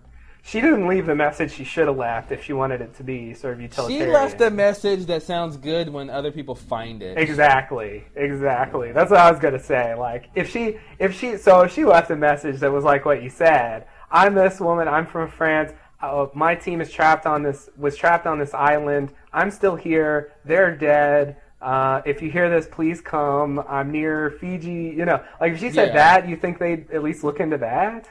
she 0.44 0.60
didn't 0.60 0.88
leave 0.88 1.06
the 1.06 1.14
message 1.14 1.52
she 1.52 1.64
should 1.64 1.86
have 1.86 1.96
left 1.96 2.32
if 2.32 2.42
she 2.44 2.52
wanted 2.52 2.80
it 2.80 2.94
to 2.96 3.04
be 3.04 3.32
sort 3.32 3.54
of 3.54 3.60
utilitarian. 3.60 4.08
She 4.08 4.12
left 4.12 4.40
a 4.40 4.50
message 4.50 5.06
that 5.06 5.22
sounds 5.22 5.56
good 5.56 5.88
when 5.88 6.10
other 6.10 6.32
people 6.32 6.54
find 6.54 7.00
it. 7.02 7.16
Exactly, 7.16 8.04
exactly. 8.16 8.90
That's 8.92 9.10
what 9.10 9.20
I 9.20 9.30
was 9.30 9.40
gonna 9.40 9.62
say. 9.62 9.94
Like, 9.94 10.28
if 10.34 10.50
she, 10.50 10.78
if 10.98 11.18
she, 11.18 11.36
so 11.36 11.60
if 11.62 11.72
she 11.72 11.84
left 11.84 12.10
a 12.10 12.16
message 12.16 12.58
that 12.60 12.72
was 12.72 12.82
like 12.84 13.04
what 13.04 13.22
you 13.22 13.30
said, 13.30 13.86
I'm 14.10 14.34
this 14.34 14.60
woman. 14.60 14.88
I'm 14.88 15.06
from 15.06 15.30
France. 15.30 15.72
Uh, 16.00 16.26
my 16.34 16.54
team 16.56 16.80
is 16.80 16.90
trapped 16.90 17.24
on 17.26 17.44
this, 17.44 17.70
was 17.76 17.96
trapped 17.96 18.26
on 18.26 18.38
this 18.38 18.52
island. 18.52 19.12
I'm 19.32 19.50
still 19.50 19.76
here. 19.76 20.32
They're 20.44 20.76
dead. 20.76 21.36
Uh, 21.60 22.02
if 22.04 22.20
you 22.20 22.28
hear 22.28 22.50
this, 22.50 22.66
please 22.66 23.00
come. 23.00 23.62
I'm 23.68 23.92
near 23.92 24.30
Fiji. 24.40 24.92
You 24.96 25.04
know, 25.04 25.22
like 25.40 25.52
if 25.52 25.60
she 25.60 25.70
said 25.70 25.88
Yeah. 25.88 26.18
that, 26.18 26.28
you 26.28 26.36
think 26.36 26.58
they'd 26.58 26.90
at 26.90 27.04
least 27.04 27.22
look 27.22 27.38
into 27.38 27.56
that? 27.58 28.08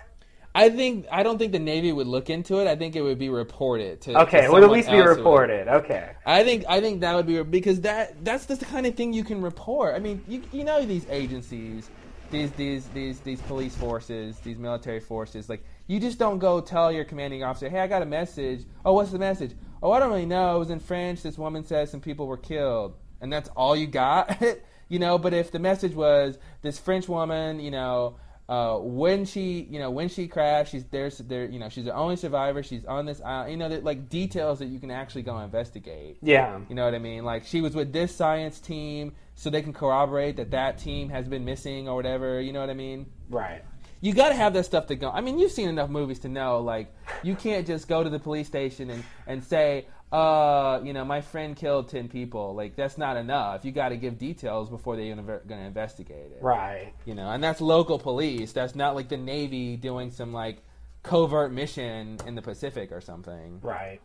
I 0.54 0.70
think 0.70 1.06
I 1.12 1.24
don't 1.24 1.38
think 1.38 1.54
the 1.54 1.60
Navy 1.60 1.92
would 1.92 2.08
look 2.08 2.30
into 2.30 2.60
it. 2.60 2.68
I 2.68 2.76
think 2.76 2.96
it 2.96 3.02
would 3.02 3.18
be 3.18 3.30
reported 3.30 4.02
to. 4.02 4.22
Okay, 4.24 4.42
to 4.42 4.46
it 4.46 4.52
would 4.52 4.64
at 4.64 4.72
least 4.72 4.90
be 4.90 5.00
reported. 5.00 5.68
Okay. 5.68 6.12
I 6.26 6.44
think 6.44 6.66
I 6.68 6.82
think 6.82 7.02
that 7.02 7.16
would 7.16 7.28
be 7.28 7.42
because 7.44 7.82
that 7.82 8.24
that's 8.26 8.46
the 8.46 8.58
kind 8.58 8.86
of 8.86 8.96
thing 8.96 9.14
you 9.14 9.24
can 9.24 9.42
report. 9.42 9.96
I 9.96 10.00
mean, 10.00 10.22
you 10.28 10.44
you 10.52 10.66
know 10.66 10.86
these 10.86 11.06
agencies, 11.10 11.90
these 12.32 12.52
these 12.52 12.88
these 12.88 13.22
these 13.22 13.42
police 13.44 13.76
forces, 13.76 14.40
these 14.40 14.58
military 14.58 15.00
forces, 15.00 15.48
like 15.48 15.64
you 15.88 16.00
just 16.02 16.20
don't 16.20 16.40
go 16.40 16.60
tell 16.60 16.92
your 16.92 17.06
commanding 17.06 17.44
officer, 17.44 17.70
"Hey, 17.70 17.80
I 17.80 17.88
got 17.88 18.02
a 18.02 18.06
message." 18.06 18.66
Oh, 18.84 18.94
what's 18.94 19.12
the 19.12 19.20
message? 19.20 19.54
Oh, 19.82 19.92
I 19.92 20.00
don't 20.00 20.10
really 20.10 20.26
know. 20.26 20.58
It 20.58 20.60
was 20.60 20.70
in 20.70 20.80
French. 20.80 21.24
This 21.24 21.38
woman 21.38 21.64
says 21.64 21.90
some 21.90 22.02
people 22.02 22.28
were 22.28 22.38
killed, 22.38 22.96
and 23.22 23.32
that's 23.32 23.48
all 23.56 23.74
you 23.74 23.88
got. 23.88 24.42
you 24.90 25.00
know, 25.00 25.18
but 25.18 25.34
if 25.34 25.50
the 25.52 25.60
message 25.60 25.94
was 25.94 26.38
this 26.62 26.78
French 26.78 27.08
woman, 27.08 27.62
you 27.62 27.72
know, 27.72 28.18
uh, 28.50 28.78
when 28.78 29.26
she, 29.26 29.68
you 29.70 29.80
know, 29.80 29.90
when 29.92 30.10
she 30.10 30.28
crashed, 30.28 30.72
she's 30.72 30.84
there's 30.86 31.18
there, 31.20 31.46
you 31.46 31.60
know, 31.60 31.70
she's 31.70 31.86
the 31.86 31.96
only 31.96 32.16
survivor. 32.16 32.62
She's 32.64 32.86
on 32.86 33.06
this 33.06 33.22
island. 33.22 33.52
You 33.52 33.58
know, 33.58 33.70
that 33.70 33.84
like 33.84 34.10
details 34.10 34.60
that 34.60 34.66
you 34.66 34.80
can 34.80 34.92
actually 34.92 35.22
go 35.22 35.38
investigate. 35.40 36.18
Yeah. 36.22 36.60
You 36.68 36.76
know 36.76 36.86
what 36.86 36.96
I 36.96 37.00
mean? 37.00 37.24
Like 37.24 37.46
she 37.46 37.62
was 37.62 37.76
with 37.76 37.94
this 37.94 38.14
science 38.14 38.60
team, 38.60 39.14
so 39.36 39.50
they 39.50 39.62
can 39.62 39.74
corroborate 39.74 40.38
that 40.38 40.52
that 40.52 40.78
team 40.78 41.10
has 41.10 41.28
been 41.28 41.46
missing 41.46 41.88
or 41.88 41.96
whatever. 41.96 42.42
You 42.42 42.54
know 42.54 42.60
what 42.60 42.70
I 42.70 42.74
mean? 42.74 43.06
Right. 43.30 43.64
You 44.02 44.14
got 44.14 44.30
to 44.30 44.36
have 44.36 44.54
that 44.54 44.66
stuff 44.66 44.88
to 44.88 44.96
go. 44.96 45.12
I 45.12 45.22
mean, 45.22 45.38
you've 45.38 45.52
seen 45.52 45.70
enough 45.70 45.90
movies 45.90 46.20
to 46.20 46.28
know 46.28 46.60
like 46.60 46.94
you 47.24 47.36
can't 47.36 47.68
just 47.68 47.88
go 47.88 48.04
to 48.04 48.10
the 48.10 48.20
police 48.20 48.48
station 48.48 48.90
and 48.90 49.04
and 49.28 49.44
say, 49.44 49.88
uh, 50.12 50.82
you 50.84 50.94
know, 50.94 51.06
my 51.06 51.22
friend 51.22 51.56
killed 51.56 51.90
ten 51.90 52.10
people. 52.10 52.54
Like 52.54 52.76
that's 52.76 52.98
not 52.98 53.18
enough. 53.18 53.64
You 53.64 53.72
got 53.72 53.90
to 53.90 53.98
give 53.98 54.18
details 54.18 54.70
before 54.70 54.96
they're 54.96 55.16
going 55.16 55.44
to 55.46 55.56
investigate 55.56 56.32
it. 56.32 56.40
Right. 56.42 56.94
You 57.06 57.16
know, 57.16 57.30
and 57.30 57.44
that's 57.44 57.62
local 57.62 57.98
police. 57.98 58.52
That's 58.52 58.76
not 58.76 58.96
like 58.96 59.10
the 59.10 59.18
Navy 59.18 59.78
doing 59.78 60.12
some 60.12 60.34
like 60.34 60.64
covert 61.04 61.52
mission 61.52 62.18
in 62.26 62.36
the 62.36 62.42
Pacific 62.42 62.92
or 62.92 63.02
something. 63.02 63.60
Right. 63.62 64.00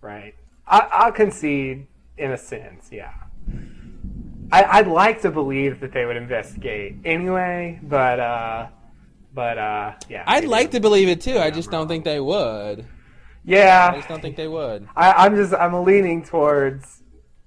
Right. 0.00 0.34
I, 0.66 0.88
I'll 0.92 1.12
concede 1.12 1.86
in 2.16 2.32
a 2.32 2.38
sense, 2.38 2.90
yeah. 2.92 3.12
I, 4.52 4.64
I'd 4.64 4.86
like 4.86 5.22
to 5.22 5.30
believe 5.30 5.80
that 5.80 5.92
they 5.92 6.04
would 6.04 6.16
investigate 6.16 6.96
anyway, 7.04 7.80
but 7.82 8.20
uh, 8.20 8.68
but 9.32 9.58
uh, 9.58 9.92
yeah. 10.08 10.24
I'd 10.26 10.44
like 10.44 10.72
to 10.72 10.80
believe 10.80 11.08
it 11.08 11.20
too. 11.20 11.38
I 11.38 11.50
just 11.50 11.70
don't 11.70 11.88
think 11.88 12.04
they 12.04 12.20
would. 12.20 12.84
I 13.92 13.96
just 13.96 14.08
don't 14.08 14.20
think 14.20 14.36
they 14.36 14.48
would. 14.48 14.88
I, 14.96 15.12
I'm 15.12 15.36
just 15.36 15.54
I'm 15.54 15.84
leaning 15.84 16.22
towards 16.22 17.02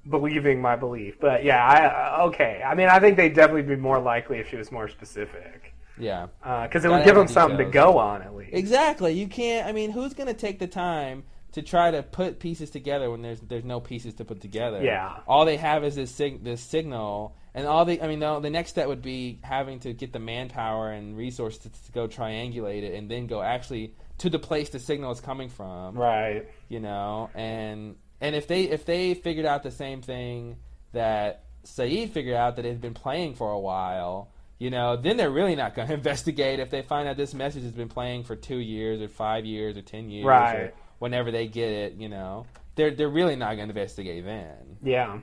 believing 0.10 0.61
my 0.61 0.76
belief, 0.76 1.15
but 1.20 1.44
yeah, 1.44 1.65
I 1.65 2.22
uh, 2.22 2.28
okay. 2.28 2.61
I 2.65 2.76
mean, 2.76 2.90
I 2.90 2.99
think 2.99 3.18
they'd 3.18 3.34
definitely 3.34 3.64
be 3.64 3.76
more 3.76 3.99
likely 3.99 4.38
if 4.40 4.49
she 4.49 4.56
was 4.57 4.72
more 4.72 4.88
specific, 4.88 5.74
Yeah. 5.98 6.28
Uh, 6.44 6.64
because 6.64 6.84
it 6.84 6.90
would 6.90 7.06
give 7.06 7.15
them 7.15 7.28
something 7.28 7.57
to 7.57 7.65
go 7.65 7.98
on 7.98 8.22
at 8.22 8.36
least. 8.36 8.53
Exactly. 8.53 9.14
You 9.14 9.28
can't. 9.28 9.68
I 9.68 9.72
mean, 9.72 9.91
who's 9.91 10.14
going 10.14 10.28
to 10.28 10.34
take 10.34 10.60
the 10.60 10.68
time 10.68 11.24
to 11.53 11.61
try 11.61 11.91
to 11.91 12.02
put 12.02 12.40
pieces 12.40 12.70
together 12.72 13.11
when 13.11 13.22
there's 13.22 13.40
there's 13.41 13.64
no 13.64 13.80
pieces 13.80 14.15
to 14.15 14.26
put 14.26 14.41
together? 14.41 14.84
Yeah. 14.84 15.20
All 15.28 15.45
they 15.45 15.57
have 15.57 15.84
is 15.84 15.95
this 15.95 16.11
sig- 16.11 16.44
this 16.44 16.61
signal, 16.61 17.36
and 17.53 17.65
all 17.68 17.86
the 17.86 18.02
I 18.02 18.07
mean, 18.07 18.20
the, 18.20 18.40
the 18.40 18.49
next 18.49 18.72
step 18.72 18.88
would 18.88 19.02
be 19.03 19.40
having 19.44 19.80
to 19.82 19.94
get 19.94 20.11
the 20.11 20.20
manpower 20.20 20.91
and 20.91 21.15
resources 21.15 21.61
to, 21.61 21.70
to 21.70 21.91
go 21.94 22.07
triangulate 22.07 22.84
it, 22.84 22.95
and 22.95 23.10
then 23.10 23.28
go 23.28 23.41
actually 23.41 23.94
to 24.19 24.30
the 24.30 24.40
place 24.40 24.69
the 24.69 24.80
signal 24.80 25.11
is 25.11 25.19
coming 25.19 25.49
from. 25.49 25.95
Right. 25.98 26.48
You 26.69 26.80
know, 26.80 27.30
and 27.35 27.95
and 28.22 28.35
if 28.35 28.48
they 28.48 28.64
if 28.64 28.85
they 28.85 29.14
figured 29.14 29.45
out 29.45 29.64
the 29.64 29.72
same 29.72 30.02
thing 30.02 30.57
that 30.94 31.44
Sayid 31.65 32.11
figured 32.11 32.35
out 32.35 32.57
that 32.57 32.65
it 32.65 32.69
had 32.69 32.81
been 32.81 32.94
playing 32.94 33.35
for 33.35 33.52
a 33.52 33.60
while. 33.60 34.30
You 34.60 34.69
know, 34.69 34.95
then 34.95 35.18
they're 35.18 35.31
really 35.31 35.56
not 35.56 35.76
going 35.76 35.88
to 35.90 35.94
investigate 35.94 36.60
if 36.60 36.69
they 36.69 36.81
find 36.84 37.07
out 37.07 37.18
this 37.18 37.34
message 37.34 37.64
has 37.64 37.72
been 37.73 37.90
playing 37.90 38.23
for 38.23 38.35
two 38.35 38.57
years 38.57 39.02
or 39.02 39.07
five 39.10 39.45
years 39.45 39.76
or 39.76 39.81
ten 39.81 40.10
years, 40.10 40.26
or 40.26 40.30
Right. 40.30 40.73
whenever 40.99 41.31
they 41.31 41.48
get 41.48 41.69
it. 41.69 41.94
You 41.95 42.07
know, 42.10 42.45
they're 42.76 42.91
they're 42.91 43.10
really 43.10 43.35
not 43.35 43.56
going 43.56 43.68
to 43.68 43.72
investigate 43.77 44.23
then. 44.23 44.77
Yeah. 44.84 45.19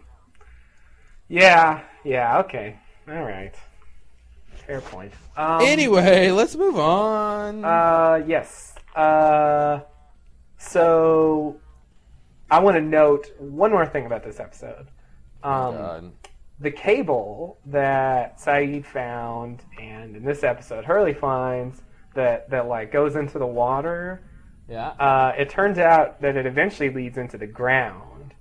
Yeah. 1.28 1.80
Yeah. 2.04 2.38
Okay. 2.40 2.76
All 3.08 3.22
right. 3.22 3.54
Fair 4.66 4.80
point. 4.80 5.12
Um, 5.36 5.62
anyway, 5.62 6.30
let's 6.30 6.54
move 6.56 6.76
on. 6.78 7.64
Uh, 7.64 8.22
yes. 8.26 8.69
Uh, 9.00 9.80
so 10.58 11.56
I 12.50 12.58
want 12.58 12.76
to 12.76 12.82
note 12.82 13.28
one 13.38 13.70
more 13.70 13.86
thing 13.86 14.04
about 14.06 14.22
this 14.22 14.38
episode. 14.38 14.88
Um, 15.42 16.12
the 16.58 16.70
cable 16.70 17.58
that 17.64 18.38
Sayid 18.38 18.84
found, 18.84 19.62
and 19.80 20.16
in 20.16 20.24
this 20.24 20.44
episode, 20.44 20.84
Hurley 20.84 21.14
finds 21.14 21.80
that 22.14 22.50
that 22.50 22.66
like 22.66 22.92
goes 22.92 23.16
into 23.16 23.38
the 23.38 23.46
water. 23.46 24.22
yeah. 24.68 24.88
Uh, 24.88 25.32
it 25.38 25.48
turns 25.48 25.78
out 25.78 26.20
that 26.20 26.36
it 26.36 26.44
eventually 26.44 26.90
leads 26.90 27.16
into 27.16 27.38
the 27.38 27.46
ground. 27.46 28.34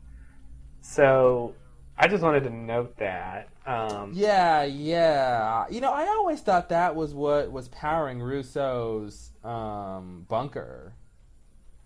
So 0.82 1.56
I 1.98 2.08
just 2.08 2.22
wanted 2.22 2.44
to 2.44 2.50
note 2.50 2.98
that. 2.98 3.50
Um, 3.66 4.12
Yeah, 4.14 4.64
yeah. 4.64 5.66
You 5.70 5.80
know, 5.80 5.94
I 5.94 6.08
always 6.08 6.42
thought 6.42 6.70
that 6.70 6.96
was 6.96 7.14
what 7.14 7.52
was 7.52 7.70
powering 7.70 8.22
Rousseau's 8.22 9.32
um, 9.44 10.26
bunker. 10.28 10.94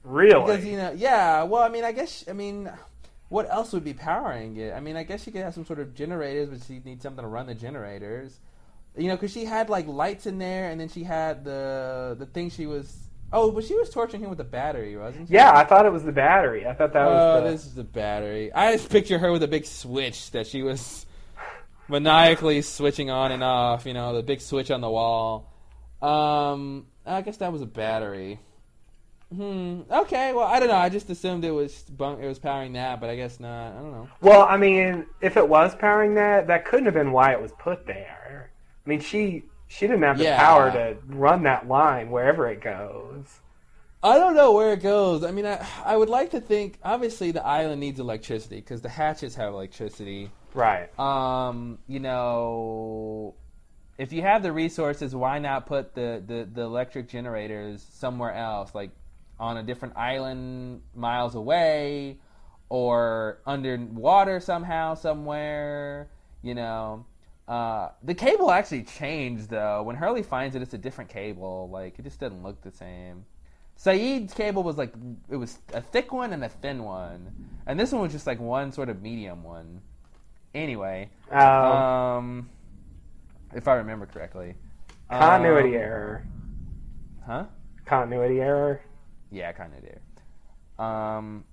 Really? 0.03 0.45
Because 0.45 0.65
you 0.65 0.77
know, 0.77 0.93
yeah. 0.95 1.43
Well, 1.43 1.63
I 1.63 1.69
mean, 1.69 1.83
I 1.83 1.91
guess, 1.91 2.25
I 2.27 2.33
mean, 2.33 2.71
what 3.29 3.49
else 3.49 3.73
would 3.73 3.83
be 3.83 3.93
powering 3.93 4.57
it? 4.57 4.73
I 4.73 4.79
mean, 4.79 4.95
I 4.95 5.03
guess 5.03 5.25
you 5.25 5.31
could 5.31 5.41
have 5.41 5.53
some 5.53 5.65
sort 5.65 5.79
of 5.79 5.95
generators, 5.95 6.49
but 6.49 6.61
she'd 6.67 6.85
need 6.85 7.01
something 7.01 7.23
to 7.23 7.27
run 7.27 7.47
the 7.47 7.55
generators. 7.55 8.39
You 8.95 9.07
know, 9.07 9.15
because 9.15 9.31
she 9.31 9.45
had 9.45 9.69
like 9.69 9.87
lights 9.87 10.27
in 10.27 10.37
there, 10.37 10.69
and 10.69 10.79
then 10.79 10.89
she 10.89 11.03
had 11.03 11.43
the 11.43 12.15
the 12.19 12.25
thing 12.27 12.49
she 12.49 12.65
was. 12.65 12.95
Oh, 13.31 13.49
but 13.49 13.63
she 13.63 13.73
was 13.73 13.89
torturing 13.89 14.21
him 14.21 14.29
with 14.29 14.37
the 14.37 14.43
battery, 14.43 14.95
wasn't 14.95 15.27
she? 15.27 15.33
yeah, 15.33 15.51
I 15.51 15.63
thought 15.63 15.87
it 15.87 15.91
was 15.91 16.03
the 16.03 16.11
battery. 16.11 16.67
I 16.67 16.73
thought 16.75 16.93
that 16.93 17.07
oh, 17.07 17.11
was 17.11 17.43
the. 17.43 17.49
this 17.49 17.65
is 17.65 17.73
the 17.73 17.83
battery. 17.83 18.53
I 18.53 18.73
just 18.73 18.91
picture 18.91 19.17
her 19.17 19.31
with 19.31 19.41
a 19.41 19.47
big 19.47 19.65
switch 19.65 20.29
that 20.31 20.45
she 20.45 20.61
was 20.61 21.07
maniacally 21.87 22.61
switching 22.61 23.09
on 23.09 23.31
and 23.31 23.43
off. 23.43 23.87
You 23.87 23.93
know, 23.93 24.13
the 24.13 24.21
big 24.21 24.41
switch 24.41 24.69
on 24.69 24.81
the 24.81 24.89
wall. 24.91 25.51
Um, 26.03 26.85
I 27.05 27.21
guess 27.21 27.37
that 27.37 27.51
was 27.51 27.61
a 27.61 27.65
battery. 27.65 28.39
Hmm. 29.35 29.81
Okay. 29.89 30.31
Well, 30.33 30.45
I 30.45 30.59
don't 30.59 30.69
know. 30.69 30.75
I 30.75 30.89
just 30.89 31.09
assumed 31.09 31.43
it 31.43 31.51
was 31.51 31.81
bunk. 31.83 32.21
It 32.21 32.27
was 32.27 32.39
powering 32.39 32.73
that, 32.73 33.01
but 33.01 33.09
I 33.09 33.15
guess 33.15 33.39
not. 33.39 33.71
I 33.73 33.75
don't 33.79 33.91
know. 33.91 34.07
Well, 34.21 34.43
I 34.43 34.57
mean, 34.57 35.05
if 35.21 35.37
it 35.37 35.47
was 35.47 35.73
powering 35.75 36.13
that, 36.15 36.47
that 36.47 36.65
couldn't 36.65 36.85
have 36.85 36.93
been 36.93 37.11
why 37.11 37.31
it 37.33 37.41
was 37.41 37.51
put 37.53 37.85
there. 37.87 38.51
I 38.85 38.89
mean, 38.89 38.99
she 38.99 39.43
she 39.67 39.87
didn't 39.87 40.03
have 40.03 40.17
the 40.19 40.25
Yeah. 40.25 40.37
power 40.37 40.71
to 40.71 40.97
run 41.07 41.43
that 41.43 41.67
line 41.67 42.11
wherever 42.11 42.47
it 42.47 42.61
goes. 42.61 43.39
I 44.03 44.17
don't 44.19 44.35
know 44.35 44.51
where 44.51 44.73
it 44.73 44.81
goes. 44.83 45.23
I 45.23 45.31
mean, 45.31 45.45
I 45.47 45.65
I 45.83 45.97
would 45.97 46.09
like 46.09 46.29
to 46.31 46.39
think. 46.41 46.77
Obviously, 46.83 47.31
the 47.31 47.43
island 47.43 47.79
needs 47.79 47.99
electricity 47.99 48.57
because 48.57 48.81
the 48.81 48.89
hatches 48.89 49.35
have 49.35 49.53
electricity. 49.53 50.29
Right. 50.53 50.87
um, 50.99 51.79
you 51.87 51.99
know, 51.99 53.33
if 53.97 54.11
you 54.11 54.21
have 54.21 54.43
the 54.43 54.51
resources, 54.51 55.15
why 55.15 55.39
not 55.39 55.65
put 55.65 55.93
the, 55.93 56.23
the, 56.25 56.47
the 56.51 56.61
electric 56.61 57.09
generators 57.09 57.85
somewhere 57.93 58.33
else, 58.33 58.73
like 58.73 58.91
on 59.39 59.57
a 59.57 59.63
different 59.63 59.95
island 59.97 60.81
miles 60.95 61.35
away, 61.35 62.17
or 62.69 63.39
underwater 63.45 64.39
somehow, 64.39 64.95
somewhere, 64.95 66.09
you 66.41 66.55
know? 66.55 67.05
Uh, 67.47 67.89
the 68.01 68.13
cable 68.13 68.51
actually 68.51 68.83
changed 68.83 69.49
though. 69.49 69.83
When 69.83 69.95
Hurley 69.95 70.23
finds 70.23 70.55
it, 70.55 70.61
it's 70.61 70.73
a 70.73 70.77
different 70.77 71.09
cable. 71.09 71.69
Like 71.71 71.99
it 71.99 72.03
just 72.03 72.19
doesn't 72.19 72.41
look 72.41 72.61
the 72.61 72.71
same. 72.71 73.25
Sayid's 73.75 74.33
cable 74.33 74.63
was 74.63 74.77
like 74.77 74.93
it 75.29 75.35
was 75.35 75.57
a 75.73 75.81
thick 75.81 76.13
one 76.13 76.31
and 76.31 76.43
a 76.43 76.49
thin 76.49 76.83
one, 76.83 77.49
and 77.65 77.79
this 77.79 77.91
one 77.91 78.01
was 78.01 78.11
just 78.11 78.27
like 78.27 78.39
one 78.39 78.71
sort 78.71 78.87
of 78.87 79.01
medium 79.01 79.43
one. 79.43 79.81
Anyway, 80.55 81.09
Um, 81.31 81.41
um, 81.41 82.49
if 83.55 83.67
I 83.67 83.75
remember 83.75 84.05
correctly, 84.05 84.55
continuity 85.09 85.75
um, 85.77 85.81
error. 85.83 86.27
huh? 87.25 87.45
Continuity 87.85 88.39
error. 88.39 88.81
Yeah, 89.31 89.51
of 89.73 89.81
did. 89.81 89.99
Um, 90.79 91.45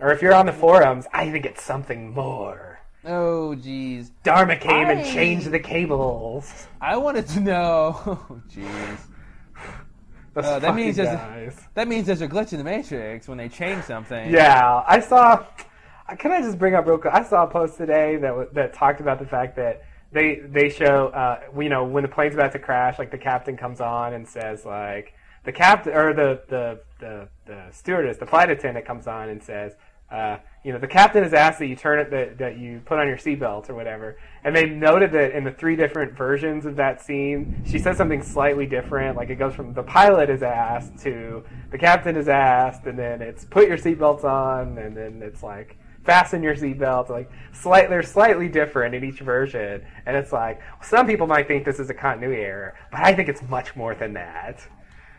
Or 0.00 0.12
if 0.12 0.22
you're 0.22 0.34
on 0.34 0.46
the 0.46 0.52
forums, 0.52 1.06
I 1.12 1.30
think 1.30 1.44
it's 1.46 1.62
something 1.62 2.12
more. 2.12 2.78
oh 3.04 3.54
jeez, 3.58 4.10
Dharma 4.22 4.56
came 4.56 4.88
and 4.88 5.04
changed 5.04 5.50
the 5.50 5.58
cables. 5.60 6.66
I 6.80 6.96
wanted 6.96 7.26
to 7.28 7.40
know. 7.40 8.00
Oh 8.30 8.42
jeez, 8.50 8.98
Uh, 10.34 10.58
that 10.60 10.74
means 10.74 10.96
there's 10.96 11.08
a- 11.08 11.52
that 11.74 11.86
means 11.88 12.06
there's 12.06 12.22
a 12.22 12.28
glitch 12.28 12.52
in 12.52 12.58
the 12.58 12.64
matrix 12.64 13.28
when 13.28 13.36
they 13.36 13.48
change 13.50 13.84
something. 13.84 14.30
Yeah, 14.30 14.82
I 14.86 15.00
saw. 15.00 15.44
Can 16.18 16.32
I 16.32 16.40
just 16.40 16.58
bring 16.58 16.74
up 16.74 16.86
real 16.86 16.96
quick? 16.98 17.12
I 17.12 17.22
saw 17.22 17.44
a 17.44 17.46
post 17.46 17.76
today 17.76 18.16
that 18.16 18.54
that 18.54 18.72
talked 18.72 19.00
about 19.00 19.18
the 19.18 19.26
fact 19.26 19.56
that 19.56 19.82
they 20.12 20.40
they 20.46 20.68
show 20.68 21.08
uh, 21.08 21.40
you 21.60 21.68
know 21.68 21.84
when 21.84 22.02
the 22.02 22.08
plane's 22.08 22.34
about 22.34 22.52
to 22.52 22.58
crash, 22.58 22.98
like 22.98 23.10
the 23.10 23.18
captain 23.18 23.56
comes 23.56 23.80
on 23.80 24.14
and 24.14 24.28
says 24.28 24.64
like 24.64 25.14
the 25.44 25.52
captain 25.52 25.94
or 25.94 26.12
the 26.14 26.42
the 26.48 26.80
the, 27.00 27.28
the 27.46 27.64
stewardess, 27.72 28.18
the 28.18 28.26
flight 28.26 28.50
attendant 28.50 28.86
comes 28.86 29.06
on 29.06 29.28
and 29.28 29.42
says. 29.42 29.74
Uh, 30.10 30.36
you 30.62 30.74
know, 30.74 30.78
the 30.78 30.86
captain 30.86 31.22
has 31.22 31.32
asked 31.32 31.58
that 31.58 31.68
you 31.68 31.74
turn 31.74 31.98
it, 31.98 32.10
that, 32.10 32.36
that 32.36 32.58
you 32.58 32.82
put 32.84 32.98
on 32.98 33.08
your 33.08 33.16
seatbelt 33.16 33.70
or 33.70 33.74
whatever. 33.74 34.18
And 34.44 34.54
they 34.54 34.66
noted 34.66 35.10
that 35.12 35.32
in 35.32 35.42
the 35.42 35.52
three 35.52 35.74
different 35.74 36.12
versions 36.12 36.66
of 36.66 36.76
that 36.76 37.00
scene, 37.00 37.64
she 37.66 37.78
says 37.78 37.96
something 37.96 38.22
slightly 38.22 38.66
different. 38.66 39.16
Like 39.16 39.30
it 39.30 39.36
goes 39.36 39.54
from 39.54 39.72
the 39.72 39.82
pilot 39.82 40.28
is 40.28 40.42
asked 40.42 40.98
to 41.04 41.42
the 41.70 41.78
captain 41.78 42.16
is 42.16 42.28
asked, 42.28 42.84
and 42.84 42.98
then 42.98 43.22
it's 43.22 43.46
put 43.46 43.66
your 43.66 43.78
seatbelts 43.78 44.22
on, 44.22 44.76
and 44.76 44.94
then 44.94 45.22
it's 45.22 45.42
like 45.42 45.78
fasten 46.04 46.42
your 46.42 46.54
seatbelt. 46.54 47.08
Like 47.08 47.30
slight, 47.52 47.88
they're 47.88 48.02
slightly 48.02 48.48
different 48.48 48.94
in 48.94 49.04
each 49.04 49.20
version, 49.20 49.84
and 50.06 50.16
it's 50.16 50.32
like 50.32 50.60
some 50.82 51.06
people 51.06 51.26
might 51.26 51.46
think 51.48 51.64
this 51.64 51.78
is 51.78 51.90
a 51.90 51.94
continuity 51.94 52.42
error, 52.42 52.74
but 52.90 53.00
I 53.00 53.14
think 53.14 53.28
it's 53.28 53.42
much 53.48 53.74
more 53.76 53.94
than 53.94 54.12
that. 54.14 54.66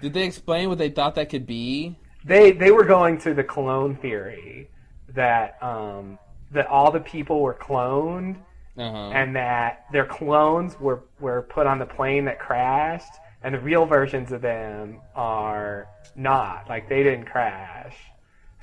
Did 0.01 0.14
they 0.14 0.23
explain 0.26 0.69
what 0.69 0.77
they 0.77 0.89
thought 0.89 1.15
that 1.15 1.30
could 1.30 1.45
be? 1.47 1.95
They 2.26 2.51
they 2.51 2.72
were 2.72 2.85
going 2.85 3.18
to 3.19 3.34
the 3.34 3.43
clone 3.43 3.95
theory 3.97 4.69
that 5.10 5.57
um, 5.61 6.18
that 6.51 6.68
all 6.68 6.91
the 6.91 6.99
people 6.99 7.41
were 7.41 7.53
cloned 7.55 8.38
Uh-huh. 8.77 9.11
and 9.14 9.35
that 9.35 9.85
their 9.91 10.05
clones 10.05 10.80
were, 10.80 11.03
were 11.19 11.43
put 11.43 11.68
on 11.68 11.77
the 11.80 11.85
plane 11.85 12.26
that 12.26 12.39
crashed, 12.39 13.14
and 13.43 13.53
the 13.55 13.60
real 13.60 13.85
versions 13.85 14.31
of 14.31 14.41
them 14.41 14.99
are 15.15 15.88
not. 16.15 16.68
Like 16.69 16.89
they 16.89 17.03
didn't 17.03 17.26
crash. 17.26 17.95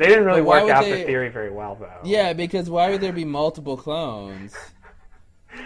They 0.00 0.06
didn't 0.06 0.24
really 0.24 0.40
work 0.40 0.70
out 0.70 0.82
they- 0.84 1.00
the 1.00 1.04
theory 1.04 1.28
very 1.28 1.50
well, 1.50 1.76
though. 1.78 2.00
Yeah, 2.04 2.32
because 2.32 2.70
why 2.70 2.88
would 2.88 3.02
there 3.02 3.12
be 3.12 3.26
multiple 3.26 3.76
clones? 3.76 4.56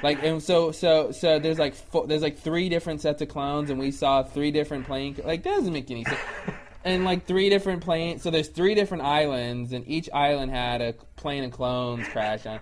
Like 0.02 0.24
and 0.24 0.42
so 0.42 0.72
so 0.72 1.12
so 1.12 1.38
there's 1.38 1.58
like 1.58 1.74
four, 1.74 2.06
there's 2.08 2.22
like 2.22 2.38
three 2.38 2.68
different 2.68 3.00
sets 3.00 3.22
of 3.22 3.28
clones 3.28 3.70
and 3.70 3.78
we 3.78 3.90
saw 3.90 4.22
three 4.22 4.50
different 4.50 4.86
plane 4.86 5.14
like 5.22 5.42
that 5.42 5.56
doesn't 5.56 5.72
make 5.72 5.90
any 5.90 6.04
sense. 6.04 6.18
And 6.86 7.04
like 7.04 7.26
three 7.26 7.48
different 7.48 7.82
planes 7.82 8.22
so 8.22 8.30
there's 8.30 8.48
three 8.48 8.74
different 8.74 9.04
islands 9.04 9.72
and 9.72 9.86
each 9.86 10.08
island 10.12 10.50
had 10.50 10.80
a 10.80 10.94
plane 11.16 11.44
of 11.44 11.50
clones 11.50 12.08
crash 12.08 12.44
on. 12.46 12.60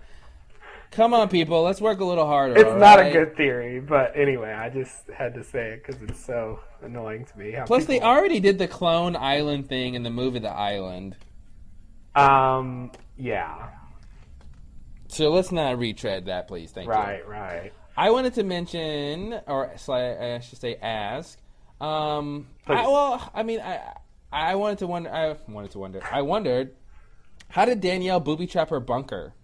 Come 0.93 1.15
on, 1.15 1.28
people. 1.28 1.62
Let's 1.62 1.81
work 1.81 2.01
a 2.01 2.05
little 2.05 2.27
harder. 2.27 2.55
It's 2.55 2.78
not 2.78 2.99
right? 2.99 3.07
a 3.07 3.12
good 3.12 3.36
theory, 3.36 3.81
but 3.81 4.12
anyway, 4.15 4.53
I 4.53 4.69
just 4.69 5.09
had 5.09 5.32
to 5.35 5.43
say 5.43 5.70
it 5.70 5.85
because 5.86 6.03
it's 6.03 6.23
so 6.23 6.61
annoying 6.82 7.24
to 7.24 7.39
me. 7.39 7.57
Plus, 7.65 7.86
they 7.86 8.03
already 8.03 8.40
did 8.40 8.59
the 8.59 8.69
clone 8.69 9.16
island 9.16 9.69
thing 9.70 9.94
in 9.94 10.03
the 10.03 10.11
movie 10.11 10.39
The 10.39 10.51
Island. 10.51 11.16
Um. 12.14 12.93
Yeah. 13.16 13.68
So 15.09 15.30
let's 15.30 15.52
not 15.52 15.78
retread 15.78 16.26
that, 16.26 16.48
please. 16.48 16.70
Thank 16.72 16.86
you. 16.86 16.93
Right. 16.93 17.26
Right. 17.28 17.72
I 17.97 18.10
wanted 18.10 18.34
to 18.34 18.43
mention, 18.44 19.39
or 19.47 19.70
I 19.70 20.39
should 20.40 20.59
say, 20.59 20.76
ask. 20.76 21.39
Um, 21.80 22.47
I, 22.66 22.86
well, 22.86 23.30
I 23.34 23.43
mean, 23.43 23.60
I 23.60 23.80
I 24.32 24.55
wanted 24.55 24.78
to 24.78 24.86
wonder. 24.86 25.12
I 25.12 25.36
wanted 25.48 25.72
to 25.72 25.78
wonder. 25.78 26.01
I 26.10 26.22
wondered, 26.22 26.74
how 27.48 27.64
did 27.64 27.80
Danielle 27.80 28.20
booby 28.20 28.47
trap 28.47 28.70
her 28.70 28.80
bunker? 28.80 29.34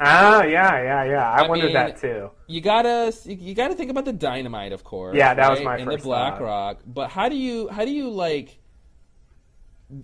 Ah. 0.00 0.42
Yeah. 0.42 0.82
Yeah. 0.82 1.04
Yeah. 1.04 1.30
I, 1.30 1.44
I 1.44 1.48
wondered 1.48 1.66
mean- 1.66 1.74
that 1.74 2.00
too. 2.00 2.30
You 2.48 2.60
gotta 2.60 3.12
you 3.26 3.54
gotta 3.54 3.74
think 3.74 3.90
about 3.90 4.06
the 4.06 4.12
dynamite, 4.12 4.72
of 4.72 4.82
course. 4.82 5.16
Yeah, 5.16 5.34
that 5.34 5.50
was 5.50 5.58
right? 5.60 5.64
my 5.64 5.76
and 5.76 5.84
first 5.84 5.98
the 5.98 6.08
Black 6.08 6.38
thought. 6.38 6.42
Rock. 6.42 6.80
But 6.86 7.10
how 7.10 7.28
do 7.28 7.36
you 7.36 7.68
how 7.68 7.84
do 7.84 7.92
you 7.92 8.10
like 8.10 8.58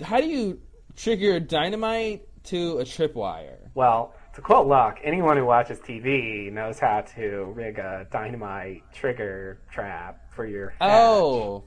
how 0.02 0.20
do 0.20 0.26
you 0.28 0.60
trigger 0.96 1.38
dynamite 1.40 2.26
to 2.44 2.78
a 2.78 2.84
tripwire? 2.84 3.56
Well, 3.74 4.14
to 4.34 4.40
quote 4.40 4.66
Locke, 4.66 4.98
anyone 5.04 5.36
who 5.36 5.44
watches 5.44 5.78
TV 5.80 6.52
knows 6.52 6.78
how 6.78 7.02
to 7.16 7.44
rig 7.54 7.78
a 7.78 8.06
dynamite 8.10 8.82
trigger 8.92 9.60
trap 9.70 10.32
for 10.34 10.46
your 10.46 10.70
hatch, 10.70 10.90
Oh, 10.92 11.64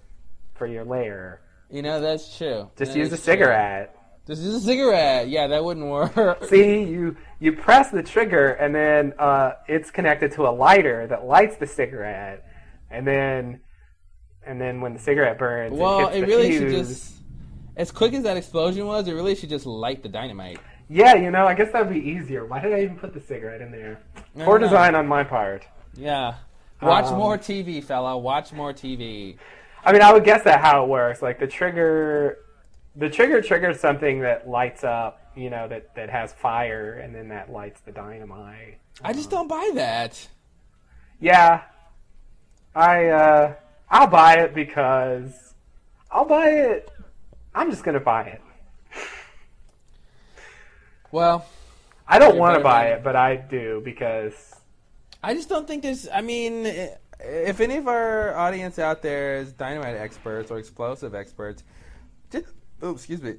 for 0.55 0.67
your 0.67 0.83
layer. 0.85 1.41
you 1.69 1.81
know 1.81 1.99
that's 1.99 2.37
true. 2.37 2.69
Just 2.77 2.93
That 2.93 2.99
use 2.99 3.07
a 3.07 3.11
true. 3.11 3.17
cigarette. 3.17 3.95
Just 4.27 4.43
use 4.43 4.53
a 4.55 4.59
cigarette. 4.59 5.27
Yeah, 5.29 5.47
that 5.47 5.63
wouldn't 5.63 5.87
work. 5.87 6.43
See, 6.49 6.83
you 6.83 7.17
you 7.39 7.53
press 7.53 7.89
the 7.89 8.03
trigger, 8.03 8.49
and 8.49 8.75
then 8.75 9.13
uh, 9.17 9.53
it's 9.67 9.89
connected 9.89 10.31
to 10.33 10.47
a 10.47 10.51
lighter 10.51 11.07
that 11.07 11.25
lights 11.25 11.55
the 11.57 11.65
cigarette, 11.65 12.45
and 12.91 13.07
then 13.07 13.61
and 14.45 14.61
then 14.61 14.81
when 14.81 14.93
the 14.93 14.99
cigarette 14.99 15.39
burns, 15.39 15.75
well, 15.77 16.09
it, 16.09 16.13
hits 16.13 16.17
it 16.17 16.21
the 16.21 16.27
really 16.27 16.51
should 16.57 16.69
fuse. 16.69 16.87
just. 16.89 17.13
As 17.79 17.93
quick 17.93 18.11
as 18.13 18.23
that 18.23 18.35
explosion 18.35 18.85
was, 18.85 19.07
it 19.07 19.13
really 19.13 19.35
should 19.35 19.47
just 19.47 19.65
light 19.65 20.03
the 20.03 20.09
dynamite. 20.09 20.59
Yeah, 20.89 21.15
you 21.15 21.31
know, 21.31 21.47
I 21.47 21.53
guess 21.53 21.71
that'd 21.71 21.87
be 21.87 21.97
easier. 21.97 22.45
Why 22.45 22.59
did 22.59 22.73
I 22.73 22.81
even 22.81 22.97
put 22.97 23.13
the 23.13 23.21
cigarette 23.21 23.61
in 23.61 23.71
there? 23.71 24.01
I 24.17 24.43
Poor 24.43 24.59
don't 24.59 24.67
design 24.67 24.95
on 24.95 25.07
my 25.07 25.23
part. 25.23 25.65
Yeah. 25.95 26.35
Watch 26.81 27.05
Um, 27.05 27.17
more 27.17 27.37
TV, 27.37 27.81
fella. 27.81 28.17
Watch 28.17 28.51
more 28.51 28.73
TV. 28.73 29.37
I 29.85 29.93
mean, 29.93 30.01
I 30.01 30.11
would 30.11 30.25
guess 30.25 30.43
that 30.43 30.59
how 30.59 30.83
it 30.83 30.89
works. 30.89 31.21
Like 31.21 31.39
the 31.39 31.47
trigger, 31.47 32.39
the 32.97 33.09
trigger 33.09 33.41
triggers 33.41 33.79
something 33.79 34.19
that 34.21 34.49
lights 34.49 34.83
up. 34.83 35.21
You 35.37 35.49
know, 35.49 35.69
that 35.69 35.95
that 35.95 36.09
has 36.09 36.33
fire, 36.33 36.95
and 36.95 37.15
then 37.15 37.29
that 37.29 37.49
lights 37.49 37.79
the 37.79 37.93
dynamite. 37.93 38.79
I 39.01 39.13
just 39.13 39.29
don't 39.29 39.47
buy 39.47 39.71
that. 39.75 40.27
Yeah, 41.21 41.61
I 42.75 43.07
uh, 43.07 43.53
I'll 43.89 44.07
buy 44.07 44.33
it 44.39 44.53
because 44.53 45.53
I'll 46.11 46.25
buy 46.25 46.49
it. 46.49 46.91
I'm 47.59 47.69
just 47.71 47.83
gonna 47.83 47.99
buy 47.99 48.23
it. 48.23 48.41
Well, 51.11 51.45
I 52.07 52.17
don't 52.17 52.37
want 52.37 52.57
to 52.57 52.63
buy 52.63 52.85
it, 52.91 53.03
but 53.03 53.17
I 53.17 53.35
do 53.35 53.81
because 53.83 54.55
I 55.21 55.33
just 55.33 55.49
don't 55.49 55.67
think 55.67 55.83
there's. 55.83 56.07
I 56.07 56.21
mean, 56.21 56.65
if 57.19 57.59
any 57.59 57.75
of 57.75 57.89
our 57.89 58.33
audience 58.33 58.79
out 58.79 59.01
there 59.01 59.35
is 59.35 59.51
dynamite 59.51 59.97
experts 59.97 60.51
or 60.51 60.57
explosive 60.57 61.13
experts, 61.13 61.65
just, 62.31 62.45
oh, 62.81 62.91
excuse 62.91 63.21
me. 63.21 63.35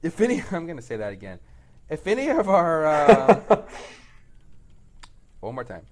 If 0.00 0.20
any, 0.20 0.40
I'm 0.52 0.66
going 0.66 0.76
to 0.76 0.82
say 0.82 0.96
that 0.98 1.12
again. 1.12 1.40
If 1.90 2.06
any 2.06 2.28
of 2.28 2.48
our, 2.48 2.86
uh, 2.86 3.62
one 5.40 5.56
more 5.56 5.64
time. 5.64 5.82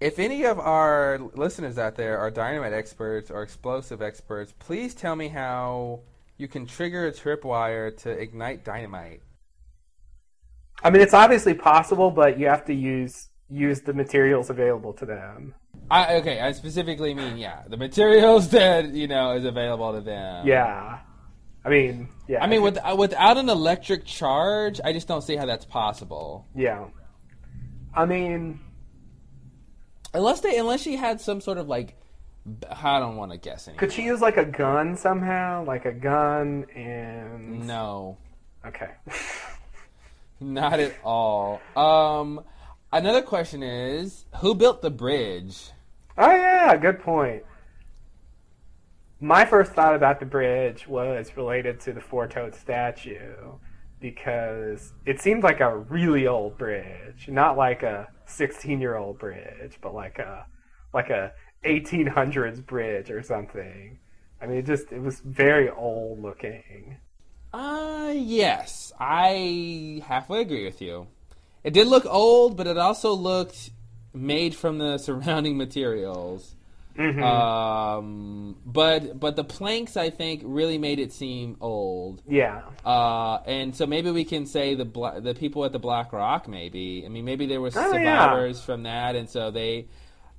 If 0.00 0.18
any 0.18 0.44
of 0.44 0.58
our 0.58 1.18
listeners 1.34 1.76
out 1.76 1.96
there 1.96 2.16
are 2.18 2.30
dynamite 2.30 2.72
experts 2.72 3.30
or 3.30 3.42
explosive 3.42 4.00
experts, 4.00 4.54
please 4.58 4.94
tell 4.94 5.14
me 5.14 5.28
how 5.28 6.00
you 6.40 6.48
can 6.48 6.66
trigger 6.66 7.06
a 7.06 7.12
tripwire 7.12 7.96
to 7.98 8.10
ignite 8.10 8.64
dynamite. 8.64 9.20
I 10.82 10.90
mean 10.90 11.02
it's 11.02 11.14
obviously 11.14 11.54
possible, 11.54 12.10
but 12.10 12.38
you 12.38 12.46
have 12.46 12.64
to 12.66 12.74
use 12.74 13.28
use 13.48 13.80
the 13.82 13.92
materials 13.92 14.48
available 14.48 14.92
to 14.94 15.04
them. 15.06 15.54
I, 15.90 16.14
okay, 16.16 16.40
I 16.40 16.52
specifically 16.52 17.12
mean 17.14 17.36
yeah, 17.36 17.62
the 17.68 17.76
materials 17.76 18.48
that 18.58 18.92
you 18.94 19.06
know 19.06 19.32
is 19.32 19.44
available 19.44 19.92
to 19.92 20.00
them. 20.00 20.46
Yeah, 20.46 21.00
I 21.64 21.68
mean, 21.68 22.08
yeah. 22.26 22.42
I 22.42 22.46
mean, 22.46 22.62
with, 22.62 22.78
without 22.96 23.36
an 23.36 23.48
electric 23.50 24.06
charge, 24.06 24.80
I 24.82 24.92
just 24.92 25.06
don't 25.06 25.22
see 25.22 25.36
how 25.36 25.46
that's 25.46 25.66
possible. 25.66 26.46
yeah. 26.56 26.86
I 27.92 28.06
mean, 28.06 28.60
Unless 30.14 30.40
they, 30.40 30.58
unless 30.58 30.80
she 30.80 30.96
had 30.96 31.20
some 31.20 31.40
sort 31.40 31.58
of 31.58 31.68
like, 31.68 31.96
I 32.70 32.98
don't 32.98 33.16
want 33.16 33.32
to 33.32 33.38
guess 33.38 33.68
anymore. 33.68 33.80
could 33.80 33.92
she 33.92 34.02
use 34.02 34.20
like 34.20 34.36
a 34.36 34.44
gun 34.44 34.96
somehow, 34.96 35.64
like 35.64 35.84
a 35.84 35.92
gun 35.92 36.66
and 36.74 37.66
No, 37.66 38.16
Okay. 38.66 38.90
not 40.40 40.80
at 40.80 40.94
all. 41.04 41.60
Um, 41.76 42.44
another 42.92 43.22
question 43.22 43.62
is, 43.62 44.24
who 44.40 44.54
built 44.54 44.82
the 44.82 44.90
bridge? 44.90 45.70
Oh 46.18 46.30
yeah, 46.30 46.76
good 46.76 47.00
point. 47.00 47.42
My 49.20 49.44
first 49.44 49.72
thought 49.72 49.94
about 49.94 50.18
the 50.20 50.26
bridge 50.26 50.88
was 50.88 51.36
related 51.36 51.80
to 51.80 51.92
the 51.92 52.00
four-toed 52.00 52.54
statue 52.54 53.52
because 54.00 54.94
it 55.04 55.20
seemed 55.20 55.42
like 55.42 55.60
a 55.60 55.76
really 55.76 56.26
old 56.26 56.56
bridge, 56.56 57.28
not 57.28 57.56
like 57.58 57.82
a 57.82 58.08
16-year-old 58.26 59.18
bridge, 59.18 59.78
but 59.82 59.94
like 59.94 60.18
a 60.18 60.46
like 60.94 61.10
a 61.10 61.32
1800s 61.64 62.64
bridge 62.64 63.10
or 63.10 63.22
something. 63.22 63.98
I 64.40 64.46
mean, 64.46 64.58
it 64.58 64.66
just 64.66 64.90
it 64.92 65.00
was 65.02 65.20
very 65.20 65.68
old 65.68 66.22
looking. 66.22 66.96
Uh, 67.52 68.12
yes, 68.14 68.92
I 68.98 70.02
halfway 70.06 70.40
agree 70.40 70.64
with 70.64 70.80
you. 70.80 71.08
It 71.64 71.72
did 71.74 71.88
look 71.88 72.06
old, 72.06 72.56
but 72.56 72.66
it 72.66 72.78
also 72.78 73.12
looked 73.12 73.70
made 74.14 74.54
from 74.54 74.78
the 74.78 74.98
surrounding 75.06 75.56
materials. 75.56 76.54
Mhm. 76.96 77.22
Um, 77.22 78.56
but 78.66 79.18
but 79.20 79.36
the 79.36 79.44
planks 79.44 79.96
I 79.96 80.10
think 80.10 80.42
really 80.44 80.76
made 80.78 80.98
it 80.98 81.12
seem 81.12 81.56
old. 81.60 82.22
yeah. 82.26 82.62
Uh, 82.84 83.38
and 83.46 83.74
so 83.76 83.86
maybe 83.86 84.10
we 84.10 84.24
can 84.24 84.44
say 84.46 84.74
the 84.74 84.84
bla- 84.84 85.20
the 85.20 85.34
people 85.34 85.64
at 85.64 85.72
the 85.72 85.78
Black 85.78 86.12
Rock. 86.12 86.48
Maybe 86.48 87.02
I 87.04 87.08
mean 87.08 87.24
maybe 87.24 87.46
there 87.46 87.60
were 87.60 87.70
Oh, 87.76 87.92
yeah. 87.96 88.22
survivors 88.24 88.60
from 88.62 88.84
that, 88.84 89.16
and 89.16 89.28
so 89.28 89.50
they. 89.50 89.86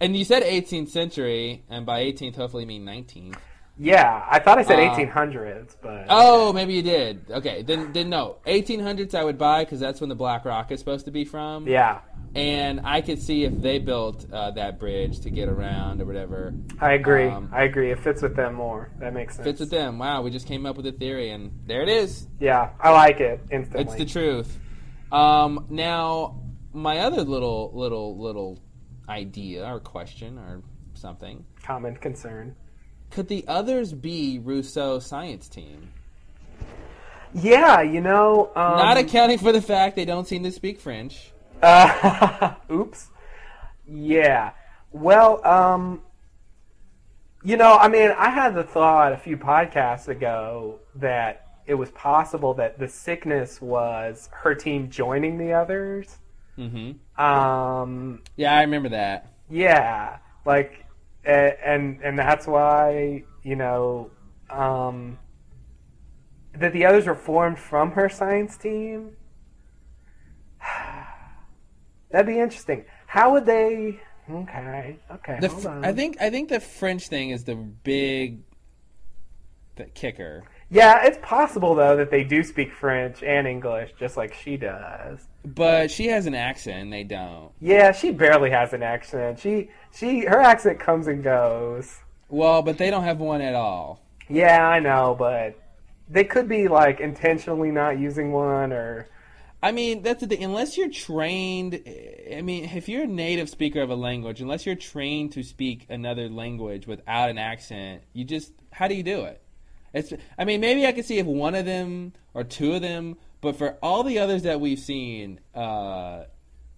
And 0.02 0.18
you 0.18 0.26
said 0.26 0.44
18th 0.44 0.90
century, 0.90 1.64
and 1.70 1.86
by 1.86 2.02
18th, 2.04 2.36
hopefully, 2.36 2.64
you 2.64 2.68
mean 2.68 2.86
19th. 2.86 3.36
Yeah, 3.78 4.26
I 4.30 4.40
thought 4.40 4.58
I 4.60 4.64
said 4.64 4.80
Uh, 4.80 4.94
1800s, 4.96 5.76
but 5.82 6.06
Oh, 6.10 6.52
maybe 6.54 6.74
you 6.74 6.82
did. 6.82 7.26
Okay, 7.32 7.62
then 7.62 7.94
then 7.94 8.10
no. 8.10 8.38
1800s 8.46 9.16
I 9.16 9.24
would 9.24 9.38
buy 9.38 9.64
because 9.64 9.80
that's 9.80 10.02
when 10.02 10.10
the 10.10 10.16
Black 10.16 10.44
Rock 10.44 10.72
is 10.72 10.80
supposed 10.80 11.06
to 11.06 11.12
be 11.12 11.24
from. 11.24 11.68
yeah, 11.68 12.00
And 12.36 12.82
I 12.84 13.02
could 13.02 13.20
see 13.22 13.44
if 13.44 13.60
they 13.62 13.80
built 13.80 14.26
uh, 14.32 14.52
that 14.52 14.78
bridge 14.80 15.22
to 15.22 15.30
get 15.30 15.48
around 15.50 16.02
or 16.02 16.06
whatever. 16.06 16.54
I 16.80 16.94
agree. 16.94 17.28
Um, 17.30 17.50
I 17.52 17.64
agree. 17.64 17.92
It 17.92 18.00
fits 18.00 18.22
with 18.22 18.36
them 18.36 18.56
more. 18.56 18.90
That 19.00 19.14
makes 19.14 19.36
sense. 19.36 19.46
Fits 19.48 19.60
with 19.62 19.70
them. 19.72 19.98
Wow, 20.00 20.22
we 20.22 20.30
just 20.32 20.48
came 20.48 20.66
up 20.66 20.76
with 20.78 20.86
a 20.86 20.92
theory, 20.92 21.30
and 21.32 21.52
there 21.66 21.82
it 21.82 21.90
is. 21.90 22.28
Yeah, 22.40 22.72
I 22.80 22.92
like 22.92 23.20
it 23.20 23.40
instantly. 23.52 23.84
It's 23.84 23.96
the 23.96 24.06
truth. 24.06 24.60
Um, 25.12 25.66
now, 25.70 26.40
my 26.74 27.00
other 27.00 27.24
little 27.24 27.72
little 27.74 28.18
little 28.18 28.60
idea 29.10 29.66
or 29.66 29.80
question 29.80 30.38
or 30.38 30.62
something: 30.94 31.46
Common 31.64 31.96
concern. 31.96 32.56
could 33.10 33.28
the 33.28 33.46
others 33.48 33.94
be 33.94 34.40
Rousseau 34.40 35.00
science 35.00 35.48
team? 35.50 35.92
Yeah, 37.34 37.82
you 37.82 38.02
know. 38.02 38.52
Um, 38.56 38.78
Not 38.78 38.98
accounting 38.98 39.38
for 39.38 39.52
the 39.52 39.62
fact 39.62 39.96
they 39.96 40.06
don't 40.06 40.28
seem 40.28 40.44
to 40.44 40.52
speak 40.52 40.80
French. 40.80 41.32
Uh, 41.62 42.56
oops. 42.72 43.08
Yeah. 43.88 44.52
Well, 44.92 45.46
um, 45.48 46.02
you 47.44 47.56
know, 47.58 47.78
I 47.78 47.88
mean, 47.88 48.12
I 48.18 48.30
had 48.30 48.54
the 48.54 48.64
thought 48.64 49.14
a 49.14 49.18
few 49.18 49.38
podcasts 49.38 50.08
ago 50.10 50.80
that 50.96 51.48
it 51.66 51.76
was 51.76 51.90
possible 51.92 52.54
that 52.56 52.78
the 52.80 52.88
sickness 52.88 53.62
was 53.62 54.30
her 54.34 54.54
team 54.54 54.90
joining 54.90 55.38
the 55.38 55.54
others. 55.54 56.18
Mm-hmm. 56.58 57.22
Um, 57.24 58.22
Yeah, 58.36 58.54
I 58.56 58.62
remember 58.62 58.90
that. 58.90 59.34
yeah, 59.50 60.18
like, 60.46 60.86
and 61.24 62.00
and 62.04 62.18
that's 62.18 62.48
why 62.48 63.24
you 63.44 63.56
know, 63.56 64.12
um, 64.50 65.18
that 66.54 66.74
the 66.74 66.86
others 66.86 67.08
were 67.08 67.16
formed 67.16 67.58
from 67.60 67.92
her 67.92 68.10
science 68.10 68.58
team. 68.58 69.16
That'd 72.12 72.28
be 72.28 72.40
interesting. 72.40 72.86
How 73.08 73.32
would 73.34 73.46
they? 73.46 74.00
Okay, 74.30 74.98
okay. 75.12 75.38
The 75.42 75.48
hold 75.50 75.66
on. 75.66 75.86
I 75.86 75.92
think 75.94 76.18
I 76.22 76.30
think 76.30 76.50
the 76.50 76.60
French 76.60 77.08
thing 77.08 77.32
is 77.32 77.44
the 77.44 77.56
big 77.56 78.42
the 79.76 79.86
kicker. 79.86 80.44
Yeah, 80.72 81.04
it's 81.04 81.20
possible 81.22 81.76
though 81.76 81.98
that 81.98 82.10
they 82.12 82.24
do 82.24 82.44
speak 82.44 82.72
French 82.72 83.22
and 83.22 83.46
English 83.46 83.92
just 84.00 84.16
like 84.16 84.34
she 84.34 84.56
does. 84.56 85.20
But 85.44 85.92
she 85.92 86.08
has 86.08 86.28
an 86.28 86.34
accent, 86.34 86.84
and 86.84 86.94
they 86.94 87.04
don't. 87.04 87.52
Yeah, 87.60 87.92
she 87.92 88.12
barely 88.12 88.50
has 88.52 88.72
an 88.72 88.82
accent. 88.82 89.40
She 89.40 89.70
she 89.94 90.22
her 90.22 90.40
accent 90.40 90.80
comes 90.80 91.08
and 91.08 91.22
goes. 91.22 92.00
Well, 92.30 92.62
but 92.62 92.78
they 92.78 92.90
don't 92.90 93.04
have 93.04 93.20
one 93.20 93.42
at 93.42 93.54
all. 93.54 94.02
Yeah, 94.30 94.66
I 94.66 94.80
know, 94.80 95.14
but 95.20 95.60
they 96.10 96.24
could 96.24 96.48
be 96.48 96.70
like 96.70 97.02
intentionally 97.02 97.72
not 97.72 98.00
using 98.00 98.32
one 98.32 98.72
or 98.72 99.10
I 99.64 99.74
mean, 99.74 100.02
that's 100.02 100.22
the 100.22 100.28
thing. 100.28 100.44
Unless 100.44 100.78
you're 100.78 100.90
trained, 100.90 101.84
I 102.34 102.42
mean, 102.42 102.66
if 102.66 102.90
you're 102.90 103.04
a 103.04 103.08
native 103.08 103.50
speaker 103.50 103.82
of 103.82 103.90
a 103.92 103.96
language, 103.96 104.42
unless 104.42 104.66
you're 104.66 104.76
trained 104.76 105.34
to 105.34 105.44
speak 105.44 105.86
another 105.90 106.30
language 106.30 106.88
without 106.88 107.30
an 107.30 107.38
accent, 107.38 108.04
you 108.14 108.24
just 108.24 108.54
how 108.72 108.88
do 108.88 108.96
you 108.96 109.04
do 109.04 109.26
it? 109.26 109.42
It's. 109.94 110.14
I 110.38 110.46
mean, 110.46 110.62
maybe 110.62 110.86
I 110.86 110.92
could 110.92 111.06
see 111.06 111.18
if 111.20 111.26
one 111.26 111.56
of 111.56 111.66
them 111.66 112.14
or 112.34 112.44
two 112.44 112.74
of 112.74 112.82
them, 112.82 113.18
but 113.42 113.56
for 113.58 113.78
all 113.82 114.04
the 114.04 114.20
others 114.20 114.44
that 114.44 114.60
we've 114.62 114.80
seen, 114.80 115.40
uh, 115.54 116.24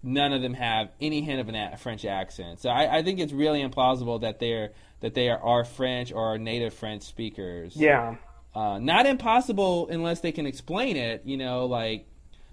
none 0.02 0.32
of 0.32 0.42
them 0.42 0.54
have 0.54 0.90
any 1.00 1.20
hint 1.22 1.40
of 1.40 1.54
a- 1.54 1.76
French 1.76 2.04
accent. 2.04 2.60
So 2.60 2.68
I, 2.70 2.98
I 2.98 3.02
think 3.02 3.20
it's 3.20 3.32
really 3.32 3.62
implausible 3.62 4.20
that 4.22 4.38
they're 4.40 4.72
that 5.00 5.14
they 5.14 5.28
are, 5.28 5.38
are 5.38 5.64
French 5.64 6.12
or 6.12 6.34
are 6.34 6.38
native 6.38 6.74
French 6.74 7.02
speakers. 7.02 7.76
yeah. 7.76 8.16
Uh, 8.54 8.78
not 8.78 9.04
impossible 9.04 9.88
unless 9.88 10.20
they 10.20 10.30
can 10.30 10.46
explain 10.46 10.96
it. 10.96 11.22
You 11.24 11.36
know, 11.36 11.66
like 11.66 12.06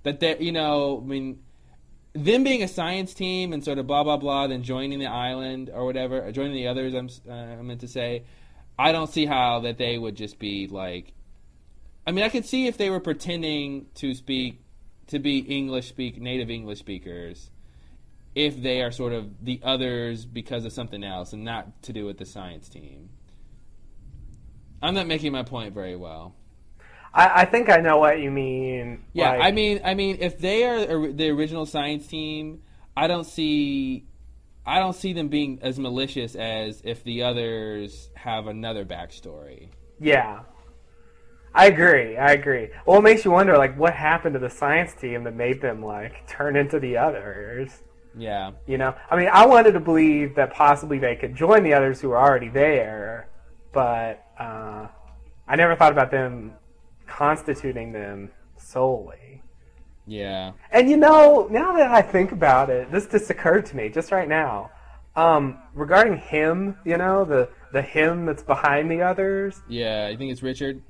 that. 0.04 0.20
They, 0.20 0.36
you 0.40 0.52
know, 0.52 1.00
I 1.04 1.08
mean, 1.08 1.44
them 2.14 2.44
being 2.44 2.64
a 2.64 2.68
science 2.68 3.14
team 3.14 3.54
and 3.54 3.64
sort 3.64 3.78
of 3.78 3.86
blah 3.86 4.04
blah 4.04 4.18
blah, 4.18 4.48
then 4.48 4.64
joining 4.64 4.98
the 4.98 5.06
island 5.06 5.70
or 5.72 5.86
whatever, 5.86 6.26
or 6.26 6.32
joining 6.32 6.54
the 6.54 6.68
others. 6.68 6.94
I'm 6.96 7.08
uh, 7.30 7.34
I 7.60 7.62
meant 7.62 7.82
to 7.82 7.88
say, 7.88 8.24
I 8.78 8.92
don't 8.92 9.10
see 9.10 9.26
how 9.26 9.60
that 9.62 9.78
they 9.78 9.98
would 9.98 10.16
just 10.16 10.40
be 10.40 10.68
like. 10.68 11.14
I 12.06 12.12
mean, 12.12 12.26
I 12.26 12.30
could 12.30 12.46
see 12.46 12.68
if 12.68 12.78
they 12.78 12.90
were 12.90 13.00
pretending 13.00 13.86
to 13.96 14.14
speak 14.16 14.62
to 15.08 15.20
be 15.20 15.40
English 15.40 15.90
speak 15.90 16.20
native 16.22 16.50
English 16.50 16.80
speakers, 16.80 17.52
if 18.34 18.62
they 18.62 18.82
are 18.82 18.92
sort 18.92 19.14
of 19.14 19.44
the 19.44 19.60
others 19.64 20.26
because 20.26 20.66
of 20.66 20.72
something 20.72 21.04
else 21.04 21.34
and 21.34 21.44
not 21.44 21.82
to 21.84 21.94
do 21.94 22.06
with 22.06 22.18
the 22.18 22.26
science 22.26 22.70
team. 22.70 23.10
I'm 24.82 24.96
not 24.96 25.06
making 25.08 25.32
my 25.32 25.44
point 25.44 25.74
very 25.74 25.96
well. 25.96 26.34
I, 27.14 27.42
I 27.42 27.46
think 27.46 27.70
I 27.70 27.78
know 27.78 27.98
what 27.98 28.20
you 28.20 28.32
mean. 28.32 29.04
Yeah, 29.14 29.32
like- 29.32 29.42
I 29.42 29.52
mean, 29.52 29.82
I 29.84 29.94
mean, 29.94 30.18
if 30.22 30.40
they 30.40 30.64
are 30.64 31.12
the 31.12 31.30
original 31.30 31.66
science 31.66 32.08
team, 32.08 32.62
I 32.96 33.08
don't 33.08 33.26
see, 33.26 34.06
I 34.66 34.80
don't 34.80 34.96
see 34.96 35.14
them 35.14 35.28
being 35.28 35.60
as 35.62 35.80
malicious 35.80 36.36
as 36.36 36.82
if 36.84 37.04
the 37.04 37.24
others 37.24 38.10
have 38.16 38.48
another 38.48 38.86
backstory. 38.86 39.70
Yeah. 40.00 40.42
I 41.54 41.68
agree. 41.68 42.18
I 42.18 42.32
agree. 42.32 42.70
Well, 42.86 43.00
it 43.00 43.02
makes 43.02 43.26
you 43.26 43.32
wonder, 43.32 43.58
like, 43.58 43.78
what 43.78 43.94
happened 43.94 44.34
to 44.34 44.40
the 44.40 44.50
science 44.50 44.94
team 44.94 45.24
that 45.26 45.36
made 45.36 45.62
them 45.62 45.84
like 45.84 46.28
turn 46.30 46.56
into 46.56 46.80
the 46.80 46.98
others? 46.98 47.84
Yeah, 48.18 48.52
You 48.68 48.78
know, 48.78 48.94
I 49.10 49.16
mean, 49.16 49.30
I 49.32 49.46
wanted 49.46 49.72
to 49.72 49.80
believe 49.80 50.36
that 50.36 50.52
possibly 50.54 51.00
they 51.00 51.16
could 51.16 51.34
join 51.34 51.64
the 51.64 51.74
others 51.74 52.02
who 52.02 52.10
were 52.10 52.18
already 52.18 52.50
there, 52.50 53.30
but 53.72 54.26
uh, 54.38 54.88
I 55.48 55.56
never 55.56 55.78
thought 55.78 55.94
about 55.94 56.12
them 56.12 56.54
constituting 57.08 57.94
them 57.94 58.32
solely. 58.58 59.21
Yeah, 60.08 60.54
And 60.72 60.90
you 60.90 60.98
know, 60.98 61.48
now 61.50 61.74
that 61.74 61.92
I 61.92 62.02
think 62.02 62.32
about 62.32 62.70
it, 62.70 62.92
this 62.92 63.08
just 63.08 63.30
occurred 63.30 63.66
to 63.68 63.76
me 63.76 63.90
just 63.90 64.12
right 64.12 64.28
now. 64.28 64.72
Um, 65.16 65.60
regarding 65.74 66.18
him, 66.18 66.78
you 66.86 66.98
know, 66.98 67.26
the 67.26 67.50
the 67.74 67.82
him 67.82 68.26
that's 68.26 68.44
behind 68.44 68.90
the 68.92 69.02
others, 69.02 69.62
yeah. 69.68 70.10
You 70.10 70.18
think 70.18 70.32
it's 70.32 70.44
Richard? 70.44 70.82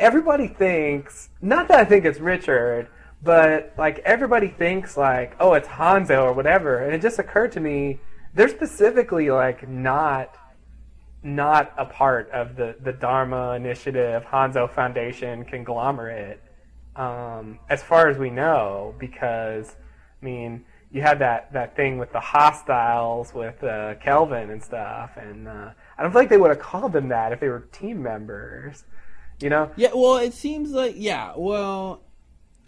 everybody 0.00 0.48
thinks 0.48 1.28
not 1.42 1.68
that 1.68 1.78
I 1.78 1.84
think 1.84 2.04
it's 2.04 2.18
Richard, 2.18 2.88
but 3.22 3.74
like 3.76 3.98
everybody 4.00 4.48
thinks 4.48 4.96
like, 4.96 5.36
oh, 5.38 5.52
it's 5.52 5.68
Hanso 5.68 6.24
or 6.24 6.32
whatever, 6.32 6.78
and 6.78 6.94
it 6.94 7.02
just 7.02 7.18
occurred 7.18 7.52
to 7.52 7.60
me 7.60 8.00
they're 8.34 8.48
specifically 8.48 9.30
like 9.30 9.68
not 9.68 10.36
not 11.22 11.72
a 11.76 11.84
part 11.84 12.30
of 12.30 12.56
the 12.56 12.76
the 12.82 12.92
Dharma 12.92 13.52
Initiative 13.52 14.24
Hanso 14.24 14.70
Foundation 14.70 15.44
conglomerate, 15.44 16.40
um, 17.00 17.58
as 17.68 17.82
far 17.82 18.08
as 18.08 18.18
we 18.18 18.30
know, 18.30 18.94
because 18.98 19.76
I 20.20 20.24
mean. 20.24 20.64
You 20.92 21.02
had 21.02 21.20
that, 21.20 21.52
that 21.52 21.76
thing 21.76 21.98
with 21.98 22.10
the 22.10 22.18
hostiles 22.18 23.32
with 23.32 23.62
uh, 23.62 23.94
Kelvin 24.02 24.50
and 24.50 24.60
stuff, 24.60 25.12
and 25.16 25.46
uh, 25.46 25.70
I 25.96 26.02
don't 26.02 26.10
feel 26.10 26.20
like 26.20 26.28
they 26.28 26.36
would 26.36 26.50
have 26.50 26.58
called 26.58 26.92
them 26.92 27.10
that 27.10 27.30
if 27.30 27.38
they 27.38 27.48
were 27.48 27.60
team 27.70 28.02
members. 28.02 28.82
You 29.40 29.50
know, 29.50 29.70
Yeah. 29.76 29.90
Well, 29.94 30.16
it 30.16 30.34
seems 30.34 30.72
like 30.72 30.94
yeah. 30.96 31.34
Well, 31.36 32.02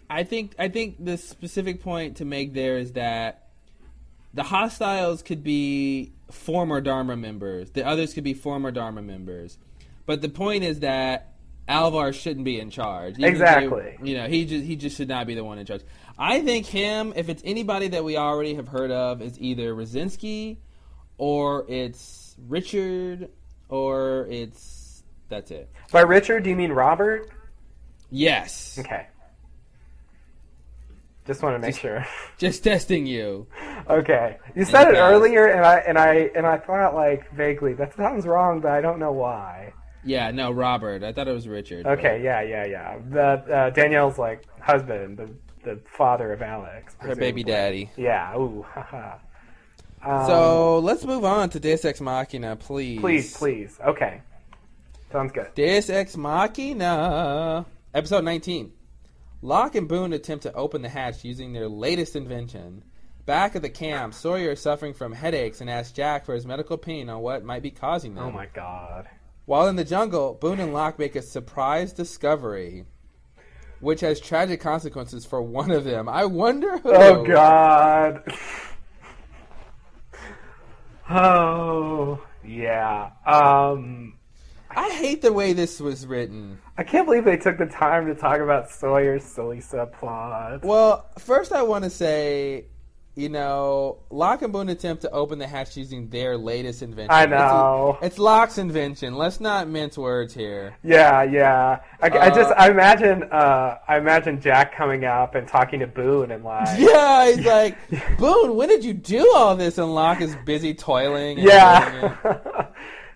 I 0.09 0.23
think 0.23 0.55
I 0.57 0.69
think 0.69 1.03
the 1.03 1.17
specific 1.17 1.81
point 1.81 2.17
to 2.17 2.25
make 2.25 2.53
there 2.53 2.77
is 2.77 2.93
that 2.93 3.49
the 4.33 4.43
hostiles 4.43 5.21
could 5.21 5.43
be 5.43 6.13
former 6.31 6.81
Dharma 6.81 7.15
members. 7.15 7.71
The 7.71 7.85
others 7.85 8.13
could 8.13 8.23
be 8.23 8.33
former 8.33 8.71
Dharma 8.71 9.01
members. 9.01 9.57
But 10.05 10.21
the 10.21 10.29
point 10.29 10.63
is 10.63 10.79
that 10.79 11.32
Alvar 11.67 12.11
shouldn't 12.13 12.45
be 12.45 12.59
in 12.59 12.69
charge. 12.69 13.17
Even 13.17 13.23
if 13.33 13.39
they- 13.39 13.45
Exactly. 13.45 13.97
you 14.03 14.15
know, 14.17 14.27
he 14.27 14.45
just 14.45 14.65
he 14.65 14.75
just 14.75 14.97
should 14.97 15.07
not 15.07 15.27
be 15.27 15.35
the 15.35 15.43
one 15.43 15.57
in 15.59 15.65
charge. 15.65 15.81
I 16.17 16.41
think 16.41 16.65
him, 16.65 17.13
if 17.15 17.29
it's 17.29 17.41
anybody 17.45 17.87
that 17.89 18.03
we 18.03 18.17
already 18.17 18.53
have 18.55 18.67
heard 18.67 18.91
of, 18.91 19.21
is 19.21 19.39
either 19.39 19.73
Radzinsky 19.73 20.57
or 21.17 21.65
it's 21.69 22.35
Richard 22.47 23.29
or 23.69 24.27
it's 24.29 25.03
that's 25.29 25.51
it. 25.51 25.69
By 25.91 26.01
Richard, 26.01 26.43
do 26.43 26.49
you 26.49 26.55
mean 26.55 26.71
Robert? 26.71 27.29
Yes. 28.11 28.77
Okay. 28.79 29.07
Just 31.25 31.41
want 31.41 31.55
to 31.55 31.59
make 31.59 31.77
sure. 31.77 32.05
Just 32.37 32.63
testing 32.65 33.05
you. 33.05 33.47
okay. 33.89 34.37
You 34.55 34.65
said 34.65 34.89
it 34.89 34.95
you 34.95 34.99
earlier, 34.99 35.47
and 35.47 35.65
I 35.65 35.77
and 35.77 35.97
I 35.97 36.29
and 36.35 36.45
I 36.45 36.57
thought 36.57 36.93
like 36.93 37.31
vaguely 37.31 37.73
that 37.75 37.95
sounds 37.95 38.27
wrong, 38.27 38.59
but 38.59 38.71
I 38.71 38.81
don't 38.81 38.99
know 38.99 39.13
why. 39.13 39.73
Yeah, 40.05 40.31
no, 40.31 40.51
Robert. 40.51 41.03
I 41.03 41.13
thought 41.13 41.27
it 41.27 41.33
was 41.33 41.47
Richard. 41.47 41.83
but- 41.83 41.99
Okay. 41.99 42.21
Yeah. 42.23 42.41
Yeah. 42.41 42.65
Yeah. 42.65 42.97
The 43.09 43.23
uh, 43.55 43.69
Danielle's 43.71 44.17
like 44.17 44.45
husband, 44.59 45.17
the 45.17 45.29
the 45.63 45.79
father 45.97 46.33
of 46.33 46.41
Alex. 46.41 46.95
Her 46.99 47.15
baby 47.15 47.43
daddy. 47.43 47.89
Yeah. 47.95 48.35
Ooh. 48.37 48.65
Haha. 48.73 49.17
Um, 50.03 50.25
So 50.27 50.79
let's 50.79 51.05
move 51.05 51.23
on 51.23 51.49
to 51.51 51.59
Deus 51.61 51.85
Ex 51.85 52.01
Machina, 52.01 52.57
please. 52.57 52.99
please, 52.99 53.37
please. 53.37 53.79
Okay. 53.81 54.21
Sounds 55.13 55.31
good. 55.31 55.47
Deus 55.55 55.89
Ex 55.89 56.17
Machina, 56.17 57.65
episode 57.93 58.23
19. 58.25 58.73
Locke 59.41 59.75
and 59.75 59.87
Boone 59.87 60.11
attempt 60.13 60.43
to 60.43 60.53
open 60.53 60.81
the 60.81 60.89
hatch 60.89 61.23
using 61.23 61.53
their 61.53 61.67
latest 61.69 62.15
invention. 62.15 62.83
Back 63.25 63.55
at 63.55 63.61
the 63.61 63.69
camp, 63.69 64.13
Sawyer 64.13 64.51
is 64.51 64.61
suffering 64.61 64.93
from 64.93 65.13
headaches 65.13 65.61
and 65.61 65.69
asks 65.69 65.93
Jack 65.93 66.25
for 66.25 66.33
his 66.33 66.45
medical 66.45 66.75
opinion 66.75 67.09
on 67.09 67.21
what 67.21 67.43
might 67.45 67.61
be 67.61 67.71
causing 67.71 68.15
them. 68.15 68.25
Oh 68.25 68.31
my 68.31 68.47
god. 68.47 69.07
While 69.45 69.67
in 69.67 69.75
the 69.75 69.83
jungle, 69.83 70.35
Boone 70.35 70.59
and 70.59 70.73
Locke 70.73 70.97
make 70.97 71.15
a 71.15 71.21
surprise 71.21 71.91
discovery, 71.91 72.85
which 73.81 73.99
has 74.01 74.19
tragic 74.19 74.61
consequences 74.61 75.25
for 75.25 75.41
one 75.41 75.71
of 75.71 75.83
them. 75.83 76.07
I 76.07 76.25
wonder 76.25 76.77
who. 76.77 76.93
Oh 76.93 77.25
god. 77.25 78.23
oh 81.09 82.23
yeah. 82.45 83.09
Um 83.25 84.13
I 84.75 84.89
hate 84.89 85.21
the 85.21 85.33
way 85.33 85.53
this 85.53 85.79
was 85.79 86.07
written. 86.07 86.59
I 86.77 86.83
can't 86.83 87.05
believe 87.05 87.25
they 87.25 87.37
took 87.37 87.57
the 87.57 87.67
time 87.67 88.07
to 88.07 88.15
talk 88.15 88.39
about 88.39 88.71
Sawyer's 88.71 89.23
silly 89.23 89.59
subplot. 89.59 90.63
Well, 90.63 91.09
first 91.19 91.51
I 91.51 91.61
want 91.61 91.83
to 91.83 91.89
say, 91.89 92.65
you 93.15 93.29
know, 93.29 93.99
Locke 94.09 94.41
and 94.41 94.51
Boone 94.51 94.69
attempt 94.69 95.03
to 95.03 95.11
open 95.11 95.37
the 95.37 95.45
hatch 95.45 95.77
using 95.77 96.09
their 96.09 96.35
latest 96.35 96.81
invention. 96.81 97.11
I 97.11 97.27
know. 97.27 97.97
It's, 98.01 98.07
it's 98.07 98.19
Locke's 98.19 98.57
invention. 98.57 99.15
Let's 99.15 99.39
not 99.39 99.67
mince 99.67 99.99
words 99.99 100.33
here. 100.33 100.75
Yeah, 100.83 101.21
yeah. 101.21 101.81
I, 102.01 102.07
I 102.07 102.29
just 102.29 102.49
Uh, 102.49 102.55
I 102.57 102.71
imagine 102.71 103.23
uh 103.31 103.77
I 103.87 103.97
imagine 103.97 104.41
Jack 104.41 104.75
coming 104.75 105.05
up 105.05 105.35
and 105.35 105.47
talking 105.47 105.79
to 105.81 105.87
Boone 105.87 106.31
and 106.31 106.43
like 106.43 106.67
Yeah, 106.79 107.31
he's 107.31 107.45
like, 107.45 107.77
Boone, 108.17 108.55
when 108.55 108.69
did 108.69 108.83
you 108.83 108.93
do 108.93 109.31
all 109.35 109.55
this? 109.55 109.77
And 109.77 109.93
Locke 109.93 110.21
is 110.21 110.35
busy 110.45 110.73
toiling. 110.73 111.37
And. 111.37 111.47
Yeah. 111.47 112.15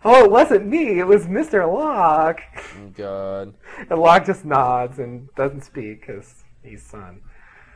oh, 0.06 0.26
it 0.26 0.30
wasn't 0.30 0.68
me. 0.68 1.00
It 1.00 1.08
was 1.08 1.26
Mr. 1.26 1.68
Locke. 1.72 2.42
Oh, 2.56 2.90
God. 2.96 3.56
And 3.90 4.00
Locke 4.00 4.28
just 4.28 4.46
nods 4.46 5.00
and 5.00 5.34
doesn't 5.34 5.64
speak 5.64 6.02
because 6.02 6.44
he's 6.62 6.84
son. 6.84 7.22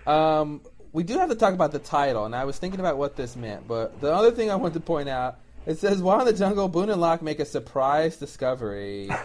Um, 0.05 0.61
we 0.93 1.03
do 1.03 1.17
have 1.17 1.29
to 1.29 1.35
talk 1.35 1.53
about 1.53 1.71
the 1.71 1.79
title, 1.79 2.25
and 2.25 2.35
I 2.35 2.45
was 2.45 2.57
thinking 2.57 2.79
about 2.79 2.97
what 2.97 3.15
this 3.15 3.35
meant. 3.35 3.67
But 3.67 4.01
the 4.01 4.13
other 4.13 4.31
thing 4.31 4.51
I 4.51 4.55
want 4.55 4.73
to 4.73 4.79
point 4.79 5.09
out, 5.09 5.39
it 5.65 5.77
says, 5.77 6.01
while 6.01 6.19
in 6.19 6.25
the 6.25 6.33
jungle, 6.33 6.67
Boone 6.67 6.89
and 6.89 6.99
Locke 6.99 7.21
make 7.21 7.39
a 7.39 7.45
surprise 7.45 8.17
discovery. 8.17 9.09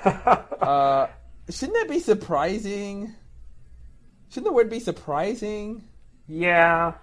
Uh, 0.56 1.06
shouldn't 1.48 1.78
that 1.78 1.88
be 1.88 2.00
surprising? 2.00 3.14
Shouldn't 4.30 4.46
the 4.46 4.52
word 4.52 4.68
be 4.68 4.80
surprising? 4.80 5.84
yeah. 6.26 6.94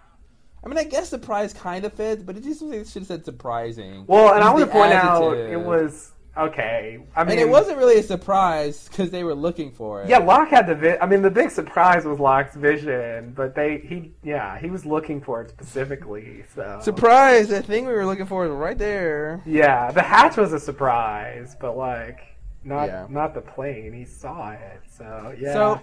I 0.64 0.70
mean, 0.70 0.78
I 0.78 0.86
guess 0.86 1.10
surprise 1.10 1.54
kind 1.54 1.84
of 1.84 1.94
fits, 1.94 2.24
but 2.24 2.38
it 2.38 2.44
just 2.44 2.62
should 2.62 2.72
have 2.72 3.06
said 3.06 3.26
surprising. 3.26 4.06
Well, 4.08 4.34
and 4.34 4.44
I 4.44 4.54
want 4.54 4.66
to 4.66 4.72
point 4.72 4.94
out 4.94 5.38
it 5.38 5.60
was 5.60 6.13
okay. 6.38 7.00
I 7.16 7.24
mean, 7.24 7.32
and 7.32 7.40
it 7.40 7.50
wasn't 7.50 7.78
really 7.78 7.98
a 8.00 8.04
surprise 8.04 8.88
because 8.88 9.10
they 9.12 9.24
were 9.24 9.36
looking 9.36 9.72
for 9.72 10.02
it. 10.04 10.10
Yeah, 10.10 10.20
Locke 10.20 10.50
had 10.50 10.68
the. 10.68 10.76
Vi- 10.76 10.98
I 11.00 11.06
mean, 11.06 11.22
the 11.22 11.30
big 11.32 11.52
surprise 11.52 12.06
was 12.06 12.20
Locke's 12.20 12.56
vision, 12.56 13.34
but 13.36 13.56
they 13.56 13.80
he 13.80 14.12
yeah 14.24 14.58
he 14.60 14.70
was 14.70 14.86
looking 14.86 15.22
for 15.22 15.42
it 15.42 15.50
specifically. 15.50 16.44
So 16.56 16.80
Surprise! 16.82 17.50
That 17.50 17.66
thing 17.66 17.86
we 17.86 17.94
were 17.94 18.06
looking 18.06 18.26
for 18.26 18.46
is 18.46 18.52
right 18.52 18.78
there. 18.78 19.42
Yeah, 19.46 19.92
the 19.92 20.02
hatch 20.02 20.38
was 20.38 20.54
a 20.54 20.60
surprise, 20.60 21.56
but 21.60 21.78
like 21.78 22.20
not 22.64 22.86
Yeah. 22.86 23.08
not 23.10 23.34
the 23.34 23.42
plane. 23.42 23.94
He 23.94 24.06
saw 24.06 24.52
it, 24.52 24.82
so 24.90 25.36
yeah. 25.40 25.54
So, 25.54 25.82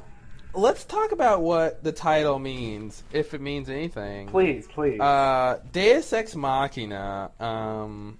let's 0.54 0.84
talk 0.84 1.12
about 1.12 1.42
what 1.42 1.84
the 1.84 1.92
title 1.92 2.38
means, 2.38 3.04
if 3.12 3.34
it 3.34 3.40
means 3.40 3.68
anything. 3.68 4.28
please, 4.28 4.66
please. 4.66 4.98
Uh, 5.00 5.60
Deus 5.72 6.12
Ex 6.12 6.34
Machina. 6.34 7.30
Um, 7.38 8.18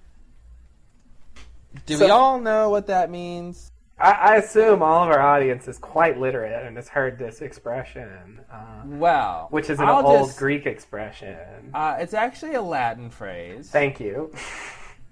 do 1.87 1.97
So- 1.97 2.05
we 2.07 2.11
all 2.11 2.41
know 2.41 2.71
what 2.71 2.87
that 2.89 3.11
means? 3.11 3.73
I, 3.99 4.13
I 4.13 4.37
assume 4.37 4.83
all 4.83 5.05
of 5.05 5.11
our 5.11 5.21
audience 5.21 5.69
is 5.69 5.77
quite 5.77 6.19
literate 6.19 6.65
and 6.67 6.77
has 6.77 6.89
heard 6.89 7.19
this 7.19 7.43
expression, 7.43 8.41
uh, 8.51 8.83
Well, 8.87 9.49
which 9.51 9.69
is 9.69 9.79
an 9.79 9.89
I'll 9.89 10.07
old 10.07 10.29
just- 10.29 10.39
Greek 10.39 10.65
expression. 10.65 11.37
Uh, 11.75 11.97
it's 12.01 12.15
actually 12.15 12.55
a 12.55 12.63
Latin 12.63 13.11
phrase. 13.11 13.69
Thank 13.71 14.01
you. 14.01 14.33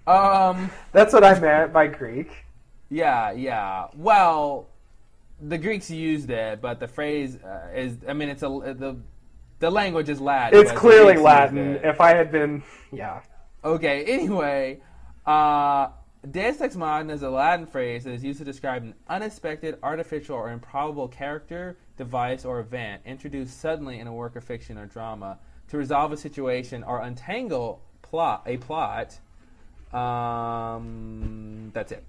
Um, 0.06 0.70
That's 0.92 1.12
what 1.12 1.22
I 1.22 1.38
meant 1.38 1.70
by 1.70 1.86
Greek. 1.86 2.30
yeah, 2.88 3.30
yeah. 3.32 3.88
Well, 3.94 4.68
the 5.38 5.58
Greeks 5.58 5.90
used 5.90 6.30
it, 6.30 6.62
but 6.62 6.80
the 6.80 6.88
phrase 6.88 7.36
uh, 7.44 7.68
is—I 7.74 8.14
mean, 8.14 8.30
it's 8.30 8.42
a 8.42 8.46
the 8.48 8.96
the 9.58 9.70
language 9.70 10.08
is 10.08 10.18
Latin. 10.18 10.58
It's 10.58 10.72
clearly 10.72 11.18
Latin. 11.18 11.58
it. 11.58 11.84
If 11.84 12.00
I 12.00 12.14
had 12.14 12.32
been, 12.32 12.62
yeah. 12.90 13.20
Okay, 13.62 14.02
anyway, 14.06 14.80
uh, 15.26 15.88
Deus 16.30 16.60
Ex 16.60 16.74
Machina 16.76 17.12
is 17.12 17.22
a 17.22 17.30
Latin 17.30 17.66
phrase 17.66 18.04
that 18.04 18.12
is 18.12 18.24
used 18.24 18.38
to 18.40 18.44
describe 18.44 18.82
an 18.82 18.94
unexpected, 19.08 19.78
artificial, 19.82 20.36
or 20.36 20.50
improbable 20.50 21.08
character, 21.08 21.76
device, 21.96 22.44
or 22.44 22.60
event 22.60 23.02
introduced 23.06 23.60
suddenly 23.60 24.00
in 24.00 24.06
a 24.06 24.12
work 24.12 24.36
of 24.36 24.44
fiction 24.44 24.78
or 24.78 24.86
drama 24.86 25.38
to 25.68 25.76
resolve 25.76 26.12
a 26.12 26.16
situation 26.16 26.82
or 26.82 27.00
untangle 27.00 27.82
plot 28.02 28.42
a 28.46 28.56
plot. 28.56 29.18
Um, 29.92 31.70
that's 31.72 31.92
it. 31.92 32.04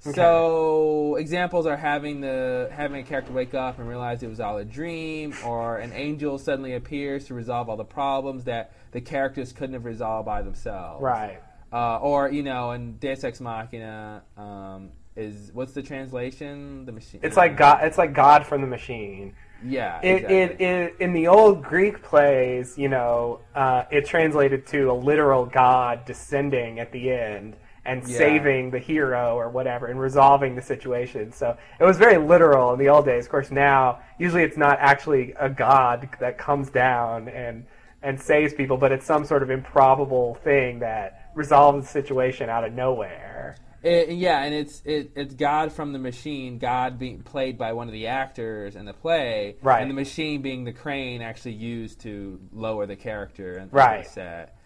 So 0.00 1.16
examples 1.16 1.66
are 1.66 1.76
having 1.76 2.20
the 2.20 2.70
having 2.72 3.00
a 3.00 3.04
character 3.04 3.32
wake 3.32 3.52
up 3.52 3.80
and 3.80 3.88
realize 3.88 4.22
it 4.22 4.28
was 4.28 4.38
all 4.38 4.56
a 4.58 4.64
dream, 4.64 5.34
or 5.44 5.78
an 5.78 5.92
angel 5.92 6.38
suddenly 6.38 6.74
appears 6.74 7.26
to 7.26 7.34
resolve 7.34 7.68
all 7.68 7.76
the 7.76 7.84
problems 7.84 8.44
that 8.44 8.72
the 8.92 9.00
characters 9.00 9.52
couldn't 9.52 9.74
have 9.74 9.84
resolved 9.84 10.24
by 10.24 10.42
themselves. 10.42 11.02
Right. 11.02 11.40
Uh, 11.72 11.98
or 11.98 12.30
you 12.30 12.42
know, 12.42 12.72
in 12.72 12.96
Deus 12.96 13.24
Ex 13.24 13.40
Machina 13.40 14.22
um, 14.36 14.90
is 15.16 15.50
what's 15.52 15.72
the 15.72 15.82
translation? 15.82 16.84
The 16.86 16.92
machine. 16.92 17.20
It's 17.22 17.36
like 17.36 17.56
God. 17.56 17.84
It's 17.84 17.98
like 17.98 18.14
God 18.14 18.46
from 18.46 18.60
the 18.60 18.66
machine. 18.66 19.34
Yeah. 19.64 20.00
It, 20.02 20.24
exactly. 20.24 20.36
it, 20.36 20.60
it, 20.60 20.96
in 21.00 21.12
the 21.12 21.26
old 21.26 21.62
Greek 21.62 22.02
plays, 22.02 22.78
you 22.78 22.88
know, 22.88 23.40
uh, 23.54 23.84
it 23.90 24.06
translated 24.06 24.66
to 24.68 24.90
a 24.90 24.94
literal 24.94 25.46
God 25.46 26.04
descending 26.04 26.78
at 26.78 26.92
the 26.92 27.10
end 27.10 27.56
and 27.84 28.06
Yeah. 28.06 28.18
saving 28.18 28.70
the 28.70 28.78
hero 28.78 29.34
or 29.34 29.48
whatever 29.48 29.86
and 29.86 29.98
resolving 29.98 30.54
the 30.54 30.62
situation. 30.62 31.32
So 31.32 31.56
it 31.80 31.84
was 31.84 31.96
very 31.96 32.18
literal 32.18 32.72
in 32.72 32.78
the 32.78 32.88
old 32.88 33.04
days. 33.04 33.24
Of 33.24 33.30
course, 33.30 33.50
now 33.50 34.00
usually 34.18 34.42
it's 34.42 34.56
not 34.56 34.78
actually 34.80 35.34
a 35.38 35.48
God 35.48 36.08
that 36.20 36.38
comes 36.38 36.70
down 36.70 37.28
and 37.28 37.66
and 38.00 38.20
saves 38.20 38.54
people, 38.54 38.76
but 38.76 38.92
it's 38.92 39.04
some 39.04 39.24
sort 39.24 39.42
of 39.42 39.50
improbable 39.50 40.36
thing 40.44 40.78
that 40.78 41.27
resolves 41.38 41.86
the 41.86 41.92
situation 41.92 42.50
out 42.50 42.64
of 42.64 42.72
nowhere. 42.74 43.56
It- 43.82 44.10
yeah, 44.10 44.42
and 44.42 44.52
it's 44.52 44.82
it, 44.84 45.12
it's 45.14 45.34
God 45.34 45.72
from 45.72 45.92
the 45.92 45.98
machine, 46.00 46.58
God 46.58 46.98
being 46.98 47.20
played 47.22 47.56
by 47.56 47.72
one 47.72 47.86
of 47.86 47.92
the 47.92 48.08
actors 48.08 48.74
in 48.76 48.84
the 48.84 48.92
play, 48.92 49.56
Right. 49.62 49.80
And 49.80 49.88
the 49.90 49.94
machine 49.94 50.42
being 50.42 50.64
the 50.64 50.72
crane 50.72 51.22
actually 51.22 51.54
used 51.54 52.00
to 52.00 52.40
lower 52.52 52.86
the 52.86 52.96
character 52.96 53.56
and 53.56 53.72
Right. 53.72 54.04
set. 54.06 54.56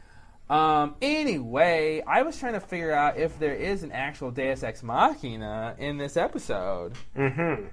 Um, 0.49 0.97
anyway, 1.01 2.03
I 2.07 2.23
was 2.23 2.39
trying 2.39 2.55
to 2.55 2.61
figure 2.61 2.93
out 2.93 3.17
if 3.19 3.39
there 3.39 3.55
is 3.55 3.83
an 3.83 3.93
actual 3.93 4.31
Deus 4.31 4.63
Ex 4.63 4.83
Machina 4.83 5.75
in 5.79 5.99
this 5.99 6.17
episode. 6.17 6.95
Mm-hmm. 7.17 7.67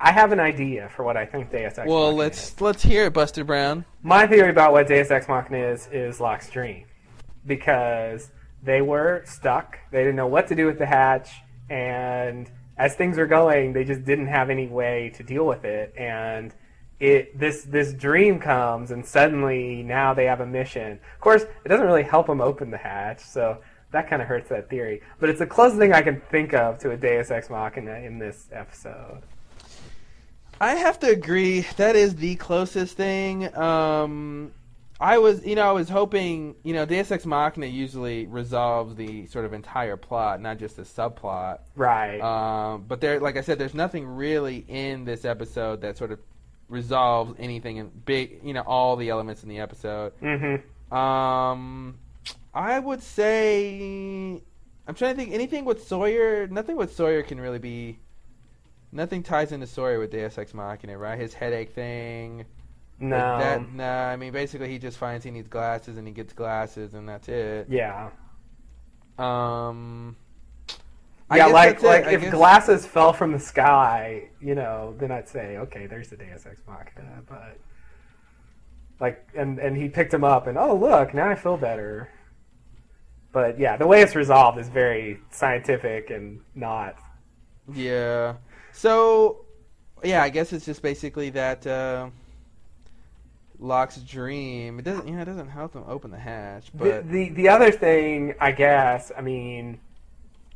I 0.00 0.12
have 0.12 0.32
an 0.32 0.40
idea 0.40 0.88
for 0.94 1.04
what 1.04 1.16
I 1.16 1.24
think 1.26 1.50
Deus 1.50 1.78
Ex 1.78 1.88
Well, 1.88 2.04
Machina 2.06 2.16
let's 2.18 2.48
is. 2.52 2.60
let's 2.60 2.82
hear 2.82 3.04
it, 3.06 3.12
Buster 3.14 3.44
Brown. 3.44 3.84
My 4.02 4.26
theory 4.26 4.50
about 4.50 4.72
what 4.72 4.86
Deus 4.88 5.10
Ex 5.10 5.26
Machina 5.28 5.58
is 5.58 5.88
is 5.92 6.20
Locke's 6.20 6.50
dream, 6.50 6.84
because 7.46 8.30
they 8.62 8.82
were 8.82 9.22
stuck. 9.26 9.78
They 9.90 10.00
didn't 10.00 10.16
know 10.16 10.26
what 10.26 10.48
to 10.48 10.54
do 10.54 10.66
with 10.66 10.78
the 10.78 10.86
hatch, 10.86 11.30
and 11.68 12.50
as 12.76 12.94
things 12.94 13.18
were 13.18 13.26
going, 13.26 13.72
they 13.72 13.84
just 13.84 14.04
didn't 14.04 14.28
have 14.28 14.50
any 14.50 14.66
way 14.66 15.12
to 15.16 15.22
deal 15.22 15.46
with 15.46 15.64
it. 15.64 15.94
And 15.96 16.54
it 17.00 17.38
this 17.38 17.64
this 17.64 17.92
dream 17.92 18.38
comes, 18.38 18.90
and 18.90 19.04
suddenly 19.04 19.82
now 19.82 20.14
they 20.14 20.26
have 20.26 20.40
a 20.40 20.46
mission. 20.46 20.92
Of 20.92 21.20
course, 21.20 21.42
it 21.42 21.68
doesn't 21.68 21.86
really 21.86 22.04
help 22.04 22.28
them 22.28 22.40
open 22.40 22.70
the 22.70 22.78
hatch, 22.78 23.20
so 23.20 23.58
that 23.90 24.08
kind 24.08 24.22
of 24.22 24.28
hurts 24.28 24.48
that 24.48 24.70
theory. 24.70 25.02
But 25.18 25.28
it's 25.28 25.40
the 25.40 25.46
closest 25.46 25.78
thing 25.78 25.92
I 25.92 26.02
can 26.02 26.20
think 26.30 26.54
of 26.54 26.78
to 26.80 26.90
a 26.92 26.96
Deus 26.96 27.30
Ex 27.30 27.50
Machina 27.50 27.94
in 27.94 28.18
this 28.18 28.48
episode. 28.52 29.22
I 30.60 30.76
have 30.76 31.00
to 31.00 31.08
agree. 31.08 31.66
That 31.76 31.96
is 31.96 32.14
the 32.14 32.36
closest 32.36 32.96
thing. 32.96 33.54
Um, 33.56 34.52
I 35.02 35.18
was, 35.18 35.44
you 35.44 35.56
know, 35.56 35.68
I 35.68 35.72
was 35.72 35.88
hoping, 35.88 36.54
you 36.62 36.72
know, 36.72 36.86
Deus 36.86 37.10
Ex 37.10 37.26
Machina 37.26 37.66
usually 37.66 38.26
resolves 38.26 38.94
the 38.94 39.26
sort 39.26 39.44
of 39.44 39.52
entire 39.52 39.96
plot, 39.96 40.40
not 40.40 40.58
just 40.58 40.76
the 40.76 40.82
subplot. 40.82 41.58
Right. 41.74 42.20
Um, 42.20 42.84
but 42.86 43.00
there, 43.00 43.18
like 43.18 43.36
I 43.36 43.40
said, 43.40 43.58
there's 43.58 43.74
nothing 43.74 44.06
really 44.06 44.64
in 44.68 45.04
this 45.04 45.24
episode 45.24 45.80
that 45.80 45.98
sort 45.98 46.12
of 46.12 46.20
resolves 46.68 47.34
anything 47.40 47.78
in 47.78 47.90
big, 48.04 48.40
you 48.44 48.54
know, 48.54 48.62
all 48.62 48.94
the 48.94 49.10
elements 49.10 49.42
in 49.42 49.48
the 49.48 49.58
episode. 49.58 50.12
mm-hmm. 50.20 50.94
Um, 50.94 51.98
I 52.54 52.78
would 52.78 53.02
say 53.02 54.40
I'm 54.86 54.94
trying 54.94 55.16
to 55.16 55.20
think 55.20 55.32
anything 55.32 55.64
with 55.64 55.86
Sawyer. 55.86 56.46
Nothing 56.46 56.76
with 56.76 56.94
Sawyer 56.94 57.22
can 57.22 57.40
really 57.40 57.58
be. 57.58 57.98
Nothing 58.92 59.22
ties 59.22 59.50
into 59.52 59.66
Sawyer 59.66 59.98
with 59.98 60.12
Deus 60.12 60.36
Ex 60.38 60.54
Machina, 60.54 60.96
right? 60.96 61.18
His 61.18 61.34
headache 61.34 61.74
thing. 61.74 62.44
No. 63.02 63.16
Like 63.16 63.40
that, 63.40 63.72
nah, 63.74 64.08
I 64.08 64.16
mean, 64.16 64.32
basically, 64.32 64.68
he 64.68 64.78
just 64.78 64.96
finds 64.96 65.24
he 65.24 65.30
needs 65.30 65.48
glasses 65.48 65.96
and 65.96 66.06
he 66.06 66.12
gets 66.12 66.32
glasses, 66.32 66.94
and 66.94 67.08
that's 67.08 67.28
it. 67.28 67.66
yeah. 67.68 68.10
Um. 69.18 70.16
I 71.28 71.38
yeah, 71.38 71.46
like 71.46 71.82
like 71.82 72.04
if 72.06 72.20
guess- 72.20 72.30
glasses 72.32 72.86
fell 72.86 73.12
from 73.12 73.32
the 73.32 73.40
sky, 73.40 74.28
you 74.40 74.54
know, 74.54 74.94
then 74.98 75.10
I'd 75.10 75.28
say, 75.28 75.56
okay, 75.56 75.86
there's 75.86 76.08
the 76.08 76.16
Deus 76.16 76.46
Ex 76.46 76.60
Machina. 76.66 77.22
But 77.28 77.58
like, 79.00 79.26
and 79.34 79.58
and 79.58 79.76
he 79.76 79.88
picked 79.88 80.12
him 80.12 80.24
up, 80.24 80.46
and 80.46 80.56
oh 80.58 80.76
look, 80.76 81.14
now 81.14 81.28
I 81.28 81.34
feel 81.34 81.56
better. 81.56 82.10
But 83.32 83.58
yeah, 83.58 83.76
the 83.78 83.86
way 83.86 84.02
it's 84.02 84.14
resolved 84.14 84.58
is 84.58 84.68
very 84.68 85.20
scientific 85.30 86.10
and 86.10 86.40
not. 86.54 86.96
Yeah. 87.72 88.34
So, 88.72 89.46
yeah, 90.04 90.22
I 90.22 90.28
guess 90.28 90.52
it's 90.52 90.66
just 90.66 90.82
basically 90.82 91.30
that 91.30 91.66
uh, 91.66 92.10
Locke's 93.62 93.98
dream. 93.98 94.78
It 94.78 94.84
doesn't, 94.84 95.06
you 95.06 95.14
know, 95.14 95.22
it 95.22 95.26
doesn't 95.26 95.48
help 95.48 95.72
them 95.72 95.84
open 95.86 96.10
the 96.10 96.18
hatch, 96.18 96.70
The, 96.72 96.78
but 96.78 97.08
the 97.08 97.28
the 97.30 97.48
other 97.48 97.70
thing, 97.70 98.34
I 98.40 98.50
guess, 98.52 99.12
I 99.16 99.20
mean, 99.20 99.80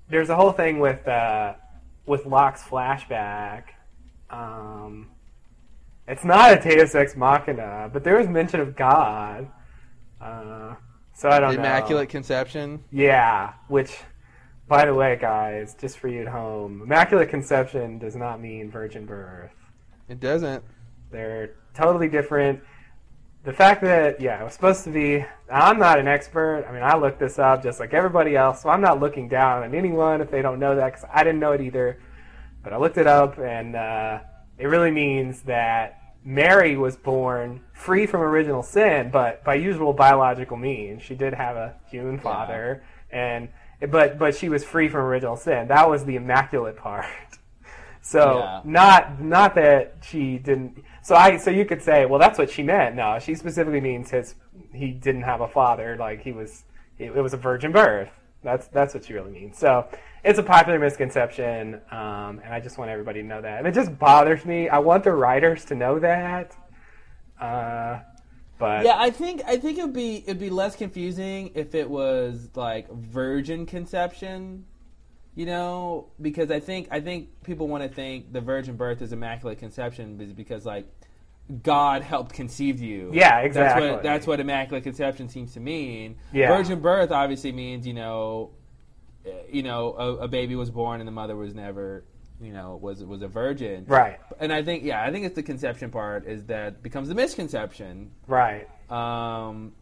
there's 0.09 0.29
a 0.29 0.37
whole 0.37 0.53
thing 0.53 0.81
with 0.81 1.07
uh, 1.07 1.55
with 2.05 2.27
Locke's 2.27 2.63
flashback. 2.63 3.65
Um, 4.29 5.11
it's 6.09 6.25
not 6.25 6.53
a 6.53 6.61
Deus 6.61 6.95
Ex 6.95 7.17
Machina, 7.17 7.89
but 7.93 8.03
there 8.05 8.17
was 8.19 8.29
mention 8.29 8.61
of 8.61 8.77
God. 8.77 9.49
Uh, 10.21 10.75
so 11.15 11.29
I 11.29 11.39
don't 11.39 11.53
the 11.53 11.57
know. 11.57 11.63
Immaculate 11.63 12.09
Conception. 12.09 12.83
Yeah, 12.91 13.53
which, 13.69 13.97
by 14.69 14.85
the 14.85 14.95
way, 14.95 15.17
guys, 15.21 15.77
just 15.81 15.99
for 15.99 16.09
you 16.09 16.23
at 16.23 16.29
home, 16.29 16.83
Immaculate 16.83 17.29
Conception 17.29 17.99
does 17.99 18.17
not 18.17 18.41
mean 18.41 18.71
virgin 18.71 19.07
birth. 19.07 19.53
It 20.09 20.21
doesn't. 20.21 20.65
They're 21.11 21.55
totally 21.75 22.09
different. 22.09 22.61
The 23.47 23.53
fact 23.53 23.81
that, 23.83 24.21
yeah, 24.21 24.41
it 24.41 24.45
was 24.45 24.55
supposed 24.55 24.83
to 24.85 24.91
be. 24.91 25.25
I'm 25.49 25.79
not 25.79 26.01
an 26.01 26.09
expert. 26.09 26.67
I 26.69 26.73
mean, 26.73 26.83
I 26.83 26.97
looked 26.97 27.21
this 27.21 27.39
up 27.39 27.63
just 27.63 27.79
like 27.79 27.95
everybody 27.95 28.35
else, 28.35 28.63
so 28.63 28.69
I'm 28.69 28.81
not 28.81 28.99
looking 28.99 29.29
down 29.29 29.63
on 29.63 29.73
anyone 29.73 30.21
if 30.21 30.33
they 30.33 30.43
don't 30.43 30.59
know 30.59 30.75
that 30.75 30.87
because 30.93 31.09
I 31.15 31.23
didn't 31.23 31.39
know 31.39 31.53
it 31.53 31.61
either. 31.61 32.01
But 32.65 32.73
I 32.73 32.79
looked 32.79 32.99
it 32.99 33.07
up, 33.07 33.39
and 33.39 33.77
uh, 33.77 34.19
it 34.59 34.67
really 34.67 34.91
means 34.91 35.43
that 35.43 36.01
Mary 36.25 36.77
was 36.77 36.97
born 36.97 37.61
free 37.73 38.05
from 38.05 38.21
original 38.21 38.65
sin, 38.65 39.11
but 39.13 39.45
by 39.45 39.55
usual 39.55 39.93
biological 39.93 40.57
means. 40.57 41.05
She 41.05 41.15
did 41.15 41.33
have 41.33 41.55
a 41.55 41.77
human 41.89 42.19
father, 42.19 42.83
and 43.13 43.49
but 43.93 44.19
but 44.19 44.35
she 44.35 44.49
was 44.49 44.65
free 44.65 44.89
from 44.89 45.03
original 45.03 45.37
sin. 45.37 45.69
That 45.69 45.89
was 45.89 46.05
the 46.05 46.17
immaculate 46.17 46.77
part. 46.89 47.07
So 48.03 48.39
Yeah. 48.39 48.61
not 48.65 49.21
not 49.23 49.55
that 49.55 49.99
she 50.03 50.39
didn't. 50.39 50.83
So 51.07 51.15
I 51.15 51.37
so 51.37 51.53
you 51.53 51.65
could 51.65 51.81
say, 51.81 52.05
well, 52.05 52.19
that's 52.19 52.37
what 52.37 52.51
she 52.51 52.65
meant. 52.65 52.97
No, 52.97 53.21
she 53.21 53.37
specifically 53.37 53.81
means 53.81 54.11
his 54.11 54.35
he 54.73 54.91
didn't 54.91 55.23
have 55.23 55.41
a 55.41 55.47
father. 55.47 55.97
Like 55.97 56.21
he 56.21 56.33
was, 56.33 56.65
it, 56.99 57.13
it 57.15 57.21
was 57.23 57.33
a 57.33 57.37
virgin 57.37 57.71
birth. 57.71 58.11
That's 58.43 58.67
that's 58.67 58.93
what 58.93 59.05
she 59.05 59.13
really 59.13 59.31
means. 59.31 59.57
So 59.57 59.87
it's 60.25 60.41
a 60.41 60.43
popular 60.43 60.81
misconception, 60.81 61.75
um, 61.93 62.41
and 62.43 62.53
I 62.53 62.59
just 62.59 62.77
want 62.77 62.91
everybody 62.91 63.23
to 63.23 63.29
know 63.29 63.41
that. 63.41 63.59
And 63.59 63.69
it 63.69 63.73
just 63.73 63.97
bothers 64.01 64.45
me. 64.45 64.69
I 64.69 64.81
want 64.81 65.05
the 65.05 65.13
writers 65.13 65.65
to 65.67 65.77
know 65.77 66.01
that. 66.01 66.57
Uh, 67.41 68.01
but 68.59 68.85
Yeah, 68.85 68.97
I 68.99 69.11
think 69.11 69.43
I 69.47 69.59
think 69.59 69.79
it'd 69.79 69.93
be 69.93 70.25
it'd 70.27 70.41
be 70.41 70.51
less 70.51 70.75
confusing 70.75 71.53
if 71.55 71.77
it 71.77 71.89
was 71.89 72.49
like 72.57 72.91
virgin 72.91 73.65
conception, 73.65 74.65
you 75.37 75.47
know, 75.47 76.09
because 76.21 76.51
I 76.51 76.59
think 76.59 76.89
I 76.91 77.01
think 77.01 77.29
people 77.45 77.69
want 77.69 77.83
to 77.85 77.89
think 77.89 78.33
the 78.33 78.41
virgin 78.41 78.77
birth 78.77 79.03
is 79.03 79.13
immaculate 79.13 79.59
conception 79.59 80.17
because 80.35 80.65
like 80.67 80.87
God 81.63 82.03
helped 82.03 82.33
conceive 82.33 82.81
you. 82.81 83.11
Yeah, 83.13 83.43
That's 83.43 83.47
exactly. 83.49 83.91
what 83.91 84.03
that's 84.03 84.27
what 84.27 84.41
immaculate 84.41 84.83
conception 84.83 85.29
seems 85.29 85.53
to 85.53 85.61
mean. 85.61 86.17
Yeah. 86.33 86.49
Virgin 86.57 86.81
birth 86.81 87.13
obviously 87.13 87.53
means 87.53 87.87
you 87.87 87.95
know, 87.95 88.51
uh, 89.27 89.31
you 89.49 89.63
know, 89.63 89.95
a, 89.97 90.25
a 90.25 90.29
baby 90.29 90.57
was 90.57 90.71
born 90.71 91.01
and 91.01 91.07
the 91.07 91.13
mother 91.13 91.37
was 91.37 91.55
never, 91.55 92.05
you 92.41 92.53
know, 92.53 92.79
was 92.81 93.05
was 93.05 93.21
a 93.23 93.29
virgin. 93.29 93.85
right, 93.87 94.19
And 94.41 94.53
I 94.53 94.63
think 94.63 94.85
yeah, 94.85 95.05
I 95.05 95.13
think 95.13 95.27
it's 95.27 95.37
the 95.37 95.43
conception 95.43 95.91
part 95.91 96.27
is 96.27 96.47
that 96.47 96.83
becomes 96.83 97.09
the 97.09 97.15
misconception. 97.15 98.11
right. 98.27 98.67
Um, 98.91 99.75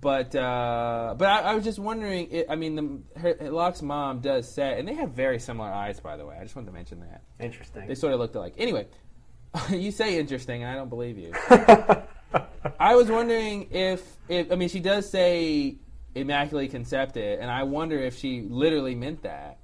but 0.00 0.36
uh, 0.36 1.14
but 1.18 1.26
I, 1.26 1.40
I 1.40 1.54
was 1.54 1.64
just 1.64 1.80
wondering. 1.80 2.28
It, 2.30 2.46
I 2.48 2.54
mean, 2.54 2.76
the, 2.76 3.20
her, 3.20 3.50
Locke's 3.50 3.82
mom 3.82 4.20
does 4.20 4.48
say, 4.48 4.78
and 4.78 4.86
they 4.86 4.94
have 4.94 5.10
very 5.10 5.40
similar 5.40 5.68
eyes, 5.68 5.98
by 5.98 6.16
the 6.16 6.24
way. 6.24 6.36
I 6.38 6.44
just 6.44 6.54
wanted 6.54 6.66
to 6.66 6.72
mention 6.72 7.00
that 7.00 7.22
Interesting. 7.40 7.88
they 7.88 7.96
sort 7.96 8.12
of 8.12 8.20
looked 8.20 8.36
alike. 8.36 8.54
Anyway, 8.56 8.86
you 9.70 9.90
say 9.90 10.18
interesting, 10.18 10.62
and 10.62 10.70
I 10.70 10.76
don't 10.76 10.90
believe 10.90 11.18
you. 11.18 11.32
I 12.78 12.94
was 12.94 13.08
wondering 13.08 13.68
if, 13.72 14.04
if 14.28 14.52
I 14.52 14.54
mean, 14.54 14.68
she 14.68 14.78
does 14.78 15.10
say 15.10 15.78
immaculately 16.14 16.68
concepted, 16.68 17.40
and 17.40 17.50
I 17.50 17.64
wonder 17.64 17.98
if 17.98 18.16
she 18.16 18.42
literally 18.42 18.94
meant 18.94 19.22
that. 19.24 19.58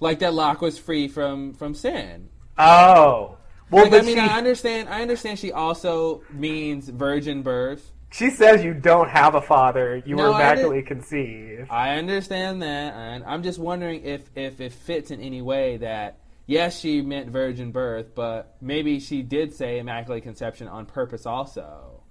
Like 0.00 0.18
that 0.18 0.34
Locke 0.34 0.60
was 0.60 0.76
free 0.76 1.06
from 1.06 1.54
from 1.54 1.76
sin. 1.76 2.30
oh, 2.58 3.36
well, 3.72 3.88
Like, 3.88 3.90
but 3.90 4.00
I 4.00 4.02
mean, 4.02 4.18
she, 4.18 4.20
I 4.20 4.38
understand. 4.38 4.88
I 4.88 5.02
understand. 5.02 5.38
She 5.38 5.52
also 5.52 6.24
means 6.30 6.88
virgin 6.88 7.42
birth. 7.42 7.92
she 8.12 8.30
says 8.30 8.62
you 8.64 8.74
don't 8.74 9.08
have 9.10 9.34
a 9.34 9.40
father. 9.42 10.02
You 10.06 10.16
No, 10.16 10.24
were 10.24 10.32
I 10.32 10.52
immaculately 10.52 10.82
conceived. 10.82 11.70
I 11.70 11.96
understand 11.96 12.62
that, 12.62 12.94
and 12.94 13.24
I'm 13.24 13.42
just 13.42 13.58
wondering 13.58 14.04
if 14.04 14.30
if 14.36 14.60
it 14.60 14.72
fits 14.72 15.10
in 15.10 15.20
any 15.20 15.42
way 15.42 15.78
that 15.78 16.18
yes, 16.46 16.78
she 16.78 17.00
meant 17.02 17.30
virgin 17.30 17.72
birth, 17.72 18.14
but 18.14 18.56
maybe 18.60 19.00
she 19.00 19.22
did 19.22 19.54
say 19.54 19.78
immaculate 19.78 20.22
conception 20.22 20.68
on 20.68 20.86
purpose 20.86 21.26
also. 21.26 22.02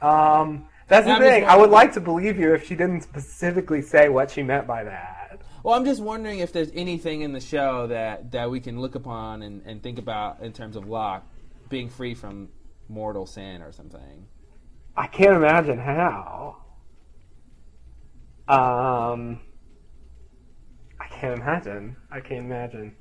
Um, 0.00 0.66
that's 0.88 1.06
the 1.06 1.12
I'm 1.12 1.20
thing. 1.20 1.44
I 1.44 1.56
would 1.56 1.70
like 1.70 1.92
to 1.94 2.00
believe 2.00 2.38
you 2.38 2.54
if 2.54 2.66
she 2.66 2.74
didn't 2.74 3.02
specifically 3.02 3.82
say 3.82 4.08
what 4.08 4.30
she 4.30 4.42
meant 4.42 4.66
by 4.66 4.84
that. 4.84 5.19
Well, 5.62 5.74
I'm 5.74 5.84
just 5.84 6.00
wondering 6.00 6.38
if 6.38 6.52
there's 6.52 6.70
anything 6.74 7.20
in 7.20 7.32
the 7.32 7.40
show 7.40 7.86
that 7.88 8.32
that 8.32 8.50
we 8.50 8.60
can 8.60 8.80
look 8.80 8.94
upon 8.94 9.42
and, 9.42 9.62
and 9.66 9.82
think 9.82 9.98
about 9.98 10.40
in 10.40 10.52
terms 10.52 10.76
of 10.76 10.88
Locke 10.88 11.26
being 11.68 11.88
free 11.88 12.14
from 12.14 12.48
mortal 12.88 13.26
sin 13.26 13.62
or 13.62 13.72
something. 13.72 14.26
I 14.96 15.06
can't 15.06 15.36
imagine 15.36 15.78
how. 15.78 16.56
Um, 18.48 19.40
I 20.98 21.06
can't 21.08 21.40
imagine. 21.40 21.96
I 22.10 22.20
can't 22.20 22.44
imagine. 22.44 22.96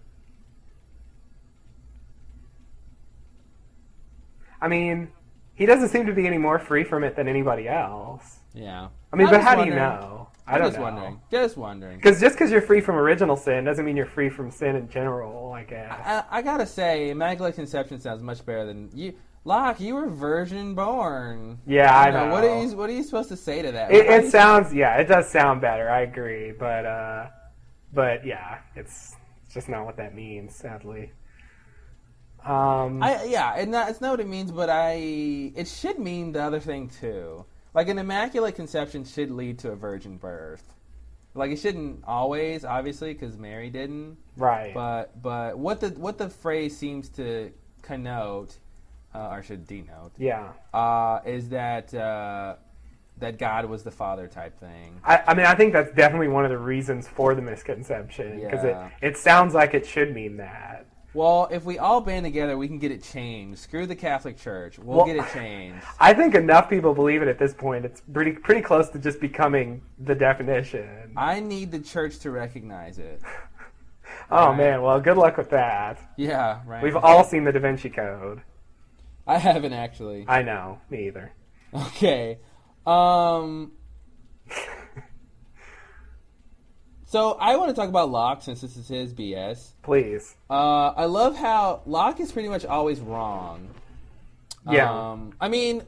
I 4.61 4.67
mean, 4.67 5.09
he 5.55 5.65
doesn't 5.65 5.89
seem 5.89 6.05
to 6.05 6.13
be 6.13 6.27
any 6.27 6.37
more 6.37 6.59
free 6.59 6.83
from 6.83 7.03
it 7.03 7.15
than 7.15 7.27
anybody 7.27 7.67
else. 7.67 8.39
Yeah. 8.53 8.89
I 9.11 9.15
mean, 9.15 9.27
I'm 9.27 9.33
but 9.33 9.41
how 9.41 9.55
do 9.55 9.65
you 9.65 9.75
know? 9.75 10.28
I 10.49 10.57
don't 10.57 10.67
just 10.67 10.77
know. 10.77 10.83
wondering. 10.83 11.21
Just 11.31 11.57
wondering. 11.57 11.97
Because 11.97 12.19
just 12.19 12.35
because 12.35 12.51
you're 12.51 12.61
free 12.61 12.81
from 12.81 12.95
original 12.95 13.35
sin 13.37 13.63
doesn't 13.63 13.85
mean 13.85 13.95
you're 13.95 14.05
free 14.05 14.29
from 14.29 14.51
sin 14.51 14.75
in 14.75 14.89
general. 14.89 15.53
I 15.53 15.63
guess. 15.63 15.91
I, 15.91 16.23
I 16.29 16.41
gotta 16.41 16.65
say, 16.65 17.09
Immaculate 17.09 17.55
Conception 17.55 17.99
sounds 17.99 18.21
much 18.21 18.45
better 18.45 18.65
than 18.65 18.89
you. 18.93 19.13
Locke, 19.45 19.79
you 19.79 19.95
were 19.95 20.07
virgin 20.07 20.75
born. 20.75 21.59
yeah, 21.65 21.97
I 21.97 22.07
You 22.07 22.13
know. 22.13 22.31
What 22.31 22.43
are 22.43 22.61
you 22.61 22.75
What 22.75 22.89
are 22.89 22.93
you 22.93 23.03
supposed 23.03 23.29
to 23.29 23.37
say 23.37 23.61
to 23.61 23.71
that? 23.71 23.91
It, 23.91 24.05
it 24.05 24.31
sounds, 24.31 24.73
yeah, 24.73 24.97
it 24.97 25.07
does 25.07 25.29
sound 25.29 25.61
better. 25.61 25.89
I 25.89 26.01
agree, 26.01 26.51
but 26.51 26.85
uh, 26.85 27.27
but 27.93 28.25
yeah, 28.25 28.59
it's 28.75 29.15
it's 29.45 29.53
just 29.53 29.69
not 29.69 29.85
what 29.85 29.97
that 29.97 30.13
means, 30.13 30.55
sadly. 30.55 31.11
Um, 32.45 33.01
I 33.01 33.23
yeah, 33.25 33.55
it 33.55 33.67
not, 33.67 33.89
it's 33.89 34.01
not 34.01 34.11
what 34.11 34.19
it 34.19 34.27
means, 34.27 34.51
but 34.51 34.69
I 34.69 34.93
it 35.55 35.67
should 35.67 35.99
mean 35.99 36.31
the 36.31 36.43
other 36.43 36.59
thing 36.59 36.89
too. 36.89 37.45
Like 37.73 37.87
an 37.87 37.97
immaculate 37.99 38.55
conception 38.55 39.05
should 39.05 39.31
lead 39.31 39.59
to 39.59 39.71
a 39.71 39.75
virgin 39.75 40.17
birth. 40.17 40.63
Like 41.35 41.51
it 41.51 41.59
shouldn't 41.59 42.03
always, 42.07 42.65
obviously, 42.65 43.13
because 43.13 43.37
Mary 43.37 43.69
didn't. 43.69 44.17
right. 44.35 44.73
But 44.73 45.21
but 45.21 45.57
what 45.57 45.79
the 45.79 45.89
what 45.89 46.17
the 46.17 46.29
phrase 46.29 46.75
seems 46.75 47.09
to 47.09 47.51
connote, 47.83 48.57
uh, 49.13 49.29
or 49.29 49.43
should 49.43 49.67
denote, 49.67 50.11
yeah, 50.17 50.49
uh, 50.73 51.19
is 51.25 51.49
that 51.49 51.93
uh, 51.93 52.55
that 53.19 53.37
God 53.37 53.65
was 53.65 53.83
the 53.83 53.91
father 53.91 54.27
type 54.27 54.59
thing. 54.59 54.99
I, 55.03 55.21
I 55.27 55.33
mean, 55.35 55.45
I 55.45 55.53
think 55.53 55.71
that's 55.73 55.93
definitely 55.93 56.29
one 56.29 56.45
of 56.45 56.51
the 56.51 56.57
reasons 56.57 57.07
for 57.07 57.35
the 57.35 57.41
misconception 57.43 58.39
because 58.41 58.63
Yeah. 58.63 58.89
it 59.01 59.09
it 59.09 59.17
sounds 59.17 59.53
like 59.53 59.75
it 59.75 59.85
should 59.85 60.13
mean 60.15 60.37
that. 60.37 60.87
Well, 61.13 61.47
if 61.51 61.63
we 61.65 61.79
all 61.79 62.01
band 62.01 62.25
together, 62.25 62.55
we 62.57 62.67
can 62.67 62.77
get 62.77 62.91
it 62.91 63.03
changed. 63.03 63.59
Screw 63.59 63.87
the 63.87 63.95
Catholic 63.95 64.37
Church. 64.37 64.77
We'll 64.77 64.97
Well- 64.97 65.05
get 65.07 65.15
it 65.15 65.25
changed. 65.33 65.83
I 65.99 66.13
think 66.13 66.35
enough 66.35 66.69
people 66.69 66.93
believe 66.93 67.21
it 67.21 67.27
at 67.27 67.39
this 67.39 67.53
point. 67.53 67.85
It's 67.85 68.01
pretty 68.13 68.33
pretty 68.33 68.61
close 68.61 68.89
to 68.89 68.99
just 68.99 69.19
becoming 69.19 69.81
the 69.97 70.13
definition. 70.15 71.11
I 71.17 71.39
need 71.39 71.71
the 71.71 71.79
church 71.79 72.19
to 72.19 72.31
recognize 72.31 72.99
it. 72.99 73.21
oh 74.31 74.49
right. 74.49 74.57
man, 74.57 74.81
well, 74.83 74.99
good 74.99 75.17
luck 75.17 75.37
with 75.37 75.49
that. 75.49 75.99
Yeah, 76.15 76.59
right. 76.65 76.83
We've 76.83 76.95
all 76.95 77.23
seen 77.23 77.43
the 77.43 77.51
Da 77.51 77.59
Vinci 77.59 77.89
Code. 77.89 78.41
I 79.25 79.37
haven't 79.39 79.73
actually. 79.73 80.25
I 80.27 80.43
know, 80.43 80.79
me 80.89 81.07
either. 81.07 81.31
Okay. 81.73 82.37
Um. 82.85 83.71
So 87.09 87.31
I 87.39 87.55
want 87.55 87.69
to 87.69 87.75
talk 87.75 87.89
about 87.89 88.11
Locke 88.11 88.43
since 88.43 88.61
this 88.61 88.77
is 88.77 88.87
his 88.87 89.15
BS. 89.15 89.71
Please. 89.81 90.35
Uh, 90.47 90.89
I 90.95 91.05
love 91.05 91.35
how 91.35 91.81
Locke 91.87 92.19
is 92.19 92.31
pretty 92.31 92.49
much 92.49 92.65
always 92.65 92.99
wrong. 92.99 93.67
Yeah. 94.69 94.91
Um, 94.91 95.33
I 95.41 95.47
mean, 95.47 95.81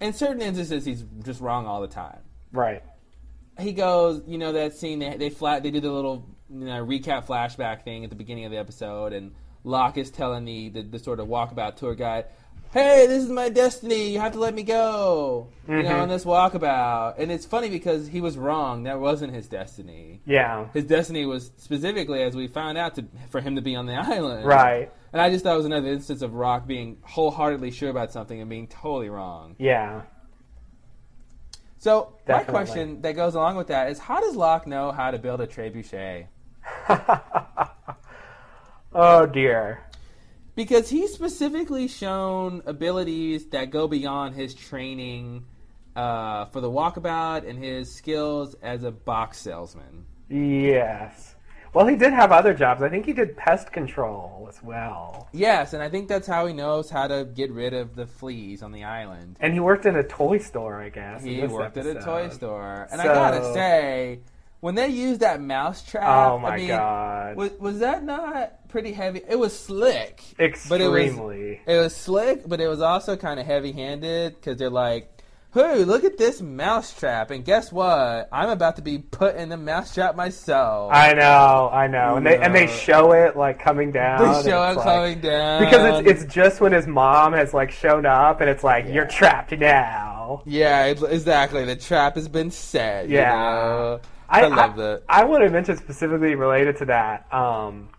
in 0.00 0.14
certain 0.14 0.40
instances, 0.40 0.86
he's 0.86 1.04
just 1.22 1.42
wrong 1.42 1.66
all 1.66 1.82
the 1.82 1.88
time. 1.88 2.20
Right. 2.50 2.82
he 3.60 3.74
goes, 3.74 4.22
you 4.26 4.38
know, 4.38 4.52
that 4.52 4.72
scene 4.72 5.00
they 5.00 5.18
they 5.18 5.28
flat 5.28 5.62
they 5.62 5.70
do 5.70 5.80
the 5.80 5.92
little 5.92 6.26
you 6.48 6.64
know, 6.64 6.82
recap 6.82 7.26
flashback 7.26 7.82
thing 7.82 8.02
at 8.02 8.08
the 8.08 8.16
beginning 8.16 8.46
of 8.46 8.50
the 8.50 8.56
episode, 8.56 9.12
and 9.12 9.34
Locke 9.64 9.98
is 9.98 10.10
telling 10.10 10.46
the, 10.46 10.70
the 10.70 10.82
the 10.82 10.98
sort 10.98 11.20
of 11.20 11.28
walkabout 11.28 11.76
tour 11.76 11.94
guide, 11.94 12.24
"Hey, 12.72 13.06
this 13.06 13.22
is 13.22 13.28
my 13.28 13.48
destiny. 13.48 14.10
You 14.10 14.20
have 14.20 14.32
to 14.32 14.38
let 14.38 14.54
me 14.54 14.62
go." 14.62 15.48
You 15.68 15.82
know, 15.82 15.88
on 15.88 15.94
mm-hmm. 16.02 16.10
this 16.10 16.24
walkabout, 16.24 17.18
and 17.18 17.32
it's 17.32 17.44
funny 17.44 17.68
because 17.68 18.06
he 18.06 18.20
was 18.20 18.38
wrong. 18.38 18.84
That 18.84 19.00
wasn't 19.00 19.34
his 19.34 19.48
destiny. 19.48 20.20
Yeah. 20.24 20.68
His 20.72 20.84
destiny 20.84 21.26
was 21.26 21.50
specifically, 21.56 22.22
as 22.22 22.36
we 22.36 22.46
found 22.46 22.78
out, 22.78 22.94
to, 22.96 23.06
for 23.30 23.40
him 23.40 23.56
to 23.56 23.62
be 23.62 23.74
on 23.74 23.86
the 23.86 23.94
island. 23.94 24.46
Right. 24.46 24.92
And 25.12 25.20
I 25.20 25.30
just 25.30 25.44
thought 25.44 25.54
it 25.54 25.56
was 25.56 25.66
another 25.66 25.88
instance 25.88 26.22
of 26.22 26.34
Locke 26.34 26.66
being 26.66 26.98
wholeheartedly 27.02 27.70
sure 27.70 27.90
about 27.90 28.12
something 28.12 28.40
and 28.40 28.50
being 28.50 28.68
totally 28.68 29.08
wrong. 29.08 29.56
Yeah. 29.58 30.02
So 31.78 32.14
my 32.26 32.42
question 32.42 33.00
that 33.02 33.14
goes 33.14 33.34
along 33.34 33.56
with 33.56 33.68
that 33.68 33.90
is, 33.90 33.98
how 33.98 34.20
does 34.20 34.36
Locke 34.36 34.66
know 34.66 34.92
how 34.92 35.10
to 35.10 35.18
build 35.18 35.40
a 35.40 35.46
trebuchet? 35.46 36.26
oh 38.92 39.26
dear. 39.26 39.85
Because 40.56 40.90
he's 40.90 41.12
specifically 41.12 41.86
shown 41.86 42.62
abilities 42.66 43.46
that 43.50 43.70
go 43.70 43.86
beyond 43.86 44.34
his 44.34 44.54
training 44.54 45.44
uh, 45.94 46.46
for 46.46 46.60
the 46.60 46.70
walkabout 46.70 47.48
and 47.48 47.62
his 47.62 47.94
skills 47.94 48.56
as 48.62 48.82
a 48.82 48.90
box 48.90 49.38
salesman. 49.38 50.06
Yes. 50.28 51.36
Well, 51.74 51.86
he 51.86 51.96
did 51.96 52.14
have 52.14 52.32
other 52.32 52.54
jobs. 52.54 52.80
I 52.80 52.88
think 52.88 53.04
he 53.04 53.12
did 53.12 53.36
pest 53.36 53.70
control 53.70 54.46
as 54.48 54.62
well. 54.62 55.28
Yes, 55.32 55.74
and 55.74 55.82
I 55.82 55.90
think 55.90 56.08
that's 56.08 56.26
how 56.26 56.46
he 56.46 56.54
knows 56.54 56.88
how 56.88 57.06
to 57.06 57.26
get 57.26 57.52
rid 57.52 57.74
of 57.74 57.94
the 57.94 58.06
fleas 58.06 58.62
on 58.62 58.72
the 58.72 58.84
island. 58.84 59.36
And 59.40 59.52
he 59.52 59.60
worked 59.60 59.84
in 59.84 59.94
a 59.94 60.02
toy 60.02 60.38
store, 60.38 60.80
I 60.80 60.88
guess. 60.88 61.22
He 61.22 61.46
worked 61.46 61.76
at 61.76 61.84
a 61.84 62.00
toy 62.00 62.30
store, 62.30 62.88
and 62.90 62.98
I 62.98 63.04
gotta 63.04 63.52
say, 63.52 64.20
when 64.60 64.74
they 64.74 64.88
used 64.88 65.20
that 65.20 65.40
mouse 65.40 65.82
trap, 65.82 66.04
Oh 66.32 66.38
my 66.38 66.50
I 66.50 66.56
mean, 66.56 66.68
god. 66.68 67.36
was 67.36 67.50
was 67.60 67.78
that 67.80 68.04
not 68.04 68.68
pretty 68.68 68.92
heavy? 68.92 69.20
It 69.28 69.38
was 69.38 69.58
slick, 69.58 70.22
but 70.38 70.80
it 70.80 70.88
was 70.88 71.04
Extremely. 71.06 71.60
It 71.66 71.76
was 71.78 71.94
slick, 71.94 72.48
but 72.48 72.60
it 72.60 72.68
was 72.68 72.80
also 72.80 73.16
kind 73.16 73.38
of 73.40 73.46
heavy-handed 73.46 74.34
because 74.34 74.56
they're 74.58 74.70
like, 74.70 75.10
"Hey, 75.54 75.84
look 75.84 76.04
at 76.04 76.18
this 76.18 76.40
mousetrap!" 76.42 77.30
And 77.30 77.44
guess 77.44 77.70
what? 77.72 78.28
I'm 78.32 78.48
about 78.50 78.76
to 78.76 78.82
be 78.82 78.98
put 78.98 79.36
in 79.36 79.48
the 79.50 79.56
mousetrap 79.56 80.16
myself. 80.16 80.90
I 80.92 81.12
know, 81.14 81.70
I 81.72 81.86
know. 81.86 82.16
And 82.16 82.26
they 82.26 82.36
and 82.38 82.54
they 82.54 82.66
show 82.66 83.12
it 83.12 83.36
like 83.36 83.58
coming 83.62 83.92
down. 83.92 84.18
they 84.42 84.50
show 84.50 84.62
it 84.70 84.76
like- 84.76 84.84
coming 84.84 85.20
down 85.20 85.64
because 85.64 86.00
it's 86.06 86.22
it's 86.24 86.34
just 86.34 86.60
when 86.60 86.72
his 86.72 86.86
mom 86.86 87.32
has 87.34 87.52
like 87.54 87.70
shown 87.70 88.04
up 88.06 88.40
and 88.40 88.50
it's 88.50 88.64
like 88.64 88.86
you're 88.88 89.06
trapped 89.06 89.52
now. 89.52 90.42
Yeah, 90.44 90.86
exactly. 90.86 91.64
The 91.64 91.76
trap 91.76 92.16
has 92.16 92.28
been 92.28 92.50
set. 92.50 93.08
you 93.08 93.16
Yeah. 93.16 93.30
know? 93.32 94.00
I, 94.28 94.46
love 94.46 94.76
that. 94.76 95.02
I 95.08 95.24
want 95.24 95.44
to 95.44 95.50
mention 95.50 95.76
specifically 95.76 96.34
related 96.34 96.76
to 96.78 96.84
that. 96.86 97.32
Um, 97.32 97.90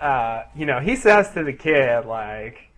uh, 0.00 0.42
you 0.56 0.66
know, 0.66 0.80
he 0.80 0.96
says 0.96 1.30
to 1.34 1.44
the 1.44 1.52
kid 1.52 2.06
like, 2.06 2.68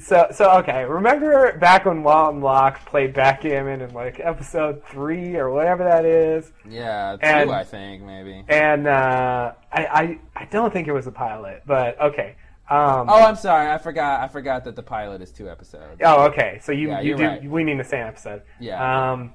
so 0.00 0.26
so 0.32 0.50
okay. 0.58 0.84
Remember 0.84 1.56
back 1.58 1.86
when 1.86 2.02
Walton 2.02 2.36
and 2.36 2.44
Locke 2.44 2.84
played 2.84 3.14
backgammon 3.14 3.80
in 3.80 3.94
like 3.94 4.20
episode 4.20 4.82
three 4.84 5.36
or 5.36 5.48
whatever 5.50 5.82
that 5.84 6.04
is, 6.04 6.52
Yeah, 6.68 7.16
two, 7.18 7.26
And- 7.26 7.50
I 7.50 7.64
think 7.64 8.02
maybe. 8.02 8.44
and 8.48 8.86
uh, 8.86 9.52
I, 9.72 9.86
I 9.86 10.18
I 10.36 10.44
don't 10.46 10.72
think 10.72 10.88
it 10.88 10.92
was 10.92 11.06
a 11.06 11.12
pilot, 11.12 11.62
but 11.66 11.98
okay. 12.00 12.36
Um, 12.70 13.08
Oh, 13.08 13.22
I'm 13.24 13.36
sorry. 13.36 13.70
I 13.70 13.78
forgot. 13.78 14.20
I 14.20 14.28
forgot 14.28 14.64
that 14.64 14.76
the 14.76 14.82
pilot 14.82 15.22
is 15.22 15.32
two 15.32 15.48
episodes. 15.48 16.02
Oh, 16.04 16.26
okay. 16.26 16.58
So 16.62 16.70
you 16.72 16.88
Yeah, 16.88 17.00
you 17.00 17.16
do 17.16 17.22
right. 17.24 17.42
we 17.42 17.64
mean 17.64 17.78
the 17.78 17.84
same 17.84 18.06
episode. 18.06 18.42
Yeah. 18.60 19.12
Um, 19.12 19.32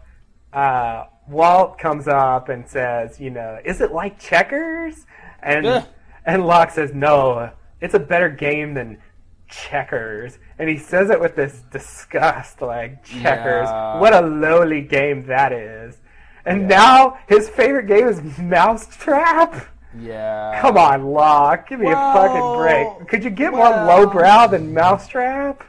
uh, 0.54 1.06
Walt 1.28 1.78
comes 1.78 2.08
up 2.08 2.50
and 2.50 2.68
says, 2.68 3.20
you 3.20 3.30
know, 3.30 3.60
is 3.64 3.82
it 3.82 3.92
like 3.92 4.20
checkers? 4.20 5.06
And 5.42 5.86
and 6.26 6.46
Locke 6.46 6.72
says, 6.72 6.94
no, 6.94 7.52
it's 7.82 7.94
a 7.94 8.00
better 8.00 8.30
game 8.30 8.74
than 8.74 8.98
checkers. 9.50 10.40
And 10.58 10.70
he 10.70 10.78
says 10.78 11.10
it 11.10 11.20
with 11.20 11.36
this 11.36 11.64
disgust, 11.72 12.62
like 12.62 13.04
checkers. 13.04 13.68
Yeah. 13.70 14.00
What 14.00 14.14
a 14.14 14.22
lowly 14.22 14.82
game 14.82 15.26
that 15.28 15.52
is. 15.52 15.98
And 16.46 16.62
Yeah. 16.62 16.68
now 16.78 17.20
his 17.28 17.50
favorite 17.50 17.88
game 17.88 18.08
is 18.08 18.22
Mousetrap. 18.38 19.68
Yeah. 20.00 20.60
Come 20.60 20.78
on, 20.78 21.06
Locke, 21.06 21.70
give 21.70 21.80
me 21.80 21.88
a 21.88 21.94
fucking 21.94 22.58
break. 22.60 23.08
Could 23.10 23.24
you 23.24 23.30
get 23.30 23.52
more 23.52 23.70
lowbrow 23.70 24.48
than 24.48 24.74
Mousetrap? 24.74 25.64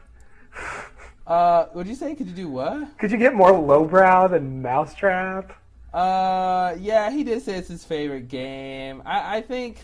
Uh, 1.26 1.66
what'd 1.72 1.88
you 1.88 1.94
say? 1.94 2.14
Could 2.14 2.26
you 2.26 2.34
do 2.34 2.48
what? 2.48 2.98
Could 2.98 3.10
you 3.10 3.18
get 3.18 3.34
more 3.34 3.52
lowbrow 3.52 4.28
than 4.28 4.60
Mousetrap? 4.62 5.52
Uh, 5.92 6.74
yeah, 6.78 7.10
he 7.10 7.24
did 7.24 7.40
say 7.42 7.54
it's 7.56 7.68
his 7.68 7.84
favorite 7.84 8.28
game. 8.28 9.02
I, 9.06 9.36
I 9.36 9.40
think. 9.42 9.78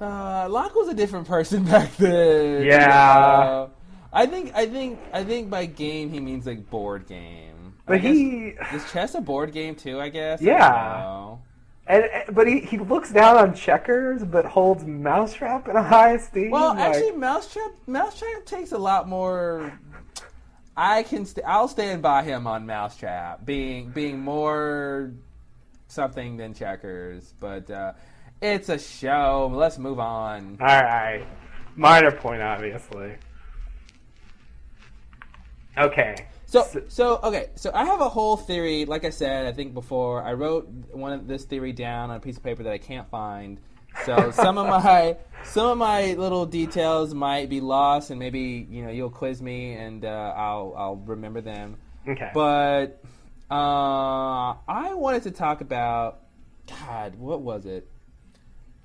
Uh, 0.00 0.48
Locke 0.48 0.74
was 0.74 0.88
a 0.88 0.94
different 0.94 1.26
person 1.26 1.64
back 1.74 1.96
then. 1.96 2.64
Yeah. 2.64 2.86
know? 2.86 3.70
I 4.12 4.26
think, 4.26 4.52
I 4.54 4.66
think, 4.66 4.98
I 5.12 5.24
think 5.24 5.48
by 5.48 5.64
game 5.66 6.10
he 6.10 6.20
means 6.20 6.44
like 6.46 6.68
board 6.68 7.06
game. 7.06 7.74
I 7.88 7.92
But 7.92 8.00
he, 8.00 8.54
is 8.74 8.90
chess 8.92 9.14
a 9.14 9.20
board 9.20 9.52
game 9.52 9.74
too? 9.74 10.00
I 10.00 10.08
guess. 10.10 10.40
I 10.42 10.44
Yeah. 10.44 10.58
don't 10.68 11.00
know. 11.00 11.42
And, 11.86 12.04
and- 12.04 12.34
but 12.34 12.46
he, 12.46 12.60
he 12.60 12.78
looks 12.78 13.10
down 13.12 13.36
on 13.36 13.54
checkers, 13.54 14.22
but 14.24 14.44
holds 14.44 14.84
Mousetrap 14.84 15.68
in 15.68 15.76
a 15.76 15.82
high 15.82 16.12
esteem. 16.12 16.50
Well, 16.50 16.70
like- 16.74 16.78
actually, 16.96 17.12
Mousetrap 17.12 17.70
Mousetrap 17.86 18.44
takes 18.46 18.72
a 18.72 18.78
lot 18.78 19.08
more. 19.08 19.72
I 20.76 21.02
can 21.02 21.26
st- 21.26 21.46
I'll 21.46 21.68
stand 21.68 22.00
by 22.02 22.22
him 22.22 22.46
on 22.46 22.64
Mousetrap 22.66 23.44
being 23.44 23.90
being 23.90 24.18
more 24.20 25.12
something 25.88 26.38
than 26.38 26.54
checkers, 26.54 27.34
but 27.38 27.70
uh, 27.70 27.92
it's 28.40 28.70
a 28.70 28.78
show. 28.78 29.50
Let's 29.52 29.76
move 29.78 30.00
on. 30.00 30.56
all 30.60 30.66
right, 30.66 31.26
minor 31.76 32.10
point, 32.10 32.40
obviously. 32.40 33.16
Okay, 35.76 36.26
So 36.52 36.82
so 36.88 37.18
okay, 37.22 37.48
so 37.54 37.70
I 37.72 37.86
have 37.86 38.02
a 38.02 38.10
whole 38.10 38.36
theory. 38.36 38.84
Like 38.84 39.06
I 39.06 39.10
said, 39.10 39.46
I 39.46 39.52
think 39.52 39.72
before 39.72 40.22
I 40.22 40.34
wrote 40.34 40.68
one 40.90 41.14
of 41.14 41.26
this 41.26 41.44
theory 41.46 41.72
down 41.72 42.10
on 42.10 42.16
a 42.16 42.20
piece 42.20 42.36
of 42.36 42.42
paper 42.42 42.62
that 42.64 42.72
I 42.74 42.76
can't 42.76 43.08
find. 43.08 43.58
So 44.04 44.30
some 44.34 44.58
of 44.58 44.66
my 44.66 45.16
some 45.44 45.66
of 45.70 45.78
my 45.78 46.12
little 46.12 46.44
details 46.44 47.14
might 47.14 47.48
be 47.48 47.62
lost, 47.62 48.10
and 48.10 48.18
maybe 48.18 48.66
you 48.70 48.84
know 48.84 48.90
you'll 48.90 49.08
quiz 49.08 49.40
me, 49.40 49.72
and 49.72 50.04
uh, 50.04 50.34
I'll 50.36 50.74
I'll 50.76 50.96
remember 50.96 51.40
them. 51.40 51.78
okay, 52.06 52.30
But 52.34 53.02
uh, 53.50 54.54
I 54.68 54.92
wanted 54.92 55.22
to 55.22 55.30
talk 55.30 55.62
about 55.62 56.20
God. 56.68 57.14
What 57.14 57.40
was 57.40 57.64
it? 57.64 57.88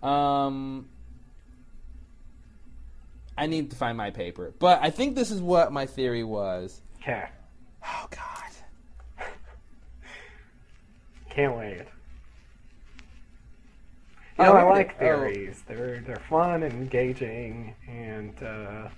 Um, 0.02 0.88
I 3.38 3.48
need 3.48 3.72
to 3.72 3.76
find 3.76 3.98
my 3.98 4.12
paper, 4.12 4.54
but 4.58 4.80
I 4.82 4.90
think 4.90 5.16
this 5.16 5.32
is 5.32 5.42
what 5.42 5.74
my 5.74 5.86
theory 5.86 6.24
was. 6.24 6.82
okay, 7.02 7.28
Oh 7.84 8.08
God. 8.10 9.28
can't 11.30 11.56
wait. 11.56 11.86
Oh, 14.40 14.44
You 14.44 14.50
know, 14.50 14.56
I 14.56 14.60
here 14.60 14.70
it 14.70 14.72
like. 14.72 14.96
Oh. 14.96 15.00
theories. 15.00 15.64
They're 15.68 16.00
they're 16.06 16.22
fun 16.30 16.64
and 16.64 16.74
engaging. 16.74 17.76
And 17.88 18.42
uh, 18.44 18.90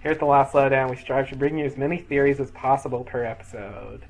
here's 0.00 0.18
the 0.18 0.26
last 0.26 0.54
lowdown. 0.54 0.90
We 0.90 0.96
strive 0.96 1.28
to 1.30 1.36
bring 1.36 1.58
you 1.58 1.64
as 1.64 1.76
many 1.76 1.98
theories 1.98 2.40
as 2.40 2.50
possible 2.52 3.04
per 3.04 3.24
episode. 3.24 4.04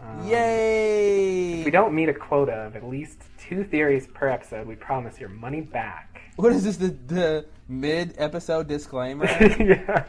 Um, 0.00 0.28
Yay! 0.28 1.60
If 1.60 1.64
we 1.64 1.70
don't 1.70 1.94
meet 1.94 2.08
a 2.10 2.14
quota 2.14 2.52
of 2.52 2.76
at 2.76 2.86
least 2.86 3.18
two 3.38 3.64
theories 3.64 4.06
per 4.08 4.28
episode, 4.28 4.66
we 4.66 4.74
promise 4.74 5.18
your 5.18 5.30
money 5.30 5.62
back. 5.62 6.20
What 6.36 6.52
is 6.52 6.64
this? 6.64 6.76
The, 6.76 6.88
the 7.06 7.46
mid 7.68 8.14
episode 8.18 8.68
disclaimer. 8.68 9.24
yeah, 9.58 10.04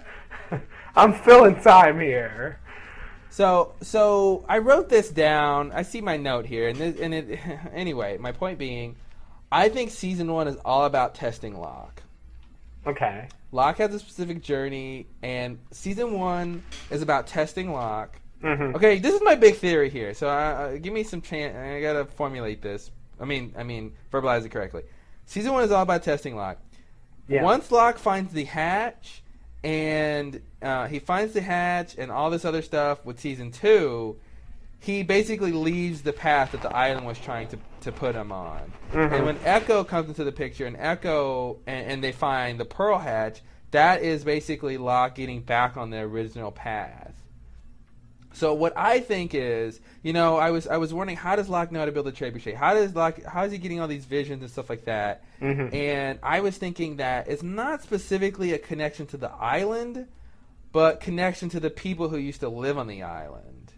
I'm 0.95 1.14
filling 1.14 1.61
time 1.61 1.99
here. 2.01 2.59
So, 3.38 3.74
so 3.82 4.43
I 4.49 4.57
wrote 4.57 4.90
this 4.90 5.09
down. 5.09 5.72
I 5.72 5.83
see 5.83 6.01
my 6.01 6.17
note 6.17 6.48
here, 6.48 6.69
and 6.69 6.80
this, 6.80 6.99
and 6.99 7.14
it. 7.14 7.40
Anyway, 7.72 8.17
my 8.17 8.32
point 8.32 8.57
being, 8.57 8.95
I 9.51 9.69
think 9.69 9.91
season 9.91 10.32
one 10.33 10.48
is 10.48 10.57
all 10.66 10.85
about 10.85 11.14
testing 11.14 11.56
Locke. 11.56 12.01
Okay. 12.88 13.27
Locke 13.51 13.77
has 13.77 13.93
a 13.93 13.99
specific 13.99 14.41
journey, 14.41 15.06
and 15.22 15.59
season 15.69 16.14
one 16.17 16.64
is 16.90 17.03
about 17.03 17.27
testing 17.27 17.72
Locke. 17.72 18.19
hmm 18.41 18.75
Okay, 18.75 18.98
this 18.98 19.14
is 19.14 19.22
my 19.22 19.35
big 19.35 19.57
theory 19.57 19.91
here. 19.91 20.16
So, 20.16 20.27
uh, 20.27 20.77
give 20.77 20.91
me 20.91 21.03
some 21.03 21.22
chance. 21.22 21.56
I 21.56 21.80
gotta 21.80 22.06
formulate 22.06 22.64
this. 22.64 22.90
I 23.19 23.25
mean, 23.25 23.53
I 23.56 23.61
mean, 23.61 23.93
verbalize 24.11 24.45
it 24.45 24.49
correctly. 24.49 24.82
Season 25.27 25.53
one 25.53 25.64
is 25.64 25.72
all 25.72 25.83
about 25.83 26.01
testing 26.01 26.35
Locke. 26.35 26.57
Yeah. 27.27 27.43
Once 27.43 27.72
Locke 27.72 27.99
finds 27.99 28.33
the 28.33 28.45
hatch, 28.45 29.22
and 29.64 30.41
uh, 30.61 30.87
he 30.87 30.99
finds 30.99 31.33
the 31.33 31.41
hatch 31.41 31.95
and 31.97 32.11
all 32.11 32.29
this 32.29 32.45
other 32.45 32.61
stuff 32.61 33.05
with 33.05 33.19
season 33.19 33.51
two, 33.51 34.17
he 34.79 35.03
basically 35.03 35.51
leaves 35.51 36.01
the 36.01 36.13
path 36.13 36.51
that 36.51 36.61
the 36.61 36.75
island 36.75 37.05
was 37.05 37.17
trying 37.19 37.47
to, 37.47 37.57
to 37.81 37.91
put 37.91 38.15
him 38.15 38.31
on. 38.31 38.71
Mhm. 38.91 39.11
And 39.11 39.25
when 39.25 39.35
Eko 39.39 39.87
comes 39.87 40.07
into 40.09 40.23
the 40.23 40.31
picture, 40.31 40.65
and 40.65 40.77
Eko 40.77 41.57
and, 41.67 41.91
and 41.91 42.03
they 42.03 42.11
find 42.11 42.59
the 42.59 42.65
Pearl 42.65 42.97
Hatch, 42.99 43.41
that 43.71 44.01
is 44.01 44.23
basically 44.23 44.77
Locke 44.77 45.15
getting 45.15 45.41
back 45.41 45.77
on 45.77 45.89
the 45.89 45.97
original 45.99 46.51
path. 46.51 47.13
So 48.33 48.53
what 48.53 48.73
I 48.77 48.99
think 48.99 49.33
is, 49.33 49.79
you 50.03 50.13
know, 50.13 50.37
I 50.37 50.51
was 50.51 50.67
I 50.67 50.77
was 50.77 50.93
wondering 50.93 51.17
how 51.17 51.35
does 51.35 51.49
Locke 51.49 51.71
know 51.71 51.79
how 51.79 51.85
to 51.85 51.91
build 51.91 52.07
a 52.07 52.11
trebuchet? 52.11 52.53
How 52.53 52.75
does 52.75 52.95
Locke 52.95 53.23
how 53.23 53.43
is 53.45 53.51
he 53.51 53.57
getting 53.57 53.79
all 53.79 53.87
these 53.87 54.05
visions 54.05 54.43
and 54.43 54.51
stuff 54.51 54.69
like 54.69 54.85
that? 54.85 55.23
Mhm. 55.41 55.73
And 55.73 56.19
I 56.21 56.41
was 56.41 56.55
thinking 56.55 56.97
that 56.97 57.27
it's 57.27 57.41
not 57.41 57.81
specifically 57.81 58.53
a 58.53 58.59
connection 58.59 59.07
to 59.07 59.17
the 59.17 59.31
island, 59.31 60.05
but 60.77 60.99
connection 60.99 61.49
to 61.49 61.59
the 61.59 61.72
people 61.72 62.07
who 62.07 62.17
used 62.19 62.41
to 62.41 62.49
live 62.49 62.77
on 62.77 62.85
the 62.85 63.01
island. 63.01 63.73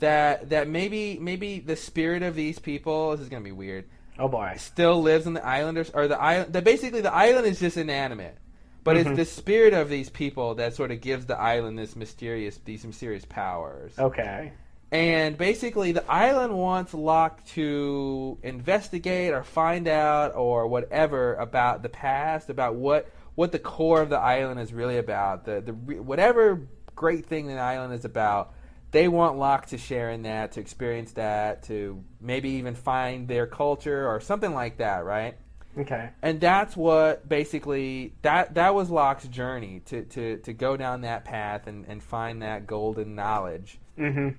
That 0.00 0.50
that 0.50 0.66
maybe 0.68 1.20
maybe 1.20 1.60
the 1.60 1.76
spirit 1.76 2.24
of 2.24 2.34
these 2.34 2.58
people 2.58 3.12
this 3.12 3.20
is 3.20 3.28
gonna 3.28 3.44
be 3.44 3.52
weird 3.52 3.84
Oh 4.18 4.26
boy. 4.26 4.54
still 4.58 5.00
lives 5.00 5.28
on 5.28 5.34
the 5.34 5.46
island 5.46 5.78
or, 5.78 5.86
or 5.94 6.08
the 6.08 6.20
island. 6.20 6.52
That 6.52 6.64
basically 6.64 7.00
the 7.00 7.14
island 7.14 7.46
is 7.46 7.60
just 7.60 7.76
inanimate, 7.76 8.36
but 8.82 8.96
Mhm. 8.96 9.06
it's 9.06 9.16
the 9.16 9.24
spirit 9.24 9.72
of 9.72 9.88
these 9.88 10.10
people 10.10 10.56
that 10.56 10.74
sort 10.74 10.90
of 10.90 11.00
gives 11.00 11.26
the 11.26 11.38
island 11.38 11.78
this 11.78 11.94
mysterious 11.94 12.58
these 12.64 12.84
mysterious 12.84 13.24
powers. 13.24 13.96
Okay. 13.96 14.50
And 14.90 15.38
basically, 15.38 15.92
the 15.92 16.04
island 16.10 16.58
wants 16.58 16.92
Locke 16.92 17.44
to 17.54 18.36
investigate 18.42 19.32
or 19.32 19.44
find 19.44 19.86
out 19.86 20.34
or 20.34 20.66
whatever 20.66 21.34
about 21.36 21.82
the 21.84 21.88
past, 21.88 22.50
about 22.50 22.74
what 22.74 23.08
what 23.36 23.52
the 23.52 23.58
core 23.60 24.02
of 24.02 24.10
the 24.10 24.18
island 24.18 24.58
is 24.58 24.72
really 24.72 24.98
about. 24.98 25.44
The 25.44 25.60
the 25.60 25.72
whatever 25.72 26.66
great 26.96 27.26
thing 27.26 27.46
the 27.46 27.58
island 27.58 27.94
is 27.94 28.04
about. 28.04 28.54
They 28.90 29.08
want 29.08 29.38
Locke 29.38 29.66
to 29.66 29.78
share 29.78 30.10
in 30.10 30.22
that, 30.22 30.52
to 30.52 30.60
experience 30.60 31.12
that, 31.12 31.64
to 31.64 32.02
maybe 32.20 32.50
even 32.50 32.74
find 32.74 33.28
their 33.28 33.46
culture 33.46 34.08
or 34.08 34.20
something 34.20 34.54
like 34.54 34.78
that, 34.78 35.04
right? 35.04 35.36
Okay. 35.78 36.08
and 36.22 36.40
that's 36.40 36.74
what 36.74 37.28
basically 37.28 38.14
that 38.22 38.54
that 38.54 38.74
was 38.74 38.88
Locke's 38.88 39.28
journey 39.28 39.82
to 39.86 40.04
to 40.04 40.38
to 40.38 40.52
go 40.54 40.74
down 40.74 41.02
that 41.02 41.26
path 41.26 41.66
and 41.66 41.84
and 41.86 42.02
find 42.02 42.40
that 42.42 42.66
golden 42.66 43.14
knowledge. 43.14 43.78
Mm-hmm. 43.98 44.30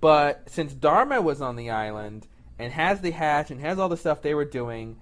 But 0.00 0.50
since 0.50 0.74
Dharma 0.74 1.22
was 1.22 1.40
on 1.40 1.56
the 1.56 1.70
island 1.70 2.26
and 2.58 2.70
has 2.72 3.00
the 3.00 3.12
hatch 3.12 3.50
and 3.50 3.60
has 3.62 3.78
all 3.78 3.88
the 3.88 3.96
stuff 3.96 4.20
they 4.20 4.34
were 4.34 4.44
doing, 4.44 5.00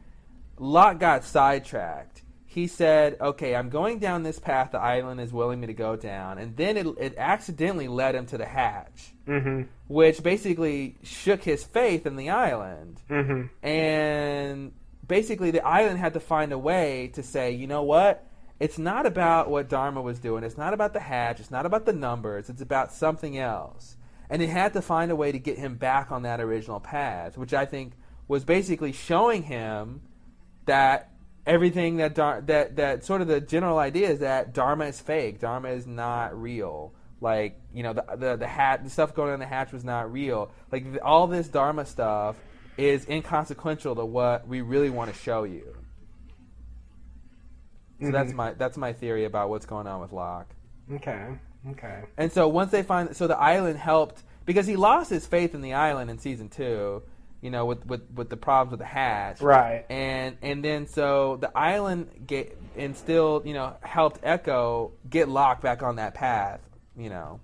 Locke 0.58 1.00
got 1.00 1.24
sidetracked. 1.24 2.22
He 2.56 2.66
said, 2.66 3.18
"Okay, 3.20 3.54
I'm 3.54 3.68
going 3.68 3.98
down 3.98 4.22
this 4.22 4.38
path 4.38 4.70
the 4.72 4.80
island 4.80 5.20
is 5.20 5.32
willing 5.32 5.60
me 5.60 5.66
to 5.66 5.74
go 5.74 5.94
down," 5.94 6.38
and 6.38 6.56
then 6.56 6.76
it 6.76 6.86
it 6.98 7.14
accidentally 7.18 7.86
led 7.86 8.14
him 8.14 8.26
to 8.26 8.38
the 8.38 8.46
hatch, 8.46 9.12
hmm 9.26 9.62
which 9.88 10.22
basically 10.22 10.96
shook 11.02 11.42
his 11.44 11.62
faith 11.62 12.06
in 12.06 12.16
the 12.16 12.30
island 12.30 13.00
hmm 13.08 13.42
and 13.62 14.72
basically 15.06 15.52
the 15.52 15.64
island 15.64 15.98
had 15.98 16.14
to 16.14 16.20
find 16.20 16.50
a 16.52 16.58
way 16.58 17.08
to 17.14 17.22
say, 17.22 17.52
you 17.52 17.68
know 17.68 17.84
what? 17.84 18.26
it's 18.58 18.78
not 18.78 19.04
about 19.04 19.50
what 19.50 19.68
Dharma 19.68 20.00
was 20.00 20.18
doing. 20.18 20.42
It's 20.42 20.56
not 20.56 20.72
about 20.72 20.94
the 20.94 21.00
hatch. 21.00 21.40
It's 21.40 21.50
not 21.50 21.66
about 21.66 21.84
the 21.84 21.92
numbers. 21.92 22.48
It's 22.48 22.62
about 22.62 22.92
something 22.92 23.36
else. 23.36 23.96
And 24.30 24.42
it 24.42 24.48
had 24.48 24.72
to 24.72 24.82
find 24.82 25.10
a 25.10 25.16
way 25.16 25.30
to 25.30 25.38
get 25.38 25.58
him 25.58 25.76
back 25.76 26.10
on 26.10 26.22
that 26.22 26.40
original 26.40 26.80
path, 26.80 27.36
which 27.36 27.52
I 27.52 27.66
think 27.66 27.92
was 28.28 28.44
basically 28.44 28.92
showing 28.92 29.42
him 29.42 30.00
that 30.64 31.10
everything 31.46 31.96
that 31.98 32.14
Dar- 32.14 32.40
that 32.42 32.76
that 32.76 33.04
sort 33.04 33.20
of 33.20 33.28
the 33.28 33.40
general 33.40 33.78
idea 33.78 34.08
is 34.08 34.20
that 34.20 34.52
Dharma 34.52 34.86
is 34.86 35.00
fake. 35.00 35.40
Dharma 35.40 35.70
is 35.70 35.86
not 35.86 36.40
real. 36.40 36.92
Like 37.20 37.60
you 37.72 37.82
know 37.82 37.92
the 37.92 38.04
the 38.16 38.36
the 38.36 38.46
hat 38.46 38.84
the 38.84 38.90
stuff 38.90 39.14
going 39.14 39.28
on 39.28 39.34
in 39.34 39.40
the 39.40 39.46
hatch 39.46 39.72
was 39.72 39.84
not 39.84 40.12
real. 40.12 40.50
Like 40.70 40.92
the, 40.92 41.02
all 41.02 41.26
this 41.26 41.48
Dharma 41.48 41.86
stuff 41.86 42.36
is 42.76 43.06
inconsequential 43.08 43.94
to 43.94 44.04
what 44.04 44.46
we 44.46 44.60
really 44.60 44.90
want 44.90 45.12
to 45.12 45.18
show 45.18 45.44
you. 45.44 45.74
So 47.98 48.04
mm-hmm. 48.04 48.12
that's 48.12 48.32
my 48.32 48.52
that's 48.52 48.76
my 48.76 48.92
theory 48.92 49.24
about 49.24 49.48
what's 49.48 49.66
going 49.66 49.86
on 49.86 50.00
with 50.00 50.12
Locke. 50.12 50.54
Okay. 50.92 51.28
Okay. 51.70 52.02
And 52.16 52.30
so 52.30 52.46
once 52.48 52.70
they 52.70 52.82
find, 52.82 53.16
so 53.16 53.26
the 53.26 53.38
island 53.38 53.78
helped 53.78 54.22
because 54.44 54.66
he 54.66 54.76
lost 54.76 55.10
his 55.10 55.26
faith 55.26 55.54
in 55.54 55.62
the 55.62 55.74
island 55.74 56.10
in 56.10 56.18
season 56.18 56.48
two, 56.48 57.02
you 57.40 57.50
know, 57.50 57.66
with 57.66 57.84
with, 57.86 58.02
with 58.14 58.28
the 58.30 58.36
problems 58.36 58.70
with 58.72 58.80
the 58.80 58.86
hatch, 58.86 59.40
Right. 59.40 59.84
And 59.90 60.36
and 60.42 60.64
then 60.64 60.86
so 60.86 61.36
the 61.40 61.56
island 61.56 62.24
get 62.26 62.58
instilled, 62.76 63.46
you 63.46 63.54
know, 63.54 63.76
helped 63.82 64.22
Eko 64.22 64.92
get 65.08 65.28
Locke 65.28 65.60
back 65.62 65.82
on 65.82 65.96
that 65.96 66.14
path, 66.14 66.60
you 66.96 67.08
know. 67.10 67.40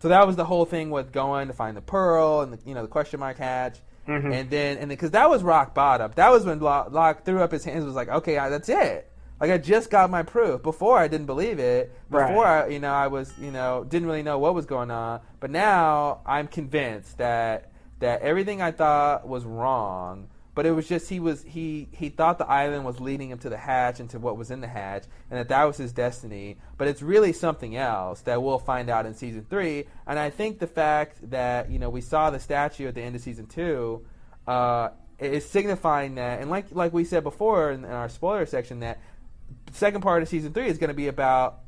So 0.00 0.08
that 0.08 0.26
was 0.26 0.36
the 0.36 0.44
whole 0.44 0.64
thing 0.66 0.90
with 0.90 1.10
going 1.12 1.48
to 1.48 1.54
find 1.54 1.76
the 1.76 1.80
pearl 1.80 2.42
and 2.42 2.52
the, 2.52 2.58
you 2.66 2.74
know 2.74 2.82
the 2.82 2.88
question 2.88 3.18
mark 3.20 3.38
hatch, 3.38 3.78
Mhm. 4.06 4.32
and 4.32 4.50
then 4.50 4.78
and 4.78 4.88
because 4.88 5.12
that 5.12 5.28
was 5.30 5.42
rock 5.42 5.74
bottom. 5.74 6.12
That 6.14 6.30
was 6.30 6.44
when 6.44 6.60
Locke, 6.60 6.92
Locke 6.92 7.24
threw 7.24 7.40
up 7.40 7.50
his 7.52 7.64
hands. 7.64 7.78
and 7.78 7.86
Was 7.86 7.96
like, 7.96 8.08
okay, 8.08 8.36
I, 8.38 8.48
that's 8.50 8.68
it. 8.68 9.10
Like 9.40 9.50
I 9.50 9.58
just 9.58 9.90
got 9.90 10.10
my 10.10 10.22
proof. 10.22 10.62
Before 10.62 10.98
I 10.98 11.08
didn't 11.08 11.26
believe 11.26 11.58
it. 11.58 11.92
Before 12.10 12.44
Right. 12.44 12.64
I, 12.64 12.68
you 12.68 12.78
know, 12.78 12.92
I 12.92 13.08
was 13.08 13.32
you 13.38 13.50
know 13.50 13.84
didn't 13.84 14.06
really 14.06 14.22
know 14.22 14.38
what 14.38 14.54
was 14.54 14.66
going 14.66 14.90
on. 14.90 15.20
But 15.40 15.50
now 15.50 16.20
I'm 16.26 16.46
convinced 16.46 17.18
that 17.18 17.70
that 18.00 18.22
everything 18.22 18.60
I 18.62 18.72
thought 18.72 19.26
was 19.26 19.44
wrong. 19.44 20.28
But 20.54 20.64
it 20.64 20.70
was 20.70 20.88
just 20.88 21.10
he 21.10 21.20
was 21.20 21.42
he 21.42 21.86
he 21.92 22.08
thought 22.08 22.38
the 22.38 22.48
island 22.48 22.86
was 22.86 22.98
leading 22.98 23.28
him 23.28 23.36
to 23.40 23.50
the 23.50 23.58
hatch 23.58 24.00
and 24.00 24.08
to 24.10 24.18
what 24.18 24.38
was 24.38 24.50
in 24.50 24.62
the 24.62 24.66
hatch, 24.66 25.04
and 25.30 25.38
that 25.38 25.50
that 25.50 25.64
was 25.64 25.76
his 25.76 25.92
destiny. 25.92 26.56
But 26.78 26.88
it's 26.88 27.02
really 27.02 27.34
something 27.34 27.76
else 27.76 28.22
that 28.22 28.42
we'll 28.42 28.58
find 28.58 28.88
out 28.88 29.04
in 29.04 29.12
season 29.12 29.44
three. 29.50 29.84
And 30.06 30.18
I 30.18 30.30
think 30.30 30.58
the 30.58 30.66
fact 30.66 31.30
that 31.30 31.70
you 31.70 31.78
know 31.78 31.90
we 31.90 32.00
saw 32.00 32.30
the 32.30 32.40
statue 32.40 32.88
at 32.88 32.94
the 32.94 33.02
end 33.02 33.14
of 33.14 33.20
season 33.20 33.46
two 33.46 34.06
uh, 34.46 34.88
is 35.18 35.46
signifying 35.46 36.14
that, 36.14 36.40
and 36.40 36.48
like 36.48 36.68
like 36.70 36.94
we 36.94 37.04
said 37.04 37.22
before 37.22 37.70
in, 37.70 37.84
in 37.84 37.90
our 37.90 38.08
spoiler 38.08 38.46
section, 38.46 38.80
that 38.80 38.98
second 39.72 40.00
part 40.00 40.22
of 40.22 40.28
season 40.30 40.54
three 40.54 40.68
is 40.68 40.78
going 40.78 40.88
to 40.88 40.94
be 40.94 41.08
about 41.08 41.60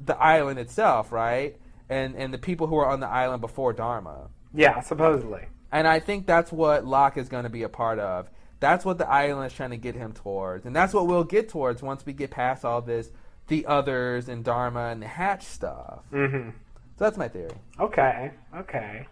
the 0.00 0.16
island 0.16 0.58
itself, 0.58 1.12
right? 1.12 1.58
And 1.90 2.14
and 2.16 2.32
the 2.32 2.38
people 2.38 2.68
who 2.68 2.76
are 2.76 2.86
on 2.86 3.00
the 3.00 3.08
island 3.08 3.42
before 3.42 3.74
Dharma. 3.74 4.30
Yeah, 4.54 4.80
supposedly. 4.80 5.46
And 5.72 5.86
I 5.86 6.00
think 6.00 6.26
that's 6.26 6.50
what 6.52 6.84
Locke 6.84 7.16
is 7.16 7.28
going 7.28 7.44
to 7.44 7.50
be 7.50 7.62
a 7.62 7.68
part 7.68 7.98
of. 7.98 8.28
That's 8.58 8.84
what 8.84 8.98
the 8.98 9.08
island 9.08 9.46
is 9.50 9.56
trying 9.56 9.70
to 9.70 9.76
get 9.76 9.94
him 9.94 10.12
towards. 10.12 10.66
And 10.66 10.74
that's 10.76 10.92
what 10.92 11.06
we'll 11.06 11.24
get 11.24 11.48
towards 11.48 11.82
once 11.82 12.04
we 12.04 12.12
get 12.12 12.30
past 12.30 12.64
all 12.64 12.82
this, 12.82 13.10
the 13.48 13.64
others 13.66 14.28
and 14.28 14.44
Dharma 14.44 14.88
and 14.88 15.00
the 15.02 15.06
Hatch 15.06 15.44
stuff. 15.44 16.00
Mm-hmm. 16.12 16.50
So 16.50 17.04
that's 17.04 17.16
my 17.16 17.28
theory. 17.28 17.56
Okay. 17.78 18.32
Okay. 18.56 19.06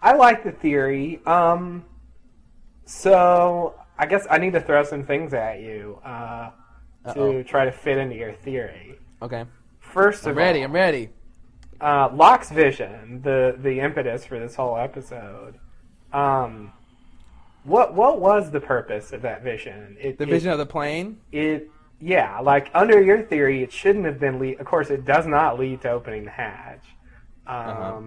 I 0.00 0.12
like 0.14 0.44
the 0.44 0.52
theory. 0.52 1.20
Um. 1.26 1.84
So 2.84 3.74
I 3.98 4.06
guess 4.06 4.26
I 4.30 4.38
need 4.38 4.52
to 4.52 4.60
throw 4.60 4.84
some 4.84 5.04
things 5.04 5.34
at 5.34 5.60
you 5.60 5.98
uh, 6.04 6.50
to 7.14 7.42
try 7.44 7.64
to 7.64 7.72
fit 7.72 7.98
into 7.98 8.14
your 8.14 8.32
theory. 8.32 8.98
Okay. 9.20 9.44
First 9.80 10.26
I'm 10.26 10.36
ready. 10.36 10.60
all, 10.60 10.66
I'm 10.66 10.72
ready. 10.72 11.08
uh, 11.80 12.10
Locke's 12.14 12.50
vision, 12.50 13.20
the 13.22 13.56
the 13.58 13.80
impetus 13.80 14.24
for 14.24 14.38
this 14.38 14.54
whole 14.54 14.76
episode. 14.78 15.58
Um, 16.12 16.72
what 17.64 17.94
what 17.94 18.20
was 18.20 18.50
the 18.50 18.60
purpose 18.60 19.12
of 19.12 19.22
that 19.22 19.42
vision? 19.42 19.96
It, 20.00 20.18
The 20.18 20.24
it- 20.24 20.30
vision 20.30 20.50
of 20.52 20.58
the 20.58 20.66
plane. 20.66 21.20
it 21.32 21.70
yeah 22.00 22.38
like 22.38 22.70
under 22.74 23.02
your 23.02 23.20
theory 23.22 23.64
it 23.64 23.72
shouldn't 23.72 24.04
have 24.04 24.20
been 24.20 24.38
lead 24.38 24.60
of 24.60 24.64
course 24.66 24.88
it 24.88 25.04
does 25.04 25.26
not 25.26 25.58
lead 25.58 25.80
to 25.80 25.90
opening 25.90 26.24
the 26.24 26.30
hatch 26.30 26.84
um, 27.44 27.56
Uh-huh. 27.58 28.00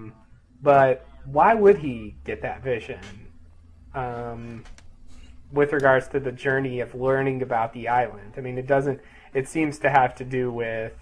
but 0.64 1.06
why 1.26 1.54
would 1.54 1.78
he 1.80 2.16
get 2.24 2.42
that 2.42 2.64
vision 2.64 3.02
um, 3.94 4.64
with 5.52 5.74
regards 5.74 6.08
to 6.08 6.22
the 6.22 6.32
journey 6.32 6.80
of 6.80 6.96
learning 6.96 7.42
about 7.42 7.74
the 7.74 7.90
island 7.90 8.34
i 8.38 8.40
mean 8.40 8.58
it 8.58 8.66
doesn't 8.66 9.02
it 9.34 9.50
seems 9.50 9.78
to 9.80 9.90
have 9.90 10.16
to 10.16 10.24
do 10.24 10.50
with 10.50 10.94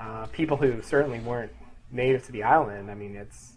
uh, 0.00 0.24
people 0.32 0.56
who 0.56 0.80
certainly 0.80 1.18
weren't 1.20 1.52
native 1.92 2.24
to 2.24 2.32
the 2.32 2.42
island 2.42 2.90
i 2.90 2.94
mean 2.94 3.14
it's 3.16 3.56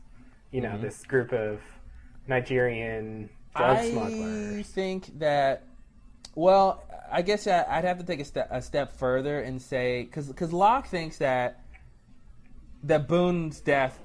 you 0.51 0.59
know 0.59 0.71
Mhm. 0.71 0.81
this 0.81 1.05
group 1.05 1.31
of 1.31 1.61
nigerian 2.27 3.29
drug 3.55 3.77
I 3.77 3.91
smugglers 3.91 4.67
think 4.67 5.19
that. 5.19 5.63
Well, 6.35 6.83
I 7.11 7.23
guess 7.23 7.47
I- 7.47 7.65
I'd 7.67 7.83
have 7.83 7.97
to 7.97 8.03
take 8.03 8.19
a 8.19 8.25
step 8.25 8.47
a 8.51 8.61
step 8.61 8.91
further 8.91 9.39
and 9.39 9.61
say 9.61 10.03
because 10.03 10.53
Locke 10.53 10.87
thinks 10.87 11.17
that 11.17 11.61
that 12.83 13.07
Boone's 13.07 13.59
death, 13.59 13.99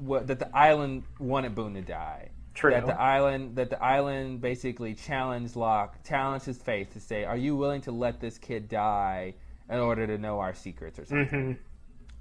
that 0.00 0.38
the 0.38 0.56
island 0.56 1.04
wanted 1.18 1.54
Boone 1.54 1.74
to 1.74 1.82
die. 1.82 2.30
True. 2.54 2.72
That 2.72 2.86
the 2.86 3.00
island 3.00 3.56
that 3.56 3.70
the 3.70 3.82
island 3.82 4.40
basically 4.40 4.94
challenged 4.94 5.54
Locke, 5.54 6.02
challenged 6.04 6.46
his 6.46 6.58
faith 6.58 6.92
to 6.94 7.00
say, 7.00 7.24
"Are 7.24 7.36
you 7.36 7.56
willing 7.56 7.80
to 7.82 7.92
let 7.92 8.20
this 8.20 8.36
kid 8.38 8.68
die 8.68 9.34
in 9.68 9.78
order 9.78 10.06
to 10.08 10.18
know 10.18 10.40
our 10.40 10.52
secrets 10.52 10.98
or 10.98 11.04
something?" 11.04 11.54
hmm 11.54 11.62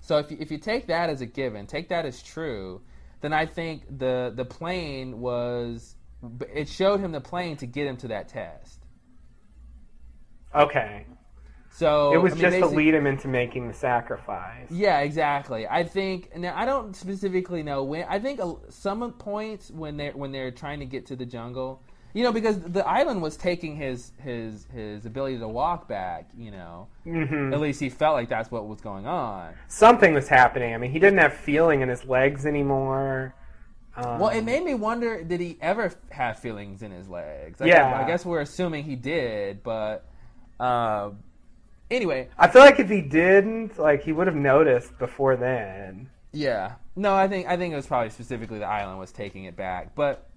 So 0.02 0.18
if 0.20 0.30
you, 0.32 0.38
if 0.40 0.52
you 0.52 0.58
take 0.60 0.88
that 0.88 1.10
as 1.10 1.22
a 1.22 1.26
given, 1.26 1.66
take 1.66 1.90
that 1.90 2.06
as 2.06 2.22
true, 2.22 2.82
then 3.22 3.34
I 3.34 3.46
think 3.46 3.84
the 3.98 4.32
the 4.36 4.46
plane 4.46 5.20
was 5.20 5.96
it 6.54 6.68
showed 6.68 7.00
him 7.00 7.12
the 7.12 7.22
plane 7.22 7.58
to 7.58 7.66
get 7.66 7.88
him 7.88 7.98
to 7.98 8.08
that 8.10 8.28
test. 8.30 8.86
okay 10.54 11.06
So 11.72 12.14
It 12.14 12.18
was 12.18 12.34
I 12.34 12.36
mean, 12.36 12.42
just 12.44 12.60
to 12.60 12.68
lead 12.68 12.94
him 12.94 13.08
into 13.08 13.28
making 13.28 13.68
the 13.68 13.74
sacrifice. 13.74 14.70
Yeah, 14.72 15.00
exactly. 15.00 15.68
I 15.68 15.84
think 15.84 16.36
now 16.36 16.54
I 16.56 16.66
don't 16.66 16.96
specifically 16.96 17.64
know 17.64 17.84
when. 17.84 18.06
I 18.10 18.20
think 18.20 18.42
some 18.70 19.14
points 19.14 19.72
when 19.72 19.98
they 19.98 20.10
when 20.10 20.32
they're 20.32 20.52
trying 20.52 20.80
to 20.80 20.86
get 20.86 21.06
to 21.08 21.16
the 21.16 21.26
jungle, 21.26 21.84
you 22.14 22.24
know, 22.24 22.32
because 22.32 22.60
the 22.60 22.86
island 22.88 23.22
was 23.22 23.38
taking 23.38 23.76
his 23.76 24.12
his 24.18 24.68
his 24.74 25.06
ability 25.06 25.38
to 25.40 25.48
walk 25.48 25.88
back. 25.88 26.30
You 26.38 26.52
know, 26.52 26.88
hmm 27.04 27.54
at 27.54 27.60
least 27.60 27.80
he 27.80 27.90
felt 27.90 28.16
like 28.16 28.30
that's 28.30 28.52
what 28.52 28.68
was 28.68 28.82
going 28.82 29.08
on. 29.08 29.56
Something 29.68 30.14
was 30.14 30.28
happening. 30.28 30.74
I 30.74 30.78
mean, 30.78 30.92
he 30.92 31.00
didn't 31.00 31.20
have 31.20 31.34
feeling 31.34 31.82
in 31.82 31.90
his 31.90 32.06
legs 32.06 32.46
anymore. 32.46 33.36
Um, 33.96 34.20
Well, 34.20 34.30
it 34.30 34.42
made 34.44 34.64
me 34.64 34.74
wonder: 34.74 35.24
Did 35.24 35.40
he 35.40 35.58
ever 35.62 35.92
have 36.12 36.40
feelings 36.40 36.82
in 36.82 36.92
his 36.92 37.08
legs? 37.08 37.62
I 37.62 37.68
Yeah. 37.68 37.74
guess, 37.74 37.94
I 37.94 38.04
guess 38.04 38.26
we're 38.26 38.42
assuming 38.42 38.84
he 38.84 38.96
did, 38.96 39.64
but 39.64 40.06
uh, 40.60 41.12
anyway, 41.92 42.30
I 42.40 42.48
feel 42.48 42.64
like 42.64 42.80
if 42.80 42.90
he 42.90 43.02
didn't, 43.02 43.78
like 43.78 44.02
he 44.04 44.12
would 44.14 44.26
have 44.26 44.36
noticed 44.36 44.98
before 44.98 45.36
then. 45.36 46.10
yeah. 46.32 46.74
No, 46.96 47.16
I 47.16 47.28
think 47.28 47.48
I 47.48 47.58
think 47.58 47.74
it 47.74 47.76
was 47.76 47.88
probably 47.88 48.10
specifically 48.10 48.60
the 48.60 48.66
island 48.66 49.00
was 49.00 49.12
taking 49.12 49.46
it 49.46 49.56
back, 49.56 49.96
but 49.96 50.29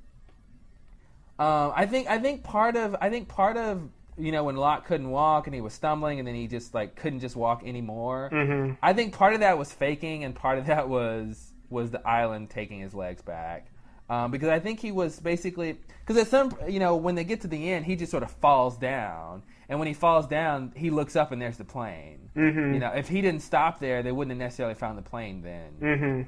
um, 1.43 1.73
I 1.75 1.87
think 1.87 2.09
I 2.09 2.19
think 2.19 2.43
part 2.43 2.77
of 2.77 2.97
I 3.01 3.11
think 3.11 3.29
part 3.29 3.57
of 3.57 3.89
you 4.19 4.33
know 4.33 4.45
when 4.45 4.57
Locke 4.57 4.87
couldn't 4.87 5.11
walk 5.11 5.47
and 5.47 5.55
he 5.55 5.61
was 5.61 5.73
stumbling 5.73 6.19
and 6.19 6.29
then 6.29 6.35
he 6.35 6.47
just 6.47 6.75
like 6.75 6.95
couldn't 6.97 7.21
just 7.21 7.37
walk 7.37 7.63
anymore. 7.65 8.29
hmm 8.31 8.73
I 8.83 8.93
think 8.93 9.15
part 9.15 9.35
of 9.35 9.41
that 9.41 9.59
was 9.59 9.73
faking, 9.73 10.25
and 10.25 10.35
part 10.35 10.59
of 10.59 10.67
that 10.67 10.89
was 10.89 11.53
was 11.71 11.91
the 11.91 12.07
island 12.07 12.51
taking 12.51 12.81
his 12.81 12.95
legs 12.95 13.23
back. 13.23 13.67
Um, 14.11 14.31
because 14.31 14.51
I 14.51 14.59
think 14.59 14.81
he 14.81 14.93
was 14.93 15.19
basically 15.21 15.79
because 16.01 16.21
at 16.21 16.29
some 16.29 16.55
you 16.69 16.79
know 16.79 16.97
when 16.97 17.15
they 17.15 17.25
get 17.25 17.41
to 17.43 17.49
the 17.49 17.71
end, 17.73 17.87
he 17.87 17.97
just 17.97 18.11
sort 18.11 18.23
of 18.23 18.31
falls 18.31 18.77
down, 18.77 19.43
and 19.69 19.79
when 19.79 19.89
he 19.89 19.95
falls 19.95 20.27
down, 20.27 20.73
he 20.77 20.91
looks 20.91 21.17
up 21.17 21.33
and 21.33 21.41
there's 21.41 21.57
the 21.57 21.65
plane. 21.65 22.29
hmm 22.35 22.75
You 22.75 22.81
know, 22.81 22.93
if 22.95 23.09
he 23.09 23.23
didn't 23.23 23.41
stop 23.43 23.81
there, 23.81 24.03
they 24.03 24.13
wouldn't 24.13 24.33
have 24.33 24.39
necessarily 24.47 24.75
found 24.75 24.99
the 24.99 25.03
plane 25.03 25.43
then. 25.43 25.71
hmm 25.81 26.23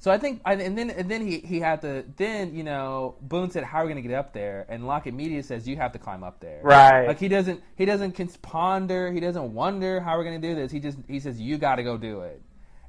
So 0.00 0.12
I 0.12 0.18
think, 0.18 0.40
and 0.44 0.78
then 0.78 0.90
and 0.90 1.10
then 1.10 1.26
he 1.26 1.40
he 1.40 1.58
had 1.58 1.80
to 1.82 2.04
then 2.16 2.54
you 2.54 2.62
know 2.62 3.16
Boone 3.20 3.50
said, 3.50 3.64
"How 3.64 3.78
are 3.78 3.84
we 3.84 3.92
going 3.92 4.02
to 4.02 4.08
get 4.08 4.16
up 4.16 4.32
there?" 4.32 4.64
And 4.68 4.86
Locke 4.86 5.06
Media 5.06 5.42
says, 5.42 5.66
"You 5.66 5.76
have 5.76 5.92
to 5.92 5.98
climb 5.98 6.22
up 6.22 6.38
there." 6.38 6.60
Right. 6.62 7.08
Like 7.08 7.18
he 7.18 7.26
doesn't 7.26 7.62
he 7.74 7.84
doesn't 7.84 8.42
ponder 8.42 9.10
he 9.10 9.18
doesn't 9.18 9.52
wonder 9.52 10.00
how 10.00 10.16
we're 10.16 10.24
going 10.24 10.40
to 10.40 10.48
do 10.48 10.54
this. 10.54 10.70
He 10.70 10.78
just 10.78 10.98
he 11.08 11.18
says 11.18 11.40
you 11.40 11.58
got 11.58 11.76
to 11.76 11.82
go 11.82 11.96
do 11.96 12.20
it. 12.20 12.40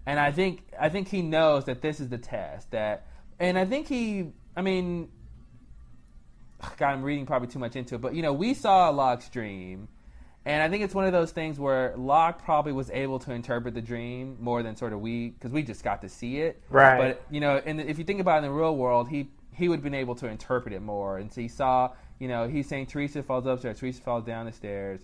And 0.06 0.20
I 0.20 0.32
think 0.32 0.72
I 0.80 0.90
think 0.90 1.08
he 1.08 1.24
knows 1.24 1.66
that 1.66 1.82
this 1.82 2.00
is 2.00 2.10
the 2.10 2.18
test 2.20 2.70
that 2.72 3.08
and 3.40 3.58
I 3.58 3.66
think 3.66 3.88
he 3.88 4.32
I 4.56 4.62
mean 4.62 5.10
God 6.78 6.90
I'm 6.92 7.02
reading 7.02 7.26
probably 7.26 7.48
too 7.48 7.60
much 7.60 7.76
into 7.76 7.96
it 7.96 8.02
but 8.02 8.14
you 8.14 8.22
know 8.22 8.34
we 8.34 8.54
saw 8.54 8.90
Locke's 8.90 9.30
dream 9.30 9.88
and 10.46 10.64
I 10.64 10.70
think 10.70 10.84
it's 10.84 10.96
one 10.96 11.06
of 11.06 11.12
those 11.12 11.32
things 11.32 11.60
where 11.60 11.94
Locke 11.98 12.44
probably 12.44 12.72
was 12.72 12.90
able 12.92 13.20
to 13.20 13.32
interpret 13.34 13.74
the 13.74 13.82
dream 13.82 14.38
more 14.40 14.64
than 14.64 14.76
sort 14.76 14.94
of 14.94 15.02
we 15.02 15.30
because 15.30 15.52
we 15.52 15.64
just 15.64 15.84
got 15.84 16.02
to 16.02 16.10
see 16.10 16.38
it. 16.40 16.62
Right. 16.70 16.98
But 16.98 17.24
you 17.30 17.40
know, 17.42 17.62
and 17.66 17.80
if 17.82 17.98
you 18.00 18.06
think 18.06 18.20
about 18.22 18.36
it 18.36 18.46
in 18.46 18.52
the 18.52 18.58
real 18.58 18.76
world, 18.76 19.10
he 19.10 19.30
he 19.54 19.68
would 19.68 19.78
have 19.78 19.84
been 19.84 19.94
able 19.94 20.16
to 20.16 20.28
interpret 20.28 20.74
it 20.74 20.82
more. 20.82 21.18
And 21.18 21.32
so 21.34 21.42
he 21.42 21.50
saw, 21.50 21.92
you 22.18 22.28
know, 22.30 22.48
he's 22.48 22.68
saying 22.68 22.86
Theresa 22.88 23.22
falls 23.24 23.46
upstairs, 23.46 23.80
Theresa 23.80 24.02
falls 24.02 24.24
down 24.24 24.46
the 24.46 24.54
stairs. 24.54 25.02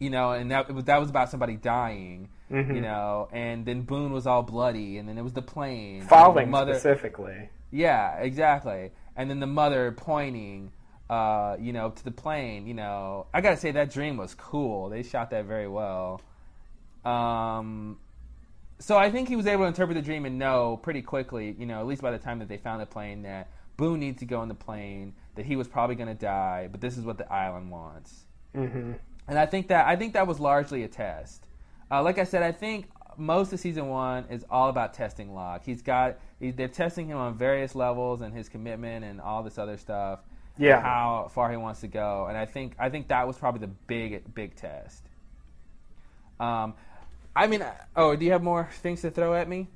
you 0.00 0.10
know, 0.10 0.32
and 0.32 0.50
that 0.50 0.68
was, 0.74 0.82
that 0.86 0.98
was 0.98 1.10
about 1.10 1.30
somebody 1.30 1.54
dying, 1.54 2.28
Mhm. 2.50 2.74
you 2.74 2.80
know, 2.80 3.28
and 3.30 3.64
then 3.64 3.82
Boone 3.82 4.12
was 4.12 4.26
all 4.26 4.42
bloody, 4.42 4.98
and 4.98 5.08
then 5.08 5.16
it 5.16 5.22
was 5.22 5.32
the 5.32 5.42
plane, 5.42 6.02
Falling 6.02 6.46
the 6.46 6.50
mother, 6.50 6.74
specifically. 6.74 7.50
yeah, 7.70 8.16
exactly, 8.16 8.90
and 9.14 9.30
then 9.30 9.38
the 9.38 9.46
mother 9.46 9.92
pointing, 9.92 10.72
uh, 11.12 11.56
you 11.60 11.74
know, 11.74 11.90
to 11.90 12.04
the 12.04 12.10
plane, 12.10 12.66
you 12.66 12.72
know, 12.72 13.26
I 13.34 13.42
gotta 13.42 13.58
say 13.58 13.70
that 13.72 13.92
dream 13.92 14.16
was 14.16 14.34
cool. 14.34 14.88
They 14.88 15.02
shot 15.02 15.28
that 15.30 15.44
very 15.44 15.68
well. 15.68 16.22
Um, 17.04 17.98
so 18.78 18.96
I 18.96 19.10
think 19.10 19.28
he 19.28 19.36
was 19.36 19.46
able 19.46 19.64
to 19.64 19.68
interpret 19.68 19.94
the 19.94 20.02
dream 20.02 20.24
and 20.24 20.38
know 20.38 20.78
pretty 20.82 21.02
quickly, 21.02 21.54
you 21.58 21.66
know, 21.66 21.80
at 21.80 21.86
least 21.86 22.00
by 22.00 22.12
the 22.12 22.18
time 22.18 22.38
that 22.38 22.48
they 22.48 22.56
found 22.56 22.80
the 22.80 22.86
plane, 22.86 23.22
that 23.22 23.50
Boone 23.76 24.00
needs 24.00 24.20
to 24.20 24.24
go 24.24 24.40
on 24.40 24.48
the 24.48 24.54
plane, 24.54 25.12
that 25.34 25.44
he 25.44 25.54
was 25.54 25.68
probably 25.68 25.96
going 25.96 26.08
to 26.08 26.14
die, 26.14 26.68
but 26.72 26.80
this 26.80 26.96
is 26.96 27.04
what 27.04 27.18
the 27.18 27.30
island 27.30 27.70
wants. 27.70 28.24
hmm 28.54 28.92
And 29.28 29.38
I 29.38 29.44
think 29.44 29.68
that 29.68 29.86
I 29.86 29.96
think 29.96 30.14
that 30.14 30.26
was 30.26 30.40
largely 30.40 30.82
a 30.82 30.88
test. 30.88 31.46
Uh, 31.90 32.02
like 32.02 32.16
I 32.16 32.24
said, 32.24 32.42
I 32.42 32.52
think 32.52 32.88
most 33.18 33.52
of 33.52 33.60
season 33.60 33.88
one 33.88 34.24
is 34.30 34.46
all 34.48 34.70
about 34.70 34.94
testing 34.94 35.34
Locke. 35.34 35.62
He's 35.66 35.82
got 35.82 36.16
he, 36.40 36.52
they're 36.52 36.68
testing 36.68 37.06
him 37.08 37.18
on 37.18 37.36
various 37.36 37.74
levels 37.74 38.22
and 38.22 38.32
his 38.32 38.48
commitment 38.48 39.04
and 39.04 39.20
all 39.20 39.42
this 39.42 39.58
other 39.58 39.76
stuff. 39.76 40.20
Yeah. 40.58 40.80
how 40.80 41.30
far 41.34 41.50
he 41.50 41.56
wants 41.56 41.80
to 41.80 41.88
go, 41.88 42.26
and 42.28 42.36
I 42.36 42.44
think 42.44 42.74
I 42.78 42.88
think 42.90 43.08
that 43.08 43.26
was 43.26 43.38
probably 43.38 43.60
the 43.60 43.72
big 43.86 44.34
big 44.34 44.54
test. 44.54 45.02
Um, 46.38 46.74
I 47.34 47.46
mean, 47.46 47.64
oh, 47.96 48.14
do 48.16 48.24
you 48.24 48.32
have 48.32 48.42
more 48.42 48.68
things 48.82 49.00
to 49.02 49.10
throw 49.10 49.34
at 49.34 49.48
me? 49.48 49.68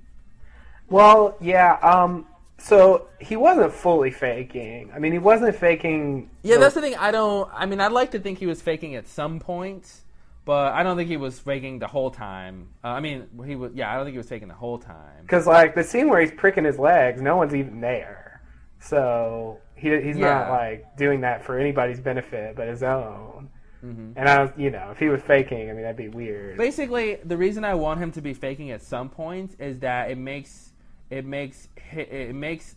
Well, 0.89 1.37
yeah. 1.41 1.75
Um. 1.83 2.27
So 2.59 3.09
he 3.21 3.37
wasn't 3.37 3.73
fully 3.73 4.11
faking. 4.11 4.91
I 4.95 4.99
mean, 4.99 5.13
he 5.13 5.19
wasn't 5.19 5.55
faking. 5.57 6.31
Yeah, 6.43 6.55
the- 6.55 6.61
that's 6.63 6.75
the 6.75 6.81
thing. 6.81 6.97
I 6.97 7.11
don't. 7.11 7.51
I 7.55 7.67
mean, 7.67 7.81
I'd 7.81 7.93
like 7.93 8.13
to 8.13 8.19
think 8.19 8.39
he 8.39 8.47
was 8.47 8.63
faking 8.63 8.95
at 8.95 9.07
some 9.09 9.41
points, 9.41 10.03
but 10.45 10.73
I 10.73 10.83
don't 10.83 10.97
think 10.97 11.09
he 11.09 11.17
was 11.17 11.39
faking 11.39 11.79
the 11.81 11.87
whole 11.87 12.11
time. 12.11 12.69
Uh, 12.85 12.89
I 12.89 13.01
mean, 13.01 13.27
he 13.47 13.57
was. 13.57 13.73
Yeah, 13.75 13.91
I 13.91 13.97
don't 13.97 14.05
think 14.05 14.15
he 14.15 14.19
was 14.19 14.29
faking 14.29 14.49
the 14.49 14.55
whole 14.55 14.79
time. 14.79 15.23
Because 15.23 15.47
like 15.47 15.75
the 15.75 15.85
scene 15.85 16.09
where 16.09 16.21
he's 16.21 16.33
pricking 16.33 16.65
his 16.65 16.79
legs, 16.79 17.21
no 17.21 17.37
one's 17.37 17.55
even 17.55 17.81
there. 17.81 18.41
So 18.81 19.59
he 19.77 20.01
he's 20.01 20.17
not 20.17 20.49
like 20.51 20.97
doing 20.97 21.21
that 21.21 21.45
for 21.45 21.59
anybody's 21.59 22.01
benefit 22.01 22.57
but 22.57 22.67
his 22.69 22.83
own. 22.83 23.49
hmm 23.81 24.13
And 24.17 24.29
I 24.29 24.51
you 24.57 24.71
know, 24.71 24.91
if 24.91 24.99
he 24.99 25.09
was 25.09 25.23
faking, 25.23 25.69
I 25.71 25.73
mean, 25.73 25.83
that'd 25.83 25.97
be 25.97 26.09
weird. 26.09 26.57
Basically, 26.57 27.17
the 27.25 27.37
reason 27.37 27.65
I 27.65 27.75
want 27.75 28.01
him 28.01 28.11
to 28.13 28.21
be 28.21 28.35
faking 28.35 28.71
at 28.71 28.83
some 28.83 29.09
points 29.09 29.55
is 29.59 29.81
that 29.81 30.11
it 30.11 30.19
makes 30.19 30.73
it 31.11 31.25
makes 31.25 31.69
it 31.93 32.35
makes 32.35 32.75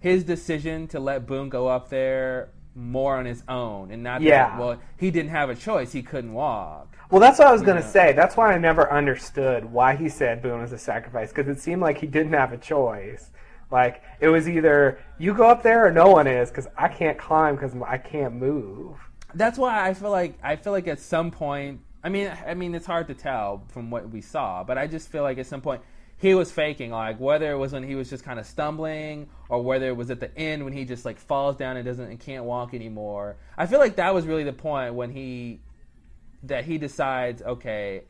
his 0.00 0.24
decision 0.24 0.88
to 0.88 1.00
let 1.00 1.26
Boone 1.26 1.48
go 1.48 1.68
up 1.68 1.90
there 1.90 2.50
more 2.74 3.16
on 3.16 3.24
his 3.24 3.42
own, 3.48 3.90
and 3.90 4.02
not 4.02 4.22
Yeah. 4.22 4.50
that, 4.50 4.58
well, 4.58 4.80
he 4.96 5.10
didn't 5.10 5.30
have 5.30 5.50
a 5.50 5.54
choice; 5.54 5.92
he 5.92 6.02
couldn't 6.02 6.32
walk. 6.32 6.96
Well, 7.10 7.20
that's 7.20 7.38
what 7.38 7.48
I 7.48 7.52
was 7.52 7.62
gonna 7.62 7.80
Yeah. 7.80 7.86
say. 7.86 8.12
That's 8.12 8.36
why 8.36 8.52
I 8.52 8.58
never 8.58 8.90
understood 8.92 9.64
why 9.72 9.96
he 9.96 10.08
said 10.08 10.42
Boone 10.42 10.60
was 10.60 10.72
a 10.72 10.78
sacrifice 10.78 11.30
because 11.32 11.48
it 11.48 11.60
seemed 11.60 11.82
like 11.82 11.98
he 11.98 12.06
didn't 12.06 12.32
have 12.34 12.52
a 12.52 12.58
choice. 12.58 13.30
Like 13.70 14.02
it 14.20 14.28
was 14.28 14.48
either 14.48 14.98
you 15.18 15.34
go 15.34 15.48
up 15.48 15.62
there 15.62 15.86
or 15.86 15.90
no 15.90 16.08
one 16.10 16.26
is 16.26 16.48
because 16.50 16.68
I 16.76 16.88
can't 16.88 17.18
climb 17.18 17.56
because 17.56 17.74
I 17.86 17.98
can't 17.98 18.34
move. 18.34 18.96
That's 19.34 19.58
why 19.58 19.86
I 19.86 19.94
feel 19.94 20.10
like 20.10 20.38
I 20.42 20.56
feel 20.56 20.72
like 20.72 20.88
at 20.88 20.98
some 21.00 21.30
point. 21.30 21.80
I 22.02 22.08
mean, 22.10 22.32
I 22.46 22.54
mean, 22.54 22.74
it's 22.74 22.86
hard 22.86 23.08
to 23.08 23.14
tell 23.14 23.64
from 23.68 23.90
what 23.90 24.08
we 24.08 24.20
saw, 24.20 24.62
but 24.64 24.78
I 24.78 24.86
just 24.86 25.08
feel 25.10 25.22
like 25.22 25.36
at 25.38 25.46
some 25.46 25.60
point 25.60 25.82
he 26.16 26.34
was 26.34 26.50
faking, 26.50 26.92
like 26.92 27.18
whether 27.20 27.50
it 27.52 27.56
was 27.58 27.72
when 27.72 27.82
he 27.82 27.94
was 27.96 28.08
just 28.08 28.24
kind 28.24 28.38
of 28.40 28.46
stumbling, 28.46 29.28
or 29.48 29.62
whether 29.62 29.88
it 29.88 29.96
was 29.96 30.10
at 30.10 30.20
the 30.20 30.36
end 30.38 30.64
when 30.64 30.72
he 30.72 30.84
just 30.84 31.04
like 31.04 31.18
falls 31.18 31.56
down 31.56 31.76
and 31.76 31.84
doesn't 31.84 32.08
and 32.08 32.18
can't 32.20 32.44
walk 32.44 32.72
anymore. 32.72 33.36
I 33.56 33.66
feel 33.66 33.80
like 33.80 33.96
that 33.96 34.14
was 34.14 34.26
really 34.26 34.44
the 34.44 34.52
point 34.52 34.94
when 34.94 35.10
he 35.10 35.60
that 36.44 36.64
he 36.64 36.78
decides, 36.78 37.42
okay, 37.42 38.04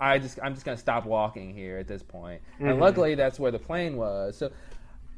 I 0.00 0.18
just 0.18 0.38
I'm 0.42 0.54
just 0.54 0.64
gonna 0.64 0.76
stop 0.78 1.04
walking 1.04 1.54
here 1.54 1.78
at 1.78 1.86
this 1.86 2.02
point. 2.02 2.40
And 2.58 2.70
Mhm. 2.70 2.80
luckily, 2.80 3.14
that's 3.14 3.38
where 3.38 3.50
the 3.50 3.58
plane 3.58 3.96
was. 3.96 4.36
So 4.38 4.50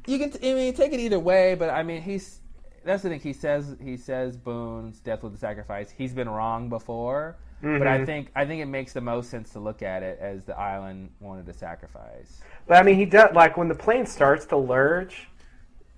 you 0.07 0.17
can, 0.19 0.31
I 0.43 0.53
mean, 0.53 0.73
take 0.73 0.93
it 0.93 0.99
either 0.99 1.19
way, 1.19 1.55
but 1.55 1.69
I 1.69 1.83
mean, 1.83 2.01
he's 2.01 2.39
that's 2.83 3.03
the 3.03 3.09
thing. 3.09 3.19
He 3.19 3.33
says 3.33 3.75
he 3.83 3.97
says 3.97 4.37
Boone's 4.37 4.99
death 4.99 5.23
was 5.23 5.33
a 5.33 5.37
sacrifice. 5.37 5.91
He's 5.95 6.13
been 6.13 6.29
wrong 6.29 6.69
before, 6.69 7.37
but 7.61 7.87
I 7.87 7.99
Mhm. 7.99 8.05
think 8.05 8.31
I 8.35 8.45
think 8.45 8.61
it 8.61 8.65
makes 8.65 8.93
the 8.93 9.01
most 9.01 9.29
sense 9.29 9.51
to 9.51 9.59
look 9.59 9.81
at 9.83 10.01
it 10.03 10.17
as 10.19 10.45
the 10.45 10.57
island 10.57 11.11
wanted 11.19 11.47
a 11.49 11.53
sacrifice. 11.53 12.41
But 12.67 12.77
I 12.77 12.83
mean, 12.83 12.95
he 12.95 13.05
does 13.05 13.33
like 13.35 13.57
when 13.57 13.67
the 13.67 13.75
plane 13.75 14.05
starts 14.07 14.45
to 14.47 14.57
lurch, 14.57 15.27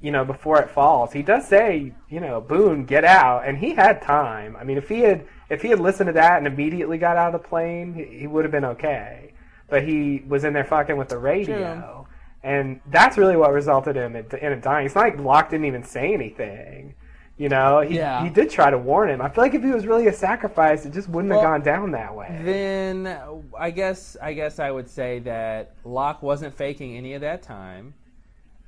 you 0.01 0.11
know, 0.11 0.25
before 0.25 0.59
it 0.61 0.69
falls. 0.69 1.13
He 1.13 1.23
does 1.23 1.47
say, 1.47 1.93
you 2.09 2.19
know, 2.19 2.41
Boone, 2.41 2.83
get 2.85 3.05
out, 3.05 3.47
and 3.47 3.57
he 3.57 3.73
had 3.73 4.01
time. 4.01 4.57
I 4.59 4.65
mean, 4.65 4.77
if 4.77 4.89
he 4.89 4.99
had 5.01 5.25
if 5.49 5.61
he 5.61 5.69
had 5.69 5.79
listened 5.79 6.07
to 6.07 6.13
that 6.13 6.37
and 6.37 6.47
immediately 6.47 6.97
got 6.97 7.15
out 7.15 7.33
of 7.33 7.41
the 7.41 7.47
plane, 7.47 7.93
he, 7.93 8.19
he 8.19 8.27
would 8.27 8.43
have 8.43 8.51
been 8.51 8.65
okay. 8.65 9.31
But 9.69 9.83
he 9.87 10.21
was 10.27 10.43
in 10.43 10.51
there 10.51 10.65
fucking 10.65 10.97
with 10.97 11.07
the 11.09 11.17
radio, 11.17 12.02
and 12.43 12.81
that's 12.87 13.17
really 13.17 13.37
what 13.37 13.51
resulted 13.53 13.97
in 13.97 14.15
it 14.15 14.33
in 14.33 14.51
it 14.51 14.61
dying. 14.61 14.85
It's 14.85 14.95
not 14.95 15.01
like 15.01 15.19
Locke 15.19 15.49
didn't 15.49 15.65
even 15.65 15.83
say 15.83 16.13
anything. 16.13 16.95
You 17.35 17.49
know, 17.49 17.81
he, 17.81 17.95
Yeah. 17.95 18.23
he 18.23 18.29
did 18.29 18.51
try 18.51 18.69
to 18.69 18.77
warn 18.77 19.09
him. 19.09 19.19
I 19.19 19.27
feel 19.27 19.43
like 19.43 19.55
if 19.55 19.63
he 19.63 19.71
was 19.71 19.87
really 19.87 20.05
a 20.07 20.13
sacrifice, 20.13 20.85
it 20.85 20.93
just 20.93 21.09
wouldn't 21.09 21.31
Well, 21.33 21.41
have 21.41 21.49
gone 21.49 21.61
down 21.61 21.91
that 21.91 22.13
way. 22.15 22.39
Then 22.43 23.17
I 23.57 23.71
guess 23.71 24.15
I 24.21 24.33
guess 24.33 24.59
I 24.59 24.69
would 24.69 24.87
say 24.87 25.19
that 25.19 25.71
Locke 25.83 26.21
wasn't 26.21 26.53
faking 26.53 26.95
any 26.95 27.13
of 27.15 27.21
that 27.21 27.41
time, 27.41 27.95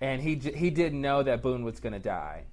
and 0.01 0.21
he 0.21 0.35
he 0.35 0.69
didn't 0.71 0.99
know 1.01 1.21
that 1.23 1.41
Boone 1.43 1.63
was 1.63 1.79
going 1.79 1.93
to 1.93 1.99
die. 1.99 2.43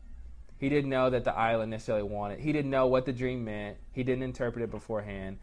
He 0.59 0.69
didn't 0.69 0.91
know 0.91 1.11
that 1.11 1.25
the 1.25 1.35
island 1.35 1.71
necessarily 1.71 2.05
wanted. 2.05 2.39
He 2.41 2.53
didn't 2.53 2.71
know 2.71 2.87
what 2.87 3.05
the 3.05 3.13
dream 3.13 3.45
meant. 3.45 3.79
He 3.93 4.05
didn't 4.05 4.23
interpret 4.23 4.63
it 4.63 4.71
beforehand, 4.71 5.39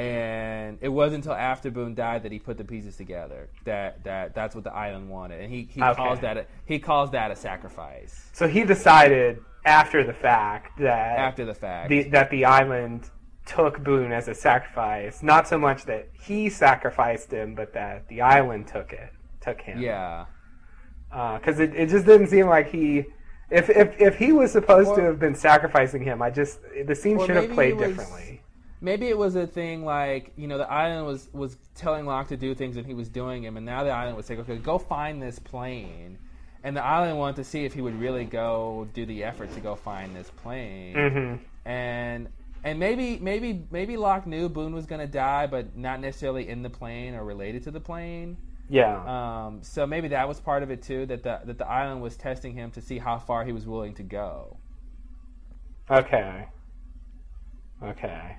and 0.00 0.78
it 0.80 0.88
wasn't 0.88 1.16
until 1.26 1.34
after 1.34 1.70
Boone 1.70 1.94
died 1.94 2.22
that 2.22 2.32
he 2.32 2.38
put 2.38 2.56
the 2.56 2.64
pieces 2.64 2.96
together. 2.96 3.48
That 3.64 4.02
that 4.04 4.34
that's 4.34 4.54
what 4.54 4.64
the 4.64 4.72
island 4.72 5.10
wanted, 5.10 5.40
and 5.42 5.52
he 5.52 5.68
he 5.70 5.82
Okay. 5.82 5.94
calls 5.94 6.20
that 6.20 6.36
a, 6.38 6.46
he 6.64 6.78
calls 6.78 7.10
that 7.10 7.30
a 7.30 7.36
sacrifice 7.36 8.30
so 8.32 8.48
he 8.48 8.64
decided 8.64 9.38
after 9.66 10.02
the 10.04 10.12
fact 10.14 10.78
that 10.78 11.18
after 11.18 11.44
the 11.44 11.54
fact. 11.54 11.90
the, 11.90 12.04
that 12.04 12.30
the 12.30 12.44
island 12.46 13.10
took 13.46 13.82
Boone 13.82 14.12
as 14.12 14.28
a 14.28 14.34
sacrifice. 14.34 15.22
Not 15.22 15.48
so 15.48 15.58
much 15.58 15.84
that 15.84 16.08
he 16.12 16.48
sacrificed 16.48 17.30
him, 17.32 17.54
but 17.54 17.72
that 17.74 18.06
the 18.08 18.20
island 18.22 18.68
took 18.68 18.92
it, 18.92 19.10
took 19.40 19.60
him. 19.60 19.80
yeah. 19.80 20.26
Uh, 21.12 21.38
because 21.38 21.58
it, 21.58 21.74
it 21.74 21.88
just 21.88 22.06
didn't 22.06 22.28
seem 22.28 22.46
like 22.46 22.70
he. 22.70 23.04
If, 23.50 23.68
if 23.68 24.00
if 24.00 24.14
he 24.16 24.30
was 24.30 24.52
supposed 24.52 24.94
to 24.94 25.02
have 25.02 25.18
been 25.18 25.34
sacrificing 25.34 26.02
him, 26.04 26.22
I 26.22 26.30
just 26.30 26.60
the 26.86 26.94
scene 26.94 27.18
should 27.18 27.34
have 27.36 27.50
played 27.50 27.78
differently. 27.78 28.40
Maybe 28.80 29.08
it 29.08 29.18
was 29.18 29.36
a 29.36 29.46
thing 29.46 29.84
like 29.84 30.32
you 30.36 30.48
know 30.48 30.58
the 30.58 30.70
island 30.70 31.06
was 31.06 31.28
was 31.32 31.56
telling 31.74 32.06
Locke 32.06 32.28
to 32.28 32.36
do 32.36 32.54
things 32.54 32.76
and 32.76 32.86
he 32.86 32.94
was 32.94 33.08
doing 33.08 33.42
them, 33.42 33.56
and 33.56 33.66
now 33.66 33.84
the 33.84 33.90
island 33.90 34.16
was 34.16 34.26
saying, 34.26 34.40
"Okay, 34.40 34.56
go 34.58 34.78
find 34.78 35.20
this 35.22 35.38
plane," 35.38 36.18
and 36.64 36.76
the 36.76 36.84
island 36.84 37.18
wanted 37.18 37.36
to 37.36 37.44
see 37.44 37.64
if 37.64 37.74
he 37.74 37.82
would 37.82 37.98
really 37.98 38.24
go 38.24 38.88
do 38.94 39.04
the 39.06 39.24
effort 39.24 39.52
to 39.52 39.60
go 39.60 39.74
find 39.74 40.16
this 40.16 40.30
plane, 40.30 40.94
hmm 40.94 41.34
and 41.66 42.28
and 42.64 42.78
maybe 42.78 43.18
maybe 43.18 43.66
maybe 43.70 43.96
Locke 43.96 44.26
knew 44.26 44.48
Boone 44.48 44.74
was 44.74 44.86
going 44.86 45.00
to 45.00 45.06
die, 45.06 45.46
but 45.46 45.76
not 45.76 46.00
necessarily 46.00 46.48
in 46.48 46.62
the 46.62 46.70
plane 46.70 47.14
or 47.14 47.24
related 47.24 47.62
to 47.64 47.70
the 47.70 47.80
plane. 47.80 48.36
Yeah. 48.68 49.46
Um, 49.46 49.62
so 49.62 49.86
maybe 49.86 50.08
that 50.08 50.28
was 50.28 50.40
part 50.40 50.62
of 50.62 50.70
it 50.70 50.82
too. 50.82 51.06
That 51.06 51.22
the 51.22 51.40
that 51.44 51.58
the 51.58 51.66
island 51.66 52.02
was 52.02 52.16
testing 52.16 52.54
him 52.54 52.70
to 52.72 52.80
see 52.80 52.98
how 52.98 53.18
far 53.18 53.44
he 53.44 53.52
was 53.52 53.66
willing 53.66 53.94
to 53.94 54.02
go. 54.02 54.58
Okay. 55.90 56.46
Okay. 57.82 58.36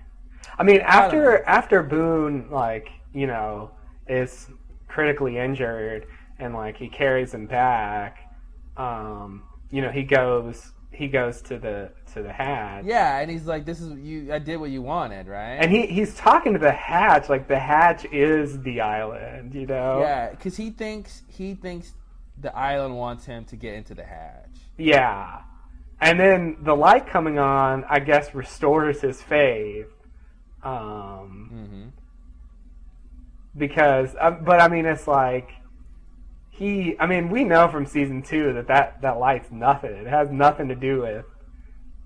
I 0.57 0.63
mean, 0.63 0.81
after 0.81 1.43
after 1.45 1.83
Boone, 1.83 2.49
like 2.49 2.89
you 3.13 3.27
know, 3.27 3.71
is 4.07 4.49
critically 4.87 5.37
injured, 5.37 6.07
and 6.39 6.53
like 6.53 6.77
he 6.77 6.87
carries 6.87 7.33
him 7.33 7.45
back, 7.47 8.33
um, 8.77 9.43
you 9.69 9.81
know, 9.81 9.89
he 9.91 10.03
goes 10.03 10.71
he 10.91 11.07
goes 11.07 11.41
to 11.43 11.57
the 11.57 11.91
to 12.13 12.21
the 12.21 12.31
hatch, 12.31 12.83
Yeah, 12.85 13.19
and 13.19 13.31
he's 13.31 13.45
like, 13.45 13.65
"This 13.65 13.79
is 13.79 13.97
you. 13.97 14.33
I 14.33 14.39
did 14.39 14.57
what 14.57 14.69
you 14.69 14.81
wanted, 14.81 15.27
right?" 15.27 15.57
and 15.59 15.71
he 15.71 15.87
he's 15.87 16.13
talking 16.15 16.53
to 16.53 16.59
the 16.59 16.71
hatch 16.71 17.29
like 17.29 17.47
the 17.47 17.59
hatch 17.59 18.05
is 18.11 18.61
the 18.61 18.81
island, 18.81 19.55
you 19.55 19.65
know. 19.65 20.01
Yeah, 20.01 20.31
because 20.31 20.57
he 20.57 20.69
thinks 20.69 21.23
he 21.27 21.53
thinks 21.53 21.93
the 22.37 22.55
island 22.55 22.97
wants 22.97 23.25
him 23.25 23.45
to 23.45 23.55
get 23.55 23.75
into 23.75 23.95
the 23.95 24.03
hatch. 24.03 24.49
Yeah. 24.77 25.41
And 25.99 26.19
then 26.19 26.57
the 26.61 26.75
light 26.75 27.07
coming 27.07 27.37
on, 27.37 27.85
I 27.87 27.99
guess, 27.99 28.33
restores 28.33 29.01
his 29.01 29.21
faith. 29.21 29.87
Um, 30.63 31.49
Mm-hmm. 31.53 31.87
because, 33.57 34.15
uh, 34.19 34.31
but 34.31 34.61
I 34.61 34.67
mean, 34.67 34.85
it's 34.85 35.07
like 35.07 35.49
he. 36.49 36.95
I 36.99 37.05
mean, 37.07 37.29
we 37.29 37.43
know 37.43 37.67
from 37.67 37.85
season 37.85 38.21
two 38.21 38.53
that 38.53 38.67
that 38.67 39.01
that 39.01 39.19
light's 39.19 39.51
nothing. 39.51 39.91
It 39.91 40.07
has 40.07 40.29
nothing 40.31 40.67
to 40.69 40.75
do 40.75 41.01
with, 41.01 41.25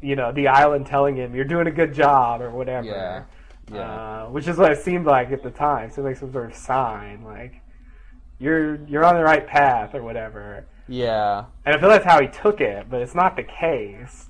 you 0.02 0.16
know, 0.16 0.32
the 0.32 0.48
island 0.48 0.88
telling 0.88 1.16
him 1.16 1.36
you're 1.36 1.46
doing 1.46 1.68
a 1.68 1.72
good 1.72 1.94
job 1.94 2.42
or 2.42 2.50
whatever. 2.52 2.88
Yeah, 2.88 3.24
yeah. 3.76 3.82
Uh, 3.82 4.26
which 4.30 4.48
is 4.48 4.58
what 4.58 4.72
it 4.72 4.80
seemed 4.80 5.06
like 5.06 5.32
at 5.32 5.44
the 5.44 5.52
time. 5.52 5.92
So 5.92 6.02
like 6.02 6.18
some 6.18 6.32
sort 6.32 6.52
of 6.52 6.56
sign, 6.58 7.24
like 7.24 7.62
you're 8.40 8.76
you're 8.86 9.04
on 9.06 9.16
the 9.16 9.24
right 9.24 9.46
path 9.46 9.94
or 9.94 10.02
whatever. 10.04 10.66
Yeah. 10.88 11.46
And 11.66 11.76
I 11.76 11.80
feel 11.80 11.90
that's 11.90 12.06
how 12.06 12.22
he 12.22 12.28
took 12.28 12.62
it, 12.62 12.90
but 12.90 13.02
it's 13.02 13.16
not 13.16 13.36
the 13.36 13.44
case. 13.44 14.28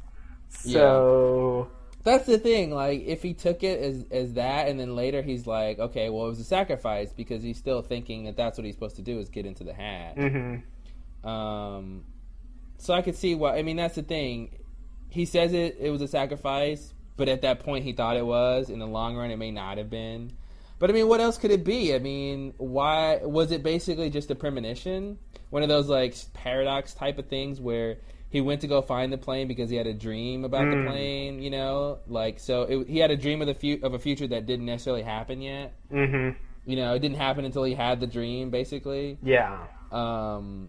So 0.50 1.70
That's 2.06 2.28
the 2.28 2.38
thing. 2.38 2.70
Like, 2.70 3.02
if 3.08 3.24
he 3.24 3.34
took 3.34 3.64
it 3.64 3.80
as 3.80 4.06
as 4.12 4.34
that, 4.34 4.68
and 4.68 4.80
then 4.80 4.96
later 4.96 5.24
he's 5.24 5.48
like, 5.48 5.80
okay, 5.80 6.10
well, 6.12 6.28
it 6.28 6.30
was 6.30 6.40
a 6.40 6.44
sacrifice 6.44 7.12
because 7.12 7.42
he's 7.42 7.58
still 7.58 7.82
thinking 7.82 8.26
that 8.26 8.38
that's 8.38 8.60
what 8.60 8.66
he's 8.66 8.76
supposed 8.76 8.98
to 8.98 9.02
do 9.02 9.18
is 9.18 9.28
get 9.28 9.48
into 9.48 9.64
the 9.64 9.74
hat. 9.74 10.16
Mm-hmm. 10.16 11.28
Um, 11.28 12.04
so 12.78 12.94
I 12.94 13.02
could 13.02 13.16
see 13.16 13.34
why. 13.34 13.58
I 13.58 13.64
mean, 13.64 13.76
that's 13.76 13.96
the 13.96 14.04
thing. 14.04 14.56
He 15.10 15.26
says 15.26 15.52
it 15.52 15.78
it 15.80 15.90
was 15.90 16.04
a 16.04 16.08
sacrifice, 16.08 16.94
but 17.18 17.28
at 17.28 17.42
that 17.42 17.62
point 17.62 17.84
he 17.84 17.94
thought 17.94 18.18
it 18.18 18.26
was. 18.26 18.70
In 18.70 18.78
the 18.78 18.88
long 18.88 19.18
run, 19.18 19.32
it 19.32 19.38
may 19.38 19.50
not 19.50 19.80
have 19.80 19.90
been. 19.90 20.32
But 20.78 20.92
I 20.92 20.94
mean, 20.94 21.08
what 21.08 21.22
else 21.22 21.40
could 21.40 21.50
it 21.50 21.64
be? 21.64 21.96
I 21.96 22.00
mean, 22.00 22.54
why 22.58 23.22
was 23.24 23.52
it 23.52 23.64
basically 23.64 24.12
just 24.12 24.30
a 24.30 24.36
premonition? 24.36 25.18
One 25.50 25.64
of 25.64 25.70
those 25.70 25.88
like 25.88 26.16
paradox 26.34 26.94
type 26.94 27.18
of 27.18 27.30
things 27.30 27.60
where 27.60 27.98
he 28.36 28.42
went 28.42 28.60
to 28.60 28.68
go 28.68 28.82
find 28.82 29.14
the 29.14 29.18
plane 29.18 29.48
because 29.48 29.70
he 29.70 29.78
had 29.78 29.88
a 29.88 29.94
dream 29.94 30.44
about 30.44 30.66
the 30.70 30.76
Mm. 30.76 30.88
plane. 30.90 31.42
You 31.42 31.52
know, 31.52 32.00
like 32.06 32.38
so 32.40 32.64
it, 32.64 32.88
he 32.90 33.00
had 33.00 33.10
a 33.10 33.16
dream 33.16 33.40
of 33.42 33.48
the 33.48 33.54
fu- 33.54 33.80
of 33.82 33.94
a 33.94 34.00
future 34.00 34.28
that 34.28 34.46
didn't 34.46 34.66
necessarily 34.66 35.04
happen 35.04 35.42
yet. 35.42 35.74
Mm-hmm. 35.90 36.38
You 36.70 36.76
know, 36.76 36.94
it 36.96 37.00
didn't 37.00 37.16
happen 37.18 37.46
until 37.46 37.64
he 37.64 37.74
had 37.74 38.02
the 38.02 38.08
dream, 38.08 38.50
basically. 38.50 39.18
Yeah. 39.24 39.68
Um, 39.90 40.68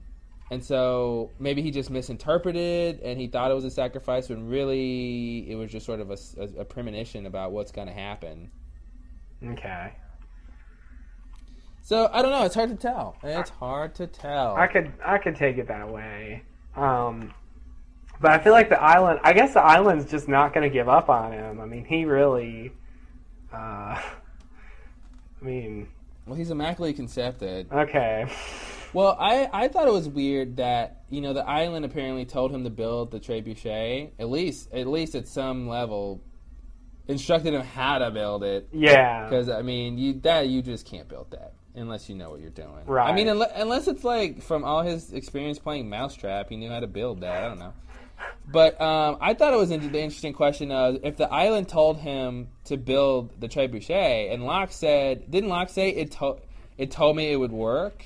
and 0.53 0.63
so 0.63 1.31
maybe 1.41 1.61
he 1.61 1.73
just 1.73 1.91
misinterpreted 1.91 3.01
and 3.01 3.19
he 3.19 3.27
thought 3.27 3.51
it 3.51 3.55
was 3.55 3.65
a 3.65 3.71
sacrifice 3.71 4.29
when 4.29 4.49
really 4.49 5.51
it 5.51 5.57
was 5.57 5.73
just 5.73 5.85
sort 5.87 5.99
of 5.99 6.11
a, 6.13 6.19
a, 6.39 6.61
a 6.61 6.65
premonition 6.65 7.27
about 7.27 7.51
what's 7.51 7.73
going 7.73 7.89
to 7.89 7.93
happen. 7.95 8.53
Okay. 9.45 9.93
So 11.83 12.09
I 12.13 12.23
don't 12.23 12.31
know. 12.31 12.45
It's 12.45 12.55
hard 12.55 12.71
to 12.71 12.77
tell. 12.77 13.17
It's 13.25 13.51
hard 13.51 13.97
to 13.97 14.07
tell. 14.07 14.55
I 14.55 14.69
could 14.69 14.93
I 15.05 15.19
could 15.19 15.35
take 15.35 15.59
it 15.59 15.67
that 15.67 15.89
way. 15.89 16.43
Um, 16.77 17.33
but 18.21 18.31
I 18.31 18.39
feel 18.39 18.53
like 18.53 18.69
the 18.69 18.81
island. 18.81 19.21
I 19.23 19.33
guess 19.33 19.55
the 19.55 19.63
island's 19.63 20.11
just 20.11 20.29
not 20.29 20.53
going 20.53 20.69
to 20.69 20.73
give 20.73 20.89
up 20.89 21.09
on 21.09 21.33
him. 21.33 21.61
I 21.61 21.67
mean, 21.67 21.85
he 21.85 22.05
really. 22.05 22.73
Uh, 23.53 23.57
I 25.41 25.45
mean, 25.45 25.89
well, 26.27 26.37
he's 26.37 26.51
immaculately 26.51 26.95
concepted. 26.95 27.71
okay. 27.71 28.27
Well, 28.93 29.17
I, 29.21 29.49
I 29.53 29.69
thought 29.69 29.89
it 29.89 29.93
was 29.93 30.09
weird 30.09 30.57
that 30.57 31.03
you 31.11 31.21
know 31.21 31.35
the 31.35 31.47
island 31.47 31.85
apparently 31.85 32.25
told 32.25 32.53
him 32.53 32.65
to 32.65 32.71
build 32.71 33.11
the 33.11 33.21
trebuchet. 33.21 34.13
At 34.19 34.31
least 34.31 34.73
at 34.73 34.87
least 34.87 35.15
at 35.15 35.29
some 35.29 35.69
level, 35.69 36.23
instructed 37.09 37.55
him 37.55 37.63
how 37.63 37.99
to 37.99 38.11
build 38.11 38.43
it. 38.43 38.69
Yeah. 38.73 39.25
Because 39.25 39.49
I 39.49 39.63
mean, 39.63 39.99
you 39.99 40.15
that 40.21 40.49
you 40.49 40.63
just 40.63 40.87
can't 40.87 41.09
build 41.09 41.31
that 41.33 41.53
unless 41.75 42.09
you 42.09 42.15
know 42.15 42.31
what 42.31 42.41
you're 42.41 42.51
doing. 42.51 42.87
Right. 42.87 43.09
I 43.09 43.15
mean, 43.15 43.29
unless, 43.29 43.53
unless 43.55 43.87
it's 43.87 44.03
like 44.03 44.43
from 44.43 44.65
all 44.65 44.83
his 44.83 45.13
experience 45.13 45.59
playing 45.59 45.89
Mousetrap, 45.91 46.49
he 46.49 46.57
knew 46.57 46.71
how 46.71 46.81
to 46.81 46.87
build 46.87 47.21
that. 47.21 47.45
I 47.45 47.49
don't 47.49 47.59
know. 47.59 47.75
But 48.49 48.81
um, 48.81 49.19
I 49.21 49.35
thought 49.35 49.53
it 49.53 49.57
was 49.57 49.71
an 49.71 49.93
the 49.93 50.01
interesting 50.01 50.33
question 50.33 50.71
of 50.71 50.99
if 51.03 51.17
the 51.17 51.31
island 51.33 51.69
told 51.69 51.99
him 51.99 52.49
to 52.67 52.77
build 52.77 53.41
the 53.41 53.49
trebuchet, 53.49 54.33
and 54.33 54.45
Locke 54.45 54.71
said, 54.73 55.31
didn't 55.31 55.51
Locke 55.51 55.69
say 55.69 55.91
it 55.91 56.13
told 56.13 56.41
it 56.79 56.91
told 56.91 57.17
me 57.17 57.31
it 57.33 57.37
would 57.37 57.53
work? 57.53 58.05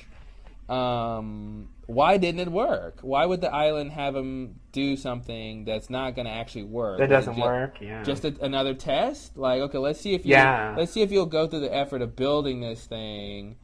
Um, 0.68 1.68
why 1.86 2.16
didn't 2.18 2.40
it 2.40 2.48
work? 2.52 2.98
Why 3.02 3.26
would 3.26 3.40
the 3.40 3.52
island 3.52 3.90
have 3.92 4.14
him 4.14 4.60
do 4.70 4.96
something 4.96 5.64
that's 5.64 5.90
not 5.90 6.14
going 6.14 6.26
to 6.26 6.32
actually 6.32 6.62
work? 6.62 6.98
That 6.98 7.04
it 7.04 7.08
doesn't 7.08 7.34
ju- 7.34 7.40
work. 7.40 7.80
Yeah. 7.80 8.04
just 8.04 8.24
a, 8.24 8.34
another 8.40 8.74
test 8.74 9.36
like 9.36 9.60
okay 9.62 9.78
let's 9.78 10.00
see 10.00 10.14
if 10.14 10.24
you 10.24 10.32
Yeah. 10.32 10.74
let's 10.78 10.92
see 10.92 11.02
if 11.02 11.10
you'll 11.10 11.26
go 11.26 11.48
through 11.48 11.60
the 11.60 11.74
effort 11.74 12.02
of 12.02 12.14
building 12.14 12.60
this 12.60 12.86
thing 12.86 13.56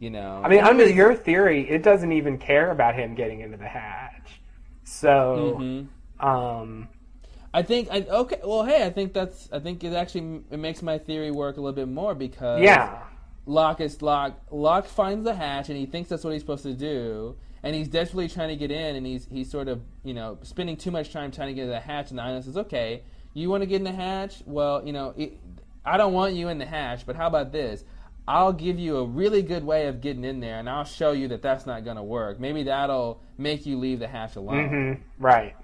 you 0.00 0.10
know 0.10 0.42
I 0.44 0.48
mean, 0.48 0.60
under 0.64 0.88
your 0.88 1.14
theory, 1.14 1.68
it 1.68 1.82
doesn't 1.84 2.10
even 2.12 2.38
care 2.38 2.70
about 2.72 2.94
him 2.96 3.14
getting 3.14 3.40
into 3.40 3.56
the 3.56 3.66
hatch. 3.68 4.37
So, 4.88 5.58
Mhm. 5.60 5.86
um, 6.20 6.88
i 7.54 7.62
think 7.62 7.88
I, 7.90 8.02
okay 8.02 8.40
well 8.44 8.64
hey 8.64 8.84
i 8.84 8.90
think 8.90 9.14
that's 9.14 9.48
i 9.52 9.58
think 9.58 9.82
it 9.82 9.94
actually 9.94 10.42
it 10.50 10.58
makes 10.58 10.82
my 10.82 10.98
theory 10.98 11.30
work 11.30 11.56
a 11.56 11.60
little 11.60 11.74
bit 11.74 11.88
more 11.88 12.14
because 12.14 12.62
yeah. 12.62 13.02
Locke 13.46 13.80
is 13.80 14.02
Locke. 14.02 14.34
Locke 14.50 14.84
finds 14.86 15.24
the 15.24 15.34
hatch, 15.34 15.70
and 15.70 15.78
he 15.78 15.86
thinks 15.86 16.10
that's 16.10 16.22
what 16.22 16.34
he's 16.34 16.42
supposed 16.42 16.64
to 16.64 16.74
do. 16.74 17.34
And 17.62 17.74
he's 17.74 17.88
desperately 17.88 18.28
trying 18.28 18.48
to 18.50 18.56
get 18.56 18.70
in, 18.70 18.94
and 18.96 19.06
he's 19.06 19.26
he's 19.30 19.50
sort 19.50 19.68
of 19.68 19.80
you 20.04 20.12
know 20.14 20.38
spending 20.42 20.76
too 20.76 20.90
much 20.90 21.12
time 21.12 21.30
trying 21.30 21.48
to 21.48 21.54
get 21.54 21.64
in 21.64 21.70
the 21.70 21.80
hatch. 21.80 22.10
And 22.10 22.18
the 22.18 22.22
island 22.22 22.44
says, 22.44 22.58
"Okay, 22.58 23.02
you 23.34 23.48
want 23.48 23.62
to 23.62 23.66
get 23.66 23.76
in 23.76 23.84
the 23.84 23.92
hatch? 23.92 24.42
Well, 24.46 24.84
you 24.86 24.92
know, 24.92 25.14
it, 25.16 25.38
I 25.84 25.96
don't 25.96 26.12
want 26.12 26.34
you 26.34 26.48
in 26.48 26.58
the 26.58 26.66
hatch, 26.66 27.06
but 27.06 27.16
how 27.16 27.26
about 27.26 27.50
this? 27.52 27.84
I'll 28.28 28.52
give 28.52 28.78
you 28.78 28.98
a 28.98 29.04
really 29.06 29.40
good 29.40 29.64
way 29.64 29.86
of 29.86 30.02
getting 30.02 30.22
in 30.22 30.40
there, 30.40 30.58
and 30.58 30.68
I'll 30.68 30.84
show 30.84 31.12
you 31.12 31.28
that 31.28 31.40
that's 31.40 31.64
not 31.64 31.82
going 31.82 31.96
to 31.96 32.02
work. 32.02 32.38
Maybe 32.38 32.64
that'll 32.64 33.22
make 33.38 33.64
you 33.64 33.78
leave 33.78 34.00
the 34.00 34.06
hatch 34.06 34.36
alone. 34.36 34.68
hmm 34.68 35.22
Right. 35.22 35.56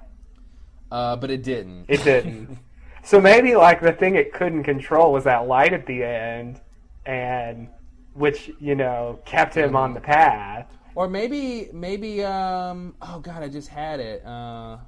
Uh, 0.91 1.15
but 1.17 1.31
it 1.31 1.43
didn't. 1.43 1.84
It 1.89 2.02
didn't. 2.02 2.57
so 3.05 3.20
maybe 3.20 3.55
like 3.55 3.83
the 3.83 3.93
thing 3.93 4.15
it 4.15 4.33
couldn't 4.33 4.65
control 4.65 5.12
was 5.12 5.25
that 5.25 5.47
light 5.47 5.75
at 5.75 5.84
the 5.86 6.02
end, 6.02 6.59
and 7.05 7.68
which 8.15 8.51
you 8.59 8.75
know 8.75 9.20
kept 9.26 9.55
him 9.55 9.76
on 9.76 9.93
the 9.93 10.01
path. 10.01 10.67
Or 10.94 11.07
maybe, 11.07 11.68
maybe, 11.73 12.25
um, 12.25 12.94
oh 13.02 13.18
god, 13.18 13.43
I 13.43 13.49
just 13.49 13.68
had 13.68 14.01
it. 14.01 14.25
Uh, 14.25 14.78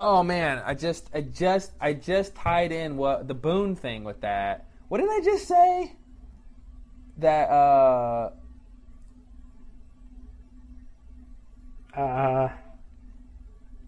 oh 0.00 0.22
man, 0.22 0.62
I 0.64 0.74
just, 0.74 1.08
I 1.14 1.20
just, 1.22 1.72
I 1.80 1.92
just 1.92 2.34
tied 2.34 2.72
in 2.72 2.96
what 2.96 3.28
the 3.28 3.34
Boone 3.34 3.76
thing 3.76 4.04
with 4.04 4.20
that. 4.22 4.66
What 4.88 4.98
did 4.98 5.10
I 5.10 5.20
just 5.22 5.46
say? 5.46 5.92
That, 7.18 7.50
uh, 7.50 8.30
Uh, 11.98 12.48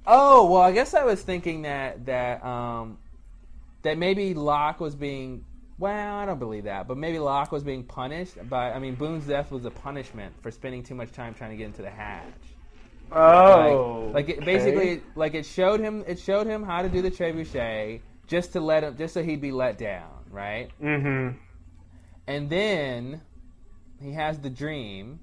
oh 0.05 0.51
well, 0.51 0.63
I 0.63 0.73
guess 0.73 0.95
I 0.95 1.05
was 1.05 1.23
thinking 1.23 1.63
that 1.63 2.07
that 2.07 2.45
um, 2.45 2.99
that 3.83 3.99
maybe 3.99 4.35
Locke 4.35 4.81
was 4.81 4.97
being. 4.97 5.45
Well, 5.79 6.17
I 6.17 6.27
don't 6.27 6.41
believe 6.41 6.65
that, 6.65 6.89
but 6.89 6.99
maybe 6.99 7.21
Locke 7.21 7.53
was 7.53 7.63
being 7.63 7.85
punished 7.85 8.37
by. 8.49 8.73
I 8.73 8.81
mean, 8.81 8.97
Boone's 8.97 9.27
death 9.27 9.53
was 9.53 9.65
a 9.65 9.71
punishment 9.71 10.35
for 10.43 10.51
spending 10.51 10.83
too 10.83 10.97
much 10.97 11.13
time 11.13 11.35
trying 11.35 11.51
to 11.51 11.57
get 11.57 11.67
into 11.67 11.83
the 11.83 11.91
hatch. 11.91 12.35
Oh, 13.13 14.11
like, 14.13 14.29
like 14.29 14.29
it, 14.29 14.37
okay. 14.43 14.45
basically, 14.45 15.03
like 15.15 15.35
it 15.35 15.45
showed 15.47 15.81
him, 15.81 16.05
it 16.07 16.19
showed 16.19 16.47
him 16.47 16.63
how 16.63 16.83
to 16.83 16.89
do 16.89 17.03
the 17.03 17.11
trebuchet 17.11 18.01
just 18.27 18.53
to 18.53 18.61
let 18.61 18.85
him, 18.85 18.97
just 18.97 19.15
so 19.15 19.23
he'd 19.23 19.41
be 19.41 19.53
let 19.53 19.79
down, 19.79 20.25
right? 20.31 20.71
Mhm. 20.81 21.37
And 22.27 22.49
then 22.49 23.21
he 24.01 24.13
has 24.13 24.39
the 24.39 24.51
dream. 24.51 25.21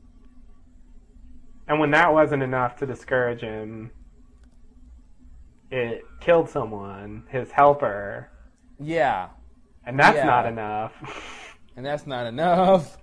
And 1.68 1.80
when 1.80 1.92
that 1.92 2.14
wasn't 2.14 2.44
enough 2.44 2.78
to 2.78 2.86
discourage 2.86 3.42
him, 3.42 3.92
it 5.72 6.04
killed 6.22 6.50
someone, 6.50 7.24
his 7.30 7.52
helper, 7.52 8.30
Yeah, 8.80 9.30
and 9.86 10.00
that's 10.00 10.18
Yeah. 10.18 10.26
not 10.26 10.46
enough. 10.46 10.94
and 11.76 11.86
that's 11.86 12.06
not 12.06 12.26
enough. 12.28 12.98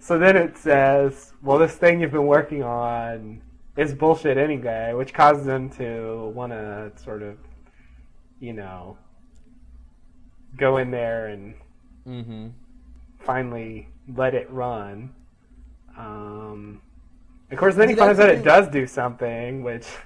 so 0.00 0.18
then 0.18 0.36
it 0.36 0.56
says, 0.58 1.32
"Well, 1.42 1.58
this 1.58 1.76
thing 1.76 2.00
you've 2.00 2.10
been 2.10 2.26
working 2.26 2.62
on 2.62 3.40
is 3.76 3.94
bullshit 3.94 4.36
anyway," 4.38 4.92
which 4.94 5.14
causes 5.14 5.46
him 5.46 5.70
to 5.70 6.28
want 6.34 6.52
to 6.52 6.92
sort 6.96 7.22
of, 7.22 7.38
you 8.40 8.52
know, 8.52 8.98
go 10.56 10.76
in 10.78 10.90
there 10.90 11.26
and 11.28 11.54
Mm-hmm. 12.06 12.48
finally 13.18 13.88
let 14.14 14.34
it 14.34 14.50
run. 14.50 15.14
Um, 15.96 16.80
of 17.50 17.58
course, 17.58 17.74
then 17.76 17.88
he 17.88 17.94
finds 17.94 18.18
that's 18.18 18.18
out 18.18 18.28
it 18.28 18.42
does 18.44 18.68
do 18.68 18.86
something, 18.86 19.62
which. 19.62 19.86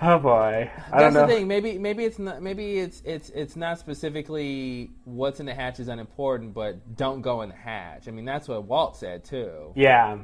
Oh 0.00 0.18
boy, 0.18 0.70
I 0.92 0.98
That's 0.98 1.02
don't 1.02 1.12
know. 1.12 1.26
the 1.26 1.26
thing. 1.26 1.48
Maybe 1.48 1.76
maybe 1.76 2.04
it's 2.04 2.20
not. 2.20 2.40
Maybe 2.40 2.78
it's 2.78 3.02
it's 3.04 3.30
it's 3.30 3.56
not 3.56 3.80
specifically 3.80 4.90
what's 5.04 5.40
in 5.40 5.46
the 5.46 5.54
hatch 5.54 5.80
is 5.80 5.88
unimportant, 5.88 6.54
but 6.54 6.96
don't 6.96 7.20
go 7.20 7.42
in 7.42 7.48
the 7.48 7.56
hatch. 7.56 8.06
I 8.06 8.12
mean, 8.12 8.24
that's 8.24 8.46
what 8.46 8.62
Walt 8.64 8.96
said 8.96 9.24
too. 9.24 9.72
Yeah, 9.74 10.18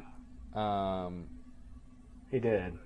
Um, 0.54 1.26
he 2.34 2.40
did. 2.40 2.78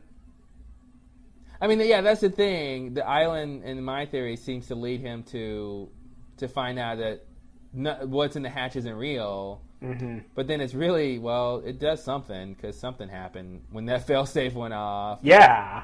I 1.60 1.66
mean, 1.66 1.80
yeah, 1.80 2.00
that's 2.02 2.20
the 2.20 2.30
thing. 2.30 2.94
The 2.94 3.06
island, 3.06 3.64
in 3.64 3.82
my 3.82 4.06
theory, 4.06 4.36
seems 4.36 4.68
to 4.68 4.74
lead 4.74 5.00
him 5.00 5.24
to 5.24 5.90
to 6.36 6.48
find 6.48 6.78
out 6.78 6.98
that 6.98 7.26
no, 7.72 7.94
what's 8.06 8.36
in 8.36 8.42
the 8.42 8.50
hatch 8.50 8.76
isn't 8.76 8.94
real. 8.94 9.62
hmm 9.80 10.18
But 10.34 10.46
then 10.46 10.60
it's 10.60 10.74
really 10.74 11.18
well, 11.18 11.62
it 11.64 11.78
does 11.80 12.02
something 12.02 12.54
because 12.54 12.78
something 12.78 13.08
happened 13.08 13.62
when 13.70 13.86
that 13.86 14.06
failsafe 14.08 14.54
went 14.54 14.74
off. 14.74 15.20
Yeah, 15.22 15.82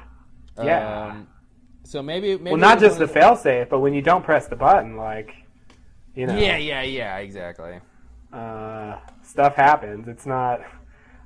yeah. 0.61 1.07
Um, 1.07 1.27
so 1.83 2.01
maybe, 2.01 2.37
maybe 2.37 2.51
well, 2.51 2.57
not 2.59 2.79
just 2.79 2.99
the 2.99 3.05
failsafe, 3.07 3.69
but 3.69 3.79
when 3.79 3.93
you 3.93 4.01
don't 4.01 4.23
press 4.23 4.47
the 4.47 4.55
button, 4.55 4.97
like, 4.97 5.33
you 6.15 6.27
know, 6.27 6.35
Yeah, 6.35 6.57
yeah, 6.57 6.81
yeah, 6.83 7.17
exactly. 7.17 7.79
uh, 8.33 8.97
stuff 9.23 9.55
happens. 9.55 10.07
It's 10.07 10.25
not. 10.25 10.61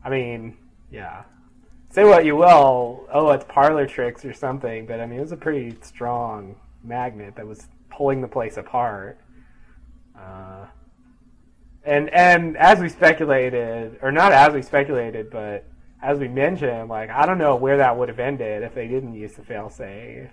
I 0.03 0.09
mean, 0.09 0.57
yeah. 0.91 1.23
Say 1.91 2.03
what 2.03 2.23
you 2.25 2.35
will. 2.35 3.07
Oh, 3.11 3.31
it's 3.31 3.45
parlor 3.49 3.87
tricks 3.87 4.23
or 4.23 4.33
something, 4.33 4.85
but 4.85 4.99
I 4.99 5.05
mean, 5.07 5.19
it 5.19 5.23
was 5.23 5.31
a 5.31 5.37
pretty 5.37 5.75
strong 5.81 6.55
magnet 6.83 7.35
that 7.35 7.47
was 7.47 7.67
pulling 7.89 8.21
the 8.21 8.27
place 8.27 8.57
apart. 8.57 9.19
Uh, 10.17 10.67
and 11.83 12.09
and 12.13 12.57
as 12.57 12.79
we 12.79 12.89
speculated, 12.89 13.97
or 14.01 14.11
not 14.11 14.31
as 14.33 14.53
we 14.53 14.61
speculated, 14.61 15.31
but 15.31 15.65
as 16.01 16.19
we 16.19 16.27
mentioned, 16.27 16.89
like 16.89 17.09
I 17.09 17.25
don't 17.25 17.39
know 17.39 17.55
where 17.55 17.77
that 17.77 17.97
would 17.97 18.09
have 18.09 18.19
ended 18.19 18.63
if 18.63 18.75
they 18.75 18.87
didn't 18.87 19.15
use 19.15 19.33
the 19.33 19.41
failsafe. 19.41 20.29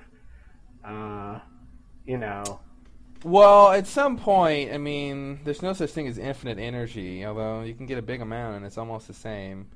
Uh, 0.84 1.40
you 2.04 2.18
know, 2.18 2.60
Well, 3.24 3.70
at 3.72 3.86
some 3.86 4.16
point, 4.18 4.72
I 4.72 4.78
mean, 4.78 5.40
there's 5.44 5.62
no 5.62 5.72
such 5.72 5.90
thing 5.90 6.06
as 6.06 6.18
infinite 6.18 6.58
energy, 6.58 7.24
although 7.26 7.62
you 7.62 7.74
can 7.74 7.86
get 7.86 7.98
a 7.98 8.02
big 8.02 8.20
amount 8.20 8.56
and 8.56 8.64
it's 8.66 8.78
almost 8.78 9.08
the 9.08 9.14
same. 9.14 9.68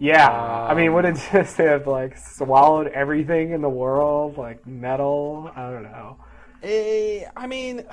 Yeah. 0.00 0.30
I 0.66 0.74
mean, 0.74 0.88
Um, 0.88 0.94
would 0.94 1.06
it 1.06 1.16
just 1.32 1.58
have 1.58 1.86
like 1.86 2.18
swallowed 2.18 2.88
everything 2.88 3.52
in 3.52 3.62
the 3.62 3.70
world, 3.70 4.38
like 4.38 4.66
metal? 4.66 5.52
I 5.56 5.70
don't 5.70 5.84
know. 5.84 6.18
Eh, 6.62 7.24
I 7.36 7.46
mean, 7.48 7.84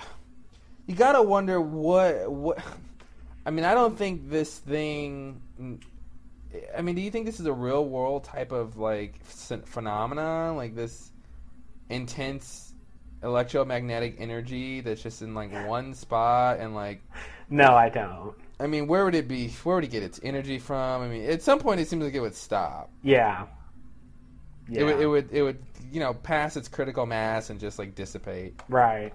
you 0.87 0.95
gotta 0.95 1.21
wonder 1.21 1.61
what 1.61 2.31
what. 2.31 2.59
I 3.45 3.51
mean, 3.51 3.65
I 3.65 3.75
don't 3.75 3.97
think 3.97 4.29
this 4.29 4.59
thing. 4.59 5.41
I 6.77 6.81
mean, 6.81 6.95
do 6.95 7.01
you 7.01 7.11
think 7.11 7.25
this 7.25 7.39
is 7.39 7.45
a 7.47 7.53
real 7.53 7.85
world 7.87 8.25
type 8.25 8.51
of 8.51 8.77
like 8.77 9.19
ph- 9.49 9.61
phenomena, 9.65 10.53
like 10.55 10.75
this 10.75 11.11
intense 11.89 12.73
electromagnetic 13.23 14.17
energy 14.19 14.81
that's 14.81 15.03
just 15.03 15.21
in 15.23 15.35
like 15.35 15.51
one 15.51 15.93
spot 15.95 16.59
and 16.59 16.75
like 16.75 17.01
No, 17.49 17.75
I 17.75 17.89
don't. 17.89 18.35
I 18.59 18.67
mean, 18.67 18.87
where 18.87 19.05
would 19.05 19.15
it 19.15 19.27
be? 19.27 19.49
Where 19.63 19.75
would 19.75 19.83
it 19.83 19.91
get 19.91 20.03
its 20.03 20.19
energy 20.23 20.57
from? 20.59 21.01
I 21.03 21.07
mean, 21.07 21.29
at 21.29 21.41
some 21.43 21.59
point, 21.59 21.79
it 21.79 21.87
seems 21.87 22.03
like 22.03 22.13
it 22.15 22.19
would 22.19 22.35
stop. 22.35 22.89
Yeah. 23.03 23.45
Yeah. 24.69 24.81
It 24.81 24.83
would, 24.83 24.99
it 25.01 25.07
would, 25.07 25.31
it 25.31 25.41
would, 25.43 25.59
you 25.91 25.99
know, 25.99 26.13
pass 26.13 26.57
its 26.57 26.67
critical 26.67 27.05
mass 27.05 27.49
and 27.49 27.59
just 27.59 27.77
like 27.79 27.95
dissipate. 27.95 28.59
right. 28.67 29.13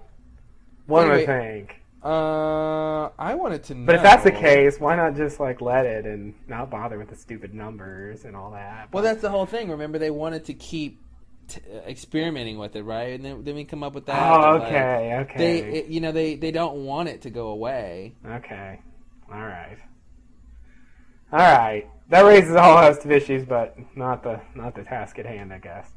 One 0.87 1.07
would 1.09 1.19
Anyway, 1.29 1.57
think. 1.65 1.79
Uh, 2.03 3.09
I 3.17 3.35
wanted 3.35 3.63
to 3.65 3.75
know. 3.75 3.85
But 3.85 3.95
if 3.95 4.01
that's 4.03 4.23
the 4.25 4.31
case, 4.31 4.77
why 4.79 4.95
not 4.97 5.15
just 5.15 5.39
like 5.39 5.61
let 5.61 5.85
it 5.85 6.05
and 6.05 6.33
not 6.47 6.69
bother 6.69 6.97
with 6.97 7.09
the 7.09 7.15
stupid 7.15 7.53
numbers 7.53 8.25
and 8.25 8.35
all 8.35 8.51
that? 8.51 8.89
well, 8.91 9.01
But- 9.01 9.01
that's 9.03 9.21
the 9.21 9.29
whole 9.29 9.45
thing. 9.45 9.69
Remember, 9.69 9.97
they 9.99 10.11
wanted 10.11 10.45
to 10.45 10.53
keep 10.53 10.99
t- 11.47 11.61
experimenting 11.87 12.57
with 12.57 12.75
it, 12.75 12.83
right? 12.83 13.13
And 13.13 13.23
then, 13.23 13.43
then 13.45 13.55
we 13.55 13.63
come 13.63 13.83
up 13.83 13.93
with 13.95 14.07
that. 14.07 14.21
Oh, 14.31 14.41
that, 14.41 14.59
like, 14.59 14.63
okay, 14.67 15.17
okay. 15.21 15.37
They, 15.37 15.59
it, 15.79 15.85
you 15.87 16.01
know, 16.01 16.11
they 16.11 16.35
they 16.35 16.51
don't 16.51 16.83
want 16.85 17.07
it 17.07 17.21
to 17.21 17.29
go 17.29 17.47
away. 17.47 18.15
Okay. 18.25 18.81
All 19.33 19.39
right. 19.39 19.77
All 21.31 21.39
right. 21.39 21.89
That 22.09 22.21
raises 22.21 22.53
a 22.53 22.61
whole 22.61 22.77
host 22.77 23.03
of 23.03 23.11
issues, 23.11 23.45
but 23.45 23.75
not 23.95 24.21
the 24.21 24.39
not 24.53 24.75
the 24.75 24.83
task 24.83 25.17
at 25.17 25.25
hand, 25.25 25.51
I 25.51 25.57
guess. 25.57 25.89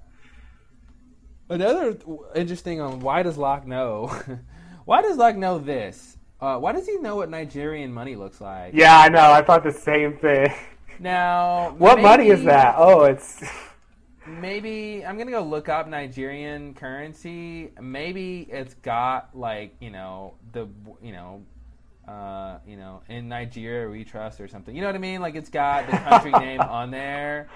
Another 1.50 1.98
interesting 2.34 2.80
on 2.80 3.00
why 3.00 3.22
does 3.22 3.36
Locke 3.36 3.66
know? 3.66 4.06
why 4.86 5.02
does 5.02 5.18
Locke 5.18 5.36
know 5.36 5.58
this? 5.58 6.16
Uh, 6.40 6.56
why 6.58 6.72
does 6.72 6.86
he 6.86 6.96
know 6.98 7.16
what 7.16 7.28
Nigerian 7.28 7.92
money 7.92 8.16
looks 8.16 8.40
like? 8.40 8.72
Yeah, 8.74 8.98
I 8.98 9.08
know. 9.10 9.30
I 9.30 9.42
thought 9.42 9.62
the 9.62 9.72
same 9.72 10.16
thing. 10.16 10.52
Now, 10.98 11.70
What 11.78 12.00
money 12.00 12.28
is 12.28 12.42
that? 12.44 12.74
Oh, 12.78 13.04
it's 13.04 13.44
Maybe 14.26 15.04
I'm 15.04 15.18
gonna 15.18 15.30
go 15.30 15.42
look 15.42 15.68
up 15.68 15.86
Nigerian 15.88 16.72
currency. 16.72 17.70
Maybe 17.80 18.48
it's 18.50 18.74
got 18.74 19.36
like 19.36 19.76
you 19.80 19.90
know 19.90 20.34
the 20.52 20.66
you 21.02 21.12
know 21.12 21.42
uh, 22.08 22.58
you 22.66 22.76
know 22.76 23.02
in 23.08 23.28
Nigeria 23.28 23.88
we 23.90 24.04
trust 24.04 24.40
or 24.40 24.48
something. 24.48 24.74
You 24.74 24.80
know 24.80 24.88
what 24.88 24.94
I 24.96 24.98
mean? 24.98 25.20
Like 25.20 25.34
it's 25.34 25.50
got 25.50 25.86
the 25.90 25.96
country 25.96 26.30
name 26.38 26.60
on 26.60 26.90
there. 26.90 27.48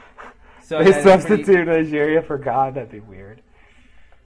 So 0.64 0.78
they 0.78 0.90
that's 0.90 1.02
pretty- 1.04 1.22
substitute 1.44 1.66
Nigeria 1.66 2.22
for 2.22 2.38
God. 2.38 2.74
That'd 2.74 2.90
be 2.90 3.00
weird. 3.00 3.42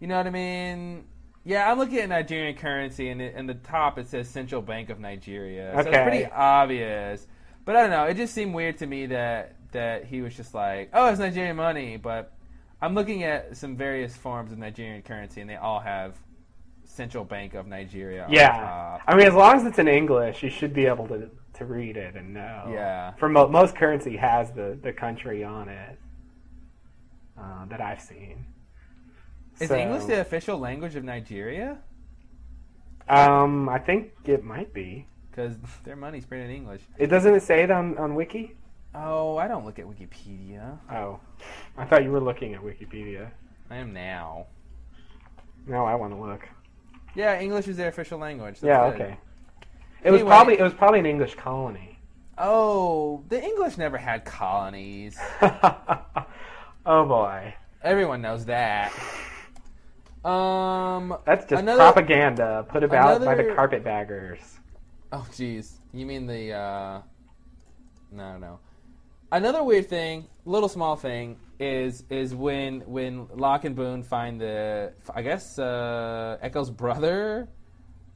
you 0.00 0.06
know 0.06 0.16
what 0.16 0.26
I 0.26 0.30
mean? 0.30 1.04
Yeah, 1.46 1.70
I'm 1.70 1.78
looking 1.78 1.98
at 1.98 2.08
Nigerian 2.08 2.56
currency, 2.56 3.10
and 3.10 3.20
in 3.20 3.46
the 3.46 3.54
top 3.54 3.98
it 3.98 4.08
says 4.08 4.28
Central 4.28 4.62
Bank 4.62 4.88
of 4.88 4.98
Nigeria. 4.98 5.72
So 5.74 5.80
it's 5.80 5.88
pretty 5.90 6.24
obvious. 6.26 7.26
But 7.66 7.76
I 7.76 7.82
don't 7.82 7.90
know. 7.90 8.04
It 8.04 8.14
just 8.16 8.34
seemed 8.34 8.54
weird 8.54 8.78
to 8.78 8.86
me 8.86 9.06
that 9.06 9.56
that 9.72 10.04
he 10.06 10.22
was 10.22 10.34
just 10.36 10.54
like, 10.54 10.90
"Oh, 10.94 11.06
it's 11.06 11.18
Nigerian 11.18 11.56
money," 11.56 11.96
but 11.98 12.32
I'm 12.80 12.94
looking 12.94 13.24
at 13.24 13.56
some 13.56 13.76
various 13.76 14.16
forms 14.16 14.52
of 14.52 14.58
Nigerian 14.58 15.02
currency, 15.02 15.40
and 15.40 15.48
they 15.50 15.56
all 15.56 15.80
have 15.80 16.14
Central 16.94 17.24
Bank 17.24 17.54
of 17.54 17.66
Nigeria. 17.66 18.26
Yeah. 18.30 18.98
I 19.06 19.16
mean, 19.16 19.26
as 19.26 19.34
long 19.34 19.56
as 19.56 19.66
it's 19.66 19.78
in 19.78 19.88
English, 19.88 20.42
you 20.42 20.50
should 20.50 20.72
be 20.72 20.86
able 20.86 21.08
to 21.08 21.28
to 21.54 21.64
read 21.64 21.96
it 21.96 22.14
and 22.16 22.32
know. 22.34 22.70
Yeah. 22.72 23.12
For 23.14 23.28
mo- 23.28 23.48
most 23.48 23.74
currency 23.74 24.16
has 24.16 24.52
the 24.52 24.78
the 24.80 24.92
country 24.92 25.42
on 25.42 25.68
it 25.68 25.98
uh, 27.38 27.66
that 27.66 27.80
I've 27.80 28.00
seen. 28.00 28.46
Is 29.60 29.68
So, 29.68 29.76
English 29.76 30.04
the 30.04 30.20
official 30.20 30.58
language 30.58 30.94
of 30.94 31.04
Nigeria? 31.04 31.78
Um, 33.08 33.68
I 33.68 33.78
think 33.78 34.12
it 34.24 34.42
might 34.44 34.72
be. 34.72 35.06
Because 35.30 35.56
their 35.82 35.96
money's 35.96 36.24
printed 36.24 36.50
in 36.50 36.56
English. 36.56 36.82
It 36.96 37.08
doesn't 37.08 37.34
it 37.34 37.42
say 37.42 37.64
it 37.64 37.70
on 37.72 37.98
on 37.98 38.14
Wiki? 38.14 38.56
Oh, 38.94 39.36
I 39.36 39.48
don't 39.48 39.64
look 39.66 39.80
at 39.80 39.86
Wikipedia. 39.86 40.78
Oh, 40.92 41.18
I 41.76 41.84
thought 41.84 42.04
you 42.04 42.12
were 42.12 42.20
looking 42.20 42.54
at 42.54 42.60
Wikipedia. 42.62 43.32
I 43.68 43.76
am 43.76 43.92
now. 43.92 44.46
Now 45.66 45.86
I 45.86 45.96
want 45.96 46.12
to 46.12 46.20
look. 46.20 46.42
Yeah, 47.14 47.38
English 47.40 47.68
is 47.68 47.76
their 47.76 47.88
official 47.88 48.18
language. 48.18 48.60
That's 48.60 48.64
yeah, 48.64 48.82
okay. 48.86 49.16
It 50.02 50.10
was 50.10 50.20
Anyway. 50.20 50.28
probably 50.28 50.58
it 50.58 50.62
was 50.62 50.74
probably 50.74 50.98
an 51.00 51.06
English 51.06 51.34
colony. 51.36 51.98
Oh, 52.36 53.22
the 53.28 53.42
English 53.42 53.78
never 53.78 53.96
had 53.96 54.24
colonies. 54.24 55.16
oh 55.42 57.06
boy, 57.06 57.54
Everyone 57.82 58.20
knows 58.22 58.44
that. 58.46 58.92
Um. 60.24 61.16
that's 61.26 61.44
just 61.46 61.62
Another- 61.62 61.78
propaganda 61.92 62.64
put 62.68 62.82
about 62.82 63.24
by 63.24 63.34
the 63.34 63.44
carpetbaggers. 63.54 64.40
Oh, 65.12 65.26
jeez. 65.30 65.72
You 65.92 66.06
mean 66.06 66.26
the? 66.26 66.52
uh... 66.52 67.00
No, 68.10 68.36
no. 68.38 68.58
Another 69.30 69.62
weird 69.62 69.88
thing, 69.88 70.26
little 70.44 70.68
small 70.68 70.96
thing, 70.96 71.36
is 71.58 72.04
is 72.10 72.34
when 72.34 72.80
when 72.80 73.26
Locke 73.34 73.64
and 73.64 73.76
Boone 73.76 74.02
find 74.02 74.40
the, 74.40 74.92
I 75.14 75.22
guess 75.22 75.58
uh, 75.58 76.38
Eko's 76.42 76.70
brother, 76.70 77.48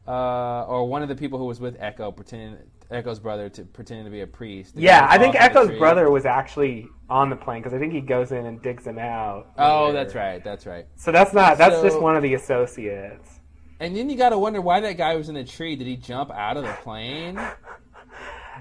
uh, 0.07 0.65
or 0.65 0.87
one 0.89 1.03
of 1.03 1.09
the 1.09 1.17
people 1.17 1.39
who 1.39 1.45
was 1.47 1.61
with 1.61 1.79
Eko, 1.79 2.15
pretending 2.15 2.59
Eko's 2.91 3.21
brother 3.21 3.49
to 3.51 3.65
pretending 3.65 4.05
to 4.07 4.11
be 4.11 4.21
a 4.23 4.27
priest. 4.27 4.75
Yeah, 4.77 5.07
I 5.09 5.19
think 5.19 5.35
off 5.37 5.47
in 5.49 5.53
the 5.53 5.61
Eko's 5.61 5.79
brother 5.79 6.11
was 6.11 6.27
actually 6.27 6.87
on 7.11 7.31
the 7.31 7.37
plane 7.37 7.61
because 7.63 7.75
I 7.75 7.79
think 7.79 7.93
he 7.93 8.01
goes 8.01 8.33
in 8.33 8.47
and 8.47 8.61
digs 8.63 8.87
him 8.87 8.99
out. 8.99 9.53
Oh, 9.59 9.87
later. 9.87 9.93
that's 9.93 10.15
right. 10.15 10.43
That's 10.45 10.67
right. 10.67 10.87
So 10.97 11.13
that's 11.13 11.33
not 11.33 11.59
that's 11.59 11.77
So- 11.77 11.83
just 11.83 12.01
one 12.01 12.17
of 12.17 12.23
the 12.23 12.35
associates. 12.35 13.41
And 13.81 13.95
then 13.95 14.11
you 14.11 14.17
got 14.17 14.31
to 14.31 14.39
wonder 14.39 14.61
why 14.61 14.81
that 14.81 14.97
guy 14.97 15.15
was 15.15 15.29
in 15.29 15.37
the 15.37 15.45
tree. 15.45 15.77
Did 15.77 15.87
he 15.87 15.97
jump 15.97 16.33
out 16.33 16.57
of 16.57 16.65
the 16.65 16.73
plane? 16.83 17.37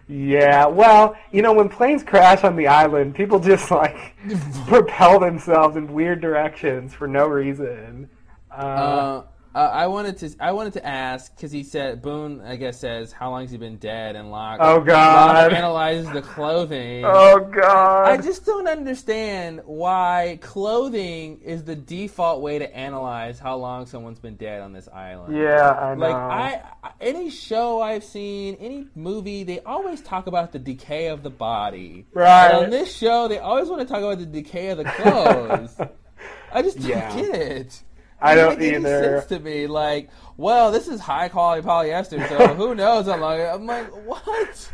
Yeah, 0.09 0.67
well, 0.67 1.15
you 1.31 1.41
know, 1.41 1.51
when 1.53 1.67
planes 1.67 2.01
crash 2.01 2.43
on 2.45 2.55
the 2.55 2.67
island, 2.67 3.13
people 3.15 3.39
just 3.39 3.69
like 3.71 4.15
propel 4.67 5.19
themselves 5.19 5.75
in 5.75 5.91
weird 5.91 6.21
directions 6.21 6.93
for 6.93 7.07
no 7.07 7.27
reason. 7.27 8.09
Uh, 8.49 8.53
Uh, 8.53 9.23
uh, 9.57 9.71
I 9.73 9.87
wanted 9.87 10.17
to. 10.19 10.29
I 10.39 10.51
wanted 10.51 10.73
to 10.73 10.85
ask 10.85 11.35
because 11.35 11.51
he 11.51 11.63
said 11.63 12.01
Boone. 12.01 12.41
I 12.41 12.55
guess 12.57 12.79
says 12.79 13.11
how 13.11 13.31
long 13.31 13.41
has 13.41 13.51
he 13.51 13.57
been 13.57 13.77
dead? 13.77 14.15
And 14.15 14.29
Locke. 14.29 14.59
Oh, 14.61 14.79
God. 14.81 15.35
Locke 15.51 15.53
analyzes 15.57 16.11
the 16.11 16.21
clothing. 16.21 17.03
oh 17.07 17.39
God! 17.39 18.07
I 18.09 18.17
just 18.17 18.45
don't 18.45 18.67
understand 18.67 19.61
why 19.65 20.37
clothing 20.41 21.41
is 21.41 21.63
the 21.63 21.75
default 21.75 22.41
way 22.41 22.59
to 22.59 22.75
analyze 22.75 23.39
how 23.39 23.55
long 23.55 23.85
someone's 23.85 24.19
been 24.19 24.35
dead 24.35 24.61
on 24.61 24.73
this 24.73 24.87
island. 24.93 25.35
yeah, 25.35 25.71
I 25.71 25.95
know. 25.95 26.01
Like 26.01 26.15
I, 26.15 26.61
I- 26.83 26.91
any 27.01 27.29
show 27.29 27.81
I've 27.81 28.03
seen, 28.03 28.55
any 28.59 28.87
movie, 28.95 29.43
they 29.43 29.59
always 29.61 30.01
talk 30.01 30.27
about 30.27 30.51
the 30.51 30.59
decay 30.59 31.07
of 31.07 31.23
the 31.23 31.29
body. 31.29 32.05
Right. 32.13 32.51
But 32.51 32.63
on 32.65 32.69
this 32.69 32.95
show, 32.95 33.27
they 33.27 33.39
always 33.39 33.69
want 33.69 33.81
to 33.81 33.87
talk 33.87 34.03
about 34.03 34.19
the 34.19 34.25
decay 34.25 34.69
of 34.69 34.77
the 34.79 34.83
clothes. 34.85 35.75
I 36.51 36.61
just 36.61 36.77
don't 36.79 36.87
Yeah. 36.89 37.15
get 37.15 37.35
it. 37.35 37.83
I 38.21 38.35
don't 38.35 38.59
make 38.59 38.73
any 38.73 38.83
sense 38.83 39.25
to 39.27 39.39
me. 39.39 39.67
Like, 39.67 40.09
well, 40.37 40.71
this 40.71 40.87
is 40.87 40.99
high 40.99 41.29
quality 41.29 41.65
polyester, 41.67 42.27
so 42.29 42.53
who 42.55 42.75
knows 42.75 43.05
how 43.05 43.17
long? 43.17 43.39
I'm 43.41 43.65
like, 43.65 43.87
what? 44.05 44.71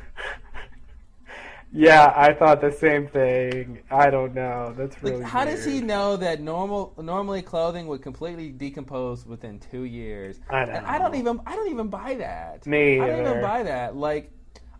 Yeah, 1.76 2.14
I 2.16 2.34
thought 2.34 2.62
the 2.62 2.72
same 2.72 3.08
thing. 3.08 3.80
I 3.90 4.12
don't 4.12 4.36
know. 4.36 4.76
That's 4.78 4.96
Like, 5.02 5.14
really. 5.14 5.24
how 5.24 5.44
does 5.44 5.66
he 5.66 5.82
know 5.82 6.16
that 6.18 6.40
normal 6.40 6.94
normally 7.02 7.42
clothing 7.42 7.88
would 7.88 8.04
completely 8.04 8.52
decompose 8.52 9.26
within 9.26 9.60
two 9.60 9.84
years? 9.84 10.40
I 10.52 10.62
And 10.62 10.86
I 10.86 11.00
don't 11.00 11.16
even 11.16 11.42
I 11.48 11.56
don't 11.56 11.72
even 11.72 11.88
buy 11.88 12.14
that. 12.16 12.68
Me 12.68 13.00
Either. 13.00 13.04
I 13.04 13.08
don't 13.16 13.28
even 13.28 13.42
buy 13.42 13.64
that. 13.64 13.96
Like, 13.96 14.32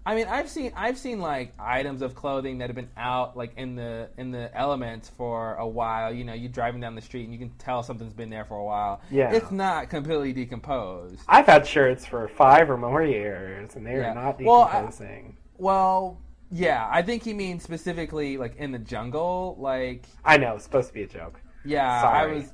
I 0.06 0.16
mean, 0.16 0.28
I've 0.28 0.50
seen 0.50 0.74
I've 0.76 0.98
seen 0.98 1.20
like 1.20 1.54
items 1.58 2.02
of 2.02 2.14
clothing 2.14 2.58
that 2.58 2.68
have 2.70 2.76
been 2.76 2.90
out 2.98 3.38
like 3.38 3.54
in 3.58 3.76
the 3.76 4.10
in 4.18 4.32
the 4.32 4.56
elements 4.58 5.10
for 5.10 5.56
a 5.56 5.68
while. 5.68 6.14
You 6.14 6.26
know, 6.26 6.34
you're 6.34 6.52
driving 6.52 6.82
down 6.82 6.94
the 6.96 7.02
street 7.02 7.24
and 7.24 7.32
you 7.34 7.40
can 7.40 7.52
tell 7.58 7.84
something's 7.84 8.14
been 8.14 8.30
there 8.30 8.44
for 8.44 8.58
a 8.58 8.64
while. 8.64 9.02
Yeah. 9.10 9.32
it's 9.32 9.52
not 9.52 9.90
completely 9.90 10.34
decomposed. 10.34 11.22
I've 11.30 11.46
had 11.46 11.66
shirts 11.66 12.06
for 12.06 12.28
five 12.28 12.70
or 12.70 12.76
more 12.78 13.02
years, 13.04 13.76
and 13.76 13.86
they 13.86 13.96
Yeah. 13.96 14.12
are 14.12 14.16
not 14.16 14.42
Well, 14.42 14.64
I- 14.64 14.72
decomposing. 14.82 15.38
Well, 15.58 16.18
yeah, 16.52 16.88
I 16.92 17.02
think 17.02 17.24
he 17.24 17.34
means 17.34 17.64
specifically 17.64 18.36
like 18.38 18.58
in 18.58 18.72
the 18.74 18.80
jungle. 18.80 19.56
Like, 19.58 20.06
I, 20.26 20.36
know 20.38 20.56
it's 20.56 20.66
supposed 20.66 20.90
to 20.90 20.94
be 20.94 21.04
a 21.04 21.08
joke. 21.08 21.40
yeah, 21.64 22.04
I 22.04 22.26
was 22.26 22.52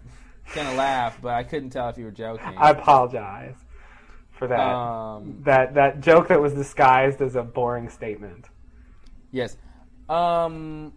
gonna 0.54 0.76
laugh, 0.76 1.18
but 1.22 1.34
I 1.34 1.44
couldn't 1.44 1.72
tell 1.72 1.90
if 1.90 1.98
you 1.98 2.06
were 2.06 2.12
joking. 2.12 2.56
I 2.58 2.70
apologize 2.72 3.56
for 4.40 4.48
that. 4.48 4.60
Um, 4.60 5.38
that 5.44 5.76
that 5.76 6.00
joke 6.02 6.30
that 6.30 6.42
was 6.42 6.54
disguised 6.54 7.22
as 7.22 7.36
a 7.36 7.44
boring 7.44 7.90
statement. 7.90 8.46
yes. 9.32 9.56
Um, 10.10 10.94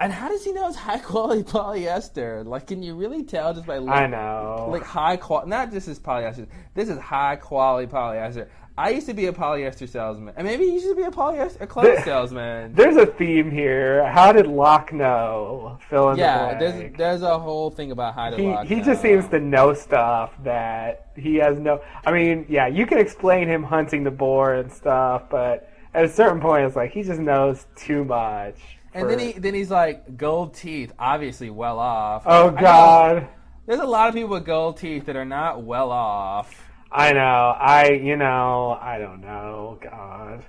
And 0.00 0.12
how 0.12 0.28
does 0.28 0.44
he 0.44 0.52
know 0.52 0.68
it's 0.68 0.76
high 0.76 0.98
quality 0.98 1.42
polyester? 1.54 2.44
Like, 2.46 2.66
can 2.66 2.82
you 2.82 2.94
really 2.94 3.22
tell 3.24 3.54
just 3.54 3.66
by 3.66 3.78
looking? 3.78 3.92
I 3.92 4.06
know. 4.06 4.68
Like 4.70 4.84
high 4.84 5.16
quality, 5.16 5.48
not 5.50 5.72
just 5.72 5.86
this 5.86 5.98
polyester. 5.98 6.46
This 6.74 6.88
is 6.88 6.98
high 6.98 7.36
quality 7.36 7.90
polyester. 7.90 8.48
I 8.78 8.90
used 8.90 9.06
to 9.08 9.12
be 9.14 9.26
a 9.26 9.32
polyester 9.32 9.88
salesman, 9.88 10.34
and 10.36 10.46
maybe 10.46 10.64
you 10.64 10.78
should 10.80 10.96
be 10.96 11.02
a 11.02 11.10
polyester 11.10 11.60
a 11.62 11.66
clothes 11.66 11.96
There- 11.96 12.04
salesman. 12.04 12.74
There's 12.74 12.96
a 12.96 13.06
theme 13.06 13.50
here. 13.50 14.06
How 14.06 14.30
did 14.30 14.46
Locke 14.46 14.92
know? 14.92 15.78
Fill 15.90 16.10
in 16.10 16.18
yeah, 16.18 16.54
the 16.54 16.70
there's 16.70 16.96
there's 16.96 17.22
a 17.22 17.38
whole 17.40 17.70
thing 17.70 17.90
about 17.90 18.14
how 18.14 18.30
to 18.30 18.36
he 18.36 18.44
lock 18.44 18.66
he 18.66 18.76
down. 18.76 18.84
just 18.84 19.02
seems 19.02 19.26
to 19.30 19.40
know 19.40 19.74
stuff 19.74 20.32
that 20.44 21.08
he 21.16 21.34
has 21.36 21.58
no. 21.58 21.80
I 22.06 22.12
mean, 22.12 22.46
yeah, 22.48 22.68
you 22.68 22.86
can 22.86 22.98
explain 22.98 23.48
him 23.48 23.64
hunting 23.64 24.04
the 24.04 24.12
boar 24.12 24.54
and 24.54 24.70
stuff, 24.72 25.22
but 25.28 25.72
at 25.92 26.04
a 26.04 26.08
certain 26.08 26.40
point, 26.40 26.64
it's 26.64 26.76
like 26.76 26.92
he 26.92 27.02
just 27.02 27.18
knows 27.20 27.66
too 27.74 28.04
much. 28.04 28.54
And 28.94 29.10
then 29.10 29.18
he 29.18 29.32
then 29.32 29.54
he's 29.54 29.72
like 29.72 30.16
gold 30.16 30.54
teeth, 30.54 30.92
obviously 31.00 31.50
well 31.50 31.80
off. 31.80 32.22
Oh 32.26 32.50
know 32.50 32.60
God. 32.60 33.28
there's 33.66 33.80
a 33.80 33.84
lot 33.86 34.08
of 34.08 34.14
people 34.14 34.30
with 34.30 34.44
gold 34.46 34.76
teeth 34.76 35.06
that 35.06 35.16
are 35.16 35.24
not 35.24 35.64
well 35.64 35.90
off. 35.90 36.67
I 36.90 37.12
know. 37.12 37.54
I, 37.58 37.90
you 37.90 38.16
know, 38.16 38.78
I 38.80 38.98
don't 38.98 39.20
know. 39.20 39.78
God. 39.82 40.44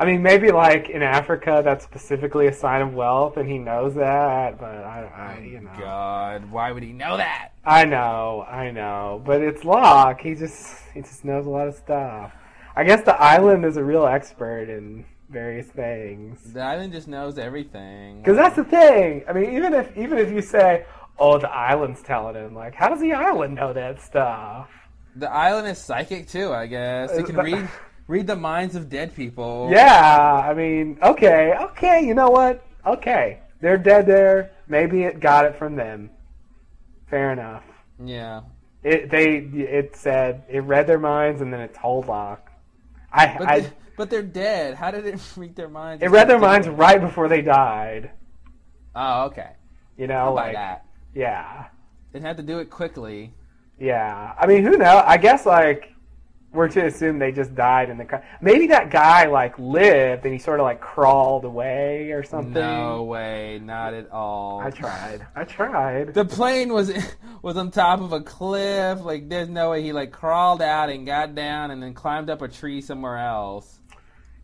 I 0.00 0.06
mean, 0.06 0.22
maybe 0.22 0.50
like 0.50 0.88
in 0.88 1.02
Africa, 1.02 1.60
that's 1.62 1.84
specifically 1.84 2.46
a 2.46 2.52
sign 2.54 2.80
of 2.80 2.94
wealth, 2.94 3.36
and 3.36 3.46
he 3.46 3.58
knows 3.58 3.94
that. 3.96 4.58
But 4.58 4.76
I, 4.76 5.04
I 5.04 5.36
oh, 5.38 5.42
you 5.42 5.60
know, 5.60 5.70
God, 5.78 6.50
why 6.50 6.72
would 6.72 6.82
he 6.82 6.92
know 6.92 7.18
that? 7.18 7.50
I 7.66 7.84
know, 7.84 8.46
I 8.48 8.70
know. 8.70 9.22
But 9.24 9.42
it's 9.42 9.62
Locke. 9.62 10.22
He 10.22 10.34
just, 10.34 10.84
he 10.94 11.02
just 11.02 11.24
knows 11.24 11.44
a 11.44 11.50
lot 11.50 11.68
of 11.68 11.74
stuff. 11.74 12.32
I 12.74 12.84
guess 12.84 13.04
the 13.04 13.14
island 13.14 13.66
is 13.66 13.76
a 13.76 13.84
real 13.84 14.06
expert 14.06 14.70
in 14.70 15.04
various 15.28 15.66
things. 15.66 16.54
The 16.54 16.62
island 16.62 16.94
just 16.94 17.06
knows 17.06 17.36
everything. 17.38 18.22
Because 18.22 18.38
that's 18.38 18.56
the 18.56 18.64
thing. 18.64 19.22
I 19.28 19.34
mean, 19.34 19.54
even 19.54 19.74
if, 19.74 19.94
even 19.98 20.16
if 20.16 20.32
you 20.32 20.40
say, 20.40 20.86
"Oh, 21.18 21.36
the 21.36 21.50
island's 21.50 22.02
telling 22.02 22.36
him," 22.36 22.54
like, 22.54 22.74
how 22.74 22.88
does 22.88 23.00
the 23.00 23.12
island 23.12 23.54
know 23.54 23.74
that 23.74 24.00
stuff? 24.00 24.70
The 25.16 25.30
island 25.30 25.68
is 25.68 25.78
psychic 25.78 26.28
too, 26.28 26.52
I 26.52 26.66
guess. 26.66 27.10
It 27.12 27.26
can 27.26 27.38
Uh, 27.38 27.42
read 27.42 27.68
read 28.06 28.26
the 28.26 28.36
minds 28.36 28.74
of 28.76 28.88
dead 28.88 29.14
people. 29.14 29.68
Yeah, 29.72 30.44
I 30.48 30.54
mean, 30.54 30.98
okay, 31.02 31.54
okay, 31.60 32.04
you 32.04 32.14
know 32.14 32.30
what? 32.30 32.64
Okay, 32.86 33.40
they're 33.60 33.76
dead 33.78 34.06
there. 34.06 34.50
Maybe 34.68 35.02
it 35.04 35.20
got 35.20 35.44
it 35.44 35.56
from 35.56 35.76
them. 35.76 36.10
Fair 37.08 37.32
enough. 37.32 37.64
Yeah. 38.02 38.42
It 38.82 39.10
they 39.10 39.36
it 39.38 39.96
said 39.96 40.44
it 40.48 40.60
read 40.60 40.86
their 40.86 40.98
minds 40.98 41.42
and 41.42 41.52
then 41.52 41.60
it 41.60 41.74
told 41.74 42.06
Locke. 42.06 42.50
I, 43.12 43.36
But 43.36 43.48
I 43.48 43.60
they, 43.60 43.70
but 43.96 44.08
they're 44.10 44.22
dead. 44.22 44.74
How 44.74 44.90
did 44.90 45.04
it 45.06 45.20
read 45.36 45.54
their 45.56 45.68
minds? 45.68 46.02
it 46.02 46.08
read 46.10 46.28
their 46.28 46.38
minds 46.38 46.68
right 46.68 47.00
before 47.00 47.28
they 47.28 47.42
died. 47.42 48.10
Oh, 48.94 49.24
okay. 49.26 49.50
You 49.98 50.06
know, 50.06 50.32
about 50.32 50.34
like 50.34 50.54
that? 50.54 50.84
yeah, 51.14 51.66
It 52.14 52.22
had 52.22 52.38
to 52.38 52.42
do 52.42 52.58
it 52.60 52.70
quickly. 52.70 53.34
Yeah. 53.80 54.34
I 54.38 54.46
mean, 54.46 54.62
who 54.62 54.76
knows? 54.76 55.02
I 55.06 55.16
guess 55.16 55.46
like 55.46 55.92
we're 56.52 56.68
to 56.68 56.86
assume 56.86 57.18
they 57.20 57.30
just 57.30 57.54
died 57.54 57.90
in 57.90 57.96
the 57.96 58.04
car. 58.04 58.24
Maybe 58.40 58.66
that 58.68 58.90
guy 58.90 59.26
like 59.26 59.56
lived 59.58 60.24
and 60.24 60.32
he 60.32 60.38
sort 60.38 60.58
of 60.60 60.64
like 60.64 60.80
crawled 60.80 61.44
away 61.44 62.10
or 62.10 62.24
something. 62.24 62.52
No 62.54 63.04
way, 63.04 63.60
not 63.62 63.94
at 63.94 64.10
all. 64.10 64.60
I 64.60 64.70
tried. 64.70 65.26
I 65.36 65.44
tried. 65.44 66.12
The 66.14 66.24
plane 66.24 66.72
was 66.72 66.92
was 67.42 67.56
on 67.56 67.70
top 67.70 68.00
of 68.00 68.12
a 68.12 68.20
cliff. 68.20 69.00
Like, 69.00 69.28
there's 69.28 69.48
no 69.48 69.70
way 69.70 69.82
he 69.82 69.92
like 69.92 70.10
crawled 70.10 70.60
out 70.60 70.90
and 70.90 71.06
got 71.06 71.34
down 71.34 71.70
and 71.70 71.82
then 71.82 71.94
climbed 71.94 72.30
up 72.30 72.42
a 72.42 72.48
tree 72.48 72.80
somewhere 72.80 73.18
else. 73.18 73.78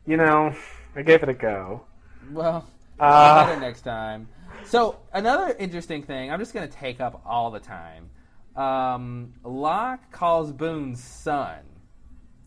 You 0.06 0.16
know, 0.16 0.55
I 0.94 1.02
gave 1.02 1.23
it 1.24 1.28
a 1.28 1.34
go. 1.34 1.82
Well, 2.31 2.66
Uh, 3.00 3.47
better 3.47 3.60
next 3.60 3.82
time. 3.82 4.28
So 4.65 4.97
another 5.12 5.55
interesting 5.58 6.05
thing. 6.05 6.31
I'm 6.32 6.39
just 6.39 6.55
gonna 6.55 6.68
take 6.68 7.00
up 7.00 7.20
all 7.26 7.50
the 7.50 7.60
time. 7.60 8.10
Um, 8.57 9.35
Locke 9.44 10.10
calls 10.10 10.52
Boone 10.52 10.97
son. 10.97 11.59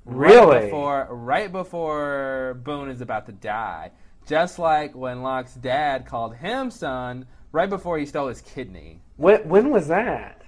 Right 0.05 0.63
before, 0.63 1.07
right 1.11 1.51
before 1.51 2.59
Boone 2.63 2.89
is 2.89 3.01
about 3.01 3.27
to 3.27 3.31
die, 3.31 3.91
just 4.25 4.57
like 4.57 4.95
when 4.95 5.21
Locke's 5.21 5.53
dad 5.53 6.07
called 6.07 6.35
him 6.35 6.71
son 6.71 7.27
right 7.51 7.69
before 7.69 7.99
he 7.99 8.05
stole 8.07 8.27
his 8.27 8.41
kidney 8.41 9.01
when, 9.17 9.47
when 9.47 9.69
was 9.69 9.87
that? 9.87 10.39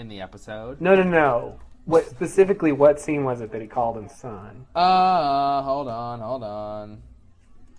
in 0.00 0.08
the 0.08 0.20
episode. 0.20 0.80
No, 0.80 0.94
no, 0.94 1.02
no. 1.02 1.60
What 1.84 2.08
specifically? 2.08 2.72
What 2.72 3.00
scene 3.00 3.24
was 3.24 3.40
it 3.40 3.52
that 3.52 3.60
he 3.60 3.66
called 3.66 3.96
him 3.96 4.08
son? 4.08 4.66
Uh, 4.74 5.62
hold 5.62 5.88
on, 5.88 6.20
hold 6.20 6.42
on. 6.42 7.02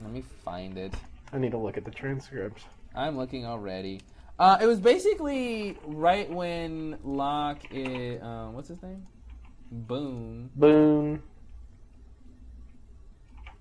Let 0.01 0.11
me 0.11 0.23
find 0.43 0.77
it. 0.77 0.93
I 1.33 1.37
need 1.37 1.51
to 1.51 1.57
look 1.57 1.77
at 1.77 1.85
the 1.85 1.91
transcript. 1.91 2.63
I'm 2.95 3.17
looking 3.17 3.45
already. 3.45 4.01
Uh, 4.41 4.57
it 4.59 4.65
was 4.65 4.79
basically 4.79 5.77
right 5.85 6.27
when 6.31 6.97
Locke 7.03 7.61
is, 7.69 8.19
uh, 8.23 8.47
what's 8.47 8.69
his 8.69 8.81
name? 8.81 9.05
Boone. 9.71 10.49
Boone. 10.55 11.21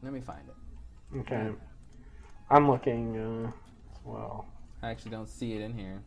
Let 0.02 0.14
me 0.14 0.22
find 0.22 0.40
it. 0.48 1.18
Okay. 1.18 1.50
I'm 2.50 2.70
looking 2.70 3.14
uh, 3.14 3.48
as 3.92 3.98
well. 4.06 4.46
I 4.82 4.88
actually 4.88 5.10
don't 5.10 5.28
see 5.28 5.52
it 5.52 5.60
in 5.60 5.76
here. 5.76 6.00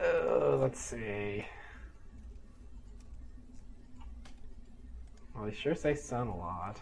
Uh, 0.00 0.56
let's 0.56 0.80
see. 0.80 1.46
Well, 5.32 5.44
they 5.44 5.54
sure 5.54 5.76
say 5.76 5.94
son 5.94 6.26
a 6.26 6.36
lot. 6.36 6.80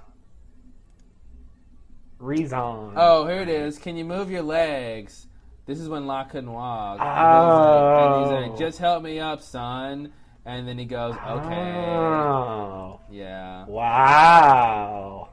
Reason. 2.19 2.59
Oh, 2.59 3.27
here 3.27 3.43
it 3.43 3.49
is. 3.49 3.78
Can 3.78 3.97
you 3.97 4.05
move 4.05 4.31
your 4.31 4.43
legs? 4.43 5.27
This 5.67 5.81
is 5.81 5.89
when 5.89 6.07
Locke 6.07 6.31
couldn't 6.31 6.53
walk. 6.53 6.99
And 7.01 7.09
Oh. 7.09 7.19
he's 7.19 7.91
like, 7.99 8.11
and 8.11 8.23
he's 8.23 8.33
like, 8.51 8.51
oh. 8.53 8.59
just 8.67 8.78
help 8.78 9.03
me 9.03 9.19
up, 9.19 9.43
son. 9.43 10.12
And 10.45 10.67
then 10.69 10.78
he 10.78 10.85
goes, 10.85 11.15
okay. 11.15 11.75
Oh. 11.86 13.01
Yeah. 13.11 13.67
Wow. 13.67 15.31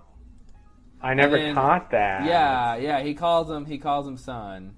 I 1.01 1.13
never 1.13 1.37
then- 1.37 1.53
caught 1.55 1.91
that. 1.91 2.25
Yeah, 2.25 2.75
yeah. 2.77 3.01
He 3.01 3.13
calls 3.13 3.49
him. 3.49 3.65
He 3.65 3.77
calls 3.77 4.07
him 4.07 4.17
son. 4.17 4.75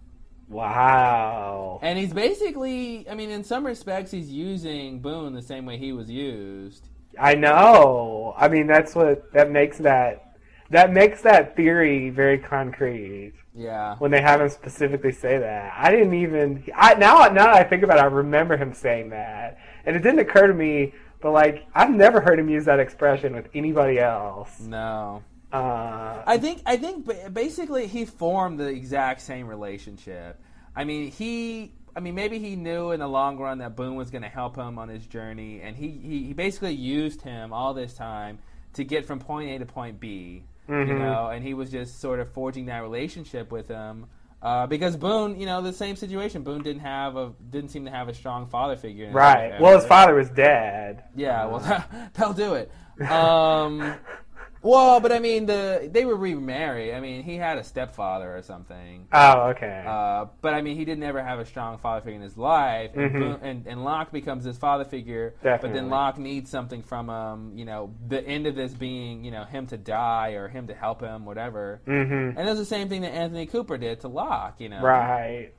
Wow. 0.48 1.80
And 1.82 1.98
he's 1.98 2.14
basically, 2.14 3.08
I 3.09 3.16
mean, 3.16 3.30
in 3.30 3.43
some 3.43 3.66
respects, 3.66 4.11
he's 4.11 4.30
using 4.32 5.00
Boone 5.00 5.34
the 5.34 5.42
same 5.42 5.66
way 5.66 5.77
he 5.77 5.92
was 5.93 6.09
used. 6.09 6.90
I 7.17 7.35
know. 7.35 8.34
I 8.38 8.48
mean, 8.50 8.67
that's 8.67 8.93
what 8.93 9.32
that 9.34 9.50
makes 9.51 9.77
that 9.80 10.25
that 10.69 10.92
makes 10.92 11.22
that 11.22 11.56
theory 11.56 12.10
very 12.10 12.38
concrete 12.40 13.34
Yeah. 13.53 13.95
when 14.00 14.11
they 14.11 14.22
have 14.22 14.42
him 14.42 14.50
specifically 14.50 15.11
say 15.11 15.38
that. 15.38 15.74
I 15.77 15.92
didn't 15.92 16.14
even. 16.14 16.64
I 16.76 16.95
now 16.95 17.26
now 17.27 17.45
that 17.45 17.56
I 17.56 17.64
think 17.64 17.84
about 17.84 17.98
it, 17.98 18.02
I 18.02 18.06
remember 18.06 18.58
him 18.58 18.74
saying 18.74 19.10
that, 19.10 19.58
and 19.85 19.95
it 19.95 20.00
didn't 20.03 20.19
occur 20.19 20.48
to 20.48 20.53
me. 20.53 20.94
But 21.22 21.32
like, 21.32 21.66
I've 21.74 21.90
never 21.92 22.19
heard 22.22 22.40
him 22.40 22.50
use 22.50 22.66
that 22.66 22.80
expression 22.80 23.34
with 23.34 23.48
anybody 23.56 24.00
else. 24.00 24.60
No. 24.60 25.24
Uh, 25.52 26.22
I 26.26 26.38
think 26.38 26.61
I 26.66 26.76
think 26.77 27.10
basically 27.34 27.88
he 27.88 28.06
formed 28.06 28.60
the 28.60 28.68
exact 28.68 29.22
same 29.22 29.48
relationship. 29.48 30.40
I 30.76 30.84
mean, 30.84 31.11
he 31.11 31.72
I 31.95 32.02
mean 32.02 32.14
maybe 32.16 32.40
he 32.40 32.56
knew 32.58 32.92
in 32.92 33.00
the 33.00 33.08
long 33.08 33.38
run 33.38 33.60
that 33.60 33.76
Boone 33.76 33.95
was 33.95 34.10
going 34.11 34.24
to 34.24 34.27
help 34.30 34.56
him 34.58 34.77
on 34.77 34.90
his 34.90 35.06
journey 35.08 35.61
and 35.61 35.77
he, 35.77 35.90
he 35.90 36.24
he 36.24 36.34
basically 36.34 36.74
used 36.74 37.22
him 37.22 37.53
all 37.53 37.74
this 37.74 37.94
time 37.94 38.40
to 38.74 38.84
get 38.84 39.06
from 39.06 39.19
point 39.19 39.50
A 39.52 39.60
to 39.60 39.66
point 39.66 40.00
B, 40.02 40.44
you 40.68 40.74
Mhm. 40.76 41.00
know, 41.00 41.27
and 41.30 41.44
he 41.44 41.53
was 41.53 41.69
just 41.72 42.00
sort 42.00 42.19
of 42.19 42.32
forging 42.32 42.66
that 42.68 42.82
relationship 42.82 43.52
with 43.52 43.68
him. 43.68 44.08
Uh, 44.42 44.68
because 44.68 44.95
Boone, 44.95 45.40
you 45.40 45.45
know, 45.48 45.61
the 45.61 45.74
same 45.74 45.95
situation. 45.95 46.44
Boone 46.44 46.61
didn't 46.61 46.82
have 46.82 47.16
a 47.16 47.32
didn't 47.50 47.69
seem 47.72 47.85
to 47.85 47.92
have 47.92 48.10
a 48.10 48.14
strong 48.14 48.45
father 48.48 48.76
figure. 48.76 49.10
right. 49.11 49.60
Well, 49.60 49.76
his 49.76 49.85
father 49.85 50.14
was 50.14 50.30
dead. 50.30 51.03
Yeah, 51.16 51.45
well, 51.45 51.85
they'll 52.14 52.34
do 52.34 52.53
it. 52.53 52.72
Um, 53.10 53.95
well, 54.66 55.00
but 55.00 55.11
I 55.11 55.19
mean, 55.19 55.45
the 55.45 55.88
they 55.92 56.03
were 56.06 56.16
remarried. 56.16 56.94
I 56.94 57.00
mean, 57.00 57.24
he 57.24 57.38
had 57.38 57.58
a 57.58 57.64
stepfather 57.64 58.35
or 58.35 58.42
something. 58.42 59.08
Oh, 59.14 59.50
okay. 59.52 59.84
Uh, 59.88 60.26
but 60.42 60.53
I 60.56 60.61
mean, 60.61 60.76
he 60.76 60.84
didn't 60.85 61.03
ever 61.03 61.24
have 61.24 61.40
a 61.40 61.45
strong 61.45 61.77
father 61.77 62.02
figure 62.02 62.16
in 62.16 62.22
his 62.22 62.35
life, 62.38 62.92
and, 62.95 63.11
Mhm. 63.11 63.19
Boone- 63.19 63.40
and 63.44 63.68
and 63.68 63.84
Locke 63.85 64.11
becomes 64.11 64.44
his 64.44 64.58
father 64.58 64.84
figure. 64.84 65.35
But 65.44 65.61
then 65.61 65.90
Locke 65.90 66.18
needs 66.18 66.50
something 66.50 66.82
from 66.82 67.10
him. 67.10 67.58
You 67.58 67.66
know, 67.66 67.92
the 68.08 68.26
end 68.27 68.48
of 68.48 68.56
this 68.56 68.74
being, 68.74 69.24
you 69.24 69.32
know, 69.32 69.44
him 69.44 69.68
to 69.68 69.77
die 69.77 70.32
or 70.32 70.48
him 70.48 70.68
to 70.68 70.74
help 70.74 71.00
him, 71.02 71.26
whatever. 71.26 71.82
mm-hmm. 71.88 72.38
And 72.38 72.50
it's 72.50 72.60
the 72.60 72.66
same 72.66 72.90
thing 72.90 73.02
that 73.02 73.14
Anthony 73.14 73.45
Cooper 73.45 73.77
did 73.77 74.00
to 74.02 74.08
Locke. 74.08 74.56
You 74.60 74.69
know, 74.69 74.82
Right. 74.82 75.52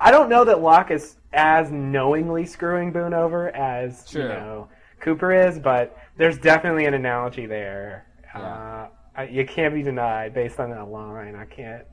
I 0.00 0.10
don't 0.10 0.28
know 0.28 0.44
that 0.44 0.60
Locke 0.60 0.90
is 0.90 1.16
as 1.32 1.70
knowingly 1.70 2.44
screwing 2.46 2.92
Boone 2.92 3.14
over 3.14 3.54
as 3.54 4.12
you 4.12 4.24
know 4.24 4.68
Cooper 5.00 5.32
is, 5.32 5.58
but 5.58 5.96
there's 6.16 6.38
definitely 6.38 6.86
an 6.86 6.94
analogy 6.94 7.46
there. 7.46 8.06
Yeah. 8.34 8.40
Uh, 8.40 8.88
I, 9.14 9.24
you 9.24 9.44
can't 9.46 9.74
be 9.74 9.82
denied 9.82 10.32
based 10.34 10.58
on 10.58 10.70
that 10.70 10.88
line. 10.88 11.34
I 11.34 11.44
can't. 11.44 11.84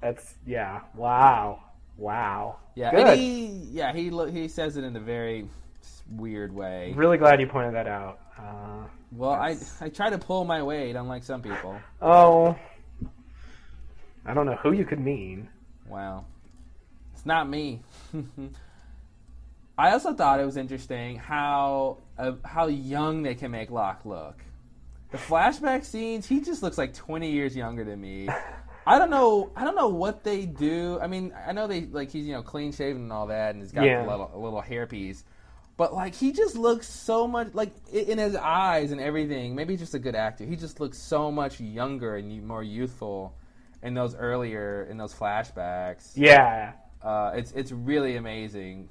That's 0.00 0.34
yeah. 0.46 0.80
Wow. 0.94 1.62
Wow. 1.96 2.56
Yeah, 2.74 2.90
Good. 2.90 3.18
he 3.18 3.46
yeah 3.70 3.92
he 3.92 4.10
lo- 4.10 4.30
he 4.30 4.48
says 4.48 4.76
it 4.76 4.82
in 4.84 4.96
a 4.96 5.00
very 5.00 5.48
weird 6.10 6.52
way. 6.52 6.92
Really 6.96 7.18
glad 7.18 7.40
you 7.40 7.46
pointed 7.46 7.74
that 7.74 7.86
out. 7.86 8.18
Uh, 8.36 8.86
Well, 9.12 9.30
I 9.30 9.56
I 9.80 9.88
try 9.88 10.10
to 10.10 10.18
pull 10.18 10.44
my 10.44 10.62
weight, 10.62 10.96
unlike 10.96 11.22
some 11.22 11.40
people. 11.40 11.78
Oh, 12.02 12.56
I 14.26 14.34
don't 14.34 14.46
know 14.46 14.56
who 14.56 14.72
you 14.72 14.84
could 14.84 15.00
mean. 15.00 15.48
Wow. 15.88 16.24
It's 17.12 17.24
not 17.26 17.48
me. 17.48 17.80
I 19.78 19.90
also 19.90 20.14
thought 20.14 20.40
it 20.40 20.44
was 20.46 20.56
interesting 20.56 21.16
how 21.16 21.98
uh, 22.18 22.32
how 22.44 22.66
young 22.66 23.22
they 23.22 23.34
can 23.34 23.50
make 23.50 23.70
Locke 23.70 24.04
look. 24.04 24.36
The 25.14 25.20
flashback 25.20 25.84
scenes, 25.84 26.26
he 26.26 26.40
just 26.40 26.60
looks 26.64 26.76
like 26.76 26.92
20 26.92 27.30
years 27.30 27.54
younger 27.54 27.84
than 27.84 28.00
me. 28.00 28.28
I 28.84 28.98
don't 28.98 29.10
know. 29.10 29.52
I 29.54 29.62
don't 29.62 29.76
know 29.76 29.86
what 29.86 30.24
they 30.24 30.44
do. 30.44 30.98
I 31.00 31.06
mean, 31.06 31.32
I 31.46 31.52
know 31.52 31.68
they 31.68 31.82
like 31.82 32.10
he's 32.10 32.26
you 32.26 32.32
know 32.32 32.42
clean 32.42 32.72
shaven 32.72 33.02
and 33.02 33.12
all 33.12 33.28
that, 33.28 33.54
and 33.54 33.62
he's 33.62 33.70
got 33.70 33.84
Yeah. 33.84 34.04
a 34.04 34.10
little 34.10 34.28
a 34.34 34.36
little 34.38 34.60
hairpiece. 34.60 35.22
But 35.76 35.94
like 35.94 36.16
he 36.16 36.32
just 36.32 36.56
looks 36.56 36.88
so 36.88 37.28
much 37.28 37.54
like 37.54 37.70
in 37.92 38.18
his 38.18 38.34
eyes 38.34 38.90
and 38.90 39.00
everything. 39.00 39.54
Maybe 39.54 39.74
he's 39.74 39.80
just 39.82 39.94
a 39.94 40.00
good 40.00 40.16
actor. 40.16 40.44
He 40.44 40.56
just 40.56 40.80
looks 40.80 40.98
so 40.98 41.30
much 41.30 41.60
younger 41.60 42.16
and 42.16 42.44
more 42.44 42.64
youthful 42.64 43.36
in 43.84 43.94
those 43.94 44.16
earlier 44.16 44.88
in 44.90 44.96
those 44.96 45.14
flashbacks. 45.14 46.10
Yeah, 46.16 46.72
Uh, 47.00 47.34
it's 47.36 47.52
it's 47.52 47.70
really 47.70 48.16
amazing. 48.16 48.88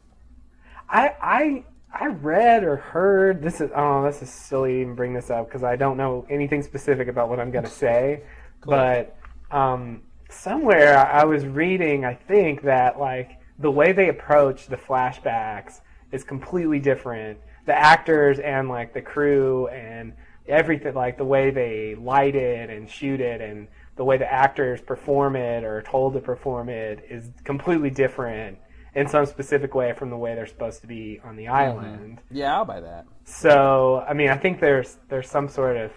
I 0.89 1.15
I 1.21 1.63
I 1.93 2.07
read 2.07 2.63
or 2.63 2.77
heard 2.77 3.43
this 3.43 3.61
is 3.61 3.69
oh 3.75 4.03
this 4.03 4.23
is 4.23 4.29
silly 4.29 4.73
to 4.73 4.81
even 4.81 4.95
bring 4.95 5.13
this 5.13 5.29
up 5.29 5.47
because 5.47 5.63
I 5.63 5.75
don't 5.75 5.95
know 5.95 6.25
anything 6.27 6.63
specific 6.63 7.07
about 7.07 7.29
what 7.29 7.39
I'm 7.39 7.51
gonna 7.51 7.69
say, 7.69 8.23
but 8.65 9.15
um, 9.51 10.01
somewhere 10.29 10.97
I 10.97 11.23
was 11.23 11.45
reading 11.45 12.03
I 12.03 12.15
think 12.15 12.63
that 12.63 12.99
like 12.99 13.39
the 13.59 13.69
way 13.69 13.91
they 13.91 14.09
approach 14.09 14.65
the 14.67 14.75
flashbacks 14.75 15.81
is 16.11 16.23
completely 16.23 16.79
different. 16.79 17.39
The 17.67 17.77
actors 17.77 18.39
and 18.39 18.69
like 18.69 18.93
the 18.93 19.01
crew 19.01 19.67
and 19.67 20.13
everything 20.47 20.95
like 20.95 21.17
the 21.17 21.25
way 21.25 21.51
they 21.51 21.95
light 21.95 22.35
it 22.35 22.71
and 22.71 22.89
shoot 22.89 23.21
it 23.21 23.39
and 23.39 23.67
the 23.95 24.03
way 24.03 24.17
the 24.17 24.31
actors 24.31 24.81
perform 24.81 25.35
it 25.35 25.63
or 25.63 25.77
are 25.77 25.81
told 25.83 26.13
to 26.13 26.19
perform 26.19 26.69
it 26.69 27.05
is 27.07 27.29
completely 27.43 27.91
different 27.91 28.57
in 28.95 29.07
some 29.07 29.25
specific 29.25 29.73
way 29.73 29.93
from 29.93 30.09
the 30.09 30.17
way 30.17 30.35
they're 30.35 30.45
supposed 30.45 30.81
to 30.81 30.87
be 30.87 31.19
on 31.23 31.35
the 31.35 31.47
island. 31.47 32.21
Yeah, 32.31 32.55
I'll 32.55 32.65
buy 32.65 32.79
that. 32.81 33.05
So, 33.25 34.03
I 34.07 34.13
mean, 34.13 34.29
I 34.29 34.37
think 34.37 34.59
there's 34.59 34.97
there's 35.09 35.29
some 35.29 35.47
sort 35.47 35.77
of, 35.77 35.91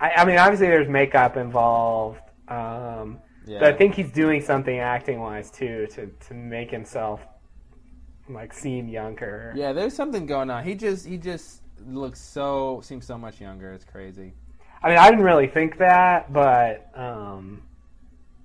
I, 0.00 0.10
I 0.18 0.24
mean, 0.24 0.38
obviously 0.38 0.66
there's 0.66 0.88
makeup 0.88 1.36
involved, 1.36 2.20
um, 2.48 3.18
Yeah. 3.46 3.60
but 3.60 3.74
I 3.74 3.76
think 3.76 3.94
he's 3.94 4.10
doing 4.10 4.40
something 4.42 4.78
acting 4.78 5.20
wise 5.20 5.50
too 5.50 5.86
to 5.92 6.06
to 6.26 6.34
make 6.34 6.70
himself 6.70 7.20
like 8.28 8.52
seem 8.52 8.88
younger. 8.88 9.52
Yeah, 9.56 9.72
there's 9.72 9.94
something 9.94 10.26
going 10.26 10.50
on. 10.50 10.64
He 10.64 10.74
just 10.74 11.06
he 11.06 11.16
just 11.18 11.62
looks 11.86 12.20
so 12.20 12.80
seems 12.82 13.06
so 13.06 13.16
much 13.16 13.40
younger. 13.40 13.72
It's 13.72 13.84
crazy. 13.84 14.34
I 14.82 14.88
mean, 14.88 14.98
I 14.98 15.08
didn't 15.10 15.24
really 15.24 15.46
think 15.48 15.78
that, 15.78 16.32
but 16.32 16.90
um, 16.94 17.62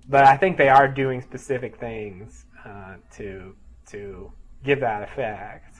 but 0.09 0.25
I 0.25 0.37
think 0.37 0.57
they 0.57 0.69
are 0.69 0.87
doing 0.87 1.21
specific 1.21 1.79
things 1.79 2.45
uh, 2.65 2.95
to 3.17 3.55
to 3.87 4.31
give 4.63 4.79
that 4.79 5.03
effect. 5.03 5.77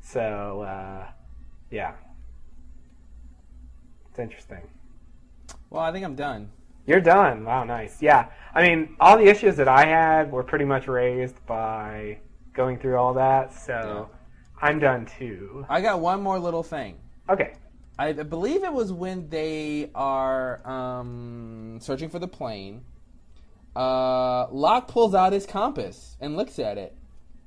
So 0.00 0.62
uh, 0.62 1.06
yeah, 1.70 1.92
it's 4.10 4.18
interesting. 4.18 4.62
Well, 5.70 5.82
I 5.82 5.92
think 5.92 6.04
I'm 6.04 6.14
done. 6.14 6.50
You're 6.86 7.00
done. 7.00 7.44
Wow, 7.44 7.64
nice. 7.64 8.00
Yeah, 8.00 8.28
I 8.54 8.62
mean, 8.62 8.96
all 9.00 9.18
the 9.18 9.26
issues 9.26 9.56
that 9.56 9.68
I 9.68 9.84
had 9.84 10.30
were 10.30 10.44
pretty 10.44 10.64
much 10.64 10.86
raised 10.86 11.44
by 11.46 12.18
going 12.52 12.78
through 12.78 12.96
all 12.96 13.14
that. 13.14 13.52
So 13.52 14.08
I'm 14.62 14.78
done 14.78 15.06
too. 15.06 15.66
I 15.68 15.80
got 15.80 16.00
one 16.00 16.22
more 16.22 16.38
little 16.38 16.62
thing. 16.62 16.98
Okay. 17.28 17.54
I 17.98 18.12
believe 18.12 18.62
it 18.62 18.72
was 18.72 18.92
when 18.92 19.28
they 19.28 19.90
are 19.94 20.66
um, 20.68 21.78
searching 21.80 22.10
for 22.10 22.18
the 22.18 22.28
plane. 22.28 22.84
Uh, 23.76 24.48
Locke 24.50 24.88
pulls 24.88 25.14
out 25.14 25.34
his 25.34 25.44
compass 25.44 26.16
and 26.20 26.34
looks 26.36 26.58
at 26.58 26.78
it. 26.78 26.96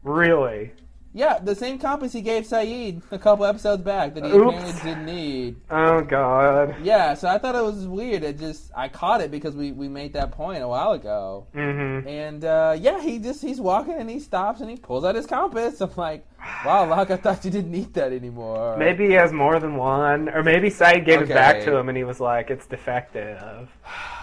Really? 0.04 0.72
Yeah, 1.12 1.40
the 1.40 1.56
same 1.56 1.80
compass 1.80 2.14
he 2.14 2.22
gave 2.22 2.44
Sayid 2.44 3.02
a 3.12 3.18
couple 3.18 3.44
episodes 3.44 3.82
back 3.82 4.14
that 4.14 4.24
he 4.26 4.32
Oops. 4.32 4.56
apparently 4.56 4.82
didn't 4.84 5.06
need. 5.08 5.56
Oh 5.72 6.02
God. 6.02 6.76
Yeah, 6.84 7.16
so 7.16 7.28
I 7.28 7.40
thought 7.40 7.56
it 7.56 7.64
was 7.64 7.88
weird. 7.88 8.24
It 8.24 8.38
just 8.38 8.72
I 8.76 8.90
caught 8.90 9.22
it 9.22 9.32
because 9.32 9.56
we, 9.56 9.72
we 9.72 9.88
made 9.88 10.14
that 10.14 10.32
point 10.32 10.62
a 10.62 10.68
while 10.68 10.92
ago. 10.92 11.48
Mm-hmm. 11.56 12.08
And 12.08 12.46
uh, 12.46 12.78
yeah, 12.80 13.02
he 13.02 13.18
just 13.18 13.42
he's 13.42 13.60
walking 13.60 13.96
and 13.96 14.08
he 14.08 14.20
stops 14.20 14.62
and 14.62 14.70
he 14.70 14.78
pulls 14.78 15.04
out 15.04 15.16
his 15.16 15.26
compass. 15.26 15.82
I'm 15.82 15.90
like, 15.96 16.28
wow, 16.64 16.88
Locke, 16.88 17.10
I 17.10 17.18
thought 17.18 17.44
you 17.44 17.50
didn't 17.50 17.72
need 17.72 17.96
that 17.96 18.14
anymore. 18.14 18.78
Maybe 18.78 19.08
he 19.08 19.14
has 19.14 19.34
more 19.34 19.60
than 19.60 19.78
one, 19.78 20.30
or 20.30 20.44
maybe 20.44 20.70
Sayid 20.70 21.06
gave 21.06 21.24
it 21.24 21.30
back 21.30 21.64
to 21.64 21.76
him 21.76 21.90
and 21.90 21.98
he 21.98 22.04
was 22.04 22.20
like, 22.20 22.52
"It's 22.52 22.68
defective." 22.68 23.68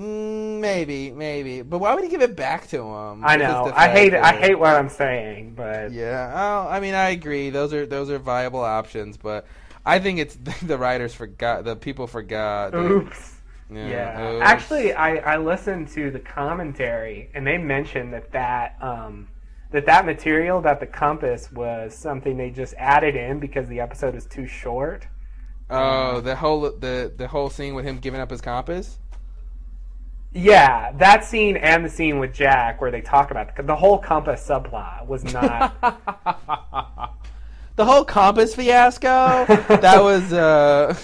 Mm, 0.00 0.60
maybe, 0.60 1.10
maybe. 1.10 1.60
But 1.60 1.78
why 1.78 1.94
would 1.94 2.02
he 2.02 2.08
give 2.08 2.22
it 2.22 2.34
back 2.34 2.68
to 2.68 2.78
him? 2.78 3.22
I 3.22 3.36
know. 3.36 3.70
I 3.74 3.88
hate 3.88 4.14
it. 4.14 4.22
I 4.22 4.32
hate 4.34 4.58
what 4.58 4.74
I'm 4.74 4.88
saying, 4.88 5.54
but 5.54 5.92
Yeah. 5.92 6.32
Oh, 6.34 6.70
I 6.70 6.80
mean, 6.80 6.94
I 6.94 7.10
agree. 7.10 7.50
Those 7.50 7.74
are 7.74 7.84
those 7.84 8.08
are 8.08 8.18
viable 8.18 8.60
options, 8.60 9.18
but 9.18 9.46
I 9.84 9.98
think 9.98 10.18
it's 10.18 10.36
the 10.62 10.78
writers 10.78 11.12
forgot. 11.14 11.64
The 11.64 11.76
people 11.76 12.06
forgot. 12.06 12.74
oops. 12.74 13.36
Yeah. 13.70 13.88
Yeah. 13.88 14.32
oops. 14.32 14.42
Actually, 14.42 14.94
I, 14.94 15.16
I 15.16 15.36
listened 15.36 15.88
to 15.88 16.10
the 16.10 16.18
commentary 16.18 17.30
and 17.34 17.46
they 17.46 17.58
mentioned 17.58 18.14
that 18.14 18.32
that 18.32 18.76
um, 18.80 19.28
that 19.70 19.84
that 19.84 20.06
material 20.06 20.62
that 20.62 20.80
the 20.80 20.86
compass 20.86 21.52
was 21.52 21.94
something 21.94 22.38
they 22.38 22.50
just 22.50 22.72
added 22.78 23.16
in 23.16 23.38
because 23.38 23.68
the 23.68 23.80
episode 23.80 24.14
is 24.14 24.24
too 24.24 24.46
short. 24.46 25.06
Oh, 25.68 26.22
the 26.22 26.36
whole 26.36 26.62
the 26.62 27.12
the 27.14 27.28
whole 27.28 27.50
scene 27.50 27.74
with 27.74 27.84
him 27.84 27.98
giving 27.98 28.20
up 28.20 28.30
his 28.30 28.40
compass. 28.40 28.98
Yeah, 30.32 30.92
that 30.92 31.24
scene 31.24 31.56
and 31.56 31.84
the 31.84 31.88
scene 31.88 32.20
with 32.20 32.32
Jack 32.32 32.80
where 32.80 32.92
they 32.92 33.00
talk 33.00 33.32
about 33.32 33.56
the, 33.56 33.62
the 33.64 33.74
whole 33.74 33.98
compass 33.98 34.46
subplot 34.46 35.06
was 35.06 35.24
not. 35.24 35.74
the 37.76 37.84
whole 37.84 38.04
compass 38.04 38.54
fiasco. 38.54 39.44
that 39.46 39.98
was 40.02 40.32
uh. 40.32 40.94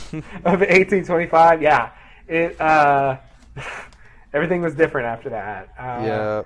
of 0.45 0.61
1825. 0.61 1.61
Yeah, 1.61 1.91
it 2.29 2.61
uh, 2.61 3.17
everything 4.33 4.63
was 4.63 4.77
different 4.77 5.09
after 5.09 5.31
that. 5.31 5.71
Uh, 5.77 6.07
yeah. 6.07 6.43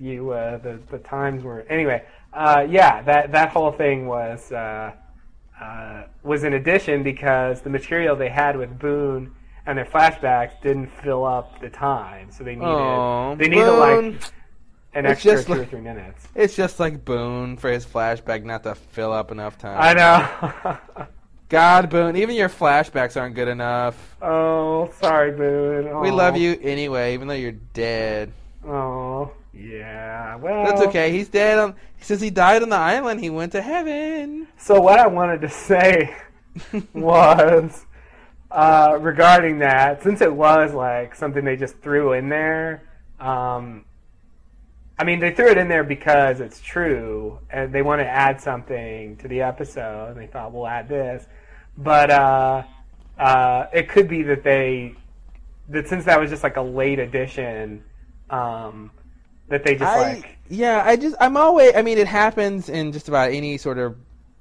you 0.00 0.30
uh, 0.30 0.58
the 0.58 0.80
the 0.90 0.98
times 0.98 1.44
were 1.44 1.60
anyway. 1.68 2.04
Uh, 2.32 2.66
yeah, 2.68 3.02
that 3.02 3.30
that 3.30 3.50
whole 3.50 3.70
thing 3.70 4.08
was 4.08 4.50
uh, 4.50 4.92
uh, 5.60 6.04
was 6.24 6.42
an 6.42 6.54
addition 6.54 7.04
because 7.04 7.60
the 7.60 7.70
material 7.70 8.16
they 8.16 8.30
had 8.30 8.56
with 8.56 8.80
Boone 8.80 9.32
and 9.66 9.76
their 9.78 9.84
flashbacks 9.84 10.60
didn't 10.62 10.88
fill 11.02 11.24
up 11.24 11.60
the 11.60 11.70
time, 11.70 12.30
so 12.30 12.44
they 12.44 12.54
needed 12.54 12.66
Aw, 12.68 13.34
they 13.36 13.48
needed 13.48 13.64
Boone. 13.66 14.12
like 14.12 14.22
an 14.94 15.06
It's 15.06 15.12
extra 15.24 15.32
just 15.32 15.46
two 15.46 15.52
or 15.52 15.56
like- 15.58 15.70
three 15.70 15.80
minutes. 15.80 16.26
It's 16.34 16.56
just 16.56 16.80
like 16.80 17.04
Boone 17.04 17.56
for 17.56 17.70
his 17.70 17.84
flashback 17.86 18.42
not 18.44 18.62
to 18.64 18.74
fill 18.74 19.12
up 19.12 19.30
enough 19.30 19.58
time. 19.58 19.76
I 19.80 19.94
know. 19.94 21.06
God, 21.48 21.90
Boone, 21.90 22.16
even 22.16 22.36
your 22.36 22.48
flashbacks 22.48 23.20
aren't 23.20 23.34
good 23.34 23.48
enough. 23.48 24.16
oh, 24.22 24.90
sorry, 25.00 25.32
Boone. 25.32 26.00
We 26.00 26.10
love 26.10 26.36
you 26.36 26.58
anyway, 26.62 27.14
even 27.14 27.26
though 27.28 27.34
you're 27.34 27.52
dead. 27.52 28.32
Oh, 28.66 29.32
yeah. 29.52 30.36
Well, 30.36 30.64
That's 30.64 30.82
okay. 30.82 31.10
He's 31.10 31.28
dead. 31.28 31.58
On, 31.58 31.74
since 32.00 32.20
he 32.20 32.30
died 32.30 32.62
on 32.62 32.68
the 32.68 32.76
island, 32.76 33.18
he 33.20 33.30
went 33.30 33.50
to 33.52 33.62
heaven. 33.62 34.46
So 34.58 34.80
what 34.80 35.00
I 35.00 35.06
wanted 35.08 35.40
to 35.40 35.48
say 35.48 36.14
was 36.94 37.84
uh, 38.50 38.98
regarding 39.00 39.58
that, 39.58 40.02
since 40.02 40.20
it 40.20 40.32
was 40.32 40.72
like 40.72 41.14
something 41.14 41.44
they 41.44 41.56
just 41.56 41.78
threw 41.78 42.12
in 42.12 42.28
there. 42.28 42.82
Um, 43.18 43.84
I 44.98 45.04
mean, 45.04 45.20
they 45.20 45.32
threw 45.32 45.48
it 45.48 45.56
in 45.56 45.68
there 45.68 45.84
because 45.84 46.40
it's 46.40 46.60
true, 46.60 47.38
and 47.50 47.72
they 47.72 47.82
want 47.82 48.00
to 48.00 48.06
add 48.06 48.40
something 48.40 49.16
to 49.18 49.28
the 49.28 49.42
episode, 49.42 50.10
and 50.10 50.20
they 50.20 50.26
thought 50.26 50.52
we'll 50.52 50.66
add 50.66 50.88
this. 50.88 51.26
But 51.78 52.10
uh, 52.10 52.64
uh, 53.18 53.66
it 53.72 53.88
could 53.88 54.08
be 54.08 54.22
that 54.24 54.42
they 54.42 54.94
that 55.70 55.88
since 55.88 56.04
that 56.04 56.20
was 56.20 56.30
just 56.30 56.42
like 56.42 56.56
a 56.56 56.62
late 56.62 56.98
addition, 56.98 57.84
um, 58.28 58.90
that 59.48 59.64
they 59.64 59.74
just 59.74 59.90
I, 59.90 60.12
like 60.14 60.38
yeah, 60.48 60.82
I 60.84 60.96
just 60.96 61.16
I'm 61.20 61.36
always. 61.36 61.74
I 61.74 61.82
mean, 61.82 61.96
it 61.96 62.08
happens 62.08 62.68
in 62.68 62.92
just 62.92 63.08
about 63.08 63.30
any 63.30 63.56
sort 63.56 63.78
of 63.78 63.96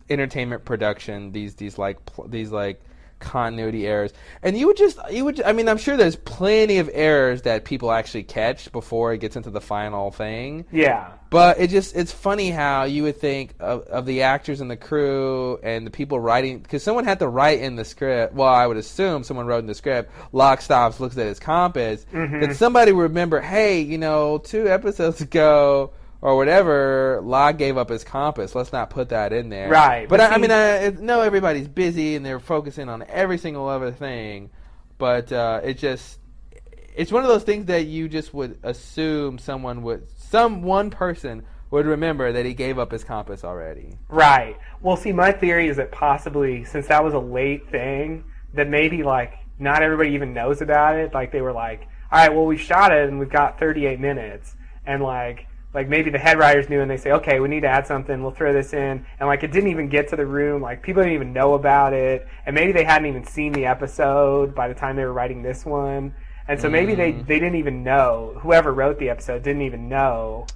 entertainment 0.10 0.66
production. 0.66 1.32
These 1.32 1.56
these 1.56 1.78
like 1.78 2.04
pl- 2.06 2.28
these 2.28 2.52
like 2.52 2.82
continuity 3.20 3.86
errors, 3.88 4.12
and 4.42 4.58
you 4.58 4.68
would 4.68 4.78
just 4.78 4.98
you 5.12 5.26
would. 5.26 5.42
I 5.44 5.52
mean, 5.54 5.68
I'm 5.70 5.78
sure 5.78 5.98
there's 5.98 6.16
plenty 6.16 6.78
of 6.80 6.90
errors 6.94 7.44
that 7.44 7.66
people 7.66 7.92
actually 7.92 8.24
catch 8.24 8.72
before 8.72 9.14
it 9.14 9.20
gets 9.20 9.36
into 9.36 9.50
the 9.50 9.62
final 9.62 10.12
thing. 10.12 10.66
yeah. 10.72 11.12
But 11.32 11.60
it 11.60 11.70
just 11.70 11.96
it's 11.96 12.12
funny 12.12 12.50
how 12.50 12.86
you 12.86 13.04
would 13.04 13.18
think 13.18 13.54
of, 13.60 13.84
of 13.84 14.08
the 14.08 14.24
actors 14.24 14.62
and 14.62 14.72
the 14.72 14.76
crew 14.76 15.60
and 15.62 15.86
the 15.86 15.92
people 15.92 16.20
writing 16.20 16.58
because 16.58 16.82
someone 16.82 17.06
had 17.06 17.20
to 17.20 17.28
write 17.28 17.60
in 17.60 17.76
the 17.76 17.86
script. 17.86 18.34
Well, 18.34 18.48
I 18.48 18.66
would 18.66 18.78
assume 18.78 19.24
someone 19.24 19.46
wrote 19.46 19.60
in 19.60 19.68
the 19.68 19.76
script. 19.76 20.12
Locke 20.32 20.60
stops, 20.62 21.00
looks 21.00 21.16
at 21.20 21.28
his 21.28 21.40
compass. 21.40 22.04
Mhm. 22.12 22.42
That 22.48 22.56
somebody 22.56 22.92
would 22.94 23.04
remember, 23.04 23.42
hey, 23.42 23.82
you 23.82 24.00
know, 24.00 24.40
two 24.40 24.68
episodes 24.68 25.22
ago 25.30 25.92
or 26.22 26.36
whatever, 26.36 27.22
Locke 27.24 27.58
gave 27.58 27.78
up 27.78 27.90
his 27.90 28.04
compass. 28.04 28.54
Let's 28.56 28.74
not 28.74 28.90
put 28.90 29.10
that 29.10 29.32
in 29.34 29.50
there. 29.50 29.70
Right, 29.70 30.08
But, 30.08 30.18
but 30.20 30.32
I, 30.32 30.36
I 30.36 30.38
mean, 30.38 30.52
I 30.52 30.76
it- 30.86 31.00
know 31.00 31.22
everybody's 31.22 31.68
busy 31.68 32.16
and 32.16 32.26
they're 32.26 32.40
focusing 32.40 32.90
on 32.90 33.04
every 33.08 33.38
single 33.38 33.68
other 33.68 33.92
thing. 33.92 34.50
But 34.98 35.32
uh, 35.32 35.62
it 35.64 35.78
just, 35.78 36.20
it's 36.96 37.12
one 37.12 37.24
of 37.24 37.30
those 37.30 37.44
things 37.44 37.68
that 37.68 37.86
you 37.86 38.10
just 38.10 38.34
would 38.34 38.60
assume 38.64 39.38
someone 39.38 39.82
would, 39.84 40.08
some 40.18 40.62
one 40.62 40.90
person 40.90 41.46
would 41.72 41.86
remember 41.86 42.34
that 42.34 42.46
he 42.46 42.54
gave 42.54 42.78
up 42.80 42.92
his 42.92 43.04
compass 43.06 43.44
already. 43.46 43.98
Right. 44.10 44.58
Well, 44.82 44.98
see, 44.98 45.14
my 45.14 45.32
theory 45.32 45.70
is 45.70 45.78
that 45.78 45.92
possibly 45.92 46.66
since 46.66 46.88
that 46.88 47.04
was 47.04 47.14
a 47.14 47.20
late 47.20 47.70
thing, 47.70 48.26
that 48.56 48.68
maybe 48.68 49.04
like 49.04 49.36
not 49.60 49.84
everybody 49.84 50.12
even 50.12 50.34
knows 50.34 50.62
about 50.62 50.96
it. 50.98 51.14
Like 51.14 51.32
they 51.32 51.42
were 51.42 51.54
like, 51.54 51.82
all 52.12 52.18
right, 52.20 52.34
well 52.34 52.46
we 52.46 52.58
shot 52.58 52.92
it 52.92 53.08
and 53.08 53.20
we've 53.20 53.30
got 53.30 53.60
38 53.60 54.00
minutes, 54.00 54.56
and 54.86 55.02
like 55.04 55.46
like 55.74 55.88
maybe 55.88 56.10
the 56.10 56.18
head 56.20 56.40
writers 56.40 56.68
knew 56.70 56.82
and 56.82 56.90
they 56.90 56.98
say, 56.98 57.12
okay, 57.12 57.40
we 57.40 57.48
need 57.48 57.62
to 57.62 57.68
add 57.68 57.86
something. 57.86 58.22
We'll 58.24 58.32
throw 58.32 58.54
this 58.54 58.74
in, 58.74 59.06
and 59.20 59.28
like 59.28 59.44
it 59.44 59.52
didn't 59.52 59.70
even 59.70 59.88
get 59.90 60.08
to 60.10 60.16
the 60.16 60.26
room. 60.26 60.62
Like 60.62 60.82
people 60.82 61.04
didn't 61.04 61.14
even 61.16 61.32
know 61.34 61.54
about 61.54 61.94
it, 61.94 62.28
and 62.46 62.56
maybe 62.56 62.72
they 62.72 62.84
hadn't 62.84 63.08
even 63.08 63.24
seen 63.26 63.54
the 63.54 63.66
episode 63.66 64.56
by 64.56 64.68
the 64.68 64.74
time 64.74 64.96
they 64.96 65.06
were 65.06 65.14
writing 65.14 65.42
this 65.44 65.66
one. 65.66 66.14
And 66.48 66.60
so 66.60 66.68
maybe 66.68 66.96
they, 66.96 67.14
Mm. 67.14 67.28
they 67.28 67.40
didn't 67.40 67.58
even 67.58 67.84
know. 67.84 68.36
Whoever 68.42 68.74
wrote 68.74 68.98
the 68.98 69.10
episode 69.10 69.44
didn't 69.44 69.62
even 69.62 69.88
know. 69.88 70.48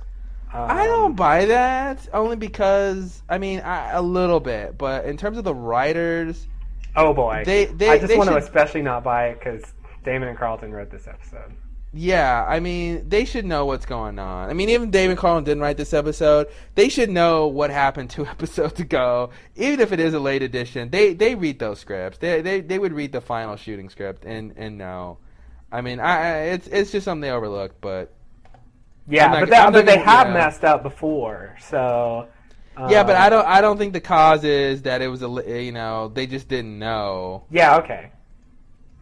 Um, 0.51 0.66
I 0.69 0.85
don't 0.88 1.16
buy 1.16 1.45
that 1.45 2.08
only 2.14 2.35
because 2.35 3.22
I 3.30 3.38
mean 3.38 3.59
I, 3.61 3.92
a 3.92 4.01
little 4.01 4.40
bit, 4.40 4.77
but 4.77 5.06
in 5.06 5.17
terms 5.17 5.38
of 5.38 5.43
the 5.43 5.53
writers, 5.53 6.48
Oh 6.95 7.14
boy. 7.14 7.43
They- 7.45 7.66
they- 7.66 7.90
I 7.90 7.98
just 7.98 8.08
they 8.08 8.17
want 8.17 8.30
to 8.30 8.38
especially 8.38 8.82
not 8.83 9.03
buy 9.03 9.27
it 9.30 9.40
because 9.40 9.64
Damon 10.03 10.30
and 10.30 10.38
Carlton 10.38 10.72
wrote 10.72 10.90
this 10.92 11.08
episode. 11.08 11.53
Yeah, 11.93 12.43
I 12.47 12.59
mean 12.59 13.07
they 13.07 13.23
should 13.25 13.45
know 13.45 13.65
what's 13.65 13.85
going 13.85 14.17
on. 14.17 14.49
I 14.49 14.53
mean 14.53 14.69
even 14.69 14.89
David 14.91 15.17
Carlin 15.17 15.43
didn't 15.43 15.61
write 15.61 15.77
this 15.77 15.93
episode. 15.93 16.47
They 16.75 16.89
should 16.89 17.09
know 17.11 17.47
what 17.47 17.69
happened 17.69 18.09
two 18.09 18.25
episodes 18.35 18.80
ago, 18.80 19.30
even 19.55 19.80
if 19.80 19.91
it 19.91 19.99
is 19.99 20.13
a 20.13 20.19
late 20.19 20.41
edition. 20.41 20.89
They 20.89 21.13
they 21.13 21.35
read 21.35 21.59
those 21.59 21.80
scripts. 21.80 22.17
They 22.17 22.41
they 22.41 22.61
they 22.61 22.80
would 22.80 22.93
read 22.93 23.11
the 23.11 23.22
final 23.22 23.55
shooting 23.55 23.89
script 23.89 24.25
and 24.25 24.53
and 24.57 24.77
know. 24.77 25.19
I 25.72 25.81
mean 25.81 25.99
I 25.99 26.39
it's 26.53 26.67
it's 26.67 26.91
just 26.91 27.05
something 27.05 27.22
they 27.22 27.31
overlooked, 27.31 27.80
but 27.81 28.11
Yeah, 29.07 29.27
not- 29.27 29.39
but, 29.41 29.49
that, 29.49 29.73
but 29.73 29.85
they 29.85 29.95
gonna- 29.97 30.05
have 30.09 30.30
messed 30.33 30.63
up 30.63 30.81
before, 30.83 31.55
so. 31.61 32.27
yeah, 32.89 33.03
but 33.03 33.15
um, 33.15 33.22
I 33.22 33.30
don't 33.30 33.47
I 33.47 33.61
don't 33.61 33.77
think 33.77 33.93
the 33.93 34.01
cause 34.01 34.43
is 34.43 34.81
that 34.83 35.01
it 35.03 35.07
was 35.09 35.22
a 35.22 35.61
you 35.63 35.72
know 35.72 36.07
they 36.09 36.25
just 36.25 36.47
didn't 36.47 36.80
know. 36.80 37.43
Yeah, 37.51 37.77
okay. 37.77 38.11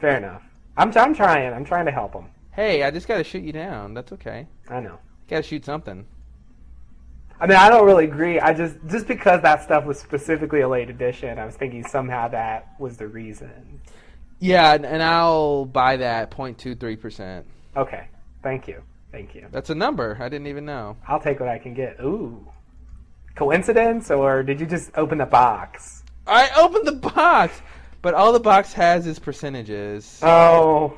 Fair 0.01 0.17
enough. 0.17 0.41
I'm, 0.75 0.91
I'm 0.97 1.13
trying. 1.13 1.53
I'm 1.53 1.63
trying 1.63 1.85
to 1.85 1.91
help 1.91 2.11
them. 2.13 2.25
Hey, 2.51 2.83
I 2.83 2.91
just 2.91 3.07
got 3.07 3.17
to 3.17 3.23
shoot 3.23 3.43
you 3.43 3.53
down. 3.53 3.93
That's 3.93 4.11
okay. 4.13 4.47
I 4.69 4.79
know. 4.79 4.99
Got 5.29 5.37
to 5.37 5.43
shoot 5.43 5.63
something. 5.65 6.05
I 7.39 7.47
mean, 7.47 7.57
I 7.57 7.69
don't 7.69 7.85
really 7.87 8.05
agree. 8.05 8.39
I 8.39 8.53
just 8.53 8.75
just 8.87 9.07
because 9.07 9.41
that 9.41 9.63
stuff 9.63 9.85
was 9.85 9.97
specifically 9.99 10.61
a 10.61 10.69
late 10.69 10.91
edition, 10.91 11.39
I 11.39 11.45
was 11.45 11.55
thinking 11.55 11.83
somehow 11.83 12.27
that 12.27 12.75
was 12.77 12.97
the 12.97 13.07
reason. 13.07 13.81
Yeah, 14.39 14.73
and, 14.75 14.85
and 14.85 15.01
I'll 15.01 15.65
buy 15.65 15.97
that 15.97 16.29
0.23 16.29 16.99
percent. 17.01 17.47
Okay, 17.75 18.07
thank 18.43 18.67
you, 18.67 18.83
thank 19.11 19.33
you. 19.33 19.47
That's 19.51 19.71
a 19.71 19.75
number 19.75 20.17
I 20.19 20.29
didn't 20.29 20.47
even 20.47 20.65
know. 20.65 20.97
I'll 21.07 21.19
take 21.19 21.39
what 21.39 21.49
I 21.49 21.57
can 21.57 21.73
get. 21.73 21.97
Ooh, 21.99 22.47
coincidence, 23.35 24.11
or 24.11 24.43
did 24.43 24.59
you 24.59 24.67
just 24.67 24.91
open 24.95 25.17
the 25.17 25.25
box? 25.25 26.03
I 26.27 26.51
opened 26.55 26.85
the 26.85 27.09
box, 27.09 27.59
but 28.03 28.13
all 28.13 28.33
the 28.33 28.39
box 28.39 28.71
has 28.73 29.07
is 29.07 29.17
percentages, 29.17 30.19
Oh, 30.21 30.95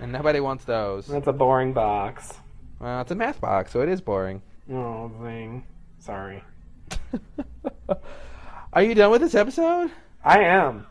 and 0.00 0.12
nobody 0.12 0.40
wants 0.40 0.64
those. 0.64 1.06
that's 1.06 1.26
a 1.26 1.32
boring 1.32 1.72
box. 1.72 2.34
Well, 2.80 3.00
it's 3.00 3.10
a 3.10 3.14
math 3.14 3.40
box, 3.40 3.72
so 3.72 3.80
it 3.80 3.88
is 3.88 4.00
boring. 4.00 4.42
Oh, 4.72 5.10
thing. 5.22 5.64
Sorry. 5.98 6.42
Are 8.72 8.82
you 8.82 8.94
done 8.94 9.10
with 9.10 9.22
this 9.22 9.34
episode? 9.34 9.90
I 10.24 10.40
am. 10.40 10.86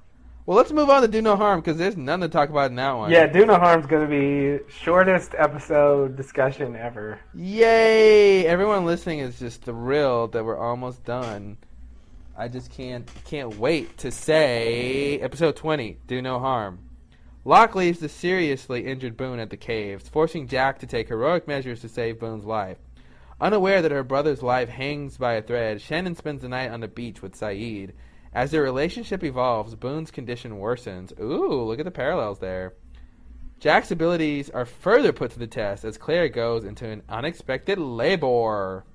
Well, 0.45 0.58
let's 0.58 0.72
move 0.72 0.90
on 0.90 1.01
to 1.01 1.08
Do 1.08 1.22
No 1.22 1.35
Harm 1.35 1.59
because 1.59 1.77
there's 1.77 1.98
none 1.98 2.19
to 2.22 2.30
talk 2.30 2.50
about 2.50 2.69
in 2.69 2.75
that 2.75 2.92
one. 2.92 3.11
Yeah, 3.11 3.25
Do 3.27 3.45
No 3.45 3.56
Harm's 3.58 3.85
going 3.88 4.08
to 4.08 4.59
be 4.59 4.64
shortest 4.72 5.34
episode 5.38 6.16
discussion 6.16 6.75
ever. 6.75 7.19
Yay! 7.34 8.45
Everyone 8.45 8.85
listening 8.85 9.19
is 9.19 9.40
just 9.40 9.64
thrilled 9.64 10.34
that 10.34 10.45
we're 10.45 10.58
almost 10.58 11.03
done. 11.03 11.58
I 12.38 12.48
just 12.48 12.69
can't 12.72 13.09
can't 13.24 13.58
wait 13.58 13.98
to 14.00 14.11
say 14.11 15.19
episode 15.19 15.56
20, 15.56 15.98
Do 16.06 16.22
No 16.22 16.38
Harm. 16.40 16.80
Locke 17.48 17.75
leaves 17.75 17.99
the 17.99 18.09
seriously 18.09 18.88
injured 18.88 19.15
Boone 19.15 19.38
at 19.38 19.51
the 19.51 19.57
caves, 19.57 20.09
forcing 20.09 20.48
Jack 20.48 20.80
to 20.80 20.88
take 20.88 21.09
heroic 21.09 21.48
measures 21.48 21.80
to 21.82 21.88
save 21.88 22.19
Boone's 22.19 22.43
life. 22.43 22.80
Unaware 23.40 23.83
that 23.83 23.91
her 23.91 24.03
brother's 24.03 24.41
life 24.41 24.67
hangs 24.67 25.17
by 25.17 25.33
a 25.33 25.43
thread, 25.43 25.80
Shannon 25.80 26.15
spends 26.15 26.41
the 26.41 26.49
night 26.49 26.72
on 26.72 26.80
the 26.80 26.88
beach 26.88 27.22
with 27.22 27.40
Sayid. 27.40 27.91
As 28.33 28.49
their 28.49 28.64
relationship 28.64 29.24
evolves, 29.24 29.75
Boone's 29.75 30.09
condition 30.09 30.53
worsens. 30.53 31.17
Ooh, 31.19 31.61
look 31.61 31.77
at 31.77 31.85
the 31.85 31.91
parallels 31.91 32.40
there. 32.40 32.74
Jack's 33.59 33.91
abilities 33.91 34.49
are 34.49 34.65
further 34.65 35.14
put 35.14 35.30
to 35.32 35.40
the 35.40 35.45
test 35.45 35.85
as 35.85 35.99
Claire 35.99 36.30
goes 36.30 36.65
into 36.65 36.90
an 36.90 37.03
unexpected 37.07 37.77
labor. 37.77 38.85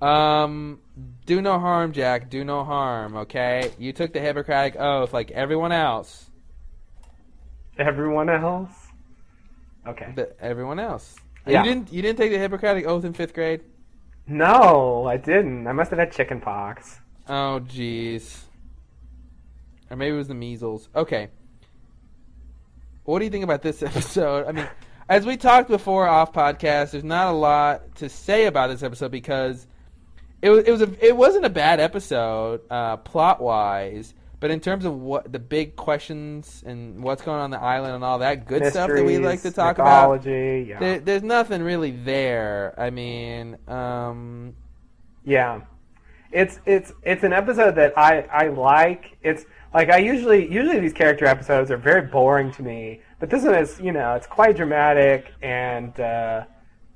Um, 0.00 0.80
do 1.26 1.42
no 1.42 1.58
harm, 1.58 1.92
Jack. 1.92 2.30
Do 2.30 2.42
no 2.42 2.64
harm. 2.64 3.16
Okay, 3.16 3.70
you 3.78 3.92
took 3.92 4.14
the 4.14 4.20
Hippocratic 4.20 4.76
oath 4.76 5.12
like 5.12 5.30
everyone 5.30 5.72
else. 5.72 6.29
Everyone 7.80 8.28
else? 8.28 8.70
Okay. 9.86 10.12
The, 10.14 10.40
everyone 10.40 10.78
else. 10.78 11.16
Yeah. 11.46 11.62
You 11.62 11.68
didn't. 11.68 11.92
You 11.92 12.02
didn't 12.02 12.18
take 12.18 12.30
the 12.30 12.38
Hippocratic 12.38 12.86
oath 12.86 13.04
in 13.04 13.12
fifth 13.12 13.34
grade. 13.34 13.62
No, 14.26 15.06
I 15.06 15.16
didn't. 15.16 15.66
I 15.66 15.72
must 15.72 15.90
have 15.90 15.98
had 15.98 16.12
chicken 16.12 16.40
pox. 16.40 17.00
Oh, 17.28 17.60
jeez. 17.64 18.42
Or 19.90 19.96
maybe 19.96 20.14
it 20.14 20.18
was 20.18 20.28
the 20.28 20.34
measles. 20.34 20.88
Okay. 20.94 21.28
What 23.04 23.18
do 23.18 23.24
you 23.24 23.30
think 23.30 23.44
about 23.44 23.62
this 23.62 23.82
episode? 23.82 24.46
I 24.46 24.52
mean, 24.52 24.68
as 25.08 25.26
we 25.26 25.36
talked 25.36 25.68
before 25.68 26.06
off 26.06 26.32
podcast, 26.32 26.92
there's 26.92 27.02
not 27.02 27.28
a 27.28 27.36
lot 27.36 27.96
to 27.96 28.08
say 28.08 28.46
about 28.46 28.70
this 28.70 28.82
episode 28.82 29.10
because 29.10 29.66
it 30.42 30.50
was 30.50 30.64
it 30.64 30.70
was 30.70 30.82
a 30.82 31.06
it 31.06 31.16
wasn't 31.16 31.44
a 31.44 31.50
bad 31.50 31.80
episode 31.80 32.60
uh, 32.70 32.96
plot 32.98 33.42
wise, 33.42 34.14
but 34.40 34.50
in 34.50 34.58
terms 34.60 34.84
of 34.84 34.98
what 34.98 35.30
the 35.30 35.38
big 35.38 35.76
questions 35.76 36.64
and 36.66 37.02
what's 37.02 37.22
going 37.22 37.36
on, 37.38 37.44
on 37.44 37.50
the 37.50 37.60
island 37.60 37.94
and 37.94 38.02
all 38.02 38.18
that 38.18 38.46
good 38.46 38.64
stuff 38.66 38.88
that 38.88 39.04
we 39.04 39.18
like 39.18 39.42
to 39.42 39.50
talk 39.50 39.78
about, 39.78 40.24
Yeah. 40.26 40.78
there, 40.78 40.98
there's 40.98 41.22
nothing 41.22 41.62
really 41.62 41.90
there. 41.90 42.74
I 42.78 42.90
mean, 42.90 43.58
um, 43.68 44.54
Yeah, 45.24 45.60
it's 46.32 46.60
it's 46.64 46.92
it's 47.02 47.22
an 47.24 47.32
episode 47.32 47.74
that 47.76 47.96
I 47.98 48.22
I 48.32 48.48
like. 48.48 49.18
It's 49.22 49.44
like 49.74 49.90
I 49.90 49.98
usually 49.98 50.50
usually 50.50 50.80
these 50.80 50.92
character 50.92 51.26
episodes 51.26 51.70
are 51.70 51.76
very 51.76 52.02
boring 52.02 52.50
to 52.52 52.62
me, 52.62 53.02
but 53.18 53.28
this 53.30 53.44
one 53.44 53.54
is 53.54 53.78
you 53.80 53.92
know 53.92 54.14
it's 54.14 54.26
quite 54.26 54.56
dramatic 54.56 55.32
and 55.42 55.98
uh, 56.00 56.44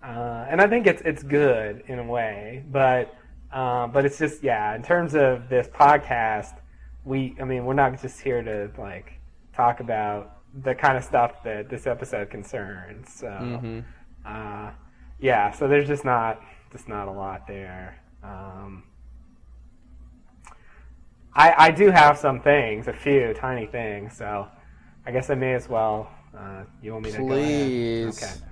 uh, 0.03 0.47
and 0.49 0.61
I 0.61 0.67
think 0.67 0.87
it's 0.87 1.03
it's 1.03 1.23
good 1.23 1.83
in 1.89 1.99
a 1.99 2.05
way, 2.05 2.65
but 2.71 3.15
uh, 3.53 3.87
but 3.89 4.05
it's 4.07 4.19
just 4.19 4.43
yeah 4.43 4.75
in 4.75 4.83
terms 4.83 5.15
of 5.15 5.49
this 5.49 5.69
podcast, 5.69 6.55
we 7.05 7.37
I 7.41 7.45
mean 7.45 7.65
we're 7.65 7.75
not 7.75 8.01
just 8.01 8.21
here 8.21 8.43
to 8.43 8.71
like 8.79 9.13
talk 9.55 9.81
about 9.81 10.39
the 10.63 10.75
kind 10.75 10.97
of 10.97 11.05
stuff 11.05 11.43
that 11.45 11.69
this 11.69 11.87
episode 11.87 12.31
concerns. 12.31 13.13
So 13.13 13.27
mhm. 13.27 13.85
uh, 14.25 14.71
yeah, 15.21 15.51
so 15.51 15.69
there's 15.69 15.89
just 15.89 16.05
not 16.05 16.41
just 16.73 16.89
not 16.89 17.09
a 17.09 17.11
lot 17.11 17.47
there. 17.47 18.01
Um, 18.23 18.85
I 21.35 21.55
I 21.57 21.71
do 21.71 21.91
have 21.91 22.19
some 22.19 22.41
things, 22.41 22.89
a 22.89 22.93
few 22.93 23.35
tiny 23.35 23.67
things, 23.67 24.17
so 24.17 24.47
I 25.07 25.11
guess 25.11 25.31
I 25.31 25.35
may 25.35 25.55
as 25.55 25.69
well. 25.69 26.11
Uh, 26.37 26.65
you 26.83 26.93
want 26.93 27.05
me 27.05 27.13
to 27.13 27.19
Please. 27.19 28.21
go 28.21 28.27
ahead? 28.27 28.39
Okay. 28.39 28.51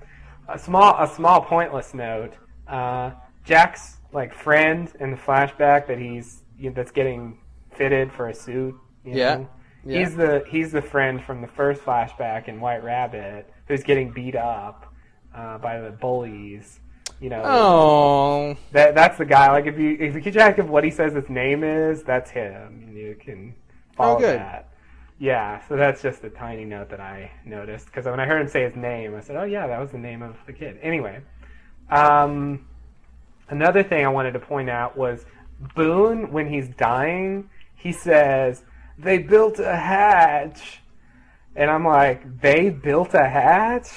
A 0.49 0.59
small 0.59 0.95
a 0.99 1.07
small 1.07 1.41
pointless 1.41 1.93
note. 1.93 2.33
Uh, 2.67 3.11
Jack's 3.43 3.97
like 4.11 4.33
friend 4.33 4.91
in 4.99 5.11
the 5.11 5.17
flashback 5.17 5.87
that 5.87 5.97
he's 5.97 6.43
that's 6.75 6.91
getting 6.91 7.39
fitted 7.75 8.11
for 8.11 8.29
a 8.29 8.33
suit. 8.33 8.75
You 9.05 9.13
Yeah. 9.15 9.35
know? 9.35 9.49
Yeah. 9.85 9.99
He's 9.99 10.15
the 10.15 10.43
he's 10.47 10.71
the 10.71 10.81
friend 10.81 11.21
from 11.23 11.41
the 11.41 11.47
first 11.47 11.81
flashback 11.83 12.47
in 12.47 12.61
White 12.61 12.83
Rabbit 12.83 13.49
who's 13.67 13.83
getting 13.83 14.11
beat 14.11 14.35
up 14.35 14.93
uh, 15.35 15.57
by 15.57 15.79
the 15.79 15.91
bullies. 15.91 16.79
You 17.19 17.29
know, 17.29 17.41
Oh, 17.45 18.57
that 18.71 18.95
that's 18.95 19.17
the 19.17 19.25
guy. 19.25 19.51
Like 19.51 19.65
if 19.65 19.77
you 19.77 19.97
if 19.99 20.15
you 20.15 20.21
keep 20.21 20.33
track 20.33 20.57
of 20.57 20.69
what 20.69 20.83
he 20.83 20.91
says 20.91 21.13
his 21.13 21.29
name 21.29 21.63
is, 21.63 22.03
that's 22.03 22.31
him. 22.31 22.83
And 22.87 22.97
you 22.97 23.15
can 23.19 23.53
follow 23.95 24.15
Oh, 24.15 24.19
good. 24.19 24.39
that. 24.39 24.69
Yeah, 25.19 25.61
so 25.67 25.75
that's 25.77 26.01
just 26.01 26.23
a 26.23 26.29
tiny 26.29 26.65
note 26.65 26.89
that 26.89 26.99
I 26.99 27.31
noticed 27.45 27.85
because 27.85 28.05
when 28.05 28.19
I 28.19 28.25
heard 28.25 28.41
him 28.41 28.47
say 28.47 28.63
his 28.63 28.75
name, 28.75 29.15
I 29.15 29.21
said, 29.21 29.35
"Oh 29.37 29.43
yeah, 29.43 29.67
that 29.67 29.79
was 29.79 29.91
the 29.91 29.97
name 29.97 30.21
of 30.21 30.35
the 30.47 30.53
kid." 30.53 30.77
Anyway, 30.81 31.21
um, 31.89 32.65
another 33.49 33.83
thing 33.83 34.05
I 34.05 34.09
wanted 34.09 34.31
to 34.33 34.39
point 34.39 34.69
out 34.69 34.97
was 34.97 35.25
Boone 35.75 36.31
when 36.31 36.47
he's 36.49 36.67
dying, 36.69 37.49
he 37.83 37.91
says, 37.91 38.63
"They 38.97 39.17
built 39.17 39.59
a 39.59 39.75
hatch," 39.75 40.81
and 41.55 41.69
I'm 41.69 41.85
like, 41.85 42.41
"They 42.41 42.69
built 42.69 43.13
a 43.13 43.27
hatch." 43.27 43.89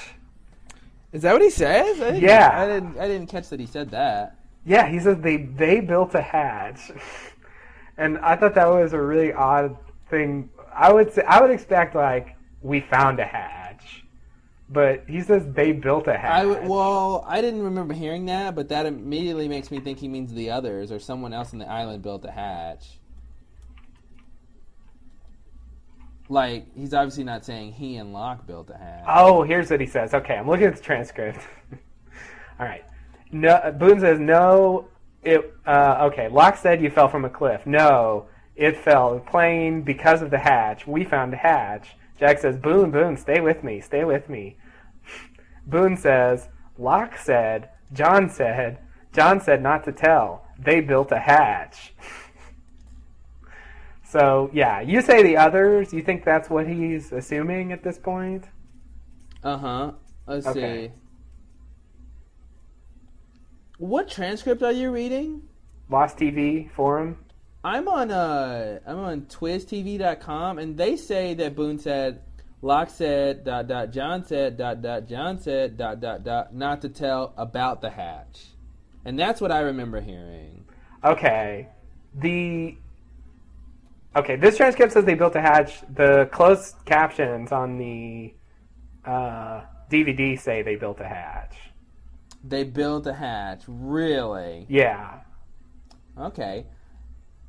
Is 1.13 1.21
that 1.21 1.31
what 1.33 1.41
he 1.41 1.49
says? 1.49 2.01
I 2.01 2.11
didn't, 2.11 2.21
Yeah. 2.21 2.51
I 2.53 2.67
didn't. 2.67 2.99
I 2.99 3.07
didn't 3.07 3.27
catch 3.27 3.47
that 3.49 3.59
he 3.61 3.65
said 3.65 3.89
that. 3.91 4.35
Yeah, 4.65 4.85
he 4.87 4.99
says 4.99 5.17
they 5.21 5.37
they 5.37 5.79
built 5.79 6.13
a 6.15 6.21
hatch, 6.21 6.91
and 7.97 8.17
I 8.17 8.35
thought 8.35 8.55
that 8.55 8.65
was 8.67 8.91
a 8.91 9.01
really 9.01 9.31
odd 9.31 9.77
thing. 10.09 10.49
I 10.75 10.91
would 10.91 11.13
say 11.13 11.23
I 11.23 11.41
would 11.41 11.51
expect 11.51 11.95
like 11.95 12.35
we 12.61 12.81
found 12.81 13.19
a 13.21 13.25
hatch, 13.25 14.03
but 14.69 15.05
he 15.07 15.21
says 15.21 15.43
they 15.53 15.71
built 15.71 16.07
a 16.09 16.17
hatch. 16.17 16.31
I 16.31 16.43
w- 16.43 16.69
well, 16.69 17.23
I 17.25 17.39
didn't 17.39 17.63
remember 17.63 17.93
hearing 17.93 18.25
that, 18.25 18.55
but 18.55 18.67
that 18.69 18.85
immediately 18.85 19.47
makes 19.47 19.71
me 19.71 19.79
think 19.79 19.99
he 19.99 20.09
means 20.09 20.33
the 20.33 20.49
others 20.49 20.91
or 20.91 20.99
someone 20.99 21.31
else 21.31 21.53
on 21.53 21.59
the 21.59 21.69
island 21.69 22.03
built 22.03 22.25
a 22.25 22.31
hatch. 22.31 22.96
Like 26.29 26.67
he's 26.75 26.93
obviously 26.93 27.23
not 27.23 27.45
saying 27.45 27.73
he 27.73 27.97
and 27.97 28.13
Locke 28.13 28.45
built 28.45 28.69
a 28.69 28.77
hatch. 28.77 29.05
Oh, 29.07 29.43
here's 29.43 29.69
what 29.69 29.79
he 29.79 29.87
says. 29.87 30.13
Okay, 30.13 30.35
I'm 30.35 30.47
looking 30.47 30.65
at 30.65 30.75
the 30.75 30.81
transcript. 30.81 31.39
All 32.59 32.65
right. 32.65 32.83
No, 33.31 33.73
Boone 33.77 33.99
says 33.99 34.19
no. 34.19 34.87
It 35.23 35.53
uh, 35.65 36.09
okay. 36.11 36.27
Locke 36.27 36.57
said 36.57 36.81
you 36.81 36.89
fell 36.89 37.07
from 37.07 37.25
a 37.25 37.29
cliff. 37.29 37.65
No, 37.65 38.27
it 38.55 38.77
fell 38.77 39.19
plane 39.19 39.81
because 39.83 40.21
of 40.21 40.31
the 40.31 40.37
hatch. 40.37 40.87
We 40.87 41.05
found 41.05 41.33
a 41.33 41.37
hatch. 41.37 41.95
Jack 42.19 42.39
says, 42.39 42.57
Boone, 42.57 42.91
Boone, 42.91 43.15
stay 43.15 43.39
with 43.39 43.63
me, 43.63 43.79
stay 43.79 44.03
with 44.03 44.27
me. 44.27 44.57
Boone 45.67 45.95
says, 45.95 46.49
Locke 46.77 47.17
said, 47.17 47.69
John 47.93 48.29
said, 48.29 48.79
John 49.13 49.39
said 49.39 49.61
not 49.61 49.83
to 49.85 49.91
tell. 49.91 50.45
They 50.59 50.81
built 50.81 51.11
a 51.11 51.19
hatch. 51.19 51.93
so 54.09 54.49
yeah, 54.53 54.81
you 54.81 55.01
say 55.01 55.23
the 55.23 55.37
others. 55.37 55.93
You 55.93 56.01
think 56.01 56.23
that's 56.23 56.49
what 56.49 56.67
he's 56.67 57.11
assuming 57.11 57.71
at 57.71 57.83
this 57.83 57.97
point? 57.97 58.45
Uh 59.43 59.57
huh. 59.57 59.91
Let's 60.25 60.47
Okay. 60.47 60.87
see. 60.87 60.93
What 63.77 64.09
transcript 64.09 64.63
are 64.63 64.71
you 64.71 64.91
reading? 64.91 65.43
Lost 65.89 66.17
TV 66.17 66.69
forum. 66.71 67.17
I'm 67.63 67.87
on 67.87 68.11
uh 68.11 68.79
I'm 68.85 68.97
on 68.99 69.21
twiztv.com 69.21 70.59
and 70.59 70.77
they 70.77 70.95
say 70.95 71.33
that 71.35 71.55
Boone 71.55 71.77
said 71.79 72.21
Locke 72.61 72.89
said 72.89 73.43
dot 73.43 73.67
dot 73.67 73.91
John 73.91 74.25
said 74.25 74.57
dot 74.57 74.81
dot 74.81 75.07
John 75.07 75.39
said 75.39 75.77
dot 75.77 75.99
dot 75.99 76.23
dot 76.23 76.55
not 76.55 76.81
to 76.81 76.89
tell 76.89 77.33
about 77.37 77.81
the 77.81 77.89
hatch. 77.89 78.47
And 79.05 79.17
that's 79.19 79.39
what 79.39 79.51
I 79.51 79.59
remember 79.59 80.01
hearing. 80.01 80.65
Okay. 81.03 81.67
The 82.15 82.77
Okay, 84.17 84.35
this 84.35 84.57
transcript 84.57 84.93
says 84.93 85.05
they 85.05 85.13
built 85.13 85.35
a 85.35 85.41
hatch. 85.41 85.81
The 85.93 86.27
closed 86.31 86.75
captions 86.85 87.51
on 87.51 87.77
the 87.77 88.33
uh, 89.05 89.61
DVD 89.91 90.39
say 90.39 90.63
they 90.63 90.75
built 90.75 90.99
a 90.99 91.07
hatch. 91.07 91.55
They 92.43 92.63
built 92.63 93.05
a 93.05 93.13
hatch. 93.13 93.61
Really? 93.67 94.65
Yeah. 94.69 95.19
Okay. 96.19 96.65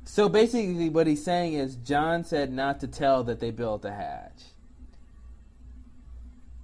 So 0.05 0.29
basically 0.29 0.89
what 0.89 1.07
he's 1.07 1.23
saying 1.23 1.53
is 1.53 1.75
John 1.75 2.23
said 2.23 2.51
not 2.51 2.79
to 2.81 2.87
tell 2.87 3.23
that 3.23 3.39
they 3.39 3.49
built 3.49 3.83
a 3.83 3.91
hatch. 3.91 4.43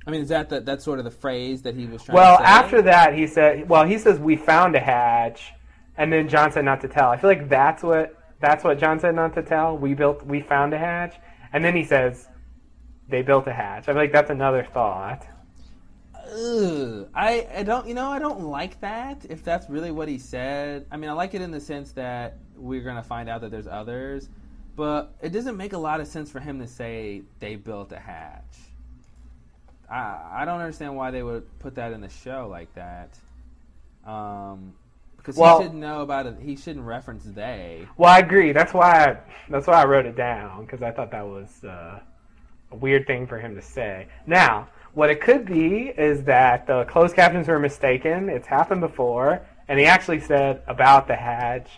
I 0.05 0.11
mean, 0.11 0.21
is 0.21 0.29
that 0.29 0.49
the, 0.49 0.61
that's 0.61 0.85
sort 0.85 0.99
of 0.99 1.05
the 1.05 1.11
phrase 1.11 1.63
that 1.63 1.73
he 1.75 1.87
was 1.87 2.03
trying 2.03 2.15
Well, 2.15 2.37
to 2.37 2.43
say? 2.43 2.49
after 2.49 2.81
that, 2.83 3.15
he 3.15 3.25
said, 3.25 3.67
well, 3.67 3.85
he 3.85 3.97
says 3.97 4.19
we 4.19 4.35
found 4.35 4.75
a 4.75 4.79
hatch, 4.79 5.51
and 5.97 6.13
then 6.13 6.29
John 6.29 6.51
said 6.51 6.63
not 6.63 6.81
to 6.81 6.87
tell. 6.87 7.09
I 7.09 7.17
feel 7.17 7.29
like 7.29 7.49
that's 7.49 7.81
what 7.81 8.15
that's 8.45 8.63
what 8.63 8.77
John 8.77 8.99
said 8.99 9.15
not 9.15 9.33
to 9.33 9.41
tell. 9.41 9.75
We 9.75 9.95
built, 9.95 10.23
we 10.23 10.39
found 10.39 10.71
a 10.73 10.77
hatch, 10.77 11.15
and 11.51 11.65
then 11.65 11.75
he 11.75 11.83
says 11.83 12.27
they 13.09 13.23
built 13.23 13.47
a 13.47 13.53
hatch. 13.53 13.83
I 13.83 13.93
feel 13.93 13.95
like 13.95 14.11
that's 14.11 14.29
another 14.29 14.63
thought. 14.63 15.25
Ugh. 16.31 17.07
I, 17.13 17.47
I 17.55 17.63
don't 17.63 17.87
you 17.87 17.93
know 17.95 18.09
I 18.09 18.19
don't 18.19 18.41
like 18.41 18.79
that 18.81 19.25
if 19.29 19.43
that's 19.43 19.67
really 19.69 19.89
what 19.89 20.07
he 20.07 20.19
said. 20.19 20.85
I 20.91 20.97
mean 20.97 21.09
I 21.09 21.13
like 21.13 21.33
it 21.33 21.41
in 21.41 21.49
the 21.49 21.59
sense 21.59 21.91
that 21.93 22.37
we're 22.55 22.83
gonna 22.83 23.03
find 23.03 23.29
out 23.29 23.41
that 23.41 23.49
there's 23.49 23.67
others, 23.67 24.29
but 24.75 25.15
it 25.21 25.29
doesn't 25.29 25.57
make 25.57 25.73
a 25.73 25.77
lot 25.77 25.99
of 25.99 26.07
sense 26.07 26.29
for 26.29 26.39
him 26.39 26.59
to 26.59 26.67
say 26.67 27.23
they 27.39 27.55
built 27.55 27.91
a 27.91 27.99
hatch. 27.99 28.57
I 29.89 30.19
I 30.31 30.45
don't 30.45 30.59
understand 30.59 30.95
why 30.95 31.09
they 31.09 31.23
would 31.23 31.47
put 31.59 31.75
that 31.75 31.93
in 31.93 32.01
the 32.01 32.09
show 32.09 32.47
like 32.49 32.73
that. 32.75 33.17
Um, 34.05 34.73
because 35.25 35.39
Well- 35.39 35.57
he 35.57 35.63
shouldn't 35.63 35.81
know 35.81 36.01
about 36.01 36.27
it. 36.27 36.37
He 36.39 36.55
shouldn't 36.55 36.85
reference 36.85 37.23
they. 37.23 37.87
Well, 37.97 38.13
I 38.13 38.19
agree. 38.19 38.51
That's 38.51 38.73
why 38.75 39.05
I, 39.05 39.17
that's 39.49 39.65
why 39.65 39.81
I 39.81 39.85
wrote 39.85 40.05
it 40.05 40.15
down 40.15 40.65
because 40.65 40.83
I 40.83 40.91
thought 40.91 41.09
that 41.11 41.25
was 41.25 41.63
uh, 41.63 41.99
a 42.71 42.75
weird 42.75 43.07
thing 43.07 43.25
for 43.25 43.39
him 43.39 43.55
to 43.55 43.61
say. 43.61 44.07
Now, 44.27 44.67
what 44.93 45.09
it 45.09 45.21
could 45.21 45.45
be 45.45 45.93
is 45.97 46.23
that 46.25 46.67
the 46.67 46.83
closed 46.85 47.15
captions 47.15 47.47
were 47.47 47.57
mistaken. 47.57 48.29
It's 48.29 48.47
happened 48.47 48.81
before, 48.81 49.41
and 49.67 49.79
he 49.79 49.85
actually 49.85 50.19
said 50.19 50.61
about 50.67 51.07
the 51.07 51.15
hatch. 51.15 51.69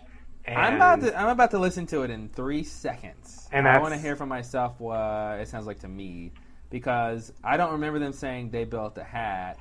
And 0.43 0.58
I'm 0.58 0.76
about 0.76 1.01
to 1.01 1.17
I'm 1.17 1.30
about 1.30 1.51
to 1.51 1.59
listen 1.59 1.85
to 1.88 2.03
it 2.03 2.09
in 2.09 2.27
three 2.27 2.64
seconds. 2.64 3.48
And 3.53 3.66
I 3.66 3.80
want 3.80 3.93
to 3.93 4.00
hear 4.00 4.17
from 4.17 4.27
myself 4.27 4.76
what 4.77 5.40
it 5.40 5.48
sounds 5.48 5.67
like 5.67 5.80
to 5.80 5.88
me 5.88 6.34
because 6.69 7.32
I 7.45 7.56
don't 7.56 7.72
remember 7.72 8.00
them 8.00 8.11
saying 8.11 8.51
they 8.51 8.66
built 8.66 8.98
a 8.98 9.03
hatch. 9.03 9.59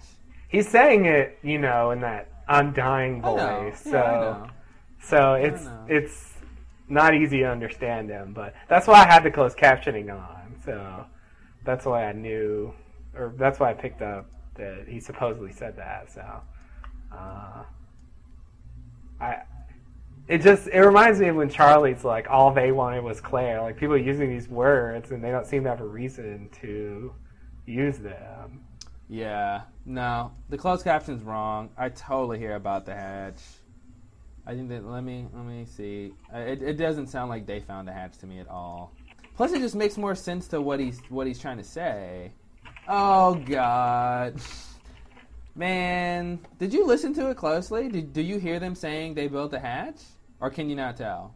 He's 0.48 0.68
saying 0.68 1.04
it, 1.06 1.38
you 1.42 1.58
know, 1.58 1.92
in 1.92 2.00
that 2.00 2.28
undying 2.48 3.24
I 3.24 3.34
know. 3.34 3.60
voice. 3.60 3.82
Yeah, 3.86 3.92
so, 3.92 4.50
so 5.02 5.34
it's 5.34 5.68
it's 5.88 6.34
not 6.88 7.14
easy 7.14 7.38
to 7.38 7.50
understand 7.50 8.10
him. 8.10 8.32
But 8.32 8.54
that's 8.68 8.86
why 8.86 9.04
I 9.04 9.12
had 9.12 9.22
the 9.24 9.30
closed 9.30 9.56
captioning 9.56 10.12
on. 10.12 10.56
So 10.64 11.06
that's 11.64 11.84
why 11.84 12.06
I 12.06 12.12
knew, 12.12 12.72
or 13.14 13.34
that's 13.36 13.60
why 13.60 13.70
I 13.70 13.74
picked 13.74 14.02
up 14.02 14.26
that 14.54 14.84
he 14.88 15.00
supposedly 15.00 15.52
said 15.52 15.76
that. 15.76 16.12
So, 16.12 16.24
uh, 17.12 17.62
I. 19.20 19.42
It 20.28 20.38
just 20.42 20.66
it 20.66 20.80
reminds 20.80 21.20
me 21.20 21.28
of 21.28 21.36
when 21.36 21.48
Charlie's 21.48 22.02
like 22.02 22.26
all 22.28 22.52
they 22.52 22.72
wanted 22.72 23.04
was 23.04 23.20
Claire. 23.20 23.62
Like 23.62 23.76
people 23.76 23.96
using 23.96 24.28
these 24.28 24.48
words 24.48 25.12
and 25.12 25.22
they 25.22 25.30
don't 25.30 25.46
seem 25.46 25.62
to 25.62 25.68
have 25.68 25.80
a 25.80 25.86
reason 25.86 26.48
to 26.62 27.12
use 27.64 27.98
them. 27.98 28.60
Yeah, 29.08 29.62
no, 29.84 30.32
the 30.48 30.58
closed 30.58 30.84
caption's 30.84 31.22
wrong. 31.22 31.70
I 31.76 31.90
totally 31.90 32.38
hear 32.38 32.56
about 32.56 32.86
the 32.86 32.94
hatch. 32.94 33.40
I 34.46 34.54
think 34.54 34.68
that 34.68 34.84
let 34.84 35.02
me 35.02 35.26
let 35.32 35.44
me 35.44 35.64
see. 35.64 36.12
It, 36.32 36.62
it 36.62 36.74
doesn't 36.74 37.08
sound 37.08 37.30
like 37.30 37.46
they 37.46 37.60
found 37.60 37.86
the 37.86 37.92
hatch 37.92 38.18
to 38.18 38.26
me 38.26 38.40
at 38.40 38.48
all. 38.48 38.92
Plus, 39.36 39.52
it 39.52 39.60
just 39.60 39.74
makes 39.74 39.96
more 39.96 40.14
sense 40.14 40.48
to 40.48 40.60
what 40.60 40.80
he's 40.80 41.00
what 41.08 41.26
he's 41.26 41.38
trying 41.38 41.58
to 41.58 41.64
say. 41.64 42.32
Oh 42.88 43.34
God, 43.34 44.40
man, 45.54 46.40
did 46.58 46.72
you 46.72 46.86
listen 46.86 47.12
to 47.14 47.30
it 47.30 47.36
closely? 47.36 47.88
Did 47.88 48.12
do 48.12 48.22
you 48.22 48.38
hear 48.38 48.58
them 48.58 48.74
saying 48.74 49.14
they 49.14 49.28
built 49.28 49.52
a 49.52 49.58
hatch, 49.58 50.00
or 50.40 50.50
can 50.50 50.68
you 50.68 50.76
not 50.76 50.96
tell? 50.96 51.34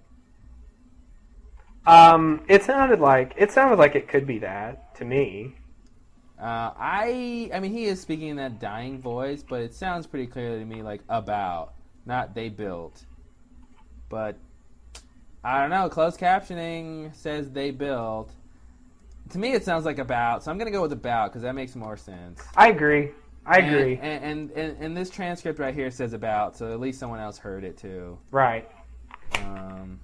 Um, 1.86 2.44
it 2.48 2.62
sounded 2.62 3.00
like 3.00 3.34
it 3.36 3.52
sounded 3.52 3.78
like 3.78 3.94
it 3.94 4.08
could 4.08 4.26
be 4.26 4.38
that 4.38 4.94
to 4.96 5.04
me. 5.04 5.56
Uh, 6.40 6.72
I 6.78 7.50
I 7.52 7.60
mean 7.60 7.72
he 7.72 7.84
is 7.84 8.00
speaking 8.00 8.28
in 8.28 8.36
that 8.36 8.60
dying 8.60 9.00
voice, 9.00 9.44
but 9.46 9.60
it 9.60 9.74
sounds 9.74 10.06
pretty 10.06 10.26
clearly 10.26 10.60
to 10.60 10.64
me 10.64 10.82
like 10.82 11.02
about, 11.08 11.74
not 12.06 12.34
they 12.34 12.48
built. 12.48 13.04
But 14.08 14.36
I 15.44 15.60
don't 15.60 15.70
know. 15.70 15.88
Closed 15.88 16.18
captioning 16.18 17.14
says 17.14 17.50
they 17.50 17.70
built. 17.70 18.32
To 19.30 19.38
me, 19.38 19.52
it 19.52 19.64
sounds 19.64 19.84
like 19.84 19.98
about. 19.98 20.42
So 20.42 20.50
I'm 20.50 20.58
gonna 20.58 20.70
go 20.70 20.82
with 20.82 20.92
about 20.92 21.30
because 21.30 21.42
that 21.42 21.54
makes 21.54 21.76
more 21.76 21.96
sense. 21.96 22.40
I 22.56 22.68
agree. 22.68 23.10
I 23.46 23.58
And- 23.58 23.74
agree. 23.74 23.98
And 24.00 24.24
and, 24.24 24.50
and 24.52 24.76
and 24.84 24.96
this 24.96 25.10
transcript 25.10 25.58
right 25.58 25.74
here 25.74 25.90
says 25.90 26.12
about, 26.14 26.56
so 26.56 26.72
at 26.72 26.80
least 26.80 26.98
someone 26.98 27.20
else 27.20 27.36
heard 27.38 27.64
it 27.64 27.76
too. 27.76 28.18
right. 28.30 28.68
Um, 29.44 30.00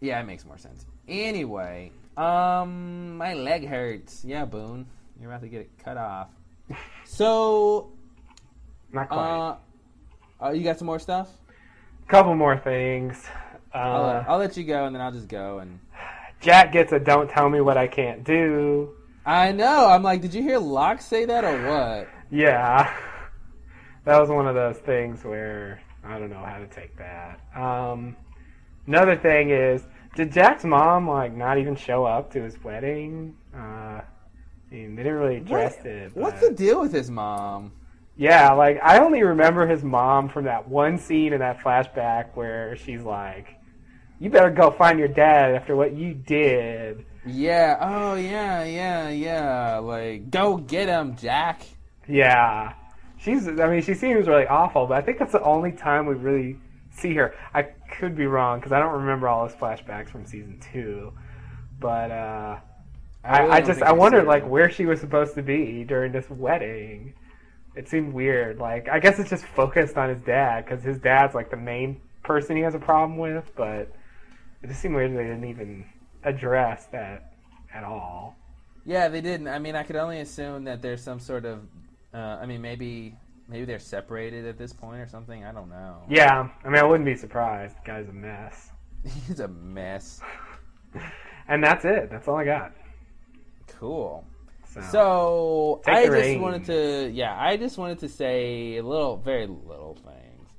yeah, 0.00 0.20
it 0.20 0.24
makes 0.26 0.44
more 0.44 0.58
sense. 0.58 0.86
Anyway, 1.08 1.90
um, 2.18 3.16
my 3.16 3.34
leg 3.34 3.66
hurts. 3.66 4.24
Yeah, 4.24 4.44
Boone, 4.44 4.86
you're 5.20 5.30
about 5.30 5.42
to 5.42 5.48
get 5.48 5.60
it 5.62 5.70
cut 5.84 5.96
off. 5.96 6.28
So, 7.04 7.90
Not 8.92 9.08
quite. 9.08 9.18
uh, 9.18 9.56
uh, 10.44 10.50
you 10.50 10.62
got 10.62 10.78
some 10.78 10.86
more 10.86 10.98
stuff? 10.98 11.30
couple 12.06 12.34
more 12.34 12.56
things. 12.58 13.22
I'll, 13.72 14.04
Uh, 14.04 14.24
I'll 14.28 14.38
let 14.38 14.56
you 14.56 14.64
go, 14.64 14.84
and 14.86 14.94
then 14.94 15.00
I'll 15.02 15.12
just 15.12 15.28
go. 15.28 15.58
And 15.58 15.78
Jack 16.40 16.72
gets 16.72 16.92
a 16.92 16.98
"Don't 16.98 17.28
tell 17.30 17.48
me 17.48 17.60
what 17.60 17.76
I 17.78 17.86
can't 17.86 18.24
do." 18.24 18.94
I 19.26 19.52
know. 19.52 19.86
I'm 19.88 20.02
like, 20.02 20.20
did 20.22 20.32
you 20.34 20.42
hear 20.42 20.58
Locke 20.58 21.00
say 21.02 21.24
that 21.26 21.44
or 21.44 21.66
what? 21.68 22.08
Yeah, 22.30 22.90
that 24.04 24.18
was 24.20 24.28
one 24.30 24.46
of 24.46 24.54
those 24.54 24.78
things 24.78 25.24
where 25.24 25.80
I 26.04 26.18
don't 26.18 26.30
know 26.30 26.44
how 26.44 26.58
to 26.58 26.66
take 26.66 26.96
that. 26.98 27.40
Um, 27.54 28.16
another 28.86 29.16
thing 29.16 29.50
is, 29.50 29.86
did 30.18 30.32
Jack's 30.32 30.64
mom 30.64 31.08
like 31.08 31.32
not 31.32 31.58
even 31.58 31.76
show 31.76 32.04
up 32.04 32.32
to 32.32 32.42
his 32.42 32.60
wedding? 32.64 33.36
Uh, 33.54 33.58
I 34.00 34.02
mean, 34.68 34.96
they 34.96 35.04
didn't 35.04 35.18
really 35.18 35.36
address 35.36 35.76
What- 35.76 35.86
it. 35.86 36.16
What's 36.16 36.40
the 36.40 36.50
deal 36.52 36.80
with 36.80 36.92
his 36.92 37.08
mom? 37.08 37.70
Yeah, 38.16 38.50
like 38.54 38.80
I 38.82 38.98
only 38.98 39.22
remember 39.22 39.64
his 39.68 39.84
mom 39.84 40.28
from 40.28 40.46
that 40.46 40.68
one 40.68 40.98
scene 40.98 41.32
in 41.32 41.38
that 41.38 41.60
flashback 41.60 42.30
where 42.34 42.74
she's 42.74 43.02
like, 43.02 43.46
"You 44.18 44.28
better 44.28 44.50
go 44.50 44.72
find 44.72 44.98
your 44.98 45.06
dad 45.06 45.54
after 45.54 45.76
what 45.76 45.92
you 45.92 46.14
did." 46.14 47.06
Yeah. 47.24 47.76
Oh, 47.80 48.14
yeah, 48.16 48.64
yeah, 48.64 49.08
yeah. 49.10 49.78
Like, 49.78 50.30
go 50.32 50.56
get 50.56 50.88
him, 50.88 51.14
Jack. 51.14 51.62
Yeah, 52.08 52.72
she's. 53.18 53.46
I 53.46 53.68
mean, 53.68 53.82
she 53.82 53.94
seems 53.94 54.26
really 54.26 54.48
awful, 54.48 54.88
but 54.88 54.98
I 54.98 55.00
think 55.02 55.20
that's 55.20 55.30
the 55.32 55.42
only 55.42 55.70
time 55.70 56.06
we 56.06 56.14
really 56.14 56.56
see 56.90 57.14
her. 57.14 57.34
I 57.54 57.68
could 57.98 58.16
be 58.16 58.26
wrong 58.26 58.58
because 58.60 58.72
I 58.72 58.78
don't 58.78 58.92
remember 58.92 59.28
all 59.28 59.46
those 59.46 59.56
flashbacks 59.56 60.08
from 60.08 60.24
season 60.24 60.60
two, 60.72 61.12
but 61.80 62.10
uh, 62.10 62.58
I, 63.24 63.40
really 63.40 63.52
I 63.52 63.60
just 63.60 63.82
I 63.82 63.92
wondered 63.92 64.26
like 64.26 64.46
where 64.48 64.70
she 64.70 64.86
was 64.86 65.00
supposed 65.00 65.34
to 65.34 65.42
be 65.42 65.84
during 65.84 66.12
this 66.12 66.30
wedding. 66.30 67.14
It 67.74 67.88
seemed 67.88 68.12
weird. 68.12 68.58
Like 68.58 68.88
I 68.88 69.00
guess 69.00 69.18
it's 69.18 69.30
just 69.30 69.44
focused 69.44 69.96
on 69.96 70.08
his 70.08 70.20
dad 70.22 70.64
because 70.64 70.82
his 70.82 70.98
dad's 70.98 71.34
like 71.34 71.50
the 71.50 71.56
main 71.56 72.00
person 72.22 72.56
he 72.56 72.62
has 72.62 72.74
a 72.74 72.78
problem 72.78 73.18
with, 73.18 73.50
but 73.56 73.92
it 74.62 74.68
just 74.68 74.80
seemed 74.80 74.94
weird 74.94 75.12
they 75.12 75.24
didn't 75.24 75.48
even 75.48 75.84
address 76.24 76.86
that 76.86 77.34
at 77.74 77.84
all. 77.84 78.36
Yeah, 78.84 79.08
they 79.08 79.20
didn't. 79.20 79.48
I 79.48 79.58
mean, 79.58 79.74
I 79.76 79.82
could 79.82 79.96
only 79.96 80.20
assume 80.20 80.64
that 80.64 80.80
there's 80.82 81.02
some 81.02 81.20
sort 81.20 81.44
of. 81.44 81.60
Uh, 82.14 82.38
I 82.40 82.46
mean, 82.46 82.62
maybe 82.62 83.16
maybe 83.48 83.64
they're 83.64 83.78
separated 83.78 84.46
at 84.46 84.58
this 84.58 84.72
point 84.72 85.00
or 85.00 85.08
something. 85.08 85.44
I 85.44 85.52
don't 85.52 85.68
know. 85.70 86.02
Yeah, 86.08 86.48
I 86.64 86.68
mean 86.68 86.78
I 86.78 86.84
wouldn't 86.84 87.06
be 87.06 87.16
surprised. 87.16 87.76
The 87.76 87.86
guy's 87.86 88.08
a 88.08 88.12
mess. 88.12 88.70
He's 89.26 89.40
a 89.40 89.48
mess. 89.48 90.20
And 91.50 91.64
that's 91.64 91.86
it. 91.86 92.10
That's 92.10 92.28
all 92.28 92.36
I 92.36 92.44
got. 92.44 92.72
Cool. 93.68 94.22
So, 94.66 94.80
So 94.82 95.82
I 95.86 96.04
just 96.04 96.12
reins. 96.12 96.42
wanted 96.42 96.64
to, 96.66 97.10
yeah, 97.10 97.34
I 97.40 97.56
just 97.56 97.78
wanted 97.78 98.00
to 98.00 98.08
say 98.10 98.76
a 98.76 98.82
little, 98.82 99.16
very 99.16 99.46
little 99.46 99.94
things 100.04 100.50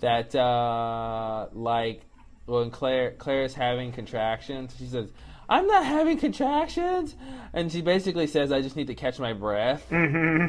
that, 0.00 0.34
uh, 0.34 1.46
like 1.52 2.02
when 2.46 2.70
Claire 2.70 3.12
Claire 3.12 3.44
is 3.44 3.54
having 3.54 3.92
contractions, 3.92 4.74
she 4.76 4.86
says, 4.86 5.12
"I'm 5.48 5.68
not 5.68 5.84
having 5.86 6.18
contractions," 6.18 7.14
and 7.52 7.70
she 7.70 7.80
basically 7.80 8.26
says, 8.26 8.50
"I 8.50 8.60
just 8.60 8.74
need 8.74 8.88
to 8.88 8.94
catch 8.96 9.20
my 9.20 9.32
breath." 9.34 9.86
hmm 9.88 10.46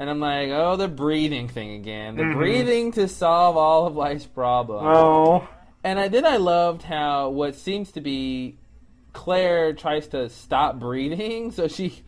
And 0.00 0.08
I'm 0.08 0.18
like, 0.18 0.48
"Oh, 0.48 0.76
the 0.76 0.88
breathing 0.88 1.46
thing 1.46 1.72
again. 1.72 2.16
The 2.16 2.22
Mhm. 2.22 2.34
breathing 2.34 2.92
to 2.92 3.06
solve 3.06 3.58
all 3.58 3.86
of 3.86 3.94
life's 3.96 4.24
problems." 4.26 4.86
Oh, 4.88 5.46
And 5.84 5.98
I 6.00 6.08
then 6.08 6.24
I 6.24 6.38
loved 6.38 6.82
how 6.82 7.28
what 7.28 7.54
seems 7.54 7.92
to 7.92 8.00
be 8.00 8.56
Claire 9.12 9.74
tries 9.74 10.08
to 10.08 10.28
stop 10.30 10.78
breathing, 10.78 11.50
so 11.50 11.68
she 11.68 12.02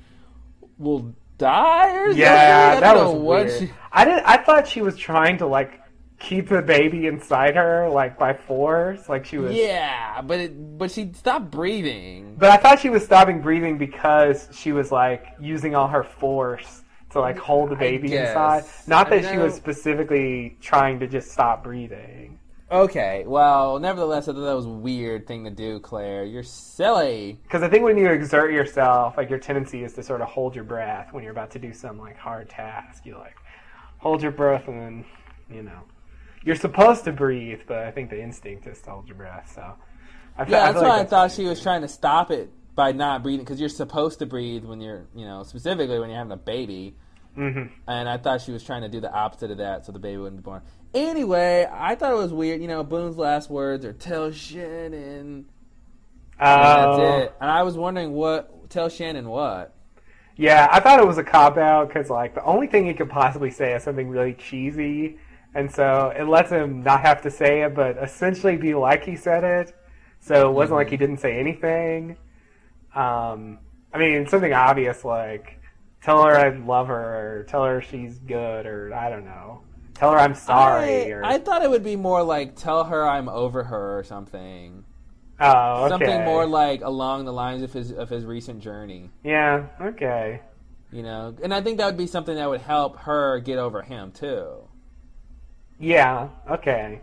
will 0.78 1.12
die 1.36 1.94
or 1.96 2.10
yeah, 2.12 2.70
something. 2.72 2.84
I 2.88 2.92
that 2.94 2.96
was 3.04 3.14
what 3.14 3.46
weird. 3.46 3.58
she- 3.60 3.70
I 3.92 4.04
did. 4.06 4.22
I 4.24 4.36
thought 4.38 4.66
she 4.68 4.80
was 4.80 4.96
trying 4.96 5.36
to 5.38 5.46
like 5.46 5.78
keep 6.18 6.48
the 6.48 6.62
baby 6.62 7.06
inside 7.06 7.56
her, 7.56 7.88
like 7.90 8.18
by 8.18 8.32
force, 8.32 9.08
like 9.08 9.24
she 9.26 9.36
was. 9.38 9.52
Yeah, 9.54 10.22
but 10.22 10.38
it, 10.40 10.78
but 10.78 10.90
she 10.90 11.10
stopped 11.14 11.50
breathing. 11.50 12.36
But 12.38 12.50
I 12.50 12.56
thought 12.56 12.78
she 12.78 12.88
was 12.90 13.04
stopping 13.04 13.40
breathing 13.42 13.76
because 13.76 14.48
she 14.52 14.72
was 14.72 14.90
like 14.92 15.26
using 15.40 15.74
all 15.74 15.88
her 15.88 16.04
force 16.04 16.81
to 17.12 17.20
like 17.20 17.38
hold 17.38 17.70
the 17.70 17.76
baby 17.76 18.08
guess. 18.08 18.28
inside. 18.28 18.64
Not 18.86 19.10
that 19.10 19.30
she 19.30 19.38
was 19.38 19.54
specifically 19.54 20.56
trying 20.60 21.00
to 21.00 21.06
just 21.06 21.30
stop 21.30 21.64
breathing. 21.64 22.38
Okay, 22.70 23.24
well, 23.26 23.78
nevertheless, 23.78 24.28
I 24.28 24.32
thought 24.32 24.46
that 24.46 24.56
was 24.56 24.64
a 24.64 24.70
weird 24.70 25.26
thing 25.26 25.44
to 25.44 25.50
do, 25.50 25.78
Claire. 25.78 26.24
You're 26.24 26.42
silly. 26.42 27.38
Because 27.42 27.62
I 27.62 27.68
think 27.68 27.84
when 27.84 27.98
you 27.98 28.08
exert 28.08 28.50
yourself, 28.50 29.18
like 29.18 29.28
your 29.28 29.38
tendency 29.38 29.84
is 29.84 29.92
to 29.92 30.02
sort 30.02 30.22
of 30.22 30.28
hold 30.28 30.54
your 30.54 30.64
breath 30.64 31.12
when 31.12 31.22
you're 31.22 31.32
about 31.32 31.50
to 31.50 31.58
do 31.58 31.74
some 31.74 31.98
like 31.98 32.16
hard 32.16 32.48
task. 32.48 33.04
You 33.04 33.18
like 33.18 33.36
hold 33.98 34.22
your 34.22 34.32
breath 34.32 34.68
and 34.68 34.80
then, 34.80 35.04
you 35.50 35.62
know, 35.62 35.80
you're 36.44 36.56
supposed 36.56 37.04
to 37.04 37.12
breathe, 37.12 37.60
but 37.66 37.78
I 37.78 37.90
think 37.90 38.08
the 38.08 38.20
instinct 38.22 38.66
is 38.66 38.80
to 38.82 38.90
hold 38.90 39.06
your 39.06 39.18
breath. 39.18 39.52
So, 39.54 39.74
I 40.38 40.44
Yeah, 40.44 40.44
I 40.44 40.48
that's 40.48 40.72
feel 40.72 40.82
why 40.82 40.88
like 40.96 41.06
I 41.06 41.10
thought 41.10 41.32
she 41.32 41.44
was 41.44 41.62
trying 41.62 41.82
to 41.82 41.88
stop 41.88 42.30
it 42.30 42.50
by 42.74 42.92
not 42.92 43.22
breathing 43.22 43.44
because 43.44 43.60
you're 43.60 43.68
supposed 43.68 44.18
to 44.20 44.26
breathe 44.26 44.64
when 44.64 44.80
you're, 44.80 45.04
you 45.14 45.24
know, 45.24 45.42
specifically 45.42 45.98
when 45.98 46.08
you're 46.08 46.18
having 46.18 46.32
a 46.32 46.36
baby. 46.36 46.94
Mhm. 47.36 47.70
and 47.88 48.10
I 48.10 48.18
thought 48.18 48.42
she 48.42 48.52
was 48.52 48.62
trying 48.62 48.82
to 48.82 48.90
do 48.90 49.00
the 49.00 49.10
opposite 49.10 49.50
of 49.50 49.56
that, 49.56 49.86
so 49.86 49.92
the 49.92 49.98
baby 49.98 50.18
wouldn't 50.18 50.42
be 50.42 50.44
born. 50.44 50.60
Anyway, 50.92 51.66
I 51.72 51.94
thought 51.94 52.12
it 52.12 52.16
was 52.18 52.30
weird. 52.30 52.60
You 52.60 52.68
know, 52.68 52.84
Boone's 52.84 53.16
last 53.16 53.48
words 53.48 53.86
are 53.86 53.94
"Tell 53.94 54.30
Shannon," 54.32 54.92
and 54.92 55.44
Oh, 56.40 56.96
that's 56.98 57.24
it. 57.24 57.34
And 57.40 57.50
I 57.50 57.62
was 57.62 57.78
wondering 57.78 58.12
what 58.12 58.68
tell 58.68 58.90
Shannon 58.90 59.28
what. 59.30 59.72
Yeah, 60.36 60.68
I 60.70 60.80
thought 60.80 60.98
it 61.00 61.06
was 61.06 61.16
a 61.18 61.24
cop 61.24 61.56
out 61.56 61.88
because 61.88 62.10
like 62.10 62.34
the 62.34 62.44
only 62.44 62.66
thing 62.66 62.84
he 62.86 62.94
could 62.94 63.08
possibly 63.10 63.50
say 63.50 63.72
is 63.74 63.82
something 63.82 64.08
really 64.10 64.34
cheesy, 64.34 65.16
and 65.54 65.70
so 65.70 66.12
it 66.14 66.24
lets 66.24 66.50
him 66.50 66.82
not 66.82 67.00
have 67.00 67.22
to 67.22 67.30
say 67.30 67.62
it, 67.62 67.74
but 67.74 67.96
essentially 67.96 68.56
be 68.56 68.74
like 68.74 69.04
he 69.04 69.16
said 69.16 69.42
it. 69.44 69.74
So 70.20 70.50
it 70.50 70.52
wasn't 70.52 70.76
like 70.76 70.90
he 70.90 70.96
didn't 70.98 71.18
say 71.18 71.38
anything. 71.38 72.16
Um, 72.94 73.58
I 73.92 73.98
mean, 73.98 74.26
something 74.26 74.52
obvious 74.52 75.04
like 75.04 75.60
tell 76.02 76.24
her 76.24 76.34
I 76.36 76.50
love 76.50 76.88
her, 76.88 76.94
or 77.40 77.44
tell 77.44 77.64
her 77.64 77.80
she's 77.80 78.18
good, 78.18 78.66
or 78.66 78.92
I 78.94 79.08
don't 79.10 79.24
know, 79.24 79.62
tell 79.94 80.12
her 80.12 80.18
I'm 80.18 80.34
sorry, 80.34 81.06
I, 81.06 81.10
or 81.10 81.24
I 81.24 81.38
thought 81.38 81.62
it 81.62 81.70
would 81.70 81.84
be 81.84 81.96
more 81.96 82.22
like 82.22 82.56
"Tell 82.56 82.84
her 82.84 83.06
I'm 83.06 83.28
over 83.28 83.64
her" 83.64 83.98
or 83.98 84.04
something. 84.04 84.84
oh, 85.40 85.84
okay. 85.84 85.88
Something 85.90 86.24
more 86.24 86.46
like 86.46 86.80
along 86.82 87.24
the 87.24 87.32
lines 87.32 87.62
of 87.62 87.72
his 87.72 87.92
of 87.92 88.08
his 88.08 88.24
recent 88.24 88.60
journey. 88.60 89.10
yeah, 89.24 89.66
okay, 89.80 90.40
You 90.90 91.02
know, 91.02 91.34
and 91.42 91.52
I 91.54 91.60
think 91.62 91.78
that 91.78 91.86
would 91.86 91.96
be 91.96 92.06
something 92.06 92.34
that 92.36 92.48
would 92.48 92.60
help 92.62 92.96
her 93.00 93.38
get 93.40 93.58
over 93.58 93.82
him 93.82 94.12
too. 94.12 94.68
yeah, 95.78 96.28
okay. 96.50 97.00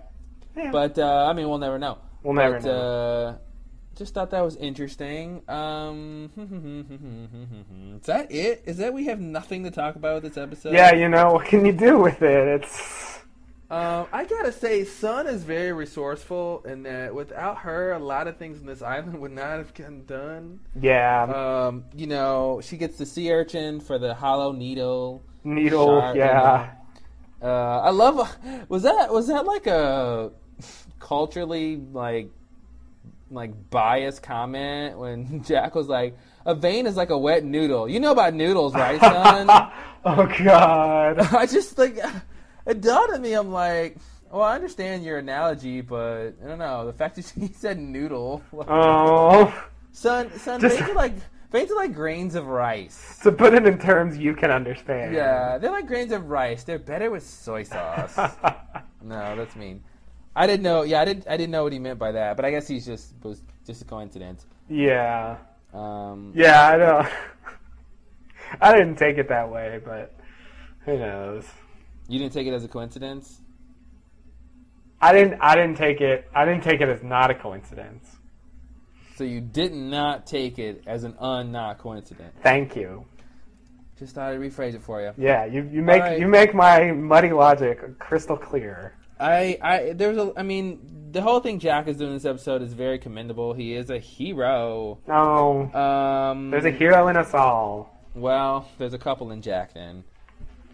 Yeah, 0.56 0.72
But 0.72 0.98
uh, 0.98 1.27
I 1.30 1.34
mean, 1.34 1.48
we'll 1.48 1.58
never 1.59 1.77
know. 1.80 2.00
we'll 2.24 2.34
never 2.34 2.59
but, 2.59 2.66
know. 2.66 2.72
Uh, 2.74 3.38
just 4.00 4.14
thought 4.16 4.32
that 4.32 4.42
was 4.42 4.56
interesting. 4.56 5.44
Um, 5.48 6.32
is 8.02 8.08
that 8.08 8.32
it? 8.32 8.64
Is 8.66 8.78
that 8.78 8.94
we 8.94 9.06
have 9.06 9.19
nothing 9.19 9.64
to 9.66 9.72
talk 9.72 9.95
about 9.95 10.16
with 10.24 10.34
this 10.34 10.42
episode? 10.42 10.74
yeah, 10.74 10.94
you 10.95 11.08
know 11.10 11.34
what 11.34 11.45
can 11.45 11.66
you 11.66 11.74
do 11.74 12.00
with 12.00 12.22
it? 12.24 12.61
It's 12.61 13.19
Um, 13.69 14.08
I 14.11 14.26
gotta 14.26 14.52
say, 14.52 14.84
Sun 14.84 15.28
is 15.28 15.44
very 15.44 15.72
resourceful, 15.74 16.64
and 16.66 16.86
that 16.88 17.14
without 17.14 17.58
her, 17.60 17.92
a 17.92 18.00
lot 18.00 18.28
of 18.28 18.38
things 18.38 18.60
in 18.60 18.66
this 18.66 18.82
island 18.82 19.19
would 19.19 19.32
not 19.32 19.58
have 19.60 19.74
gotten 19.76 20.06
done. 20.06 20.61
yeah. 20.80 21.24
Um, 21.24 21.84
you 21.95 22.08
know, 22.08 22.61
she 22.64 22.78
gets 22.78 22.98
the 22.98 23.06
sea 23.06 23.32
urchin 23.32 23.80
for 23.80 24.00
the 24.00 24.16
hollow 24.16 24.52
needle. 24.53 25.22
Needle, 25.44 26.00
shot, 26.02 26.16
you 26.16 26.22
yeah. 26.22 26.72
know. 27.42 27.48
Uh, 27.50 27.82
I 27.82 27.90
love. 27.92 28.16
Was 28.69 28.84
that 28.84 29.14
was 29.14 29.28
that 29.28 29.45
like 29.45 29.68
a 29.68 30.32
culturally 31.00 31.78
like 31.78 32.30
like 33.32 33.69
biased 33.69 34.24
comment 34.24 34.98
when 34.98 35.43
Jack 35.45 35.75
was 35.75 35.88
like, 35.88 36.17
"A 36.45 36.56
vein 36.56 36.88
is 36.88 36.95
like 36.95 37.09
a 37.09 37.17
wet 37.17 37.43
noodle." 37.43 37.88
You 37.90 37.99
know 37.99 38.11
about 38.11 38.33
noodles, 38.33 38.74
right, 38.74 38.99
Sun? 38.99 39.48
oh 40.06 40.25
God. 40.43 41.19
I 41.33 41.45
just 41.45 41.77
like 41.77 41.98
it 42.66 42.82
dawned 42.82 43.14
on 43.14 43.22
me. 43.22 43.33
I'm 43.33 43.51
like, 43.51 43.98
well, 44.32 44.43
I 44.43 44.56
understand 44.56 45.03
your 45.03 45.17
analogy, 45.17 45.82
but 45.82 46.33
I 46.43 46.48
don't 46.48 46.59
know 46.59 46.85
the 46.85 46.93
fact 46.93 47.16
that 47.16 47.27
he 47.30 47.48
said 47.53 47.80
noodle. 47.80 48.43
Oh. 48.53 49.67
Sun, 49.91 50.38
Sun, 50.38 50.61
Just- 50.61 50.77
veins 50.77 50.90
are 50.90 50.93
like 50.95 51.16
veins 51.51 51.72
are 51.72 51.75
like 51.75 51.93
grains 51.93 52.35
of 52.35 52.48
rice. 52.48 53.19
To 53.24 53.32
put 53.32 53.53
it 53.53 53.66
in 53.66 53.80
terms 53.80 54.17
you 54.17 54.35
can 54.35 54.51
understand. 54.51 55.16
Yeah, 55.16 55.58
they're 55.58 55.72
like 55.72 55.88
grains 55.88 56.11
of 56.11 56.30
rice. 56.30 56.64
They're 56.64 56.80
better 56.80 57.09
with 57.09 57.25
soy 57.25 57.64
sauce. 57.64 58.16
no, 59.03 59.35
that's 59.35 59.56
mean. 59.56 59.83
I 60.40 60.48
didn't 60.48 60.64
know. 60.64 60.84
Yeah, 60.84 61.01
I 61.01 61.06
didn't. 61.06 61.27
I 61.27 61.35
didn't 61.35 61.51
know 61.51 61.64
what 61.64 61.74
he 61.74 61.80
meant 61.80 62.00
by 62.00 62.14
that. 62.14 62.38
But 62.38 62.45
I 62.45 62.51
guess 62.51 62.66
he's 62.66 62.85
just 62.85 63.14
was 63.22 63.42
just 63.68 63.82
a 63.82 63.85
coincidence. 63.85 64.45
yeah. 64.69 65.35
Um, 65.74 66.32
Yeah, 66.34 66.66
I 66.66 66.77
know. 66.77 67.08
I 68.61 68.72
didn't 68.72 68.95
take 68.95 69.18
it 69.18 69.27
that 69.27 69.51
way, 69.51 69.82
but 69.84 70.16
who 70.85 70.98
knows? 70.98 71.45
You 72.08 72.18
didn't 72.19 72.32
take 72.34 72.48
it 72.48 72.53
as 72.53 72.64
a 72.64 72.69
coincidence. 72.69 73.42
I 75.01 75.11
didn't. 75.11 75.38
I 75.42 75.56
didn't 75.56 75.76
take 75.76 76.00
it. 76.00 76.30
I 76.34 76.45
didn't 76.45 76.64
take 76.64 76.80
it 76.80 76.88
as 76.88 77.03
not 77.03 77.30
a 77.30 77.35
coincidence. 77.35 78.08
So 79.18 79.26
you 79.26 79.42
did 79.42 79.74
not 79.74 80.26
take 80.26 80.58
it 80.58 80.84
as 80.88 81.03
an 81.03 81.16
un 81.19 81.51
not 81.51 81.80
coincidence. 81.80 82.34
Thank 82.42 82.77
you. 82.77 83.06
Just 83.98 84.16
thought 84.16 84.32
I'd 84.32 84.40
rephrase 84.40 84.76
it 84.76 84.82
for 84.82 85.01
you. 85.01 85.11
Yeah, 85.18 85.43
you, 85.43 85.69
you 85.69 85.82
make 85.82 86.01
Alright. 86.01 86.19
you 86.22 86.30
make 86.30 86.56
my 86.56 86.93
muddy 86.93 87.32
logic 87.34 88.00
crystal 88.00 88.38
clear. 88.38 88.93
I, 89.20 89.58
I, 89.62 89.94
there 89.94 90.10
was 90.10 90.18
a. 90.18 90.34
I 90.38 90.44
mean, 90.44 91.10
the 91.12 91.22
whole 91.22 91.40
thing 91.40 91.60
Jack 91.60 91.88
is 91.88 91.98
doing 91.98 92.14
this 92.14 92.26
episode 92.26 92.62
is 92.62 92.74
very 92.74 93.00
commendable. 93.00 93.54
He 93.54 93.74
is 93.74 93.90
a 93.90 94.00
hero. 94.00 95.00
No, 95.08 95.72
Um, 95.74 96.52
there's 96.52 96.66
a 96.66 96.72
hero 96.72 97.08
in 97.10 97.18
us 97.18 97.34
all. 97.34 97.96
Well, 98.16 98.68
there's 98.78 98.94
a 98.94 98.98
couple 98.98 99.32
in 99.32 99.42
Jack 99.42 99.74
then. 99.74 100.04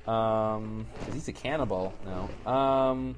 Um, 0.08 0.86
'cause 1.06 1.14
he's 1.16 1.28
a 1.28 1.34
cannibal. 1.34 1.94
No. 2.06 2.52
Um, 2.52 3.16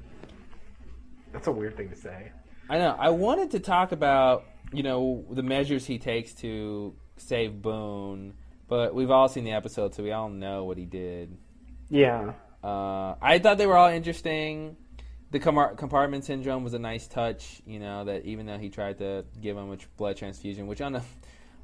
That's 1.32 1.46
a 1.46 1.52
weird 1.52 1.76
thing 1.76 1.90
to 1.90 1.96
say. 1.96 2.32
I 2.70 2.78
know. 2.78 2.96
I 2.98 3.10
wanted 3.10 3.50
to 3.52 3.60
talk 3.60 3.92
about 3.92 4.44
you 4.72 4.82
know 4.82 5.24
the 5.30 5.42
measures 5.42 5.84
he 5.86 5.98
takes 5.98 6.32
to 6.34 6.94
save 7.16 7.60
Boone, 7.60 8.34
but 8.68 8.94
we've 8.94 9.10
all 9.10 9.28
seen 9.28 9.44
the 9.44 9.52
episode, 9.52 9.94
so 9.94 10.02
we 10.02 10.12
all 10.12 10.28
know 10.30 10.64
what 10.64 10.78
he 10.78 10.84
did. 10.86 11.36
Yeah. 11.90 12.32
Uh, 12.64 13.14
I 13.20 13.38
thought 13.38 13.58
they 13.58 13.66
were 13.66 13.76
all 13.76 13.88
interesting. 13.90 14.76
The 15.30 15.40
compar- 15.40 15.76
compartment 15.76 16.24
syndrome 16.24 16.64
was 16.64 16.72
a 16.74 16.78
nice 16.78 17.06
touch, 17.06 17.60
you 17.66 17.78
know. 17.78 18.04
That 18.04 18.24
even 18.24 18.46
though 18.46 18.58
he 18.58 18.70
tried 18.70 18.98
to 18.98 19.24
give 19.40 19.56
him 19.56 19.70
a 19.70 19.76
blood 19.96 20.16
transfusion, 20.16 20.66
which 20.66 20.80
on 20.80 20.96
a 20.96 21.02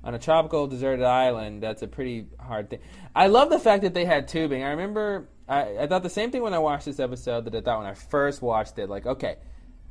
on 0.05 0.15
a 0.15 0.19
tropical 0.19 0.67
deserted 0.67 1.05
island. 1.05 1.63
That's 1.63 1.83
a 1.83 1.89
pretty 1.89 2.27
hard 2.39 2.69
thing. 2.71 2.81
I 3.17 3.29
love 3.29 3.49
the 3.51 3.59
fact 3.59 3.83
that 3.83 3.95
they 3.95 4.05
had 4.05 4.29
tubing. 4.29 4.63
I 4.63 4.71
remember 4.71 5.29
I, 5.49 5.79
I 5.79 5.87
thought 5.87 6.03
the 6.03 6.11
same 6.11 6.31
thing 6.31 6.43
when 6.43 6.53
I 6.55 6.59
watched 6.59 6.85
this 6.85 7.01
episode 7.01 7.47
that 7.47 7.55
I 7.55 7.61
thought 7.63 7.79
when 7.79 7.87
I 7.87 7.95
first 7.95 8.43
watched 8.43 8.79
it. 8.79 8.91
Like, 8.91 9.07
okay, 9.07 9.37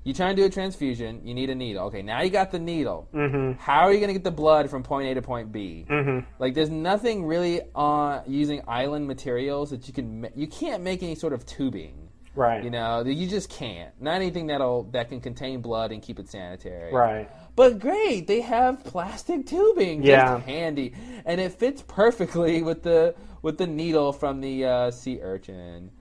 you 0.03 0.13
try 0.13 0.27
and 0.27 0.37
do 0.37 0.45
a 0.45 0.49
transfusion, 0.49 1.25
you 1.25 1.33
need 1.33 1.49
a 1.49 1.55
needle. 1.55 1.85
Okay, 1.87 2.03
now 2.03 2.21
you 2.21 2.29
got 2.29 2.51
the 2.51 2.59
needle. 2.59 3.07
Mm-hmm. 3.13 3.53
How 3.59 3.81
are 3.87 3.91
you 3.91 3.99
going 3.99 4.09
to 4.09 4.13
get 4.13 4.23
the 4.23 4.31
blood 4.31 4.69
from 4.69 4.83
point 4.83 5.07
A 5.09 5.15
to 5.15 5.21
point 5.23 5.51
B? 5.51 5.85
Mm-hmm. 5.89 6.27
Like, 6.39 6.53
there's 6.53 6.69
nothing 6.69 7.25
really 7.25 7.61
on 7.73 8.21
using 8.27 8.61
island 8.67 9.07
materials 9.07 9.71
that 9.71 9.87
you 9.87 9.93
can. 9.93 10.21
ma- 10.21 10.27
You 10.35 10.45
can't 10.47 10.83
make 10.83 11.01
any 11.01 11.15
sort 11.15 11.33
of 11.33 11.45
tubing. 11.45 12.02
Right. 12.35 12.63
You 12.63 12.69
know, 12.71 13.03
you 13.03 13.27
just 13.27 13.49
can't. 13.49 13.91
Not 14.01 14.15
anything 14.15 14.47
that'll 14.47 14.83
that 14.91 15.09
can 15.09 15.21
contain 15.21 15.61
blood 15.61 15.91
and 15.91 16.01
keep 16.01 16.17
it 16.19 16.27
sanitary. 16.29 16.91
Right. 16.91 17.29
But 17.55 17.77
great, 17.79 18.25
they 18.25 18.41
have 18.41 18.83
plastic 18.83 19.45
tubing. 19.45 19.99
Just 20.01 20.07
Yeah. 20.09 20.39
handy, 20.39 20.93
and 21.25 21.39
it 21.39 21.51
fits 21.53 21.83
perfectly 21.87 22.63
with 22.69 22.81
the 22.83 23.13
with 23.43 23.57
the 23.57 23.67
needle 23.67 24.11
from 24.13 24.41
the 24.41 24.65
uh, 24.65 24.91
sea 24.91 25.19
urchin. 25.21 25.91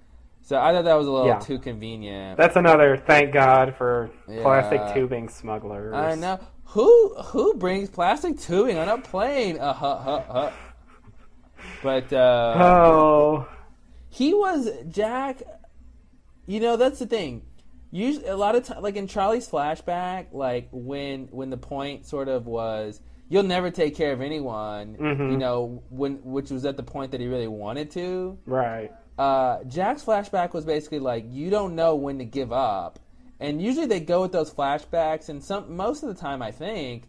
So 0.41 0.59
I 0.59 0.73
thought 0.73 0.85
that 0.85 0.95
was 0.95 1.07
a 1.07 1.11
little 1.13 1.27
Yeah. 1.29 1.39
too 1.39 1.59
convenient. 1.59 2.37
That's 2.39 2.57
another 2.57 2.97
thank 2.97 3.33
God 3.33 3.75
for 3.77 4.11
Yeah. 4.29 4.43
plastic 4.43 4.95
tubing 4.95 5.29
smugglers. 5.29 5.93
I 5.95 6.15
know 6.15 6.41
who 6.65 7.15
who 7.27 7.55
brings 7.55 7.91
plastic 7.91 8.39
tubing 8.39 8.79
on 8.79 8.89
a 8.89 8.97
plane. 8.99 9.59
Uh, 9.59 9.73
huh, 9.75 9.99
huh, 9.99 10.23
huh. 10.29 10.51
But 11.83 12.13
uh, 12.13 12.55
Oh. 12.59 13.47
he 14.09 14.33
was 14.35 14.69
Jack. 14.89 15.43
You 16.47 16.61
know 16.61 16.77
that's 16.77 16.99
the 16.99 17.07
thing. 17.07 17.43
Usually, 17.91 18.27
a 18.27 18.37
lot 18.37 18.55
of 18.55 18.65
time, 18.65 18.83
like 18.83 18.97
in 18.97 19.07
Charlie's 19.07 19.49
flashback, 19.49 20.29
like 20.33 20.69
when 20.73 21.29
when 21.31 21.51
the 21.51 21.57
point 21.59 22.07
sort 22.07 22.29
of 22.29 22.47
was, 22.47 23.01
you'll 23.29 23.43
never 23.43 23.71
take 23.71 23.95
care 23.97 24.13
of 24.13 24.21
anyone. 24.21 24.97
Mhm. 24.97 25.33
You 25.33 25.37
know, 25.37 25.83
when 25.91 26.15
which 26.25 26.51
was 26.51 26.65
at 26.65 26.77
the 26.77 26.83
point 26.83 27.13
that 27.13 27.21
he 27.21 27.27
really 27.29 27.49
wanted 27.49 27.91
to. 27.93 28.39
Right. 28.47 28.91
Uh, 29.19 29.63
Jack's 29.65 30.03
flashback 30.03 30.55
was 30.55 30.65
basically 30.65 30.99
like, 30.99 31.27
you 31.29 31.51
don't 31.51 31.75
know 31.75 31.95
when 31.97 32.19
to 32.19 32.25
give 32.25 32.51
up, 32.51 32.99
and 33.39 33.61
usually 33.61 33.87
they 33.87 34.01
go 34.01 34.23
with 34.23 34.33
those 34.33 34.53
flashbacks, 34.53 35.29
and 35.29 35.45
some 35.45 35.77
most 35.77 36.03
of 36.03 36.09
the 36.09 36.15
time, 36.15 36.41
I 36.41 36.51
think 36.51 37.09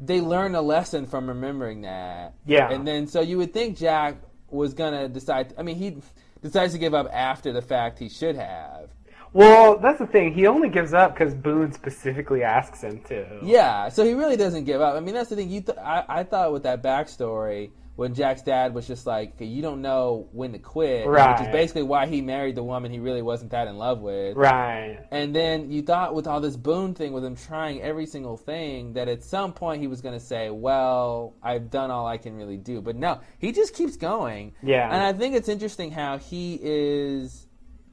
they 0.00 0.20
learn 0.20 0.54
a 0.54 0.62
lesson 0.62 1.04
from 1.04 1.28
remembering 1.28 1.82
that. 1.82 2.34
Yeah. 2.46 2.70
And 2.70 2.86
then 2.88 3.06
so 3.08 3.20
you 3.20 3.36
would 3.38 3.52
think 3.52 3.76
Jack 3.76 4.16
was 4.48 4.72
gonna 4.72 5.08
decide. 5.08 5.52
I 5.58 5.62
mean, 5.62 5.76
he 5.76 5.98
decides 6.42 6.72
to 6.72 6.78
give 6.78 6.94
up 6.94 7.08
after 7.12 7.52
the 7.52 7.62
fact. 7.62 7.98
He 7.98 8.08
should 8.08 8.36
have. 8.36 8.90
Well, 9.32 9.78
that's 9.78 9.98
the 9.98 10.06
thing. 10.06 10.32
He 10.32 10.46
only 10.46 10.68
gives 10.68 10.94
up 10.94 11.14
because 11.14 11.34
Boone 11.34 11.72
specifically 11.72 12.42
asks 12.42 12.82
him 12.82 13.00
to. 13.04 13.40
Yeah. 13.42 13.88
So 13.90 14.04
he 14.04 14.14
really 14.14 14.36
doesn't 14.36 14.64
give 14.64 14.80
up. 14.80 14.94
I 14.94 15.00
mean, 15.00 15.14
that's 15.14 15.30
the 15.30 15.36
thing. 15.36 15.50
You, 15.50 15.60
th- 15.60 15.78
I, 15.78 16.04
I 16.08 16.22
thought 16.24 16.52
with 16.52 16.62
that 16.62 16.82
backstory 16.82 17.70
when 17.98 18.14
Jack's 18.14 18.42
dad 18.42 18.74
was 18.74 18.86
just 18.86 19.08
like, 19.08 19.32
you 19.40 19.60
don't 19.60 19.82
know 19.82 20.28
when 20.30 20.52
to 20.52 20.60
quit, 20.60 21.04
which 21.04 21.40
is 21.40 21.48
basically 21.48 21.82
why 21.82 22.06
he 22.06 22.20
married 22.20 22.54
the 22.54 22.62
woman 22.62 22.92
he 22.92 23.00
really 23.00 23.22
wasn't 23.22 23.50
that 23.50 23.66
in 23.66 23.76
love 23.76 23.98
with. 23.98 24.36
Right. 24.36 25.00
And 25.10 25.34
then 25.34 25.72
you 25.72 25.82
thought 25.82 26.14
with 26.14 26.28
all 26.28 26.40
this 26.40 26.56
Boone 26.56 26.94
thing, 26.94 27.12
with 27.12 27.24
him 27.24 27.34
trying 27.34 27.82
every 27.82 28.06
single 28.06 28.36
thing, 28.36 28.92
that 28.92 29.08
at 29.08 29.24
some 29.24 29.52
point 29.52 29.80
he 29.80 29.88
was 29.88 30.00
going 30.00 30.14
to 30.14 30.24
say, 30.24 30.48
"Well, 30.48 31.34
I've 31.42 31.72
done 31.72 31.90
all 31.90 32.06
I 32.06 32.18
can 32.18 32.36
really 32.36 32.56
do." 32.56 32.80
But 32.80 32.94
no, 32.94 33.18
he 33.40 33.50
just 33.50 33.74
keeps 33.74 33.96
going. 33.96 34.54
Yeah. 34.62 34.88
And 34.88 35.02
I 35.02 35.12
think 35.12 35.34
it's 35.34 35.48
interesting 35.48 35.90
how 35.90 36.18
he 36.18 36.56
is. 36.62 37.48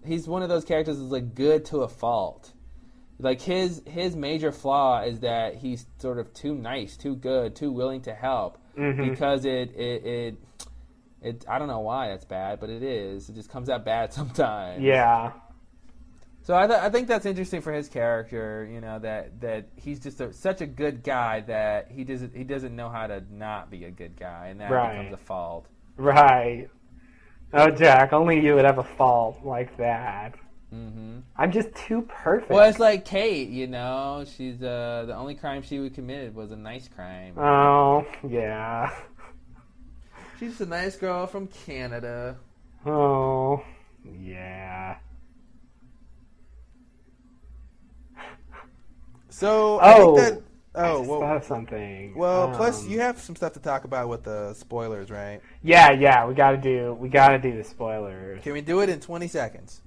He's 0.06 0.28
one 0.28 0.44
of 0.44 0.50
those 0.50 0.66
characters 0.66 1.00
that's 1.00 1.12
like 1.12 1.34
good 1.34 1.66
to 1.66 1.80
a 1.80 1.88
fault. 1.88 2.54
Like 3.18 3.42
his 3.42 3.82
his 3.88 4.16
major 4.16 4.52
flaw 4.52 5.02
is 5.02 5.22
that 5.22 5.56
he's 5.56 5.88
sort 5.98 6.20
of 6.20 6.32
too 6.32 6.54
nice, 6.54 6.96
too 6.96 7.16
good, 7.16 7.56
too 7.56 7.72
willing 7.72 8.02
to 8.02 8.14
help 8.14 8.60
Mhm. 8.78 9.10
because 9.10 9.46
it 9.46 9.76
it. 9.76 10.06
it 10.06 10.36
it, 11.22 11.44
I 11.48 11.58
don't 11.58 11.68
know 11.68 11.80
why 11.80 12.10
that's 12.10 12.26
bad, 12.26 12.60
but 12.60 12.70
it 12.70 12.84
is. 12.84 13.30
It 13.30 13.34
just 13.34 13.50
comes 13.50 13.68
out 13.68 13.84
bad 13.84 14.14
sometimes. 14.20 14.84
Yeah. 14.84 15.32
So 16.44 16.56
I, 16.56 16.68
th- 16.68 16.80
I 16.80 16.92
think 16.92 17.08
that's 17.08 17.26
interesting 17.26 17.62
for 17.62 17.74
his 17.74 17.90
character. 17.90 18.70
You 18.72 18.80
know 18.80 19.00
that 19.00 19.42
that 19.42 19.70
he's 19.76 20.00
just 20.00 20.22
a, 20.22 20.32
such 20.34 20.62
a 20.62 20.68
good 20.68 21.02
guy 21.04 21.40
that 21.48 21.90
he 21.90 22.04
doesn't 22.04 22.36
he 22.36 22.44
doesn't 22.44 22.76
know 22.76 22.90
how 22.90 23.08
to 23.08 23.24
not 23.32 23.72
be 23.72 23.86
a 23.86 23.92
good 23.92 24.16
guy, 24.20 24.48
and 24.50 24.60
that 24.62 24.70
Right. 24.70 24.98
becomes 24.98 25.14
a 25.14 25.18
fault. 25.26 25.66
Right. 25.98 26.68
Oh, 27.54 27.72
Jack, 27.72 28.14
only 28.14 28.40
you 28.46 28.54
would 28.54 28.66
have 28.66 28.78
a 28.78 28.84
fault 28.84 29.40
like 29.44 29.76
that. 29.78 30.36
Hmm 30.72 31.20
I'm 31.38 31.52
just 31.52 31.74
too 31.76 32.02
perfect. 32.02 32.50
Well, 32.50 32.68
it's 32.70 32.80
like 32.80 33.06
Kate. 33.06 33.50
You 33.50 33.68
know, 33.68 34.26
she's 34.26 34.62
uh, 34.62 35.06
the 35.08 35.16
only 35.16 35.36
crime 35.36 35.62
she 35.62 35.80
would 35.80 35.94
committed 35.94 36.36
was 36.36 36.52
a 36.52 36.56
nice 36.56 36.88
crime. 36.88 37.36
Oh, 37.38 38.06
yeah. 38.28 38.92
She's 40.36 40.62
a 40.62 40.66
nice 40.68 40.96
girl 40.98 41.26
from 41.26 41.48
Canada. 41.48 42.38
Oh, 42.86 43.66
yeah. 44.04 44.98
So 49.30 49.80
I 49.84 49.94
Oh. 49.94 49.94
think 49.94 50.14
that. 50.16 50.42
I 50.82 50.90
Oh 50.90 51.02
just 51.02 51.10
well. 51.10 51.20
thought 51.20 51.38
of 51.38 51.44
something. 51.44 52.14
Well, 52.16 52.50
plus 52.50 52.86
Um, 52.86 52.88
you 52.88 53.00
have 53.00 53.20
some 53.22 53.36
stuff 53.36 53.54
to 53.54 53.60
talk 53.60 53.86
about 53.86 54.10
with 54.10 54.24
the 54.24 54.54
spoilers, 54.54 55.12
right? 55.12 55.42
Yeah, 55.64 55.92
yeah. 55.92 56.26
We 56.28 56.34
gotta 56.34 56.58
do. 56.58 56.94
We 57.00 57.10
gotta 57.10 57.40
do 57.40 57.56
the 57.58 57.64
spoilers. 57.64 58.44
Can 58.44 58.54
we 58.54 58.62
do 58.62 58.80
it 58.82 58.90
in 58.90 59.00
20 59.02 59.28
seconds? 59.28 59.82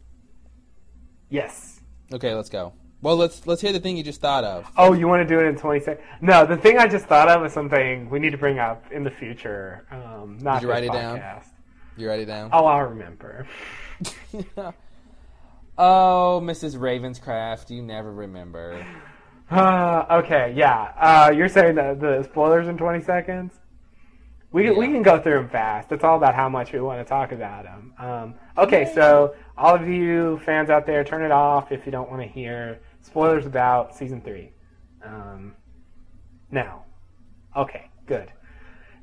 Yes. 1.30 1.80
Okay, 2.12 2.34
let's 2.34 2.48
go. 2.48 2.72
Well, 3.00 3.16
let's 3.16 3.46
let's 3.46 3.60
hear 3.60 3.72
the 3.72 3.78
thing 3.78 3.96
you 3.96 4.02
just 4.02 4.20
thought 4.20 4.42
of. 4.42 4.66
Oh, 4.76 4.92
you 4.92 5.06
want 5.06 5.26
to 5.26 5.34
do 5.34 5.40
it 5.40 5.46
in 5.46 5.56
20 5.56 5.80
seconds? 5.80 6.06
No, 6.20 6.44
the 6.44 6.56
thing 6.56 6.78
I 6.78 6.88
just 6.88 7.06
thought 7.06 7.28
of 7.28 7.44
is 7.44 7.52
something 7.52 8.10
we 8.10 8.18
need 8.18 8.30
to 8.30 8.38
bring 8.38 8.58
up 8.58 8.90
in 8.90 9.04
the 9.04 9.10
future. 9.10 9.86
Um, 9.90 10.38
not 10.40 10.54
Did 10.54 10.66
you 10.66 10.70
write 10.72 10.84
it 10.84 10.92
down? 10.92 11.18
podcast. 11.18 11.46
You 11.96 12.08
write 12.08 12.20
it 12.20 12.26
down. 12.26 12.50
Oh, 12.52 12.64
I'll 12.64 12.86
remember. 12.86 13.46
oh, 15.78 16.40
Mrs. 16.42 16.76
Ravenscraft, 16.76 17.70
you 17.70 17.82
never 17.82 18.12
remember. 18.12 18.84
Uh, 19.50 20.04
okay, 20.22 20.52
yeah. 20.56 20.92
Uh, 20.98 21.32
you're 21.34 21.48
saying 21.48 21.76
the 21.76 21.96
the 21.98 22.22
spoilers 22.24 22.66
in 22.66 22.76
20 22.76 23.02
seconds? 23.02 23.54
We 24.50 24.64
can, 24.64 24.76
we 24.76 24.86
can 24.86 25.02
go 25.02 25.20
through 25.20 25.34
them 25.34 25.48
fast. 25.50 25.92
It's 25.92 26.04
all 26.04 26.16
about 26.16 26.34
how 26.34 26.48
much 26.48 26.72
we 26.72 26.80
want 26.80 27.00
to 27.00 27.08
talk 27.08 27.32
about 27.32 27.64
them. 27.64 27.92
Um, 27.98 28.34
okay, 28.58 28.90
so 28.94 29.34
all 29.56 29.74
of 29.74 29.88
you 29.88 30.38
fans 30.44 30.68
out 30.68 30.84
there, 30.84 31.04
turn 31.04 31.22
it 31.22 31.30
off 31.30 31.72
if 31.72 31.86
you 31.86 31.92
don't 31.92 32.10
want 32.10 32.20
to 32.20 32.28
hear 32.28 32.80
spoilers 33.00 33.46
about 33.46 33.94
season 33.94 34.20
three. 34.20 34.50
Um, 35.02 35.54
now, 36.50 36.84
okay, 37.56 37.88
good. 38.06 38.32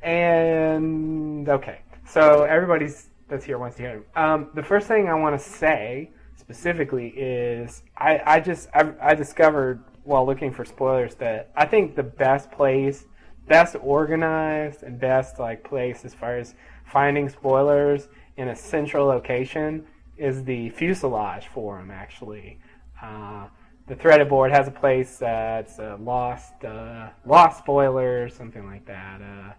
And 0.02 1.48
okay, 1.50 1.80
so 2.06 2.44
everybody's 2.44 3.10
that's 3.28 3.46
here 3.46 3.58
wants 3.58 3.78
to 3.78 3.82
hear. 3.82 4.06
Um, 4.16 4.50
the 4.54 4.62
first 4.62 4.88
thing 4.88 5.10
I 5.10 5.16
want 5.16 5.40
to 5.40 5.44
say 5.44 6.12
specifically 6.36 7.08
is 7.16 7.82
I, 7.98 8.22
I 8.26 8.40
just 8.40 8.70
I, 8.74 8.92
I 9.02 9.16
discovered 9.16 9.84
while 10.04 10.26
looking 10.26 10.52
for 10.52 10.64
spoilers 10.64 11.16
that 11.16 11.50
I 11.56 11.66
think 11.66 11.96
the 11.96 12.04
best 12.04 12.52
place, 12.52 13.06
best 13.48 13.76
organized 13.82 14.84
and 14.84 15.00
best 15.00 15.40
like 15.40 15.64
place 15.64 16.06
as 16.06 16.14
far 16.14 16.38
as 16.38 16.54
finding 16.86 17.30
spoilers 17.30 18.08
in 18.38 18.50
a 18.50 18.56
central 18.56 19.06
location 19.08 19.86
is 20.18 20.44
the 20.44 20.70
fuselage 20.72 21.48
forum 21.48 21.92
actually. 21.92 22.60
Uh, 23.02 23.48
the 23.88 23.96
threaded 23.96 24.30
board 24.30 24.52
has 24.52 24.68
a 24.68 24.72
place 24.72 25.18
that's 25.18 25.78
uh, 25.80 25.98
lost 26.00 26.64
uh, 26.64 27.10
lost 27.26 27.60
spoilers 27.60 28.34
something 28.34 28.66
like 28.66 28.86
that. 28.86 29.22
Uh, 29.22 29.54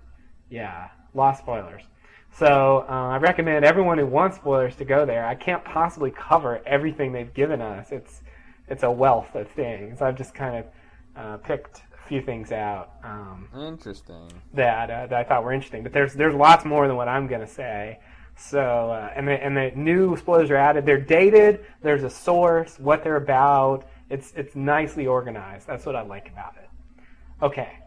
yeah, 0.51 0.89
lost 1.15 1.43
spoilers. 1.43 1.83
So 2.33 2.85
uh, 2.89 2.93
I 2.93 3.17
recommend 3.17 3.65
everyone 3.65 3.99
who 3.99 4.07
wants 4.07 4.37
spoilers 4.37 4.77
to 4.77 4.85
go 4.85 5.07
there. 5.07 5.25
I 5.25 5.35
can't 5.35 5.65
possibly 5.65 6.11
cover 6.11 6.61
everything 6.67 7.13
they've 7.13 7.33
given 7.33 7.61
us. 7.61 7.93
It's 7.93 8.23
it's 8.69 8.83
a 8.83 8.91
wealth 8.91 9.35
of 9.35 9.49
things. 9.51 10.03
I've 10.03 10.17
just 10.17 10.35
kind 10.35 10.57
of 10.57 10.67
uh, 11.17 11.37
picked 11.39 11.83
a 11.99 12.09
few 12.09 12.21
things 12.21 12.53
out 12.53 12.93
um, 13.05 13.49
Interesting. 13.57 14.29
that 14.55 14.91
uh, 14.91 15.07
that 15.07 15.19
I 15.19 15.25
thought 15.25 15.45
were 15.45 15.53
interesting. 15.53 15.83
But 15.83 15.93
there's 15.93 16.15
there's 16.15 16.35
lots 16.35 16.65
more 16.65 16.87
than 16.87 16.97
what 16.97 17.09
I'm 17.09 17.27
gonna 17.27 17.47
say. 17.47 18.01
So 18.37 18.91
uh, 18.91 19.11
and 19.15 19.27
the 19.27 19.33
and 19.43 19.57
the 19.57 19.73
new 19.75 20.17
spoilers 20.17 20.51
are 20.51 20.57
added. 20.57 20.85
They're 20.87 21.01
dated. 21.01 21.65
There's 21.83 22.03
a 22.03 22.11
source, 22.11 22.79
what 22.79 23.03
they're 23.03 23.17
about. 23.17 23.89
It's 24.11 24.33
it's 24.37 24.55
nicely 24.55 25.07
organized. 25.07 25.67
That's 25.67 25.87
what 25.87 25.97
I 25.97 26.03
like 26.03 26.29
about 26.29 26.55
it. 26.57 26.69
Okay. 27.43 27.79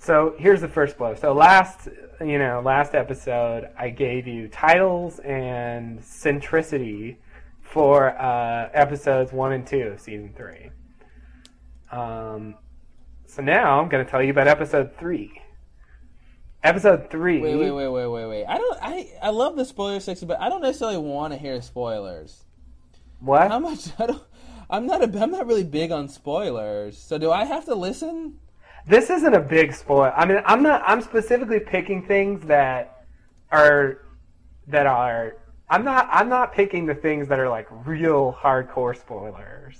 So 0.00 0.34
here's 0.38 0.60
the 0.60 0.68
first 0.68 0.96
blow. 0.96 1.14
So 1.14 1.32
last, 1.32 1.88
you 2.20 2.38
know, 2.38 2.62
last 2.64 2.94
episode, 2.94 3.68
I 3.76 3.90
gave 3.90 4.28
you 4.28 4.46
titles 4.46 5.18
and 5.20 5.98
centricity 5.98 7.16
for 7.60 8.10
uh, 8.10 8.70
episodes 8.72 9.32
one 9.32 9.52
and 9.52 9.66
two 9.66 9.88
of 9.88 10.00
season 10.00 10.32
three. 10.36 10.70
Um, 11.90 12.54
so 13.26 13.42
now 13.42 13.80
I'm 13.80 13.88
going 13.88 14.04
to 14.04 14.10
tell 14.10 14.22
you 14.22 14.30
about 14.30 14.46
episode 14.46 14.96
three. 14.98 15.42
Episode 16.62 17.08
three. 17.10 17.40
Wait, 17.40 17.54
wait, 17.56 17.70
wait, 17.70 17.88
wait, 17.88 18.06
wait, 18.08 18.26
wait. 18.26 18.44
I 18.46 18.58
don't. 18.58 18.78
I 18.82 19.08
I 19.22 19.30
love 19.30 19.54
the 19.56 19.64
spoiler 19.64 20.00
section, 20.00 20.26
but 20.26 20.40
I 20.40 20.48
don't 20.48 20.60
necessarily 20.62 20.98
want 20.98 21.32
to 21.32 21.38
hear 21.38 21.60
spoilers. 21.62 22.44
What? 23.20 23.48
How 23.48 23.58
much? 23.60 23.88
I 23.98 24.06
don't. 24.06 24.22
I'm 24.68 24.86
not. 24.86 25.02
A, 25.02 25.20
I'm 25.22 25.30
not 25.30 25.46
really 25.46 25.64
big 25.64 25.92
on 25.92 26.08
spoilers. 26.08 26.98
So 26.98 27.16
do 27.16 27.30
I 27.30 27.44
have 27.44 27.64
to 27.66 27.74
listen? 27.74 28.38
this 28.86 29.10
isn't 29.10 29.34
a 29.34 29.40
big 29.40 29.74
spoil. 29.74 30.12
I 30.16 30.24
mean, 30.26 30.40
I'm 30.44 30.62
not. 30.62 30.82
I'm 30.84 31.00
specifically 31.00 31.60
picking 31.60 32.06
things 32.06 32.44
that 32.46 33.04
are 33.52 33.98
that 34.66 34.86
are. 34.86 35.36
I'm 35.70 35.84
not. 35.84 36.08
I'm 36.10 36.28
not 36.28 36.52
picking 36.54 36.86
the 36.86 36.94
things 36.94 37.28
that 37.28 37.38
are 37.38 37.48
like 37.48 37.68
real 37.86 38.36
hardcore 38.40 38.98
spoilers. 38.98 39.78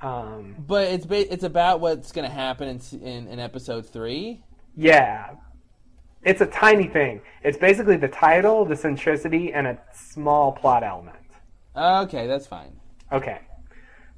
Um, 0.00 0.54
But 0.66 0.88
it's 0.88 1.04
ba- 1.04 1.30
it's 1.30 1.44
about 1.44 1.80
what's 1.80 2.12
going 2.12 2.26
to 2.26 2.34
happen 2.34 2.68
in, 2.68 3.00
in 3.02 3.28
in 3.28 3.38
episode 3.38 3.86
three. 3.86 4.42
yeah, 4.74 5.32
it's 6.22 6.40
a 6.40 6.46
tiny 6.46 6.86
thing. 6.88 7.22
It's 7.42 7.56
basically 7.58 7.96
the 7.96 8.08
title, 8.08 8.64
the 8.64 8.74
centricity, 8.74 9.52
and 9.54 9.66
a 9.66 9.78
small 9.92 10.52
plot 10.52 10.82
element. 10.82 11.16
Okay, 11.76 12.26
that's 12.26 12.46
fine. 12.46 12.78
Okay. 13.12 13.40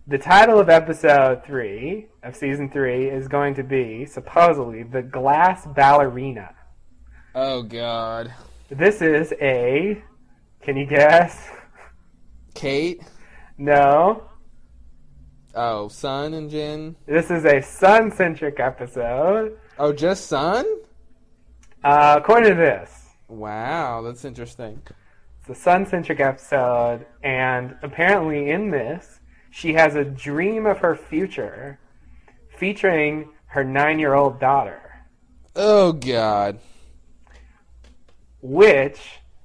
The 0.09 0.19
title 0.19 0.59
of 0.59 0.69
episode 0.69 1.45
three 1.45 2.09
of 2.25 2.35
season 2.35 2.71
three 2.71 3.09
is 3.09 3.29
going 3.29 3.55
to 3.55 3.63
be 3.63 4.05
supposedly 4.05 4.83
the 4.83 5.03
Glass 5.03 5.65
Ballerina. 5.67 6.55
Oh 7.35 7.63
God, 7.63 8.33
This 8.69 9.01
is 9.01 9.33
a. 9.41 10.03
Can 10.61 10.77
you 10.77 10.87
guess? 10.87 11.51
Kate. 12.55 13.03
No. 13.59 14.25
Oh, 15.55 15.89
Sun 15.89 16.35
and 16.35 16.51
Jin. 16.51 16.97
This 17.07 17.31
is 17.31 17.45
a 17.45 17.61
Sun 17.61 18.11
centric 18.13 18.59
episode. 18.59 19.59
Oh, 19.79 19.93
just 19.93 20.27
Sun. 20.27 20.65
Uh, 21.85 22.17
according 22.19 22.51
to 22.51 22.55
this, 22.55 22.99
Wow, 23.29 24.03
that's 24.03 24.25
interesting. 24.25 24.83
it's 25.41 25.49
a 25.49 25.55
Sun 25.55 25.87
centric 25.87 26.21
episode, 26.21 27.07
and 27.23 27.77
apparently 27.83 28.51
in 28.51 28.71
this, 28.71 29.21
she 29.51 29.73
has 29.75 29.95
a 29.95 30.05
dream 30.05 30.67
of 30.67 30.79
her 30.79 30.95
future 30.95 31.79
featuring 32.57 33.31
her 33.47 33.65
nine 33.65 33.99
year 33.99 34.15
old 34.15 34.39
daughter, 34.39 34.81
Oh 35.57 35.93
God. 35.93 36.59
which, 38.41 39.01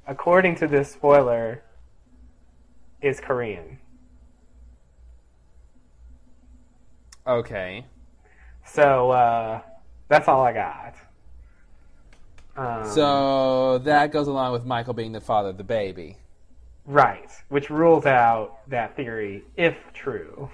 according 0.06 0.56
to 0.58 0.68
this 0.68 0.92
spoiler, 0.92 1.64
is 3.02 3.20
Korean. 3.20 3.80
Okay. 7.26 7.86
So, 8.66 9.12
uh, 9.12 9.62
that's 10.08 10.28
all 10.28 10.42
I 10.42 10.54
got. 10.54 10.96
Um, 12.58 12.86
So 12.86 13.78
that 13.80 14.12
goes 14.12 14.28
along 14.28 14.54
with 14.54 14.66
Michael 14.66 14.94
being 14.94 15.12
the 15.12 15.22
father 15.22 15.50
of 15.50 15.58
the 15.58 15.64
baby. 15.64 16.18
Right, 16.86 17.30
which 17.50 17.70
rules 17.70 18.06
out 18.06 18.68
that 18.70 18.96
theory 18.96 19.44
if 19.58 19.76
true. 19.94 20.50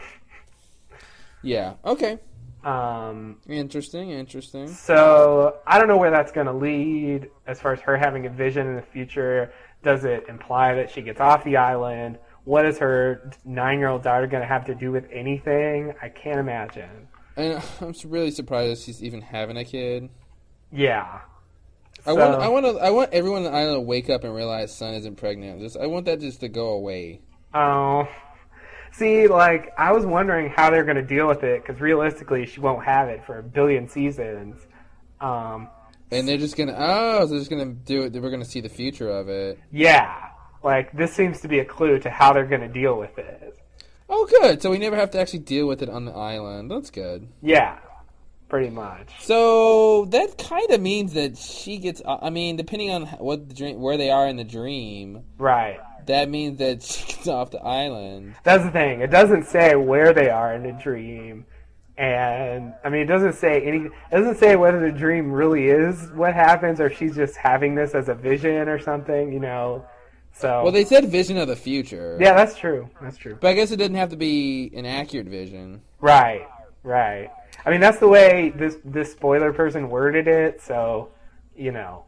Yeah. 1.44 1.74
Okay. 1.86 2.20
Um, 2.64 3.38
Interesting. 3.48 4.12
Interesting. 4.12 4.68
so 4.68 5.58
I 5.68 5.78
don't 5.78 5.88
know 5.90 5.98
where 5.98 6.12
that's 6.12 6.32
going 6.32 6.48
to 6.48 6.54
lead 6.54 7.30
as 7.46 7.60
far 7.60 7.74
as 7.74 7.82
her 7.82 7.98
having 7.98 8.26
a 8.26 8.30
vision 8.30 8.68
in 8.68 8.76
the 8.76 8.82
future. 8.82 9.54
Does 9.84 10.06
it 10.06 10.26
imply 10.30 10.74
that 10.76 10.90
she 10.90 11.02
gets 11.02 11.20
off 11.20 11.44
the 11.44 11.58
island? 11.58 12.18
What 12.46 12.66
is 12.66 12.78
her 12.80 13.32
nine-year-old 13.46 14.02
daughter 14.04 14.28
going 14.28 14.42
to 14.42 14.48
have 14.48 14.66
to 14.66 14.76
do 14.76 14.92
with 14.92 15.06
anything? 15.12 15.94
I 16.02 16.10
can't 16.10 16.40
imagine. 16.40 17.08
And 17.36 17.62
I'm 17.82 17.94
really 18.06 18.32
surprised 18.32 18.84
she's 18.86 19.04
even 19.04 19.22
having 19.22 19.58
a 19.58 19.66
kid. 19.66 20.10
Yeah. 20.72 21.20
I 22.06 22.14
want. 22.14 22.42
I 22.42 22.48
want. 22.50 22.66
To, 22.66 22.72
I 22.84 22.90
want 22.90 23.14
everyone 23.14 23.46
on 23.46 23.52
the 23.52 23.58
island 23.58 23.76
to 23.78 23.82
wake 23.82 24.10
up 24.10 24.24
and 24.24 24.34
realize 24.36 24.76
Sun 24.76 24.94
isn't 24.96 25.16
pregnant. 25.16 25.60
Just. 25.62 25.78
I 25.78 25.88
want 25.88 26.06
that 26.06 26.20
just 26.20 26.40
to 26.42 26.50
go 26.50 26.70
away. 26.70 27.22
Oh. 27.54 28.08
See, 28.92 29.28
like, 29.28 29.72
I 29.78 29.92
was 29.92 30.06
wondering 30.06 30.50
how 30.50 30.70
they're 30.70 30.84
going 30.84 30.98
to 30.98 31.02
deal 31.02 31.28
with 31.28 31.44
it 31.44 31.64
because 31.66 31.82
realistically, 31.82 32.46
she 32.46 32.60
won't 32.60 32.86
have 32.86 33.08
it 33.10 33.26
for 33.26 33.40
a 33.40 33.44
billion 33.44 33.88
seasons. 33.88 34.62
Um, 35.20 35.70
And 36.12 36.28
they're 36.28 36.38
just 36.38 36.56
gonna. 36.56 36.76
Oh, 36.78 37.22
so 37.22 37.28
they're 37.28 37.40
just 37.40 37.50
gonna 37.50 37.66
do 37.74 38.04
it. 38.04 38.14
We're 38.14 38.30
gonna 38.30 38.46
see 38.46 38.62
the 38.62 38.70
future 38.70 39.10
of 39.10 39.30
it. 39.30 39.60
yeah. 39.72 40.30
Like, 40.64 40.94
this 40.94 41.12
seems 41.14 41.42
to 41.42 41.50
be 41.50 41.60
a 41.60 41.66
clue 41.66 42.00
to 42.00 42.10
how 42.10 42.32
they're 42.32 42.46
going 42.46 42.62
to 42.62 42.70
deal 42.70 42.98
with 42.98 43.18
it. 43.18 43.58
Oh, 44.08 44.26
good. 44.40 44.62
So 44.62 44.72
we 44.72 44.78
never 44.78 44.96
have 44.96 45.12
to 45.12 45.20
actually 45.20 45.40
deal 45.40 45.68
with 45.68 45.82
it 45.82 45.90
on 45.90 46.06
the 46.06 46.14
island. 46.14 46.72
That's 46.72 46.90
good. 46.90 47.28
Yeah. 47.42 47.80
Pretty 48.54 48.70
much. 48.70 49.10
So 49.22 50.06
that 50.12 50.38
kind 50.38 50.70
of 50.70 50.80
means 50.80 51.14
that 51.14 51.40
she 51.40 51.80
gets. 51.80 52.04
Uh, 52.06 52.20
I 52.22 52.30
mean, 52.30 52.56
depending 52.56 52.92
on 52.92 53.08
what 53.18 53.50
the 53.50 53.56
dream, 53.56 53.82
where 53.82 53.98
they 53.98 54.12
are 54.12 54.28
in 54.28 54.38
the 54.38 54.44
dream, 54.44 55.24
Right. 55.40 55.80
that 56.06 56.30
means 56.30 56.60
that 56.60 56.84
she 56.84 57.14
gets 57.14 57.28
off 57.28 57.50
the 57.50 57.58
island. 57.64 58.36
That's 58.44 58.64
the 58.64 58.70
thing. 58.70 59.02
It 59.02 59.10
doesn't 59.10 59.46
say 59.48 59.74
where 59.76 60.14
they 60.14 60.30
are 60.30 60.54
in 60.54 60.62
the 60.62 60.72
dream. 60.74 61.48
And 61.98 62.76
I 62.84 62.90
mean, 62.90 63.02
it 63.02 63.06
doesn't 63.08 63.34
say 63.34 63.60
any. 63.64 63.86
It 63.88 63.92
doesn't 64.12 64.38
say 64.38 64.56
whether 64.56 64.80
the 64.80 64.92
dream 64.96 65.32
really 65.32 65.70
is 65.70 66.12
what 66.14 66.36
happens, 66.36 66.80
or 66.80 66.92
she's 66.92 67.16
just 67.16 67.36
having 67.36 67.74
this 67.74 67.96
as 67.96 68.08
a 68.08 68.14
vision 68.14 68.70
or 68.70 68.78
something. 68.78 69.34
You 69.34 69.40
know. 69.40 69.84
So. 70.32 70.62
Well, 70.62 70.72
they 70.72 70.86
said 70.86 71.10
vision 71.10 71.38
of 71.40 71.48
the 71.48 71.56
future. 71.56 72.20
yeah, 72.22 72.36
that's 72.36 72.56
true. 72.56 72.88
That's 73.02 73.18
true. 73.18 73.36
But 73.42 73.48
I 73.48 73.54
guess 73.54 73.72
it 73.72 73.78
didn't 73.78 73.98
have 73.98 74.10
to 74.10 74.16
be 74.16 74.72
an 74.76 74.86
accurate 74.86 75.26
vision. 75.26 75.82
Right. 76.00 76.48
Right. 76.84 77.32
I 77.66 77.70
mean, 77.72 77.80
that's 77.82 78.00
the 78.00 78.08
way 78.08 78.52
this 78.56 78.78
this 78.84 79.12
spoiler 79.12 79.54
person 79.54 79.90
worded 79.90 80.28
it. 80.28 80.62
So, 80.62 81.10
you 81.56 81.72
know. 81.72 82.04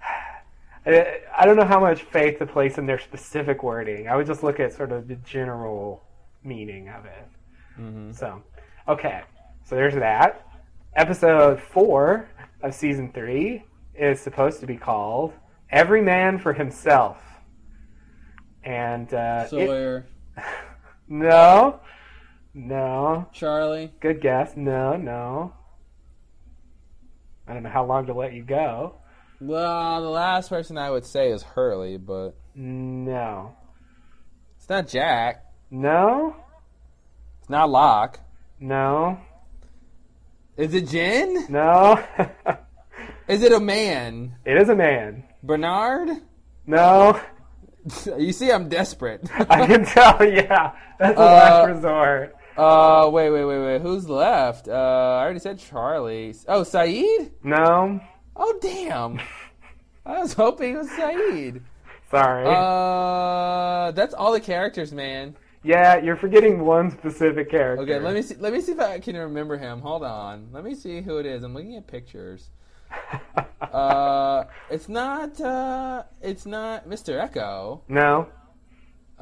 I 0.86 1.20
I 1.36 1.44
don't 1.46 1.56
know 1.56 1.64
how 1.64 1.80
much 1.80 2.02
faith 2.02 2.38
to 2.38 2.46
place 2.46 2.78
in 2.78 2.86
their 2.86 2.98
specific 2.98 3.62
wording. 3.62 4.08
I 4.08 4.16
would 4.16 4.26
just 4.26 4.42
look 4.42 4.60
at 4.60 4.72
sort 4.72 4.92
of 4.92 5.08
the 5.08 5.16
general 5.16 6.02
meaning 6.42 6.88
of 6.88 7.06
it. 7.06 7.28
hmm 7.76 8.12
So, 8.12 8.42
okay. 8.88 9.22
So 9.64 9.74
there's 9.76 9.94
that. 9.94 10.46
Episode 10.94 11.60
four 11.60 12.28
of 12.62 12.74
season 12.74 13.10
three 13.12 13.64
is 13.94 14.20
supposed 14.20 14.60
to 14.60 14.66
be 14.66 14.76
called 14.76 15.32
"Every 15.70 16.02
Man 16.02 16.38
for 16.38 16.52
Himself," 16.52 17.16
and 18.62 19.12
uh, 19.12 19.44
it- 19.46 19.50
Sawyer, 19.50 20.06
no, 21.08 21.80
no, 22.54 23.26
Charlie. 23.32 23.92
good 24.00 24.20
guess. 24.20 24.52
No, 24.56 24.96
no. 24.96 25.52
I 27.46 27.52
don't 27.52 27.62
know 27.62 27.70
how 27.70 27.84
long 27.84 28.06
to 28.06 28.14
let 28.14 28.32
you 28.32 28.42
go. 28.42 28.96
Well, 29.40 30.00
the 30.02 30.08
last 30.08 30.48
person 30.48 30.78
I 30.78 30.90
would 30.90 31.04
say 31.04 31.30
is 31.30 31.42
Hurley, 31.42 31.98
but 31.98 32.36
No, 32.54 33.54
it's 34.56 34.68
not 34.68 34.88
Jack. 34.88 35.44
no, 35.70 36.34
It's 37.40 37.50
not 37.50 37.68
Locke. 37.68 38.20
no, 38.60 39.18
Is 40.56 40.72
it 40.74 40.88
Jin? 40.88 41.46
no. 41.50 42.02
Is 43.28 43.42
it 43.42 43.52
a 43.52 43.60
man? 43.60 44.36
it 44.44 44.56
is 44.60 44.68
a 44.68 44.74
man. 44.76 45.24
Bernard? 45.42 46.08
No, 46.66 47.18
you 48.18 48.32
see, 48.32 48.50
I'm 48.52 48.68
desperate. 48.68 49.28
I 49.50 49.66
can 49.66 49.84
tell. 49.84 50.22
Yeah, 50.24 50.72
that's 50.98 51.18
a 51.18 51.20
Uh, 51.20 51.24
last 51.24 51.68
resort. 51.68 52.34
Uh, 52.56 53.08
wait, 53.12 53.30
wait, 53.30 53.44
wait, 53.44 53.58
wait. 53.60 53.80
Who's 53.82 54.08
left? 54.08 54.68
Uh, 54.68 54.72
I 54.72 55.22
already 55.22 55.40
said 55.40 55.58
Charlie. 55.58 56.34
Oh, 56.48 56.62
Sayid? 56.62 57.30
No, 57.42 58.00
Oh, 58.36 58.58
damn. 58.60 59.20
I 60.06 60.18
was 60.20 60.32
hoping 60.34 60.74
it 60.74 60.78
was 60.78 60.88
Sayid. 60.88 61.62
sorry. 62.10 62.46
Uh, 62.46 63.90
that's 63.92 64.14
all 64.14 64.32
the 64.32 64.40
characters, 64.40 64.92
man. 64.92 65.36
yeah, 65.62 65.96
you're 65.98 66.16
forgetting 66.16 66.64
one 66.64 66.90
specific 66.90 67.50
character. 67.50 67.82
Okay, 67.82 67.98
let 67.98 68.14
me 68.14 68.22
see. 68.22 68.34
Let 68.36 68.52
me 68.52 68.60
see 68.60 68.72
if 68.72 68.80
I 68.80 68.98
can 69.00 69.16
remember 69.16 69.56
him. 69.56 69.80
Hold 69.80 70.04
on. 70.04 70.48
Let 70.52 70.62
me 70.64 70.74
see 70.74 71.00
who 71.00 71.18
it 71.18 71.26
is. 71.26 71.42
I'm 71.42 71.54
looking 71.54 71.76
at 71.76 71.86
pictures. 71.86 72.50
Uh, 73.60 74.44
it's 74.70 74.88
not. 74.88 75.40
Uh, 75.40 76.02
it's 76.20 76.46
not 76.46 76.86
Mr. 76.88 77.18
Eko. 77.28 77.80
no, 77.88 78.28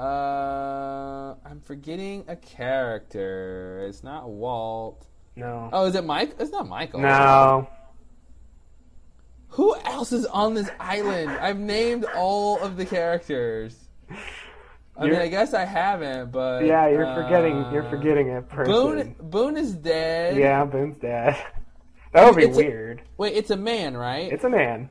Uh, 0.03 1.35
I'm 1.45 1.61
forgetting 1.61 2.25
a 2.27 2.35
character. 2.37 3.85
It's 3.89 4.03
not 4.03 4.29
Walt. 4.29 5.07
no, 5.37 5.71
Oh, 5.73 5.85
is 5.87 5.95
it 5.95 6.05
Mike? 6.05 6.35
It's 6.41 6.51
not 6.51 6.69
Michael. 6.69 7.01
no. 7.01 7.69
Who 9.51 9.77
else 9.85 10.13
is 10.13 10.27
on 10.27 10.55
this 10.55 10.69
island? 10.81 11.31
I've 11.31 11.59
named 11.59 12.05
all 12.17 12.59
of 12.61 12.77
the 12.77 12.85
characters. 12.87 13.77
I 14.97 15.03
mean, 15.05 15.13
You're- 15.13 15.19
I 15.25 15.29
guess 15.29 15.55
I 15.55 15.65
haven't, 15.67 16.33
but 16.33 16.65
Yeah, 16.65 16.89
you're 16.89 17.07
uh, 17.07 17.15
forgetting. 17.15 17.71
You're 17.73 17.89
forgetting 17.89 18.35
a 18.37 18.43
person. 18.43 18.73
Boone. 18.73 19.15
Boone 19.21 19.57
is 19.57 19.73
dead. 19.75 20.37
Yeah, 20.37 20.65
Boone's 20.65 20.99
dead. 20.99 21.37
That 22.13 22.27
would 22.27 22.37
be 22.37 22.43
It's 22.45 22.59
a- 22.59 22.61
weird. 22.61 23.03
Wait, 23.17 23.35
it's 23.35 23.51
a 23.51 23.57
man, 23.57 23.97
right? 23.97 24.31
It's 24.31 24.45
a 24.45 24.51
man. 24.51 24.91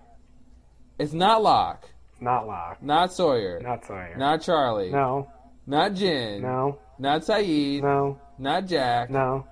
It's 0.97 1.13
not 1.13 1.43
Locke, 1.43 1.87
not 2.21 2.47
Locke. 2.47 2.81
not 2.81 3.11
Sawyer, 3.11 3.59
Not 3.61 3.85
Sawyer. 3.85 4.15
not 4.17 4.41
Charlie, 4.41 4.91
No. 4.91 5.27
not 5.67 5.93
Jin, 5.95 6.41
No. 6.41 6.77
not 6.99 7.21
Sayid, 7.23 7.81
No. 7.81 8.19
not 8.37 8.65
Jack, 8.67 9.09
No. 9.09 9.45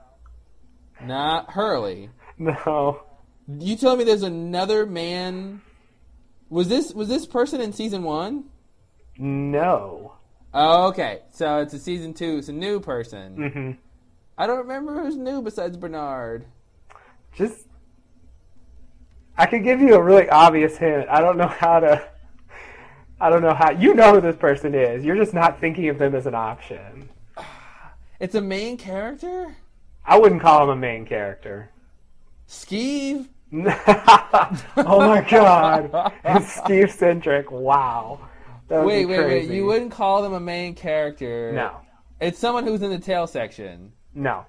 not 1.03 1.51
Hurley. 1.51 2.09
No. 2.37 3.01
You 3.47 3.75
tell 3.75 3.95
me 3.97 4.03
there's 4.05 4.23
another 4.23 4.85
man. 4.85 5.61
Was 6.49 6.69
this 6.69 6.93
was 6.93 7.07
this 7.09 7.25
person 7.25 7.59
in 7.61 7.73
season 7.73 8.03
one? 8.03 8.45
No. 9.17 10.13
Oh, 10.53 10.87
okay. 10.87 11.21
So 11.31 11.57
it's 11.59 11.73
a 11.73 11.79
season 11.79 12.13
two. 12.13 12.37
It's 12.37 12.47
a 12.49 12.53
new 12.53 12.79
person. 12.79 13.35
hmm 13.51 13.71
I 14.37 14.47
don't 14.47 14.59
remember 14.59 15.01
who's 15.03 15.17
new 15.17 15.41
besides 15.41 15.75
Bernard. 15.77 16.45
just 17.35 17.67
I 19.37 19.45
could 19.45 19.63
give 19.63 19.81
you 19.81 19.95
a 19.95 20.01
really 20.03 20.29
obvious 20.29 20.77
hint. 20.77 21.07
I 21.09 21.19
don't 21.21 21.37
know 21.37 21.47
how 21.47 21.79
to. 21.81 22.07
I 23.21 23.29
don't 23.29 23.41
know 23.41 23.53
how 23.53 23.71
you 23.71 23.93
know 23.93 24.15
who 24.15 24.21
this 24.21 24.35
person 24.37 24.73
is. 24.73 25.03
You're 25.03 25.15
just 25.17 25.33
not 25.33 25.59
thinking 25.59 25.89
of 25.89 25.97
them 25.97 26.15
as 26.15 26.25
an 26.25 26.35
option. 26.35 27.09
It's 28.19 28.35
a 28.35 28.41
main 28.41 28.75
character. 28.75 29.55
I 30.05 30.17
wouldn't 30.19 30.41
call 30.41 30.63
him 30.63 30.69
a 30.71 30.75
main 30.75 31.05
character. 31.05 31.69
Skeeve. 32.49 33.29
oh 33.53 34.99
my 34.99 35.25
god, 35.29 36.11
it's 36.25 36.53
Steve 36.53 36.91
centric. 36.91 37.49
Wow. 37.49 38.19
Wait, 38.69 39.05
wait, 39.05 39.25
wait. 39.25 39.49
You 39.49 39.65
wouldn't 39.65 39.91
call 39.91 40.21
them 40.21 40.33
a 40.33 40.39
main 40.39 40.75
character. 40.75 41.53
No, 41.53 41.77
It's 42.19 42.37
someone 42.37 42.65
who's 42.65 42.81
in 42.81 42.89
the 42.91 42.99
tail 42.99 43.25
section. 43.25 43.93
no. 44.13 44.45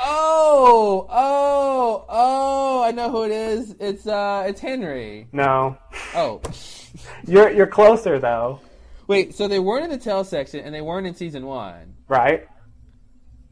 Oh, 0.00 1.06
oh, 1.10 2.04
oh! 2.08 2.82
I 2.82 2.92
know 2.92 3.10
who 3.10 3.24
it 3.24 3.30
is. 3.30 3.74
It's 3.80 4.06
uh, 4.06 4.44
it's 4.48 4.60
Henry. 4.60 5.28
No, 5.32 5.76
Oh, 6.14 6.40
you're 7.26 7.50
you're 7.50 7.66
closer 7.66 8.18
though, 8.18 8.60
wait. 9.06 9.34
So 9.34 9.48
they 9.48 9.58
weren't 9.58 9.84
in 9.84 9.90
the 9.90 9.98
tail 9.98 10.24
section, 10.24 10.64
and 10.64 10.74
they 10.74 10.80
weren't 10.80 11.06
in 11.06 11.14
season 11.14 11.46
one. 11.46 11.94
right? 12.08 12.46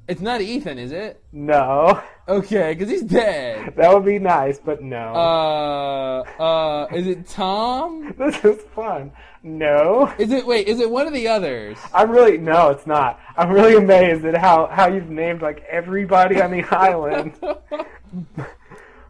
It's 0.08 0.20
not 0.20 0.40
Ethan, 0.40 0.78
is 0.78 0.92
it? 0.92 1.20
No, 1.32 2.00
Okay, 2.28 2.74
because 2.74 2.88
he's 2.88 3.02
dead. 3.02 3.74
that 3.76 3.92
would 3.92 4.04
be 4.04 4.18
nice, 4.20 4.58
but 4.58 4.80
no. 4.82 4.96
Uh, 5.14 6.22
uh, 6.40 6.86
is 6.94 7.06
it 7.08 7.28
Tom? 7.28 8.14
this 8.18 8.44
is 8.44 8.60
fun. 8.74 9.10
No, 9.46 10.12
Is 10.18 10.32
it 10.32 10.44
wait? 10.44 10.66
Is 10.66 10.80
it 10.80 10.90
one 10.90 11.06
of 11.06 11.12
the 11.12 11.28
others? 11.28 11.78
I'm 11.94 12.10
really 12.10 12.36
no, 12.36 12.70
it's 12.70 12.84
not. 12.84 13.20
I'm 13.36 13.50
really 13.50 13.76
amazed 13.76 14.24
at 14.24 14.36
how 14.36 14.66
how 14.66 14.88
you've 14.88 15.08
named 15.08 15.40
like 15.40 15.64
everybody 15.70 16.42
on 16.42 16.50
the 16.50 16.64
island. 16.74 17.32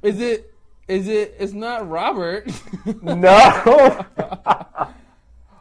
Is 0.02 0.20
it? 0.20 0.52
Is 0.88 1.08
it? 1.08 1.36
It's 1.38 1.54
not 1.54 1.88
Robert. 1.88 2.50
No. 3.02 4.04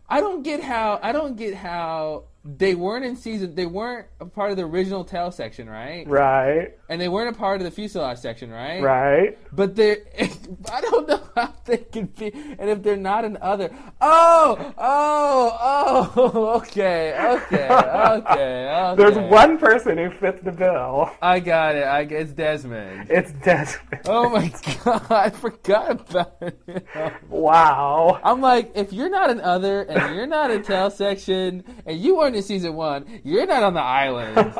I 0.10 0.20
don't 0.20 0.44
get 0.44 0.62
how. 0.62 1.00
I 1.02 1.14
don't 1.14 1.38
get 1.38 1.56
how 1.56 2.26
they 2.44 2.76
weren't 2.76 3.06
in 3.06 3.16
season. 3.16 3.56
They 3.56 3.66
weren't 3.66 4.08
a 4.20 4.26
part 4.26 4.52
of 4.52 4.58
the 4.58 4.64
original 4.64 5.06
tail 5.06 5.32
section, 5.32 5.70
right? 5.70 6.06
right, 6.06 6.78
And 6.88 7.02
they 7.02 7.08
weren't 7.08 7.36
a 7.36 7.38
part 7.38 7.62
of 7.62 7.66
the 7.66 7.72
fuselage 7.72 8.20
section, 8.20 8.52
right? 8.52 8.82
right. 8.82 9.38
But 9.52 9.76
they're. 9.76 9.98
I 10.72 10.82
don't 10.82 11.08
know 11.08 11.22
how 11.36 11.54
they 11.66 11.78
could 11.78 12.16
be. 12.16 12.32
And 12.32 12.70
if 12.70 12.84
they're 12.84 12.96
not 12.96 13.26
an 13.26 13.38
other. 13.42 13.72
Oh, 14.02 14.74
oh, 14.78 16.14
oh. 16.16 16.52
Okay, 16.66 17.14
okay, 17.14 17.68
okay, 17.70 18.20
okay. 18.22 18.96
There's 18.96 19.18
one 19.18 19.58
person 19.58 19.98
who 19.98 20.10
fits 20.12 20.42
the 20.44 20.52
bill. 20.52 21.12
I 21.22 21.40
got 21.40 21.76
it. 21.76 21.84
I 21.84 22.02
it's 22.02 22.32
Desmond. 22.32 23.08
It's 23.10 23.32
Desmond. 23.44 24.02
Oh 24.06 24.30
my 24.30 24.54
god! 24.84 25.12
I 25.12 25.30
forgot 25.30 26.10
about 26.10 26.38
it. 26.42 26.86
Wow. 27.30 28.20
I'm 28.24 28.42
like, 28.42 28.72
if 28.76 28.94
you're 28.94 29.10
not 29.10 29.30
an 29.30 29.42
other 29.42 29.84
and 29.84 30.16
you're 30.16 30.28
not 30.28 30.52
a 30.52 30.62
tail 30.62 30.90
section 30.90 31.64
and 31.86 32.00
you 32.00 32.18
weren't 32.18 32.36
in 32.36 32.44
season 32.44 32.76
one, 32.76 33.22
you're 33.24 33.46
not 33.46 33.64
on 33.64 33.74
the 33.74 33.82
island. 33.82 34.54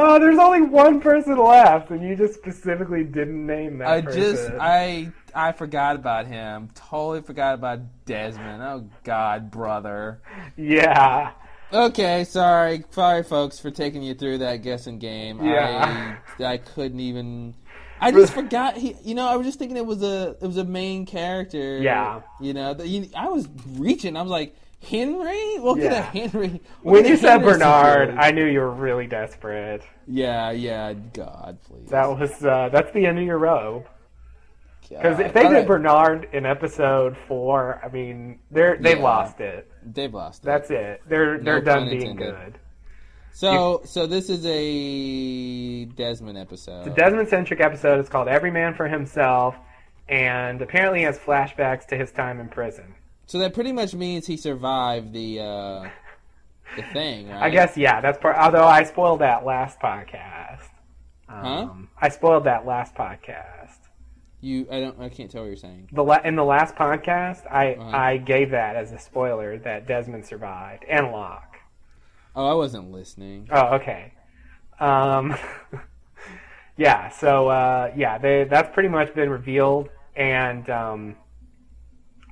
Oh, 0.00 0.18
there's 0.20 0.38
only 0.38 0.62
one 0.62 1.00
person 1.00 1.36
left, 1.36 1.90
and 1.90 2.02
you 2.08 2.14
just 2.14 2.34
specifically 2.34 3.02
didn't 3.02 3.44
name 3.44 3.78
that 3.78 3.88
I 3.88 4.00
person. 4.02 4.20
just 4.20 4.50
I 4.60 5.10
I 5.34 5.50
forgot 5.50 5.96
about 5.96 6.26
him. 6.26 6.70
Totally 6.76 7.20
forgot 7.22 7.54
about 7.54 7.80
Desmond. 8.04 8.62
Oh 8.62 8.88
God, 9.02 9.50
brother. 9.50 10.20
yeah. 10.56 11.32
Okay, 11.72 12.24
sorry, 12.24 12.84
sorry, 12.90 13.22
folks, 13.24 13.58
for 13.58 13.70
taking 13.72 14.02
you 14.02 14.14
through 14.14 14.38
that 14.38 14.62
guessing 14.62 14.98
game. 15.00 15.44
Yeah. 15.44 16.16
I 16.38 16.44
I 16.44 16.56
couldn't 16.58 17.00
even. 17.00 17.54
I 18.00 18.12
just 18.12 18.32
forgot. 18.40 18.76
He, 18.76 18.94
you 19.02 19.16
know, 19.16 19.26
I 19.26 19.34
was 19.36 19.46
just 19.46 19.58
thinking 19.58 19.76
it 19.76 19.84
was 19.84 20.02
a 20.02 20.36
it 20.40 20.46
was 20.46 20.58
a 20.58 20.64
main 20.64 21.06
character. 21.06 21.78
Yeah. 21.78 22.20
You 22.40 22.54
know, 22.54 22.72
the, 22.72 22.86
you, 22.86 23.08
I 23.16 23.26
was 23.28 23.48
reaching. 23.70 24.16
I 24.16 24.22
was 24.22 24.30
like, 24.30 24.54
Henry. 24.88 25.58
What 25.58 25.78
kind 25.78 25.92
Yeah. 25.92 25.98
of 25.98 26.32
Henry? 26.32 26.60
When 26.82 27.04
you 27.04 27.16
said 27.16 27.40
Henry 27.40 27.52
Bernard. 27.54 28.16
I 28.18 28.30
knew 28.30 28.44
you 28.46 28.60
were 28.60 28.70
really 28.70 29.06
desperate. 29.06 29.82
Yeah, 30.06 30.50
yeah. 30.50 30.92
God, 30.94 31.58
please. 31.64 31.88
That 31.90 32.06
was 32.18 32.44
uh, 32.44 32.68
that's 32.72 32.92
the 32.92 33.06
end 33.06 33.18
of 33.18 33.24
your 33.24 33.38
robe. 33.38 33.86
Because 34.88 35.20
if 35.20 35.34
they 35.34 35.42
did 35.42 35.52
right. 35.52 35.66
Bernard 35.66 36.28
in 36.32 36.46
episode 36.46 37.14
four, 37.26 37.78
I 37.84 37.88
mean, 37.88 38.38
they're 38.50 38.78
they've 38.78 38.96
Yeah. 38.96 39.02
lost 39.04 39.40
it. 39.40 39.70
they've 39.84 40.12
lost. 40.12 40.42
it. 40.42 40.46
That's 40.46 40.70
it. 40.70 41.02
They're 41.06 41.38
they're 41.38 41.60
done 41.60 41.90
being 41.90 42.12
intended. 42.12 42.34
good. 42.54 42.58
So, 43.32 43.82
so 43.84 44.06
this 44.06 44.30
is 44.30 44.44
a 44.46 45.84
Desmond 45.84 46.38
episode. 46.38 46.84
The 46.86 46.90
Desmond 46.90 47.28
centric 47.28 47.60
episode 47.60 48.00
is 48.00 48.08
called 48.08 48.26
Every 48.28 48.50
Man 48.50 48.74
for 48.74 48.88
Himself, 48.88 49.54
and 50.08 50.60
apparently 50.62 51.02
has 51.02 51.18
flashbacks 51.18 51.86
to 51.88 51.96
his 51.96 52.10
time 52.10 52.40
in 52.40 52.48
prison. 52.48 52.94
So 53.28 53.38
that 53.40 53.52
pretty 53.52 53.72
much 53.72 53.94
means 53.94 54.26
he 54.26 54.38
survived 54.38 55.12
the 55.12 55.38
uh, 55.40 55.88
the 56.76 56.82
thing, 56.94 57.28
right? 57.28 57.42
I 57.42 57.50
guess 57.50 57.76
yeah, 57.76 58.00
that's 58.00 58.16
part. 58.18 58.36
Although 58.38 58.64
I 58.66 58.84
spoiled 58.84 59.20
that 59.20 59.44
last 59.44 59.78
podcast. 59.80 60.62
Um, 61.28 61.90
I 62.00 62.08
spoiled 62.08 62.44
that 62.44 62.64
last 62.64 62.94
podcast. 62.94 63.76
you. 64.40 64.66
I 64.72 64.80
don't. 64.80 64.98
I 64.98 65.10
can't 65.10 65.30
tell 65.30 65.42
what 65.42 65.48
you're 65.48 65.56
saying. 65.56 65.90
The 65.92 66.02
la- 66.02 66.22
in 66.24 66.36
the 66.36 66.44
last 66.44 66.74
podcast, 66.74 67.44
I 67.52 67.74
Uh-huh. 67.74 67.94
I 67.96 68.16
gave 68.16 68.50
that 68.52 68.76
as 68.76 68.92
a 68.92 68.98
spoiler 68.98 69.58
that 69.58 69.86
Desmond 69.86 70.24
survived 70.24 70.84
and 70.88 71.12
Locke. 71.12 71.56
Oh, 72.34 72.46
I 72.46 72.54
wasn't 72.54 72.90
listening. 72.92 73.48
Oh, 73.52 73.74
okay. 73.74 74.14
Um, 74.80 75.36
yeah. 76.78 77.10
So 77.10 77.48
uh, 77.48 77.92
yeah, 77.94 78.16
they, 78.16 78.44
that's 78.44 78.72
pretty 78.72 78.88
much 78.88 79.14
been 79.14 79.28
revealed, 79.28 79.90
and 80.16 80.70
um, 80.70 81.16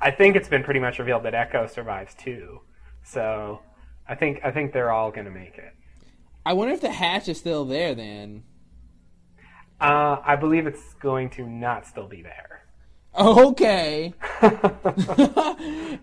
I 0.07 0.13
think 0.13 0.37
it's 0.37 0.49
been 0.49 0.63
pretty 0.63 0.79
much 0.79 1.01
revealed 1.01 1.25
that 1.25 1.35
Eko 1.35 1.69
survives 1.69 2.15
too. 2.15 2.61
So 3.03 3.61
I 4.09 4.15
think 4.15 4.39
I 4.45 4.53
think 4.53 4.73
they're 4.73 4.93
all 4.93 5.11
going 5.11 5.25
to 5.25 5.33
make 5.33 5.59
it. 5.59 5.73
I 6.45 6.53
wonder 6.53 6.73
if 6.75 6.81
the 6.81 6.93
hatch 6.93 7.29
is 7.29 7.39
still 7.39 7.65
there 7.65 7.93
then. 7.93 8.45
Uh, 9.81 10.19
I 10.25 10.37
believe 10.37 10.69
it's 10.69 10.95
going 11.01 11.31
to 11.31 11.49
not 11.49 11.89
still 11.89 12.07
be 12.07 12.23
there. 12.23 12.63
Okay. 13.19 14.15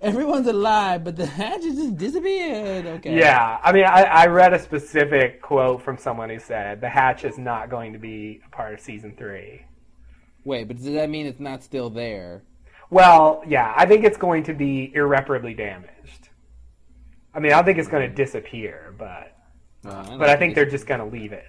Everyone's 0.02 0.48
alive, 0.48 1.06
but 1.06 1.16
the 1.16 1.26
hatch 1.26 1.64
has 1.64 1.76
just 1.78 1.96
disappeared. 1.96 2.86
Okay. 2.86 3.18
Yeah, 3.18 3.58
I 3.64 3.72
mean, 3.72 3.86
I, 3.86 4.04
I 4.04 4.26
read 4.28 4.54
a 4.54 4.60
specific 4.60 5.42
quote 5.42 5.82
from 5.82 5.98
someone 5.98 6.30
who 6.30 6.40
said 6.40 6.82
the 6.82 6.90
hatch 6.90 7.24
is 7.24 7.38
not 7.38 7.70
going 7.70 7.94
to 7.94 8.00
be 8.00 8.42
a 8.46 8.50
part 8.50 8.74
of 8.74 8.82
season 8.82 9.16
three. 9.16 9.64
Wait, 10.44 10.68
but 10.68 10.76
does 10.76 10.88
that 10.88 11.10
mean 11.10 11.26
it's 11.26 11.40
not 11.40 11.64
still 11.64 11.90
there? 11.90 12.44
Well, 12.90 13.44
yeah, 13.48 13.74
I 13.76 13.86
think 13.86 14.04
it's 14.04 14.18
going 14.18 14.44
to 14.44 14.54
be 14.54 14.92
irreparably 14.94 15.54
damaged. 15.54 16.30
I 17.34 17.40
mean, 17.40 17.52
I 17.52 17.56
don't 17.56 17.66
think 17.66 17.80
it's 17.80 17.88
going 17.88 18.08
to 18.08 18.16
disappear, 18.16 18.94
but 18.98 19.36
Uh, 19.86 20.18
but 20.18 20.30
I 20.30 20.36
think 20.36 20.56
they're 20.56 20.66
just 20.70 20.86
going 20.86 21.00
to 21.00 21.06
leave 21.06 21.34
it. 21.34 21.46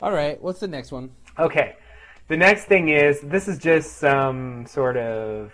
All 0.00 0.12
right. 0.12 0.40
What's 0.42 0.60
the 0.60 0.68
next 0.68 0.90
one? 0.92 1.10
Okay, 1.38 1.76
the 2.28 2.36
next 2.36 2.64
thing 2.64 2.88
is 2.88 3.20
this 3.20 3.48
is 3.48 3.58
just 3.58 3.98
some 3.98 4.66
sort 4.66 4.96
of 4.96 5.52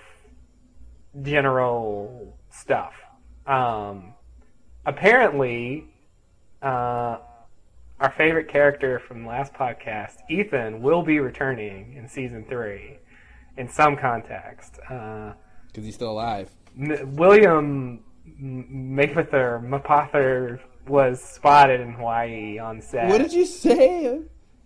general 1.23 2.37
stuff. 2.51 2.93
Um, 3.47 4.15
apparently, 4.87 5.87
uh, 6.63 7.19
our 8.01 8.13
favorite 8.17 8.49
character 8.49 8.99
from 8.99 9.23
the 9.23 9.29
last 9.29 9.53
podcast, 9.53 10.17
Ethan, 10.31 10.81
will 10.83 11.03
be 11.03 11.19
returning 11.19 11.95
in 11.95 12.09
season 12.09 12.45
three 12.49 12.99
in 13.57 13.69
some 13.69 13.97
context. 13.97 14.79
Uh, 14.89 15.33
Because 15.69 15.85
he's 15.85 15.95
still 15.95 16.11
alive. 16.13 16.51
M- 16.79 17.15
William 17.17 18.03
Mapother, 18.41 19.61
Mapother 19.63 20.61
was 20.87 21.23
spotted 21.23 21.81
in 21.81 21.93
Hawaii 21.95 22.59
on 22.59 22.81
set. 22.81 23.09
What 23.09 23.19
did 23.19 23.33
you 23.33 23.47
say? 23.47 24.21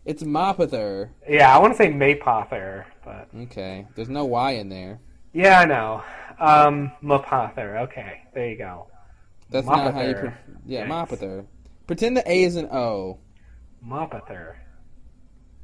It's 0.05 0.23
Mopather. 0.23 1.11
Yeah, 1.29 1.55
I 1.55 1.59
want 1.59 1.73
to 1.73 1.77
say 1.79 1.91
Mapother, 1.91 2.85
but 3.05 3.29
Okay. 3.43 3.87
There's 3.95 4.09
no 4.11 4.25
Y 4.27 4.53
in 4.53 4.69
there. 4.69 5.01
yeah, 5.33 5.61
I 5.61 5.65
know. 5.65 6.03
Um, 6.39 6.93
Mapother. 7.03 7.79
Okay, 7.85 8.23
there 8.35 8.49
you 8.51 8.59
go. 8.59 8.89
That's 9.51 9.67
not 9.67 9.95
how 9.95 10.03
you. 10.03 10.15
Pre- 10.15 10.31
yeah, 10.67 10.87
Yikes. 10.87 11.47
Pretend 11.87 12.17
the 12.17 12.31
A 12.31 12.43
is 12.45 12.57
an 12.57 12.67
O. 12.67 13.19
Mapother. 13.87 14.55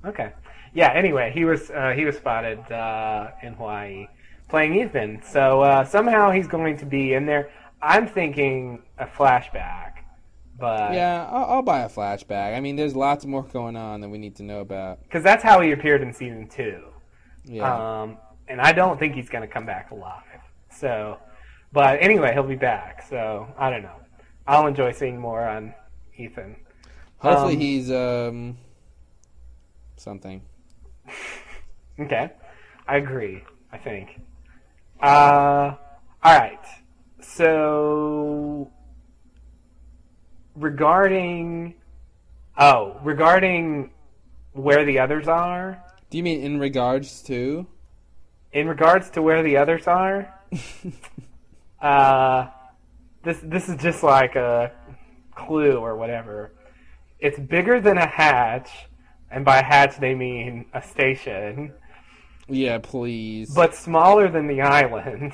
Okay. 0.05 0.32
Yeah. 0.73 0.92
Anyway, 0.92 1.31
he 1.34 1.44
was 1.44 1.70
uh, 1.70 1.92
he 1.97 2.05
was 2.05 2.16
spotted 2.16 2.60
uh, 2.73 3.31
in 3.42 3.55
Hawaii 3.55 4.07
playing 4.49 4.74
Ethan. 4.74 5.23
So 5.23 5.62
uh, 5.62 5.84
somehow 5.84 6.31
he's 6.31 6.47
going 6.49 6.76
to 6.78 6.86
be 6.86 7.15
in 7.15 7.26
there. 7.26 7.50
I'm 7.82 8.07
thinking 8.07 8.82
a 8.99 9.07
flashback, 9.07 9.92
but 10.58 10.92
Yeah, 10.92 11.26
I'll, 11.31 11.44
I'll 11.44 11.62
buy 11.62 11.81
a 11.81 11.89
flashback. 11.89 12.55
I 12.55 12.60
mean, 12.60 12.76
there's 12.76 12.94
lots 12.94 13.24
more 13.24 13.42
going 13.44 13.76
on 13.76 14.00
that 14.02 14.08
we 14.08 14.18
need 14.18 14.36
to 14.36 14.42
know 14.42 14.60
about. 14.60 15.02
because 15.05 15.23
that's 15.23 15.42
how 15.42 15.60
he 15.60 15.73
appeared 15.73 16.02
in 16.02 16.12
season 16.12 16.47
two. 16.49 16.82
Yeah. 17.44 18.02
Um, 18.02 18.18
and 18.49 18.60
I 18.60 18.73
don't 18.73 18.99
think 18.99 19.15
he's 19.15 19.28
going 19.31 19.42
to 19.42 19.49
come 19.49 19.65
back 19.65 19.92
alive. 19.92 20.24
So, 20.70 21.18
but 21.73 22.02
anyway, 22.02 22.32
he'll 22.34 22.42
be 22.42 22.57
back. 22.57 23.02
So 23.08 23.47
I 23.57 23.70
don't 23.70 23.82
know. 23.82 23.97
I'll 24.47 24.66
enjoy 24.66 24.92
seeing 24.92 25.18
more 25.18 25.42
on 25.47 25.73
Ethan. 26.16 26.57
Hopefully 27.18 27.55
um, 27.55 27.60
he's 27.60 27.90
um 27.90 28.58
something. 29.97 30.42
Okay, 31.98 32.30
I 32.89 32.97
agree. 32.97 33.44
I 33.72 33.78
think. 33.78 34.20
Uh, 35.00 35.74
all 36.22 36.39
right. 36.39 36.64
So 37.20 38.70
regarding, 40.56 41.74
oh, 42.58 42.98
regarding 43.02 43.90
where 44.52 44.84
the 44.84 44.98
others 44.98 45.28
are. 45.28 45.82
Do 46.10 46.18
you 46.18 46.24
mean 46.24 46.40
in 46.42 46.58
regards 46.58 47.22
to? 47.22 47.66
In 48.52 48.66
regards 48.66 49.10
to 49.10 49.22
where 49.22 49.42
the 49.42 49.56
others 49.56 49.86
are, 49.86 50.34
uh, 51.80 52.48
this 53.22 53.39
this 53.44 53.68
is 53.68 53.80
just 53.80 54.02
like 54.02 54.34
a 54.34 54.72
clue 55.34 55.76
or 55.76 55.97
whatever. 55.97 56.52
It's 57.20 57.39
bigger 57.39 57.80
than 57.80 57.97
a 57.97 58.06
hatch, 58.06 58.70
and 59.31 59.44
by 59.44 59.62
hatch 59.62 59.99
they 59.99 60.15
mean 60.15 60.67
a 60.75 60.83
station, 60.83 61.73
Yeah, 62.49 62.78
please. 62.78 63.55
but 63.55 63.75
smaller 63.75 64.28
than 64.28 64.47
the 64.47 64.60
island. 64.62 65.33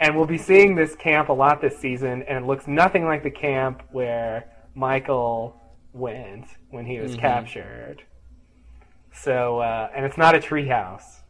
And 0.00 0.16
we'll 0.16 0.26
be 0.26 0.38
seeing 0.38 0.74
this 0.74 0.96
camp 0.96 1.28
a 1.28 1.32
lot 1.32 1.60
this 1.60 1.78
season, 1.78 2.24
and 2.24 2.44
it 2.44 2.46
looks 2.46 2.66
nothing 2.66 3.04
like 3.04 3.22
the 3.22 3.30
camp 3.30 3.82
where 3.92 4.44
Michael 4.74 5.54
went 5.92 6.46
when 6.70 6.84
he 6.84 6.98
was 6.98 7.14
Mhm. 7.16 7.20
captured. 7.20 8.02
So, 9.12 9.60
uh, 9.60 9.90
and 9.94 10.04
it's 10.04 10.18
not 10.18 10.34
a 10.34 10.38
treehouse. 10.38 11.20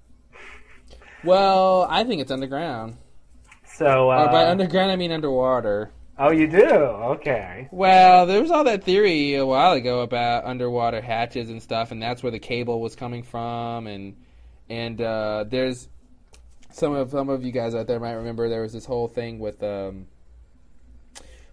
well, 1.23 1.87
I 1.91 2.05
think 2.05 2.21
it's 2.23 2.31
underground. 2.31 2.97
So, 3.67 4.09
uh, 4.11 4.31
by 4.33 4.47
underground, 4.47 4.91
I 4.91 4.97
mean 4.97 5.13
underwater. 5.13 5.91
Oh, 6.19 6.31
you 6.31 6.47
do? 6.47 6.65
Okay. 6.65 7.69
Well, 7.71 8.27
there 8.27 8.41
was 8.41 8.51
all 8.51 8.65
that 8.65 8.85
theory 8.85 9.35
a 9.35 9.47
while 9.47 9.73
ago 9.73 10.01
about 10.01 10.45
underwater 10.45 11.01
hatches 11.01 11.51
and 11.51 11.63
stuff, 11.63 11.91
and 11.91 12.03
that's 12.03 12.23
where 12.23 12.33
the 12.33 12.39
cable 12.39 12.81
was 12.81 12.95
coming 12.97 13.23
from. 13.23 13.87
And 13.87 14.17
and 14.69 15.01
uh, 15.01 15.45
there's 15.49 15.89
some 16.71 16.95
of 16.95 17.11
some 17.11 17.29
of 17.29 17.45
you 17.45 17.53
guys 17.53 17.75
out 17.75 17.87
there 17.87 18.01
might 18.01 18.13
remember 18.13 18.49
there 18.49 18.63
was 18.63 18.73
this 18.73 18.87
whole 18.87 19.09
thing 19.09 19.39
with 19.39 19.63
um, 19.63 20.07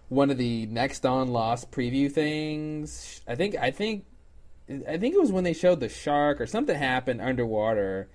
one 0.08 0.30
of 0.30 0.38
the 0.38 0.66
next 0.66 1.06
on 1.06 1.28
Lost 1.28 1.70
preview 1.70 2.10
things. 2.10 3.20
I 3.26 3.34
think 3.34 3.56
I 3.56 3.70
think 3.70 4.04
I 4.68 4.96
think 4.96 5.14
it 5.14 5.20
was 5.20 5.32
when 5.32 5.44
they 5.44 5.52
showed 5.52 5.80
the 5.80 5.88
shark 5.88 6.40
or 6.40 6.46
something 6.46 6.76
happened 6.76 7.20
underwater. 7.20 8.08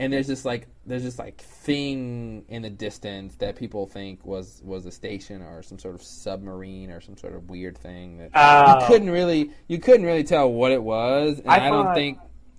And 0.00 0.12
there's 0.12 0.26
this 0.26 0.44
like 0.44 0.66
there's 0.86 1.04
this 1.04 1.18
like 1.18 1.40
thing 1.40 2.44
in 2.48 2.62
the 2.62 2.70
distance 2.70 3.36
that 3.36 3.54
people 3.56 3.86
think 3.86 4.24
was 4.26 4.60
was 4.64 4.86
a 4.86 4.90
station 4.90 5.40
or 5.40 5.62
some 5.62 5.78
sort 5.78 5.94
of 5.94 6.02
submarine 6.02 6.90
or 6.90 7.00
some 7.00 7.16
sort 7.16 7.34
of 7.34 7.48
weird 7.48 7.78
thing 7.78 8.18
that 8.18 8.30
Oh. 8.34 8.80
you 8.80 8.86
couldn't 8.88 9.10
really 9.10 9.50
you 9.68 9.78
couldn't 9.78 10.04
really 10.04 10.24
tell 10.24 10.50
what 10.50 10.72
it 10.72 10.82
was. 10.82 11.38
And 11.38 11.48
I 11.48 11.66
I, 11.66 11.70
don't 11.70 11.84
thought- 11.86 11.94
think 11.94 12.18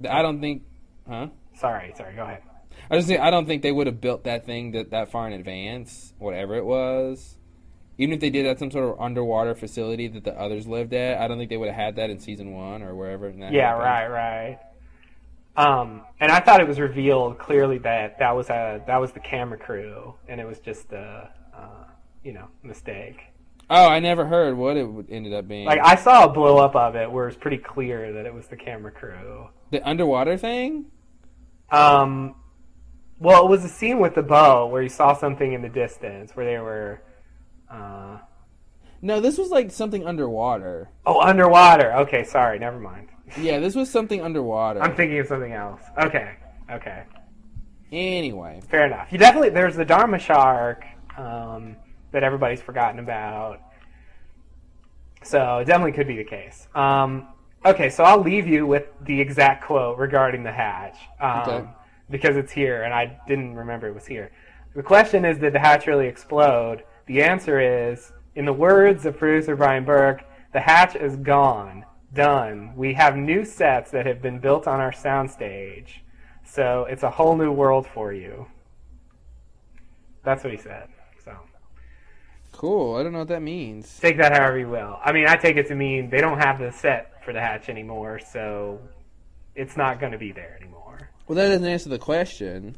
I 0.09 0.21
don't 0.21 0.39
think 0.39 0.63
huh? 1.07 1.27
Sorry, 1.57 1.93
sorry, 1.97 2.15
go 2.15 2.23
ahead. 2.23 2.41
I 2.91 2.95
just 2.97 3.07
think, 3.07 3.19
I 3.21 3.31
don't 3.31 3.45
think 3.45 3.61
they 3.63 3.71
would 3.71 3.87
have 3.87 3.99
built 4.01 4.25
that 4.25 4.45
thing 4.45 4.71
that 4.71 4.91
that 4.91 5.09
far 5.11 5.27
in 5.27 5.33
advance, 5.33 6.13
whatever 6.19 6.55
it 6.55 6.65
was. 6.65 7.37
Even 7.97 8.13
if 8.13 8.19
they 8.19 8.29
did 8.29 8.45
at 8.45 8.59
some 8.59 8.69
sort 8.71 8.83
of 8.93 8.99
underwater 8.99 9.55
facility 9.55 10.07
that 10.09 10.25
the 10.25 10.37
others 10.37 10.67
lived 10.67 10.93
at, 10.93 11.17
I 11.21 11.27
don't 11.29 11.37
think 11.37 11.49
they 11.49 11.55
would 11.57 11.69
have 11.69 11.75
had 11.77 11.95
that 11.95 12.09
in 12.09 12.19
season 12.19 12.51
one 12.53 12.81
or 12.83 12.93
wherever. 12.93 13.29
Yeah, 13.29 13.45
happened. 13.45 13.83
right, 13.83 14.07
right. 14.07 14.59
Um, 15.57 16.01
and 16.19 16.31
I 16.31 16.39
thought 16.41 16.59
it 16.59 16.67
was 16.67 16.79
revealed 16.79 17.37
clearly 17.39 17.77
that 17.79 18.19
that 18.19 18.35
was 18.35 18.49
a 18.49 18.81
that 18.87 18.97
was 18.97 19.11
the 19.13 19.19
camera 19.21 19.57
crew, 19.57 20.15
and 20.27 20.41
it 20.41 20.45
was 20.45 20.59
just 20.59 20.91
a 20.91 21.29
uh, 21.55 21.85
you 22.23 22.33
know 22.33 22.47
mistake. 22.63 23.21
Oh, 23.69 23.87
I 23.87 23.99
never 23.99 24.25
heard 24.25 24.55
what 24.57 24.77
it 24.77 24.87
ended 25.09 25.33
up 25.33 25.47
being. 25.47 25.65
Like 25.65 25.79
I 25.83 25.95
saw 25.95 26.25
a 26.25 26.29
blow 26.29 26.57
up 26.57 26.75
of 26.75 26.95
it 26.95 27.09
where 27.11 27.27
it's 27.27 27.37
pretty 27.37 27.57
clear 27.57 28.13
that 28.13 28.25
it 28.25 28.33
was 28.33 28.47
the 28.47 28.57
camera 28.57 28.91
crew. 28.91 29.47
the 29.71 29.81
underwater 29.87 30.37
thing. 30.37 30.85
Um, 31.71 32.35
well, 33.19 33.45
it 33.45 33.49
was 33.49 33.65
a 33.65 33.69
scene 33.69 33.99
with 33.99 34.13
the 34.15 34.21
bow 34.21 34.67
where 34.67 34.83
you 34.83 34.89
saw 34.89 35.15
something 35.15 35.53
in 35.53 35.61
the 35.61 35.69
distance 35.69 36.35
where 36.35 36.45
they 36.45 36.59
were. 36.59 37.01
Uh, 37.71 38.19
No, 39.01 39.19
this 39.19 39.37
was 39.37 39.49
like 39.49 39.71
something 39.71 40.05
underwater. 40.05 40.89
oh, 41.05 41.19
underwater. 41.21 41.93
Okay, 42.01 42.23
sorry, 42.23 42.59
never 42.59 42.79
mind. 42.79 43.07
Yeah, 43.37 43.59
this 43.59 43.75
was 43.75 43.89
something 43.89 44.21
underwater. 44.21 44.81
I'm 44.81 44.95
thinking 44.95 45.19
of 45.19 45.27
something 45.27 45.51
else. 45.53 45.81
Okay, 45.97 46.35
okay. 46.71 47.03
anyway, 47.91 48.61
Fair 48.69 48.85
enough. 48.85 49.11
You 49.11 49.17
definitely 49.17 49.49
there's 49.49 49.75
the 49.75 49.85
Dharma 49.85 50.19
shark 50.19 50.85
um, 51.17 51.75
that 52.11 52.23
everybody's 52.23 52.61
forgotten 52.61 52.99
about. 52.99 53.59
So 55.23 55.57
it 55.59 55.65
definitely 55.65 55.93
could 55.93 56.07
be 56.07 56.17
the 56.17 56.23
case. 56.23 56.67
Um, 56.75 57.27
okay, 57.65 57.89
so 57.89 58.03
I'll 58.03 58.21
leave 58.21 58.47
you 58.47 58.67
with 58.67 58.85
the 59.05 59.19
exact 59.19 59.63
quote 59.65 59.97
regarding 59.97 60.43
the 60.43 60.51
hatch 60.51 60.97
um, 61.19 61.39
Okay. 61.41 61.67
because 62.11 62.35
it's 62.37 62.51
here, 62.51 62.83
and 62.83 62.93
I 62.93 63.19
didn't 63.27 63.55
remember 63.55 63.87
it 63.87 63.95
was 63.95 64.05
here. 64.05 64.31
The 64.75 64.83
question 64.83 65.25
is, 65.25 65.39
did 65.39 65.53
the 65.53 65.59
hatch 65.59 65.87
really 65.87 66.07
explode? 66.07 66.83
The 67.07 67.23
answer 67.23 67.59
is, 67.59 68.11
in 68.35 68.45
the 68.45 68.53
words 68.53 69.05
of 69.05 69.17
producer 69.17 69.55
Bryan 69.55 69.83
Burk, 69.85 70.23
the 70.53 70.59
hatch 70.59 70.95
is 70.95 71.15
gone, 71.15 71.85
done. 72.15 72.73
We 72.75 72.93
have 72.93 73.15
new 73.15 73.45
sets 73.45 73.91
that 73.91 74.07
have 74.07 74.21
been 74.21 74.39
built 74.39 74.67
on 74.67 74.79
our 74.79 74.91
soundstage. 74.91 75.89
So 76.43 76.85
it's 76.89 77.03
a 77.03 77.11
whole 77.11 77.35
new 77.35 77.51
world 77.51 77.85
for 77.85 78.11
you. 78.13 78.47
That's 80.23 80.43
what 80.43 80.51
he 80.51 80.57
said. 80.57 80.87
So 81.23 81.37
cool. 82.51 82.95
I 82.95 83.03
don't 83.03 83.11
know 83.13 83.19
what 83.19 83.27
that 83.27 83.43
means. 83.43 83.99
take 83.99 84.17
that 84.17 84.31
however 84.31 84.57
you 84.57 84.69
will. 84.69 84.99
I 85.03 85.11
mean, 85.11 85.27
I 85.27 85.35
take 85.35 85.57
it 85.57 85.67
to 85.67 85.75
mean 85.75 86.09
they 86.09 86.21
don't 86.21 86.39
have 86.39 86.57
the 86.59 86.71
set 86.71 87.23
for 87.23 87.33
the 87.33 87.41
hatch 87.41 87.69
anymore, 87.69 88.19
so 88.19 88.79
it's 89.53 89.77
not 89.77 89.99
going 89.99 90.11
to 90.13 90.17
be 90.17 90.31
there 90.31 90.57
anymore. 90.59 91.09
Well, 91.27 91.35
that 91.35 91.49
doesn't 91.49 91.67
answer 91.67 91.89
the 91.89 91.99
question. 91.99 92.75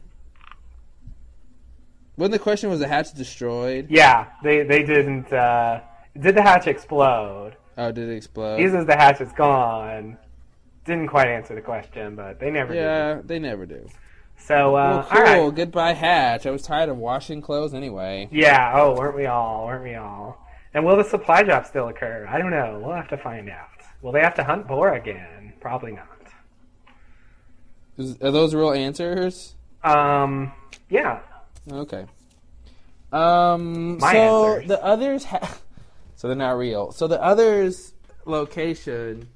When 2.16 2.32
the 2.32 2.40
question 2.40 2.70
was 2.70 2.80
the 2.80 2.88
hatch 2.88 3.14
destroyed? 3.14 3.88
Yeah, 3.90 4.28
they 4.44 4.64
they 4.64 4.84
didn't. 4.84 5.32
Uh, 5.32 5.82
did 6.20 6.36
the 6.36 6.42
hatch 6.42 6.66
explode? 6.66 7.56
Oh, 7.78 7.92
did 7.92 8.10
it 8.10 8.16
explode? 8.16 8.60
He 8.60 8.68
says 8.70 8.86
the 8.86 8.96
hatch 8.96 9.22
is 9.22 9.32
gone. 9.34 10.18
Didn't 10.86 11.08
quite 11.08 11.28
answer 11.28 11.54
the 11.54 11.62
question, 11.62 12.16
but 12.16 12.40
they 12.40 12.50
never 12.50 12.74
yeah, 12.74 13.22
they 13.24 13.40
never 13.40 13.66
do. 13.66 13.88
So, 14.40 14.70
uh, 14.70 14.72
well, 14.72 15.04
cool. 15.04 15.18
all 15.18 15.24
right. 15.24 15.56
Goodbye, 15.56 15.94
hatch. 15.94 16.46
I 16.46 16.52
was 16.52 16.62
tired 16.62 16.90
of 16.90 16.98
washing 16.98 17.42
clothes 17.42 17.74
anyway. 17.74 18.30
Yeah. 18.32 18.74
Oh, 18.76 18.96
weren't 18.96 19.16
we 19.16 19.26
all? 19.26 19.66
Weren't 19.66 19.84
we 19.84 19.96
all? 19.96 20.46
And 20.74 20.86
will 20.86 20.96
the 20.96 21.04
supply 21.04 21.44
drop 21.44 21.66
still 21.66 21.88
occur? 21.88 22.28
I 22.30 22.38
don't 22.38 22.52
know. 22.52 22.80
We'll 22.84 22.96
have 22.96 23.10
to 23.10 23.18
find 23.18 23.50
out. 23.50 23.68
Will 24.02 24.12
they 24.12 24.22
have 24.22 24.36
to 24.36 24.44
hunt 24.44 24.68
boar 24.68 24.94
again? 24.94 25.54
Probably 25.60 25.92
not. 25.92 26.08
Is, 27.98 28.22
are 28.22 28.32
those 28.32 28.54
real 28.54 28.72
answers? 28.72 29.56
Um. 29.84 30.54
Yeah. 30.90 31.20
Okay. 31.72 32.06
Um. 33.12 33.98
My 33.98 34.14
so 34.14 34.54
answers. 34.54 34.68
the 34.68 34.84
others, 34.84 35.24
ha- 35.26 35.58
so 36.18 36.28
they're 36.28 36.36
not 36.36 36.58
real. 36.58 36.92
So 36.92 37.08
the 37.08 37.22
others' 37.24 37.94
location 38.26 39.30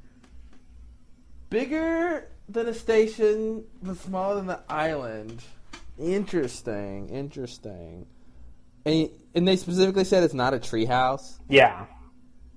bigger 1.49 2.27
than 2.49 2.67
a 2.67 2.73
station, 2.73 3.63
but 3.83 3.97
smaller 3.97 4.35
than 4.35 4.47
the 4.47 4.59
island. 4.67 5.43
Interesting. 5.99 7.09
Interesting. 7.09 8.07
And 8.83 9.09
and 9.35 9.47
they 9.47 9.57
specifically 9.57 10.03
said 10.03 10.23
it's 10.23 10.33
not 10.33 10.55
a 10.55 10.57
treehouse. 10.57 11.37
Yeah. 11.47 11.85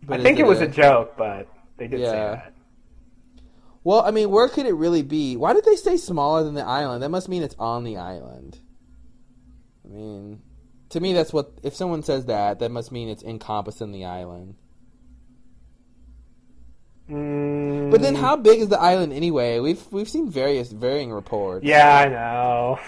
But 0.03 0.21
I 0.21 0.23
think 0.23 0.39
it 0.39 0.47
was 0.47 0.63
a 0.63 0.65
a 0.65 0.69
joke, 0.69 1.17
but 1.19 1.47
they 1.77 1.87
did 1.87 2.01
say 2.01 2.07
that. 2.07 2.55
Well, 3.85 4.01
I 4.01 4.11
mean, 4.11 4.31
where 4.31 4.49
could 4.49 4.65
it 4.65 4.73
really 4.73 5.03
be? 5.03 5.37
Why 5.37 5.53
did 5.53 5.67
they 5.67 5.77
say 5.77 5.99
smaller 5.99 6.45
than 6.45 6.55
the 6.55 6.65
island? 6.65 7.03
That 7.03 7.11
must 7.11 7.29
mean 7.29 7.43
it's 7.43 7.57
on 7.59 7.85
the 7.85 7.99
island. 7.99 8.59
I 9.85 9.89
mean, 9.89 10.41
to 10.95 11.01
me, 11.01 11.13
that's 11.13 11.33
what. 11.33 11.53
If 11.63 11.75
someone 11.75 12.03
says 12.03 12.27
that, 12.27 12.59
that 12.61 12.71
must 12.71 12.91
mean 12.91 13.09
it's 13.09 13.23
encompassing 13.23 13.93
the 13.93 14.05
island. 14.07 14.57
Mm, 17.11 17.91
But 17.91 18.01
then, 18.01 18.15
how 18.15 18.37
big 18.37 18.61
is 18.61 18.69
the 18.69 18.81
island 18.81 19.13
anyway? 19.13 19.61
We've 19.61 19.83
we've 19.93 20.09
seen 20.09 20.31
various 20.31 20.73
varying 20.73 21.13
reports. 21.13 21.65
Yeah, 21.67 21.95
I 21.99 22.09
know. 22.09 22.79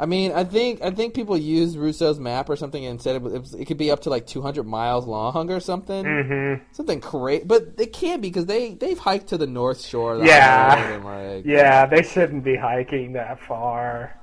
I 0.00 0.06
mean, 0.06 0.30
I 0.32 0.44
think 0.44 0.80
I 0.80 0.92
think 0.92 1.12
people 1.12 1.36
use 1.36 1.76
Rousseau's 1.76 2.20
map 2.20 2.48
or 2.48 2.54
something 2.56 2.86
and 2.86 3.02
said 3.02 3.16
it, 3.16 3.22
was, 3.22 3.52
it, 3.52 3.64
could 3.64 3.78
be 3.78 3.90
up 3.90 4.00
to 4.02 4.10
like 4.10 4.26
200 4.28 4.64
miles 4.64 5.06
long 5.06 5.50
or 5.50 5.58
something. 5.58 6.04
hmm 6.04 6.54
Something 6.70 7.00
crazy, 7.00 7.44
but 7.44 7.74
it 7.78 7.92
can't 7.92 8.22
be 8.22 8.28
because 8.28 8.46
they 8.46 8.74
they've 8.74 8.98
hiked 8.98 9.28
to 9.28 9.38
the 9.38 9.46
north 9.48 9.80
shore. 9.80 10.24
Yeah. 10.24 10.76
island 10.78 11.04
like, 11.04 11.44
Yeah, 11.46 11.86
they 11.86 12.02
shouldn't 12.02 12.44
be 12.44 12.54
hiking 12.56 13.14
that 13.14 13.40
far. 13.40 14.14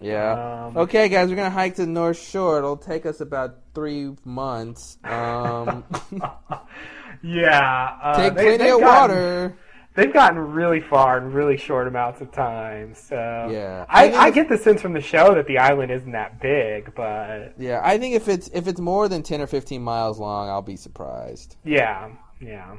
Yeah. 0.00 0.66
Um, 0.66 0.76
okay, 0.76 1.08
guys, 1.08 1.28
we're 1.30 1.36
gonna 1.36 1.50
hike 1.50 1.76
to 1.76 1.82
the 1.86 1.90
North 1.90 2.18
Shore. 2.18 2.58
It'll 2.58 2.76
take 2.76 3.06
us 3.06 3.20
about 3.20 3.56
three 3.74 4.14
months. 4.24 4.98
Um, 5.04 5.84
yeah. 7.22 7.96
Uh, 8.02 8.16
take 8.16 8.34
they- 8.34 8.42
plenty 8.42 8.56
they've 8.58 8.74
of 8.74 8.80
gotten- 8.80 9.16
water. 9.16 9.56
They've 9.96 10.12
gotten 10.12 10.40
really 10.40 10.80
far 10.80 11.18
in 11.18 11.32
really 11.32 11.56
short 11.56 11.86
amounts 11.86 12.20
of 12.20 12.32
time. 12.32 12.94
So 12.96 13.14
Yeah. 13.14 13.86
I 13.88 14.10
I, 14.10 14.18
I 14.24 14.30
get 14.30 14.48
the 14.48 14.58
sense 14.58 14.82
from 14.82 14.92
the 14.92 15.00
show 15.00 15.36
that 15.36 15.46
the 15.46 15.58
island 15.58 15.92
isn't 15.92 16.10
that 16.10 16.40
big, 16.40 16.92
but 16.96 17.54
Yeah, 17.58 17.80
I 17.82 17.96
think 17.98 18.16
if 18.16 18.26
it's 18.26 18.48
if 18.52 18.66
it's 18.66 18.80
more 18.80 19.08
than 19.08 19.22
ten 19.22 19.40
or 19.40 19.46
fifteen 19.46 19.82
miles 19.82 20.18
long, 20.18 20.48
I'll 20.48 20.62
be 20.62 20.74
surprised. 20.76 21.56
yeah, 21.64 22.08
yeah. 22.40 22.74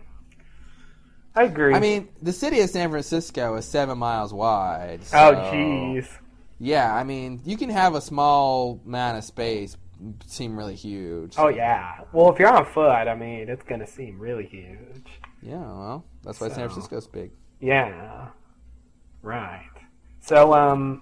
I 1.37 1.43
agree. 1.43 1.73
I 1.73 1.79
mean, 1.79 2.09
the 2.21 2.31
city 2.33 2.59
of 2.61 2.69
San 2.69 2.89
Francisco 2.89 3.55
is 3.55 3.63
seven 3.65 3.97
miles 3.97 4.33
wide. 4.33 4.99
oh 5.13 5.33
jeez. 5.53 6.05
Yeah, 6.59 6.93
I 6.93 7.03
mean, 7.03 7.41
you 7.43 7.57
can 7.57 7.69
have 7.69 7.95
a 7.95 8.01
small 8.01 8.81
amount 8.85 9.17
of 9.17 9.23
space 9.23 9.75
seem 10.25 10.57
really 10.57 10.75
huge. 10.75 11.35
Oh 11.37 11.47
yeah. 11.47 12.01
Well, 12.13 12.31
if 12.31 12.39
you're 12.39 12.49
on 12.53 12.65
foot, 12.65 13.07
I 13.07 13.15
mean, 13.15 13.49
it's 13.49 13.63
gonna 13.63 13.87
seem 13.87 14.19
really 14.19 14.45
huge. 14.45 15.07
Yeah, 15.41 15.59
well, 15.59 16.05
that's 16.23 16.39
why 16.39 16.47
San 16.49 16.69
Francisco's 16.69 17.07
big. 17.07 17.31
Yeah. 17.59 18.29
Right. 19.21 19.69
So, 20.21 20.53
um, 20.53 21.01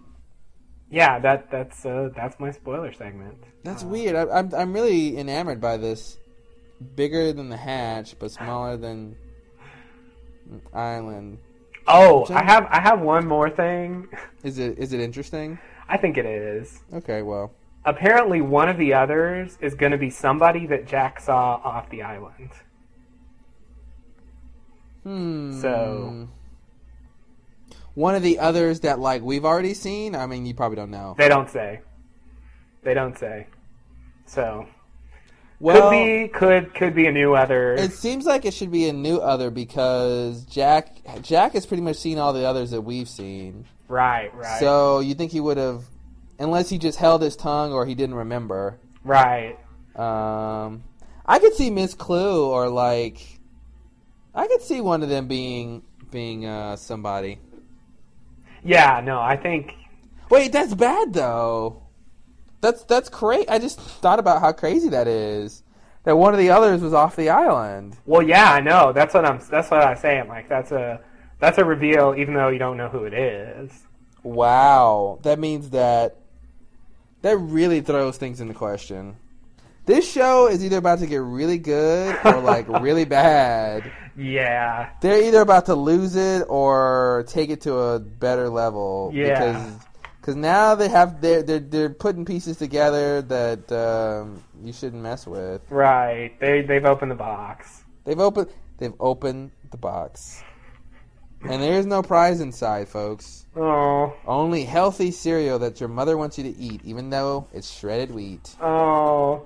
yeah, 0.90 1.19
that 1.19 1.49
that's 1.49 1.85
uh, 1.85 2.09
that's 2.15 2.40
my 2.40 2.51
spoiler 2.51 2.93
segment. 2.93 3.38
That's 3.64 3.83
Uh, 3.83 3.88
weird. 3.88 4.15
I, 4.15 4.27
I'm 4.30 4.53
I'm 4.53 4.73
really 4.73 5.17
enamored 5.17 5.61
by 5.61 5.77
this. 5.77 6.17
Bigger 6.95 7.32
than 7.32 7.48
the 7.48 7.56
hatch, 7.57 8.19
but 8.19 8.32
smaller 8.32 8.75
than 8.75 9.15
island. 10.73 11.38
Oh, 11.88 12.26
I 12.30 12.44
have 12.44 12.66
I 12.70 12.80
have 12.80 13.02
one 13.02 13.28
more 13.28 13.50
thing. 13.50 14.08
Is 14.44 14.58
it 14.60 14.78
is 14.78 14.94
it 14.94 15.00
interesting? 15.00 15.60
I 15.88 15.98
think 15.98 16.18
it 16.18 16.26
is. 16.26 16.82
Okay, 16.94 17.22
well, 17.22 17.52
Apparently, 17.86 18.40
one 18.40 18.70
of 18.70 18.78
the 18.78 18.94
others 18.94 19.58
is 19.60 19.76
going 19.76 19.92
to 19.92 19.98
be 19.98 20.10
somebody 20.10 20.66
that 20.68 20.88
Jack 20.88 21.20
saw 21.20 21.56
off 21.64 21.90
the 21.90 22.02
island. 22.02 22.50
hmm. 25.03 25.60
So- 25.60 26.30
one 27.95 28.16
of 28.16 28.24
the 28.24 28.40
others 28.40 28.80
that 28.80 28.98
like 29.00 29.22
we've 29.22 29.45
already 29.45 29.74
seen. 29.76 30.16
I 30.16 30.26
mean, 30.26 30.45
you 30.48 30.56
probably 30.56 30.78
don't 30.78 30.90
know. 30.90 31.14
They 31.18 31.30
don't 31.30 31.50
say. 31.50 31.82
They 32.82 32.94
don't 32.95 33.18
say. 33.18 33.48
So 34.26 34.66
Well, 35.64 35.92
could 35.92 35.92
be 35.92 36.27
could 36.27 36.74
could 36.74 36.93
be 36.93 37.08
a 37.08 37.11
new 37.14 37.35
other. 37.35 37.74
it 37.75 37.93
seems 37.93 38.25
like 38.25 38.43
it 38.43 38.53
should 38.53 38.69
be 38.69 38.90
a 38.90 38.93
new 38.93 39.19
other 39.19 39.50
because 39.50 40.43
Jack 40.43 40.90
Jack 41.22 41.53
has 41.53 41.66
pretty 41.66 41.82
much 41.82 41.95
seen 41.95 42.17
all 42.17 42.33
the 42.33 42.45
others 42.45 42.72
that 42.72 42.82
we've 42.82 43.08
seen. 43.08 43.64
right, 43.88 44.35
right, 44.35 44.59
So 44.59 45.00
you 45.00 45.14
think 45.14 45.32
he 45.32 45.40
would 45.40 45.56
have, 45.56 45.85
unless 46.38 46.67
he 46.67 46.77
just 46.77 47.00
held 47.00 47.22
his 47.22 47.38
tongue 47.38 47.72
or 47.72 47.85
he 47.85 47.95
didn't 47.95 48.16
remember. 48.16 48.77
right. 49.06 49.58
Um, 49.95 50.83
I 51.25 51.40
could 51.40 51.53
see 51.53 51.69
Miss 51.69 51.95
Klugh 51.95 52.45
or 52.45 52.67
like, 52.67 53.40
I 54.35 54.48
could 54.48 54.64
see 54.64 54.82
one 54.82 55.01
of 55.01 55.08
them 55.08 55.30
being 55.30 55.83
being 56.11 56.45
uh, 56.45 56.75
somebody. 56.75 57.40
Yeah, 58.66 59.00
no, 59.01 59.17
I 59.17 59.38
think 59.38 59.72
Wait, 60.30 60.51
that's 60.51 60.74
bad 60.74 61.14
though. 61.14 61.83
That's 62.64 62.85
that's 62.85 63.09
crazy. 63.09 63.48
I 63.50 63.59
just 63.59 63.77
thought 63.77 64.19
about 64.19 64.40
how 64.40 64.53
crazy 64.53 64.88
that 64.90 65.06
is. 65.06 65.64
That 66.06 66.16
one 66.16 66.33
of 66.33 66.40
the 66.40 66.50
others 66.50 66.82
was 66.82 66.93
off 66.93 67.17
the 67.17 67.30
island. 67.30 67.98
Well, 68.06 68.22
yeah, 68.22 68.53
I 68.53 68.61
know. 68.61 68.93
That's 68.93 69.14
what 69.14 69.25
I'm. 69.25 69.42
That's 69.51 69.69
what 69.69 69.83
I'm 69.83 69.98
saying. 69.98 70.30
Like 70.30 70.48
that's 70.48 70.72
a 70.72 71.01
that's 71.40 71.58
a 71.58 71.66
reveal, 71.66 72.16
even 72.17 72.33
though 72.33 72.48
you 72.48 72.59
don't 72.59 72.77
know 72.77 72.88
who 72.88 73.03
it 73.03 73.14
is. 73.14 73.69
Wow, 74.24 75.19
that 75.24 75.40
means 75.40 75.72
that 75.72 76.16
that 77.22 77.35
really 77.38 77.82
throws 77.82 78.16
things 78.16 78.40
into 78.40 78.53
question. 78.53 79.17
This 79.85 80.09
show 80.09 80.48
is 80.48 80.64
either 80.64 80.77
about 80.77 81.00
to 81.00 81.08
get 81.08 81.17
really 81.17 81.58
good 81.58 82.17
or 82.24 82.40
like 82.40 82.69
really 82.82 83.03
bad. 83.03 83.92
Yeah, 84.16 84.92
They're 85.01 85.22
either 85.22 85.42
about 85.42 85.66
to 85.66 85.75
lose 85.75 86.16
it 86.16 86.45
or 86.48 87.25
take 87.27 87.50
it 87.50 87.61
to 87.61 87.75
a 87.75 88.00
better 88.00 88.48
level. 88.48 89.11
Yeah. 89.14 89.33
Because 89.33 89.80
cause 90.24 90.35
now 90.35 90.74
they 90.76 90.90
have 90.90 91.22
they're, 91.22 91.43
they're 91.43 91.60
they're 91.60 91.90
putting 91.90 92.26
pieces 92.26 92.58
together 92.58 93.22
that 93.22 93.72
um, 93.72 94.43
you 94.64 94.74
shouldn't 94.74 95.02
mess 95.03 95.27
with. 95.27 95.61
right. 95.69 96.32
They 96.40 96.61
they've 96.64 96.85
opened 96.85 97.11
the 97.11 97.16
box. 97.16 97.84
They've 98.06 98.19
opened 98.19 98.50
they've 98.80 98.95
opened 99.00 99.52
the 99.72 99.77
box, 99.77 100.43
and 101.42 101.61
there 101.61 101.74
is 101.80 101.85
no 101.85 102.02
prize 102.02 102.42
inside, 102.42 102.88
folks. 102.90 103.45
Oh, 103.56 104.14
Only 104.26 104.64
healthy 104.64 105.11
cereal 105.11 105.60
that 105.60 105.80
your 105.80 105.90
mother 105.90 106.18
wants 106.18 106.38
you 106.40 106.43
to 106.45 106.58
eat, 106.58 106.82
even 106.84 107.10
though 107.11 107.48
it's 107.53 107.69
shredded 107.72 108.11
wheat. 108.11 108.56
oh. 108.60 109.45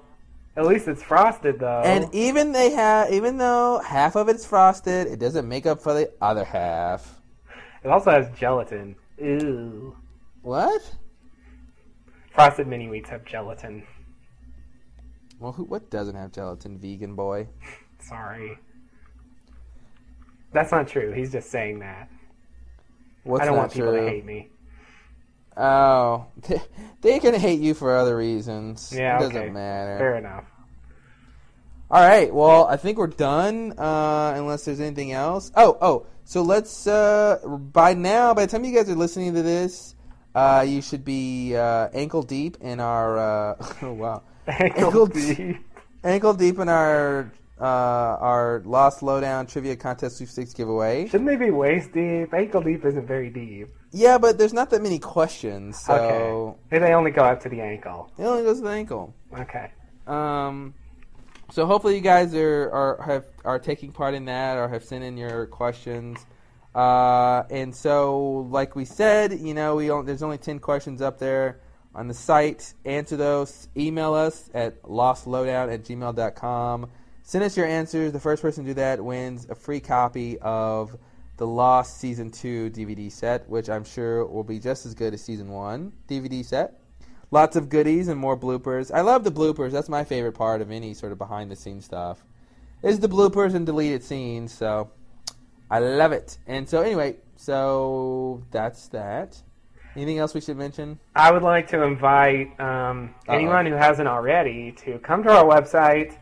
At 0.55 0.65
least 0.65 0.87
it's 0.87 1.03
frosted 1.03 1.59
though. 1.59 1.83
And 1.85 2.09
even 2.15 2.51
they 2.51 2.71
have, 2.71 3.11
even 3.13 3.37
though 3.37 3.79
half 3.85 4.15
of 4.15 4.27
it's 4.27 4.43
frosted, 4.43 5.05
it 5.05 5.19
doesn't 5.19 5.47
make 5.47 5.67
up 5.67 5.79
for 5.83 5.93
the 5.93 6.11
other 6.19 6.43
half. 6.43 7.21
it 7.83 7.89
also 7.89 8.09
has 8.09 8.27
gelatin. 8.39 8.95
Ew. 9.21 9.95
What? 10.47 10.81
Frosted 12.33 12.67
mini 12.67 12.87
wheats 12.87 13.09
have 13.09 13.25
gelatin. 13.25 13.85
Well, 15.39 15.51
who, 15.51 15.65
what 15.65 15.89
doesn't 15.89 16.15
have 16.15 16.31
gelatin, 16.31 16.79
vegan 16.79 17.15
boy? 17.15 17.49
Sorry. 17.99 18.57
That's 20.53 20.71
not 20.71 20.87
true. 20.87 21.11
He's 21.11 21.33
just 21.33 21.51
saying 21.51 21.79
that. 21.79 22.09
What's 23.25 23.41
I 23.41 23.45
don't 23.45 23.57
want 23.57 23.73
people 23.73 23.91
true? 23.91 24.05
to 24.05 24.09
hate 24.09 24.23
me. 24.23 24.47
Oh, 25.57 26.27
they 27.01 27.19
can 27.19 27.33
hate 27.33 27.59
you 27.59 27.73
for 27.73 27.97
other 27.97 28.15
reasons. 28.15 28.93
Yeah, 28.95 29.17
it 29.17 29.23
doesn't 29.23 29.51
matter. 29.51 29.97
Fair 29.97 30.15
enough. 30.15 30.45
All 31.91 32.07
right. 32.07 32.33
Well, 32.33 32.63
I 32.67 32.77
think 32.77 32.97
we're 32.97 33.07
done. 33.07 33.73
Uh, 33.77 34.31
unless 34.37 34.63
there's 34.63 34.79
anything 34.79 35.11
else. 35.11 35.51
Oh, 35.57 35.77
oh. 35.81 36.05
So 36.23 36.41
let's. 36.41 36.87
Uh, 36.87 37.39
by 37.73 37.93
now, 37.95 38.33
by 38.33 38.45
the 38.45 38.51
time 38.53 38.63
you 38.63 38.73
guys 38.73 38.89
are 38.89 38.95
listening 38.95 39.33
to 39.33 39.41
this, 39.41 39.95
uh, 40.37 40.61
you 40.61 40.81
should 40.81 41.03
be 41.03 41.55
uh, 41.55 41.89
ankle 41.93 42.23
deep 42.23 42.57
in 42.61 42.79
our. 42.79 43.17
Uh, 43.17 43.73
oh 43.81 43.93
wow. 43.93 44.23
Ankle 44.47 44.85
Ankle 44.85 45.05
deep. 45.07 45.57
Ankle 46.03 46.33
deep 46.33 46.59
in 46.59 46.69
our 46.69 47.31
uh, 47.59 47.63
our 47.63 48.61
Lost 48.65 49.01
Lowdown 49.01 49.47
Trivia 49.47 49.75
Contest 49.75 50.17
Sweepstakes 50.17 50.53
giveaway. 50.53 51.07
Shouldn't 51.07 51.27
they 51.27 51.35
be 51.35 51.49
waist 51.49 51.91
deep? 51.91 52.33
Ankle 52.33 52.61
deep 52.61 52.85
isn't 52.85 53.07
very 53.07 53.29
deep. 53.29 53.69
Yeah, 53.91 54.17
but 54.17 54.37
there's 54.37 54.53
not 54.53 54.69
that 54.69 54.81
many 54.81 54.99
questions, 54.99 55.79
so 55.81 55.93
Okay. 55.93 56.59
Maybe 56.71 56.85
they 56.85 56.93
only 56.93 57.11
go 57.11 57.23
up 57.23 57.41
to 57.41 57.49
the 57.49 57.61
ankle. 57.61 58.11
it 58.17 58.23
only 58.23 58.43
goes 58.43 58.57
to 58.57 58.63
the 58.63 58.69
ankle. 58.69 59.15
Okay. 59.37 59.71
Um, 60.05 60.75
so 61.51 61.65
hopefully 61.65 61.95
you 61.95 62.01
guys 62.01 62.35
are, 62.35 62.69
are 62.71 63.01
have 63.03 63.25
are 63.43 63.59
taking 63.59 63.91
part 63.91 64.13
in 64.13 64.25
that 64.25 64.57
or 64.57 64.67
have 64.67 64.83
sent 64.83 65.03
in 65.03 65.17
your 65.17 65.47
questions. 65.47 66.25
Uh, 66.75 67.43
and 67.49 67.75
so, 67.75 68.47
like 68.49 68.75
we 68.75 68.85
said, 68.85 69.39
you 69.39 69.53
know, 69.53 69.75
we 69.75 69.87
there's 69.87 70.23
only 70.23 70.37
ten 70.37 70.59
questions 70.59 71.01
up 71.01 71.17
there 71.17 71.59
on 71.95 72.07
the 72.07 72.13
site. 72.13 72.73
Answer 72.85 73.17
those. 73.17 73.67
Email 73.75 74.13
us 74.13 74.49
at 74.53 74.81
lostlowdown 74.83 75.73
at 75.73 75.83
gmail.com. 75.83 76.89
Send 77.23 77.43
us 77.43 77.57
your 77.57 77.65
answers. 77.65 78.13
The 78.13 78.19
first 78.19 78.41
person 78.41 78.63
to 78.63 78.69
do 78.69 78.73
that 78.75 79.03
wins 79.03 79.47
a 79.49 79.55
free 79.55 79.79
copy 79.81 80.37
of 80.39 80.95
the 81.37 81.47
Lost 81.47 81.99
Season 81.99 82.31
2 82.31 82.69
DVD 82.71 83.11
set, 83.11 83.49
which 83.49 83.69
I'm 83.69 83.83
sure 83.83 84.25
will 84.25 84.43
be 84.43 84.59
just 84.59 84.85
as 84.85 84.93
good 84.93 85.13
as 85.13 85.21
Season 85.21 85.49
1 85.49 85.91
DVD 86.07 86.45
set. 86.45 86.79
Lots 87.29 87.55
of 87.55 87.69
goodies 87.69 88.07
and 88.07 88.19
more 88.19 88.37
bloopers. 88.37 88.91
I 88.93 89.01
love 89.01 89.23
the 89.23 89.31
bloopers. 89.31 89.71
That's 89.71 89.89
my 89.89 90.03
favorite 90.03 90.33
part 90.33 90.61
of 90.61 90.71
any 90.71 90.93
sort 90.93 91.11
of 91.11 91.17
behind 91.17 91.51
the 91.51 91.55
scenes 91.55 91.85
stuff. 91.85 92.23
Is 92.81 92.99
the 92.99 93.09
bloopers 93.09 93.53
and 93.53 93.65
deleted 93.65 94.03
scenes. 94.03 94.53
So 94.53 94.91
I 95.69 95.79
love 95.79 96.11
it. 96.11 96.37
And 96.47 96.67
so 96.67 96.81
anyway, 96.81 97.17
so 97.35 98.43
that's 98.51 98.87
that. 98.89 99.41
Anything 99.95 100.19
else 100.19 100.33
we 100.33 100.41
should 100.41 100.57
mention? 100.57 100.99
I 101.15 101.31
would 101.31 101.41
like 101.41 101.67
to 101.69 101.81
invite 101.81 102.59
um, 102.59 103.15
anyone 103.27 103.65
who 103.65 103.73
hasn't 103.73 104.07
already 104.07 104.71
to 104.83 104.99
come 104.99 105.23
to 105.23 105.31
our 105.31 105.43
website, 105.43 106.17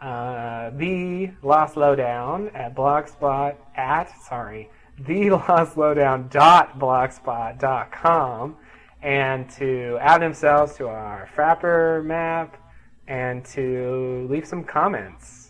uh, 0.00 0.70
the 0.76 1.30
Lost 1.42 1.76
Lowdown 1.76 2.50
at 2.54 2.74
blogspot 2.74 3.56
at 3.76 4.12
sorry, 4.22 4.68
the 4.98 5.30
Lost 5.48 5.78
Lowdown 5.78 6.28
dot 6.28 6.78
blogspot 6.78 7.58
dot 7.58 7.90
com, 7.92 8.56
and 9.00 9.48
to 9.52 9.96
add 10.02 10.20
themselves 10.20 10.74
to 10.76 10.88
our 10.88 11.28
Frapper 11.34 12.04
map 12.04 12.58
and 13.08 13.44
to 13.46 14.26
leave 14.30 14.46
some 14.46 14.64
comments. 14.64 15.43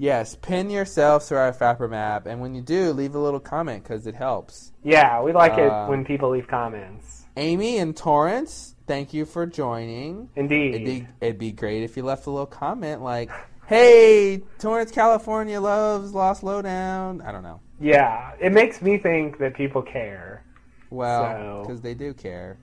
Yes, 0.00 0.36
pin 0.36 0.70
yourself 0.70 1.26
to 1.28 1.36
our 1.36 1.52
Frapper 1.52 1.90
map, 1.90 2.26
and 2.26 2.40
when 2.40 2.54
you 2.54 2.62
do, 2.62 2.92
leave 2.92 3.16
a 3.16 3.18
little 3.18 3.40
comment 3.40 3.82
because 3.82 4.06
it 4.06 4.14
helps. 4.14 4.72
Yeah, 4.84 5.20
we 5.22 5.32
like 5.32 5.54
Uh, 5.54 5.62
it 5.86 5.90
when 5.90 6.04
people 6.04 6.30
leave 6.30 6.46
comments. 6.46 7.26
Amy 7.36 7.78
and 7.78 7.96
Torrance, 7.96 8.76
thank 8.86 9.12
you 9.12 9.24
for 9.24 9.44
joining. 9.44 10.28
Indeed. 10.36 10.74
It'd 10.74 10.84
be 10.86 11.06
it'd 11.20 11.38
be 11.38 11.50
great 11.52 11.82
if 11.82 11.96
you 11.96 12.04
left 12.04 12.26
a 12.26 12.30
little 12.30 12.46
comment 12.46 13.02
like, 13.02 13.28
"Hey, 13.66 14.42
Torrance, 14.58 14.92
California 14.92 15.60
loves 15.60 16.14
Lost 16.14 16.44
Lowdown." 16.44 17.20
I 17.22 17.32
don't 17.32 17.42
know. 17.42 17.60
yeah, 17.80 18.32
it 18.40 18.52
makes 18.52 18.80
me 18.80 18.98
think 18.98 19.38
that 19.38 19.54
people 19.54 19.82
care. 19.82 20.44
Well, 20.90 21.22
So- 21.24 21.62
because 21.66 21.80
they 21.80 21.94
do 21.94 22.14
care. 22.14 22.56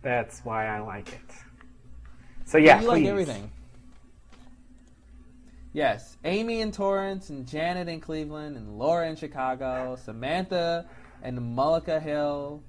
That's 0.00 0.40
why 0.44 0.66
I 0.68 0.80
like 0.80 1.08
it. 1.12 1.20
So 2.46 2.56
yeah, 2.56 2.80
you 2.80 2.86
please. 2.88 3.02
like 3.02 3.04
everything. 3.04 3.50
Yes, 5.78 6.16
Amy 6.24 6.60
in 6.60 6.72
Torrance, 6.72 7.30
and 7.30 7.46
Janet 7.46 7.86
in 7.86 8.00
Cleveland, 8.00 8.56
and 8.56 8.80
Laura 8.80 9.08
in 9.08 9.14
Chicago, 9.14 9.96
Samantha 10.04 10.86
and 11.22 11.38
Mullica 11.38 12.02
Hill, 12.02 12.64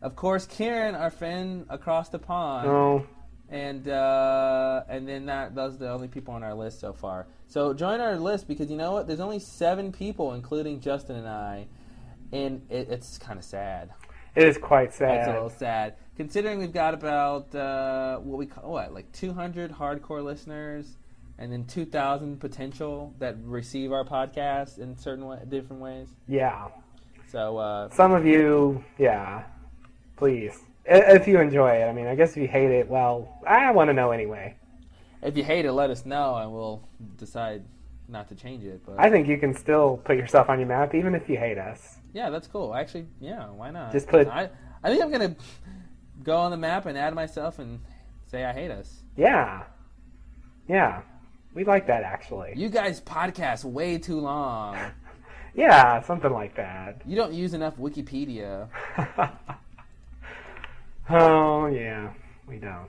of 0.00 0.14
course, 0.14 0.46
Kieran, 0.46 0.94
our 0.94 1.10
friend 1.10 1.66
across 1.68 2.08
the 2.08 2.20
pond, 2.20 2.68
No, 2.68 3.04
and 3.48 3.88
uh, 3.88 4.84
and 4.88 5.08
then 5.08 5.26
that 5.26 5.56
those 5.56 5.74
are 5.74 5.78
the 5.78 5.90
only 5.90 6.06
people 6.06 6.34
on 6.34 6.44
our 6.44 6.54
list 6.54 6.78
so 6.78 6.92
far. 6.92 7.26
So 7.48 7.74
join 7.74 8.00
our 8.00 8.14
list 8.14 8.46
because 8.46 8.70
you 8.70 8.76
know 8.76 8.92
what? 8.92 9.08
There's 9.08 9.18
only 9.18 9.40
seven 9.40 9.90
people, 9.90 10.34
including 10.34 10.78
Justin 10.78 11.16
and 11.16 11.26
I, 11.26 11.66
and 12.30 12.62
it, 12.70 12.88
it's 12.90 13.18
kind 13.18 13.40
of 13.40 13.44
sad. 13.44 13.90
It 14.36 14.44
is 14.44 14.56
quite 14.56 14.94
sad. 14.94 15.18
It's 15.18 15.26
a 15.26 15.32
little 15.32 15.50
sad 15.50 15.96
considering 16.16 16.58
we've 16.58 16.72
got 16.72 16.94
about 16.94 17.54
uh, 17.54 18.18
what 18.18 18.38
we 18.38 18.46
call 18.46 18.72
what 18.72 18.92
like 18.92 19.10
200 19.12 19.72
hardcore 19.72 20.22
listeners, 20.22 20.96
and 21.42 21.52
then 21.52 21.64
2,000 21.64 22.38
potential 22.38 23.12
that 23.18 23.34
receive 23.42 23.90
our 23.90 24.04
podcast 24.04 24.78
in 24.78 24.96
certain 24.96 25.26
way, 25.26 25.40
different 25.48 25.82
ways. 25.82 26.06
Yeah. 26.28 26.68
So 27.32 27.58
uh, 27.58 27.88
Some 27.90 28.12
of 28.12 28.24
you, 28.24 28.84
yeah. 28.96 29.42
Please. 30.16 30.56
If 30.84 31.26
you 31.26 31.40
enjoy 31.40 31.70
it. 31.70 31.86
I 31.86 31.92
mean, 31.92 32.06
I 32.06 32.14
guess 32.14 32.30
if 32.30 32.36
you 32.36 32.46
hate 32.46 32.70
it, 32.70 32.88
well, 32.88 33.40
I 33.44 33.72
want 33.72 33.88
to 33.88 33.92
know 33.92 34.12
anyway. 34.12 34.56
if 35.20 35.36
you 35.36 35.42
hate 35.42 35.64
it, 35.64 35.72
let 35.72 35.90
us 35.90 36.06
know, 36.06 36.36
and 36.36 36.52
we'll 36.52 36.88
decide 37.18 37.64
not 38.08 38.28
to 38.28 38.36
change 38.36 38.62
it. 38.62 38.80
But 38.86 39.00
I 39.00 39.10
think 39.10 39.26
you 39.26 39.36
can 39.36 39.52
still 39.52 39.96
put 40.04 40.16
yourself 40.16 40.48
on 40.48 40.60
your 40.60 40.68
map 40.68 40.94
even 40.94 41.12
if 41.16 41.28
you 41.28 41.38
hate 41.38 41.58
us. 41.58 41.98
yeah, 42.12 42.30
that's 42.30 42.46
cool. 42.46 42.72
Actually, 42.72 43.06
yeah, 43.20 43.48
why 43.48 43.72
not? 43.72 43.90
Just 43.90 44.06
put- 44.06 44.28
I 44.28 44.48
I 44.84 44.90
think 44.90 45.02
I'm 45.02 45.10
gonna 45.10 45.34
go 46.22 46.36
on 46.36 46.52
the 46.52 46.56
map 46.56 46.86
and 46.86 46.96
add 46.96 47.14
myself 47.14 47.58
and 47.58 47.80
say 48.26 48.44
I 48.44 48.52
hate 48.52 48.70
us. 48.70 49.02
Yeah. 49.16 49.64
Yeah. 50.68 51.02
We 51.54 51.64
like 51.64 51.86
that 51.88 52.02
actually. 52.02 52.54
You 52.56 52.68
guys 52.68 53.00
podcast 53.00 53.64
way 53.64 53.98
too 53.98 54.20
long. 54.20 54.76
Yeah, 55.54 56.00
something 56.00 56.32
like 56.32 56.54
that. 56.56 57.02
You 57.04 57.14
don't 57.14 57.34
use 57.34 57.52
enough 57.52 57.76
Wikipedia. 57.76 58.68
oh, 61.10 61.66
yeah. 61.66 62.10
We 62.48 62.56
don't. 62.56 62.88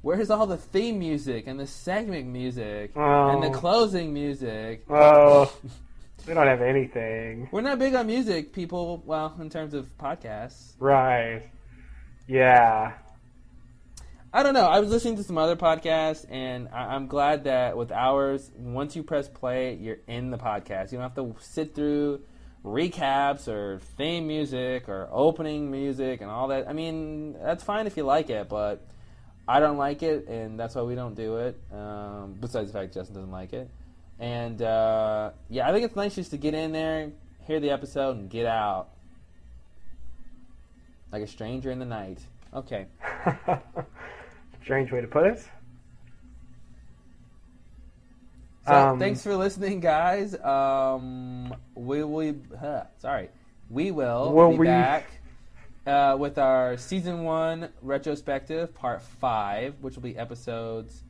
Where's 0.00 0.30
all 0.30 0.46
the 0.46 0.56
theme 0.56 0.98
music 0.98 1.46
and 1.46 1.60
the 1.60 1.66
segment 1.66 2.28
music 2.28 2.92
Oh. 2.96 3.28
and 3.28 3.42
the 3.42 3.50
closing 3.50 4.14
music? 4.14 4.84
Oh, 4.88 5.52
we 6.26 6.32
don't 6.32 6.46
have 6.46 6.62
anything. 6.62 7.50
We're 7.52 7.60
not 7.60 7.78
big 7.78 7.94
on 7.94 8.06
music, 8.06 8.54
people. 8.54 9.02
Well, 9.04 9.36
in 9.38 9.50
terms 9.50 9.74
of 9.74 9.86
podcasts, 9.98 10.72
Right. 10.78 11.42
Yeah. 12.26 12.92
I 14.32 14.42
don't 14.42 14.52
know. 14.52 14.66
I 14.66 14.80
was 14.80 14.90
listening 14.90 15.16
to 15.16 15.22
some 15.22 15.38
other 15.38 15.56
podcasts, 15.56 16.26
and 16.28 16.68
I- 16.68 16.94
I'm 16.94 17.06
glad 17.06 17.44
that 17.44 17.76
with 17.76 17.90
ours, 17.90 18.50
once 18.58 18.94
you 18.94 19.02
press 19.02 19.28
play, 19.28 19.74
you're 19.74 19.98
in 20.06 20.30
the 20.30 20.36
podcast. 20.36 20.92
You 20.92 20.98
don't 20.98 21.02
have 21.02 21.14
to 21.14 21.34
sit 21.40 21.74
through 21.74 22.20
recaps 22.64 23.48
or 23.48 23.78
theme 23.96 24.26
music 24.26 24.88
or 24.88 25.08
opening 25.10 25.70
music 25.70 26.20
and 26.20 26.30
all 26.30 26.48
that. 26.48 26.68
I 26.68 26.74
mean, 26.74 27.34
that's 27.42 27.64
fine 27.64 27.86
if 27.86 27.96
you 27.96 28.02
like 28.02 28.28
it, 28.28 28.48
but 28.50 28.86
I 29.46 29.60
don't 29.60 29.78
like 29.78 30.02
it, 30.02 30.28
and 30.28 30.60
that's 30.60 30.74
why 30.74 30.82
we 30.82 30.94
don't 30.94 31.14
do 31.14 31.38
it. 31.38 31.58
Um, 31.72 32.36
besides 32.38 32.70
the 32.70 32.78
fact 32.78 32.92
Justin 32.92 33.14
doesn't 33.14 33.30
like 33.32 33.54
it, 33.54 33.70
and 34.18 34.60
uh, 34.60 35.30
yeah, 35.48 35.66
I 35.66 35.72
think 35.72 35.86
it's 35.86 35.96
nice 35.96 36.14
just 36.16 36.32
to 36.32 36.36
get 36.36 36.52
in 36.52 36.72
there, 36.72 37.12
hear 37.46 37.60
the 37.60 37.70
episode, 37.70 38.16
and 38.18 38.28
get 38.28 38.44
out 38.44 38.88
like 41.10 41.22
a 41.22 41.26
stranger 41.26 41.70
in 41.70 41.78
the 41.78 41.86
night. 41.86 42.18
Okay. 42.52 42.88
Strange 44.68 44.92
way 44.92 45.00
to 45.00 45.06
put 45.06 45.24
it. 45.26 45.42
So 48.66 48.74
Um, 48.74 48.98
thanks 48.98 49.22
for 49.22 49.34
listening, 49.34 49.80
guys. 49.80 50.38
Um, 50.44 51.54
we 51.74 52.04
will. 52.04 52.34
Huh, 52.60 52.82
sorry, 52.98 53.30
we 53.70 53.90
will 53.92 54.30
Will 54.34 54.50
be 54.50 54.58
we- 54.58 54.66
back 54.66 55.06
uh, 55.86 56.18
with 56.20 56.36
our 56.36 56.76
season 56.76 57.22
one 57.24 57.70
retrospective, 57.80 58.74
part 58.74 59.00
five, 59.00 59.74
which 59.80 59.94
will 59.94 60.02
be 60.02 60.18
episodes. 60.18 61.02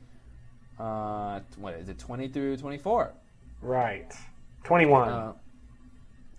Uh, 0.79 1.41
what 1.57 1.75
is 1.75 1.89
it? 1.89 1.99
Twenty 1.99 2.29
through 2.29 2.59
twenty-four. 2.59 3.13
Right. 3.61 4.15
21 4.63 5.09
Uh, 5.09 5.33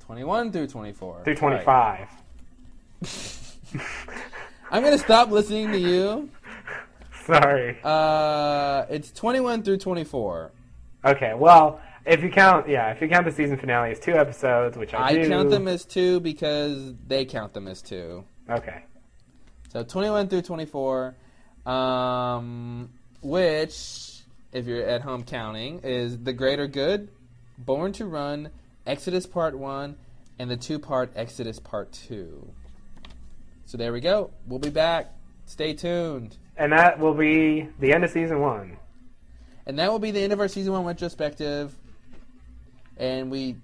Twenty-one 0.05 0.53
through 0.53 0.67
twenty-four. 0.67 1.23
through 1.25 1.33
Right. 1.33 1.65
25. 1.65 2.07
I'm 4.71 4.83
gonna 4.83 4.97
stop 4.99 5.31
listening 5.31 5.73
to 5.73 5.77
you. 5.79 6.29
Sorry. 7.29 7.77
Uh, 7.83 8.85
it's 8.89 9.11
twenty-one 9.11 9.63
through 9.63 9.77
twenty-four. 9.77 10.51
Okay, 11.05 11.33
well, 11.35 11.79
if 12.05 12.23
you 12.23 12.29
count, 12.29 12.67
yeah, 12.67 12.91
if 12.91 13.01
you 13.01 13.07
count 13.07 13.25
the 13.25 13.31
season 13.31 13.57
finale 13.57 13.91
as 13.91 13.99
two 13.99 14.13
episodes, 14.13 14.77
which 14.77 14.93
I, 14.93 15.09
I 15.09 15.13
do. 15.13 15.21
I 15.21 15.27
count 15.27 15.49
them 15.49 15.67
as 15.67 15.85
two 15.85 16.19
because 16.19 16.93
they 17.07 17.25
count 17.25 17.53
them 17.53 17.67
as 17.67 17.81
two. 17.81 18.25
Okay. 18.49 18.83
So 19.71 19.83
21 19.83 20.29
through 20.29 20.41
24, 20.41 21.15
um, 21.67 22.89
which, 23.21 24.21
if 24.51 24.65
you're 24.65 24.83
at 24.83 25.01
home 25.01 25.23
counting, 25.23 25.81
is 25.83 26.17
The 26.17 26.33
Greater 26.33 26.65
Good, 26.65 27.09
Born 27.59 27.93
to 27.93 28.05
Run, 28.05 28.49
Exodus 28.87 29.27
Part 29.27 29.55
1, 29.55 29.95
and 30.39 30.49
the 30.49 30.57
two 30.57 30.79
part 30.79 31.11
Exodus 31.15 31.59
Part 31.59 31.91
2. 31.91 32.51
So 33.67 33.77
there 33.77 33.93
we 33.93 34.01
go. 34.01 34.31
We'll 34.47 34.57
be 34.57 34.71
back. 34.71 35.13
Stay 35.45 35.73
tuned. 35.73 36.37
And 36.59 36.73
that 36.73 36.99
will 36.99 37.13
be 37.13 37.69
the 37.79 37.93
end 37.93 38.03
of 38.03 38.11
season 38.11 38.41
one. 38.41 38.77
And 39.65 39.79
that 39.79 39.89
will 39.89 39.99
be 39.99 40.11
the 40.11 40.19
end 40.19 40.33
of 40.33 40.41
our 40.41 40.49
season 40.49 40.73
one 40.73 40.83
retrospective. 40.83 41.73
And 42.97 43.31
we 43.31 43.55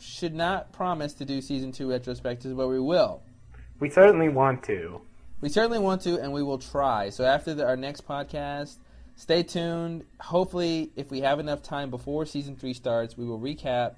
should 0.00 0.34
not 0.34 0.72
promise 0.72 1.12
to 1.14 1.26
do 1.26 1.42
season 1.42 1.72
two 1.72 1.88
retrospectives, 1.88 2.56
but 2.56 2.68
we 2.68 2.80
will. 2.80 3.22
We 3.80 3.90
certainly 3.90 4.30
want 4.30 4.62
to. 4.64 5.02
We 5.42 5.50
certainly 5.50 5.78
want 5.78 6.00
to, 6.02 6.18
and 6.18 6.32
we 6.32 6.42
will 6.42 6.58
try. 6.58 7.10
So 7.10 7.24
after 7.24 7.52
the, 7.52 7.66
our 7.66 7.76
next 7.76 8.08
podcast, 8.08 8.76
stay 9.16 9.42
tuned. 9.42 10.04
Hopefully, 10.18 10.90
if 10.96 11.10
we 11.10 11.20
have 11.20 11.40
enough 11.40 11.62
time 11.62 11.90
before 11.90 12.24
season 12.24 12.56
three 12.56 12.72
starts, 12.72 13.16
we 13.16 13.26
will 13.26 13.38
recap 13.38 13.96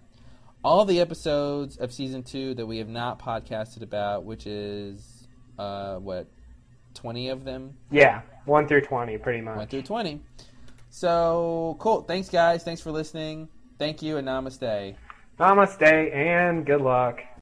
all 0.64 0.84
the 0.84 1.00
episodes 1.00 1.76
of 1.76 1.92
season 1.92 2.24
two 2.24 2.54
that 2.54 2.66
we 2.66 2.78
have 2.78 2.88
not 2.88 3.20
podcasted 3.20 3.82
about, 3.82 4.24
which 4.24 4.46
is 4.46 5.28
uh, 5.56 5.96
what 5.96 6.26
twenty 6.94 7.28
of 7.28 7.44
them, 7.44 7.76
Yeah, 7.90 8.22
1 8.50 8.66
through 8.68 8.82
20, 8.82 9.16
pretty 9.18 9.40
much. 9.40 9.56
one 9.56 9.66
through 9.68 9.82
twenty. 9.82 10.20
So 10.90 11.76
cool. 11.78 12.02
Thanks, 12.02 12.28
guys. 12.28 12.64
Thanks 12.64 12.80
for 12.82 12.90
listening. 12.90 13.48
Thank 13.78 14.02
you, 14.02 14.16
and 14.16 14.26
namaste. 14.26 14.96
Namaste 15.38 16.14
and 16.14 16.66
good 16.66 16.80
luck. 16.82 17.20